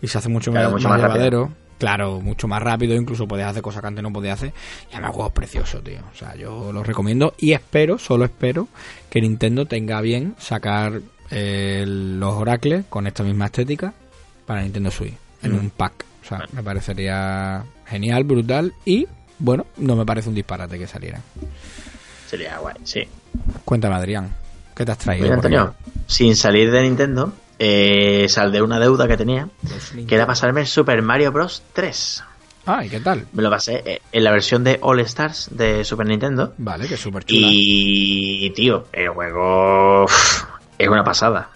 y 0.02 0.08
se 0.08 0.18
hace 0.18 0.30
mucho, 0.30 0.52
Claro, 0.52 0.72
más, 0.72 0.74
mucho 0.82 0.90
más 0.90 1.02
rápido. 1.02 1.50
Claro, 1.80 2.22
mucho 2.22 2.48
más 2.48 2.62
rápido, 2.64 2.96
incluso 2.96 3.28
puedes 3.28 3.46
hacer 3.46 3.62
cosas 3.62 3.82
que 3.82 3.88
antes 3.88 4.02
no 4.04 4.14
podías 4.14 4.36
hacer. 4.40 4.54
Y 4.90 4.94
además 4.94 5.10
el 5.10 5.14
juego 5.16 5.28
es 5.30 5.34
precioso, 5.34 5.82
tío. 5.82 6.00
O 6.14 6.16
sea, 6.16 6.34
yo 6.36 6.72
lo 6.72 6.82
recomiendo 6.82 7.34
y 7.38 7.52
espero, 7.52 7.98
solo 7.98 8.24
espero, 8.24 8.70
que 9.10 9.20
Nintendo 9.20 9.66
tenga 9.66 10.00
bien 10.00 10.34
sacar 10.38 11.02
eh, 11.30 11.84
los 11.86 12.34
oracles 12.36 12.86
con 12.90 13.06
esta 13.06 13.24
misma 13.24 13.46
estética 13.48 13.94
para 14.46 14.62
Nintendo 14.64 14.92
Switch 14.92 15.14
en 15.42 15.52
Mm. 15.52 15.56
un 15.60 15.70
pack. 15.72 16.06
O 16.24 16.26
sea, 16.26 16.46
me 16.54 16.64
parecería 16.64 17.66
genial, 17.86 18.24
brutal 18.24 18.72
y, 18.86 19.06
bueno, 19.44 19.66
no 19.76 19.98
me 19.98 20.06
parece 20.06 20.30
un 20.30 20.36
disparate 20.36 20.80
que 20.80 20.88
saliera. 20.88 21.20
Sería 22.28 22.60
guay, 22.60 22.76
sí. 22.86 23.06
Cuéntame, 23.66 23.96
Adrián, 23.96 24.34
¿qué 24.74 24.86
te 24.86 24.94
has 24.94 24.98
traído? 24.98 25.26
Mira, 25.26 25.36
Antonio, 25.36 25.76
sin 26.08 26.38
salir 26.38 26.72
de 26.72 26.82
Nintendo, 26.82 27.34
eh, 27.60 28.26
saldé 28.30 28.62
una 28.62 28.80
deuda 28.80 29.06
que 29.06 29.18
tenía, 29.18 29.50
que 30.08 30.16
era 30.16 30.26
pasarme 30.26 30.62
el 30.62 30.68
Super 30.68 31.02
Mario 31.02 31.34
Bros. 31.34 31.62
3. 31.74 32.24
Ah, 32.66 32.86
¿y 32.86 32.90
qué 32.90 33.02
tal? 33.02 33.26
Me 33.34 33.44
lo 33.44 33.50
pasé 33.50 33.84
eh, 33.86 34.02
en 34.14 34.24
la 34.24 34.32
versión 34.32 34.64
de 34.64 34.80
All 34.82 35.02
Stars 35.02 35.50
de 35.52 35.84
Super 35.84 36.08
Nintendo. 36.08 36.54
Vale, 36.58 36.88
que 36.88 36.94
es 36.94 37.02
súper 37.02 37.26
chula. 37.26 37.42
Y, 37.42 38.50
tío, 38.52 38.86
el 38.94 39.10
juego 39.10 40.06
uf, 40.06 40.46
es 40.78 40.88
una 40.88 41.04
pasada. 41.04 41.50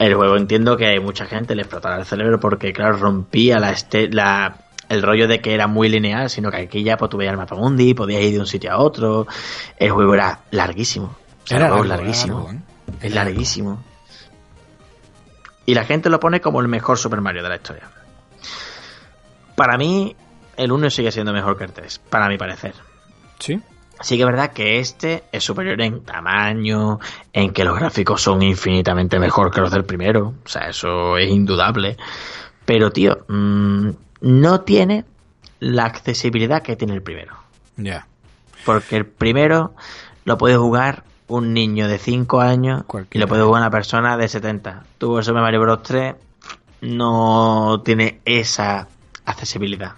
El 0.00 0.16
juego 0.16 0.36
entiendo 0.36 0.76
que 0.76 0.86
hay 0.86 0.98
mucha 0.98 1.26
gente 1.26 1.54
le 1.54 1.62
explotará 1.62 1.96
el 1.96 2.06
cerebro 2.06 2.40
porque, 2.40 2.72
claro, 2.72 2.96
rompía 2.96 3.60
la, 3.60 3.70
este, 3.70 4.08
la 4.08 4.56
el 4.88 5.02
rollo 5.02 5.28
de 5.28 5.40
que 5.40 5.54
era 5.54 5.66
muy 5.66 5.88
lineal, 5.88 6.30
sino 6.30 6.50
que 6.50 6.58
aquí 6.58 6.82
ya 6.82 6.96
pues, 6.96 7.10
veías 7.12 7.32
el 7.32 7.38
mapa 7.38 7.54
mundi, 7.54 7.94
podías 7.94 8.22
ir 8.22 8.32
de 8.32 8.40
un 8.40 8.46
sitio 8.46 8.72
a 8.72 8.78
otro. 8.78 9.26
El 9.76 9.90
juego 9.90 10.14
era 10.14 10.40
larguísimo. 10.50 11.16
El 11.48 11.56
es 11.56 11.62
largo, 11.62 11.84
larguísimo. 11.84 12.44
largo, 12.44 12.52
¿eh? 12.52 12.60
Es 13.02 13.14
larguísimo. 13.14 13.82
Y 15.66 15.74
la 15.74 15.84
gente 15.84 16.08
lo 16.08 16.18
pone 16.18 16.40
como 16.40 16.60
el 16.60 16.68
mejor 16.68 16.96
Super 16.98 17.20
Mario 17.20 17.42
de 17.42 17.48
la 17.50 17.56
historia. 17.56 17.90
Para 19.54 19.76
mí, 19.76 20.16
el 20.56 20.72
1 20.72 20.88
sigue 20.88 21.12
siendo 21.12 21.32
mejor 21.32 21.58
que 21.58 21.64
el 21.64 21.72
3, 21.72 21.98
para 22.08 22.28
mi 22.28 22.38
parecer. 22.38 22.74
Sí. 23.38 23.60
Sí 24.00 24.16
que 24.16 24.22
es 24.22 24.26
verdad 24.26 24.52
que 24.52 24.78
este 24.78 25.24
es 25.32 25.42
superior 25.42 25.80
en 25.82 26.04
tamaño, 26.04 27.00
en 27.32 27.52
que 27.52 27.64
los 27.64 27.76
gráficos 27.76 28.22
son 28.22 28.42
infinitamente 28.42 29.18
mejor 29.18 29.50
que 29.50 29.60
los 29.60 29.70
del 29.70 29.84
primero. 29.84 30.34
O 30.44 30.48
sea, 30.48 30.68
eso 30.68 31.18
es 31.18 31.28
indudable. 31.28 31.96
Pero, 32.64 32.90
tío, 32.90 33.24
mm, 33.28 33.90
no 34.20 34.60
tiene 34.62 35.04
la 35.60 35.84
accesibilidad 35.84 36.62
que 36.62 36.76
tiene 36.76 36.94
el 36.94 37.02
primero. 37.02 37.36
Ya. 37.76 38.06
Porque 38.64 38.96
el 38.96 39.06
primero 39.06 39.74
lo 40.24 40.38
puede 40.38 40.56
jugar 40.56 41.04
un 41.28 41.52
niño 41.52 41.88
de 41.88 41.98
5 41.98 42.40
años 42.40 42.80
y 42.80 42.84
Cualquiera. 42.84 43.24
lo 43.24 43.28
puede 43.28 43.42
jugar 43.42 43.62
una 43.62 43.70
persona 43.70 44.16
de 44.16 44.28
70. 44.28 44.84
Tuvo 44.98 45.18
el 45.18 45.24
Super 45.24 45.42
Mario 45.42 45.60
Bros. 45.60 45.82
3 45.82 46.14
no 46.80 47.82
tiene 47.84 48.20
esa 48.24 48.88
accesibilidad. 49.24 49.92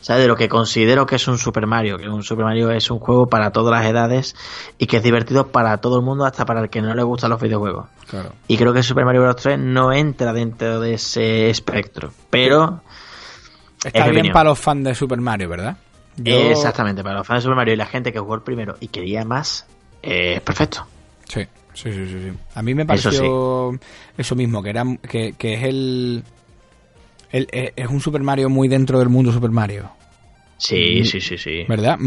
¿Sabes? 0.00 0.22
De 0.22 0.28
lo 0.28 0.34
que 0.34 0.48
considero 0.48 1.06
que 1.06 1.14
es 1.14 1.28
un 1.28 1.38
Super 1.38 1.66
Mario. 1.66 1.96
Que 1.96 2.08
un 2.08 2.24
Super 2.24 2.44
Mario 2.44 2.70
es 2.72 2.90
un 2.90 2.98
juego 2.98 3.28
para 3.28 3.52
todas 3.52 3.70
las 3.70 3.88
edades 3.88 4.34
y 4.76 4.86
que 4.86 4.96
es 4.96 5.02
divertido 5.02 5.48
para 5.52 5.76
todo 5.78 5.96
el 5.96 6.04
mundo, 6.04 6.24
hasta 6.24 6.44
para 6.44 6.60
el 6.60 6.70
que 6.70 6.82
no 6.82 6.92
le 6.94 7.02
gustan 7.04 7.30
los 7.30 7.40
videojuegos. 7.40 7.86
Claro. 8.08 8.32
Y 8.48 8.56
creo 8.56 8.72
que 8.72 8.82
Super 8.82 9.04
Mario 9.04 9.22
Bros. 9.22 9.36
3 9.36 9.58
no 9.60 9.92
entra 9.92 10.32
dentro 10.32 10.80
de 10.80 10.94
ese 10.94 11.50
espectro. 11.50 12.10
Pero 12.30 12.80
Está 13.84 13.98
Es 13.98 14.04
bien 14.04 14.16
opinión. 14.18 14.32
para 14.32 14.50
los 14.50 14.58
fans 14.58 14.84
de 14.84 14.94
Super 14.94 15.20
Mario, 15.20 15.48
¿verdad? 15.48 15.76
Yo- 16.16 16.50
Exactamente, 16.50 17.02
para 17.02 17.16
los 17.16 17.26
fans 17.26 17.38
de 17.38 17.42
Super 17.42 17.56
Mario 17.56 17.74
y 17.74 17.76
la 17.76 17.86
gente 17.86 18.12
que 18.12 18.18
jugó 18.18 18.34
el 18.34 18.42
primero 18.42 18.76
y 18.80 18.88
quería 18.88 19.24
más, 19.24 19.66
eh, 20.02 20.34
es 20.36 20.40
perfecto. 20.42 20.86
Sí, 21.28 21.42
sí, 21.74 21.92
sí, 21.92 22.06
sí, 22.06 22.30
sí. 22.30 22.38
A 22.54 22.62
mí 22.62 22.74
me 22.74 22.82
Eso 22.82 22.88
pareció 23.10 23.78
eso, 24.18 24.34
mismo, 24.36 24.62
que 24.62 24.70
era 24.70 24.84
que, 25.08 25.32
que 25.32 25.54
es 25.54 25.62
el, 25.64 26.22
el- 27.30 27.48
eh, 27.50 27.72
es 27.76 27.88
un 27.88 28.00
Super 28.00 28.22
Mario 28.22 28.48
muy 28.50 28.68
dentro 28.68 28.98
del 28.98 29.08
mundo 29.08 29.32
Super 29.32 29.50
Mario, 29.50 29.90
Sí, 30.64 31.04
sí, 31.04 31.20
sí, 31.20 31.36
sí. 31.38 31.64
¿verdad? 31.68 31.98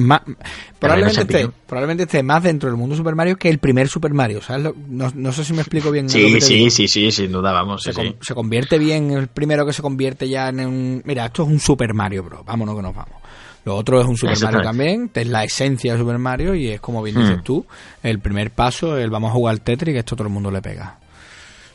Probablemente, 0.79 1.21
esté, 1.21 1.49
probablemente 1.67 2.03
esté 2.03 2.23
más 2.23 2.41
dentro 2.41 2.69
del 2.69 2.77
mundo 2.77 2.95
Super 2.95 3.13
Mario 3.13 3.35
que 3.35 3.49
el 3.49 3.59
primer 3.59 3.89
Super 3.89 4.13
Mario, 4.13 4.41
¿sabes? 4.41 4.71
No, 4.87 5.11
no 5.13 5.31
sé 5.33 5.43
si 5.43 5.51
me 5.51 5.59
explico 5.61 5.91
bien. 5.91 6.05
lo 6.05 6.11
que 6.13 6.39
Sí, 6.39 6.41
sí, 6.41 6.69
sí, 6.69 6.87
sí, 6.87 7.11
sin 7.11 7.33
duda, 7.33 7.51
vamos. 7.51 7.83
Se, 7.83 7.91
sí, 7.91 7.95
con- 7.97 8.05
sí. 8.07 8.15
se 8.21 8.33
convierte 8.33 8.77
bien, 8.79 9.11
el 9.11 9.27
primero 9.27 9.65
que 9.65 9.73
se 9.73 9.81
convierte 9.81 10.29
ya 10.29 10.47
en 10.49 10.61
un... 10.61 11.01
Mira, 11.05 11.25
esto 11.25 11.43
es 11.43 11.49
un 11.49 11.59
Super 11.59 11.93
Mario, 11.93 12.23
bro. 12.23 12.43
Vámonos 12.45 12.75
que 12.77 12.81
nos 12.81 12.95
vamos. 12.95 13.21
Lo 13.65 13.75
otro 13.75 13.99
es 13.99 14.07
un 14.07 14.15
Super 14.15 14.39
Mario 14.39 14.61
también, 14.61 15.11
es 15.13 15.27
la 15.27 15.43
esencia 15.43 15.91
de 15.93 15.99
Super 15.99 16.17
Mario 16.17 16.55
y 16.55 16.69
es 16.69 16.79
como 16.79 17.03
bien 17.03 17.17
Mm. 17.17 17.21
dices 17.21 17.43
tú, 17.43 17.65
el 18.03 18.19
primer 18.19 18.51
paso, 18.51 18.97
el 18.97 19.09
vamos 19.09 19.31
a 19.31 19.33
jugar 19.33 19.51
al 19.53 19.61
Tetris, 19.61 19.91
que 19.93 19.99
esto 19.99 20.15
todo 20.15 20.27
el 20.27 20.33
mundo 20.33 20.49
le 20.49 20.61
pega. 20.61 20.97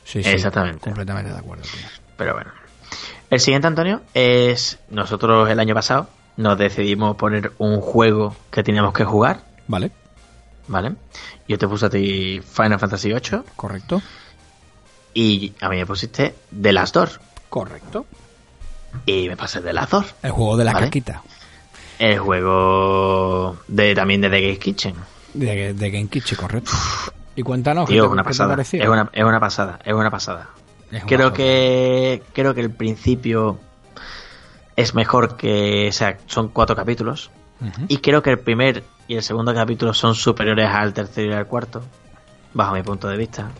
Sí, 0.05 0.23
sí. 0.23 0.31
Exactamente. 0.31 0.81
Completamente 0.81 1.31
de 1.31 1.39
acuerdo, 1.39 1.62
tío. 1.65 1.86
Pero 2.16 2.32
bueno. 2.35 2.51
El 3.28 3.39
siguiente, 3.39 3.66
Antonio, 3.69 4.01
es 4.15 4.78
nosotros 4.89 5.48
el 5.51 5.61
año 5.61 5.74
pasado 5.74 6.09
nos 6.36 6.57
decidimos 6.59 7.16
poner 7.16 7.52
un 7.59 7.81
juego 7.81 8.35
que 8.51 8.62
teníamos 8.62 8.93
que 8.94 9.05
jugar, 9.05 9.40
Vale, 9.69 9.90
¿vale? 10.69 10.94
Yo 11.48 11.59
te 11.59 11.66
puse 11.69 11.86
a 11.86 11.90
ti 11.90 12.40
Final 12.40 12.78
Fantasy 12.78 13.09
VIII 13.09 13.43
correcto. 13.57 14.01
y 15.15 15.52
a 15.61 15.69
mí 15.69 15.77
me 15.77 15.86
pusiste 15.86 16.35
The 16.61 16.73
Last 16.73 16.94
Door 16.94 17.11
Correcto. 17.48 18.07
y 19.07 19.28
me 19.28 19.36
pasé 19.36 19.61
The 19.61 19.73
Last 19.73 19.90
Door. 19.93 20.05
El 20.23 20.31
juego 20.32 20.57
de 20.57 20.65
la 20.65 20.73
Vale. 20.73 20.86
caquita. 20.86 21.23
El 21.98 22.19
juego 22.20 23.57
de 23.69 23.94
también 23.94 24.20
de 24.20 24.31
The 24.31 24.40
Game 24.40 24.59
Kitchen. 24.59 24.94
De, 25.35 25.74
de 25.74 25.90
Game 25.90 26.09
Kitchen, 26.09 26.36
correcto. 26.39 26.73
Y 27.36 27.43
cuéntanos, 27.43 27.86
¿qué 27.89 27.94
Tío, 27.94 28.11
una 28.11 28.23
te 28.23 28.28
pasada. 28.31 28.61
Es 28.61 28.73
una, 28.89 29.09
es 29.12 29.24
una 29.24 29.39
pasada, 29.40 29.78
es 29.85 29.93
una 29.94 30.11
pasada. 30.11 30.48
Es 30.90 31.02
una 31.02 31.07
Creo 31.07 31.32
que 31.32 32.23
creo 32.32 32.55
que 32.55 32.61
el 32.61 32.70
principio 32.70 33.59
es 34.81 34.94
mejor 34.94 35.36
que 35.36 35.89
o 35.89 35.93
sea, 35.93 36.19
son 36.27 36.48
cuatro 36.48 36.74
capítulos 36.77 37.31
y 37.89 37.98
creo 37.98 38.23
que 38.23 38.31
el 38.31 38.39
primer 38.39 38.85
y 39.07 39.16
el 39.16 39.23
segundo 39.23 39.52
capítulo 39.55 39.93
son 39.93 40.15
superiores 40.15 40.69
al 40.69 40.93
tercero 40.94 41.32
y 41.32 41.35
al 41.35 41.47
cuarto 41.47 41.82
bajo 42.55 42.74
mi 42.74 42.82
punto 42.82 43.09
de 43.09 43.16
vista. 43.16 43.51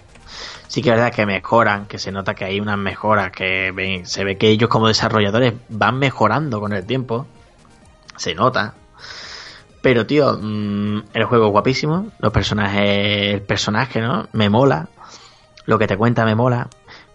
Sí 0.69 0.81
que 0.83 0.91
es 0.91 0.95
verdad 0.97 1.13
que 1.13 1.27
mejoran, 1.27 1.87
que 1.87 1.99
se 1.99 2.11
nota 2.13 2.35
que 2.35 2.45
hay 2.45 2.61
unas 2.61 2.79
mejoras, 2.79 3.31
que 3.33 3.73
ven- 3.73 4.07
se 4.07 4.25
ve 4.25 4.39
que 4.39 4.49
ellos 4.49 4.69
como 4.71 4.87
desarrolladores 4.89 5.55
van 5.69 5.99
mejorando 5.99 6.61
con 6.61 6.73
el 6.73 6.87
tiempo. 6.87 7.27
Se 8.17 8.35
nota. 8.35 8.75
Pero 9.83 10.07
tío, 10.07 10.39
mm, 10.41 11.03
el 11.15 11.25
juego 11.25 11.47
es 11.47 11.53
guapísimo, 11.53 12.09
los 12.21 12.33
personajes, 12.33 13.35
el 13.35 13.43
personaje, 13.43 14.01
¿no? 14.01 14.29
Me 14.33 14.49
mola. 14.51 14.89
Lo 15.67 15.79
que 15.79 15.87
te 15.87 15.97
cuenta 15.97 16.25
me 16.25 16.35
mola. 16.35 16.69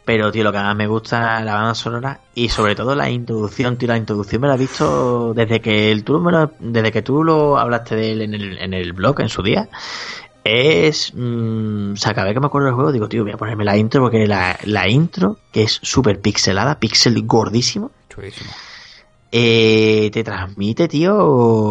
Pero, 0.06 0.32
tío, 0.32 0.44
lo 0.44 0.52
que 0.52 0.60
más 0.60 0.76
me 0.76 0.86
gusta 0.88 1.41
la 1.44 1.56
banda 1.56 1.73
sonora 1.73 2.19
y 2.36 2.48
sobre 2.49 2.76
todo 2.76 2.94
la 2.94 3.10
introducción, 3.10 3.76
tío. 3.77 3.88
La 3.88 3.98
introducción 3.98 4.40
me 4.41 4.48
la 4.48 4.53
he 4.53 4.57
visto 4.60 5.34
desde 5.34 5.60
que 5.61 5.91
el, 5.91 6.03
tú, 6.03 6.19
me 6.19 6.32
lo- 6.32 6.52
desde 6.60 6.91
que 6.91 7.02
tú 7.02 7.23
lo 7.23 7.57
hablaste 7.57 7.95
de 7.95 8.11
él 8.11 8.22
en 8.22 8.34
el, 8.36 8.57
en 8.60 8.73
el 8.76 8.94
blog 8.94 9.19
en 9.22 9.30
su 9.30 9.41
día. 9.41 9.68
Es. 10.44 11.11
mm, 11.15 11.94
o 11.94 11.95
sea, 11.95 12.14
cada 12.14 12.26
vez 12.27 12.36
que 12.36 12.40
me 12.40 12.45
acuerdo 12.45 12.68
del 12.68 12.76
juego, 12.76 12.91
digo, 12.91 13.10
tío, 13.10 13.23
voy 13.23 13.32
a 13.32 13.38
ponerme 13.38 13.65
la 13.65 13.77
intro 13.77 14.02
porque 14.02 14.27
la, 14.27 14.60
la 14.65 14.88
intro, 14.88 15.40
que 15.52 15.64
es 15.64 15.80
súper 15.82 16.22
pixelada, 16.22 16.80
pixel 16.80 17.26
gordísimo, 17.26 17.90
Chulísimo. 18.10 18.52
eh, 19.32 20.11
te 20.14 20.23
transmite, 20.23 20.88
tío, 20.88 21.15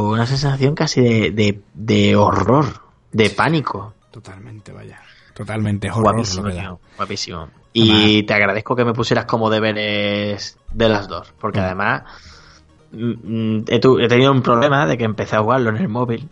una 0.09 0.27
sensación 0.27 0.75
casi 0.75 1.01
de, 1.03 1.31
de, 1.31 1.61
de 1.73 2.17
horror, 2.17 2.67
de 3.13 3.31
pánico. 3.31 3.95
Totalmente, 4.11 4.73
vaya. 4.73 5.01
Totalmente, 5.35 5.91
horror 5.91 6.03
Guapísimo, 6.15 6.51
tío, 6.51 6.81
guapísimo. 6.97 7.49
Y 7.73 8.23
te 8.23 8.35
agradezco 8.35 8.77
que 8.77 8.85
me 8.85 8.93
pusieras 8.93 9.25
como 9.25 9.51
deberes 9.51 10.59
de 10.73 10.89
las 10.89 11.09
dos, 11.09 11.33
porque 11.41 11.59
Mm. 11.61 11.65
además 11.65 12.03
mm, 12.93 13.57
mm, 13.59 13.65
he, 13.67 14.09
tenido 14.09 14.31
un 14.31 14.43
problema 14.43 14.87
de 14.87 14.97
que 14.97 15.05
empecé 15.05 15.35
a 15.37 15.41
jugarlo 15.41 15.71
en 15.71 15.77
el 15.79 15.89
móvil 15.89 16.29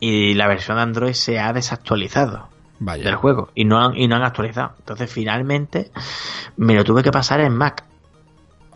y 0.00 0.34
la 0.34 0.48
versión 0.48 0.76
de 0.78 0.82
Android 0.82 1.12
se 1.12 1.38
ha 1.38 1.52
desactualizado 1.52 2.48
Vaya. 2.80 3.04
del 3.04 3.14
juego 3.14 3.50
y 3.54 3.64
no 3.64 3.78
han, 3.78 3.96
y 3.96 4.08
no 4.08 4.16
han 4.16 4.24
actualizado. 4.24 4.72
Entonces 4.80 5.12
finalmente 5.12 5.92
me 6.56 6.74
lo 6.74 6.82
tuve 6.82 7.04
que 7.04 7.12
pasar 7.12 7.40
en 7.40 7.54
Mac. 7.56 7.84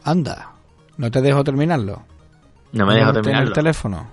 Anda, 0.05 0.53
¿no 0.99 1.11
te 1.11 1.21
dejo 1.21 1.43
terminarlo? 1.43 2.03
No 2.73 2.87
me 2.87 2.95
dejo 2.95 3.07
¿No 3.07 3.13
tienes 3.13 3.23
terminarlo. 3.25 3.49
el 3.49 3.55
teléfono? 3.55 4.07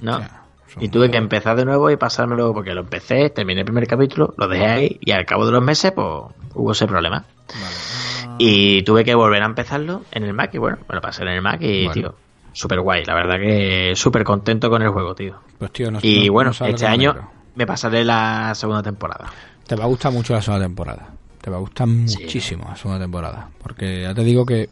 No. 0.00 0.18
Hostia, 0.18 0.42
Y 0.80 0.88
tuve 0.88 1.10
que 1.10 1.16
empezar 1.18 1.56
de 1.56 1.64
nuevo 1.64 1.90
y 1.90 1.96
pasármelo 1.96 2.52
porque 2.52 2.74
lo 2.74 2.80
empecé, 2.80 3.30
terminé 3.30 3.60
el 3.60 3.64
primer 3.66 3.86
capítulo, 3.86 4.34
lo 4.36 4.48
dejé 4.48 4.66
ahí 4.66 4.98
y 5.00 5.12
al 5.12 5.24
cabo 5.24 5.46
de 5.46 5.52
los 5.52 5.62
meses 5.62 5.92
pues 5.92 6.06
hubo 6.54 6.72
ese 6.72 6.86
problema. 6.86 7.24
Vale. 7.48 8.34
Y 8.38 8.82
tuve 8.82 9.04
que 9.04 9.14
volver 9.14 9.42
a 9.42 9.46
empezarlo 9.46 10.02
en 10.10 10.24
el 10.24 10.32
Mac 10.34 10.50
y 10.54 10.58
bueno, 10.58 10.78
me 10.88 10.94
lo 10.96 11.00
pasé 11.00 11.22
en 11.22 11.28
el 11.28 11.42
Mac 11.42 11.60
y 11.62 11.84
Bueno. 11.86 11.92
tío, 11.92 12.14
súper 12.52 12.80
guay. 12.80 13.04
La 13.04 13.14
verdad 13.14 13.36
que 13.38 13.92
súper 13.94 14.24
contento 14.24 14.68
con 14.68 14.82
el 14.82 14.88
juego, 14.88 15.14
tío. 15.14 15.36
Pues 15.58 15.70
tío, 15.72 15.90
no 15.92 16.00
Y 16.02 16.26
no- 16.26 16.32
bueno, 16.32 16.50
no 16.58 16.66
este 16.66 16.86
año 16.86 17.14
me 17.54 17.66
pasaré 17.66 18.04
la 18.04 18.52
segunda 18.56 18.82
temporada. 18.82 19.26
Te 19.66 19.76
va 19.76 19.84
a 19.84 19.86
gustar 19.86 20.12
mucho 20.12 20.32
la 20.34 20.42
segunda 20.42 20.66
temporada. 20.66 21.08
Te 21.40 21.50
va 21.50 21.58
a 21.58 21.60
gustar 21.60 21.86
muchísimo 21.86 22.64
la 22.68 22.74
segunda 22.76 23.00
temporada. 23.04 23.48
Porque 23.62 24.02
ya 24.02 24.14
te 24.14 24.24
digo 24.24 24.44
que 24.44 24.68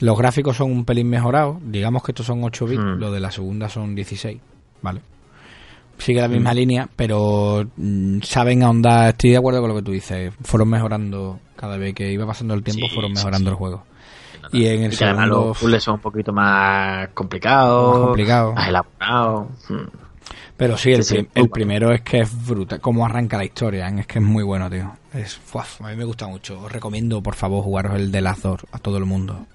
los 0.00 0.18
gráficos 0.18 0.56
son 0.56 0.72
un 0.72 0.84
pelín 0.84 1.08
mejorados. 1.08 1.58
Digamos 1.62 2.02
que 2.02 2.10
estos 2.12 2.26
son 2.26 2.42
8 2.42 2.66
bits, 2.66 2.82
Mm. 2.82 2.98
lo 2.98 3.12
de 3.12 3.20
la 3.20 3.30
segunda 3.30 3.68
son 3.68 3.94
16. 3.94 4.40
¿Vale? 4.82 5.00
Sigue 5.98 6.20
la 6.20 6.28
misma 6.28 6.52
línea, 6.52 6.88
pero 6.96 7.64
mm, 7.76 8.20
saben 8.22 8.62
ahondar. 8.64 9.10
Estoy 9.10 9.30
de 9.30 9.36
acuerdo 9.36 9.60
con 9.60 9.68
lo 9.70 9.76
que 9.76 9.82
tú 9.82 9.92
dices. 9.92 10.32
Fueron 10.42 10.68
mejorando 10.68 11.38
cada 11.56 11.76
vez 11.76 11.94
que 11.94 12.10
iba 12.10 12.26
pasando 12.26 12.54
el 12.54 12.62
tiempo, 12.64 12.86
Sí, 12.88 12.94
fueron 12.94 13.12
mejorando 13.12 13.50
sí. 13.50 13.52
el 13.52 13.56
juego. 13.56 13.84
Y 14.52 14.66
en 14.66 14.82
el 14.82 14.92
Y 14.92 14.96
que 14.96 15.04
además 15.04 15.26
segundo. 15.28 15.48
los 15.48 15.58
puzzles 15.58 15.82
son 15.84 15.94
un 15.94 16.00
poquito 16.00 16.32
más 16.32 17.08
complicados. 17.14 18.16
Más 18.54 18.68
elaborados. 18.68 19.46
Mm. 19.68 19.74
Pero 20.56 20.76
sí, 20.76 20.92
el, 20.92 21.04
Sí, 21.04 21.08
sí, 21.08 21.14
prim- 21.14 21.24
muy 21.26 21.32
el 21.34 21.42
bueno. 21.42 21.52
primero 21.52 21.92
es 21.92 22.00
que 22.02 22.20
es 22.20 22.46
brutal. 22.46 22.80
Cómo 22.80 23.04
arranca 23.06 23.36
la 23.36 23.44
historia, 23.44 23.88
¿eh? 23.88 24.00
es 24.00 24.06
que 24.06 24.18
es 24.18 24.24
muy 24.24 24.42
bueno, 24.42 24.68
tío. 24.68 24.92
Es, 25.14 25.36
fuaf, 25.36 25.80
a 25.82 25.88
mí 25.90 25.96
me 25.96 26.04
gusta 26.04 26.26
mucho. 26.26 26.60
Os 26.60 26.72
recomiendo, 26.72 27.22
por 27.22 27.34
favor, 27.34 27.62
jugaros 27.62 27.94
el 27.94 28.10
de 28.10 28.20
Lazor 28.20 28.60
a 28.72 28.78
todo 28.78 28.98
el 28.98 29.04
mundo. 29.04 29.46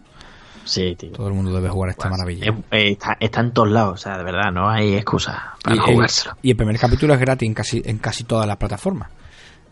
Sí, 0.68 0.95
tío. 0.95 1.11
Todo 1.11 1.27
el 1.30 1.34
mundo 1.34 1.53
debe 1.53 1.69
jugar 1.69 1.89
esta 1.91 2.10
maravilla. 2.10 2.45
Es- 2.52 2.53
eh, 2.72 2.91
está, 2.91 3.18
está 3.19 3.39
en 3.41 3.52
todos 3.53 3.69
lados, 3.72 3.94
o 3.94 3.98
sea, 3.98 4.18
de 4.18 4.23
verdad, 4.23 4.52
no 4.52 4.69
hay 4.69 4.95
excusa 4.95 5.56
para 5.64 5.76
y, 5.76 5.80
no 5.80 5.85
el, 5.88 5.94
jugárselo. 5.95 6.35
y 6.41 6.52
el 6.52 6.57
primer 6.57 6.77
capítulo 6.77 7.14
es 7.14 7.19
gratis 7.19 7.48
en 7.48 7.53
casi, 7.53 7.81
en 7.85 7.98
casi 7.99 8.23
todas 8.26 8.45
las 8.45 8.57
plataformas. 8.57 9.10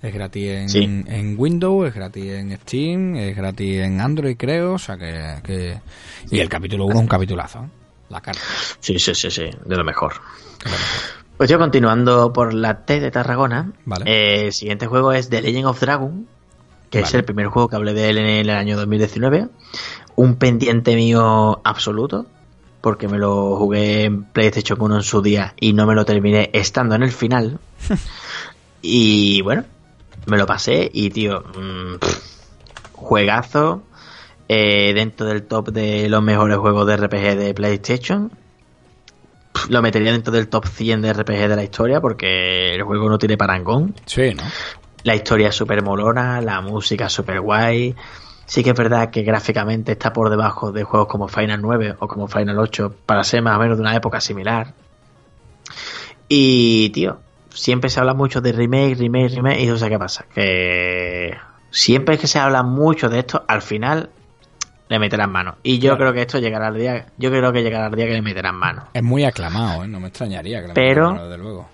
Es 0.02 0.14
gratis 0.14 0.50
en, 0.50 0.70
Sí. 0.70 0.84
en 0.84 1.36
Windows, 1.38 1.88
es 1.90 1.96
gratis 1.96 2.26
en 2.32 2.56
Steam, 2.58 3.16
es 3.16 3.36
gratis 3.36 3.80
en 3.82 4.00
Android, 4.02 4.38
creo. 4.38 4.74
O 4.74 4.78
sea 4.80 4.98
que. 4.98 5.36
que- 5.44 5.80
Y 6.32 6.40
el 6.40 6.48
capítulo 6.50 6.86
1 6.86 6.94
es 6.96 7.02
un 7.02 7.08
capitulazo. 7.08 7.60
¿eh? 7.60 7.70
La 8.10 8.22
carta. 8.22 8.42
Sí, 8.80 9.00
sí, 9.00 9.16
sí, 9.16 9.32
sí, 9.32 9.50
de 9.66 9.76
lo 9.76 9.84
mejor. 9.84 10.14
Pues 11.38 11.50
yo 11.50 11.58
continuando 11.60 12.32
por 12.32 12.54
la 12.54 12.86
T 12.86 13.00
de 13.02 13.12
Tarragona, 13.12 13.74
Vale. 13.86 14.06
eh, 14.10 14.46
el 14.48 14.54
siguiente 14.54 14.88
juego 14.88 15.12
es 15.12 15.30
The 15.30 15.42
Legend 15.42 15.66
of 15.66 15.80
Dragon, 15.82 16.28
que 17.02 17.08
es 17.08 17.14
el 17.14 17.24
primer 17.24 17.48
juego 17.48 17.68
que 17.68 17.76
hablé 17.76 17.94
de 17.94 18.10
él 18.10 18.18
en 18.18 18.26
el 18.28 18.50
año 18.50 18.78
2019. 18.78 19.48
Un 20.16 20.36
pendiente 20.36 20.96
mío 20.96 21.60
absoluto, 21.64 22.26
porque 22.82 23.08
me 23.08 23.18
lo 23.18 23.56
jugué 23.58 24.04
en 24.06 24.24
PlayStation 24.24 24.82
1 24.82 24.96
en 24.98 25.04
su 25.04 25.22
día 25.22 25.54
y 25.60 25.74
no 25.74 25.86
me 25.86 25.96
lo 25.96 26.06
terminé 26.06 26.50
estando 26.54 26.96
en 26.96 27.04
el 27.04 27.12
final. 27.12 27.60
y 28.82 29.42
bueno, 29.42 29.64
me 30.28 30.38
lo 30.38 30.46
pasé 30.46 30.90
y 30.94 31.10
tío, 31.10 31.42
mm, 31.42 31.96
pff, 32.00 32.20
juegazo. 32.94 33.84
eh, 34.48 34.94
dentro 34.94 35.26
del 35.26 35.44
top 35.44 35.70
de 35.70 36.08
los 36.08 36.22
mejores 36.22 36.58
juegos 36.58 36.86
de 36.88 36.98
RPG 36.98 37.36
de 37.38 37.54
PlayStation. 37.56 38.32
Pff, 39.54 39.70
Lo 39.70 39.82
metería 39.82 40.12
dentro 40.12 40.32
del 40.32 40.48
top 40.48 40.68
100 40.68 41.02
de 41.02 41.14
RPG 41.14 41.48
de 41.50 41.56
la 41.56 41.64
historia 41.64 42.00
porque 42.00 42.76
el 42.76 42.84
juego 42.84 43.10
no 43.10 43.18
tiene 43.18 43.38
parangón. 43.38 43.96
Sí, 44.06 44.34
¿no? 44.36 44.44
La 45.06 45.16
historia 45.16 45.50
es 45.50 45.56
súper 45.56 45.82
molona, 45.84 46.42
la 46.42 46.62
música 46.62 47.06
es 47.06 47.14
súper 47.14 47.40
guay. 47.40 47.96
Sí 48.48 48.64
que 48.64 48.72
es 48.72 48.76
verdad 48.76 49.10
que 49.12 49.22
gráficamente 49.24 49.92
está 49.94 50.12
por 50.12 50.30
debajo 50.30 50.72
de 50.72 50.84
juegos 50.84 51.08
como 51.08 51.28
Final 51.28 51.62
9 51.62 51.96
o 52.00 52.08
como 52.08 52.28
Final 52.28 52.58
8 52.60 52.94
para 53.06 53.24
ser 53.24 53.42
más 53.42 53.56
o 53.56 53.60
menos 53.60 53.78
de 53.78 53.82
una 53.82 53.96
época 53.96 54.20
similar. 54.20 54.74
Y, 56.28 56.90
tío, 56.90 57.20
siempre 57.50 57.90
se 57.90 58.00
habla 58.00 58.14
mucho 58.14 58.42
de 58.42 58.52
remake, 58.52 58.96
remake, 58.98 59.36
remake. 59.36 59.60
Y 59.62 59.68
no 59.68 59.78
sé 59.78 59.90
qué 59.90 60.00
pasa. 60.00 60.26
Que 60.34 61.36
siempre 61.70 62.18
que 62.18 62.28
se 62.28 62.40
habla 62.40 62.64
mucho 62.64 63.10
de 63.10 63.20
esto, 63.20 63.44
al 63.48 63.62
final 63.62 64.10
le 64.90 65.00
meterán 65.00 65.32
mano. 65.32 65.56
Y 65.64 65.78
yo 65.80 65.92
Claro. 65.96 65.98
creo 65.98 66.14
que 66.14 66.22
esto 66.22 66.40
llegará 66.40 66.68
al 66.68 66.76
día. 66.78 67.08
Yo 67.18 67.30
creo 67.30 67.52
que 67.54 67.62
llegará 67.64 67.88
al 67.88 67.96
día 67.96 68.06
que 68.08 68.14
le 68.14 68.22
meterán 68.22 68.56
mano. 68.56 68.88
Es 68.94 69.04
muy 69.04 69.24
aclamado, 69.24 69.84
¿eh? 69.84 69.88
No 69.88 70.00
me 70.00 70.08
extrañaría 70.08 70.62
que 70.62 70.68
le 70.70 70.74
Pero- 70.74 71.12
metieran 71.12 71.14
mano, 71.16 71.30
desde 71.30 71.44
luego. 71.44 71.70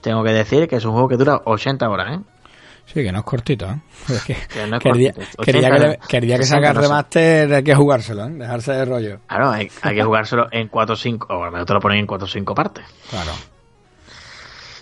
Tengo 0.00 0.22
que 0.24 0.32
decir 0.32 0.68
que 0.68 0.76
es 0.76 0.84
un 0.84 0.92
juego 0.92 1.08
que 1.08 1.16
dura 1.16 1.40
80 1.44 1.88
horas, 1.88 2.18
¿eh? 2.18 2.22
Sí, 2.86 3.04
que 3.04 3.12
no 3.12 3.18
es 3.20 3.24
cortito, 3.24 3.66
¿eh? 3.66 3.80
Es 4.08 4.24
que, 4.24 4.34
Que 4.52 4.66
no 4.66 4.76
es 4.78 4.82
que 4.82 4.88
el 4.88 4.98
día, 4.98 5.12
cortito. 5.12 5.42
que 5.44 5.50
el 5.52 5.60
día 5.60 5.70
que, 5.70 5.78
le- 5.78 5.86
80, 5.90 6.06
que 6.08 6.16
el 6.16 6.26
día 6.26 6.36
que 6.38 6.42
60, 6.44 6.56
saca 6.58 6.68
el 6.70 6.74
no 6.74 6.80
sé. 6.82 6.88
remaster 6.88 7.54
hay 7.54 7.62
que 7.64 7.74
jugárselo, 7.74 8.24
¿eh? 8.26 8.30
Dejarse 8.30 8.72
de 8.72 8.84
rollo. 8.84 9.20
Claro, 9.28 9.50
hay, 9.50 9.70
hay 9.82 9.94
que 9.94 10.02
jugárselo 10.02 10.48
en 10.50 10.68
4 10.68 10.92
o 10.92 10.96
5, 10.96 11.26
o 11.30 11.44
al 11.44 11.52
menos 11.52 11.66
te 11.66 11.72
lo 11.74 11.80
ponen 11.80 11.98
en 11.98 12.06
4 12.06 12.24
o 12.24 12.28
5 12.28 12.54
partes. 12.54 12.84
Claro. 13.10 13.30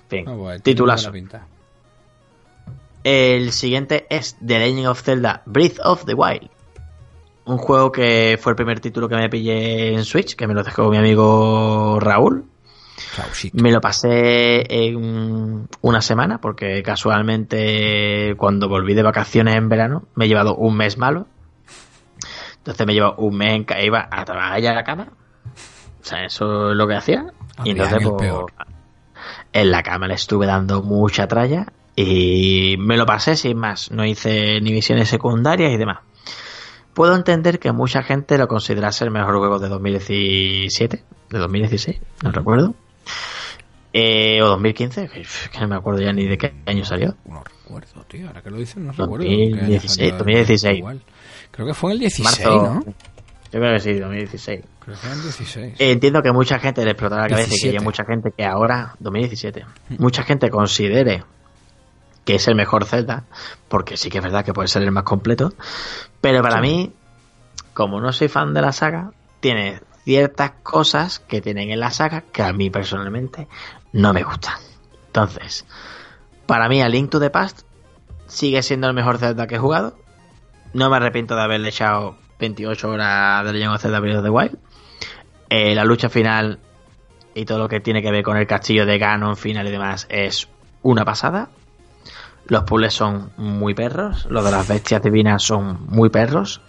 En 0.05 0.09
fin, 0.09 0.25
No, 0.25 0.39
pues, 0.39 0.63
tiene 0.63 0.75
titulazo. 0.75 1.13
El 3.05 3.53
siguiente 3.53 4.07
es 4.11 4.37
The 4.45 4.59
Legend 4.59 4.87
of 4.87 5.03
Zelda 5.03 5.43
Breath 5.47 5.79
of 5.85 6.05
the 6.05 6.15
Wild. 6.15 6.49
Un 7.45 7.57
juego 7.59 7.91
que 7.93 8.39
fue 8.41 8.53
el 8.53 8.57
primer 8.57 8.81
título 8.81 9.09
que 9.09 9.17
me 9.17 9.29
pillé 9.31 9.95
en 9.95 10.05
Switch, 10.05 10.35
que 10.35 10.47
me 10.47 10.55
lo 10.55 10.63
dejó 10.63 10.89
mi 10.91 10.97
amigo 10.99 11.99
Raúl. 12.01 12.45
Me 13.55 13.71
lo 13.73 13.81
pasé 13.81 14.65
en 14.89 15.69
una 15.83 16.01
semana, 16.01 16.41
porque 16.41 16.83
casualmente 16.83 18.35
cuando 18.37 18.69
volví 18.69 18.95
de 18.95 19.03
vacaciones 19.03 19.55
en 19.57 19.69
verano 19.69 20.05
me 20.15 20.25
he 20.25 20.29
llevado 20.29 20.57
un 20.57 20.77
mes 20.77 20.99
malo. 20.99 21.27
Entonces 22.59 22.87
me 22.87 22.93
he 22.93 22.97
llevado 22.97 23.15
un 23.17 23.37
mes 23.37 23.55
en 23.55 23.65
ca- 23.65 23.81
iba 23.83 24.09
a 24.11 24.25
trabajar 24.25 24.61
ya 24.61 24.73
a 24.73 24.75
la 24.75 24.85
cama. 24.85 25.09
O 26.01 26.05
sea, 26.05 26.25
eso 26.25 26.71
es 26.73 26.77
lo 26.77 26.87
que 26.87 26.95
hacía. 26.97 27.27
Y 27.65 27.71
entonces, 27.71 27.99
pues, 28.17 28.29
peor. 28.29 28.53
en 29.53 29.71
la 29.71 29.83
cama 29.83 30.07
le 30.09 30.15
estuve 30.15 30.47
dando 30.47 30.83
mucha 30.83 31.27
tralla 31.27 31.67
y 31.97 32.77
me 32.79 32.97
lo 32.97 33.07
pasé 33.07 33.37
sin 33.37 33.57
más. 33.59 33.91
No 33.91 34.05
hice 34.05 34.61
ni 34.61 34.73
misiones 34.73 35.09
secundarias 35.09 35.73
y 35.73 35.77
demás. 35.77 35.99
Puedo 36.95 37.15
entender 37.15 37.59
que 37.59 37.73
mucha 37.73 38.03
gente 38.03 38.39
lo 38.39 38.49
considerase 38.49 39.05
el 39.05 39.11
mejor 39.13 39.39
juego 39.39 39.59
de 39.61 39.69
2017, 39.69 41.05
de 41.31 41.39
2016, 41.39 42.01
no 42.25 42.33
recuerdo. 42.33 42.75
Eh, 43.93 44.43
o 44.43 44.49
2015, 44.49 45.09
que, 45.09 45.61
no 45.61 45.69
me 45.69 45.77
acuerdo 45.77 46.03
ya 46.03 46.13
ni 46.13 46.27
de 46.27 46.37
qué 46.37 46.55
año 46.67 46.85
salió. 46.85 47.17
No 47.25 47.43
recuerdo, 47.43 48.05
tío. 48.07 48.27
Ahora 48.29 48.43
que 48.43 48.51
lo 48.51 48.59
dices, 48.59 48.77
no 48.77 48.93
2016, 48.93 48.99
recuerdo. 48.99 49.25
qué 49.25 49.65
año 49.65 49.81
salió 49.89 50.19
2016. 50.19 50.79
igual. 50.79 51.03
Creo 51.51 51.67
que 51.67 51.75
fue 51.75 51.91
en 51.91 51.95
el 51.95 52.01
16, 52.01 52.25
Marzo. 52.25 52.63
¿no? 52.63 52.85
Yo 53.51 53.61
creo 53.61 53.75
que 53.75 53.81
sí, 53.81 53.95
2016. 53.95 54.61
Creo 54.81 54.95
que 54.95 55.01
fue 55.01 55.11
en 55.11 55.17
el 55.17 55.23
16. 55.23 55.81
Eh, 55.81 55.91
Entiendo 55.93 56.23
que 56.23 56.33
mucha 56.33 56.59
gente 56.59 56.85
le 56.85 56.91
explota 56.91 57.17
la 57.17 57.29
cabeza 57.29 57.49
y 57.49 57.61
que 57.61 57.71
17. 57.71 57.77
haya 57.77 57.85
mucha 57.85 58.05
gente 58.05 58.31
que 58.37 58.45
ahora, 58.45 58.95
2017, 58.99 59.65
mucha 59.99 60.23
gente 60.23 60.51
considere 60.51 61.25
que 62.27 62.35
es 62.35 62.47
el 62.47 62.57
mejor 62.57 62.85
Zelda, 62.85 63.25
porque 63.69 63.97
sí 63.97 64.11
que 64.11 64.19
es 64.19 64.25
verdad 64.25 64.45
que 64.45 64.53
puede 64.53 64.69
ser 64.69 64.83
el 64.83 64.93
más 64.93 65.05
completo, 65.05 65.55
pero 66.21 66.43
para 66.43 66.61
mí, 66.61 66.93
como 67.73 68.03
no 68.03 68.13
soy 68.13 68.29
fan 68.29 68.53
de 68.53 68.61
la 68.61 68.73
saga, 68.73 69.13
tiene 69.41 69.81
ciertas 70.09 70.53
cosas 70.63 71.19
que 71.19 71.43
tienen 71.43 71.71
en 71.71 71.81
la 71.81 71.91
saga 71.91 72.23
que 72.23 72.43
a 72.43 72.55
mí 72.55 72.71
personalmente 72.71 73.47
no 73.93 74.15
me 74.15 74.23
gustan. 74.23 74.55
Entonces, 75.09 75.67
para 76.47 76.67
mí, 76.71 76.81
A 76.81 76.89
Link 76.89 77.11
to 77.11 77.21
the 77.21 77.29
Past 77.29 77.67
sigue 78.27 78.63
siendo 78.63 78.87
el 78.87 78.95
mejor 78.95 79.19
Zelda 79.19 79.47
que 79.47 79.57
he 79.57 79.59
jugado. 79.59 79.99
No 80.73 80.89
me 80.89 80.97
arrepiento 80.97 81.37
de 81.37 81.43
haberle 81.43 81.69
echado 81.69 82.17
28 82.39 82.89
horas 82.89 83.45
de 83.45 83.53
Legend 83.53 83.75
of 83.75 83.83
Zelda 83.83 84.01
Breath 84.01 84.17
of 84.17 84.25
the 84.25 84.31
Wild. 84.31 84.59
Eh, 85.51 85.75
la 85.75 85.85
lucha 85.85 86.09
final 86.09 86.59
y 87.35 87.45
todo 87.45 87.59
lo 87.59 87.69
que 87.69 87.81
tiene 87.81 88.01
que 88.01 88.11
ver 88.11 88.23
con 88.23 88.39
el 88.39 88.47
castillo 88.47 88.87
de 88.87 88.97
Ganon 88.97 89.37
final 89.37 89.69
y 89.69 89.73
demás 89.73 90.07
es 90.09 90.49
una 90.81 91.05
pasada. 91.05 91.51
Los 92.47 92.63
puzzles 92.65 92.95
son 92.95 93.33
muy 93.37 93.75
perros, 93.75 94.25
los 94.31 94.43
de 94.43 94.53
las 94.53 94.67
bestias 94.67 95.03
divinas 95.03 95.43
son 95.43 95.87
muy 95.87 96.09
perros 96.09 96.63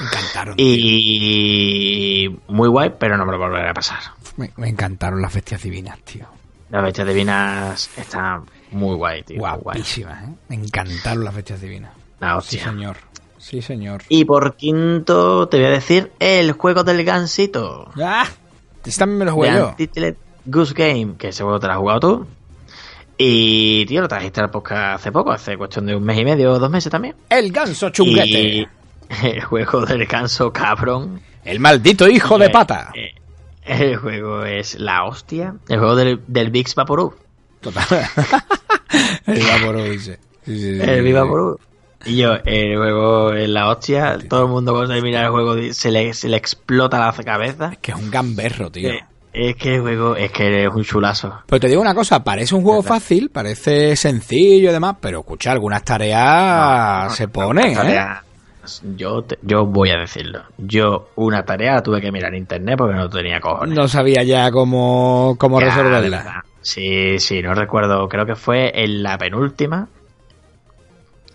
Me 0.00 0.06
encantaron. 0.06 0.56
tío. 0.56 0.66
y 0.66 2.38
muy 2.48 2.68
guay, 2.68 2.92
pero 2.98 3.16
no 3.16 3.24
me 3.26 3.32
lo 3.32 3.38
volveré 3.38 3.68
a 3.70 3.74
pasar. 3.74 3.98
Me, 4.36 4.50
me 4.56 4.68
encantaron 4.68 5.20
las 5.22 5.32
bestias 5.34 5.62
divinas, 5.62 5.98
tío. 6.00 6.26
Las 6.70 6.82
bestias 6.82 7.06
divinas 7.06 7.90
están 7.96 8.42
muy 8.72 8.96
guay, 8.96 9.22
tío. 9.22 9.38
guay. 9.38 9.58
Guapísimas, 9.60 10.24
¿eh? 10.28 10.32
Me 10.48 10.56
encantaron 10.56 11.24
las 11.24 11.34
bestias 11.34 11.60
divinas. 11.60 11.92
La 12.20 12.32
Sí, 12.32 12.56
hostia. 12.56 12.64
señor. 12.64 12.96
Sí, 13.38 13.62
señor. 13.62 14.02
Y 14.08 14.24
por 14.24 14.56
quinto 14.56 15.48
te 15.48 15.58
voy 15.58 15.66
a 15.66 15.70
decir 15.70 16.10
el 16.18 16.52
juego 16.52 16.82
del 16.84 17.04
gansito. 17.04 17.90
¡Ah! 18.02 18.26
Este 18.84 18.98
también 18.98 19.18
me 19.18 19.24
lo 19.26 19.32
jugué 19.34 19.52
yo. 19.52 19.74
Goose 20.44 20.74
Game, 20.74 21.14
que 21.18 21.28
ese 21.28 21.42
juego 21.42 21.58
te 21.60 21.66
lo 21.66 21.72
has 21.72 21.78
jugado 21.78 22.00
tú. 22.00 22.26
Y, 23.18 23.86
tío, 23.86 24.00
lo 24.02 24.08
trajiste 24.08 24.40
al 24.40 24.50
podcast 24.50 25.00
hace 25.00 25.10
poco, 25.12 25.32
hace 25.32 25.56
cuestión 25.56 25.86
de 25.86 25.96
un 25.96 26.02
mes 26.04 26.18
y 26.18 26.24
medio 26.24 26.52
o 26.52 26.58
dos 26.58 26.70
meses 26.70 26.90
también. 26.90 27.14
El 27.30 27.50
ganso 27.50 27.90
chunguete. 27.90 28.42
Y 28.42 28.68
el 29.22 29.42
juego 29.44 29.84
del 29.86 30.06
ganso 30.06 30.52
cabrón. 30.52 31.20
El 31.44 31.60
maldito 31.60 32.08
hijo 32.08 32.38
de 32.38 32.46
Eh, 32.46 32.50
pata. 32.50 32.90
eh, 32.94 33.12
El 33.64 33.96
juego 33.96 34.44
es 34.44 34.78
la 34.78 35.04
hostia. 35.04 35.54
El 35.68 35.78
juego 35.78 35.96
del, 35.96 36.20
del 36.26 36.50
Big 36.50 36.66
Vaporub. 36.74 37.14
Total. 37.60 37.84
el 39.26 39.42
Vaporub 39.42 39.90
dice. 39.90 40.18
Sí, 40.44 40.56
sí, 40.58 40.74
sí, 40.80 40.80
El 40.90 41.02
Big. 41.02 41.14
Vaporub. 41.14 41.58
Y 42.04 42.18
yo, 42.18 42.34
el 42.44 42.76
juego 42.76 43.32
es 43.32 43.48
la 43.48 43.68
hostia. 43.68 44.18
Todo 44.28 44.44
el 44.44 44.48
mundo 44.50 44.72
cuando 44.72 44.94
se 44.94 45.02
mira 45.02 45.22
el 45.24 45.30
juego 45.30 45.56
se 45.72 45.90
le, 45.90 46.14
se 46.14 46.28
le 46.28 46.36
explota 46.36 46.98
la 47.00 47.12
cabeza. 47.24 47.72
Que 47.80 47.90
es 47.92 47.98
un 47.98 48.10
gamberro, 48.10 48.70
tío. 48.70 48.90
Eh, 48.90 49.00
Es 49.32 49.56
que 49.56 49.74
el 49.74 49.80
juego 49.80 50.14
es 50.16 50.30
que 50.30 50.64
es 50.64 50.68
un 50.72 50.84
chulazo. 50.84 51.40
Pero 51.46 51.60
te 51.60 51.68
digo 51.68 51.80
una 51.80 51.94
cosa, 51.94 52.22
parece 52.22 52.54
un 52.54 52.62
juego 52.62 52.82
fácil, 52.82 53.30
parece 53.30 53.96
sencillo 53.96 54.70
y 54.70 54.72
demás, 54.72 54.96
pero 55.00 55.20
escucha, 55.20 55.50
algunas 55.52 55.82
tareas 55.82 57.14
se 57.14 57.26
ponen, 57.28 57.72
¿eh? 57.72 57.74
Tarea- 57.74 58.22
yo, 58.96 59.22
te- 59.22 59.38
yo 59.42 59.66
voy 59.66 59.90
a 59.90 59.96
decirlo. 59.98 60.42
Yo 60.58 61.08
una 61.16 61.44
tarea 61.44 61.74
la 61.74 61.82
tuve 61.82 62.00
que 62.00 62.10
mirar 62.12 62.32
en 62.34 62.40
internet 62.40 62.76
porque 62.78 62.94
no 62.94 63.08
tenía 63.08 63.40
cojones. 63.40 63.76
No 63.76 63.88
sabía 63.88 64.22
ya 64.22 64.50
cómo, 64.50 65.36
cómo 65.38 65.60
Ya, 65.60 65.66
resolverla. 65.66 66.44
Sí, 66.62 67.18
sí, 67.18 67.42
no 67.42 67.54
recuerdo. 67.54 68.08
Creo 68.08 68.26
que 68.26 68.34
fue 68.34 68.72
en 68.74 69.02
la 69.02 69.16
penúltima. 69.18 69.88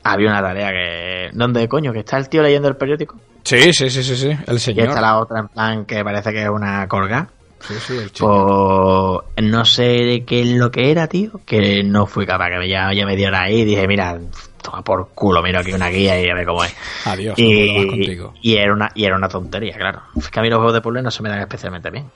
Había 0.03 0.29
una 0.29 0.41
tarea 0.41 0.69
que. 0.71 1.29
¿Dónde 1.33 1.67
coño? 1.67 1.93
Que 1.93 1.99
está 1.99 2.17
el 2.17 2.27
tío 2.27 2.41
leyendo 2.41 2.67
el 2.67 2.75
periódico. 2.75 3.17
Sí, 3.43 3.71
sí, 3.73 3.89
sí, 3.89 4.03
sí, 4.03 4.15
sí. 4.15 4.29
El 4.47 4.55
Y 4.55 4.59
señor. 4.59 4.87
está 4.89 5.01
la 5.01 5.19
otra 5.19 5.39
en 5.39 5.47
plan 5.47 5.85
que 5.85 6.03
parece 6.03 6.31
que 6.31 6.43
es 6.43 6.49
una 6.49 6.87
colga. 6.87 7.27
Sí, 7.59 7.75
sí, 7.79 7.93
el 7.97 8.09
señor. 8.09 9.23
Pues 9.35 9.45
no 9.47 9.63
sé 9.65 9.83
de 9.83 10.23
qué 10.25 10.41
es 10.41 10.47
lo 10.47 10.71
que 10.71 10.89
era, 10.91 11.07
tío. 11.07 11.39
Que 11.45 11.83
no 11.83 12.07
fui 12.07 12.25
capaz, 12.25 12.49
que 12.49 12.67
ya, 12.67 12.91
ya 12.93 13.05
me 13.05 13.15
diera 13.15 13.43
ahí 13.43 13.61
y 13.61 13.65
dije, 13.65 13.87
mira, 13.87 14.19
toma 14.61 14.83
por 14.83 15.09
culo, 15.09 15.41
miro 15.41 15.59
aquí 15.59 15.73
una 15.73 15.89
guía 15.89 16.19
y 16.21 16.29
a 16.29 16.33
ver 16.33 16.45
cómo 16.45 16.63
es. 16.63 16.75
Adiós, 17.05 17.37
no 17.37 17.43
Y, 17.43 18.31
y 18.41 18.55
era 18.57 18.73
una, 18.73 18.91
y 18.95 19.05
era 19.05 19.15
una 19.15 19.29
tontería, 19.29 19.77
claro. 19.77 20.01
Es 20.15 20.29
que 20.29 20.39
a 20.39 20.43
mí 20.43 20.49
los 20.49 20.57
juegos 20.57 20.73
de 20.73 20.81
puzzle 20.81 21.01
no 21.01 21.11
se 21.11 21.23
me 21.23 21.29
dan 21.29 21.39
especialmente 21.39 21.89
bien. 21.89 22.09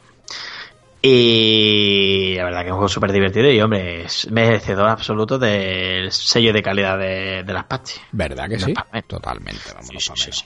Y 1.01 2.33
la 2.35 2.45
verdad 2.45 2.61
que 2.61 2.67
es 2.67 2.71
un 2.71 2.77
juego 2.77 2.89
súper 2.89 3.11
divertido 3.11 3.51
y, 3.51 3.61
hombre, 3.61 4.05
es 4.05 4.31
merecedor 4.31 4.89
absoluto 4.89 5.37
del 5.37 6.11
sello 6.11 6.51
de 6.51 6.63
calidad 6.63 6.97
de, 6.97 7.43
de 7.43 7.53
las 7.53 7.65
patches. 7.65 8.01
¿Verdad 8.11 8.49
que 8.49 8.59
sí? 8.59 8.73
Totalmente, 9.07 9.61
vámonos 9.75 10.11
Sí, 10.15 10.31
sí. 10.31 10.45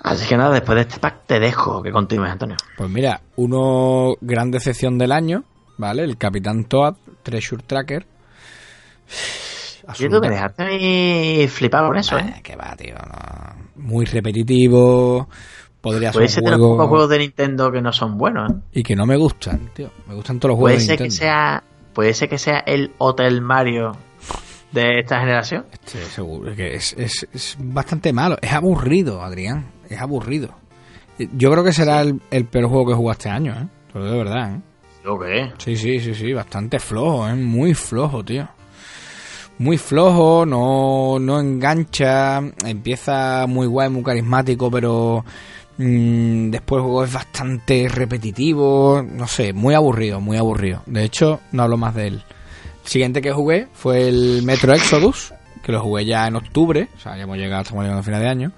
Así 0.00 0.26
que 0.26 0.36
nada, 0.36 0.52
después 0.54 0.74
de 0.76 0.82
este 0.82 0.98
pack 0.98 1.26
te 1.26 1.38
dejo 1.38 1.82
que 1.82 1.92
continúes, 1.92 2.32
Antonio. 2.32 2.56
Pues 2.76 2.90
mira, 2.90 3.20
uno 3.36 4.14
gran 4.20 4.50
decepción 4.50 4.98
del 4.98 5.12
año, 5.12 5.44
¿vale? 5.78 6.02
El 6.02 6.18
Capitán 6.18 6.64
Toad, 6.64 6.96
Treasure 7.22 7.62
Tracker. 7.64 8.06
Y 9.98 10.08
tú 10.08 10.20
me 10.20 10.30
dejaste 10.30 11.48
flipado 11.48 11.88
con 11.88 11.96
eso, 11.96 12.18
¿eh? 12.18 12.40
Que 12.42 12.56
va, 12.56 12.74
tío. 12.76 12.94
no. 12.94 13.64
Muy 13.76 14.04
repetitivo. 14.06 15.28
Podría 15.80 16.12
ser 16.12 16.22
un 16.22 16.44
de 16.44 16.50
los 16.52 16.60
pocos 16.60 16.88
juegos 16.88 17.08
de 17.10 17.18
Nintendo 17.18 17.70
que 17.70 17.82
no 17.82 17.92
son 17.92 18.16
buenos, 18.16 18.50
¿eh? 18.50 18.54
Y 18.72 18.82
que 18.82 18.96
no 18.96 19.04
me 19.04 19.16
gustan, 19.16 19.70
tío. 19.74 19.90
Me 20.08 20.14
gustan 20.14 20.38
todos 20.40 20.52
los 20.52 20.58
juegos 20.58 20.80
de 20.80 20.86
ser 20.86 20.96
que 20.96 21.04
Nintendo. 21.04 21.24
sea, 21.24 21.62
puede 21.92 22.14
ser 22.14 22.28
que 22.30 22.38
sea 22.38 22.58
el 22.60 22.92
Hotel 22.98 23.42
Mario 23.42 23.92
de 24.72 25.00
esta 25.00 25.20
generación. 25.20 25.66
Este, 25.72 26.02
seguro 26.04 26.54
que 26.54 26.74
es, 26.74 26.94
es, 26.98 27.28
es 27.32 27.56
bastante 27.60 28.12
malo. 28.12 28.36
Es 28.40 28.52
aburrido, 28.52 29.22
Adrián. 29.22 29.66
Es 29.90 30.00
aburrido. 30.00 30.54
Yo 31.36 31.50
creo 31.50 31.62
que 31.62 31.72
será 31.72 32.00
el, 32.00 32.20
el 32.30 32.46
peor 32.46 32.68
juego 32.68 32.86
que 32.86 32.92
he 32.92 32.96
jugado 32.96 33.12
este 33.18 33.28
año, 33.28 33.52
¿eh? 33.52 33.68
De 33.98 34.16
verdad, 34.16 34.54
¿eh? 34.54 34.60
Sí, 35.58 35.76
sí, 35.76 36.00
sí, 36.00 36.14
sí, 36.14 36.32
bastante 36.32 36.78
flojo, 36.78 37.28
¿eh? 37.28 37.34
Muy 37.34 37.74
flojo, 37.74 38.24
tío. 38.24 38.48
Muy 39.58 39.78
flojo, 39.78 40.44
no, 40.44 41.18
no 41.20 41.38
engancha, 41.38 42.42
empieza 42.64 43.46
muy 43.46 43.66
guay, 43.68 43.88
muy 43.88 44.02
carismático, 44.02 44.68
pero 44.68 45.24
mm, 45.78 46.50
después 46.50 46.78
el 46.78 46.84
juego 46.84 47.04
es 47.04 47.12
bastante 47.12 47.88
repetitivo, 47.88 49.02
no 49.08 49.28
sé, 49.28 49.52
muy 49.52 49.74
aburrido, 49.74 50.20
muy 50.20 50.36
aburrido. 50.36 50.82
De 50.86 51.04
hecho, 51.04 51.40
no 51.52 51.62
hablo 51.62 51.76
más 51.76 51.94
de 51.94 52.08
él. 52.08 52.24
El 52.84 52.90
siguiente 52.90 53.22
que 53.22 53.32
jugué 53.32 53.68
fue 53.72 54.08
el 54.08 54.42
Metro 54.42 54.74
Exodus, 54.74 55.32
que 55.64 55.72
lo 55.72 55.80
jugué 55.80 56.04
ya 56.04 56.26
en 56.26 56.36
octubre, 56.36 56.88
o 56.96 57.00
sea, 57.00 57.16
ya 57.16 57.22
hemos 57.22 57.38
llegado, 57.38 57.62
estamos 57.62 57.84
llegando 57.84 58.00
a 58.00 58.04
final 58.04 58.20
de 58.20 58.28
año. 58.28 58.52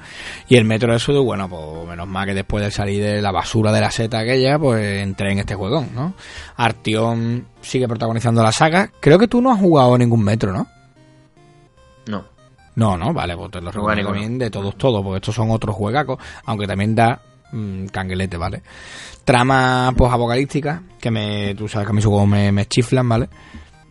Y 0.48 0.56
el 0.56 0.64
Metro 0.64 0.94
Exodus, 0.94 1.24
bueno, 1.24 1.48
pues 1.48 1.88
menos 1.88 2.08
mal 2.08 2.26
que 2.26 2.34
después 2.34 2.64
de 2.64 2.70
salir 2.70 3.02
de 3.02 3.22
la 3.22 3.30
basura 3.30 3.70
de 3.70 3.80
la 3.80 3.90
seta 3.90 4.20
aquella, 4.20 4.58
pues 4.58 5.02
entré 5.02 5.30
en 5.30 5.38
este 5.38 5.54
juegón, 5.54 5.90
¿no? 5.94 6.14
Artyom 6.56 7.44
sigue 7.60 7.86
protagonizando 7.86 8.42
la 8.42 8.50
saga. 8.50 8.90
Creo 8.98 9.18
que 9.18 9.28
tú 9.28 9.40
no 9.40 9.52
has 9.52 9.60
jugado 9.60 9.96
ningún 9.96 10.24
Metro. 10.24 10.52
No. 10.52 10.66
No, 12.76 12.96
no, 12.96 13.12
vale, 13.12 13.36
pues 13.36 13.50
te 13.50 13.60
lo 13.60 13.70
recomiendo 13.70 14.10
también 14.10 14.38
de 14.38 14.50
todos, 14.50 14.76
todos, 14.76 15.02
porque 15.02 15.16
estos 15.16 15.34
son 15.34 15.50
otros 15.50 15.74
juegacos, 15.74 16.18
aunque 16.44 16.66
también 16.66 16.94
da 16.94 17.20
mm, 17.52 17.86
canguelete, 17.86 18.36
¿vale? 18.36 18.62
Trama 19.24 19.92
post-apocalíptica, 19.96 20.82
que 21.00 21.10
me, 21.10 21.54
tú 21.54 21.68
sabes 21.68 21.86
que 21.86 21.92
a 21.92 21.94
mí 21.94 22.02
juegos 22.02 22.28
me, 22.28 22.52
me 22.52 22.66
chiflan, 22.66 23.08
¿vale? 23.08 23.28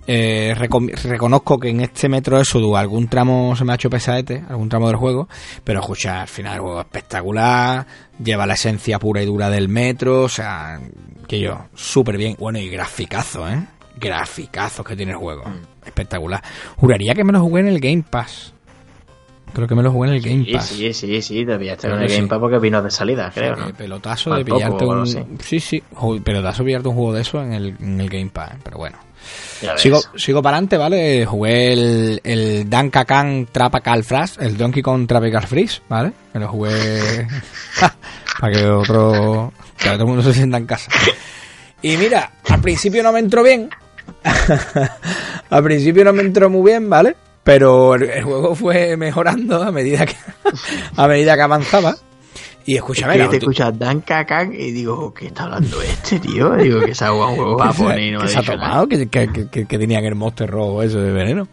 Eh, 0.07 0.53
reconozco 0.55 1.59
que 1.59 1.69
en 1.69 1.81
este 1.81 2.07
Metro 2.07 2.39
Exodus 2.39 2.77
algún 2.77 3.07
tramo 3.07 3.55
se 3.55 3.65
me 3.65 3.71
ha 3.71 3.75
hecho 3.75 3.89
pesadete, 3.89 4.43
algún 4.47 4.69
tramo 4.69 4.87
del 4.87 4.97
juego, 4.97 5.27
pero 5.63 5.79
escucha, 5.79 6.21
al 6.21 6.27
final 6.27 6.53
el 6.53 6.59
juego 6.59 6.79
es 6.79 6.85
espectacular, 6.85 7.87
lleva 8.23 8.45
la 8.45 8.53
esencia 8.53 8.99
pura 8.99 9.23
y 9.23 9.25
dura 9.25 9.49
del 9.49 9.67
metro, 9.67 10.23
o 10.23 10.29
sea, 10.29 10.79
que 11.27 11.39
yo, 11.39 11.57
súper 11.73 12.17
bien, 12.17 12.35
bueno, 12.39 12.59
y 12.59 12.69
graficazo, 12.69 13.49
¿eh? 13.49 13.65
Graficazos 13.97 14.85
que 14.85 14.95
tiene 14.95 15.13
el 15.13 15.17
juego, 15.17 15.43
espectacular. 15.83 16.43
Juraría 16.75 17.15
que 17.15 17.23
me 17.23 17.31
lo 17.31 17.39
jugué 17.39 17.61
en 17.61 17.69
el 17.69 17.79
Game 17.79 18.03
Pass. 18.07 18.54
Creo 19.55 19.69
que 19.69 19.75
me 19.75 19.81
lo 19.83 19.91
jugué 19.91 20.09
en 20.09 20.15
el 20.15 20.21
Game 20.21 20.43
Sí, 20.43 20.51
Pass. 20.51 20.65
sí, 20.67 20.93
sí, 20.93 21.21
sí, 21.21 21.39
estar 21.39 21.57
Creo 21.57 21.95
en 21.95 22.01
el 22.01 22.09
Game 22.09 22.23
sí. 22.23 22.27
Pass 22.27 22.39
porque 22.39 22.59
vino 22.59 22.81
de 22.81 22.91
salida, 22.91 23.31
creo, 23.33 23.55
¿no? 23.55 23.73
Pelotazo 23.73 24.35
de 24.35 24.43
pillarte 24.43 24.85
un... 24.85 25.07
Sí, 25.39 25.59
sí, 25.61 25.81
pelotazo 26.23 26.63
de 26.63 26.67
pillarte 26.67 26.89
un 26.89 26.95
juego 26.95 27.13
de 27.13 27.21
eso 27.21 27.41
en 27.41 27.53
el, 27.53 27.75
en 27.79 28.01
el 28.01 28.09
Game 28.09 28.29
Pass, 28.31 28.51
¿eh? 28.51 28.57
pero 28.61 28.77
bueno. 28.79 28.97
Sigo, 29.77 30.01
sigo 30.17 30.41
para 30.43 30.57
adelante, 30.57 30.77
¿vale? 30.77 31.25
Jugué 31.25 31.71
el, 31.71 32.21
el 32.23 32.69
Danka 32.69 33.05
Khan 33.05 33.47
Tropical 33.49 34.03
Freeze, 34.03 34.43
el 34.45 34.57
Donkey 34.57 34.83
Kong 34.83 35.07
Tropical 35.07 35.47
Freeze, 35.47 35.81
¿vale? 35.87 36.11
Me 36.33 36.41
lo 36.41 36.49
jugué 36.49 37.25
para 38.39 38.53
que 38.53 38.65
otro, 38.65 39.53
para 39.79 39.91
que 39.91 39.97
todo 39.97 40.03
el 40.03 40.07
mundo 40.15 40.21
se 40.21 40.33
sienta 40.33 40.57
en 40.57 40.65
casa. 40.65 40.91
Y 41.81 41.95
mira, 41.95 42.33
al 42.49 42.61
principio 42.61 43.01
no 43.01 43.13
me 43.13 43.19
entró 43.19 43.41
bien. 43.41 43.69
al 45.49 45.63
principio 45.63 46.03
no 46.03 46.13
me 46.13 46.21
entró 46.21 46.49
muy 46.49 46.71
bien, 46.71 46.89
¿vale? 46.89 47.15
Pero 47.45 47.95
el, 47.95 48.03
el 48.03 48.23
juego 48.23 48.55
fue 48.55 48.97
mejorando 48.97 49.63
a 49.63 49.71
medida 49.71 50.05
que, 50.05 50.15
a 50.97 51.07
medida 51.07 51.35
que 51.37 51.41
avanzaba. 51.43 51.95
Y 52.65 52.71
Es 52.73 52.77
escúchame, 52.77 53.13
que 53.13 53.19
la 53.19 53.29
te 53.29 53.37
escuchas 53.37 53.77
Dan 53.77 54.01
Kakan 54.01 54.51
y 54.51 54.71
digo, 54.71 55.13
¿qué 55.13 55.27
está 55.27 55.43
hablando 55.43 55.79
este 55.83 56.19
tío? 56.19 56.55
Digo, 56.55 56.81
que 56.81 56.95
se 56.95 57.05
ha 57.05 57.09
jugado 57.11 57.29
un 57.29 57.35
juego 57.37 57.57
que 57.57 57.63
se, 57.63 57.67
japonés 57.73 58.17
que 58.19 58.25
ha 58.25 58.27
se 58.27 58.39
ha 58.39 58.43
tomado, 58.43 58.87
que, 58.87 59.07
que, 59.07 59.31
que- 59.31 59.49
que- 59.49 59.65
que 59.67 59.77
tenían 59.77 60.03
el 60.05 60.15
monster 60.15 60.49
rojo 60.49 60.81
eso 60.81 60.99
de 60.99 61.11
veneno. 61.11 61.47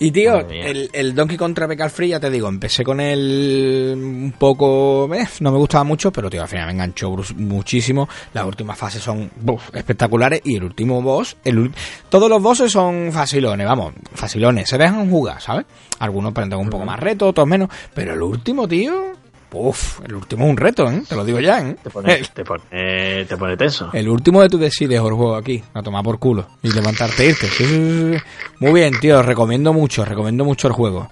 Y 0.00 0.12
tío, 0.12 0.38
el, 0.48 0.90
el 0.92 1.14
Donkey 1.14 1.36
Kong 1.36 1.54
Tropical 1.54 1.90
Free, 1.90 2.10
ya 2.10 2.20
te 2.20 2.30
digo, 2.30 2.48
empecé 2.48 2.84
con 2.84 3.00
él 3.00 3.94
un 3.96 4.32
poco, 4.38 5.12
eh, 5.12 5.26
no 5.40 5.50
me 5.50 5.58
gustaba 5.58 5.82
mucho, 5.82 6.12
pero 6.12 6.30
tío, 6.30 6.42
al 6.42 6.48
final 6.48 6.66
me 6.66 6.72
enganchó 6.72 7.16
muchísimo. 7.36 8.08
Las 8.32 8.44
últimas 8.44 8.78
fases 8.78 9.02
son 9.02 9.28
buf, 9.40 9.74
espectaculares 9.74 10.40
y 10.44 10.54
el 10.54 10.62
último 10.62 11.02
boss, 11.02 11.36
el, 11.42 11.72
todos 12.08 12.30
los 12.30 12.40
bosses 12.40 12.70
son 12.70 13.10
facilones, 13.12 13.66
vamos, 13.66 13.92
facilones, 14.12 14.68
se 14.68 14.78
dejan 14.78 15.10
jugar, 15.10 15.40
¿sabes? 15.40 15.66
Algunos 15.98 16.32
plantean 16.32 16.60
un 16.60 16.70
poco 16.70 16.84
más 16.84 17.00
reto, 17.00 17.26
otros 17.26 17.48
menos, 17.48 17.68
pero 17.92 18.14
el 18.14 18.22
último, 18.22 18.68
tío, 18.68 19.14
Uf, 19.50 20.00
el 20.04 20.14
último 20.14 20.44
es 20.44 20.50
un 20.50 20.56
reto, 20.58 20.90
¿eh? 20.90 21.02
Te 21.08 21.16
lo 21.16 21.24
digo 21.24 21.40
ya, 21.40 21.60
¿eh? 21.66 21.76
Te 21.82 21.88
pone, 21.88 22.14
El, 22.16 22.28
te 22.28 22.44
pone, 22.44 22.62
te 22.70 23.36
pone 23.36 23.56
tenso. 23.56 23.88
el 23.94 24.08
último 24.08 24.42
de 24.42 24.48
tu 24.50 24.58
decides 24.58 24.98
el 24.98 25.12
juego 25.12 25.34
aquí, 25.36 25.62
a 25.72 25.82
tomar 25.82 26.04
por 26.04 26.18
culo 26.18 26.46
y 26.62 26.70
levantarte 26.70 27.24
e 27.24 27.30
irte. 27.30 27.46
Sí, 27.48 27.64
sí, 27.64 27.66
sí, 27.66 28.12
sí. 28.18 28.22
Muy 28.60 28.72
bien, 28.72 29.00
tío, 29.00 29.22
recomiendo 29.22 29.72
mucho, 29.72 30.04
recomiendo 30.04 30.44
mucho 30.44 30.68
el 30.68 30.74
juego. 30.74 31.08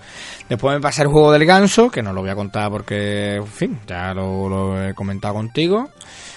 Después 0.49 0.75
me 0.77 0.81
pasé 0.83 1.03
el 1.03 1.09
juego 1.09 1.33
del 1.33 1.47
ganso, 1.47 1.91
que 1.91 2.03
no 2.03 2.13
lo 2.13 2.21
voy 2.21 2.31
a 2.31 2.35
contar 2.35 2.71
porque, 2.71 3.37
en 3.37 3.47
fin, 3.47 3.81
ya 3.87 4.13
lo, 4.13 4.49
lo 4.49 4.83
he 4.89 4.95
comentado 4.95 5.35
contigo. 5.35 5.89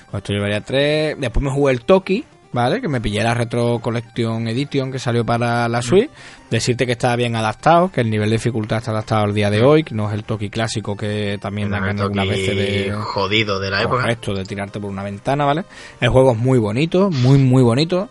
Pues 0.09 0.21
esto 0.23 0.33
llevaría 0.33 0.61
tres. 0.61 1.15
Después 1.19 1.43
me 1.43 1.51
jugué 1.51 1.73
el 1.73 1.81
Toki, 1.81 2.23
¿vale? 2.51 2.81
Que 2.81 2.87
me 2.87 2.99
pillé 3.01 3.23
la 3.23 3.33
Retro 3.33 3.79
Collection 3.79 4.47
Edition 4.47 4.91
que 4.91 4.99
salió 4.99 5.25
para 5.25 5.67
la 5.69 5.81
Switch. 5.81 6.09
Decirte 6.49 6.85
que 6.85 6.93
está 6.93 7.15
bien 7.15 7.35
adaptado, 7.35 7.91
que 7.91 8.01
el 8.01 8.09
nivel 8.09 8.29
de 8.29 8.37
dificultad 8.37 8.79
está 8.79 8.91
adaptado 8.91 9.25
al 9.25 9.33
día 9.33 9.49
de 9.51 9.61
hoy, 9.61 9.83
que 9.83 9.93
no 9.93 10.07
es 10.07 10.13
el 10.15 10.23
Toki 10.23 10.49
clásico 10.49 10.97
que 10.97 11.37
también 11.41 11.69
dan 11.69 11.83
algunas 12.03 12.25
veces 12.27 12.55
de 12.57 12.91
jodido 12.93 13.59
de 13.59 13.69
la 13.69 13.81
época. 13.81 14.01
correcto 14.01 14.33
de 14.33 14.45
tirarte 14.45 14.79
por 14.79 14.89
una 14.89 15.03
ventana, 15.03 15.45
¿vale? 15.45 15.65
El 16.01 16.09
juego 16.09 16.31
es 16.31 16.37
muy 16.37 16.57
bonito, 16.57 17.09
muy, 17.11 17.37
muy 17.37 17.61
bonito. 17.61 18.09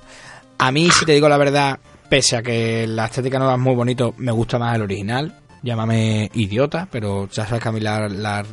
A 0.59 0.71
mí, 0.73 0.89
si 0.91 1.05
te 1.05 1.13
digo 1.13 1.29
la 1.29 1.37
verdad, 1.37 1.79
pese 2.09 2.37
a 2.37 2.43
que 2.43 2.87
la 2.87 3.07
estética 3.07 3.39
nueva 3.39 3.55
es 3.55 3.61
muy 3.61 3.75
bonito, 3.75 4.15
me 4.19 4.31
gusta 4.33 4.59
más 4.59 4.75
el 4.77 4.83
original. 4.83 5.35
Llámame 5.61 6.31
idiota, 6.35 6.87
pero 6.89 7.29
ya 7.29 7.45
sabes 7.45 7.61
que 7.61 7.69
a 7.69 7.73
mí 7.73 7.81
la, 7.81 8.09
la, 8.09 8.45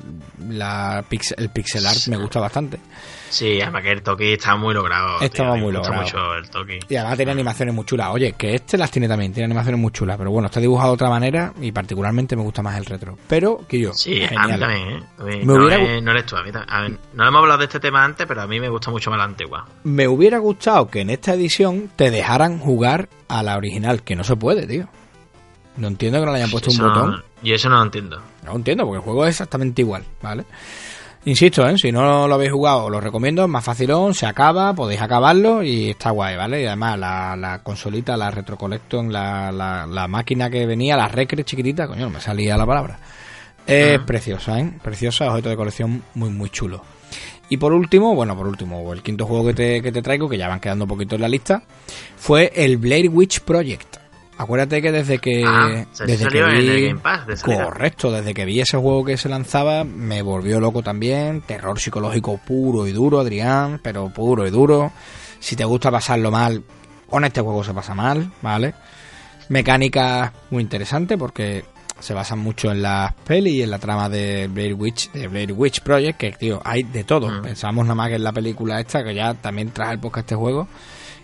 la 0.49 1.05
pix- 1.07 1.35
el 1.37 1.49
pixel 1.49 1.85
art 1.85 2.07
me 2.07 2.17
gusta 2.17 2.39
bastante. 2.39 2.79
Sí, 3.29 3.59
además 3.61 3.81
que 3.83 3.91
el 3.91 4.01
Toki 4.03 4.33
está 4.33 4.55
muy 4.55 4.73
logrado. 4.73 5.19
Estaba 5.19 5.51
muy 5.55 5.71
me 5.71 5.79
gusta 5.79 5.93
logrado. 5.95 6.01
mucho 6.03 6.35
el 6.35 6.49
Toki. 6.49 6.79
Y 6.89 6.95
además 6.95 7.17
tiene 7.17 7.31
animaciones 7.33 7.73
muy 7.75 7.83
chulas. 7.85 8.09
Oye, 8.11 8.33
que 8.33 8.55
este 8.55 8.77
las 8.77 8.91
tiene 8.91 9.07
también, 9.07 9.33
tiene 9.33 9.45
animaciones 9.45 9.79
muy 9.79 9.91
chulas. 9.91 10.17
Pero 10.17 10.31
bueno, 10.31 10.45
está 10.47 10.59
dibujado 10.59 10.91
de 10.91 10.93
otra 10.95 11.09
manera 11.09 11.53
y 11.61 11.71
particularmente 11.71 12.35
me 12.35 12.43
gusta 12.43 12.61
más 12.61 12.77
el 12.77 12.85
retro. 12.85 13.17
Pero, 13.27 13.65
que 13.67 13.79
yo, 13.79 13.93
Sí, 13.93 14.23
a 14.23 14.29
mí 14.31 14.37
genial. 14.37 14.59
también, 14.59 14.89
¿eh? 14.89 15.03
A 15.19 15.23
mí- 15.23 15.37
Me 15.37 15.45
no, 15.45 15.65
hubiera 15.65 15.83
eh, 15.83 16.01
no 16.01 16.11
eres 16.11 16.25
tú, 16.25 16.37
a 16.37 16.43
mí 16.43 16.51
también. 16.51 16.73
A 16.73 16.81
ver, 16.81 16.99
no 17.13 17.27
hemos 17.27 17.39
hablado 17.41 17.59
de 17.59 17.65
este 17.65 17.79
tema 17.79 18.03
antes, 18.05 18.25
pero 18.27 18.41
a 18.41 18.47
mí 18.47 18.59
me 18.59 18.69
gusta 18.69 18.91
mucho 18.91 19.09
más 19.09 19.17
la 19.19 19.25
antigua. 19.25 19.65
Me 19.83 20.07
hubiera 20.07 20.37
gustado 20.37 20.87
que 20.89 21.01
en 21.01 21.09
esta 21.09 21.33
edición 21.33 21.89
te 21.95 22.11
dejaran 22.11 22.59
jugar 22.59 23.09
a 23.27 23.43
la 23.43 23.57
original, 23.57 24.03
que 24.03 24.15
no 24.15 24.23
se 24.23 24.35
puede, 24.35 24.65
tío. 24.67 24.87
No 25.77 25.87
entiendo 25.89 26.19
que 26.19 26.25
no 26.25 26.31
le 26.31 26.37
hayan 26.37 26.51
puesto 26.51 26.69
un 26.69 26.75
Eso 26.75 26.83
no- 26.87 26.89
botón. 26.93 27.23
yo 27.43 27.55
eso 27.55 27.67
no 27.69 27.77
lo 27.77 27.83
entiendo. 27.83 28.21
No 28.43 28.51
lo 28.51 28.55
entiendo, 28.57 28.85
porque 28.85 28.97
el 28.97 29.03
juego 29.03 29.25
es 29.25 29.31
exactamente 29.31 29.81
igual, 29.81 30.03
¿vale? 30.21 30.45
Insisto, 31.25 31.67
¿eh? 31.67 31.75
si 31.77 31.91
no 31.91 32.27
lo 32.27 32.35
habéis 32.35 32.51
jugado, 32.51 32.85
os 32.85 32.91
lo 32.91 33.01
recomiendo, 33.01 33.43
es 33.43 33.49
más 33.49 33.63
facilón, 33.63 34.13
se 34.13 34.27
acaba, 34.27 34.73
podéis 34.75 35.01
acabarlo 35.01 35.63
y 35.63 35.89
está 35.89 36.11
guay, 36.11 36.35
¿vale? 36.37 36.61
Y 36.61 36.65
además 36.67 36.99
la, 36.99 37.35
la 37.35 37.63
consolita, 37.63 38.15
la 38.15 38.29
Retro 38.29 38.57
Collection, 38.57 39.11
la, 39.11 39.51
la, 39.51 39.87
la 39.87 40.07
máquina 40.07 40.51
que 40.51 40.67
venía, 40.67 40.95
la 40.95 41.07
Recre 41.07 41.43
chiquitita, 41.43 41.87
coño, 41.87 42.01
no 42.05 42.09
me 42.11 42.21
salía 42.21 42.55
la 42.55 42.65
palabra. 42.67 42.99
Es 43.65 43.97
Ah. 43.99 44.05
preciosa, 44.05 44.59
¿eh? 44.59 44.71
Preciosa, 44.83 45.29
objeto 45.31 45.49
de 45.49 45.55
colección 45.55 46.03
muy, 46.13 46.29
muy 46.29 46.51
chulo. 46.51 46.83
Y 47.49 47.57
por 47.57 47.73
último, 47.73 48.13
bueno, 48.13 48.35
por 48.37 48.47
último, 48.47 48.93
el 48.93 49.01
quinto 49.01 49.25
juego 49.25 49.47
que 49.47 49.53
te, 49.55 49.81
que 49.81 49.91
te 49.91 50.03
traigo, 50.03 50.29
que 50.29 50.37
ya 50.37 50.47
van 50.47 50.59
quedando 50.59 50.85
un 50.85 50.89
poquito 50.89 51.15
en 51.15 51.21
la 51.21 51.27
lista, 51.27 51.63
fue 52.17 52.51
el 52.55 52.77
Blair 52.77 53.09
Witch 53.09 53.39
Project. 53.41 53.94
Acuérdate 54.37 54.81
que 54.81 54.91
desde 54.91 55.19
que. 55.19 55.43
Ah, 55.47 55.85
se 55.93 56.05
desde 56.05 56.25
salió 56.25 56.45
que 56.45 56.51
en 56.51 56.59
vi- 56.59 56.67
el 56.69 56.87
Game 56.89 56.99
Pass 56.99 57.25
de 57.27 57.37
salida. 57.37 57.63
Correcto, 57.65 58.11
desde 58.11 58.33
que 58.33 58.45
vi 58.45 58.59
ese 58.59 58.77
juego 58.77 59.05
que 59.05 59.15
se 59.17 59.29
lanzaba, 59.29 59.83
me 59.85 60.21
volvió 60.21 60.59
loco 60.59 60.81
también. 60.83 61.41
Terror 61.41 61.79
psicológico 61.79 62.37
puro 62.45 62.85
y 62.85 62.91
duro, 62.91 63.19
Adrián, 63.19 63.79
pero 63.81 64.09
puro 64.09 64.45
y 64.45 64.49
duro. 64.49 64.91
Si 65.39 65.55
te 65.55 65.63
gusta 65.63 65.89
pasarlo 65.89 66.31
mal, 66.31 66.63
con 67.09 67.23
este 67.23 67.39
juego 67.41 67.63
se 67.63 67.73
pasa 67.73 67.93
mal, 67.95 68.29
¿vale? 68.41 68.73
Mecánica 69.49 70.33
muy 70.49 70.63
interesante 70.63 71.17
porque 71.17 71.63
se 71.99 72.13
basan 72.13 72.39
mucho 72.39 72.71
en 72.71 72.81
las 72.81 73.13
pelis 73.13 73.53
y 73.53 73.61
en 73.63 73.71
la 73.71 73.79
trama 73.79 74.09
de 74.09 74.47
Blair 74.51 74.73
Witch, 74.73 75.11
de 75.11 75.27
Blair 75.27 75.53
Witch 75.53 75.81
Project, 75.81 76.19
que 76.19 76.31
tío, 76.33 76.61
hay 76.65 76.83
de 76.83 77.03
todo. 77.03 77.29
Mm. 77.29 77.41
Pensamos 77.43 77.85
nada 77.85 77.95
más 77.95 78.09
que 78.09 78.15
en 78.15 78.23
la 78.23 78.33
película 78.33 78.79
esta, 78.79 79.03
que 79.03 79.13
ya 79.15 79.33
también 79.35 79.69
trae 79.71 79.93
el 79.93 79.99
podcast 79.99 80.25
este 80.25 80.35
juego. 80.35 80.67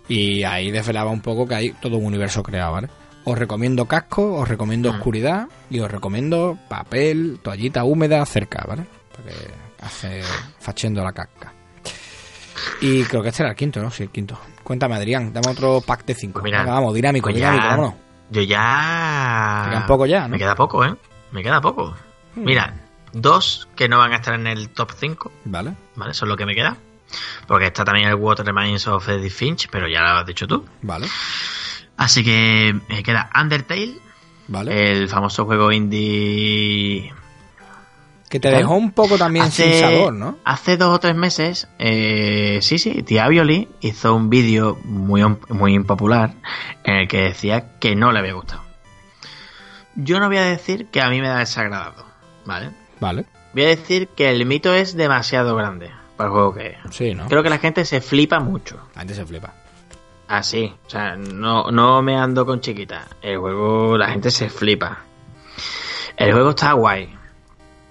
Y 0.08 0.44
ahí 0.44 0.72
desvelaba 0.72 1.10
un 1.12 1.22
poco 1.22 1.48
que 1.48 1.56
hay 1.56 1.70
todo 1.82 1.98
un 1.98 2.06
universo 2.06 2.42
creado, 2.44 2.74
¿vale? 2.74 2.90
Os 3.24 3.38
recomiendo 3.38 3.86
casco, 3.86 4.36
os 4.36 4.48
recomiendo 4.48 4.92
Mm. 4.92 4.96
oscuridad 4.96 5.48
y 5.70 5.80
os 5.80 5.92
recomiendo 5.92 6.58
papel, 6.70 7.40
toallita 7.44 7.84
húmeda 7.84 8.26
cerca, 8.26 8.66
¿vale? 8.68 8.86
Porque 9.16 9.34
hace 9.82 10.22
fachendo 10.60 11.04
la 11.04 11.12
casca. 11.12 11.54
Y 12.82 13.04
creo 13.04 13.22
que 13.22 13.30
este 13.30 13.44
era 13.44 13.52
el 13.52 13.56
quinto, 13.56 13.82
¿no? 13.82 13.92
Sí, 13.92 14.04
el 14.04 14.10
quinto. 14.10 14.40
Cuéntame, 14.64 14.96
Adrián, 14.96 15.32
dame 15.34 15.50
otro 15.52 15.82
pack 15.82 16.06
de 16.06 16.16
cinco. 16.16 16.34
Pues 16.42 16.46
mira, 16.46 16.60
Venga, 16.62 16.74
vamos, 16.74 16.94
dinámico, 16.94 17.26
pues 17.26 17.36
dinámico, 17.36 17.64
ya- 17.64 17.70
vámonos. 17.70 17.94
Yo 18.30 18.42
ya. 18.44 19.62
Te 19.66 19.70
quedan 19.72 19.86
poco 19.88 20.06
ya, 20.06 20.22
¿no? 20.22 20.28
Hmm. 20.28 20.32
Me 20.32 20.38
queda 20.40 20.56
poco, 20.56 20.86
¿eh? 20.86 20.96
Me 21.32 21.44
queda 21.44 21.62
poco. 21.62 21.96
Mira, 22.36 22.74
dos 23.14 23.68
que 23.76 23.90
no 23.90 23.98
van 23.98 24.14
a 24.14 24.18
estar 24.18 24.34
en 24.36 24.48
el 24.48 24.70
top 24.70 24.92
5, 24.98 25.32
Vale. 25.46 25.74
¿vale? 25.96 26.12
Eso 26.12 26.26
es 26.26 26.30
lo 26.30 26.38
que 26.38 26.46
me 26.46 26.56
queda. 26.56 26.78
Porque 27.46 27.66
está 27.68 27.84
también 27.84 28.08
el 28.08 28.16
Water 28.16 28.46
Remains 28.46 28.88
of 28.88 29.08
Edith 29.10 29.34
Finch, 29.34 29.68
pero 29.70 29.88
ya 29.90 30.02
lo 30.02 30.08
has 30.20 30.26
dicho 30.26 30.48
tú. 30.48 30.66
Vale, 30.82 31.08
Así 32.02 32.24
que 32.24 32.76
me 32.90 33.04
queda 33.04 33.30
Undertale, 33.40 33.94
vale. 34.48 34.92
el 34.92 35.08
famoso 35.08 35.46
juego 35.46 35.72
indie. 35.72 37.14
que 38.28 38.40
te 38.40 38.50
dejó 38.50 38.74
un 38.74 38.92
poco 38.92 39.20
también 39.20 39.52
sin 39.52 39.72
sabor, 39.80 40.12
¿no? 40.12 40.40
Hace 40.44 40.78
dos 40.78 40.96
o 40.96 41.00
tres 41.00 41.16
meses, 41.16 41.68
eh, 41.78 42.58
sí, 42.64 42.80
sí, 42.80 43.04
Tía 43.04 43.28
Violi 43.28 43.68
hizo 43.82 44.16
un 44.16 44.32
vídeo 44.32 44.80
muy, 44.84 45.24
muy 45.50 45.76
impopular 45.76 46.34
en 46.84 46.96
el 46.96 47.08
que 47.08 47.22
decía 47.22 47.78
que 47.78 47.96
no 47.96 48.12
le 48.12 48.18
había 48.18 48.34
gustado. 48.34 48.64
Yo 49.94 50.20
no 50.20 50.28
voy 50.28 50.38
a 50.38 50.46
decir 50.46 50.88
que 50.88 51.02
a 51.02 51.10
mí 51.10 51.22
me 51.22 51.28
ha 51.28 51.38
desagradado, 51.38 52.04
¿vale? 52.46 52.72
Vale. 53.00 53.26
Voy 53.54 53.66
a 53.66 53.68
decir 53.68 54.08
que 54.08 54.32
el 54.32 54.44
mito 54.48 54.74
es 54.74 54.96
demasiado 54.96 55.56
grande 55.56 55.92
para 56.18 56.30
el 56.30 56.34
juego 56.34 56.54
que 56.56 56.68
es. 56.68 56.78
Sí, 56.90 57.14
¿no? 57.14 57.28
Creo 57.28 57.44
que 57.44 57.52
la 57.52 57.60
gente 57.60 57.86
se 57.86 58.02
flipa 58.02 58.40
mucho. 58.40 58.80
Antes 58.96 59.18
se 59.18 59.26
flipa. 59.28 59.54
Así, 60.32 60.74
o 60.86 60.90
sea, 60.90 61.18
no, 61.18 61.72
no 61.72 62.02
me 62.02 62.16
ando 62.16 62.46
con 62.46 62.62
chiquita. 62.62 63.06
El 63.22 63.40
juego, 63.40 63.98
la 63.98 64.12
gente 64.12 64.32
se 64.32 64.50
flipa. 64.50 65.00
El 66.16 66.32
juego 66.32 66.52
está 66.52 66.72
guay. 66.72 67.14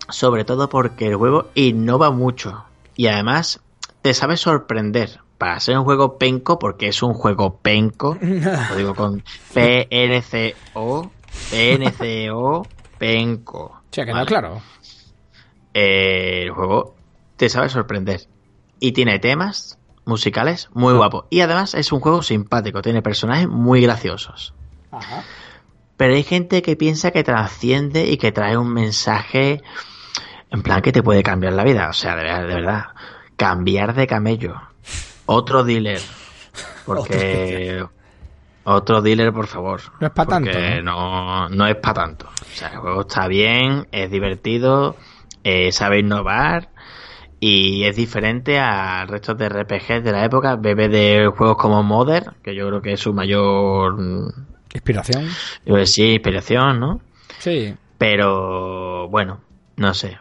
Sobre 0.09 0.47
todo 0.47 0.70
porque 0.70 1.09
el 1.09 1.17
juego 1.17 1.51
innova 1.55 2.10
mucho. 2.10 2.65
Y 2.97 3.09
además 3.09 3.60
te 4.01 4.15
sabe 4.15 4.39
sorprender. 4.39 5.20
Para 5.36 5.60
ser 5.60 5.77
un 5.77 5.85
juego 5.85 6.17
penco, 6.17 6.59
porque 6.59 6.89
es 6.89 7.02
un 7.02 7.12
juego 7.12 7.59
penco. 7.59 8.17
Lo 8.70 8.75
digo 8.75 8.94
con 8.94 9.23
P-N-C-O. 9.52 11.10
P-N-C-O. 11.51 12.67
Penco. 12.97 13.65
O 13.65 13.83
sea, 13.91 14.07
que 14.07 14.12
no, 14.12 14.17
¿vale? 14.17 14.27
claro. 14.27 14.62
Eh, 15.75 16.44
el 16.44 16.52
juego 16.52 16.94
te 17.36 17.51
sabe 17.51 17.69
sorprender. 17.69 18.23
Y 18.78 18.93
tiene 18.93 19.19
temas 19.19 19.78
musicales 20.10 20.68
muy 20.74 20.92
guapos. 20.92 21.24
Y 21.30 21.40
además 21.40 21.74
es 21.74 21.92
un 21.92 22.00
juego 22.00 22.22
simpático, 22.22 22.82
tiene 22.82 23.00
personajes 23.00 23.48
muy 23.48 23.80
graciosos. 23.80 24.52
Ajá. 24.90 25.22
Pero 25.97 26.14
hay 26.14 26.22
gente 26.22 26.62
que 26.62 26.76
piensa 26.76 27.10
que 27.10 27.22
trasciende 27.22 28.06
y 28.06 28.16
que 28.16 28.32
trae 28.32 28.56
un 28.56 28.72
mensaje 28.72 29.62
en 30.50 30.62
plan 30.62 30.82
que 30.82 30.92
te 30.92 31.02
puede 31.02 31.22
cambiar 31.22 31.52
la 31.52 31.62
vida. 31.62 31.89
O 31.89 31.92
sea, 31.92 32.16
de 32.16 32.24
verdad, 32.24 32.47
de 32.47 32.55
verdad. 32.55 32.84
Cambiar 33.36 33.94
de 33.94 34.06
camello. 34.06 34.60
Otro 35.26 35.62
dealer. 35.62 36.00
Porque... 36.86 37.84
Otro 38.64 39.00
dealer, 39.00 39.32
por 39.32 39.47
favor. 39.47 39.80
No 40.00 40.06
es 40.06 40.12
pa' 40.12 40.24
Porque 40.24 40.50
tanto, 40.50 40.82
No, 40.82 41.48
no 41.48 41.66
es 41.66 41.76
para 41.76 41.94
tanto. 41.94 42.26
O 42.26 42.56
sea, 42.56 42.68
el 42.68 42.78
juego 42.78 43.02
está 43.02 43.26
bien, 43.26 43.86
es 43.92 44.10
divertido, 44.10 44.97
eh, 45.44 45.72
sabe 45.72 46.00
innovar 46.00 46.69
y 47.41 47.85
es 47.85 47.97
diferente 47.97 48.59
al 48.59 49.09
resto 49.09 49.35
de 49.35 49.49
RPGs 49.49 50.05
de 50.05 50.12
la 50.12 50.25
época. 50.25 50.57
Bebe 50.57 50.89
de 50.89 51.27
juegos 51.36 51.57
como 51.57 51.83
Modern, 51.83 52.35
que 52.43 52.55
yo 52.55 52.69
creo 52.69 52.83
que 52.83 52.93
es 52.93 53.01
su 53.01 53.12
mayor 53.15 53.99
mm, 54.01 54.28
Inspiración. 54.75 55.25
yo 55.25 55.65
creo 55.65 55.77
que 55.78 55.86
sí, 55.86 56.12
inspiración, 56.12 56.78
¿no? 56.81 57.01
Sí. 57.39 57.75
Pero 57.99 59.09
bueno, 59.09 59.41
no 59.77 59.94
sé. 59.94 60.19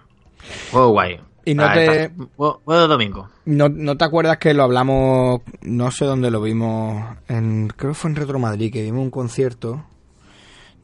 Juego 0.72 0.90
guay. 0.90 1.20
Y 1.46 1.56
no 1.56 1.64
Ah, 1.66 1.74
te- 1.74 2.12
juego 2.36 2.62
de 2.68 2.88
domingo. 2.88 3.30
¿No, 3.46 3.70
¿No 3.70 3.98
te 3.98 4.06
acuerdas 4.06 4.38
que 4.38 4.54
lo 4.54 4.64
hablamos, 4.64 5.42
no 5.62 5.90
sé 5.92 6.06
dónde 6.06 6.30
lo 6.32 6.42
vimos, 6.42 7.04
en, 7.28 7.68
creo 7.76 7.92
que 7.92 7.96
fue 7.96 8.10
en 8.12 8.16
Retro 8.16 8.38
Madrid, 8.40 8.72
que 8.72 8.84
vimos 8.84 9.02
un 9.02 9.10
concierto 9.10 9.84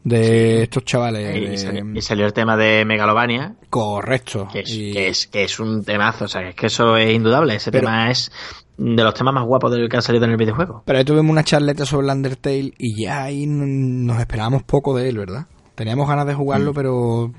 de 0.06 0.64
estos 0.64 0.86
chavales. 0.86 1.36
Y, 1.36 1.46
de- 1.48 1.58
salió, 1.58 1.86
y 1.94 2.02
salió 2.02 2.26
el 2.28 2.32
tema 2.34 2.56
de 2.56 2.86
Megalovania, 2.86 3.56
Correcto. 3.70 4.48
que 4.54 4.60
es, 4.62 4.70
Y- 4.72 4.94
que 4.94 5.08
es, 5.10 5.28
que 5.28 5.44
es 5.44 5.60
un 5.60 5.84
temazo, 5.84 6.26
o 6.26 6.28
sea, 6.30 6.42
que 6.44 6.50
es 6.50 6.56
que 6.56 6.68
eso 6.68 6.96
es 6.96 7.12
indudable. 7.14 7.56
Ese 7.56 7.72
Pero- 7.72 7.88
tema 7.88 8.10
es 8.12 8.32
de 8.78 9.04
los 9.04 9.14
temas 9.14 9.34
más 9.34 9.46
guapos 9.46 9.72
del 9.72 9.90
que 9.90 9.96
han 9.98 10.02
salido 10.02 10.26
en 10.26 10.32
el 10.32 10.38
videojuego. 10.38 10.84
Pero 10.86 11.00
ahí 11.00 11.06
tuvimos 11.06 11.32
una 11.32 11.44
charleta 11.44 11.86
sobre 11.86 12.08
el 12.08 12.14
Undertale 12.14 12.74
y 12.78 13.04
ya 13.04 13.24
ahí 13.24 13.46
nos 13.48 14.20
esperábamos 14.20 14.64
poco 14.64 14.96
de 14.96 15.10
él, 15.10 15.18
¿verdad? 15.18 15.48
Teníamos 15.76 16.08
ganas 16.08 16.28
de 16.28 16.34
jugarlo, 16.36 16.72
Mm. 16.72 16.76
pero 16.76 17.32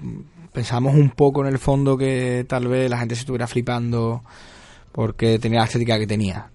pensábamos 0.53 0.95
un 0.95 1.11
poco 1.11 1.43
en 1.43 1.53
el 1.53 1.59
fondo 1.59 1.97
que 1.97 2.45
tal 2.49 2.67
vez 2.69 2.91
la 2.91 2.99
gente 2.99 3.15
se 3.15 3.21
estuviera 3.21 3.47
flipando 3.47 4.23
porque 4.93 5.39
tenía 5.39 5.61
la 5.61 5.67
estética 5.67 5.99
que 5.99 6.07
tenía. 6.07 6.51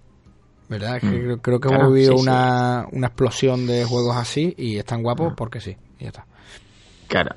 ¿Verdad? 0.68 1.00
Que 1.00 1.06
Mm. 1.08 1.10
creo, 1.12 1.38
creo 1.42 1.60
que 1.60 1.68
Claro, 1.68 1.84
hemos 1.84 1.94
vivido 1.94 2.14
sí, 2.14 2.18
sí. 2.20 2.24
una, 2.24 2.88
una 2.92 3.08
explosión 3.08 3.68
de 3.68 3.84
juegos 3.84 4.16
así 4.16 4.54
y 4.58 4.78
están 4.78 5.04
guapos 5.04 5.34
Mm. 5.34 5.36
porque 5.36 5.60
sí. 5.60 5.76
Y 6.02 6.06
ya 6.06 6.10
está. 6.10 6.26
Claro, 7.08 7.36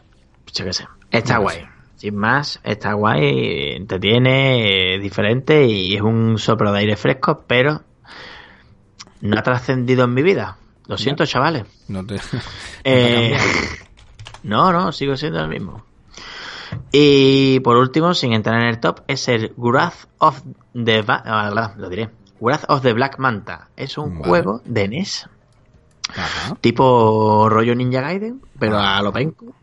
yo 0.53 0.65
qué 0.65 0.73
sé. 0.73 0.87
Está 1.11 1.37
guay. 1.39 1.59
sé. 1.61 1.69
Sin 1.97 2.17
más, 2.17 2.61
está 2.65 2.95
guay, 2.95 3.73
entretiene, 3.77 4.97
es 4.97 5.03
diferente 5.03 5.65
y 5.67 5.95
es 5.95 6.01
un 6.03 6.39
soplo 6.39 6.73
de 6.73 6.81
aire 6.81 6.97
fresco, 6.97 7.45
pero 7.47 7.83
no 9.21 9.39
ha 9.39 9.43
trascendido 9.43 10.05
en 10.05 10.15
mi 10.15 10.23
vida. 10.23 10.57
Lo 10.87 10.99
siento, 10.99 11.25
chavales. 11.25 11.65
No 11.89 12.05
te, 12.05 12.15
no 12.33 12.41
te 12.41 12.41
Eh, 12.85 13.37
no, 14.43 14.73
no, 14.73 14.93
sigo 14.93 15.17
siendo 15.17 15.41
el 15.41 15.49
mismo. 15.49 15.85
Y 16.93 17.61
por 17.61 17.77
último, 17.77 18.13
sin 18.15 18.33
entrar 18.33 18.61
en 18.61 18.69
el 18.69 18.81
top, 18.81 19.01
es 19.07 19.29
el 19.29 19.53
Wrath 19.57 20.07
of 20.19 20.43
the 20.75 21.03
Va- 21.03 21.23
ah, 21.25 21.73
lo 21.77 21.89
diré. 21.89 22.11
Wrath 22.41 22.65
of 22.69 22.83
the 22.83 22.93
Black 22.93 23.19
Manta. 23.19 23.69
Es 23.77 23.97
un 23.97 24.15
Vale. 24.19 24.25
juego 24.29 24.61
de 24.65 24.89
NES, 24.89 25.29
Ajá. 26.11 26.55
tipo 26.61 27.49
rollo 27.49 27.75
Ninja 27.75 28.01
Gaiden, 28.01 28.41
pero 28.59 28.79
a 28.79 29.01
lo 29.03 29.13
penco. 29.13 29.55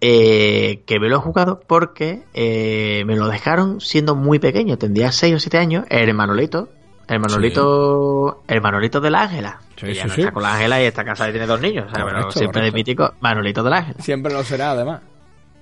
Eh, 0.00 0.84
que 0.86 1.00
me 1.00 1.08
lo 1.08 1.16
he 1.16 1.20
jugado 1.20 1.60
porque 1.66 2.22
eh, 2.32 3.02
me 3.04 3.16
lo 3.16 3.26
dejaron 3.26 3.80
siendo 3.80 4.14
muy 4.14 4.38
pequeño, 4.38 4.78
tendría 4.78 5.10
6 5.10 5.34
o 5.34 5.40
7 5.40 5.58
años, 5.58 5.86
el 5.88 6.14
Manolito, 6.14 6.68
el 7.08 7.18
Manolito, 7.18 8.42
el 8.46 8.60
Manolito 8.60 9.00
de 9.00 9.10
la 9.10 9.22
Ángela. 9.22 9.60
Sí, 9.76 9.86
que 9.86 9.94
ya 9.94 10.02
sí, 10.02 10.08
no 10.08 10.14
sí. 10.14 10.20
está 10.20 10.32
con 10.32 10.42
la 10.44 10.54
Ángela 10.54 10.80
y 10.80 10.84
está 10.84 11.04
casada 11.04 11.30
y 11.30 11.32
tiene 11.32 11.46
dos 11.48 11.60
niños, 11.60 11.90
siempre 12.32 12.62
de 12.62 12.70
mítico, 12.70 13.14
Manolito 13.20 13.64
de 13.64 13.70
la 13.70 13.78
Ángela. 13.78 14.00
Siempre 14.00 14.32
lo 14.32 14.44
será, 14.44 14.70
además. 14.72 15.00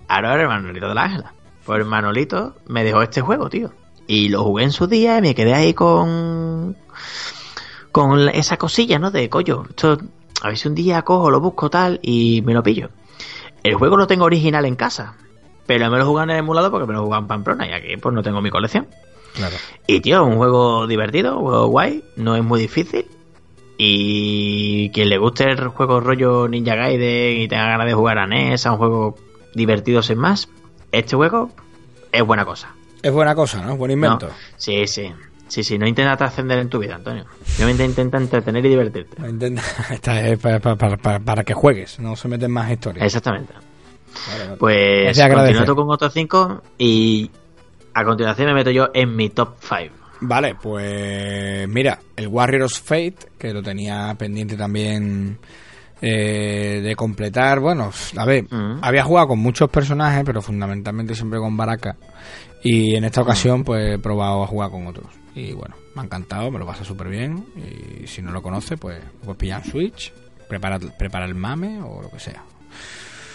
Ahora 0.08 0.34
era 0.34 0.42
el 0.42 0.48
Manolito 0.48 0.88
de 0.88 0.94
la 0.94 1.04
Ángela. 1.04 1.32
Pues 1.64 1.80
el 1.80 1.86
Manolito 1.86 2.56
me 2.66 2.84
dejó 2.84 3.02
este 3.02 3.22
juego, 3.22 3.48
tío. 3.48 3.72
Y 4.06 4.28
lo 4.28 4.44
jugué 4.44 4.64
en 4.64 4.70
su 4.70 4.86
día 4.86 5.18
y 5.18 5.22
me 5.22 5.34
quedé 5.34 5.54
ahí 5.54 5.72
con. 5.74 6.76
Con 7.96 8.28
esa 8.28 8.58
cosilla, 8.58 8.98
¿no? 8.98 9.10
De 9.10 9.30
coño. 9.30 9.64
Esto, 9.70 9.96
a 10.42 10.48
ver 10.48 10.58
si 10.58 10.68
un 10.68 10.74
día 10.74 11.00
cojo, 11.00 11.30
lo 11.30 11.40
busco 11.40 11.70
tal 11.70 11.98
y 12.02 12.42
me 12.42 12.52
lo 12.52 12.62
pillo. 12.62 12.90
El 13.62 13.76
juego 13.76 13.96
lo 13.96 14.06
tengo 14.06 14.26
original 14.26 14.66
en 14.66 14.76
casa. 14.76 15.14
Pero 15.64 15.90
me 15.90 15.96
lo 15.96 16.04
jugué 16.04 16.24
en 16.24 16.30
el 16.30 16.36
emulador 16.40 16.70
porque 16.70 16.86
me 16.86 16.92
lo 16.92 17.06
jugué 17.06 17.16
en 17.16 17.26
Pamplona 17.26 17.66
y 17.66 17.72
aquí 17.72 17.96
pues 17.96 18.14
no 18.14 18.22
tengo 18.22 18.42
mi 18.42 18.50
colección. 18.50 18.86
Claro. 19.32 19.56
Y 19.86 20.00
tío, 20.00 20.26
un 20.26 20.36
juego 20.36 20.86
divertido, 20.86 21.38
un 21.38 21.44
juego 21.44 21.68
guay, 21.68 22.04
no 22.16 22.36
es 22.36 22.44
muy 22.44 22.60
difícil. 22.60 23.06
Y 23.78 24.90
quien 24.90 25.08
le 25.08 25.16
guste 25.16 25.50
el 25.50 25.68
juego 25.68 26.00
rollo 26.00 26.48
Ninja 26.48 26.74
Gaiden 26.74 27.40
y 27.40 27.48
tenga 27.48 27.64
ganas 27.64 27.86
de 27.86 27.94
jugar 27.94 28.18
a 28.18 28.26
NES, 28.26 28.66
a 28.66 28.72
un 28.72 28.76
juego 28.76 29.16
divertido 29.54 30.02
sin 30.02 30.18
más, 30.18 30.50
este 30.92 31.16
juego 31.16 31.50
es 32.12 32.22
buena 32.22 32.44
cosa. 32.44 32.74
Es 33.02 33.10
buena 33.10 33.34
cosa, 33.34 33.64
¿no? 33.64 33.74
Buen 33.78 33.92
invento. 33.92 34.26
¿no? 34.26 34.34
Sí, 34.58 34.86
sí. 34.86 35.10
Sí, 35.48 35.62
sí, 35.62 35.78
no 35.78 35.86
intenta 35.86 36.16
trascender 36.16 36.58
en 36.58 36.68
tu 36.68 36.78
vida, 36.78 36.96
Antonio. 36.96 37.24
Simplemente 37.44 37.84
intenta 37.84 38.18
entretener 38.18 38.64
y 38.66 38.68
divertirte. 38.68 39.22
Intenta- 39.22 39.62
Esta 39.92 40.20
es 40.26 40.38
para, 40.38 40.58
para- 40.60 40.96
para- 40.96 41.18
para 41.20 41.44
que 41.44 41.54
juegues, 41.54 41.98
no 42.00 42.16
se 42.16 42.26
meten 42.28 42.50
más 42.50 42.70
historias. 42.70 43.06
Exactamente. 43.06 43.52
Pues 44.58 45.10
Es 45.10 45.16
de 45.16 45.22
agradecer. 45.22 45.56
continúo 45.58 45.76
con 45.76 45.94
otro 45.94 46.10
5 46.10 46.62
y 46.78 47.30
a 47.94 48.04
continuación 48.04 48.48
me 48.48 48.54
meto 48.54 48.70
yo 48.70 48.88
en 48.94 49.14
mi 49.14 49.28
top 49.30 49.54
5. 49.60 49.94
Vale, 50.22 50.54
pues 50.54 51.68
mira, 51.68 51.98
el 52.16 52.28
Warriors 52.28 52.80
Fate, 52.80 53.16
que 53.38 53.52
lo 53.52 53.62
tenía 53.62 54.14
pendiente 54.18 54.56
también 54.56 55.38
eh, 56.00 56.80
de 56.82 56.96
completar. 56.96 57.60
Bueno, 57.60 57.90
a 58.16 58.24
ver, 58.24 58.44
Mm. 58.50 58.78
había 58.82 59.04
jugado 59.04 59.28
con 59.28 59.38
muchos 59.38 59.68
personajes, 59.70 60.22
pero 60.24 60.40
fundamentalmente 60.42 61.14
siempre 61.14 61.38
con 61.38 61.56
Baraka. 61.56 61.96
Y 62.62 62.96
en 62.96 63.04
esta 63.04 63.20
ocasión, 63.20 63.62
pues 63.64 63.94
he 63.94 63.98
probado 63.98 64.42
a 64.42 64.46
jugar 64.46 64.70
con 64.70 64.86
otros. 64.86 65.06
Y 65.36 65.52
bueno, 65.52 65.76
me 65.94 66.00
ha 66.00 66.04
encantado, 66.06 66.50
me 66.50 66.58
lo 66.58 66.64
pasa 66.66 66.82
súper 66.82 67.08
bien. 67.08 67.44
Y 68.02 68.06
si 68.06 68.22
no 68.22 68.32
lo 68.32 68.42
conoce, 68.42 68.76
pues, 68.78 68.98
pues 69.24 69.36
pilla 69.36 69.58
un 69.58 69.64
Switch, 69.70 70.12
prepara, 70.48 70.78
prepara 70.78 71.26
el 71.26 71.34
mame 71.34 71.80
o 71.82 72.00
lo 72.02 72.10
que 72.10 72.18
sea. 72.18 72.42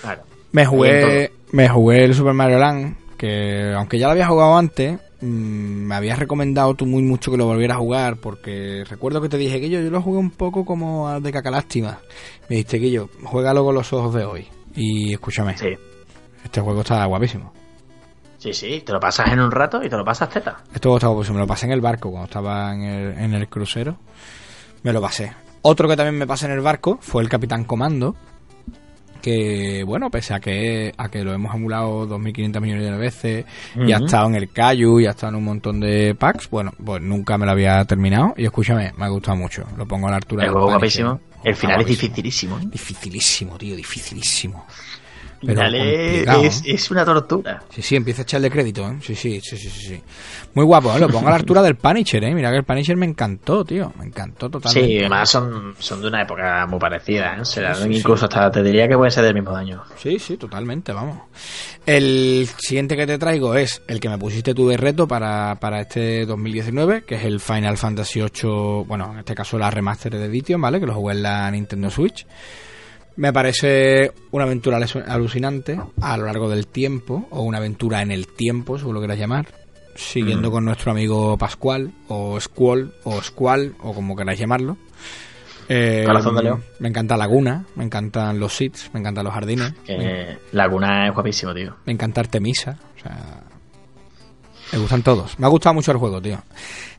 Claro. 0.02 0.24
Me 0.52 0.66
jugué, 0.66 1.32
me 1.52 1.70
jugué 1.70 2.04
el 2.04 2.16
Super 2.16 2.34
Mario 2.34 2.58
Land, 2.58 2.96
que 3.18 3.72
aunque 3.76 4.00
ya 4.00 4.08
lo 4.08 4.14
había 4.14 4.26
jugado 4.26 4.58
antes, 4.58 5.00
mm, 5.22 5.26
me 5.28 5.94
habías 5.96 6.18
recomendado 6.18 6.74
tú 6.74 6.88
muy 6.88 7.04
mucho 7.04 7.30
que 7.32 7.38
lo 7.38 7.46
volviera 7.46 7.76
a 7.76 7.78
jugar, 7.78 8.18
porque 8.18 8.84
recuerdo 8.90 9.22
que 9.22 9.30
te 9.30 9.38
dije 9.38 9.62
que 9.62 9.70
yo, 9.70 9.80
yo 9.80 9.92
lo 9.92 10.02
jugué 10.02 10.18
un 10.18 10.32
poco 10.32 10.66
como 10.66 11.08
al 11.08 11.22
de 11.22 11.32
Cacalástima. 11.32 12.00
Me 12.50 12.56
dijiste 12.58 12.80
que 12.80 12.90
yo, 12.90 13.10
juégalo 13.24 13.64
con 13.64 13.76
los 13.76 13.94
ojos 13.94 14.14
de 14.16 14.26
hoy. 14.26 14.48
Y 14.76 15.14
escúchame, 15.14 15.56
Sí. 15.58 15.68
este 16.44 16.62
juego 16.62 16.82
está 16.82 17.06
guapísimo. 17.06 17.54
Sí, 18.42 18.54
sí, 18.54 18.82
te 18.84 18.92
lo 18.92 19.00
pasas 19.00 19.32
en 19.32 19.40
un 19.40 19.52
rato 19.52 19.84
y 19.84 19.90
te 19.90 19.96
lo 19.96 20.04
pasas 20.04 20.28
teta. 20.28 20.64
Juego 20.82 20.98
está 20.98 21.08
guapísimo, 21.10 21.36
me 21.36 21.42
lo 21.42 21.48
pasé 21.48 21.68
en 21.68 21.74
el 21.74 21.82
barco 21.82 22.10
cuando 22.10 22.26
estaba 22.26 22.74
en 22.74 22.82
el, 22.82 23.18
en 23.20 23.34
el 23.36 23.48
crucero. 23.48 23.98
Me 24.82 24.92
lo 24.92 25.00
pasé. 25.00 25.32
Otro 25.62 25.88
que 25.88 25.96
también 25.96 26.18
me 26.18 26.26
pasé 26.26 26.48
en 26.48 26.54
el 26.54 26.62
barco 26.62 26.98
fue 27.02 27.22
el 27.22 27.30
Capitán 27.30 27.66
Comando. 27.66 28.16
Que, 29.22 29.84
bueno, 29.86 30.10
pese 30.10 30.34
a 30.34 30.40
que, 30.40 30.92
a 30.98 31.10
que 31.10 31.24
lo 31.24 31.32
hemos 31.34 31.54
emulado 31.54 32.08
2.500 32.08 32.60
millones 32.62 32.86
de 32.90 32.98
veces, 32.98 33.46
y 33.76 33.92
ha 33.92 33.98
estado 33.98 34.26
en 34.26 34.34
el 34.34 34.52
Cayu, 34.52 35.00
y 35.00 35.06
ha 35.06 35.12
estado 35.12 35.34
en 35.34 35.36
un 35.36 35.44
montón 35.44 35.80
de 35.80 36.16
packs, 36.16 36.50
bueno, 36.50 36.74
pues 36.84 37.04
nunca 37.04 37.38
me 37.38 37.46
lo 37.46 37.52
había 37.52 37.86
terminado. 37.86 38.34
Y 38.36 38.46
escúchame, 38.46 38.92
me 38.98 39.06
ha 39.06 39.10
gustado 39.10 39.38
mucho. 39.38 39.64
Lo 39.78 39.86
pongo 39.86 40.08
a 40.08 40.10
la 40.10 40.18
altura 40.18 40.46
El 40.46 40.50
juego 40.50 40.66
guapísimo. 40.66 41.20
El 41.44 41.56
final 41.56 41.82
es 41.82 41.88
dificilísimo. 41.88 42.58
¿eh? 42.58 42.64
Dificilísimo, 42.66 43.58
tío, 43.60 43.76
dificilísimo. 43.76 44.66
El 45.42 45.48
Pero 45.48 45.60
final 45.62 45.76
es, 45.76 46.08
complicado, 46.12 46.44
es- 46.44 46.62
¿eh? 46.62 46.72
es 46.74 46.92
una 46.92 47.06
tortura. 47.06 47.64
Sí, 47.70 47.82
sí, 47.82 47.96
empieza 47.96 48.22
a 48.22 48.24
echarle 48.24 48.52
crédito, 48.52 48.88
¿eh? 48.88 48.98
Sí, 49.02 49.16
sí, 49.16 49.42
sí, 49.42 49.58
sí, 49.58 49.70
sí. 49.70 50.02
Muy 50.54 50.66
guapo, 50.66 50.96
¿eh? 50.96 51.00
Lo 51.00 51.10
pongo 51.10 51.28
a 51.28 51.32
la 51.32 51.38
altura 51.38 51.64
del 51.64 51.76
Punisher, 51.78 52.24
¿eh? 52.24 52.36
Mira 52.36 52.52
que 52.52 52.58
el 52.58 52.64
Punisher 52.64 52.96
me 52.96 53.08
encantó, 53.08 53.66
tío. 53.66 53.92
Me 53.98 54.06
encantó 54.06 54.50
totalmente. 54.50 54.88
Sí, 54.90 55.00
además 55.00 55.30
son, 55.30 55.74
son 55.80 56.02
de 56.02 56.08
una 56.10 56.22
época 56.22 56.68
muy 56.68 56.78
parecida. 56.80 57.38
¿eh? 57.42 57.46
Sea, 57.46 57.74
Sí, 57.74 57.84
sí, 57.92 57.98
incluso 58.00 58.26
hasta 58.26 58.52
te 58.52 58.62
diría 58.62 58.88
que 58.88 58.96
puede 58.96 59.10
ser 59.10 59.24
del 59.24 59.34
mismo 59.34 59.56
año. 59.56 59.82
Sí, 59.98 60.20
sí, 60.20 60.38
totalmente, 60.38 60.92
vamos. 60.94 61.18
El 61.88 62.48
siguiente 62.60 62.96
que 62.96 63.08
te 63.08 63.18
traigo 63.18 63.56
es 63.56 63.82
el 63.88 64.00
que 64.00 64.10
me 64.10 64.20
pusiste 64.20 64.54
tú 64.54 64.68
de 64.70 64.78
reto 64.78 65.08
para, 65.08 65.56
para 65.60 65.82
este 65.82 66.28
2019, 66.28 67.04
que 67.06 67.16
es 67.16 67.24
el 67.24 67.40
Final 67.40 67.78
Fantasy 67.78 68.20
VIII, 68.22 68.84
bueno, 68.86 69.12
en 69.14 69.20
este 69.20 69.34
caso 69.34 69.58
la 69.58 69.72
Remastered 69.72 70.22
Edition, 70.22 70.62
¿vale? 70.62 70.80
Que 70.80 70.86
lo 70.86 70.94
jugué 70.94 71.16
en 71.16 71.24
la 71.24 71.50
Nintendo 71.50 71.90
Switch. 71.90 72.28
Me 73.22 73.32
parece 73.32 74.12
una 74.32 74.46
aventura 74.46 74.80
alu- 74.80 75.04
alucinante 75.08 75.80
a 76.02 76.18
lo 76.18 76.26
largo 76.26 76.50
del 76.50 76.66
tiempo, 76.66 77.28
o 77.30 77.44
una 77.44 77.60
aventura 77.60 78.02
en 78.02 78.10
el 78.10 78.26
tiempo, 78.26 78.80
según 78.80 78.96
lo 78.96 79.00
quieras 79.00 79.20
llamar, 79.20 79.46
siguiendo 79.94 80.50
con 80.50 80.66
nuestro 80.66 80.90
amigo 80.92 81.38
Pascual, 81.38 81.92
o 82.08 82.40
Squall, 82.40 82.96
o 83.04 83.22
Squall, 83.22 83.76
o 83.84 83.94
como 83.94 84.16
queráis 84.16 84.40
llamarlo. 84.40 84.76
Eh, 85.70 86.04
Corazón 86.04 86.36
de 86.36 86.42
león. 86.44 86.64
Me 86.80 86.90
encanta 86.90 87.16
Laguna, 87.16 87.64
me 87.76 87.84
encantan 87.84 88.40
los 88.40 88.54
sits, 88.56 88.90
me 88.92 89.00
encantan 89.00 89.24
los 89.26 89.34
jardines. 89.36 89.72
Que 89.86 90.38
Laguna 90.54 91.08
es 91.08 91.14
guapísimo, 91.14 91.54
tío. 91.54 91.76
Me 91.86 91.94
encanta 91.94 92.22
Artemisa. 92.22 92.80
O 92.98 93.00
sea, 93.04 93.40
me 94.74 94.80
gustan 94.80 95.04
todos. 95.04 95.38
Me 95.38 95.46
ha 95.46 95.50
gustado 95.50 95.76
mucho 95.76 95.92
el 95.92 95.98
juego, 96.00 96.20
tío. 96.20 96.40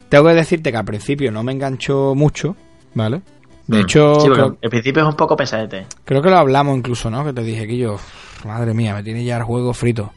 Tengo 0.09 0.29
que 0.29 0.35
decirte 0.35 0.71
que 0.71 0.77
al 0.79 0.85
principio 0.85 1.33
no 1.33 1.43
me 1.43 1.51
enganchó 1.51 2.15
mucho, 2.15 2.55
¿vale? 2.95 3.23
De 3.67 3.79
Mm. 3.79 3.81
hecho, 3.81 4.15
Sí, 4.21 4.27
porque 4.29 4.43
creo, 4.43 4.57
el 4.61 4.71
principio 4.71 5.03
es 5.03 5.09
un 5.09 5.17
poco 5.17 5.37
pesadete. 5.37 5.87
creo 6.05 6.21
que 6.23 6.31
lo 6.31 6.37
hablamos 6.39 6.77
incluso, 6.77 7.11
¿no? 7.11 7.25
Que 7.25 7.33
te 7.33 7.43
dije 7.43 7.67
que 7.67 7.77
yo, 7.79 7.97
madre 8.45 8.75
mía, 8.75 8.95
me 8.95 9.03
tiene 9.03 9.25
ya 9.25 9.37
el 9.37 9.45
juego 9.45 9.73
frito. 9.73 10.13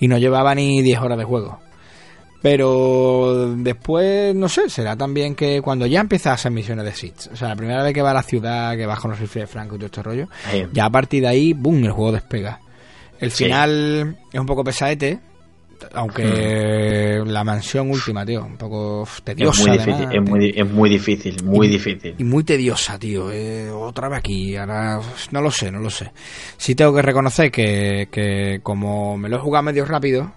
Y 0.00 0.08
no 0.08 0.18
llevaba 0.18 0.54
ni 0.54 0.82
10 0.82 0.98
horas 1.00 1.16
de 1.18 1.24
juego. 1.24 1.60
Pero 2.42 3.54
después, 3.56 4.34
no 4.34 4.48
sé, 4.48 4.70
será 4.70 4.96
también 4.96 5.34
que 5.34 5.60
cuando 5.60 5.86
ya 5.86 6.00
empiezas 6.00 6.28
a 6.30 6.34
hacer 6.34 6.52
misiones 6.52 6.84
de 6.84 6.92
SITS, 6.92 7.30
o 7.32 7.36
sea, 7.36 7.48
la 7.48 7.56
primera 7.56 7.82
vez 7.82 7.92
que 7.92 8.00
vas 8.02 8.12
a 8.12 8.14
la 8.14 8.22
ciudad, 8.22 8.76
que 8.76 8.86
vas 8.86 9.00
con 9.00 9.10
los 9.10 9.18
rifles 9.18 9.42
de 9.44 9.46
Franco 9.52 9.74
y 9.74 9.78
todo 9.78 9.86
este 9.86 10.02
rollo, 10.02 10.28
ya 10.72 10.84
a 10.84 10.90
partir 10.90 11.22
de 11.22 11.28
ahí, 11.28 11.52
boom, 11.52 11.84
el 11.84 11.90
juego 11.90 12.12
despega. 12.12 12.60
El 13.18 13.32
Sí. 13.32 13.44
final 13.44 14.16
es 14.32 14.38
un 14.40 14.46
poco 14.46 14.62
pesadete, 14.62 15.18
aunque 15.94 17.22
la 17.26 17.44
mansión 17.44 17.90
última, 17.90 18.24
tío, 18.24 18.44
un 18.44 18.56
poco 18.56 19.02
uf, 19.02 19.18
Es 19.18 19.24
tediosa. 19.24 19.60
muy 19.62 19.70
además, 19.70 19.86
difícil, 19.86 20.04
es 20.04 20.10
tío. 20.10 20.22
muy, 20.22 20.54
es 20.56 20.70
muy 20.70 20.90
difícil, 20.90 21.44
muy 21.44 21.66
Y- 21.66 21.70
difícil. 21.70 22.14
Y 22.18 22.24
muy 22.24 22.44
tediosa, 22.44 22.98
tío. 22.98 23.30
eh, 23.32 23.70
otra 23.70 24.08
vez 24.08 24.18
aquí, 24.18 24.56
ahora 24.56 25.00
no 25.30 25.40
lo 25.40 25.50
sé, 25.50 25.70
no 25.70 25.80
lo 25.80 25.90
sé. 25.90 26.10
Sí 26.56 26.74
tengo 26.74 26.94
que 26.94 27.02
reconocer 27.02 27.50
que, 27.50 28.08
que 28.10 28.60
como 28.62 29.16
me 29.18 29.28
lo 29.28 29.36
he 29.36 29.40
jugado 29.40 29.62
medio 29.64 29.84
rápido, 29.84 30.32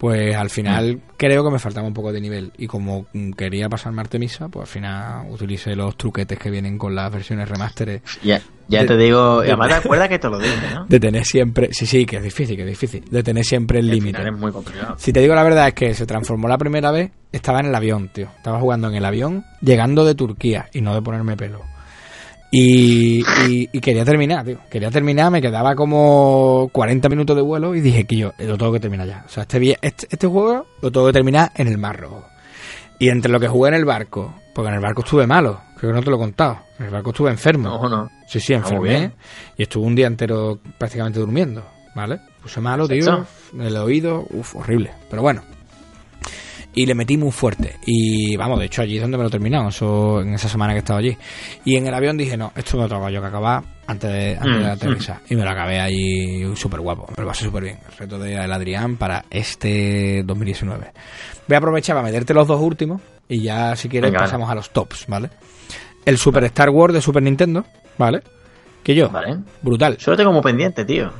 pues 0.00 0.34
al 0.34 0.48
final 0.48 0.96
Mm. 0.96 1.00
creo 1.18 1.44
que 1.44 1.50
me 1.50 1.58
faltaba 1.58 1.86
un 1.86 1.92
poco 1.92 2.10
de 2.10 2.22
nivel. 2.22 2.52
Y 2.56 2.66
como 2.66 3.04
quería 3.36 3.68
pasarme 3.68 4.00
Artemisa, 4.00 4.48
pues 4.48 4.62
al 4.62 4.72
final 4.72 5.26
utilicé 5.30 5.76
los 5.76 5.94
truquetes 5.98 6.38
que 6.38 6.50
vienen 6.50 6.78
con 6.78 6.94
las 6.94 7.12
versiones 7.12 7.46
remastered 7.50 8.00
Ya, 8.22 8.40
ya 8.66 8.80
de- 8.80 8.86
te 8.86 8.96
digo, 8.96 9.42
de- 9.42 9.48
además 9.48 9.68
te 9.68 9.74
acuerdas 9.74 10.08
que 10.08 10.18
te 10.18 10.28
lo 10.30 10.38
dije, 10.38 10.56
¿no? 10.74 10.86
de 10.86 10.98
tener 11.00 11.24
siempre, 11.26 11.68
sí, 11.72 11.84
sí, 11.84 12.06
que 12.06 12.16
es 12.16 12.22
difícil, 12.22 12.56
que 12.56 12.62
es 12.62 12.68
difícil, 12.68 13.04
de 13.10 13.22
tener 13.22 13.44
siempre 13.44 13.80
el 13.80 13.88
límite. 13.88 14.22
es 14.26 14.32
muy 14.32 14.52
complicado. 14.52 14.94
Si 14.98 15.12
te 15.12 15.20
digo 15.20 15.34
la 15.34 15.42
verdad 15.42 15.68
es 15.68 15.74
que 15.74 15.92
se 15.92 16.06
transformó 16.06 16.48
la 16.48 16.56
primera 16.56 16.90
vez, 16.90 17.10
estaba 17.30 17.60
en 17.60 17.66
el 17.66 17.74
avión, 17.74 18.08
tío. 18.08 18.28
Estaba 18.38 18.58
jugando 18.58 18.88
en 18.88 18.94
el 18.94 19.04
avión, 19.04 19.44
llegando 19.60 20.06
de 20.06 20.14
Turquía 20.14 20.70
y 20.72 20.80
no 20.80 20.94
de 20.94 21.02
ponerme 21.02 21.36
pelo. 21.36 21.60
Y, 22.52 23.20
y- 23.48 23.68
y 23.72 23.80
quería 23.80 24.04
terminar, 24.04 24.44
tío. 24.44 24.58
Quería 24.70 24.90
terminar, 24.90 25.30
me 25.30 25.40
quedaba 25.40 25.74
como 25.76 26.68
40 26.72 27.08
minutos 27.08 27.36
de 27.36 27.42
vuelo 27.42 27.74
y 27.74 27.80
dije 27.80 28.04
que 28.04 28.16
yo 28.16 28.32
lo 28.38 28.58
tengo 28.58 28.72
que 28.72 28.80
terminar 28.80 29.06
ya. 29.06 29.24
O 29.26 29.28
sea, 29.28 29.42
este, 29.44 29.78
este, 29.80 30.06
este 30.10 30.26
juego 30.26 30.66
lo 30.82 30.90
tengo 30.90 31.06
que 31.06 31.12
terminar 31.12 31.52
en 31.54 31.68
el 31.68 31.78
Mar 31.78 32.00
Rojo. 32.00 32.24
Y 32.98 33.08
entre 33.08 33.30
lo 33.30 33.38
que 33.40 33.48
jugué 33.48 33.68
en 33.68 33.74
el 33.76 33.84
barco, 33.84 34.34
porque 34.52 34.68
en 34.68 34.74
el 34.74 34.80
barco 34.80 35.02
estuve 35.02 35.26
malo, 35.26 35.60
creo 35.76 35.90
que 35.92 35.96
no 35.98 36.02
te 36.02 36.10
lo 36.10 36.16
he 36.16 36.18
contado. 36.18 36.58
En 36.78 36.86
el 36.86 36.90
barco 36.90 37.10
estuve 37.10 37.30
enfermo. 37.30 37.68
No, 37.68 37.88
no. 37.88 38.10
Sí, 38.26 38.40
sí, 38.40 38.52
enfermé. 38.52 38.88
bien. 38.88 39.14
Y 39.56 39.62
estuve 39.62 39.86
un 39.86 39.94
día 39.94 40.06
entero 40.08 40.58
prácticamente 40.76 41.18
durmiendo, 41.20 41.64
¿vale? 41.94 42.20
Puse 42.42 42.60
malo, 42.60 42.86
tío. 42.88 43.04
Perfecto. 43.04 43.62
El 43.62 43.76
oído, 43.76 44.26
uff, 44.30 44.56
horrible. 44.56 44.90
Pero 45.08 45.22
bueno. 45.22 45.42
Y 46.74 46.86
le 46.86 46.94
metí 46.94 47.16
muy 47.16 47.32
fuerte. 47.32 47.76
Y 47.84 48.36
vamos, 48.36 48.58
de 48.60 48.66
hecho, 48.66 48.82
allí 48.82 48.96
es 48.96 49.02
donde 49.02 49.16
me 49.16 49.24
lo 49.24 49.28
he 49.28 49.32
terminado, 49.32 49.68
eso, 49.70 50.20
en 50.20 50.34
esa 50.34 50.48
semana 50.48 50.72
que 50.72 50.78
estaba 50.78 51.00
allí. 51.00 51.16
Y 51.64 51.76
en 51.76 51.86
el 51.88 51.94
avión 51.94 52.16
dije, 52.16 52.36
no, 52.36 52.52
esto 52.54 52.76
me 52.76 52.84
lo 52.84 52.88
tengo 52.88 53.10
yo 53.10 53.20
que 53.20 53.26
acabar 53.26 53.62
antes 53.88 54.10
de, 54.12 54.36
antes 54.36 54.58
de 54.60 54.64
Mm, 54.68 54.70
aterrizar. 54.70 55.20
Y 55.28 55.34
me 55.34 55.42
lo 55.44 55.50
acabé 55.50 55.80
ahí 55.80 56.56
súper 56.56 56.80
guapo. 56.80 57.06
Me 57.16 57.22
lo 57.24 57.28
pasé 57.28 57.44
súper 57.44 57.64
bien. 57.64 57.78
El 57.90 57.96
reto 57.98 58.18
de 58.20 58.34
El 58.36 58.52
Adrián 58.52 58.96
para 58.96 59.24
este 59.30 60.22
2019. 60.24 60.92
Voy 61.48 61.54
a 61.54 61.58
aprovechar 61.58 61.96
para 61.96 62.06
meterte 62.06 62.32
los 62.34 62.46
dos 62.46 62.60
últimos. 62.60 63.00
Y 63.28 63.42
ya, 63.42 63.74
si 63.74 63.88
quieres, 63.88 64.10
Venga, 64.10 64.20
vale. 64.20 64.30
pasamos 64.30 64.50
a 64.50 64.54
los 64.54 64.70
tops, 64.70 65.06
¿vale? 65.08 65.30
El 66.04 66.18
Super 66.18 66.44
Star 66.44 66.70
Wars 66.70 66.94
de 66.94 67.00
Super 67.02 67.22
Nintendo, 67.22 67.64
¿vale? 67.98 68.22
Que 68.82 68.94
yo, 68.94 69.10
Vale. 69.10 69.38
brutal. 69.60 69.96
Solo 70.00 70.16
tengo 70.16 70.30
como 70.30 70.40
pendiente, 70.42 70.84
tío. 70.84 71.12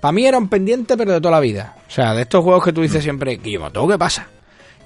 Para 0.00 0.12
mí 0.12 0.26
era 0.26 0.38
un 0.38 0.48
pendiente, 0.48 0.96
pero 0.96 1.12
de 1.12 1.20
toda 1.20 1.32
la 1.32 1.40
vida. 1.40 1.74
O 1.86 1.90
sea, 1.90 2.14
de 2.14 2.22
estos 2.22 2.42
juegos 2.42 2.64
que 2.64 2.72
tú 2.72 2.80
dices 2.82 3.02
siempre, 3.02 3.36
Guillermo, 3.36 3.70
¿todo 3.70 3.88
qué 3.88 3.98
pasa? 3.98 4.26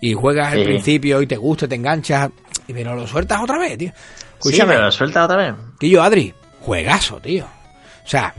Y 0.00 0.12
juegas 0.14 0.52
al 0.52 0.58
Sí. 0.60 0.64
principio 0.64 1.20
y 1.22 1.26
te 1.26 1.36
gusta, 1.36 1.66
te 1.68 1.74
enganchas, 1.74 2.30
y 2.66 2.72
pero 2.72 2.94
lo 2.94 3.06
sueltas 3.06 3.40
otra 3.42 3.58
vez, 3.58 3.76
tío. 3.78 3.90
Sí, 3.90 4.50
Escúchame, 4.50 4.74
pero 4.74 4.92
suelta 4.92 5.24
otra 5.24 5.36
vez. 5.36 5.54
Guillo, 5.80 6.02
Adri, 6.02 6.32
juegazo, 6.60 7.20
tío. 7.20 7.44
O 7.44 8.08
sea, 8.08 8.32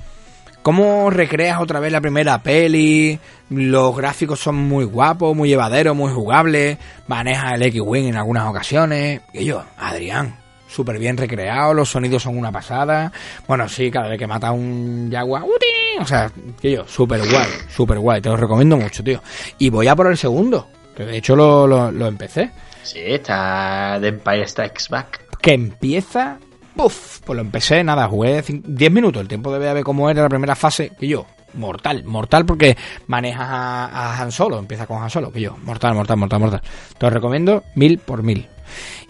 ¿cómo 0.61 1.09
recreas 1.09 1.59
otra 1.59 1.79
vez 1.79 1.91
la 1.91 1.99
primera 2.01 2.41
peli? 2.41 3.19
Los 3.49 3.95
gráficos 3.97 4.39
son 4.39 4.55
muy 4.55 4.85
guapos, 4.85 5.35
muy 5.35 5.49
llevaderos, 5.49 5.95
muy 5.95 6.13
jugables. 6.13 6.77
Manejas 7.07 7.53
el 7.53 7.63
X-Wing 7.63 8.07
en 8.07 8.15
algunas 8.15 8.47
ocasiones. 8.47 9.21
Guillo, 9.33 9.63
Adrián, 9.77 10.37
súper 10.67 10.97
bien 10.99 11.17
recreado, 11.17 11.73
los 11.73 11.89
sonidos 11.89 12.23
son 12.23 12.37
una 12.37 12.51
pasada. 12.51 13.11
Bueno, 13.47 13.67
sí, 13.67 13.89
cada 13.91 14.07
vez 14.07 14.17
que 14.19 14.27
mata 14.27 14.51
un 14.51 15.09
Jaguar, 15.11 15.43
¡uti! 15.43 15.65
o 15.99 16.05
sea, 16.05 16.31
Guillo, 16.61 16.87
súper 16.87 17.19
guay, 17.29 17.47
súper 17.75 17.99
guay. 17.99 18.21
Te 18.21 18.29
lo 18.29 18.37
recomiendo 18.37 18.77
mucho, 18.77 19.03
tío. 19.03 19.21
Y 19.57 19.69
voy 19.69 19.87
a 19.87 19.95
por 19.95 20.07
el 20.07 20.17
segundo, 20.17 20.69
que 20.99 21.05
de 21.11 21.17
hecho 21.17 21.35
lo, 21.35 21.65
lo, 21.65 21.91
lo 21.91 22.07
empecé 22.07 22.51
Sí, 22.83 22.99
está 23.03 23.97
The 24.01 24.07
Empire 24.09 24.47
Strikes 24.47 24.85
Back. 24.89 25.37
que 25.41 25.53
empieza. 25.53 26.37
¡Puf! 26.75 27.19
Pues 27.25 27.35
lo 27.35 27.41
empecé, 27.41 27.83
nada, 27.83 28.07
jugué 28.07 28.41
cin- 28.43 28.63
10 28.65 28.91
minutos. 28.91 29.21
El 29.21 29.27
tiempo 29.27 29.51
de 29.51 29.59
ver 29.59 29.83
cómo 29.83 30.09
era 30.09 30.23
la 30.23 30.29
primera 30.29 30.55
fase. 30.55 30.91
Que 30.99 31.07
yo, 31.07 31.25
mortal, 31.55 32.03
mortal 32.05 32.45
porque 32.45 32.77
manejas 33.07 33.47
a, 33.49 33.85
a 33.85 34.21
Han 34.21 34.31
Solo, 34.31 34.57
empieza 34.59 34.87
con 34.87 35.03
Han 35.03 35.09
Solo. 35.09 35.31
Que 35.31 35.41
yo, 35.41 35.57
mortal, 35.63 35.93
mortal, 35.93 36.17
mortal, 36.17 36.39
mortal. 36.39 36.61
Te 36.97 37.05
lo 37.05 37.09
recomiendo 37.09 37.63
mil 37.75 37.99
por 37.99 38.23
mil. 38.23 38.47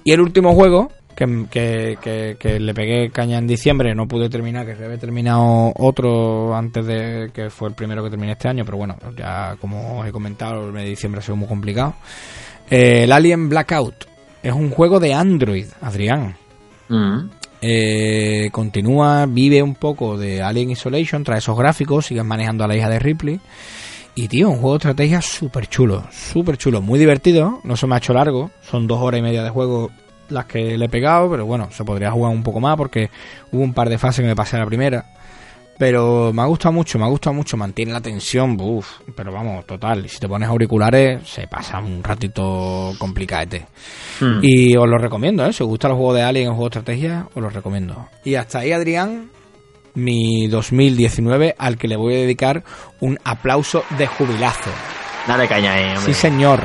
Y 0.04 0.12
el 0.14 0.22
último 0.22 0.54
juego, 0.56 0.92
que, 1.20 1.46
que, 1.52 1.98
que- 2.02 2.38
que 2.40 2.60
le 2.60 2.74
pegué 2.74 3.10
caña 3.12 3.38
en 3.38 3.46
diciembre, 3.46 3.94
no 3.94 4.08
pude 4.08 4.30
terminar, 4.30 4.66
que 4.66 4.72
había 4.84 4.98
terminado 4.98 5.74
otro 5.76 6.56
antes 6.56 6.86
de 6.86 7.30
que 7.34 7.50
fue 7.50 7.68
el 7.70 7.76
primero 7.76 8.04
que 8.04 8.10
terminé 8.10 8.32
este 8.32 8.48
año, 8.48 8.64
pero 8.66 8.78
bueno, 8.78 8.96
ya 9.18 9.56
como 9.60 10.00
os 10.00 10.08
he 10.08 10.12
comentado, 10.12 10.66
el 10.66 10.72
mes 10.74 10.84
de 10.86 10.90
diciembre 10.92 11.20
ha 11.20 11.22
sido 11.22 11.36
muy 11.36 11.48
complicado. 11.48 11.94
Eh, 12.72 13.04
el 13.04 13.12
Alien 13.12 13.50
Blackout 13.50 14.06
es 14.42 14.54
un 14.54 14.70
juego 14.72 15.00
de 15.00 15.14
Android, 15.14 15.66
Adrián. 15.82 16.36
Mm. 16.88 17.30
Eh, 17.62 18.50
continúa, 18.52 19.26
vive 19.28 19.62
un 19.62 19.76
poco 19.76 20.18
de 20.18 20.42
Alien 20.42 20.72
Isolation, 20.72 21.24
trae 21.26 21.40
esos 21.40 21.58
gráficos, 21.58 22.06
siguen 22.06 22.26
manejando 22.26 22.64
a 22.64 22.68
la 22.68 22.76
hija 22.78 22.90
de 22.90 23.00
Ripley. 23.00 23.40
Y 24.16 24.28
tío, 24.28 24.50
un 24.50 24.56
juego 24.60 24.72
de 24.74 24.78
estrategia 24.78 25.22
súper 25.22 25.68
chulo, 25.68 26.04
súper 26.12 26.58
chulo, 26.58 26.82
muy 26.82 27.00
divertido, 27.00 27.60
no 27.64 27.76
se 27.78 27.86
me 27.88 27.96
ha 27.96 28.00
hecho 28.00 28.14
largo, 28.14 28.50
son 28.62 28.88
dos 28.88 29.00
horas 29.02 29.20
y 29.20 29.24
media 29.24 29.44
de 29.44 29.50
juego 29.50 29.92
las 30.30 30.46
que 30.46 30.78
le 30.78 30.86
he 30.86 30.90
pegado, 30.90 31.30
pero 31.30 31.46
bueno, 31.46 31.70
se 31.72 31.84
podría 31.84 32.12
jugar 32.12 32.32
un 32.32 32.44
poco 32.44 32.60
más 32.60 32.76
porque 32.78 33.10
hubo 33.52 33.62
un 33.62 33.74
par 33.74 33.90
de 33.90 33.98
fases 33.98 34.22
que 34.22 34.28
me 34.28 34.36
pasé 34.36 34.56
a 34.56 34.60
la 34.60 34.66
primera. 34.66 35.06
Pero 35.80 36.34
me 36.34 36.42
ha 36.42 36.46
gustado 36.46 36.74
mucho, 36.74 37.00
me 37.00 37.06
ha 37.06 37.08
gustado 37.08 37.34
mucho, 37.34 37.56
mantiene 37.56 37.94
la 37.94 38.02
tensión, 38.02 38.58
uff, 38.60 39.00
pero 39.16 39.32
vamos, 39.32 39.66
total, 39.66 40.10
si 40.10 40.20
te 40.20 40.28
pones 40.28 40.50
auriculares 40.50 41.26
se 41.26 41.48
pasa 41.48 41.80
un 41.80 42.04
ratito 42.04 42.92
complicadete. 43.00 43.66
Mm. 44.20 44.40
Y 44.42 44.76
os 44.76 44.90
lo 44.90 44.98
recomiendo, 44.98 45.46
¿eh? 45.46 45.54
Si 45.54 45.64
os 45.64 45.70
gustan 45.70 45.92
los 45.92 45.98
juegos 45.98 46.18
de 46.18 46.24
Alien 46.24 46.50
o 46.50 46.56
juegos 46.56 46.72
de 46.72 46.80
estrategia, 46.80 47.28
os 47.34 47.42
los 47.42 47.54
recomiendo. 47.54 48.10
Y 48.26 48.36
hasta 48.36 48.60
ahí, 48.60 48.74
Adrián, 48.74 49.30
mi 49.96 50.48
2019, 50.48 51.56
al 51.58 51.78
que 51.78 51.88
le 51.88 51.96
voy 51.96 52.16
a 52.16 52.18
dedicar 52.18 52.64
un 53.00 53.18
aplauso 53.24 53.84
de 53.98 54.06
jubilazo. 54.06 54.72
Dale 55.28 55.48
caña 55.48 55.76
ahí, 55.76 55.96
hombre. 55.96 56.02
Sí, 56.02 56.14
señor. 56.14 56.60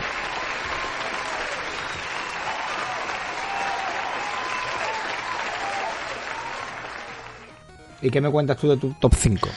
¿Y 8.05 8.10
qué 8.10 8.20
me 8.20 8.31
cuentas 8.31 8.57
tú 8.58 8.68
de 8.68 8.76
tu 8.76 8.91
top 8.92 9.15
5? 9.15 9.49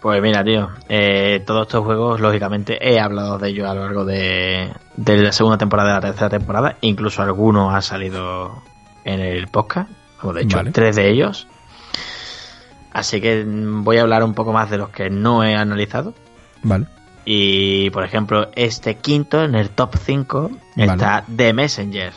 Pues 0.00 0.20
mira, 0.20 0.42
tío, 0.44 0.70
eh, 0.88 1.42
todos 1.46 1.66
estos 1.68 1.84
juegos, 1.84 2.20
lógicamente, 2.20 2.78
he 2.80 2.98
hablado 3.00 3.38
de 3.38 3.48
ellos 3.48 3.68
a 3.68 3.74
lo 3.74 3.82
largo 3.82 4.04
de, 4.04 4.72
de 4.96 5.16
la 5.18 5.32
segunda 5.32 5.56
temporada 5.56 5.90
y 5.90 5.94
la 5.94 6.00
tercera 6.00 6.28
temporada. 6.28 6.76
Incluso 6.80 7.22
algunos 7.22 7.72
han 7.72 7.82
salido 7.82 8.62
en 9.04 9.20
el 9.20 9.46
podcast, 9.48 9.88
o 10.22 10.32
de 10.32 10.42
hecho, 10.42 10.56
Vale. 10.58 10.72
tres 10.72 10.96
de 10.96 11.08
ellos. 11.10 11.46
Así 12.92 13.20
que 13.20 13.44
voy 13.46 13.98
a 13.98 14.02
hablar 14.02 14.24
un 14.24 14.34
poco 14.34 14.52
más 14.52 14.68
de 14.68 14.78
los 14.78 14.90
que 14.90 15.08
no 15.08 15.44
he 15.44 15.54
analizado. 15.54 16.12
Vale. 16.62 16.86
Y, 17.24 17.90
por 17.90 18.04
ejemplo, 18.04 18.48
este 18.54 18.96
quinto, 18.96 19.42
en 19.44 19.54
el 19.54 19.70
top 19.70 19.94
5, 19.96 20.50
Vale. 20.76 20.92
está 20.92 21.24
The 21.34 21.52
Messenger. 21.52 22.12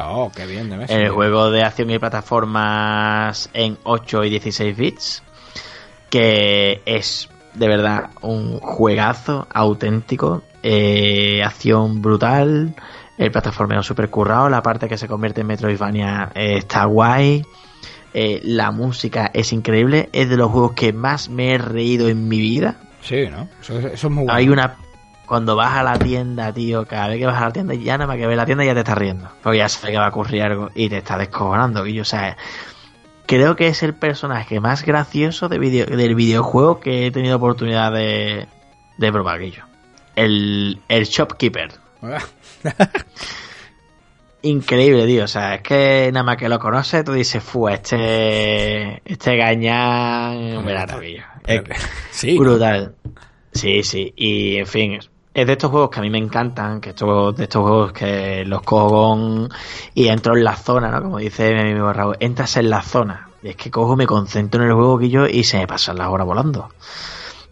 Oh, 0.00 0.30
qué 0.34 0.46
bien. 0.46 0.72
El 0.72 1.10
juego 1.10 1.50
de 1.50 1.62
acción 1.62 1.90
y 1.90 1.98
plataformas 1.98 3.50
en 3.52 3.78
8 3.82 4.24
y 4.24 4.30
16 4.30 4.76
bits, 4.76 5.22
que 6.10 6.82
es 6.84 7.28
de 7.54 7.68
verdad 7.68 8.10
un 8.22 8.58
juegazo 8.58 9.46
auténtico, 9.52 10.42
eh, 10.62 11.42
acción 11.44 12.00
brutal, 12.00 12.74
el 13.18 13.30
plataformeo 13.30 13.82
super 13.82 14.08
currado, 14.08 14.48
la 14.48 14.62
parte 14.62 14.88
que 14.88 14.96
se 14.96 15.08
convierte 15.08 15.42
en 15.42 15.48
Metroidvania 15.48 16.30
eh, 16.34 16.56
está 16.58 16.84
guay, 16.84 17.44
eh, 18.14 18.40
la 18.44 18.70
música 18.70 19.30
es 19.32 19.52
increíble, 19.52 20.08
es 20.12 20.28
de 20.28 20.36
los 20.36 20.50
juegos 20.50 20.72
que 20.72 20.92
más 20.92 21.28
me 21.28 21.54
he 21.54 21.58
reído 21.58 22.08
en 22.08 22.28
mi 22.28 22.38
vida. 22.38 22.76
Sí, 23.02 23.26
¿no? 23.30 23.48
Eso, 23.60 23.78
eso 23.78 23.88
es 23.88 24.04
muy 24.04 24.24
bueno. 24.24 24.32
Hay 24.32 24.48
una. 24.48 24.76
Cuando 25.26 25.56
vas 25.56 25.72
a 25.76 25.82
la 25.82 25.98
tienda, 25.98 26.52
tío, 26.52 26.84
cada 26.86 27.08
vez 27.08 27.18
que 27.18 27.26
vas 27.26 27.40
a 27.40 27.46
la 27.46 27.52
tienda, 27.52 27.74
ya 27.74 27.96
nada 27.96 28.06
más 28.08 28.16
que 28.18 28.26
ves 28.26 28.36
la 28.36 28.44
tienda 28.46 28.64
ya 28.64 28.74
te 28.74 28.80
estás 28.80 28.98
riendo. 28.98 29.28
Porque 29.42 29.58
ya 29.58 29.68
sabes 29.68 29.90
que 29.92 29.98
va 29.98 30.06
a 30.06 30.10
ocurrir 30.10 30.42
algo 30.42 30.70
y 30.74 30.88
te 30.88 30.98
está 30.98 31.16
descojonando. 31.16 31.86
Y, 31.86 32.00
o 32.00 32.04
sea, 32.04 32.36
creo 33.26 33.56
que 33.56 33.68
es 33.68 33.82
el 33.82 33.94
personaje 33.94 34.60
más 34.60 34.84
gracioso 34.84 35.48
de 35.48 35.58
video- 35.58 35.86
del 35.86 36.14
videojuego 36.14 36.80
que 36.80 37.06
he 37.06 37.10
tenido 37.10 37.36
oportunidad 37.36 37.92
de, 37.92 38.46
de 38.98 39.12
probar, 39.12 39.38
Guillo. 39.40 39.64
El, 40.16 40.80
el 40.88 41.04
Shopkeeper. 41.04 41.72
Increíble, 44.42 45.06
tío. 45.06 45.24
O 45.24 45.28
sea, 45.28 45.54
es 45.54 45.62
que 45.62 46.10
nada 46.12 46.24
más 46.24 46.36
que 46.36 46.48
lo 46.48 46.58
conoces, 46.58 47.04
tú 47.04 47.12
dices, 47.12 47.42
fu, 47.42 47.68
este. 47.68 49.00
Este 49.10 49.36
gañán. 49.36 50.64
Maravilla. 50.64 51.34
Es 51.46 51.62
sí. 52.10 52.36
brutal. 52.36 52.96
Sí, 53.52 53.82
sí. 53.84 54.12
Y 54.16 54.56
en 54.56 54.66
fin, 54.66 54.98
es 55.34 55.46
de 55.46 55.52
estos 55.52 55.70
juegos 55.70 55.90
que 55.90 55.98
a 56.00 56.02
mí 56.02 56.10
me 56.10 56.18
encantan, 56.18 56.80
que 56.80 56.90
estos, 56.90 57.34
de 57.36 57.44
estos 57.44 57.62
juegos 57.62 57.92
que 57.92 58.44
los 58.44 58.62
cojo 58.62 58.90
con- 58.90 59.48
y 59.94 60.08
entro 60.08 60.36
en 60.36 60.44
la 60.44 60.56
zona, 60.56 60.90
¿no? 60.90 61.02
Como 61.02 61.18
dice 61.18 61.52
mi 61.54 61.60
amigo 61.60 61.92
Raúl, 61.92 62.16
entras 62.20 62.56
en 62.56 62.68
la 62.70 62.82
zona. 62.82 63.28
Y 63.42 63.48
es 63.48 63.56
que 63.56 63.70
cojo, 63.70 63.96
me 63.96 64.06
concentro 64.06 64.62
en 64.62 64.68
el 64.68 64.74
juego 64.74 64.98
que 64.98 65.08
yo 65.08 65.26
y 65.26 65.44
se 65.44 65.58
me 65.58 65.66
pasan 65.66 65.96
las 65.98 66.08
horas 66.08 66.26
volando. 66.26 66.68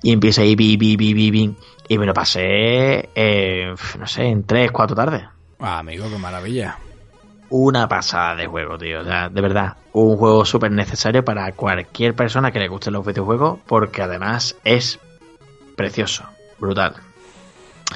Y 0.02 0.12
empiezo 0.12 0.42
ahí, 0.42 0.54
bi, 0.56 0.76
bi, 0.76 0.96
bi, 0.96 1.14
bi, 1.14 1.30
bi, 1.30 1.54
y 1.88 1.98
me 1.98 2.06
lo 2.06 2.14
pasé, 2.14 3.08
eh, 3.14 3.74
no 3.98 4.06
sé, 4.06 4.24
en 4.24 4.44
tres, 4.44 4.70
cuatro 4.70 4.94
tardes. 4.94 5.24
Ah, 5.58 5.78
amigo, 5.78 6.08
qué 6.08 6.16
maravilla. 6.18 6.78
Una 7.48 7.88
pasada 7.88 8.36
de 8.36 8.46
juego, 8.46 8.78
tío. 8.78 9.00
O 9.00 9.04
sea, 9.04 9.28
de 9.28 9.40
verdad, 9.40 9.76
un 9.92 10.16
juego 10.16 10.44
súper 10.44 10.70
necesario 10.70 11.24
para 11.24 11.50
cualquier 11.52 12.14
persona 12.14 12.52
que 12.52 12.60
le 12.60 12.68
gusten 12.68 12.92
los 12.92 13.04
videojuegos, 13.04 13.58
porque 13.66 14.02
además 14.02 14.56
es 14.64 15.00
precioso, 15.76 16.24
brutal. 16.58 16.94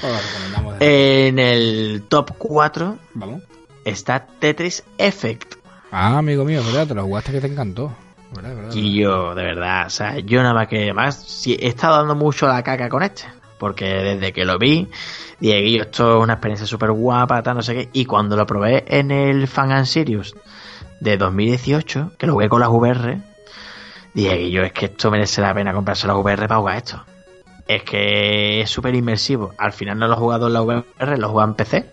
Lo 0.01 0.71
de- 0.73 1.27
En 1.27 1.39
el 1.39 2.03
top 2.07 2.31
4 2.37 2.97
Vamos. 3.13 3.41
está 3.83 4.25
Tetris 4.39 4.83
Effect. 4.97 5.55
Ah, 5.91 6.17
amigo 6.17 6.43
mío, 6.45 6.61
¿verdad? 6.65 6.87
Te 6.87 6.93
lo 6.95 7.03
jugaste 7.03 7.31
que 7.31 7.41
te 7.41 7.47
encantó. 7.47 7.93
¿Verdad, 8.35 8.55
verdad, 8.55 8.71
Y 8.75 8.99
yo, 8.99 9.33
de 9.35 9.43
verdad, 9.43 9.87
o 9.87 9.89
sea, 9.89 10.19
yo 10.19 10.41
nada 10.41 10.53
más 10.53 10.67
que 10.67 10.93
más, 10.93 11.15
sí, 11.23 11.55
he 11.59 11.67
estado 11.67 11.97
dando 11.97 12.15
mucho 12.15 12.47
la 12.47 12.63
caca 12.63 12.89
con 12.89 13.03
este. 13.03 13.23
Porque 13.57 13.85
desde 13.85 14.33
que 14.33 14.43
lo 14.43 14.57
vi, 14.59 14.89
dije, 15.39 15.61
"Guillo, 15.61 15.83
esto 15.83 16.17
es 16.17 16.23
una 16.23 16.33
experiencia 16.33 16.67
súper 16.67 16.91
guapa, 16.91 17.41
tal, 17.41 17.55
no 17.55 17.61
sé 17.61 17.73
qué. 17.73 17.89
Y 17.93 18.05
cuando 18.05 18.35
lo 18.35 18.45
probé 18.45 18.83
en 18.87 19.11
el 19.11 19.47
Fan 19.47 19.71
and 19.71 19.85
Serious 19.85 20.35
de 20.99 21.15
2018, 21.15 22.11
que 22.17 22.27
lo 22.27 22.33
jugué 22.33 22.49
con 22.49 22.59
las 22.59 22.69
VR, 22.69 23.19
dije, 24.13 24.35
Guillo, 24.35 24.63
es 24.63 24.73
que 24.73 24.85
esto 24.87 25.09
merece 25.09 25.41
la 25.41 25.53
pena 25.53 25.73
comprarse 25.73 26.05
las 26.07 26.17
VR 26.17 26.47
para 26.49 26.59
jugar 26.59 26.77
esto. 26.77 27.01
Es 27.67 27.83
que 27.83 28.61
es 28.61 28.69
súper 28.69 28.95
inmersivo. 28.95 29.53
Al 29.57 29.73
final 29.73 29.97
no 29.97 30.07
lo 30.07 30.13
he 30.13 30.17
jugado 30.17 30.47
en 30.47 30.53
la 30.53 30.61
VR, 30.61 31.17
lo 31.17 31.27
he 31.27 31.29
jugado 31.29 31.49
en 31.49 31.55
PC. 31.55 31.85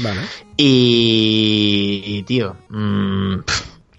Vale. 0.00 0.20
Y, 0.56 2.02
y, 2.04 2.22
tío, 2.24 2.56
mm, 2.68 3.38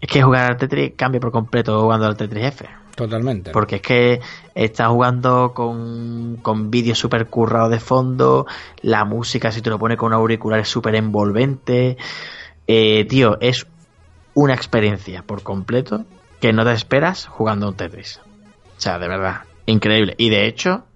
es 0.02 0.10
que 0.10 0.22
jugar 0.22 0.52
al 0.52 0.58
Tetris 0.58 0.94
cambia 0.96 1.20
por 1.20 1.32
completo 1.32 1.82
jugando 1.82 2.06
al 2.06 2.18
Tetris 2.18 2.46
F. 2.46 2.66
Totalmente. 2.96 3.52
Porque 3.52 3.76
es 3.76 3.82
que 3.82 4.22
estás 4.56 4.88
jugando 4.88 5.54
con, 5.54 6.38
con 6.42 6.72
vídeos 6.72 6.98
súper 6.98 7.28
currados 7.28 7.70
de 7.70 7.80
fondo, 7.80 8.48
la 8.82 9.06
música 9.06 9.52
si 9.52 9.62
te 9.62 9.70
lo 9.70 9.78
pone 9.78 9.98
con 9.98 10.08
un 10.08 10.14
auricular 10.14 10.60
es 10.60 10.68
súper 10.68 10.96
envolvente. 10.96 11.98
Eh, 12.66 13.06
tío, 13.06 13.38
es 13.40 13.68
una 14.34 14.56
experiencia 14.56 15.22
por 15.22 15.44
completo 15.44 16.06
que 16.40 16.54
no 16.54 16.66
te 16.66 16.72
esperas 16.72 17.28
jugando 17.28 17.68
a 17.68 17.70
un 17.70 17.76
Tetris. 17.76 18.20
O 18.20 18.80
sea, 18.82 18.98
de 18.98 19.08
verdad, 19.08 19.42
increíble. 19.68 20.16
Y 20.18 20.30
de 20.30 20.48
hecho, 20.48 20.87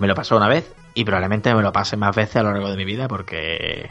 me 0.00 0.06
lo 0.08 0.14
pasó 0.14 0.36
una 0.36 0.48
vez 0.48 0.72
y 0.94 1.04
probablemente 1.04 1.54
me 1.54 1.62
lo 1.62 1.72
pase 1.72 1.96
más 1.96 2.14
veces 2.16 2.36
a 2.36 2.42
lo 2.42 2.52
largo 2.52 2.70
de 2.70 2.76
mi 2.76 2.84
vida 2.84 3.06
porque 3.06 3.90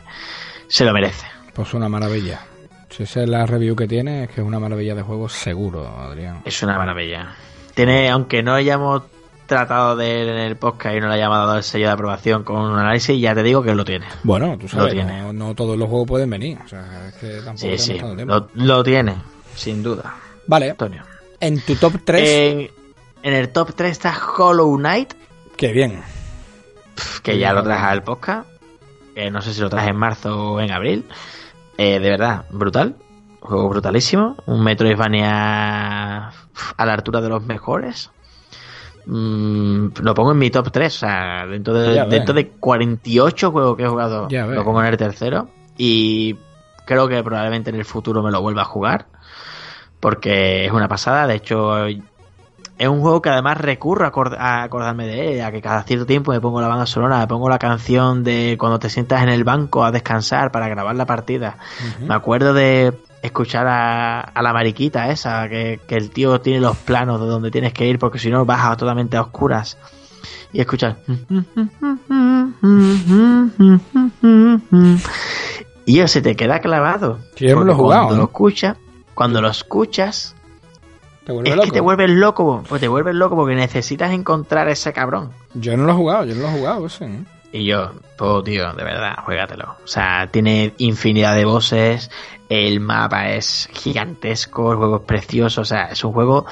se 0.68 0.84
lo 0.86 0.92
merece. 0.94 1.26
Pues 1.54 1.74
una 1.74 1.88
maravilla. 1.90 2.42
Si 2.90 3.04
esa 3.04 3.22
es 3.24 3.30
la 3.30 3.46
review 3.46 3.76
que 3.76 3.88
tiene, 3.88 4.24
es 4.24 4.30
que 4.30 4.42
es 4.42 4.48
una 4.48 4.60
maravilla 4.60 4.96
de 4.96 5.04
juego 5.04 5.30
seguro, 5.30 5.88
Adrián. 5.88 6.42
Es 6.46 6.62
una 6.64 6.78
maravilla. 6.78 7.36
Tiene, 7.76 8.10
aunque 8.10 8.42
no 8.44 8.54
hayamos 8.56 9.04
tratado 9.46 9.96
de 9.96 10.22
él 10.22 10.30
en 10.30 10.38
el 10.38 10.56
podcast 10.58 10.96
y 10.96 11.00
no 11.00 11.08
le 11.08 11.16
hayamos 11.16 11.38
dado 11.38 11.58
el 11.58 11.64
sello 11.64 11.88
de 11.88 11.94
aprobación 11.94 12.44
con 12.44 12.58
un 12.58 12.78
análisis, 12.78 13.20
ya 13.20 13.34
te 13.34 13.44
digo 13.44 13.62
que 13.64 13.74
lo 13.74 13.86
tiene. 13.86 14.06
Bueno, 14.24 14.58
tú 14.60 14.68
sabes, 14.68 14.94
tiene. 14.94 15.22
no, 15.22 15.34
no 15.34 15.56
todos 15.56 15.78
los 15.78 15.88
juegos 15.90 16.08
pueden 16.08 16.30
venir. 16.30 16.58
O 16.64 16.68
sea, 16.68 17.08
es 17.08 17.16
que 17.16 17.28
tampoco 17.42 17.58
Sí, 17.58 17.78
sí, 17.78 18.00
lo 18.56 18.84
tiene, 18.84 19.16
sin 19.56 19.82
duda. 19.84 20.16
Vale, 20.48 20.72
Antonio. 20.72 21.04
en 21.40 21.60
tu 21.62 21.76
top 21.76 21.94
3, 22.04 22.24
En, 22.30 22.70
en 23.24 23.34
el 23.34 23.50
top 23.50 23.74
3 23.76 23.92
está 23.92 24.16
Hollow 24.38 24.76
Knight, 24.78 25.14
qué 25.60 25.74
bien. 25.74 26.02
que 27.22 27.38
ya 27.38 27.52
lo 27.52 27.62
traje 27.64 27.86
al 27.86 28.02
podcast. 28.02 28.50
Eh, 29.14 29.30
no 29.30 29.42
sé 29.42 29.54
si 29.54 29.60
lo 29.60 29.70
traje 29.70 29.90
en 29.90 29.98
marzo 29.98 30.54
o 30.54 30.62
en 30.62 30.72
abril. 30.72 31.06
Eh, 31.78 32.00
de 32.00 32.10
verdad, 32.10 32.46
brutal. 32.50 32.96
Juego 33.42 33.68
brutalísimo. 33.68 34.38
Un 34.46 34.64
Metroidvania 34.64 36.30
a 36.30 36.86
la 36.86 36.94
altura 36.94 37.20
de 37.20 37.28
los 37.28 37.46
mejores. 37.46 38.10
Mm, 39.06 39.88
lo 40.02 40.14
pongo 40.14 40.32
en 40.32 40.38
mi 40.38 40.50
top 40.50 40.72
3. 40.72 40.96
O 40.96 40.98
sea, 40.98 41.46
dentro 41.46 41.74
de, 41.74 42.06
dentro 42.06 42.34
de 42.34 42.52
48 42.52 43.52
juegos 43.52 43.76
que 43.76 43.84
he 43.84 43.88
jugado, 43.88 44.30
Ya 44.30 44.46
lo 44.46 44.64
pongo 44.64 44.80
en 44.82 44.88
el 44.88 44.98
tercero. 44.98 45.50
Y 45.78 46.38
creo 46.86 47.10
que 47.10 47.22
probablemente 47.22 47.70
en 47.70 47.76
el 47.76 47.86
futuro 47.86 48.24
me 48.24 48.32
lo 48.32 48.42
vuelva 48.42 48.62
a 48.62 48.66
jugar. 48.66 49.08
Porque 50.00 50.66
es 50.66 50.72
una 50.72 50.88
pasada. 50.88 51.28
De 51.28 51.36
hecho, 51.36 51.86
es 52.80 52.88
un 52.88 53.02
juego 53.02 53.22
que 53.22 53.30
además 53.30 53.58
recurro 53.58 54.06
a, 54.06 54.12
acord- 54.12 54.38
a 54.40 54.64
acordarme 54.64 55.06
de 55.06 55.34
él, 55.34 55.42
a 55.42 55.52
que 55.52 55.62
cada 55.62 55.84
cierto 55.84 56.06
tiempo 56.08 56.32
me 56.32 56.40
pongo 56.42 56.62
la 56.62 56.68
banda 56.68 56.86
sonora, 56.86 57.20
me 57.20 57.28
pongo 57.28 57.50
la 57.50 57.60
canción 57.60 58.24
de 58.24 58.56
cuando 58.60 58.80
te 58.80 58.90
sientas 58.90 59.22
en 59.22 59.30
el 59.30 59.44
banco 59.44 59.84
a 59.84 59.92
descansar 59.92 60.52
para 60.52 60.68
grabar 60.70 60.96
la 60.96 61.06
partida. 61.06 61.58
Me 62.00 62.16
acuerdo 62.16 62.54
de 62.54 62.94
escuchar 63.22 63.68
a, 63.68 64.22
a 64.22 64.42
la 64.42 64.54
mariquita 64.54 65.10
esa, 65.10 65.48
que, 65.50 65.80
que 65.88 65.96
el 65.98 66.10
tío 66.10 66.40
tiene 66.42 66.62
los 66.62 66.78
planos 66.78 67.20
de 67.20 67.28
donde 67.28 67.52
tienes 67.52 67.74
que 67.74 67.86
ir, 67.86 68.00
porque 68.00 68.18
si 68.18 68.30
no 68.32 68.46
bajas 68.46 68.78
totalmente 68.78 69.18
a 69.18 69.22
oscuras. 69.22 69.78
Y 70.52 70.62
escuchar. 70.62 70.98
Y 75.86 76.00
eso 76.00 76.08
se 76.08 76.22
te 76.22 76.36
queda 76.36 76.60
clavado. 76.60 77.20
Sí, 77.36 77.48
yo 77.48 77.64
lo 77.64 77.72
he 77.72 77.76
jugado, 77.76 78.04
Cuando 78.08 78.16
¿no? 78.16 78.22
lo 78.22 78.28
escuchas, 78.30 78.78
cuando 79.14 79.42
lo 79.42 79.50
escuchas, 79.50 80.36
¿Te 81.30 81.34
vuelve 81.34 81.50
es 81.52 81.56
loco? 81.56 81.66
que 81.66 81.72
te 81.72 81.80
vuelves 81.80 82.10
loco, 82.10 82.64
pues 82.68 82.82
te 82.82 82.88
vuelves 82.88 83.14
loco 83.14 83.36
porque 83.36 83.54
necesitas 83.54 84.12
encontrar 84.12 84.68
a 84.68 84.72
ese 84.72 84.92
cabrón. 84.94 85.30
Yo 85.54 85.78
no 85.78 85.84
lo 85.84 85.92
he 85.92 85.96
jugado, 85.96 86.26
yo 86.26 86.34
no 86.34 86.42
lo 86.42 86.48
he 86.48 86.52
jugado 86.58 86.88
ese. 86.88 87.06
¿eh? 87.06 87.24
Y 87.52 87.66
yo, 87.66 87.92
pues 88.18 88.46
tío, 88.46 88.74
de 88.74 88.84
verdad, 88.84 89.14
juégatelo. 89.26 89.76
O 89.84 89.88
sea, 89.88 90.26
tiene 90.32 90.74
infinidad 90.80 91.36
de 91.36 91.46
voces, 91.46 92.10
el 92.50 92.80
mapa 92.80 93.30
es 93.30 93.70
gigantesco, 93.74 94.72
el 94.72 94.80
juego 94.80 94.96
es 94.96 95.02
precioso, 95.04 95.62
o 95.62 95.66
sea, 95.66 95.90
es 95.92 96.04
un 96.04 96.14
juego... 96.14 96.48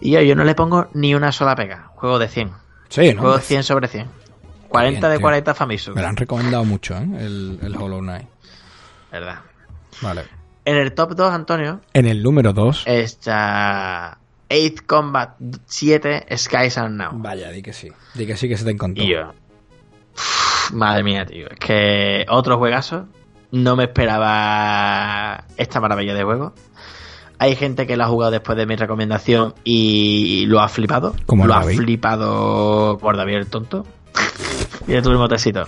Y 0.00 0.12
yo, 0.12 0.22
yo 0.22 0.34
no 0.34 0.44
le 0.44 0.54
pongo 0.54 0.88
ni 0.94 1.14
una 1.14 1.30
sola 1.30 1.54
pega. 1.54 1.90
Juego 1.96 2.18
de 2.18 2.28
100. 2.28 2.52
Sí, 2.88 3.12
¿no? 3.12 3.20
Juego 3.20 3.38
100 3.38 3.64
sobre 3.64 3.86
100. 3.86 4.08
40 4.70 4.98
bien, 4.98 5.10
de 5.10 5.16
tío. 5.18 5.22
40 5.24 5.54
Famisu. 5.54 5.94
Me 5.94 6.00
lo 6.00 6.08
han 6.08 6.16
recomendado 6.16 6.64
mucho, 6.64 6.96
¿eh? 6.96 7.06
El, 7.18 7.58
el 7.60 7.76
Hollow 7.76 8.00
Knight. 8.00 8.28
¿Verdad? 9.12 9.40
Vale. 10.00 10.22
En 10.66 10.76
el 10.76 10.92
top 10.94 11.14
2, 11.14 11.32
Antonio, 11.32 11.80
En 11.94 12.06
el 12.06 12.22
número 12.22 12.52
2. 12.52 12.82
está 12.86 14.18
8 14.50 14.82
Combat 14.86 15.36
7 15.64 16.26
Skies 16.36 16.76
and 16.78 16.96
Now. 17.00 17.10
Vaya, 17.14 17.50
di 17.50 17.62
que 17.62 17.72
sí. 17.72 17.88
Di 18.14 18.26
que 18.26 18.36
sí 18.36 18.48
que 18.48 18.56
se 18.56 18.64
te 18.64 18.72
encontró. 18.72 19.02
Y 19.04 19.12
yo. 19.12 19.32
Uf, 20.14 20.72
madre 20.72 21.04
mía, 21.04 21.24
tío. 21.24 21.48
Es 21.48 21.58
que 21.60 22.26
otro 22.28 22.58
juegazo. 22.58 23.06
No 23.52 23.76
me 23.76 23.84
esperaba 23.84 25.44
esta 25.56 25.80
maravilla 25.80 26.14
de 26.14 26.24
juego. 26.24 26.52
Hay 27.38 27.54
gente 27.54 27.86
que 27.86 27.96
lo 27.96 28.02
ha 28.04 28.08
jugado 28.08 28.32
después 28.32 28.58
de 28.58 28.66
mi 28.66 28.74
recomendación 28.74 29.54
y 29.62 30.46
lo 30.46 30.60
ha 30.60 30.68
flipado. 30.68 31.14
Como 31.26 31.46
lo 31.46 31.54
ha 31.54 31.62
flipado 31.62 32.98
por 33.00 33.16
David 33.16 33.36
el 33.36 33.46
tonto. 33.46 33.86
y 34.88 34.92
de 34.92 35.00
tu 35.02 35.10
mismo 35.10 35.28
tesito. 35.28 35.62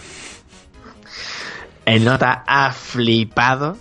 El 1.85 2.05
nota 2.05 2.43
ha 2.47 2.73
flipado. 2.73 3.77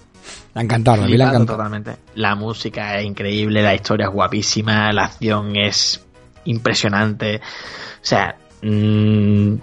Ha 0.57 0.61
encantado, 0.61 1.03
a 1.03 1.05
mí 1.07 1.13
encantado. 1.13 1.45
totalmente. 1.45 1.97
La 2.15 2.35
música 2.35 2.97
es 2.97 3.05
increíble, 3.05 3.61
la 3.61 3.75
historia 3.75 4.07
es 4.07 4.11
guapísima, 4.13 4.91
la 4.91 5.05
acción 5.05 5.55
es 5.55 6.03
impresionante. 6.45 7.37
O 7.37 7.39
sea, 8.05 8.37
mm, 8.63 9.53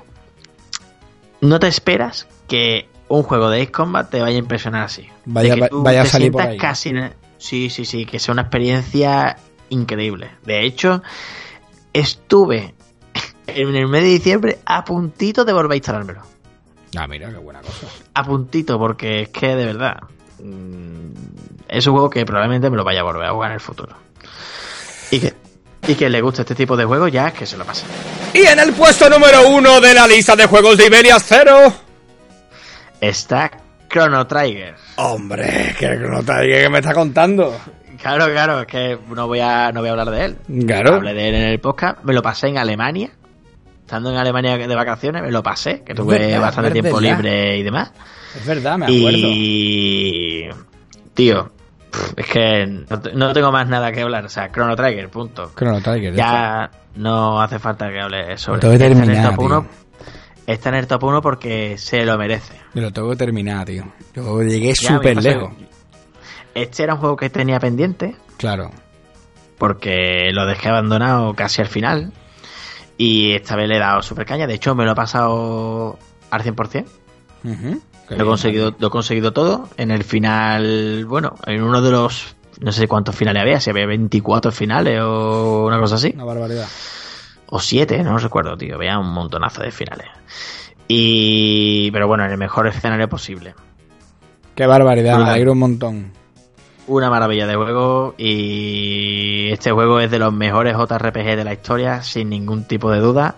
no 1.40 1.58
te 1.58 1.66
esperas 1.66 2.28
que 2.46 2.88
un 3.08 3.22
juego 3.24 3.50
de 3.50 3.62
Ace 3.62 3.72
Combat 3.72 4.08
te 4.08 4.20
vaya 4.20 4.36
a 4.36 4.38
impresionar 4.38 4.84
así. 4.84 5.08
Vaya- 5.24 5.56
que 5.56 5.68
tú 5.68 5.82
vaya 5.82 6.02
a 6.02 6.06
salir 6.06 6.30
por 6.32 6.42
ahí. 6.42 6.56
Casi 6.56 6.92
sí, 7.38 7.70
sí, 7.70 7.84
sí, 7.84 8.06
que 8.06 8.18
sea 8.18 8.32
una 8.32 8.42
experiencia 8.42 9.36
increíble. 9.70 10.30
De 10.44 10.64
hecho, 10.64 11.02
estuve 11.92 12.74
en 13.46 13.74
el 13.74 13.88
mes 13.88 14.02
de 14.02 14.08
diciembre 14.08 14.58
a 14.64 14.84
puntito 14.84 15.44
de 15.44 15.52
volver 15.52 15.72
a 15.72 15.76
instalármelo. 15.76 16.22
Ah, 16.96 17.06
mira, 17.08 17.28
qué 17.30 17.36
buena 17.38 17.60
cosa. 17.60 17.88
A 18.14 18.24
puntito, 18.24 18.78
porque 18.78 19.22
es 19.22 19.28
que 19.30 19.48
de 19.56 19.66
verdad. 19.66 19.96
Mm, 20.42 21.12
Es 21.68 21.86
un 21.86 21.92
juego 21.92 22.10
que 22.10 22.24
probablemente 22.24 22.70
me 22.70 22.76
lo 22.76 22.84
vaya 22.84 23.00
a 23.00 23.04
volver 23.04 23.26
a 23.26 23.32
jugar 23.32 23.50
en 23.50 23.54
el 23.54 23.60
futuro. 23.60 23.96
Y 25.10 25.20
que, 25.20 25.34
y 25.86 25.94
que 25.94 26.08
le 26.08 26.20
guste 26.20 26.42
este 26.42 26.54
tipo 26.54 26.76
de 26.76 26.84
juegos, 26.84 27.12
ya 27.12 27.28
es 27.28 27.34
que 27.34 27.46
se 27.46 27.56
lo 27.56 27.64
pase. 27.64 27.84
Y 28.32 28.40
en 28.46 28.58
el 28.58 28.72
puesto 28.72 29.08
número 29.08 29.48
1 29.48 29.80
de 29.80 29.94
la 29.94 30.06
lista 30.06 30.34
de 30.34 30.46
juegos 30.46 30.76
de 30.76 30.86
Iberia 30.86 31.18
Cero. 31.20 31.72
Está 33.00 33.50
Chrono 33.88 34.26
Trigger. 34.26 34.74
Hombre, 34.96 35.74
qué 35.78 35.96
nota 35.96 36.40
que 36.40 36.68
me 36.68 36.78
está 36.78 36.94
contando. 36.94 37.56
Claro, 38.00 38.26
claro, 38.26 38.60
es 38.60 38.66
que 38.66 38.98
no 39.14 39.26
voy 39.26 39.40
a, 39.40 39.70
no 39.72 39.80
voy 39.80 39.88
a 39.88 39.92
hablar 39.92 40.10
de 40.10 40.24
él. 40.24 40.36
Claro. 40.66 40.94
Hablé 40.96 41.14
de 41.14 41.28
él 41.28 41.34
en 41.36 41.42
el 41.48 41.60
podcast. 41.60 42.02
Me 42.02 42.12
lo 42.12 42.22
pasé 42.22 42.48
en 42.48 42.58
Alemania. 42.58 43.10
Estando 43.80 44.10
en 44.10 44.16
Alemania 44.16 44.56
de 44.56 44.74
vacaciones, 44.74 45.22
me 45.22 45.30
lo 45.30 45.42
pasé, 45.42 45.82
que 45.84 45.94
tuve 45.94 46.18
verdad, 46.18 46.40
bastante 46.40 46.70
tiempo 46.70 46.98
libre 47.00 47.58
y 47.58 47.62
demás. 47.62 47.92
Es 48.34 48.46
verdad, 48.46 48.78
me 48.78 48.86
acuerdo. 48.86 49.18
Y. 49.18 50.23
Tío, 51.14 51.50
es 52.16 52.26
que 52.26 52.66
no, 52.66 53.00
te- 53.00 53.12
no 53.12 53.32
tengo 53.32 53.52
más 53.52 53.68
nada 53.68 53.92
que 53.92 54.02
hablar. 54.02 54.24
O 54.24 54.28
sea, 54.28 54.50
Chrono 54.50 54.74
Trigger, 54.76 55.08
punto. 55.08 55.52
Chrono 55.56 55.80
Trigger. 55.80 56.14
ya 56.14 56.70
no 56.96 57.40
hace 57.40 57.58
falta 57.58 57.88
que 57.90 58.00
hable 58.00 58.36
sobre 58.36 58.56
Lo 58.56 58.60
tengo 58.60 58.78
que 58.78 58.84
Está 58.86 59.04
en 59.04 59.10
el 59.10 59.22
top 59.22 59.36
tío. 59.38 59.46
1 59.46 59.66
Está 60.46 60.68
en 60.68 60.74
el 60.74 60.86
top 60.86 61.04
1 61.04 61.22
porque 61.22 61.78
se 61.78 62.04
lo 62.04 62.18
merece. 62.18 62.54
Yo 62.74 62.82
lo 62.82 62.92
tengo 62.92 63.10
que 63.10 63.16
terminar, 63.16 63.64
tío. 63.64 63.84
Yo 64.14 64.42
llegué 64.42 64.74
súper 64.74 65.22
lejos. 65.22 65.52
Este 66.54 66.82
era 66.82 66.94
un 66.94 67.00
juego 67.00 67.16
que 67.16 67.30
tenía 67.30 67.58
pendiente 67.58 68.14
Claro. 68.36 68.70
porque 69.58 70.30
lo 70.32 70.44
dejé 70.46 70.68
abandonado 70.68 71.34
casi 71.34 71.62
al 71.62 71.68
final. 71.68 72.12
Y 72.96 73.32
esta 73.32 73.56
vez 73.56 73.68
le 73.68 73.76
he 73.76 73.80
dado 73.80 74.02
super 74.02 74.24
caña. 74.26 74.46
De 74.46 74.54
hecho, 74.54 74.74
me 74.74 74.84
lo 74.84 74.92
he 74.92 74.94
pasado 74.94 75.98
al 76.30 76.42
100%. 76.42 76.84
Ujú. 77.44 77.80
Qué 78.08 78.16
Lo 78.16 78.20
he, 78.20 78.24
bien, 78.24 78.28
conseguido, 78.28 78.74
lo 78.78 78.88
he 78.88 78.90
conseguido 78.90 79.32
todo. 79.32 79.68
En 79.76 79.90
el 79.90 80.04
final, 80.04 81.06
bueno, 81.06 81.34
en 81.46 81.62
uno 81.62 81.80
de 81.80 81.90
los. 81.90 82.36
No 82.60 82.70
sé 82.70 82.86
cuántos 82.86 83.16
finales 83.16 83.42
había, 83.42 83.60
si 83.60 83.70
había 83.70 83.86
24 83.86 84.52
finales 84.52 85.00
o 85.02 85.64
una 85.66 85.78
cosa 85.80 85.96
así. 85.96 86.12
Una 86.14 86.24
barbaridad. 86.24 86.68
O 87.46 87.58
7, 87.58 88.02
no 88.04 88.16
recuerdo, 88.18 88.56
tío. 88.56 88.76
Había 88.76 88.98
un 88.98 89.12
montonazo 89.12 89.62
de 89.62 89.70
finales. 89.70 90.06
Y. 90.86 91.90
Pero 91.92 92.06
bueno, 92.06 92.24
en 92.24 92.32
el 92.32 92.38
mejor 92.38 92.66
escenario 92.66 93.08
posible. 93.08 93.54
Qué 94.54 94.66
barbaridad, 94.66 95.18
me 95.18 95.30
alegro 95.30 95.52
un 95.52 95.58
montón. 95.58 96.12
Una 96.86 97.08
maravilla 97.08 97.46
de 97.46 97.56
juego. 97.56 98.14
Y 98.18 99.48
este 99.50 99.72
juego 99.72 99.98
es 99.98 100.10
de 100.10 100.18
los 100.18 100.32
mejores 100.32 100.76
JRPG 100.76 101.36
de 101.36 101.44
la 101.44 101.54
historia, 101.54 102.02
sin 102.02 102.28
ningún 102.28 102.64
tipo 102.64 102.90
de 102.90 103.00
duda. 103.00 103.36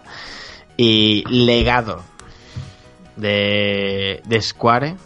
Y 0.76 1.24
legado 1.28 2.02
de, 3.16 4.22
de 4.24 4.40
Square. 4.42 4.96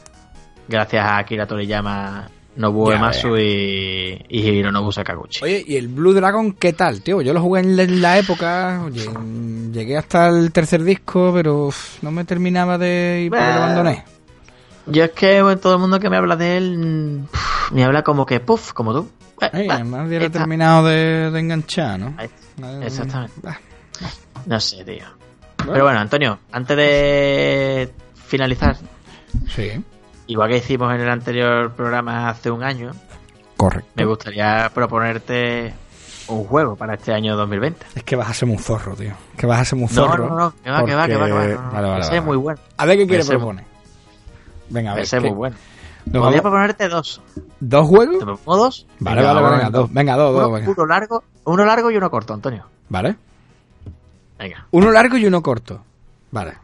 Gracias 0.69 1.05
a 1.05 1.19
Akira 1.19 1.47
Toriyama, 1.47 2.29
Nobuo 2.57 2.91
Ya 2.91 2.97
Ematsu 2.97 3.37
y, 3.37 4.25
y 4.29 4.41
Hironobu 4.41 4.93
Sakaguchi. 4.93 5.43
Oye, 5.45 5.65
¿y 5.67 5.77
el 5.77 5.89
Blue 5.89 6.13
Dragon 6.13 6.53
qué 6.53 6.73
tal, 6.73 7.03
tío? 7.03 7.23
Yo 7.23 7.33
lo 7.33 7.41
jugué 7.41 7.61
en 7.63 8.01
la- 8.03 8.19
época, 8.19 8.83
oye, 8.85 9.09
llegué 9.73 9.97
hasta 9.97 10.29
el 10.29 10.53
tercer 10.53 10.83
disco, 10.85 11.33
pero 11.35 11.67
uf, 11.67 12.03
no 12.03 12.11
me 12.11 12.25
terminaba 12.25 12.79
de 12.79 13.23
ir 13.25 13.31
porque 13.31 13.45
lo 13.45 13.51
abandoné. 13.63 14.05
Yo 14.87 15.05
es 15.05 15.11
que 15.13 15.43
bueno, 15.43 15.61
todo 15.61 15.75
el 15.75 15.81
mundo 15.81 15.99
que 16.01 16.11
me 16.11 16.17
habla 16.17 16.37
de 16.37 16.57
él 16.57 17.23
me 17.73 17.85
habla 17.85 18.03
como 18.03 18.27
que 18.27 18.41
puff, 18.41 18.73
como 18.73 18.93
tú. 18.93 19.09
Ey, 19.53 19.69
bah, 19.69 19.75
además 19.77 20.07
hubiera 20.07 20.29
terminado 20.31 20.87
de, 20.87 21.31
de 21.31 21.41
enganchar, 21.41 21.99
¿no? 21.99 22.15
Exactamente. 22.83 23.35
bah, 23.43 23.59
No 24.47 24.61
sé, 24.61 24.85
tío. 24.85 25.05
Pero 25.67 25.85
bueno, 25.85 25.99
Antonio, 26.01 26.39
antes 26.53 26.77
de 26.77 27.93
finalizar, 28.27 28.77
Sí, 29.55 29.71
igual 30.27 30.51
que 30.51 30.57
hicimos 30.59 30.93
en 30.95 31.01
el 31.01 31.09
anterior 31.09 31.73
programa 31.73 32.29
hace 32.29 32.51
un 32.51 32.63
año, 32.65 32.91
correcto. 33.57 33.91
me 33.95 34.05
gustaría 34.05 34.71
proponerte 34.75 35.73
un 36.29 36.45
juego 36.45 36.77
para 36.77 36.95
este 36.95 37.13
año 37.13 37.37
2020. 37.37 37.87
Es 37.95 38.03
que 38.05 38.17
vas 38.17 38.31
a 38.31 38.35
ser 38.35 38.49
un 38.49 38.59
zorro, 38.59 38.95
tío. 38.97 39.13
Que 39.37 39.47
vas 39.47 39.61
a 39.61 39.65
ser 39.65 39.77
un 39.77 39.83
No, 39.83 39.89
zorro. 39.89 40.29
no, 40.29 40.37
no, 40.37 40.55
que 40.63 40.71
va, 40.71 40.85
que 40.85 40.95
va, 40.95 41.07
que 41.07 41.17
va, 41.17 41.27
que 41.27 41.33
va. 41.33 41.39
porque- 41.41 41.55
no, 41.55 41.63
no, 41.63 41.73
Vale, 41.73 41.89
vale, 41.89 42.05
vale. 42.09 42.21
muy 42.21 42.37
bueno. 42.37 42.61
A 42.77 42.87
ver 42.87 42.97
qué 42.99 43.07
quiere 43.07 43.23
Ese 43.23 43.33
es 43.33 43.39
proponer. 43.39 43.65
Venga, 44.69 44.93
a 44.93 44.95
ver. 44.95 45.05
Ese 45.05 45.17
es 45.17 45.23
¿qué- 45.23 45.29
muy 45.29 45.37
bueno. 45.37 45.57
¿Nos 46.07 46.23
Podría 46.23 46.41
vamos- 46.41 46.41
proponerte 46.43 46.89
dos. 46.89 47.21
¿Dos 47.61 47.83
¿Te 47.83 47.95
juegos? 47.97 48.25
propongo 48.25 48.57
dos? 48.57 48.87
Vale, 49.01 49.21
Venga, 49.21 49.33
vale, 49.35 49.51
venga, 49.51 49.67
en 49.67 49.73
dos. 49.73 49.93
Venga, 49.93 50.17
dos, 50.17 50.31
Uno, 50.35 50.41
dos, 50.41 50.53
venga. 50.55 50.71
uno 50.71 50.87
largo, 50.87 51.25
uno 51.45 51.65
largo 51.65 51.91
y 51.91 51.97
uno 51.97 52.11
corto, 52.11 52.35
Antonio. 52.35 52.65
Vale. 52.89 53.17
Venga. 54.41 54.67
Uno 54.73 54.91
largo 54.91 55.17
y 55.17 55.27
uno 55.27 55.43
corto. 55.43 55.85
Vale. 56.33 56.55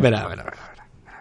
Verá, 0.00 0.26
verá. 0.28 0.52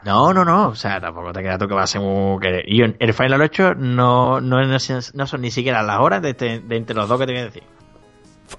No, 0.03 0.33
no, 0.33 0.43
no. 0.43 0.67
O 0.69 0.75
sea, 0.75 0.99
tampoco 0.99 1.31
te 1.31 1.41
queda 1.41 1.57
tú 1.57 1.67
que 1.67 1.73
va 1.73 1.83
a 1.83 1.87
ser 1.87 2.01
muy... 2.01 2.37
Y 2.67 2.81
el 2.81 3.13
Final 3.13 3.41
8 3.41 3.75
no, 3.75 4.41
no, 4.41 4.61
no 4.65 4.79
son 5.27 5.41
ni 5.41 5.49
siquiera 5.51 5.81
las 5.81 5.99
horas 5.99 6.21
de, 6.21 6.31
este- 6.31 6.59
de 6.59 6.75
entre 6.75 6.95
los 6.95 7.07
dos 7.07 7.17
que 7.19 7.25
te 7.25 7.31
voy 7.31 7.41
a 7.41 7.45
decir. 7.45 7.63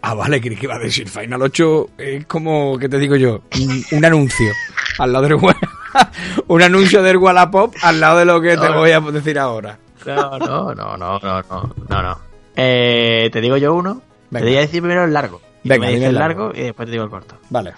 Ah, 0.01 0.15
vale, 0.15 0.41
creí 0.41 0.57
que 0.57 0.65
iba 0.65 0.77
a 0.77 0.79
decir 0.79 1.07
Final 1.09 1.43
8 1.43 1.91
es 1.99 2.25
como, 2.27 2.79
¿qué 2.79 2.89
te 2.89 2.99
digo 2.99 3.17
yo? 3.17 3.43
Un, 3.61 3.85
un 3.99 4.05
anuncio 4.05 4.51
al 4.99 5.13
lado 5.13 5.29
del 5.29 5.37
Un 6.49 6.63
anuncio 6.63 7.03
del 7.03 7.19
Wallapop 7.19 7.75
al 7.83 8.01
lado 8.01 8.19
de 8.19 8.25
lo 8.25 8.41
que 8.41 8.57
te 8.57 8.69
voy 8.71 8.91
a 8.93 9.01
decir 9.01 9.39
ahora. 9.39 9.79
No, 10.07 10.39
no, 10.39 10.75
no, 10.75 10.97
no, 10.97 11.19
no, 11.19 11.43
no, 11.43 11.75
no, 11.89 12.03
no. 12.03 12.19
Eh, 12.57 13.29
te 13.33 13.41
digo 13.43 13.57
yo 13.59 13.75
uno. 13.75 14.01
Venga. 14.31 14.45
Te 14.47 14.51
voy 14.51 14.57
a 14.57 14.61
decir 14.63 14.81
primero 14.81 15.05
el 15.05 15.13
largo. 15.13 15.41
Venga, 15.65 15.87
me 15.87 15.93
dices 15.93 16.09
el 16.09 16.15
largo. 16.15 16.45
largo. 16.49 16.59
y 16.59 16.63
después 16.65 16.87
te 16.87 16.93
digo 16.93 17.05
el 17.05 17.11
corto. 17.11 17.39
Vale. 17.51 17.73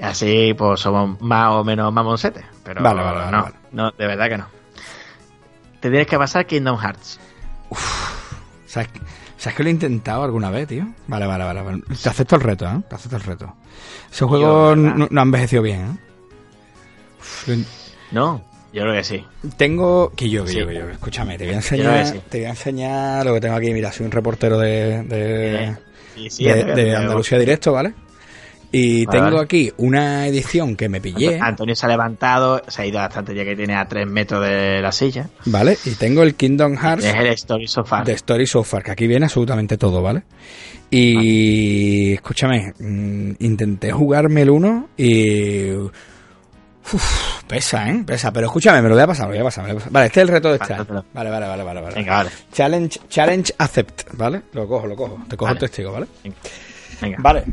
Así 0.00 0.54
pues 0.56 0.80
somos 0.80 1.20
más 1.20 1.50
o 1.52 1.64
menos 1.64 1.92
mamoncetes. 1.92 2.44
Pero 2.62 2.82
Vale, 2.82 3.02
vale, 3.02 3.30
no, 3.32 3.42
vale. 3.42 3.54
no, 3.72 3.90
de 3.90 4.06
verdad 4.06 4.28
que 4.28 4.38
no. 4.38 4.46
Te 5.80 5.90
tienes 5.90 6.06
que 6.06 6.16
pasar 6.18 6.46
Kingdom 6.46 6.78
Hearts. 6.78 7.18
¿Sabes, 8.66 8.88
¿Sabes 9.36 9.56
que 9.56 9.62
lo 9.62 9.68
he 9.68 9.72
intentado 9.72 10.22
alguna 10.24 10.50
vez, 10.50 10.68
tío? 10.68 10.86
Vale, 11.06 11.26
vale, 11.26 11.44
vale. 11.44 11.62
vale. 11.62 11.82
Te 12.02 12.08
acepto 12.08 12.36
el 12.36 12.42
reto, 12.42 12.66
¿eh? 12.66 12.80
Te 12.88 12.94
acepto 12.96 13.16
el 13.16 13.22
reto. 13.22 13.54
Ese 14.12 14.24
juego 14.24 14.74
no, 14.76 15.06
no 15.10 15.20
ha 15.20 15.22
envejecido 15.22 15.62
bien, 15.62 15.80
¿eh? 15.80 15.98
Uf, 17.20 17.48
in- 17.48 17.66
No, 18.10 18.42
Yo 18.72 18.82
creo 18.82 18.94
que 18.94 19.04
sí. 19.04 19.24
Tengo. 19.56 20.12
Que 20.14 20.28
yo, 20.28 20.44
que 20.44 20.50
Sí. 20.52 20.58
yo, 20.58 20.66
que 20.66 20.74
yo. 20.74 20.88
Escúchame, 20.90 21.38
te 21.38 21.44
voy 21.44 21.54
a 21.54 21.56
enseñar. 21.56 22.06
sí. 22.06 22.20
Te 22.28 22.38
voy 22.38 22.46
a 22.46 22.50
enseñar 22.50 23.24
lo 23.26 23.34
que 23.34 23.40
tengo 23.40 23.56
aquí. 23.56 23.72
Mira, 23.72 23.90
soy 23.92 24.06
un 24.06 24.12
reportero 24.12 24.58
de, 24.58 25.02
de, 25.04 25.64
Eh, 25.64 25.76
sí, 26.24 26.30
sí, 26.30 26.44
de-. 26.44 26.94
Andalucía 26.96 27.38
Directo, 27.38 27.72
¿vale? 27.72 27.94
Y 28.70 29.06
Vale, 29.06 29.18
tengo 29.18 29.30
vale. 29.36 29.44
aquí 29.44 29.72
una 29.78 30.26
edición 30.26 30.76
que 30.76 30.90
me 30.90 31.00
pillé, 31.00 31.38
Antonio 31.40 31.74
se 31.74 31.86
ha 31.86 31.88
levantado, 31.88 32.62
se 32.68 32.82
ha 32.82 32.86
ido 32.86 32.98
bastante 32.98 33.34
ya 33.34 33.42
que 33.42 33.56
tiene 33.56 33.74
a 33.74 33.88
3 33.88 34.06
metros 34.06 34.42
de 34.46 34.82
la 34.82 34.92
silla. 34.92 35.30
¿vale? 35.46 35.78
Y 35.86 35.92
tengo 35.92 36.22
el 36.22 36.34
Kingdom 36.34 36.76
Hearts 36.76 37.02
Es 37.06 37.14
el 37.14 37.26
Story 37.28 37.66
Sofá. 37.66 38.02
de 38.02 38.12
Story 38.12 38.46
Software, 38.46 38.82
que 38.84 38.90
aquí 38.90 39.06
viene 39.06 39.24
absolutamente 39.24 39.78
todo, 39.78 40.02
¿vale? 40.02 40.22
Y 40.90 42.12
escúchame, 42.14 42.74
mm, 42.78 43.30
intenté 43.38 43.90
jugarme 43.90 44.42
el 44.42 44.50
1 44.50 44.88
y. 44.98 45.70
Uf, 46.92 47.42
pesa, 47.46 47.88
¿eh? 47.90 48.02
Pesa. 48.06 48.32
Pero 48.32 48.46
escúchame, 48.46 48.80
me 48.82 48.88
lo 48.88 48.94
voy 48.94 49.04
a 49.04 49.06
pasar, 49.06 49.26
me 49.28 49.34
lo 49.34 49.38
voy 49.38 49.42
a 49.42 49.44
pasar. 49.44 49.64
me 49.64 49.68
lo 49.68 49.74
voy 49.74 49.80
a 49.80 49.84
pasar. 49.84 49.92
Vale, 49.92 50.06
este 50.06 50.20
es 50.20 50.22
el 50.22 50.28
reto 50.28 50.48
de 50.48 50.56
este 50.56 50.74
año. 50.74 50.86
Vale, 51.12 51.30
vale, 51.30 51.46
vale, 51.46 51.62
vale. 51.64 51.80
vale. 51.80 51.94
Venga, 51.94 52.16
vale. 52.16 52.30
Challenge, 52.52 53.00
challenge 53.08 53.54
accept, 53.58 54.02
¿vale? 54.14 54.42
Lo 54.52 54.66
cojo, 54.68 54.86
lo 54.86 54.96
cojo. 54.96 55.18
Te 55.28 55.36
cojo 55.36 55.46
Vale. 55.48 55.56
el 55.56 55.60
testigo, 55.60 55.92
¿vale? 55.92 56.06
Venga. 57.00 57.18
Vale. 57.20 57.44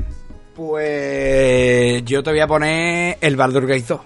Pues 0.56 2.04
yo 2.06 2.24
te 2.24 2.30
voy 2.32 2.40
a 2.40 2.48
poner 2.48 3.18
el 3.20 3.36
Baldur 3.36 3.68
Gate 3.68 3.86
2. 3.88 4.02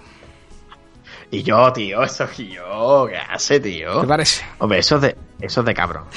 Y 1.32 1.42
yo, 1.44 1.72
tío, 1.72 2.02
eso 2.02 2.28
que 2.28 2.48
yo, 2.48 3.06
¿qué 3.08 3.16
hace, 3.16 3.60
tío? 3.60 4.00
¿Te 4.00 4.06
parece? 4.06 4.44
Hombre, 4.58 4.80
eso 4.80 4.96
es 4.96 5.02
de, 5.02 5.16
eso 5.40 5.60
es 5.60 5.66
de 5.66 5.74
cabrón. 5.74 6.04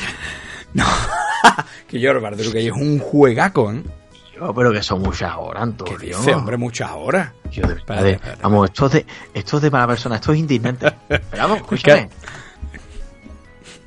No. 0.74 0.86
que 1.88 2.00
yo, 2.00 2.10
el 2.10 2.20
Baldur 2.20 2.48
Gate 2.48 2.66
es 2.66 2.72
un 2.74 2.98
juegaco, 2.98 3.72
¿eh? 3.72 3.84
Yo, 4.48 4.54
pero 4.54 4.72
que 4.72 4.84
son 4.84 5.02
muchas 5.02 5.34
horas, 5.38 5.64
Antonio. 5.64 5.98
dice, 5.98 6.34
hombre, 6.36 6.58
muchas 6.58 6.92
horas. 6.94 7.32
Yo 7.52 7.68
de 7.68 7.76
verdad, 7.76 8.04
de- 8.04 8.20
vamos, 8.42 8.70
esto 8.70 8.86
es 8.88 8.92
de, 8.94 9.06
esto 9.34 9.58
es 9.58 9.64
de 9.64 9.72
mala 9.72 9.88
persona, 9.88 10.16
esto 10.16 10.32
es 10.34 10.40
indignante. 10.40 10.92
Pero 11.08 11.22
vamos, 11.38 11.58
escúchame. 11.60 12.10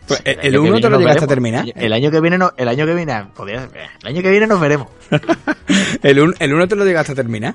Pues, 0.06 0.22
el 0.24 0.38
año 0.54 0.62
que 0.62 0.68
1 0.70 0.80
te 0.80 0.90
lo 0.90 0.98
llegaste 1.00 1.24
a 1.24 1.28
terminar. 1.28 1.64
El 1.74 1.92
año 1.92 2.10
que 2.12 2.20
viene 2.20 2.38
no, 2.38 2.52
el 2.56 2.68
año 2.68 2.86
que 2.86 2.94
viene, 2.94 3.24
podría- 3.34 3.64
el 4.02 4.06
año 4.08 4.22
que 4.22 4.30
viene 4.30 4.46
nos 4.46 4.60
veremos. 4.60 4.86
El 6.02 6.20
1 6.20 6.34
el 6.38 6.54
uno 6.54 6.68
te 6.68 6.76
lo 6.76 6.84
llegaste 6.84 7.12
a 7.12 7.14
terminar. 7.16 7.54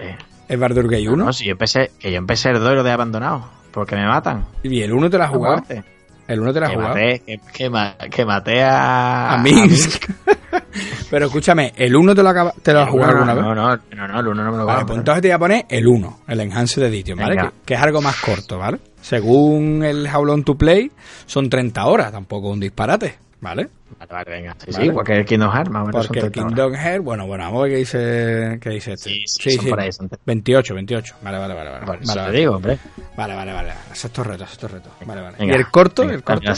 Eh, 0.00 0.16
El 0.48 0.58
Baldur 0.58 0.84
Gate 0.90 1.08
1. 1.08 1.24
no, 1.24 1.32
si 1.32 1.44
yo 1.44 1.52
empecé, 1.52 1.92
que 2.00 2.10
yo 2.10 2.18
empecé 2.18 2.50
el 2.50 2.58
2 2.58 2.72
y 2.72 2.74
lo 2.74 2.82
de 2.82 2.90
abandonado, 2.90 3.48
porque 3.70 3.94
me 3.94 4.06
matan. 4.06 4.44
Y 4.64 4.82
el 4.82 4.92
1 4.92 5.08
te 5.08 5.18
lo 5.18 5.24
has 5.24 5.30
jugado. 5.30 5.56
Muerte. 5.58 5.84
El 6.28 6.40
1 6.40 6.52
te 6.52 6.60
lo 6.60 6.66
has 6.66 6.70
Que 6.72 6.76
jugado. 6.76 6.94
maté, 6.94 7.22
que, 7.24 7.40
que 7.52 7.70
ma- 7.70 7.96
que 8.10 8.24
maté 8.24 8.62
a... 8.62 9.34
A 9.34 9.38
Minsk. 9.38 10.04
Pero 11.10 11.26
escúchame, 11.26 11.72
¿el 11.76 11.94
1 11.94 12.14
te 12.14 12.22
lo, 12.22 12.28
acaba- 12.28 12.52
te 12.62 12.72
lo 12.72 12.80
has 12.80 12.88
jugado 12.90 13.12
alguna 13.12 13.34
no, 13.34 13.36
vez? 13.36 13.44
No, 13.44 13.54
no, 13.54 13.76
no, 13.94 14.08
no, 14.08 14.20
el 14.20 14.26
uno 14.28 14.44
no 14.44 14.50
me 14.52 14.58
lo 14.58 14.66
Vale, 14.66 14.82
a 14.82 14.86
pues 14.86 14.98
entonces 14.98 15.22
te 15.22 15.28
voy 15.28 15.34
a 15.34 15.38
poner 15.38 15.66
el 15.68 15.86
1, 15.86 16.18
el 16.28 16.40
Enhanced 16.40 16.82
Edition, 16.82 17.18
¿vale? 17.18 17.36
Que, 17.36 17.48
que 17.64 17.74
es 17.74 17.80
algo 17.80 18.00
más 18.02 18.16
corto, 18.16 18.58
¿vale? 18.58 18.78
Según 19.00 19.84
el 19.84 20.04
Long 20.04 20.44
to 20.44 20.56
Play, 20.56 20.90
son 21.26 21.48
30 21.48 21.86
horas, 21.86 22.10
tampoco 22.12 22.50
un 22.50 22.58
disparate, 22.60 23.18
¿vale? 23.46 23.68
Vale, 23.98 24.12
vale, 24.12 24.30
venga. 24.30 24.52
Sí, 24.58 24.70
Vale. 24.72 24.84
sí, 24.84 24.90
igual 24.90 25.06
que 25.06 25.12
el 25.18 25.24
Kingdom 25.24 25.50
Hearts, 25.52 25.70
más 25.70 25.82
o 25.82 25.86
menos 25.86 26.06
Porque 26.06 26.20
son 26.20 26.26
el 26.26 26.32
30 26.32 26.40
horas. 26.40 26.54
Kingdom 26.54 26.74
Hearts, 26.74 27.04
bueno, 27.04 27.26
bueno, 27.26 27.44
vamos 27.44 27.58
a 27.58 27.62
ver 27.62 27.72
qué 27.72 27.78
dice, 27.78 28.58
qué 28.60 28.70
dice 28.70 28.92
este. 28.94 29.10
Sí, 29.10 29.22
sí, 29.26 29.50
son 29.52 29.66
por 29.70 29.80
ahí, 29.80 29.92
son 29.92 30.10
28, 30.26 30.74
28. 30.74 31.14
Vale, 31.22 31.38
vale, 31.38 31.54
vale. 31.54 31.70
Vale, 31.70 31.84
vale, 31.86 32.00
te 32.04 32.18
vale. 32.20 32.38
digo, 32.38 32.56
hombre. 32.56 32.78
Vale, 33.16 33.34
vale, 33.34 33.52
vale. 33.52 33.72
Sexto 33.92 34.24
reto, 34.24 34.46
sexto 34.46 34.68
reto. 34.68 34.90
Vale, 35.06 35.20
vale. 35.22 35.36
Venga, 35.38 35.54
¿Y 35.54 35.56
el 35.56 35.70
corto? 35.70 36.02
venga, 36.02 36.14
el 36.16 36.22
corto. 36.24 36.52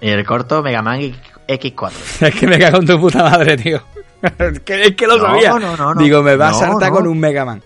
Y 0.00 0.08
el 0.08 0.24
corto, 0.24 0.62
Mega 0.62 0.82
Man 0.82 1.00
X4. 1.48 1.92
Es 2.28 2.34
que 2.34 2.46
me 2.46 2.58
cago 2.58 2.78
en 2.78 2.86
tu 2.86 3.00
puta 3.00 3.22
madre, 3.24 3.56
tío. 3.56 3.82
es, 4.38 4.60
que, 4.60 4.82
es 4.84 4.96
que 4.96 5.06
lo 5.06 5.18
No, 5.18 5.24
sabía. 5.26 5.50
no, 5.58 5.76
no, 5.76 5.94
no. 5.94 6.00
Digo, 6.00 6.22
me 6.22 6.36
va 6.36 6.48
a 6.48 6.52
No, 6.52 6.58
saltar 6.58 6.90
no. 6.90 6.96
con 6.96 7.06
un 7.08 7.18
Mega 7.18 7.44
Man. 7.44 7.62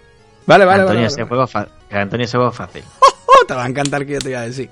Vale, 0.47 0.65
vale, 0.65 0.81
Antonio, 0.83 1.01
vale. 1.02 1.07
ese 1.09 1.23
vale. 1.25 1.28
juego 1.28 1.68
Antonio, 1.91 2.25
ese 2.25 2.36
juego 2.36 2.51
es 2.51 2.57
fácil. 2.57 2.83
Te 3.49 3.55
va 3.55 3.65
a 3.65 3.68
encantar 3.68 4.07
que 4.07 4.15
yo 4.15 4.18
te 4.20 4.31
iba 4.31 4.41
a 4.41 4.47
decir. 4.47 4.70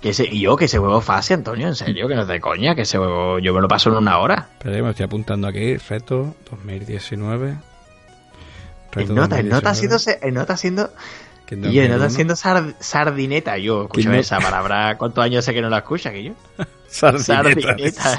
Que 0.00 0.10
ese, 0.10 0.24
y 0.24 0.40
yo, 0.40 0.56
que 0.56 0.66
ese 0.66 0.78
juego 0.78 1.00
fácil, 1.00 1.34
Antonio, 1.38 1.66
en 1.66 1.74
serio, 1.74 2.06
que 2.06 2.14
no 2.14 2.22
es 2.22 2.28
de 2.28 2.40
coña, 2.40 2.74
que 2.76 2.82
ese 2.82 2.98
juego 2.98 3.38
yo 3.40 3.52
me 3.52 3.60
lo 3.60 3.66
paso 3.68 3.90
en 3.90 3.96
una 3.96 4.18
hora. 4.18 4.48
Espera, 4.58 4.82
me 4.82 4.90
estoy 4.90 5.04
apuntando 5.04 5.48
aquí. 5.48 5.76
Reto 5.76 6.34
2019. 6.50 7.56
El 8.96 9.14
nota, 9.14 9.38
el 9.38 9.48
nota 9.48 9.74
siendo, 9.74 9.96
el 10.22 10.34
nota 10.34 10.56
siendo, 10.56 10.90
y 11.50 11.78
el 11.78 11.90
nota 11.90 12.04
1. 12.06 12.10
siendo 12.10 12.34
sard- 12.34 12.74
sardineta. 12.80 13.58
Yo, 13.58 13.88
Kingdom- 13.88 14.14
esa 14.14 14.38
palabra, 14.38 14.96
¿cuántos 14.98 15.22
años 15.24 15.44
sé 15.44 15.52
que 15.52 15.60
no 15.62 15.68
la 15.68 15.78
escucha 15.78 16.10
que 16.10 16.24
yo? 16.24 16.32
Sardineta. 16.88 17.74
Sardineta. 17.92 18.18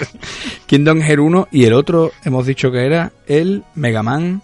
Kingdom 0.68 1.02
Hearts 1.02 1.22
1 1.22 1.48
y 1.52 1.66
el 1.66 1.74
otro 1.74 2.12
hemos 2.24 2.46
dicho 2.46 2.72
que 2.72 2.86
era 2.86 3.12
el 3.26 3.64
Mega 3.76 4.04
Man 4.04 4.42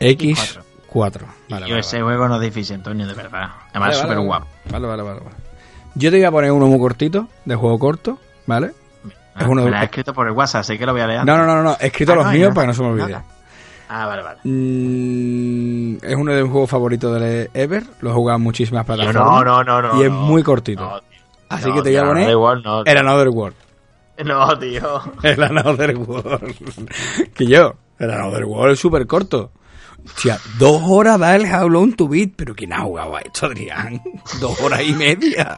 X4. 0.00 1.24
Vale, 1.48 1.68
yo 1.68 1.76
ese 1.76 2.02
vale. 2.02 2.16
juego 2.16 2.28
no 2.28 2.36
es 2.36 2.42
difícil, 2.42 2.76
Antonio, 2.76 3.06
de 3.06 3.14
verdad. 3.14 3.48
Además, 3.70 3.92
es 3.96 3.98
súper 4.02 4.18
guapo. 4.20 4.46
Vale, 4.70 4.86
vale, 4.86 5.02
vale, 5.02 5.20
vale. 5.20 5.36
Yo 5.98 6.10
te 6.10 6.16
voy 6.18 6.24
a 6.24 6.30
poner 6.30 6.52
uno 6.52 6.66
muy 6.66 6.78
cortito, 6.78 7.28
de 7.44 7.54
juego 7.56 7.78
corto, 7.78 8.18
¿vale? 8.46 8.70
Ah, 9.34 9.42
Es 9.42 9.46
uno- 9.48 9.64
me 9.64 9.70
la 9.70 9.78
has 9.78 9.84
escrito 9.84 10.12
por 10.14 10.26
el 10.26 10.32
WhatsApp, 10.32 10.60
así 10.60 10.78
que 10.78 10.86
lo 10.86 10.92
voy 10.92 11.00
a 11.02 11.06
leer. 11.06 11.24
No, 11.24 11.36
no, 11.36 11.44
no, 11.46 11.62
no, 11.62 11.76
he 11.80 11.86
escrito 11.88 12.12
Ah, 12.12 12.16
los 12.16 12.24
no, 12.26 12.32
míos 12.32 12.54
para 12.54 12.62
que 12.62 12.66
no 12.68 12.74
se 12.74 12.82
me 12.82 12.88
olvide. 12.88 13.18
Ah, 13.90 14.06
vale, 14.06 14.22
vale. 14.22 14.38
Mm, 14.44 15.96
es 16.02 16.14
uno 16.16 16.32
de 16.32 16.42
mis 16.42 16.52
juegos 16.52 16.70
favoritos 16.70 17.20
de 17.20 17.50
Ever, 17.54 17.84
lo 18.00 18.10
he 18.10 18.12
jugado 18.12 18.36
en 18.36 18.42
muchísimas 18.42 18.84
plataformas. 18.84 19.24
no, 19.24 19.44
no, 19.44 19.64
no, 19.64 19.82
no. 19.82 20.00
y 20.00 20.04
es 20.04 20.10
muy 20.10 20.42
cortito. 20.42 21.00
Así 21.48 21.72
que 21.72 21.80
te 21.82 21.90
voy 21.90 21.96
a 21.96 22.04
poner 22.04 22.28
el 22.86 22.98
Another 22.98 23.28
World. 23.28 23.54
No, 24.24 24.58
tío. 24.58 25.00
El 25.22 25.42
Another 25.44 25.96
World. 25.96 26.54
que 27.34 27.46
yo, 27.46 27.74
el 28.00 28.10
Another 28.10 28.44
World 28.46 28.72
es 28.72 28.80
súper 28.80 29.06
corto. 29.06 29.52
Hostia, 30.04 30.38
dos 30.58 30.80
horas 30.84 31.18
da 31.18 31.36
el 31.36 31.46
Long 31.70 31.94
to 31.94 32.08
Beat. 32.08 32.30
Pero 32.36 32.54
¿quién 32.54 32.72
ha 32.72 32.80
jugado 32.80 33.16
a 33.16 33.20
esto, 33.20 33.46
Adrián? 33.46 34.00
Dos 34.40 34.60
horas 34.62 34.82
y 34.82 34.92
media. 34.92 35.56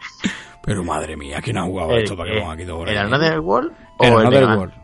Pero 0.62 0.85
madre 0.85 1.17
mía, 1.17 1.41
¿quién 1.43 1.57
ha 1.59 1.62
jugado 1.65 1.93
a 1.93 1.99
esto 1.99 2.17
para 2.17 2.31
que 2.31 2.36
¿El, 2.36 2.43
ponga 2.43 2.55
aquí 2.55 2.65
dos 2.65 2.81
horas? 2.81 2.93
el? 2.93 2.99
Another 2.99 3.41
World 3.41 3.73
o 3.99 4.05
El 4.05 4.12
el 4.12 4.19
Another? 4.19 4.59
World. 4.59 4.75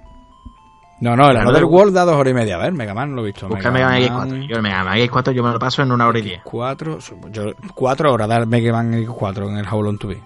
No, 1.00 1.14
no, 1.14 1.24
el 1.26 1.36
El 1.36 1.42
Another 1.42 1.64
World 1.64 1.94
da 1.94 2.04
dos 2.04 2.16
horas 2.16 2.30
y 2.30 2.34
media. 2.34 2.56
A 2.56 2.58
ver, 2.58 2.72
Mega 2.72 2.94
Man 2.94 3.14
lo 3.14 3.22
he 3.22 3.26
visto. 3.26 3.48
Busca 3.48 3.70
Mega 3.70 3.88
Man 3.90 4.02
X4. 4.02 4.46
Yo 4.48 4.56
el 4.56 4.62
Mega 4.62 4.84
Man 4.84 4.98
X4 4.98 5.32
yo 5.32 5.42
me 5.42 5.52
lo 5.52 5.58
paso 5.58 5.82
en 5.82 5.92
una 5.92 6.06
hora 6.06 6.18
y 6.18 6.22
diez. 6.22 6.40
Cuatro, 6.42 6.98
yo, 7.30 7.52
cuatro 7.74 8.12
horas 8.12 8.28
da 8.28 8.38
el 8.38 8.46
Mega 8.46 8.72
Man 8.72 8.92
X4 8.92 9.48
en 9.50 9.58
el 9.58 9.64
Long 9.66 9.98
to 9.98 10.08
Beat. 10.08 10.22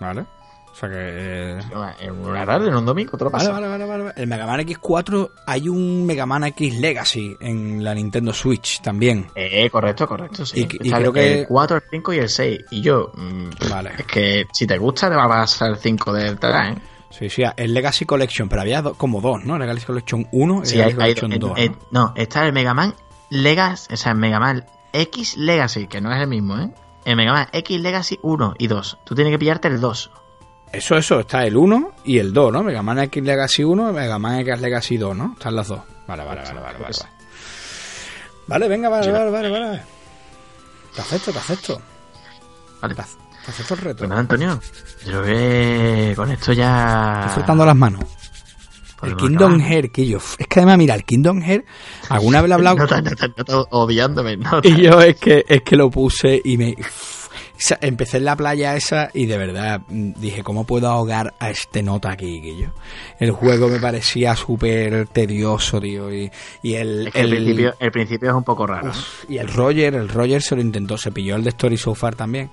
¿Vale? 0.00 0.26
O 0.72 0.74
sea 0.74 0.88
que... 0.88 0.96
eh, 0.98 1.58
En 2.00 2.24
una 2.24 2.46
tarde, 2.46 2.68
en 2.68 2.74
un 2.76 2.86
domingo, 2.86 3.18
te 3.18 3.24
lo 3.24 3.30
Vale, 3.30 3.44
paso. 3.44 3.52
vale, 3.52 3.68
vale, 3.68 3.84
vale. 3.86 4.02
vale. 4.04 4.14
El 4.16 4.26
Mega 4.28 4.46
Man 4.46 4.60
X4 4.60 5.30
hay 5.46 5.68
un 5.68 6.06
Mega 6.06 6.26
Man 6.26 6.44
X 6.44 6.78
Legacy 6.78 7.36
en 7.40 7.82
la 7.84 7.94
Nintendo 7.94 8.32
Switch 8.32 8.80
también. 8.80 9.26
Eh, 9.34 9.68
correcto, 9.70 10.06
correcto, 10.06 10.46
sí. 10.46 10.60
Y- 10.60 10.88
y 10.88 10.90
creo 10.90 11.08
el- 11.08 11.12
que- 11.12 11.40
El 11.40 11.46
4, 11.48 11.76
el 11.78 11.82
5 11.90 12.12
y 12.14 12.18
el 12.18 12.28
6. 12.28 12.60
Y 12.70 12.80
yo... 12.80 13.12
mm, 13.14 13.50
Vale. 13.70 13.90
Es 13.98 14.06
que 14.06 14.46
si 14.52 14.66
te 14.66 14.78
gusta 14.78 15.08
te 15.10 15.16
va 15.16 15.24
a 15.24 15.28
pasar 15.28 15.70
el 15.70 15.76
5 15.76 16.12
de 16.12 16.28
atrás, 16.30 16.76
¿eh? 16.76 16.80
Sí, 17.10 17.28
sí, 17.28 17.42
el 17.56 17.74
Legacy 17.74 18.04
Collection, 18.06 18.48
pero 18.48 18.62
había 18.62 18.80
do- 18.82 18.94
como 18.94 19.20
dos, 19.20 19.44
¿no? 19.44 19.58
Legacy 19.58 19.84
Collection 19.84 20.28
1 20.30 20.60
y 20.62 20.66
Sí, 20.66 20.80
hay, 20.80 20.92
Legacy 20.92 21.02
hay- 21.02 21.14
Collection 21.14 21.32
eh, 21.32 21.38
2. 21.40 21.52
eh, 21.58 21.68
¿no? 21.90 22.06
no, 22.06 22.12
está 22.16 22.46
el 22.46 22.52
Mega 22.52 22.72
Man 22.72 22.94
Legacy, 23.30 23.92
o 23.92 23.96
sea, 23.96 24.12
el 24.12 24.18
Mega 24.18 24.38
Man 24.38 24.64
X 24.92 25.36
Legacy, 25.36 25.88
que 25.88 26.00
no 26.00 26.12
es 26.14 26.20
el 26.20 26.28
mismo, 26.28 26.58
¿eh? 26.58 26.70
El 27.04 27.16
Mega 27.16 27.32
Man 27.32 27.48
X 27.52 27.80
Legacy 27.80 28.18
1 28.22 28.54
y 28.58 28.66
2. 28.68 28.98
Tú 29.04 29.14
tienes 29.16 29.32
que 29.32 29.38
pillarte 29.38 29.66
el 29.68 29.80
2. 29.80 30.10
Eso, 30.72 30.96
eso, 30.96 31.20
está 31.20 31.44
el 31.44 31.56
1 31.56 31.92
y 32.04 32.18
el 32.18 32.32
2, 32.32 32.52
¿no? 32.52 32.62
Mega 32.62 32.82
Man 32.82 33.00
X 33.00 33.22
Legacy 33.22 33.64
1 33.64 33.90
y 33.90 33.92
Mega 33.92 34.18
Man 34.18 34.38
X 34.40 34.60
Legacy 34.60 34.96
2, 34.96 35.16
¿no? 35.16 35.32
Están 35.32 35.56
las 35.56 35.68
dos. 35.68 35.80
Vale, 36.06 36.24
vale, 36.24 36.42
vale, 36.42 36.60
vale, 36.60 36.78
vale. 36.78 36.80
Vale, 36.80 36.98
vale 38.46 38.68
venga, 38.68 38.88
vale, 38.88 39.10
vale, 39.10 39.30
vale, 39.30 39.50
vale. 39.50 39.82
Te 40.94 41.00
acepto, 41.00 41.32
te 41.32 41.38
acepto. 41.38 41.82
Vale. 42.80 42.94
Te, 42.94 43.02
acepto 43.48 43.74
el 43.74 43.80
reto. 43.80 43.98
Pues 43.98 44.08
nada, 44.10 44.20
Antonio. 44.20 44.60
Yo 45.06 45.22
que 45.22 46.12
con 46.14 46.30
esto 46.30 46.52
ya... 46.52 47.20
Estoy 47.20 47.34
frotando 47.34 47.66
las 47.66 47.76
manos. 47.76 48.04
El 49.02 49.16
Kingdom 49.16 49.54
acabar. 49.54 49.72
Hearts, 49.72 49.92
que 49.92 50.06
yo... 50.06 50.18
Es 50.18 50.46
que 50.46 50.60
además, 50.60 50.78
mira, 50.78 50.94
el 50.94 51.04
Kingdom 51.04 51.40
Hearts, 51.40 51.66
alguna 52.10 52.42
vez 52.42 52.48
lo 52.48 52.54
he 52.54 52.58
hablado... 52.58 52.76
No 52.86 53.00
no 53.00 53.44
no 53.46 53.66
odiándome, 53.70 54.36
no 54.36 54.60
Y 54.62 54.82
yo 54.82 55.00
es 55.00 55.16
que, 55.16 55.44
es 55.48 55.62
que 55.62 55.76
lo 55.76 55.90
puse 55.90 56.40
y 56.44 56.56
me... 56.58 56.76
Empecé 57.80 58.16
en 58.18 58.24
la 58.24 58.36
playa 58.36 58.74
esa 58.74 59.10
y 59.12 59.26
de 59.26 59.36
verdad 59.36 59.82
mm, 59.88 60.12
dije, 60.16 60.42
¿cómo 60.42 60.64
puedo 60.64 60.88
ahogar 60.88 61.34
a 61.38 61.50
este 61.50 61.82
nota 61.82 62.12
aquí, 62.12 62.40
que 62.40 62.56
yo? 62.56 62.68
El 63.18 63.32
juego 63.32 63.68
me 63.68 63.78
parecía 63.78 64.34
súper 64.34 65.08
tedioso, 65.08 65.80
tío, 65.80 66.12
y, 66.12 66.30
y 66.62 66.74
el... 66.74 67.08
Es 67.08 67.12
que 67.12 67.20
el, 67.20 67.30
principio, 67.30 67.74
el 67.78 67.92
principio 67.92 68.30
es 68.30 68.34
un 68.34 68.44
poco 68.44 68.66
raro. 68.66 68.92
y 69.28 69.38
el 69.38 69.48
Roger, 69.48 69.94
el 69.94 70.08
Roger 70.08 70.42
se 70.42 70.56
lo 70.56 70.62
intentó, 70.62 70.96
se 70.96 71.12
pilló 71.12 71.36
el 71.36 71.44
de 71.44 71.50
Story 71.50 71.76
So 71.76 71.94
Far 71.94 72.14
también. 72.14 72.50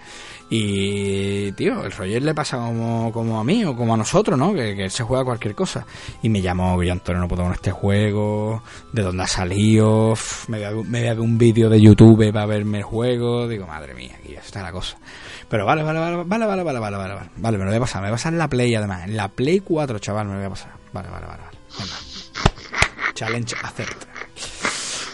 Y, 0.50 1.52
tío, 1.54 1.84
el 1.84 1.92
Roger 1.92 2.24
le 2.24 2.34
pasa 2.34 2.58
como, 2.58 3.12
como 3.12 3.40
a 3.40 3.44
mí 3.44 3.66
o 3.66 3.76
como 3.76 3.94
a 3.94 3.98
nosotros, 3.98 4.40
¿no? 4.40 4.54
Que, 4.54 4.76
que 4.76 4.86
él 4.86 4.92
se 4.92 5.04
juega 5.04 5.26
cualquier 5.26 5.54
cosa. 5.54 5.86
Y 6.22 6.30
me 6.30 6.42
llamó, 6.42 6.82
yo 6.82 6.94
Antonio, 6.94 7.22
no 7.22 7.28
puedo 7.28 7.44
con 7.44 7.52
este 7.52 7.72
juego, 7.72 8.64
de 8.94 9.02
dónde 9.02 9.24
ha 9.24 9.28
salido, 9.28 10.14
me 10.48 10.58
voy 10.58 10.66
a, 10.66 10.72
ver 11.02 11.20
un 11.20 11.38
vídeo 11.38 11.70
de 11.70 11.82
YouTube 11.82 12.32
para 12.32 12.46
verme 12.46 12.78
el 12.78 12.84
juego. 12.84 13.48
Digo, 13.48 13.68
madre 13.68 13.94
mía, 13.94 14.16
aquí 14.18 14.34
ya 14.34 14.40
está 14.40 14.64
la 14.64 14.72
cosa. 14.72 14.98
Pero 15.50 15.66
vale, 15.66 15.84
vale, 15.84 16.00
vale, 16.00 16.16
vale, 16.24 16.46
vale, 16.46 16.64
vale, 16.64 16.80
vale, 16.80 16.80
vale, 16.80 17.14
vale, 17.14 17.30
vale, 17.36 17.58
me 17.58 17.64
lo 17.66 17.70
voy 17.70 17.78
a 17.78 17.82
pasar, 17.82 18.02
me 18.02 18.08
voy 18.08 18.14
a 18.14 18.16
pasar 18.16 18.34
en 18.34 18.40
la 18.40 18.48
Play 18.48 18.76
además, 18.76 19.04
en 19.04 19.18
la 19.18 19.28
Play 19.28 19.60
4, 19.60 20.00
chaval, 20.00 20.28
me 20.28 20.34
lo 20.34 20.40
voy 20.40 20.48
a 20.48 20.50
pasar. 20.50 20.72
Vale, 20.94 21.10
vale, 21.10 21.28
vale, 21.28 21.44
vale. 21.44 21.58
Challenge 23.14 23.56
accept. 23.64 24.06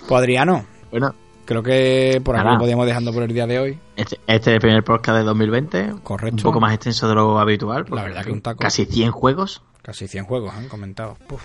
Pues 0.08 0.20
Adriano, 0.20 0.66
Bueno, 0.92 1.16
Creo 1.46 1.62
que 1.62 2.22
por 2.24 2.36
aquí 2.36 2.44
Nada. 2.46 2.56
lo 2.56 2.62
podíamos 2.62 2.86
dejando 2.86 3.12
por 3.14 3.24
el 3.24 3.34
día 3.34 3.46
de 3.46 3.60
hoy. 3.60 3.80
Este, 3.98 4.16
este 4.28 4.52
es 4.52 4.56
el 4.56 4.60
primer 4.62 4.84
podcast 4.84 5.18
de 5.18 5.24
2020. 5.26 5.94
Correcto. 6.04 6.36
Un 6.38 6.44
poco 6.44 6.60
más 6.62 6.74
extenso 6.74 7.08
de 7.10 7.16
lo 7.16 7.38
habitual. 7.40 7.86
porque 7.86 8.04
verdad 8.04 8.24
que 8.24 8.32
un 8.32 8.42
taco. 8.42 8.60
Casi 8.60 8.86
100 8.86 9.12
juegos. 9.12 9.62
Casi 9.82 10.08
100 10.08 10.24
juegos 10.26 10.54
han 10.56 10.70
comentado. 10.70 11.18
Puf. 11.28 11.44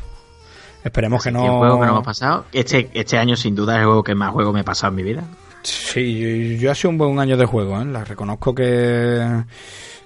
Esperemos 0.84 1.22
que 1.24 1.30
100 1.30 1.34
no. 1.44 1.58
juegos 1.58 1.80
que 1.80 1.86
no 1.86 1.92
hemos 1.92 2.04
pasado. 2.04 2.44
Este, 2.52 2.88
este 2.94 3.18
año, 3.18 3.34
sin 3.36 3.56
duda, 3.56 3.74
es 3.74 3.80
el 3.80 3.86
juego 3.86 4.04
que 4.04 4.14
más 4.14 4.30
juegos 4.32 4.54
me 4.54 4.60
he 4.60 4.64
pasado 4.64 4.90
en 4.92 4.96
mi 4.96 5.02
vida. 5.02 5.24
Sí, 5.64 6.18
yo, 6.54 6.56
yo 6.62 6.70
ha 6.70 6.74
sido 6.76 6.90
un 6.90 6.98
buen 6.98 7.18
año 7.18 7.36
de 7.36 7.44
juego, 7.44 7.80
¿eh? 7.80 7.84
La 7.84 8.04
reconozco 8.04 8.54
que, 8.54 9.42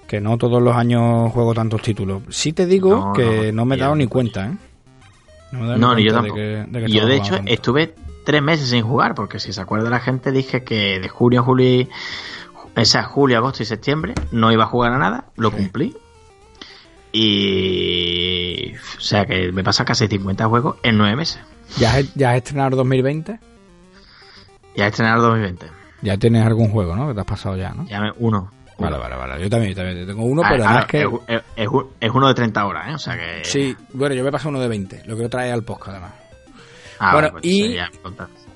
que 0.07 0.21
no 0.23 0.39
todos 0.39 0.63
los 0.63 0.75
años 0.75 1.31
juego 1.33 1.53
tantos 1.53 1.83
títulos. 1.83 2.23
Sí 2.31 2.55
te 2.55 2.65
digo 2.65 2.97
No, 2.97 3.13
que 3.13 3.53
no, 3.53 3.57
no, 3.63 3.67
me 3.67 3.75
he 3.75 3.79
dado 3.79 3.95
ni 3.95 4.07
pues. 4.07 4.13
cuenta, 4.13 4.47
¿eh? 4.47 4.57
No, 5.53 5.59
me 5.59 5.65
he 5.65 5.69
dado 5.69 5.79
No, 5.79 5.95
ni 5.95 6.05
yo 6.05 6.13
cuenta 6.13 6.21
tampoco. 6.29 6.41
de 6.41 6.65
que- 6.65 6.71
de 6.79 6.85
que 6.87 6.91
Y 6.91 6.95
yo, 6.95 7.07
de 7.07 7.17
hecho, 7.17 7.35
tanto. 7.37 7.53
estuve 7.53 7.95
tres 8.25 8.43
meses 8.43 8.69
sin 8.71 8.83
jugar, 8.85 9.15
porque 9.15 9.39
si 9.41 9.53
se 9.53 9.61
acuerda 9.61 9.91
la 9.91 10.01
gente, 10.01 10.31
dije 10.33 10.65
que 10.65 11.01
de 11.01 11.09
junio 11.09 11.41
a 11.41 11.43
julio, 11.45 11.87
o 12.77 12.85
sea, 12.85 13.03
julio, 13.05 13.39
agosto 13.39 13.63
y 13.63 13.67
septiembre, 13.67 14.15
no 14.31 14.51
iba 14.53 14.65
a 14.65 14.69
jugar 14.69 14.93
a 14.93 14.99
nada, 14.99 15.27
lo 15.37 15.51
Sí. 15.51 15.57
cumplí. 15.57 15.97
Y. 17.43 18.75
O 18.75 19.01
sea, 19.01 19.27
que 19.27 19.53
me 19.53 19.63
pasa 19.63 19.85
casi 19.85 20.09
50 20.09 20.47
juegos 20.47 20.77
en 20.83 20.97
nueve 20.99 21.17
meses. 21.17 21.41
¿Ya 21.79 21.95
has, 21.95 22.15
¿Ya 22.15 22.31
has 22.31 22.37
estrenado 22.37 22.77
2020? 22.77 23.39
Ya 24.77 24.85
he 24.87 24.89
estrenado 24.89 25.23
2020. 25.23 25.67
Ya 26.03 26.17
tienes 26.17 26.45
algún 26.47 26.71
juego, 26.71 26.97
¿no? 26.97 27.09
Que 27.09 27.15
te 27.15 27.21
has 27.21 27.27
pasado 27.27 27.57
ya, 27.57 27.71
¿no? 27.75 27.87
Ya 27.87 28.01
me, 28.01 28.13
uno. 28.19 28.51
Vale, 28.79 28.99
vale, 28.99 29.15
vale. 29.17 29.43
Yo 29.43 29.49
también, 29.51 29.73
yo 29.75 29.77
también 29.77 30.07
tengo 30.07 30.25
uno, 30.25 30.43
Ah, 30.45 30.49
pero 30.51 30.65
ah, 30.65 30.69
además 30.69 30.87
que... 30.87 31.03
es, 31.03 31.09
es- 31.29 31.43
es 31.57 31.69
un- 31.69 31.87
es 32.01 32.11
uno 32.11 32.27
de 32.29 32.35
30 32.35 32.67
horas, 32.67 32.89
¿eh? 32.89 32.95
O 32.95 32.99
sea 32.99 33.17
que. 33.17 33.45
Sí, 33.45 33.77
bueno, 33.93 34.15
yo 34.15 34.23
me 34.23 34.31
he 34.31 34.33
pasado 34.33 34.51
uno 34.51 34.61
de 34.61 34.69
20. 34.69 35.03
Lo 35.07 35.15
quiero 35.15 35.29
traer 35.31 35.53
al 35.53 35.63
podcast, 35.63 35.91
además. 35.91 36.13
Ah, 37.05 37.13
bueno, 37.15 37.31
pues 37.33 37.45
y-. 37.45 37.77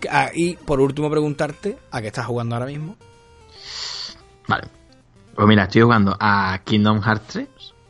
Ah, 0.08 0.31
y 0.34 0.55
por 0.55 0.81
último 0.81 1.10
preguntarte 1.10 1.76
a 1.91 2.00
qué 2.00 2.07
estás 2.08 2.26
jugando 2.26 2.55
ahora 2.55 2.66
mismo. 2.66 2.97
Vale. 4.47 4.68
Pues 5.34 5.49
mira, 5.49 5.65
estoy 5.65 5.83
jugando 5.83 6.16
a 6.18 6.60
Kingdom 6.65 7.00
Hearts 7.02 7.26
3, 7.28 7.49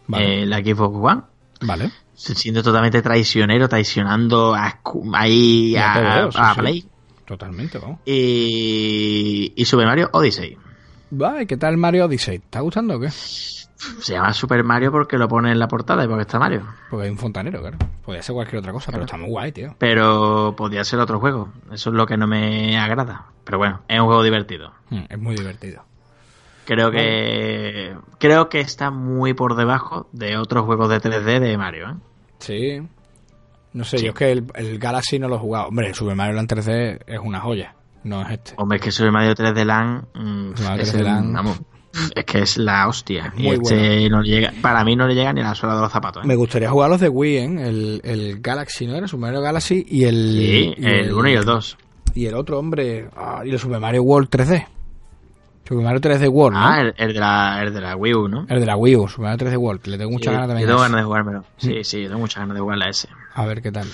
Vale. 0.09 0.43
eh, 0.43 0.47
la 0.47 0.59
Xbox 0.59 0.97
One. 0.99 1.23
Vale. 1.61 1.91
siendo 2.15 2.63
totalmente 2.63 3.03
traicionero, 3.03 3.69
traicionando 3.69 4.55
a, 4.55 4.81
ahí 5.15 5.77
a, 5.77 5.93
te 5.95 6.01
veo, 6.03 6.33
sí, 6.33 6.39
a 6.41 6.55
sí. 6.55 6.61
Play. 6.61 6.89
Totalmente, 7.27 7.79
vamos. 7.79 8.01
Y, 8.07 9.53
y 9.57 9.65
Super 9.65 9.87
Mario 9.87 10.09
Odyssey. 10.13 10.57
Vale, 11.11 11.47
¿qué 11.47 11.57
tal 11.57 11.77
Mario 11.77 12.07
Odyssey? 12.07 12.39
¿Te 12.39 12.45
está 12.47 12.61
gustando 12.61 12.97
o 12.97 13.01
qué? 13.01 13.09
Se 13.77 14.15
llama 14.15 14.33
Super 14.33 14.65
Mario 14.65 14.91
porque 14.91 15.19
lo 15.19 15.29
pone 15.29 15.53
en 15.53 15.59
la 15.59 15.69
portada 15.69 16.03
y 16.05 16.09
porque 16.09 16.23
está 16.23 16.39
Mario. 16.39 16.63
Porque 16.91 17.05
hay 17.07 17.11
un 17.13 17.19
fontanero, 17.19 17.61
claro. 17.61 17.77
Podría 18.05 18.23
ser 18.23 18.35
cualquier 18.35 18.59
otra 18.61 18.73
cosa, 18.73 18.91
pero 18.91 19.05
está 19.05 19.17
muy 19.19 19.29
guay, 19.29 19.53
tío. 19.53 19.75
Pero 19.79 20.55
podría 20.57 20.83
ser 20.85 20.99
otro 20.99 21.21
juego. 21.21 21.51
Eso 21.71 21.91
es 21.91 21.97
lo 21.97 22.07
que 22.07 22.17
no 22.17 22.27
me 22.27 22.79
agrada. 22.79 23.27
Pero 23.45 23.59
bueno, 23.59 23.83
es 23.89 24.01
un 24.01 24.07
juego 24.07 24.23
divertido. 24.23 24.73
Mm, 24.91 25.01
Es 25.11 25.19
muy 25.19 25.35
divertido. 25.37 25.85
Creo 26.65 26.91
que 26.91 27.95
creo 28.19 28.49
que 28.49 28.61
está 28.61 28.91
muy 28.91 29.35
por 29.35 29.55
debajo 29.57 30.09
de 30.13 30.37
otros 30.37 30.65
juegos 30.65 30.89
de 30.89 31.01
3D 31.01 31.39
de 31.39 31.57
Mario. 31.59 31.91
¿eh? 31.91 31.95
Sí. 32.39 32.89
No 33.73 33.85
sé, 33.85 33.99
Sí. 33.99 34.05
yo 34.07 34.11
es 34.13 34.17
que 34.17 34.33
el, 34.33 34.47
el 34.55 34.79
Galaxy 34.79 35.19
no 35.19 35.29
lo 35.29 35.37
he 35.37 35.39
jugado. 35.39 35.69
Hombre, 35.69 35.89
el 35.89 35.95
Super 35.95 36.17
Mario 36.17 36.35
Land 36.35 36.49
3D 36.51 37.01
es 37.07 37.21
una 37.23 37.41
joya. 37.41 37.75
No 38.05 38.23
es 38.23 38.31
este. 38.31 38.55
Hombre, 38.57 38.77
es 38.77 38.83
que 38.83 38.91
Super 38.91 39.13
Mario 39.13 39.35
3D 39.35 39.65
Land, 39.65 40.05
mm, 40.15 40.49
Super 40.57 40.65
Mario 40.71 40.83
es, 40.83 40.93
3D 40.95 40.99
el- 41.01 41.05
Land. 41.05 41.35
vamos, 41.35 41.61
es 42.15 42.25
que 42.25 42.39
es 42.41 42.57
la 42.59 42.89
hostia. 42.89 43.33
Y 43.37 43.49
este 43.49 44.09
no 44.11 44.23
le 44.23 44.29
llega, 44.29 44.53
para 44.61 44.85
mí 44.85 44.97
no 44.97 45.07
le 45.07 45.15
llega 45.15 45.33
ni 45.33 45.41
a 45.41 45.45
la 45.45 45.55
suela 45.55 45.75
de 45.77 45.83
los 45.83 45.93
zapatos. 45.93 46.25
¿eh? 46.25 46.27
Me 46.27 46.37
gustaría 46.37 46.71
jugar 46.71 46.91
los 46.91 47.01
de 47.01 47.09
Wii, 47.09 47.37
¿eh? 47.37 47.45
El, 47.45 48.01
el 48.05 48.41
Galaxy, 48.41 48.87
¿no 48.87 48.95
era? 48.95 49.07
Super 49.09 49.23
Mario 49.23 49.41
Galaxy 49.41 49.85
y 49.89 50.05
el... 50.05 50.15
Sí, 50.39 50.75
y 50.79 50.87
el 50.87 51.13
1 51.13 51.29
y 51.29 51.33
el 51.35 51.45
2. 51.45 51.79
Y 52.15 52.27
el 52.27 52.35
otro, 52.35 52.59
hombre... 52.59 53.09
ah, 53.17 53.43
y 53.45 53.51
el 53.51 53.59
Super 53.59 53.81
Mario 53.81 54.03
World 54.03 54.29
3D. 54.31 54.67
Super 55.69 55.83
Mario 55.85 56.01
3D 56.01 56.29
World, 56.31 56.57
¿no? 56.57 56.65
Ah, 56.67 56.81
el, 56.81 56.95
el 56.97 57.13
de 57.13 57.19
la, 57.21 57.61
el 57.63 57.75
de 57.75 57.81
la 57.81 57.97
Wii 57.97 58.15
U, 58.15 58.29
¿no? 58.29 58.47
El 58.49 58.61
de 58.61 58.67
la 58.67 58.77
Wii 58.77 58.97
U, 58.97 59.09
Super 59.09 59.31
Mario 59.31 59.47
3D 59.49 59.57
World. 59.59 59.87
Le 59.87 59.99
tengo 59.99 60.11
muchas 60.13 60.31
Sí, 60.31 60.35
ganas 60.35 60.49
también. 60.49 60.69
Yo 60.69 60.75
tengo 60.75 60.83
ganas 60.83 61.01
de 61.01 61.05
jugármelo. 61.05 61.45
Sí, 61.57 61.83
sí, 61.83 62.03
yo 62.03 62.09
tengo 62.09 62.21
muchas 62.21 62.41
ganas 62.41 62.55
de 62.55 62.61
jugarla 62.61 62.85
a 62.87 62.89
ese. 62.91 63.09
A 63.35 63.45
ver 63.47 63.61
qué 63.63 63.73
tal. 63.73 63.87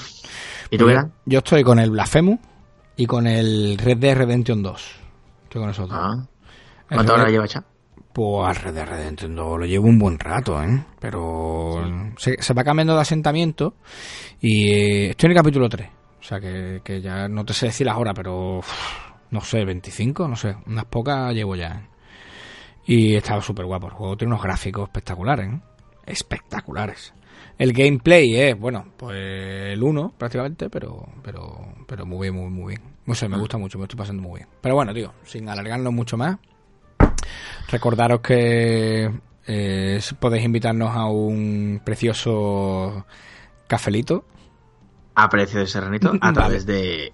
¿Y 0.71 0.77
tú, 0.77 0.85
Pues 0.85 0.95
Gran? 0.97 1.13
yo, 1.25 1.39
estoy 1.39 1.65
con 1.65 1.79
el 1.79 1.91
Blasphemous 1.91 2.39
y 2.97 3.07
con 3.07 3.27
el 3.27 3.79
Red 3.79 3.97
Dead 3.97 4.17
Redemption 4.17 4.63
2. 4.63 4.91
Estoy 5.45 5.61
con 5.63 5.71
esos 5.71 5.89
dos. 5.89 5.99
Ah. 6.01 6.27
El 6.91 6.97
¿Cuántas 6.97 7.15
horas 7.15 7.27
Red- 7.27 7.33
lleva 7.33 7.47
ya? 7.47 7.65
Pues 8.13 8.63
Red 8.63 8.75
Dead 8.75 8.87
Redemption 8.87 9.35
2 9.35 9.61
lo 9.61 9.65
llevo 9.65 9.89
un 9.89 9.99
buen 9.99 10.19
rato, 10.19 10.63
¿eh? 10.63 10.85
Pero 11.01 11.83
se, 12.17 12.43
se 12.43 12.55
va 12.55 12.63
cambiando 12.63 12.95
de 12.95 13.01
asentamiento 13.01 13.75
y 14.41 14.71
eh, 14.71 15.11
estoy 15.11 15.29
en 15.29 15.33
el 15.33 15.39
capítulo 15.39 15.69
3. 15.69 15.89
O 16.21 16.23
sea 16.23 16.39
que, 16.39 16.83
que 16.85 17.01
ya 17.01 17.27
no 17.29 17.45
te 17.45 17.55
sé 17.55 17.67
decir 17.67 17.87
las 17.87 17.97
horas, 17.97 18.13
pero 18.15 18.61
no 19.31 19.41
sé, 19.41 19.65
25, 19.65 20.29
no 20.29 20.37
sé, 20.37 20.57
unas 20.67 20.85
pocas 20.85 21.33
llevo 21.33 21.57
ya. 21.57 21.69
¿eh? 21.69 21.89
Y 22.87 23.15
estaba 23.15 23.41
súper 23.41 23.65
guapo. 23.65 23.87
El 23.87 23.95
juego 23.95 24.17
tiene 24.17 24.35
unos 24.35 24.45
gráficos 24.45 24.85
espectaculares, 24.85 25.49
¿eh? 25.49 25.61
Espectaculares. 26.05 27.15
El 27.59 27.73
gameplay 27.73 28.35
es, 28.37 28.59
bueno, 28.59 28.87
pues 28.97 29.17
el 29.73 29.83
1 29.83 30.15
prácticamente, 30.19 30.69
pero, 30.69 31.09
pero, 31.23 31.75
pero 31.87 32.05
muy 32.05 32.29
bien, 32.29 32.35
muy, 32.35 32.51
muy 32.51 32.75
bien. 32.75 32.93
No 33.07 33.15
sé, 33.15 33.29
me 33.29 33.39
gusta 33.39 33.57
mucho, 33.57 33.79
me 33.79 33.85
estoy 33.85 33.99
pasando 33.99 34.23
muy 34.23 34.41
bien. 34.41 34.49
Pero 34.61 34.75
bueno, 34.75 34.93
digo, 34.93 35.13
sin 35.25 35.49
alargarnos 35.49 35.93
mucho 35.93 36.17
más, 36.17 36.39
recordaros 37.69 38.21
que 38.21 39.11
eh, 39.47 40.01
podéis 40.21 40.45
invitarnos 40.45 40.91
a 40.95 41.07
un 41.07 41.81
precioso 41.85 43.07
cafelito. 43.67 44.25
A 45.15 45.29
precio 45.29 45.61
de 45.61 45.67
serranito 45.67 46.09
a 46.09 46.13
Vale. 46.21 46.35
través 46.35 46.67
de 46.67 47.13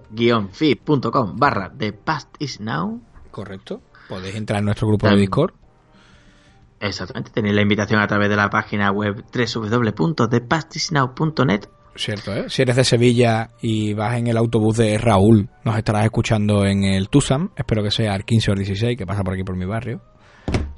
www.co-fi.com 0.00 1.36
barra 1.36 1.70
The 1.76 1.92
Past 1.92 2.34
is 2.38 2.60
Now. 2.60 3.00
Correcto. 3.30 3.82
Podéis 4.08 4.34
entrar 4.34 4.58
en 4.58 4.64
nuestro 4.64 4.88
grupo 4.88 5.06
de 5.06 5.10
También. 5.10 5.26
Discord. 5.26 5.52
Exactamente. 6.80 7.30
Tenéis 7.30 7.54
la 7.54 7.60
invitación 7.62 8.00
a 8.00 8.08
través 8.08 8.28
de 8.28 8.34
la 8.36 8.50
página 8.50 8.90
web 8.90 9.24
www.thepastisnow.net 9.32 11.68
Cierto, 12.00 12.34
¿eh? 12.34 12.44
Si 12.48 12.62
eres 12.62 12.76
de 12.76 12.84
Sevilla 12.84 13.50
y 13.60 13.92
vas 13.94 14.16
en 14.16 14.26
el 14.26 14.36
autobús 14.38 14.76
de 14.78 14.96
Raúl, 14.96 15.48
nos 15.64 15.76
estarás 15.76 16.04
escuchando 16.04 16.64
en 16.64 16.84
el 16.84 17.08
TUSAM. 17.10 17.50
Espero 17.56 17.82
que 17.82 17.90
sea 17.90 18.14
el 18.16 18.24
15 18.24 18.50
o 18.50 18.54
el 18.54 18.58
16, 18.60 18.96
que 18.96 19.06
pasa 19.06 19.22
por 19.22 19.34
aquí 19.34 19.44
por 19.44 19.54
mi 19.56 19.66
barrio. 19.66 20.00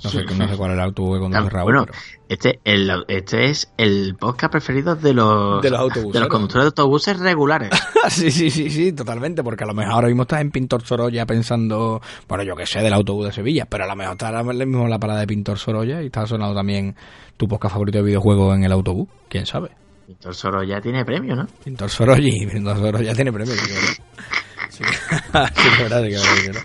No 0.04 0.10
sé, 0.10 0.24
no 0.24 0.48
sé 0.48 0.56
cuál 0.56 0.72
es 0.72 0.74
el 0.74 0.80
autobús 0.80 1.14
que 1.16 1.20
conduce 1.20 1.48
Raúl. 1.48 1.64
Bueno, 1.72 1.86
pero- 1.86 1.98
este, 2.28 2.58
el- 2.64 3.04
este 3.06 3.44
es 3.50 3.72
el 3.78 4.16
podcast 4.18 4.50
preferido 4.50 4.96
de 4.96 5.14
los, 5.14 5.62
De 5.62 5.70
los 5.70 5.78
autobuseros. 5.78 6.12
de 6.12 6.20
los 6.20 6.28
conductores 6.28 6.64
de 6.64 6.66
autobuses 6.66 7.18
regulares. 7.20 7.70
sí, 8.08 8.32
sí, 8.32 8.50
sí, 8.50 8.68
sí, 8.68 8.92
totalmente, 8.92 9.44
porque 9.44 9.62
a 9.62 9.68
lo 9.68 9.74
mejor 9.74 9.92
ahora 9.94 10.08
mismo 10.08 10.22
estás 10.22 10.40
en 10.40 10.50
Pintor 10.50 10.82
Sorolla 10.82 11.24
pensando, 11.24 12.02
bueno, 12.28 12.42
yo 12.42 12.56
que 12.56 12.66
sé, 12.66 12.80
del 12.80 12.92
autobús 12.94 13.26
de 13.26 13.32
Sevilla, 13.32 13.64
pero 13.66 13.84
a 13.84 13.86
lo 13.86 13.94
mejor 13.94 14.14
estás 14.14 14.34
ahora 14.34 14.42
mismo 14.52 14.82
en 14.84 14.90
la 14.90 14.98
parada 14.98 15.20
de 15.20 15.26
Pintor 15.28 15.56
Sorolla 15.58 16.02
y 16.02 16.06
está 16.06 16.26
sonando 16.26 16.54
también 16.56 16.96
tu 17.36 17.46
podcast 17.46 17.74
favorito 17.74 17.98
de 17.98 18.04
videojuegos 18.04 18.56
en 18.56 18.64
el 18.64 18.72
autobús, 18.72 19.08
quién 19.28 19.46
sabe. 19.46 19.70
Víctor 20.12 20.34
Soro 20.34 20.62
ya 20.62 20.80
tiene 20.80 21.04
premio, 21.04 21.34
¿no? 21.34 21.46
Pintor 21.64 21.88
Sorolla 21.90 22.28
y 22.28 22.46
Pintor 22.46 22.76
Sorolla 22.78 23.14
tiene 23.14 23.32
premio. 23.32 23.54
Sí. 23.54 23.60
Sí, 24.70 24.84
verdad, 25.82 26.02
sí, 26.04 26.46
verdad. 26.46 26.62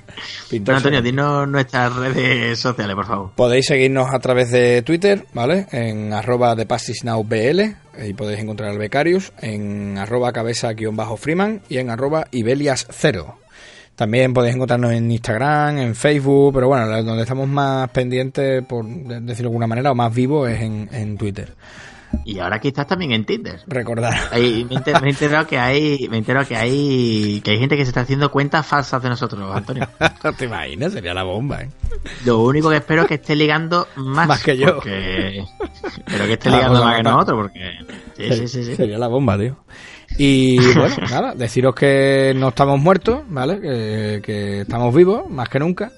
Pintor 0.50 0.76
Bueno, 0.76 0.78
Antonio, 0.78 1.02
dinos 1.02 1.48
nuestras 1.48 1.94
redes 1.96 2.58
sociales, 2.60 2.96
por 2.96 3.06
favor. 3.06 3.32
Podéis 3.36 3.66
seguirnos 3.68 4.14
a 4.14 4.20
través 4.20 4.52
de 4.52 4.82
Twitter, 4.82 5.26
¿vale? 5.34 5.68
En 5.72 6.14
arroba 6.14 6.56
de 6.56 6.66
BL, 6.66 8.02
ahí 8.02 8.14
podéis 8.14 8.40
encontrar 8.40 8.70
al 8.72 8.78
Becarius, 8.78 9.32
en 9.42 9.98
arroba 9.98 10.32
cabeza-freeman 10.32 11.62
y 11.70 11.78
en 11.78 11.90
arroba 11.90 12.26
ibelias0. 12.32 13.36
También 13.96 14.34
podéis 14.34 14.56
encontrarnos 14.56 14.92
en 14.92 15.10
Instagram, 15.12 15.80
en 15.80 15.96
Facebook, 15.96 16.54
pero 16.54 16.68
bueno, 16.68 16.88
donde 17.04 17.24
estamos 17.24 17.48
más 17.48 17.90
pendientes, 17.90 18.64
por 18.66 18.86
de- 18.86 19.22
decirlo 19.22 19.50
de 19.50 19.54
alguna 19.56 19.68
manera, 19.68 19.92
o 19.92 19.96
más 19.96 20.14
vivos 20.14 20.50
es 20.50 20.62
en, 20.62 20.88
en 20.92 21.18
Twitter. 21.18 21.54
Y 22.30 22.40
ahora 22.40 22.60
quizás 22.60 22.86
también 22.86 23.14
en 23.14 23.26
Tinder. 23.26 23.62
Recordar. 23.68 24.14
Ahí 24.34 24.66
me, 24.70 24.76
he 24.76 24.78
enter- 24.80 25.02
me 25.02 25.08
he 25.08 25.12
enterado 25.14 25.48
que 25.48 25.58
hay, 25.58 26.08
me 26.10 26.18
he 26.18 26.20
enterado 26.20 26.46
que 26.46 26.58
hay, 26.58 27.40
que 27.42 27.52
hay 27.52 27.58
gente 27.58 27.78
que 27.78 27.84
se 27.86 27.90
está 27.92 28.02
haciendo 28.02 28.30
cuentas 28.30 28.66
falsas 28.68 29.02
de 29.02 29.08
nosotros, 29.08 29.50
Antonio. 29.56 29.88
¿Te 30.38 30.44
imaginas? 30.46 30.92
Sería 30.92 31.14
la 31.14 31.24
bomba, 31.24 31.62
¿eh? 31.62 31.70
Lo 32.26 32.40
único 32.44 32.70
que 32.70 32.76
espero 32.76 33.04
es 33.04 33.08
que 33.08 33.14
esté 33.14 33.34
ligando 33.34 33.88
más, 33.96 34.28
Más 34.28 34.44
que 34.44 34.58
yo. 34.58 34.76
porque- 34.76 35.46
Pero 36.06 36.26
que 36.26 36.34
esté 36.34 36.50
ligando 36.52 36.84
más 36.84 36.98
que 36.98 37.04
nosotros, 37.04 37.40
porque... 37.44 37.72
Sí, 38.18 38.34
sí, 38.34 38.48
sí, 38.50 38.64
sí. 38.66 38.76
Sería 38.76 38.98
la 38.98 39.08
bomba, 39.08 39.38
tío. 39.38 39.56
Y 40.18 40.58
bueno, 40.74 40.96
nada, 41.10 41.34
deciros 41.34 41.76
que 41.76 42.34
no 42.36 42.50
estamos 42.50 42.78
muertos, 42.80 43.22
¿vale? 43.30 43.60
Que, 43.62 44.22
que 44.22 44.62
estamos 44.62 44.94
vivos, 44.94 45.30
más 45.30 45.48
que 45.48 45.60
nunca. 45.60 45.92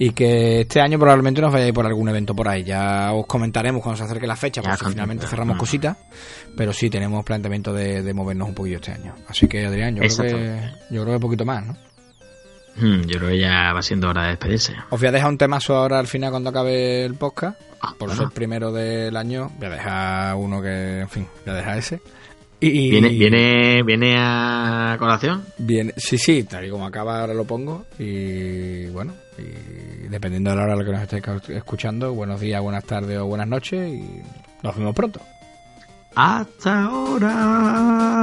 Y 0.00 0.10
que 0.12 0.60
este 0.60 0.80
año 0.80 0.96
probablemente 0.98 1.40
nos 1.40 1.52
vayáis 1.52 1.72
por 1.72 1.84
algún 1.84 2.08
evento 2.08 2.34
por 2.34 2.46
ahí. 2.48 2.62
Ya 2.62 3.12
os 3.12 3.26
comentaremos 3.26 3.82
cuando 3.82 3.96
se 3.98 4.04
acerque 4.04 4.26
la 4.28 4.36
fecha, 4.36 4.62
porque 4.62 4.78
con- 4.78 4.92
finalmente 4.92 5.26
cerramos 5.26 5.56
cositas. 5.56 5.96
Pero 6.56 6.72
sí 6.72 6.88
tenemos 6.88 7.24
planteamiento 7.24 7.72
de, 7.72 8.02
de 8.02 8.14
movernos 8.14 8.48
un 8.48 8.54
poquillo 8.54 8.76
este 8.76 8.92
año. 8.92 9.14
Así 9.26 9.48
que, 9.48 9.66
Adrián, 9.66 9.96
yo 9.96 10.02
creo 10.02 10.36
que, 10.36 10.60
yo 10.90 11.02
creo 11.02 11.14
que 11.16 11.20
poquito 11.20 11.44
más, 11.44 11.66
¿no? 11.66 11.76
Hmm, 12.76 13.00
yo 13.08 13.18
creo 13.18 13.30
que 13.30 13.40
ya 13.40 13.72
va 13.72 13.82
siendo 13.82 14.08
hora 14.08 14.22
de 14.22 14.28
despedirse. 14.30 14.72
Os 14.90 15.00
voy 15.00 15.08
a 15.08 15.12
dejar 15.12 15.30
un 15.30 15.38
temazo 15.38 15.74
ahora 15.74 15.98
al 15.98 16.06
final 16.06 16.30
cuando 16.30 16.50
acabe 16.50 17.04
el 17.04 17.14
podcast. 17.16 17.60
Ah, 17.80 17.94
Por 17.98 18.08
bueno. 18.10 18.22
ser 18.22 18.30
primero 18.32 18.70
del 18.72 19.16
año, 19.16 19.50
voy 19.58 19.66
a 19.66 19.70
dejar 19.70 20.36
uno 20.36 20.62
que, 20.62 21.00
en 21.00 21.08
fin, 21.08 21.26
voy 21.44 21.54
a 21.54 21.56
dejar 21.56 21.78
ese. 21.78 22.00
Y 22.60 22.90
¿Viene, 22.90 23.08
viene, 23.08 23.82
¿Viene 23.84 24.16
a 24.18 24.96
colación? 24.98 25.44
Viene, 25.58 25.92
sí, 25.96 26.18
sí, 26.18 26.44
tal 26.44 26.64
y 26.66 26.70
como 26.70 26.86
acaba 26.86 27.20
ahora 27.20 27.34
lo 27.34 27.44
pongo. 27.44 27.84
Y 27.98 28.86
bueno, 28.86 29.12
y 29.38 30.08
dependiendo 30.08 30.50
de 30.50 30.56
la 30.56 30.62
hora 30.64 30.72
a 30.74 30.76
la 30.76 30.84
que 30.84 30.92
nos 30.92 31.02
estéis 31.02 31.24
escuchando, 31.50 32.12
buenos 32.14 32.40
días, 32.40 32.60
buenas 32.62 32.84
tardes 32.84 33.18
o 33.18 33.26
buenas 33.26 33.48
noches 33.48 33.88
y 33.92 34.22
nos 34.62 34.76
vemos 34.76 34.94
pronto. 34.94 35.20
Hasta 36.14 36.84
ahora. 36.84 38.18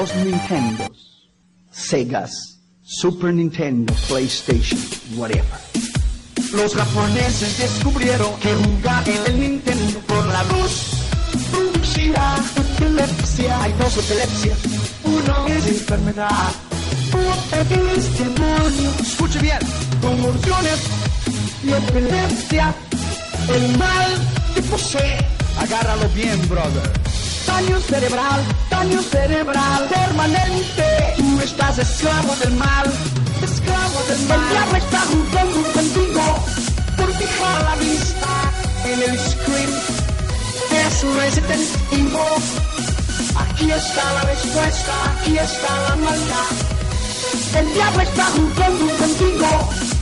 los 0.00 0.14
Nintendos, 0.16 1.28
Segas, 1.70 2.59
Super 2.92 3.32
Nintendo, 3.32 3.94
PlayStation, 4.08 4.80
whatever. 5.16 5.44
Los 6.52 6.74
japoneses 6.74 7.56
descubrieron 7.56 8.34
que 8.40 8.52
jugar 8.52 9.08
en 9.08 9.26
el 9.26 9.40
Nintendo 9.40 10.00
por 10.08 10.26
la 10.26 10.42
luz 10.44 10.90
producirá 11.52 12.34
epilepsia. 12.56 13.62
Hay 13.62 13.72
dos 13.74 13.96
epilepsias. 13.96 14.58
Uno 15.04 15.46
es 15.46 15.66
enfermedad. 15.68 16.50
Otro 17.12 17.90
es 17.92 18.18
demonio. 18.18 18.90
Escuche 19.00 19.38
bien. 19.38 19.58
Convulsiones 20.02 20.80
y 21.62 21.70
epilepsia. 21.70 22.74
El 23.54 23.78
mal 23.78 24.10
te 24.52 24.62
posee. 24.62 25.18
Agárralo 25.60 26.08
bien, 26.08 26.40
brother. 26.48 27.09
Daño 27.52 27.78
cerebral, 27.80 28.40
daño 28.70 29.02
cerebral 29.02 29.88
permanente. 29.88 30.86
Tú 31.18 31.40
estás 31.40 31.78
esclavo 31.78 32.34
del 32.36 32.54
mal, 32.54 32.86
esclavo 33.42 33.98
del 34.08 34.20
mal. 34.28 34.38
El 34.40 34.50
diablo 34.50 34.76
está 34.78 35.00
jugando 35.12 35.72
contigo 35.72 36.22
por 36.96 37.12
fijar 37.18 37.62
la 37.68 37.74
vista 37.76 38.32
en 38.84 38.98
el 39.02 39.18
screen. 39.18 39.70
Es 40.82 40.94
Resident 41.18 41.68
Evil. 41.92 42.16
Aquí 43.42 43.70
está 43.70 44.04
la 44.14 44.22
respuesta, 44.32 44.92
aquí 45.12 45.36
está 45.36 45.72
la 45.88 45.96
maldad. 45.96 46.52
El 47.58 47.74
diablo 47.74 48.02
está 48.02 48.24
jugando 48.36 48.86
contigo. 48.96 49.48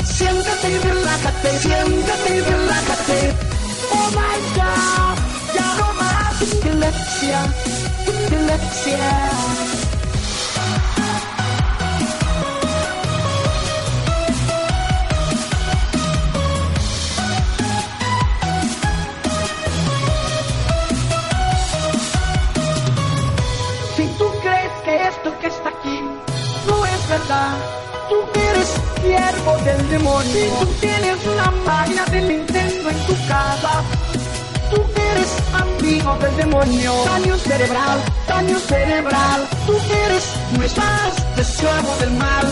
Siéntate 0.05 0.71
y 0.71 0.79
relájate, 0.79 1.59
siéntate 1.61 2.37
y 2.37 2.41
relájate. 2.41 3.35
Oh 3.91 4.11
my 4.19 4.39
god, 4.55 5.17
ya 5.55 5.75
no 5.79 5.93
más 5.95 6.18
epilepsia, 6.41 7.41
epilepsia. 8.07 9.31
Si 23.97 24.07
tú 24.19 24.31
crees 24.43 24.73
que 24.85 25.09
esto 25.09 25.39
que 25.41 25.47
está 25.49 25.69
aquí 25.71 26.01
no 26.67 26.87
es 26.87 27.09
verdad, 27.09 27.57
tú 28.09 28.17
eres 28.41 28.69
siervo 29.03 29.57
del 29.65 29.89
demonio. 29.91 30.33
Si 30.33 30.65
tú 30.65 30.73
tienes 30.81 31.27
una 31.27 31.51
máquina 31.67 32.05
de 32.07 32.21
Nintendo 32.23 32.91
en 32.91 33.07
tu 33.07 33.15
casa, 33.27 33.83
tú 34.71 34.85
eres 35.11 35.31
amigo 35.89 36.19
del 36.19 36.37
demonio. 36.37 36.93
Daño 37.05 37.37
cerebral, 37.39 37.99
daño 38.27 38.59
cerebral, 38.59 39.49
tú 39.67 39.75
eres, 40.05 40.25
no 40.57 40.63
estás 40.63 41.13
esclavo 41.39 41.97
del 42.01 42.11
mal. 42.13 42.47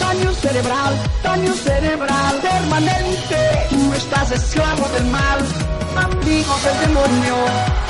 Daño 0.00 0.32
cerebral, 0.32 0.94
daño 1.22 1.52
cerebral 1.52 2.34
permanente. 2.40 3.36
Tú 3.70 3.92
estás 3.92 4.30
esclavo 4.32 4.88
del 4.88 5.06
mal, 5.06 5.38
amigo 5.96 6.54
del 6.64 6.80
demonio. 6.88 7.83